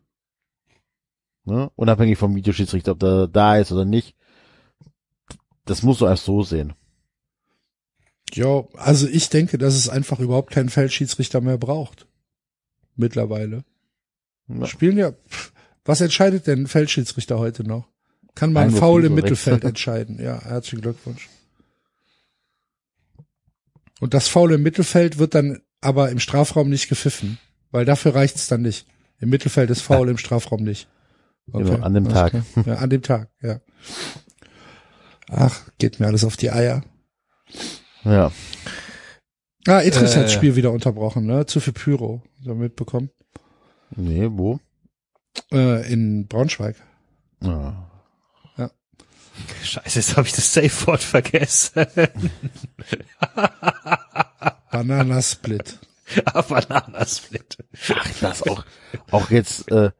Ne? 1.44 1.70
Unabhängig 1.76 2.18
vom 2.18 2.35
Videoschiedsrichter, 2.35 2.93
ob 2.93 3.01
der 3.01 3.28
da 3.28 3.57
ist 3.57 3.73
oder 3.73 3.85
nicht. 3.85 4.17
Das 5.65 5.83
musst 5.83 6.01
du 6.01 6.07
erst 6.07 6.25
so 6.25 6.43
sehen. 6.43 6.75
jo, 8.33 8.68
also 8.75 9.07
ich 9.09 9.28
denke, 9.28 9.59
dass 9.59 9.75
es 9.75 9.89
einfach 9.89 10.20
überhaupt 10.20 10.52
keinen 10.52 10.68
Feldschiedsrichter 10.68 11.41
mehr 11.41 11.59
braucht. 11.59 12.07
Mittlerweile. 12.97 13.65
Ja. 14.49 14.67
Spielen 14.67 14.99
ja, 14.99 15.12
was 15.85 16.01
entscheidet 16.01 16.47
denn 16.47 16.62
ein 16.62 16.67
Feldschiedsrichter 16.67 17.39
heute 17.39 17.65
noch? 17.65 17.89
Kann 18.36 18.52
man 18.52 18.65
Einwurf 18.65 18.78
faul 18.78 19.05
im 19.05 19.15
Mittelfeld 19.15 19.65
entscheiden. 19.65 20.23
Ja, 20.23 20.40
herzlichen 20.40 20.82
Glückwunsch. 20.82 21.28
Und 23.98 24.15
das 24.15 24.28
Foul 24.28 24.52
im 24.52 24.62
Mittelfeld 24.62 25.18
wird 25.18 25.34
dann 25.34 25.62
aber 25.81 26.10
im 26.10 26.18
Strafraum 26.20 26.68
nicht 26.68 26.89
gepfiffen, 26.89 27.39
weil 27.70 27.84
dafür 27.84 28.15
reicht's 28.15 28.47
dann 28.47 28.62
nicht. 28.62 28.86
Im 29.18 29.31
Mittelfeld 29.31 29.70
ist 29.70 29.81
Foul, 29.81 30.08
im 30.10 30.18
Strafraum 30.18 30.62
nicht. 30.62 30.89
Genau, 31.48 31.82
an 31.82 31.94
dem 31.94 32.08
Tag. 32.08 32.32
Ja, 32.66 32.74
an 32.74 32.90
dem 32.90 33.02
Tag, 33.02 33.31
ja. 33.40 33.60
Ach, 35.28 35.62
geht 35.78 35.98
mir 35.98 36.06
alles 36.06 36.24
auf 36.24 36.36
die 36.36 36.50
Eier. 36.50 36.84
Ja. 38.05 38.31
Ah, 39.66 39.81
Idris 39.81 40.12
Äh. 40.15 40.18
hat 40.18 40.24
das 40.24 40.32
Spiel 40.32 40.56
wieder 40.56 40.73
unterbrochen, 40.73 41.24
ne? 41.26 41.47
Zu 41.47 41.60
viel 41.60 41.73
Pyro, 41.73 42.23
so 42.42 42.55
mitbekommen. 42.55 43.10
Nee, 43.97 44.28
wo? 44.31 44.60
Äh, 45.52 45.90
in 45.92 46.26
Braunschweig. 46.26 46.76
Ja. 47.42 47.90
Scheiße, 49.62 49.98
jetzt 49.98 50.16
habe 50.16 50.26
ich 50.26 50.32
das 50.32 50.52
Safe-Wort 50.52 51.02
vergessen. 51.02 51.86
Bananasplit. 54.70 55.78
Bananasplit. 56.48 57.58
Ach, 57.94 58.20
das 58.20 58.42
auch, 58.42 58.65
auch 59.10 59.31
jetzt 59.31 59.70
äh, 59.70 59.90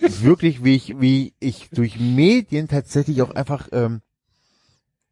wirklich, 0.00 0.64
wie 0.64 0.74
ich, 0.76 1.00
wie 1.00 1.34
ich 1.40 1.70
durch 1.70 1.98
Medien 1.98 2.68
tatsächlich 2.68 3.22
auch 3.22 3.34
einfach, 3.34 3.68
ähm, 3.72 4.02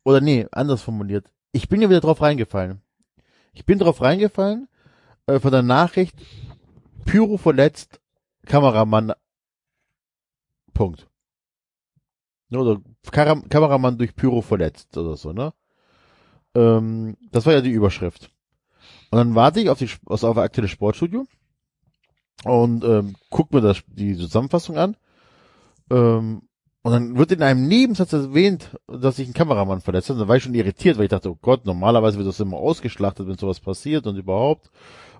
oder 0.04 0.20
nee, 0.20 0.46
anders 0.52 0.82
formuliert. 0.82 1.30
Ich 1.52 1.68
bin 1.68 1.80
ja 1.80 1.88
wieder 1.88 2.00
drauf 2.00 2.20
reingefallen. 2.20 2.82
Ich 3.52 3.64
bin 3.66 3.78
drauf 3.78 4.00
reingefallen 4.00 4.68
äh, 5.26 5.38
von 5.40 5.52
der 5.52 5.62
Nachricht, 5.62 6.16
Pyro 7.04 7.36
verletzt, 7.36 8.00
Kameramann, 8.46 9.12
Punkt. 10.74 11.06
Ne, 12.52 12.58
Oder 12.58 12.80
Kara 13.10 13.40
Kameramann 13.48 13.96
durch 13.96 14.14
Pyro 14.14 14.42
verletzt 14.42 14.96
oder 14.98 15.16
so, 15.16 15.32
ne? 15.32 15.54
Ähm, 16.54 17.16
das 17.30 17.46
war 17.46 17.54
ja 17.54 17.62
die 17.62 17.70
Überschrift. 17.70 18.30
Und 19.10 19.16
dann 19.16 19.34
warte 19.34 19.60
ich 19.60 19.70
auf 19.70 19.78
die 19.78 19.88
also 20.06 20.28
auf 20.28 20.36
aktuelle 20.36 20.68
Sportstudio 20.68 21.24
und 22.44 22.84
ähm, 22.84 23.14
guck 23.30 23.52
mir 23.54 23.62
das, 23.62 23.82
die 23.86 24.16
Zusammenfassung 24.16 24.76
an. 24.76 24.96
Ähm, 25.90 26.42
und 26.82 26.92
dann 26.92 27.16
wird 27.16 27.32
in 27.32 27.42
einem 27.42 27.68
Nebensatz 27.68 28.12
erwähnt, 28.12 28.76
dass 28.86 29.16
sich 29.16 29.28
ein 29.28 29.34
Kameramann 29.34 29.80
verletzt 29.80 30.10
hat. 30.10 30.14
Und 30.14 30.20
dann 30.20 30.28
war 30.28 30.36
ich 30.36 30.42
schon 30.42 30.54
irritiert, 30.54 30.98
weil 30.98 31.04
ich 31.04 31.10
dachte, 31.10 31.30
oh 31.30 31.38
Gott, 31.40 31.64
normalerweise 31.64 32.18
wird 32.18 32.28
das 32.28 32.40
immer 32.40 32.58
ausgeschlachtet, 32.58 33.26
wenn 33.28 33.38
sowas 33.38 33.60
passiert 33.60 34.06
und 34.06 34.16
überhaupt. 34.16 34.70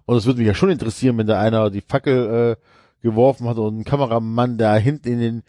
Und 0.05 0.17
es 0.17 0.27
würde 0.27 0.41
mich 0.41 0.49
ja 0.49 0.55
schon 0.55 0.71
interessieren, 0.71 1.17
wenn 1.17 1.29
da 1.29 1.41
einer 1.41 1.71
die 1.71 1.81
Fackel 1.81 2.59
äh, 2.59 3.03
geworfen 3.03 3.49
hat 3.49 3.57
und 3.57 3.79
ein 3.79 3.85
Kameramann 3.85 4.59
da 4.59 4.77
hinten 4.77 5.09
in, 5.09 5.21
den, 5.21 5.43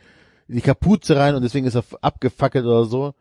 in 0.53 0.57
die 0.57 0.61
Kapuze 0.61 1.15
rein 1.15 1.33
und 1.33 1.41
deswegen 1.41 1.65
ist 1.65 1.73
er 1.73 1.83
abgefackelt 2.01 2.64
oder 2.64 2.85
so. 2.85 3.15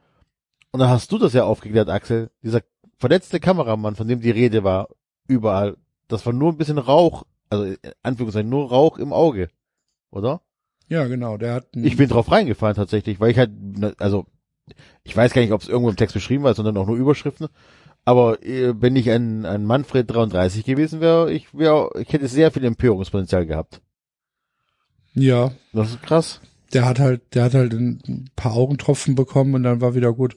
Und 0.70 0.80
dann 0.80 0.90
hast 0.90 1.10
du 1.10 1.16
das 1.16 1.32
ja 1.32 1.44
aufgeklärt, 1.44 1.88
Axel. 1.88 2.30
Dieser 2.42 2.60
verletzte 2.98 3.40
Kameramann, 3.40 3.96
von 3.96 4.06
dem 4.06 4.20
die 4.20 4.30
Rede 4.30 4.64
war, 4.64 4.88
überall, 5.26 5.78
das 6.08 6.26
war 6.26 6.34
nur 6.34 6.52
ein 6.52 6.58
bisschen 6.58 6.76
Rauch, 6.76 7.24
also 7.48 7.64
in 7.64 7.78
Anführungszeichen 8.02 8.50
nur 8.50 8.68
Rauch 8.68 8.98
im 8.98 9.14
Auge, 9.14 9.48
oder? 10.10 10.42
Ja, 10.88 11.06
genau, 11.06 11.38
der 11.38 11.54
hat 11.54 11.68
Ich 11.72 11.96
bin 11.96 12.10
drauf 12.10 12.30
reingefallen 12.30 12.76
tatsächlich, 12.76 13.18
weil 13.18 13.30
ich 13.30 13.38
halt, 13.38 13.50
ne, 13.54 13.94
also 13.96 14.26
ich 15.02 15.16
weiß 15.16 15.32
gar 15.32 15.40
nicht, 15.40 15.52
ob 15.52 15.62
es 15.62 15.70
irgendwo 15.70 15.88
im 15.88 15.96
Text 15.96 16.12
beschrieben 16.12 16.44
war, 16.44 16.52
sondern 16.52 16.76
auch 16.76 16.86
nur 16.86 16.96
Überschriften. 16.96 17.48
Aber 18.04 18.42
äh, 18.42 18.74
wenn 18.78 18.94
ich 18.94 19.08
ein, 19.10 19.46
ein 19.46 19.64
Manfred 19.64 20.10
33 20.10 20.66
gewesen 20.66 21.00
wäre, 21.00 21.32
ich 21.32 21.54
wäre, 21.54 21.92
ich 21.98 22.12
hätte 22.12 22.28
sehr 22.28 22.50
viel 22.50 22.64
Empörungspotenzial 22.66 23.46
gehabt. 23.46 23.80
ja, 25.14 25.52
Das 25.72 25.92
ist 25.92 26.02
krass. 26.02 26.42
Der 26.73 26.84
hat 26.84 26.99
halt, 26.99 27.20
der 27.34 27.44
hat 27.44 27.55
halt 27.55 27.73
ein 27.73 28.31
paar 28.36 28.52
Augentropfen 28.52 29.15
bekommen 29.15 29.55
und 29.55 29.62
dann 29.62 29.81
war 29.81 29.94
wieder 29.94 30.12
gut. 30.12 30.36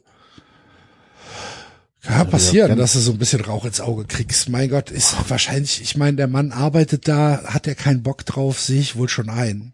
Kann 2.01 2.19
Also, 2.19 2.31
passieren, 2.31 2.77
dass 2.77 2.93
du 2.93 2.99
so 2.99 3.11
ein 3.13 3.17
bisschen 3.17 3.41
Rauch 3.41 3.65
ins 3.65 3.81
Auge 3.81 4.05
kriegst. 4.05 4.47
Mein 4.49 4.69
Gott, 4.69 4.91
ist 4.91 5.15
wahrscheinlich, 5.29 5.81
ich 5.81 5.97
meine, 5.97 6.17
der 6.17 6.27
Mann 6.27 6.51
arbeitet 6.51 7.07
da, 7.07 7.43
hat 7.45 7.65
er 7.67 7.73
keinen 7.73 8.03
Bock 8.03 8.25
drauf, 8.25 8.59
sehe 8.59 8.79
ich 8.79 8.95
wohl 8.95 9.09
schon 9.09 9.29
ein. 9.29 9.73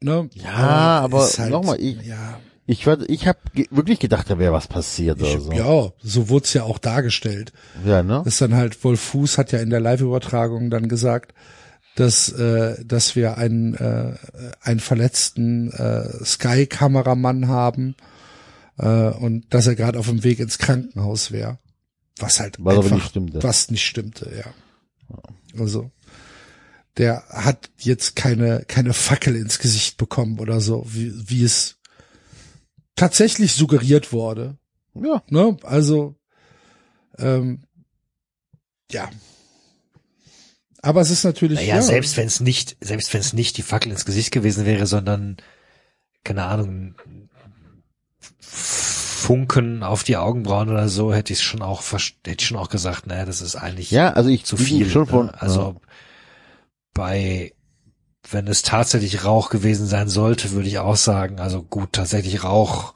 Ne? 0.00 0.28
Ja, 0.34 1.00
aber 1.00 1.24
ist 1.26 1.38
halt- 1.38 1.50
nochmal, 1.52 1.80
ich- 1.80 2.02
ja, 2.04 2.40
Ich 2.66 2.86
war, 2.86 2.98
ich 3.08 3.28
habe 3.28 3.38
ge 3.54 3.66
wirklich 3.70 4.00
gedacht, 4.00 4.28
da 4.28 4.38
wäre 4.40 4.52
was 4.52 4.66
passiert 4.66 5.20
ich, 5.20 5.28
oder 5.36 5.40
so. 5.40 5.52
ja, 5.52 5.92
so 6.02 6.28
wurde 6.28 6.44
es 6.46 6.52
ja 6.54 6.64
auch 6.64 6.78
dargestellt. 6.78 7.52
ja 7.84 8.02
ne? 8.02 8.22
Ist 8.24 8.40
dann 8.40 8.54
halt, 8.56 8.82
Wolf 8.82 9.00
Fuß 9.00 9.38
hat 9.38 9.52
ja 9.52 9.60
in 9.60 9.70
der 9.70 9.80
Live-Übertragung 9.80 10.70
dann 10.70 10.88
gesagt, 10.88 11.32
dass, 11.94 12.30
äh, 12.30 12.84
dass 12.84 13.16
wir 13.16 13.36
einen, 13.38 13.74
äh, 13.74 14.16
einen 14.60 14.80
verletzten 14.80 15.70
äh, 15.72 16.24
Sky-Kameramann 16.24 17.48
haben 17.48 17.96
äh, 18.78 19.10
und 19.10 19.52
dass 19.52 19.66
er 19.66 19.74
gerade 19.74 19.98
auf 19.98 20.06
dem 20.08 20.24
Weg 20.24 20.38
ins 20.38 20.58
Krankenhaus 20.58 21.32
wäre. 21.32 21.58
Was 22.18 22.40
halt 22.40 22.56
Was 22.60 22.78
einfach, 22.78 22.96
nicht 22.96 23.08
stimmte. 23.08 23.42
was 23.42 23.70
nicht 23.70 23.84
stimmte, 23.86 24.30
ja. 24.36 24.52
Also 25.60 25.90
der 26.96 27.24
hat 27.28 27.70
jetzt 27.78 28.16
keine 28.16 28.64
keine 28.66 28.92
Fackel 28.92 29.36
ins 29.36 29.58
Gesicht 29.58 29.96
bekommen 29.96 30.38
oder 30.38 30.60
so, 30.60 30.86
wie, 30.88 31.12
wie 31.28 31.44
es 31.44 31.78
tatsächlich 32.96 33.54
suggeriert 33.54 34.12
wurde. 34.12 34.56
Ja, 34.94 35.22
Ne? 35.28 35.56
Also, 35.62 36.16
ähm, 37.18 37.64
ja. 38.90 39.10
Aber 40.82 41.00
es 41.00 41.10
ist 41.10 41.24
natürlich. 41.24 41.60
Naja, 41.60 41.76
ja, 41.76 41.82
selbst 41.82 42.16
wenn 42.16 42.26
es 42.26 42.40
nicht, 42.40 42.76
selbst 42.80 43.14
wenn 43.14 43.20
es 43.20 43.32
nicht 43.32 43.56
die 43.56 43.62
Fackel 43.62 43.92
ins 43.92 44.04
Gesicht 44.04 44.32
gewesen 44.32 44.66
wäre, 44.66 44.86
sondern, 44.86 45.36
keine 46.24 46.44
Ahnung, 46.44 46.96
Funken 48.40 49.84
auf 49.84 50.02
die 50.02 50.16
Augenbrauen 50.16 50.68
oder 50.68 50.88
so, 50.88 51.14
hätte 51.14 51.32
ich 51.32 51.42
schon 51.42 51.62
auch, 51.62 51.82
hätte 51.92 52.42
ich 52.42 52.46
schon 52.46 52.58
auch 52.58 52.68
gesagt, 52.68 53.06
naja, 53.06 53.24
das 53.24 53.40
ist 53.40 53.54
eigentlich 53.54 53.92
ja, 53.92 54.12
also 54.12 54.28
ich 54.28 54.44
zu 54.44 54.56
viel. 54.56 54.90
schon 54.90 55.06
von, 55.06 55.26
ne? 55.26 55.40
Also 55.40 55.80
bei, 56.92 57.54
wenn 58.28 58.48
es 58.48 58.62
tatsächlich 58.62 59.24
Rauch 59.24 59.50
gewesen 59.50 59.86
sein 59.86 60.08
sollte, 60.08 60.50
würde 60.50 60.68
ich 60.68 60.80
auch 60.80 60.96
sagen, 60.96 61.38
also 61.38 61.62
gut, 61.62 61.92
tatsächlich 61.92 62.42
Rauch 62.42 62.94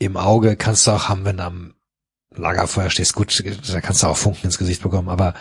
im 0.00 0.16
Auge 0.16 0.56
kannst 0.56 0.86
du 0.86 0.90
auch 0.90 1.08
haben, 1.08 1.24
wenn 1.24 1.36
du 1.36 1.44
am 1.44 1.74
Lagerfeuer 2.34 2.90
stehst, 2.90 3.14
gut, 3.14 3.42
da 3.72 3.80
kannst 3.80 4.02
du 4.02 4.08
auch 4.08 4.16
Funken 4.16 4.46
ins 4.46 4.58
Gesicht 4.58 4.82
bekommen, 4.82 5.08
aber 5.08 5.34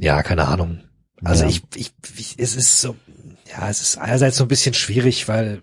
ja, 0.00 0.22
keine 0.22 0.46
Ahnung. 0.48 0.80
Also 1.22 1.44
Ja. 1.44 1.50
ich, 1.50 1.62
ich, 1.74 1.92
ich, 2.16 2.34
es 2.38 2.56
ist 2.56 2.80
so, 2.80 2.96
ja, 3.50 3.68
es 3.68 3.80
ist 3.82 3.98
einerseits 3.98 4.36
so 4.36 4.44
ein 4.44 4.48
bisschen 4.48 4.74
schwierig, 4.74 5.28
weil 5.28 5.62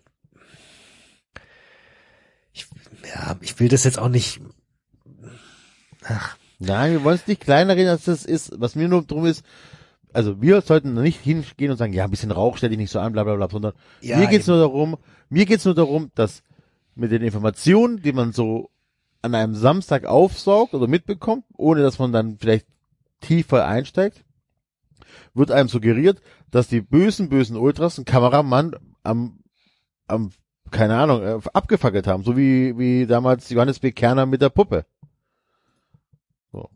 ich, 2.54 2.68
ja, 3.14 3.36
ich 3.42 3.60
will 3.60 3.70
das 3.70 3.84
jetzt 3.84 4.00
auch 4.00 4.10
nicht, 4.10 4.40
ach, 6.04 6.38
Nein, 6.60 6.92
wir 6.94 7.04
wollen 7.04 7.18
es 7.18 7.28
nicht 7.28 7.42
kleiner 7.42 7.76
reden, 7.76 7.90
als 7.90 8.06
das 8.06 8.26
ist. 8.26 8.60
Was 8.60 8.74
mir 8.74 8.88
nur 8.88 9.04
drum 9.04 9.28
ist, 9.28 9.46
also 10.12 10.42
wir 10.42 10.62
sollten 10.62 10.96
nicht 10.96 11.22
hingehen 11.22 11.70
und 11.70 11.78
sagen, 11.78 11.94
ja, 11.94 12.06
ein 12.06 12.10
bisschen 12.10 12.32
Rauch 12.32 12.58
stell 12.58 12.70
dich 12.70 12.80
nicht 12.80 12.90
so 12.92 13.00
an, 13.00 13.14
bla 13.14 13.24
bla 13.24 13.36
bla, 13.36 13.48
sondern 13.48 13.74
Ja, 14.02 14.18
mir 14.18 14.26
geht's 14.26 14.48
eben. 14.48 14.58
nur 14.58 14.68
darum, 14.68 14.98
mir 15.30 15.46
geht's 15.46 15.66
nur 15.66 15.76
darum, 15.76 16.10
dass 16.16 16.42
mit 16.96 17.12
den 17.12 17.22
Informationen, 17.22 18.02
die 18.02 18.12
man 18.12 18.32
so 18.34 18.72
an 19.22 19.36
einem 19.36 19.54
Samstag 19.54 20.06
aufsaugt 20.06 20.74
oder 20.74 20.88
mitbekommt, 20.88 21.46
ohne 21.56 21.84
dass 21.84 22.00
man 22.00 22.12
dann 22.12 22.40
vielleicht 22.40 22.66
tiefer 23.22 23.68
einsteigt, 23.68 24.24
wird 25.38 25.52
einem 25.52 25.70
suggeriert, 25.70 26.22
dass 26.52 26.68
die 26.68 26.82
bösen, 26.82 27.30
bösen 27.30 27.58
Ultras 27.58 27.98
einen 27.98 28.06
Kameramann 28.06 28.76
am, 29.04 29.40
am, 30.08 30.32
keine 30.72 30.98
Ahnung, 30.98 31.22
äh, 31.24 31.40
abgefackelt 31.54 32.08
haben, 32.08 32.24
so 32.24 32.36
wie, 32.38 32.78
wie 32.78 33.06
damals 33.08 33.50
Johannes 33.50 33.80
B. 33.80 33.92
Kerner 33.92 34.26
mit 34.26 34.42
der 34.42 34.50
Puppe. 34.50 34.86
So. 36.52 36.70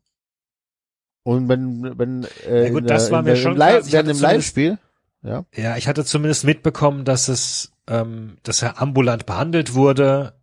Und 1.24 1.50
wenn, 1.50 1.98
wenn, 1.98 2.28
äh, 2.48 2.68
Ja 2.68 2.74
gut, 2.74 2.90
das 2.90 3.06
der, 3.06 3.12
war 3.12 3.22
mir 3.24 3.30
der, 3.32 3.36
schon 3.38 3.56
klar. 3.56 3.72
Live, 3.74 3.92
während 3.92 4.10
dem 4.10 4.20
Live-Spiel, 4.20 4.78
Ja. 5.24 5.46
Ja, 5.56 5.78
ich 5.78 5.88
hatte 5.88 6.04
zumindest 6.06 6.44
mitbekommen, 6.44 7.06
dass 7.06 7.28
es, 7.28 7.72
ähm, 7.88 8.38
dass 8.44 8.62
er 8.62 8.82
ambulant 8.82 9.26
behandelt 9.26 9.74
wurde 9.74 10.34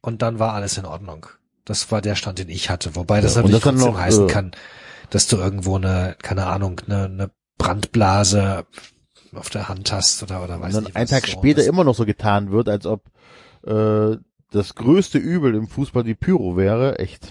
und 0.00 0.22
dann 0.22 0.38
war 0.38 0.52
alles 0.54 0.78
in 0.78 0.84
Ordnung. 0.84 1.26
Das 1.64 1.90
war 1.90 2.02
der 2.02 2.14
Stand, 2.14 2.38
den 2.38 2.50
ich 2.50 2.68
hatte. 2.68 2.94
Wobei 2.94 3.20
das 3.22 3.36
Ja, 3.36 3.42
natürlich 3.42 3.62
trotzdem 3.62 3.80
noch, 3.86 3.98
heißen 3.98 4.28
äh, 4.28 4.30
kann, 4.30 4.52
dass 5.10 5.26
du 5.26 5.36
irgendwo 5.36 5.76
eine, 5.76 6.14
keine 6.22 6.46
Ahnung, 6.46 6.80
eine, 6.86 7.04
eine 7.04 7.30
Brandblase 7.58 8.66
auf 9.34 9.50
der 9.50 9.68
Hand 9.68 9.90
hast 9.92 10.22
oder 10.22 10.42
oder 10.44 10.56
Und 10.56 10.62
weiß 10.62 10.74
dann 10.74 10.84
nicht. 10.84 10.96
einen 10.96 11.04
was 11.04 11.10
Tag 11.10 11.26
so. 11.26 11.32
später 11.32 11.58
Das- 11.58 11.66
immer 11.66 11.84
noch 11.84 11.94
so 11.94 12.04
getan 12.06 12.50
wird, 12.52 12.68
als 12.68 12.86
ob 12.86 13.04
äh, 13.66 14.16
das 14.50 14.74
größte 14.74 15.18
Übel 15.18 15.54
im 15.54 15.66
Fußball 15.66 16.04
die 16.04 16.14
Pyro 16.14 16.56
wäre. 16.56 16.98
Echt. 16.98 17.28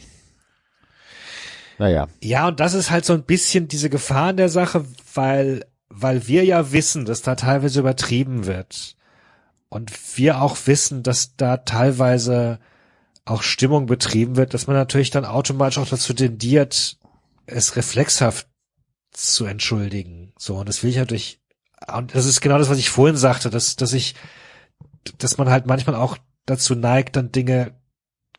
Naja. 1.79 2.07
Ja, 2.21 2.47
und 2.47 2.59
das 2.59 2.73
ist 2.73 2.91
halt 2.91 3.05
so 3.05 3.13
ein 3.13 3.23
bisschen 3.23 3.67
diese 3.67 3.89
Gefahr 3.89 4.29
in 4.31 4.37
der 4.37 4.49
Sache, 4.49 4.85
weil, 5.13 5.65
weil 5.89 6.27
wir 6.27 6.43
ja 6.43 6.71
wissen, 6.71 7.05
dass 7.05 7.21
da 7.21 7.35
teilweise 7.35 7.79
übertrieben 7.79 8.45
wird. 8.45 8.95
Und 9.69 9.91
wir 10.17 10.41
auch 10.41 10.57
wissen, 10.65 11.01
dass 11.01 11.35
da 11.35 11.57
teilweise 11.57 12.59
auch 13.25 13.41
Stimmung 13.41 13.85
betrieben 13.87 14.35
wird, 14.35 14.53
dass 14.53 14.67
man 14.67 14.75
natürlich 14.75 15.09
dann 15.09 15.25
automatisch 15.25 15.77
auch 15.79 15.87
dazu 15.87 16.13
tendiert, 16.13 16.97
es 17.45 17.75
reflexhaft 17.75 18.47
zu 19.13 19.45
entschuldigen. 19.45 20.33
So, 20.37 20.57
und 20.57 20.69
das 20.69 20.83
will 20.83 20.89
ich 20.89 20.97
natürlich, 20.97 21.39
und 21.93 22.13
das 22.15 22.25
ist 22.25 22.41
genau 22.41 22.57
das, 22.57 22.69
was 22.69 22.77
ich 22.77 22.89
vorhin 22.89 23.17
sagte, 23.17 23.49
dass, 23.49 23.75
dass 23.75 23.93
ich, 23.93 24.15
dass 25.17 25.37
man 25.37 25.49
halt 25.49 25.65
manchmal 25.65 25.95
auch 25.95 26.17
dazu 26.45 26.75
neigt, 26.75 27.15
dann 27.15 27.31
Dinge 27.31 27.73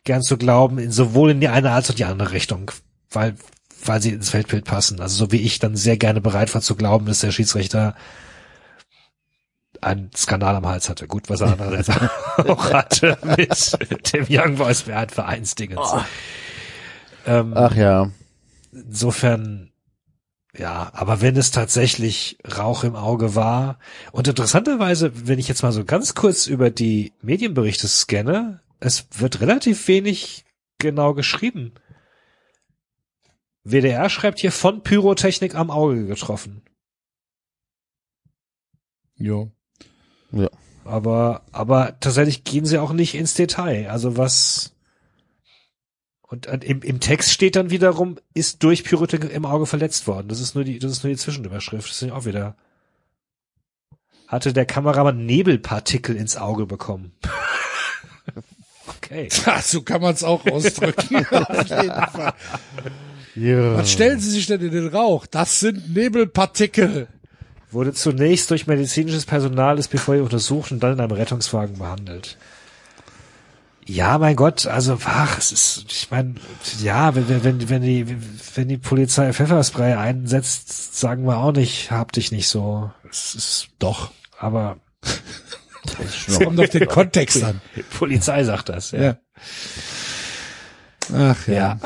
gern 0.03 0.21
zu 0.21 0.37
glauben, 0.37 0.77
in 0.77 0.91
sowohl 0.91 1.31
in 1.31 1.41
die 1.41 1.47
eine 1.47 1.71
als 1.71 1.89
auch 1.89 1.95
die 1.95 2.05
andere 2.05 2.31
Richtung, 2.31 2.71
weil, 3.09 3.35
weil 3.83 4.01
sie 4.01 4.11
ins 4.11 4.29
Feldbild 4.29 4.65
passen. 4.65 5.01
Also 5.01 5.15
so 5.15 5.31
wie 5.31 5.41
ich 5.41 5.59
dann 5.59 5.75
sehr 5.75 5.97
gerne 5.97 6.21
bereit 6.21 6.53
war 6.53 6.61
zu 6.61 6.75
glauben, 6.75 7.05
dass 7.07 7.19
der 7.19 7.31
Schiedsrichter 7.31 7.95
einen 9.81 10.11
Skandal 10.15 10.55
am 10.55 10.65
Hals 10.65 10.89
hatte. 10.89 11.07
Gut, 11.07 11.29
was 11.29 11.41
er 11.41 11.53
andererseits 11.53 11.89
auch 12.37 12.71
hatte 12.71 13.17
mit 13.37 14.13
dem 14.13 14.25
Young 14.29 14.55
Boys 14.57 14.81
Vereinsdingens. 14.81 15.93
Ähm, 17.25 17.53
Ach 17.55 17.75
ja. 17.75 18.09
insofern, 18.71 19.71
ja, 20.57 20.89
aber 20.93 21.21
wenn 21.21 21.35
es 21.35 21.51
tatsächlich 21.51 22.37
Rauch 22.57 22.83
im 22.83 22.95
Auge 22.95 23.35
war 23.35 23.79
und 24.11 24.27
interessanterweise, 24.27 25.27
wenn 25.27 25.39
ich 25.39 25.47
jetzt 25.47 25.63
mal 25.63 25.71
so 25.71 25.83
ganz 25.83 26.15
kurz 26.15 26.47
über 26.47 26.69
die 26.69 27.13
Medienberichte 27.21 27.87
scanne, 27.87 28.61
es 28.79 29.07
wird 29.17 29.41
relativ 29.41 29.87
wenig 29.87 30.45
genau 30.77 31.13
geschrieben. 31.13 31.73
WDR 33.63 34.09
schreibt 34.09 34.39
hier 34.39 34.51
von 34.51 34.83
Pyrotechnik 34.83 35.55
am 35.55 35.71
Auge 35.71 36.05
getroffen. 36.05 36.61
Jo. 39.17 39.51
Aber, 40.83 41.41
aber 41.51 41.99
tatsächlich 41.99 42.43
gehen 42.43 42.65
sie 42.65 42.77
auch 42.77 42.93
nicht 42.93 43.15
ins 43.15 43.33
Detail. 43.33 43.89
Also 43.89 44.17
was, 44.17 44.74
und 46.27 46.47
äh, 46.47 46.59
im, 46.63 46.81
im 46.81 46.99
Text 46.99 47.31
steht 47.31 47.55
dann 47.55 47.69
wiederum, 47.69 48.17
ist 48.33 48.63
durch 48.63 48.83
Pyrotechnik 48.83 49.31
im 49.31 49.45
Auge 49.45 49.65
verletzt 49.65 50.07
worden. 50.07 50.27
Das 50.27 50.39
ist 50.39 50.55
nur 50.55 50.63
die, 50.63 50.79
das 50.79 50.91
ist 50.91 51.03
nur 51.03 51.13
die 51.13 51.19
Zwischenüberschrift. 51.19 51.89
Das 51.89 52.01
ist 52.01 52.11
auch 52.11 52.25
wieder. 52.25 52.55
Hatte 54.27 54.53
der 54.53 54.65
Kameramann 54.65 55.25
Nebelpartikel 55.25 56.15
ins 56.15 56.35
Auge 56.35 56.65
bekommen. 56.65 57.11
okay. 58.87 59.29
Ja, 59.45 59.61
so 59.61 59.83
kann 59.83 60.01
man 60.01 60.15
es 60.15 60.23
auch 60.23 60.45
ausdrücken. 60.51 61.25
Auf 61.31 61.67
jeden 61.69 62.07
Fall. 62.07 62.33
Ja. 63.35 63.75
Was 63.75 63.91
stellen 63.91 64.19
Sie 64.19 64.31
sich 64.31 64.47
denn 64.47 64.61
in 64.61 64.71
den 64.71 64.87
Rauch? 64.87 65.27
Das 65.27 65.59
sind 65.59 65.93
Nebelpartikel. 65.93 67.07
Wurde 67.69 67.93
zunächst 67.93 68.49
durch 68.49 68.65
medizinisches 68.65 69.25
Personal 69.25 69.75
des 69.75 69.89
BVI 69.89 70.21
untersucht 70.21 70.71
und 70.71 70.79
dann 70.79 70.93
in 70.93 71.01
einem 71.01 71.11
Rettungswagen 71.11 71.77
behandelt. 71.77 72.37
Ja, 73.87 74.17
mein 74.17 74.35
Gott, 74.35 74.65
also 74.65 74.97
ach, 75.05 75.37
es 75.37 75.51
ist, 75.51 75.85
ich 75.89 76.09
meine, 76.09 76.35
ja, 76.81 77.13
wenn, 77.13 77.43
wenn, 77.43 77.69
wenn, 77.69 77.81
die, 77.83 78.17
wenn 78.55 78.67
die 78.67 78.77
Polizei 78.77 79.31
Pfefferspray 79.31 79.93
einsetzt, 79.93 80.97
sagen 80.99 81.25
wir 81.25 81.37
auch 81.37 81.51
nicht, 81.51 81.91
hab 81.91 82.11
dich 82.11 82.31
nicht 82.31 82.47
so. 82.47 82.91
Es 83.09 83.35
ist, 83.35 83.67
Doch. 83.77 84.11
aber 84.39 84.77
Es 86.27 86.39
kommt 86.39 86.59
auf 86.59 86.69
den 86.69 86.87
Kontext 86.87 87.43
an. 87.43 87.61
die 87.75 87.83
Polizei 87.83 88.43
sagt 88.43 88.69
das, 88.69 88.89
ja. 88.91 89.01
Ja. 89.03 89.17
Ach 91.13 91.47
ja. 91.47 91.53
Ja. 91.53 91.79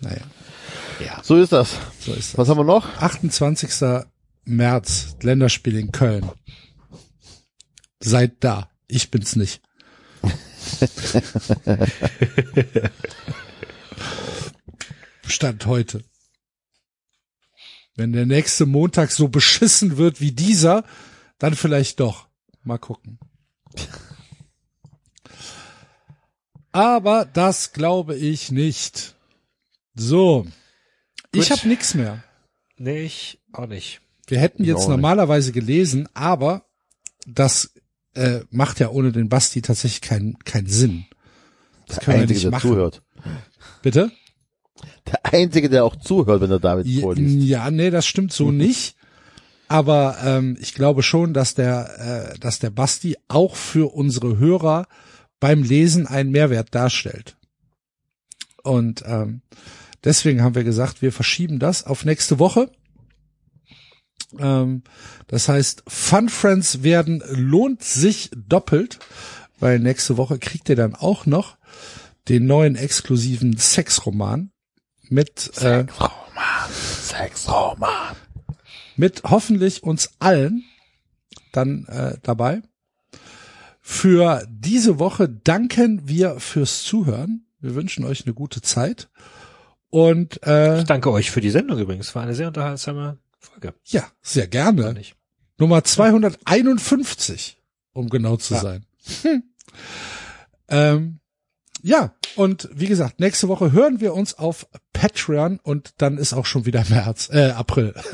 Naja, 0.00 1.22
So 1.22 1.36
ist 1.36 1.52
das. 1.52 1.76
so 2.00 2.12
ist 2.12 2.32
das. 2.32 2.38
Was 2.38 2.48
haben 2.48 2.58
wir 2.58 2.64
noch? 2.64 3.00
28. 3.00 3.70
März, 4.44 5.16
Länderspiel 5.22 5.76
in 5.76 5.92
Köln. 5.92 6.28
Seid 8.00 8.32
da. 8.40 8.68
Ich 8.88 9.10
bin's 9.12 9.36
nicht. 9.36 9.62
Stand 15.26 15.66
heute. 15.66 16.04
Wenn 17.96 18.12
der 18.12 18.26
nächste 18.26 18.66
Montag 18.66 19.10
so 19.10 19.28
beschissen 19.28 19.96
wird 19.96 20.20
wie 20.20 20.32
dieser, 20.32 20.84
dann 21.38 21.54
vielleicht 21.54 22.00
doch. 22.00 22.28
Mal 22.62 22.78
gucken. 22.78 23.18
Aber 26.72 27.24
das 27.24 27.72
glaube 27.72 28.16
ich 28.16 28.52
nicht. 28.52 29.16
So. 29.94 30.46
Ich 31.32 31.48
Gut. 31.48 31.58
habe 31.58 31.68
nix 31.68 31.94
mehr. 31.94 32.22
Nee, 32.76 33.02
ich 33.02 33.40
auch 33.52 33.66
nicht. 33.66 34.00
Wir 34.26 34.38
hätten 34.38 34.62
Ich 34.62 34.68
jetzt 34.68 34.88
normalerweise 34.88 35.52
gelesen, 35.52 36.08
aber 36.14 36.64
das 37.26 37.74
äh, 38.14 38.40
macht 38.50 38.80
ja 38.80 38.90
ohne 38.90 39.12
den 39.12 39.28
Basti 39.28 39.62
tatsächlich 39.62 40.00
keinen 40.00 40.38
keinen 40.40 40.66
Sinn. 40.66 41.04
Das 41.86 41.96
Der 41.96 42.04
können 42.04 42.16
wir 42.16 42.22
Einzige, 42.22 42.34
nicht 42.36 42.44
der 42.44 42.50
machen. 42.52 42.70
zuhört. 42.70 43.02
Bitte? 43.82 44.10
Der 45.06 45.34
Einzige, 45.34 45.68
der 45.68 45.84
auch 45.84 45.96
zuhört, 45.96 46.40
wenn 46.40 46.50
er 46.50 46.60
David 46.60 46.86
Ja, 46.86 47.00
vorliest. 47.02 47.46
ja, 47.46 47.70
nee, 47.70 47.90
das 47.90 48.06
stimmt 48.06 48.32
so 48.32 48.50
nicht. 48.50 48.96
Aber 49.68 50.16
ähm, 50.24 50.56
ich 50.60 50.74
glaube 50.74 51.02
schon, 51.02 51.32
dass 51.34 51.54
der, 51.54 52.32
äh, 52.34 52.38
dass 52.38 52.58
der 52.58 52.70
Basti 52.70 53.16
auch 53.28 53.54
für 53.56 53.94
unsere 53.94 54.38
Hörer 54.38 54.86
beim 55.38 55.62
Lesen 55.62 56.06
einen 56.06 56.30
Mehrwert 56.30 56.74
darstellt. 56.74 57.36
Und 58.62 59.02
ähm, 59.06 59.42
deswegen 60.04 60.42
haben 60.42 60.54
wir 60.54 60.64
gesagt, 60.64 61.02
wir 61.02 61.12
verschieben 61.12 61.58
das 61.58 61.84
auf 61.84 62.04
nächste 62.04 62.38
Woche. 62.38 62.70
Ähm, 64.38 64.82
das 65.26 65.48
heißt, 65.48 65.82
Fun 65.88 66.28
Friends 66.28 66.82
werden 66.82 67.22
lohnt 67.28 67.82
sich 67.82 68.30
doppelt, 68.34 68.98
weil 69.58 69.78
nächste 69.78 70.16
Woche 70.16 70.38
kriegt 70.38 70.68
ihr 70.68 70.76
dann 70.76 70.94
auch 70.94 71.26
noch 71.26 71.56
den 72.28 72.46
neuen 72.46 72.76
exklusiven 72.76 73.56
Sexroman 73.56 74.50
mit 75.08 75.50
äh, 75.60 75.84
Sexroman. 76.70 78.16
mit 78.96 79.22
hoffentlich 79.24 79.82
uns 79.82 80.10
allen 80.18 80.64
dann 81.52 81.86
äh, 81.86 82.18
dabei. 82.22 82.62
Für 83.80 84.46
diese 84.48 84.98
Woche 84.98 85.28
danken 85.28 86.06
wir 86.08 86.38
fürs 86.38 86.84
Zuhören. 86.84 87.46
Wir 87.60 87.74
wünschen 87.74 88.04
euch 88.04 88.24
eine 88.24 88.34
gute 88.34 88.60
Zeit. 88.62 89.08
Und 89.90 90.46
äh, 90.46 90.78
Ich 90.78 90.84
danke 90.84 91.10
euch 91.10 91.32
für 91.32 91.40
die 91.40 91.50
Sendung 91.50 91.78
übrigens. 91.78 92.14
War 92.14 92.22
eine 92.22 92.34
sehr 92.34 92.46
unterhaltsame 92.46 93.18
Folge. 93.40 93.74
ja, 93.86 94.04
sehr 94.22 94.46
gerne. 94.46 94.94
Nummer 95.58 95.82
251, 95.84 97.58
um 97.92 98.08
genau 98.08 98.36
zu 98.36 98.54
Ja. 98.54 98.60
sein. 98.60 98.86
Hm. 99.22 99.42
Ähm, 100.68 101.20
ja, 101.82 102.14
und 102.36 102.68
wie 102.72 102.86
gesagt, 102.86 103.18
nächste 103.20 103.48
Woche 103.48 103.72
hören 103.72 104.00
wir 104.00 104.14
uns 104.14 104.34
auf 104.34 104.66
Patreon 104.92 105.58
und 105.62 105.94
dann 105.98 106.18
ist 106.18 106.32
auch 106.34 106.46
schon 106.46 106.66
wieder 106.66 106.84
März, 106.88 107.28
äh, 107.32 107.50
April. 107.52 107.94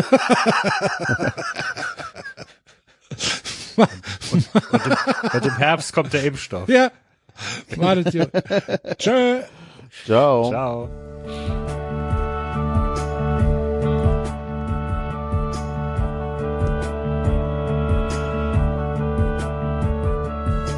Und 3.76 5.44
im 5.44 5.56
Herbst 5.58 5.92
kommt 5.92 6.12
der 6.12 6.24
Impfstoff. 6.24 6.68
ja, 6.68 6.90
wartet 7.76 8.14
ihr. 8.14 8.30
Tschö. 8.98 9.42
Ciao. 10.04 10.48
Ciao. 10.50 11.65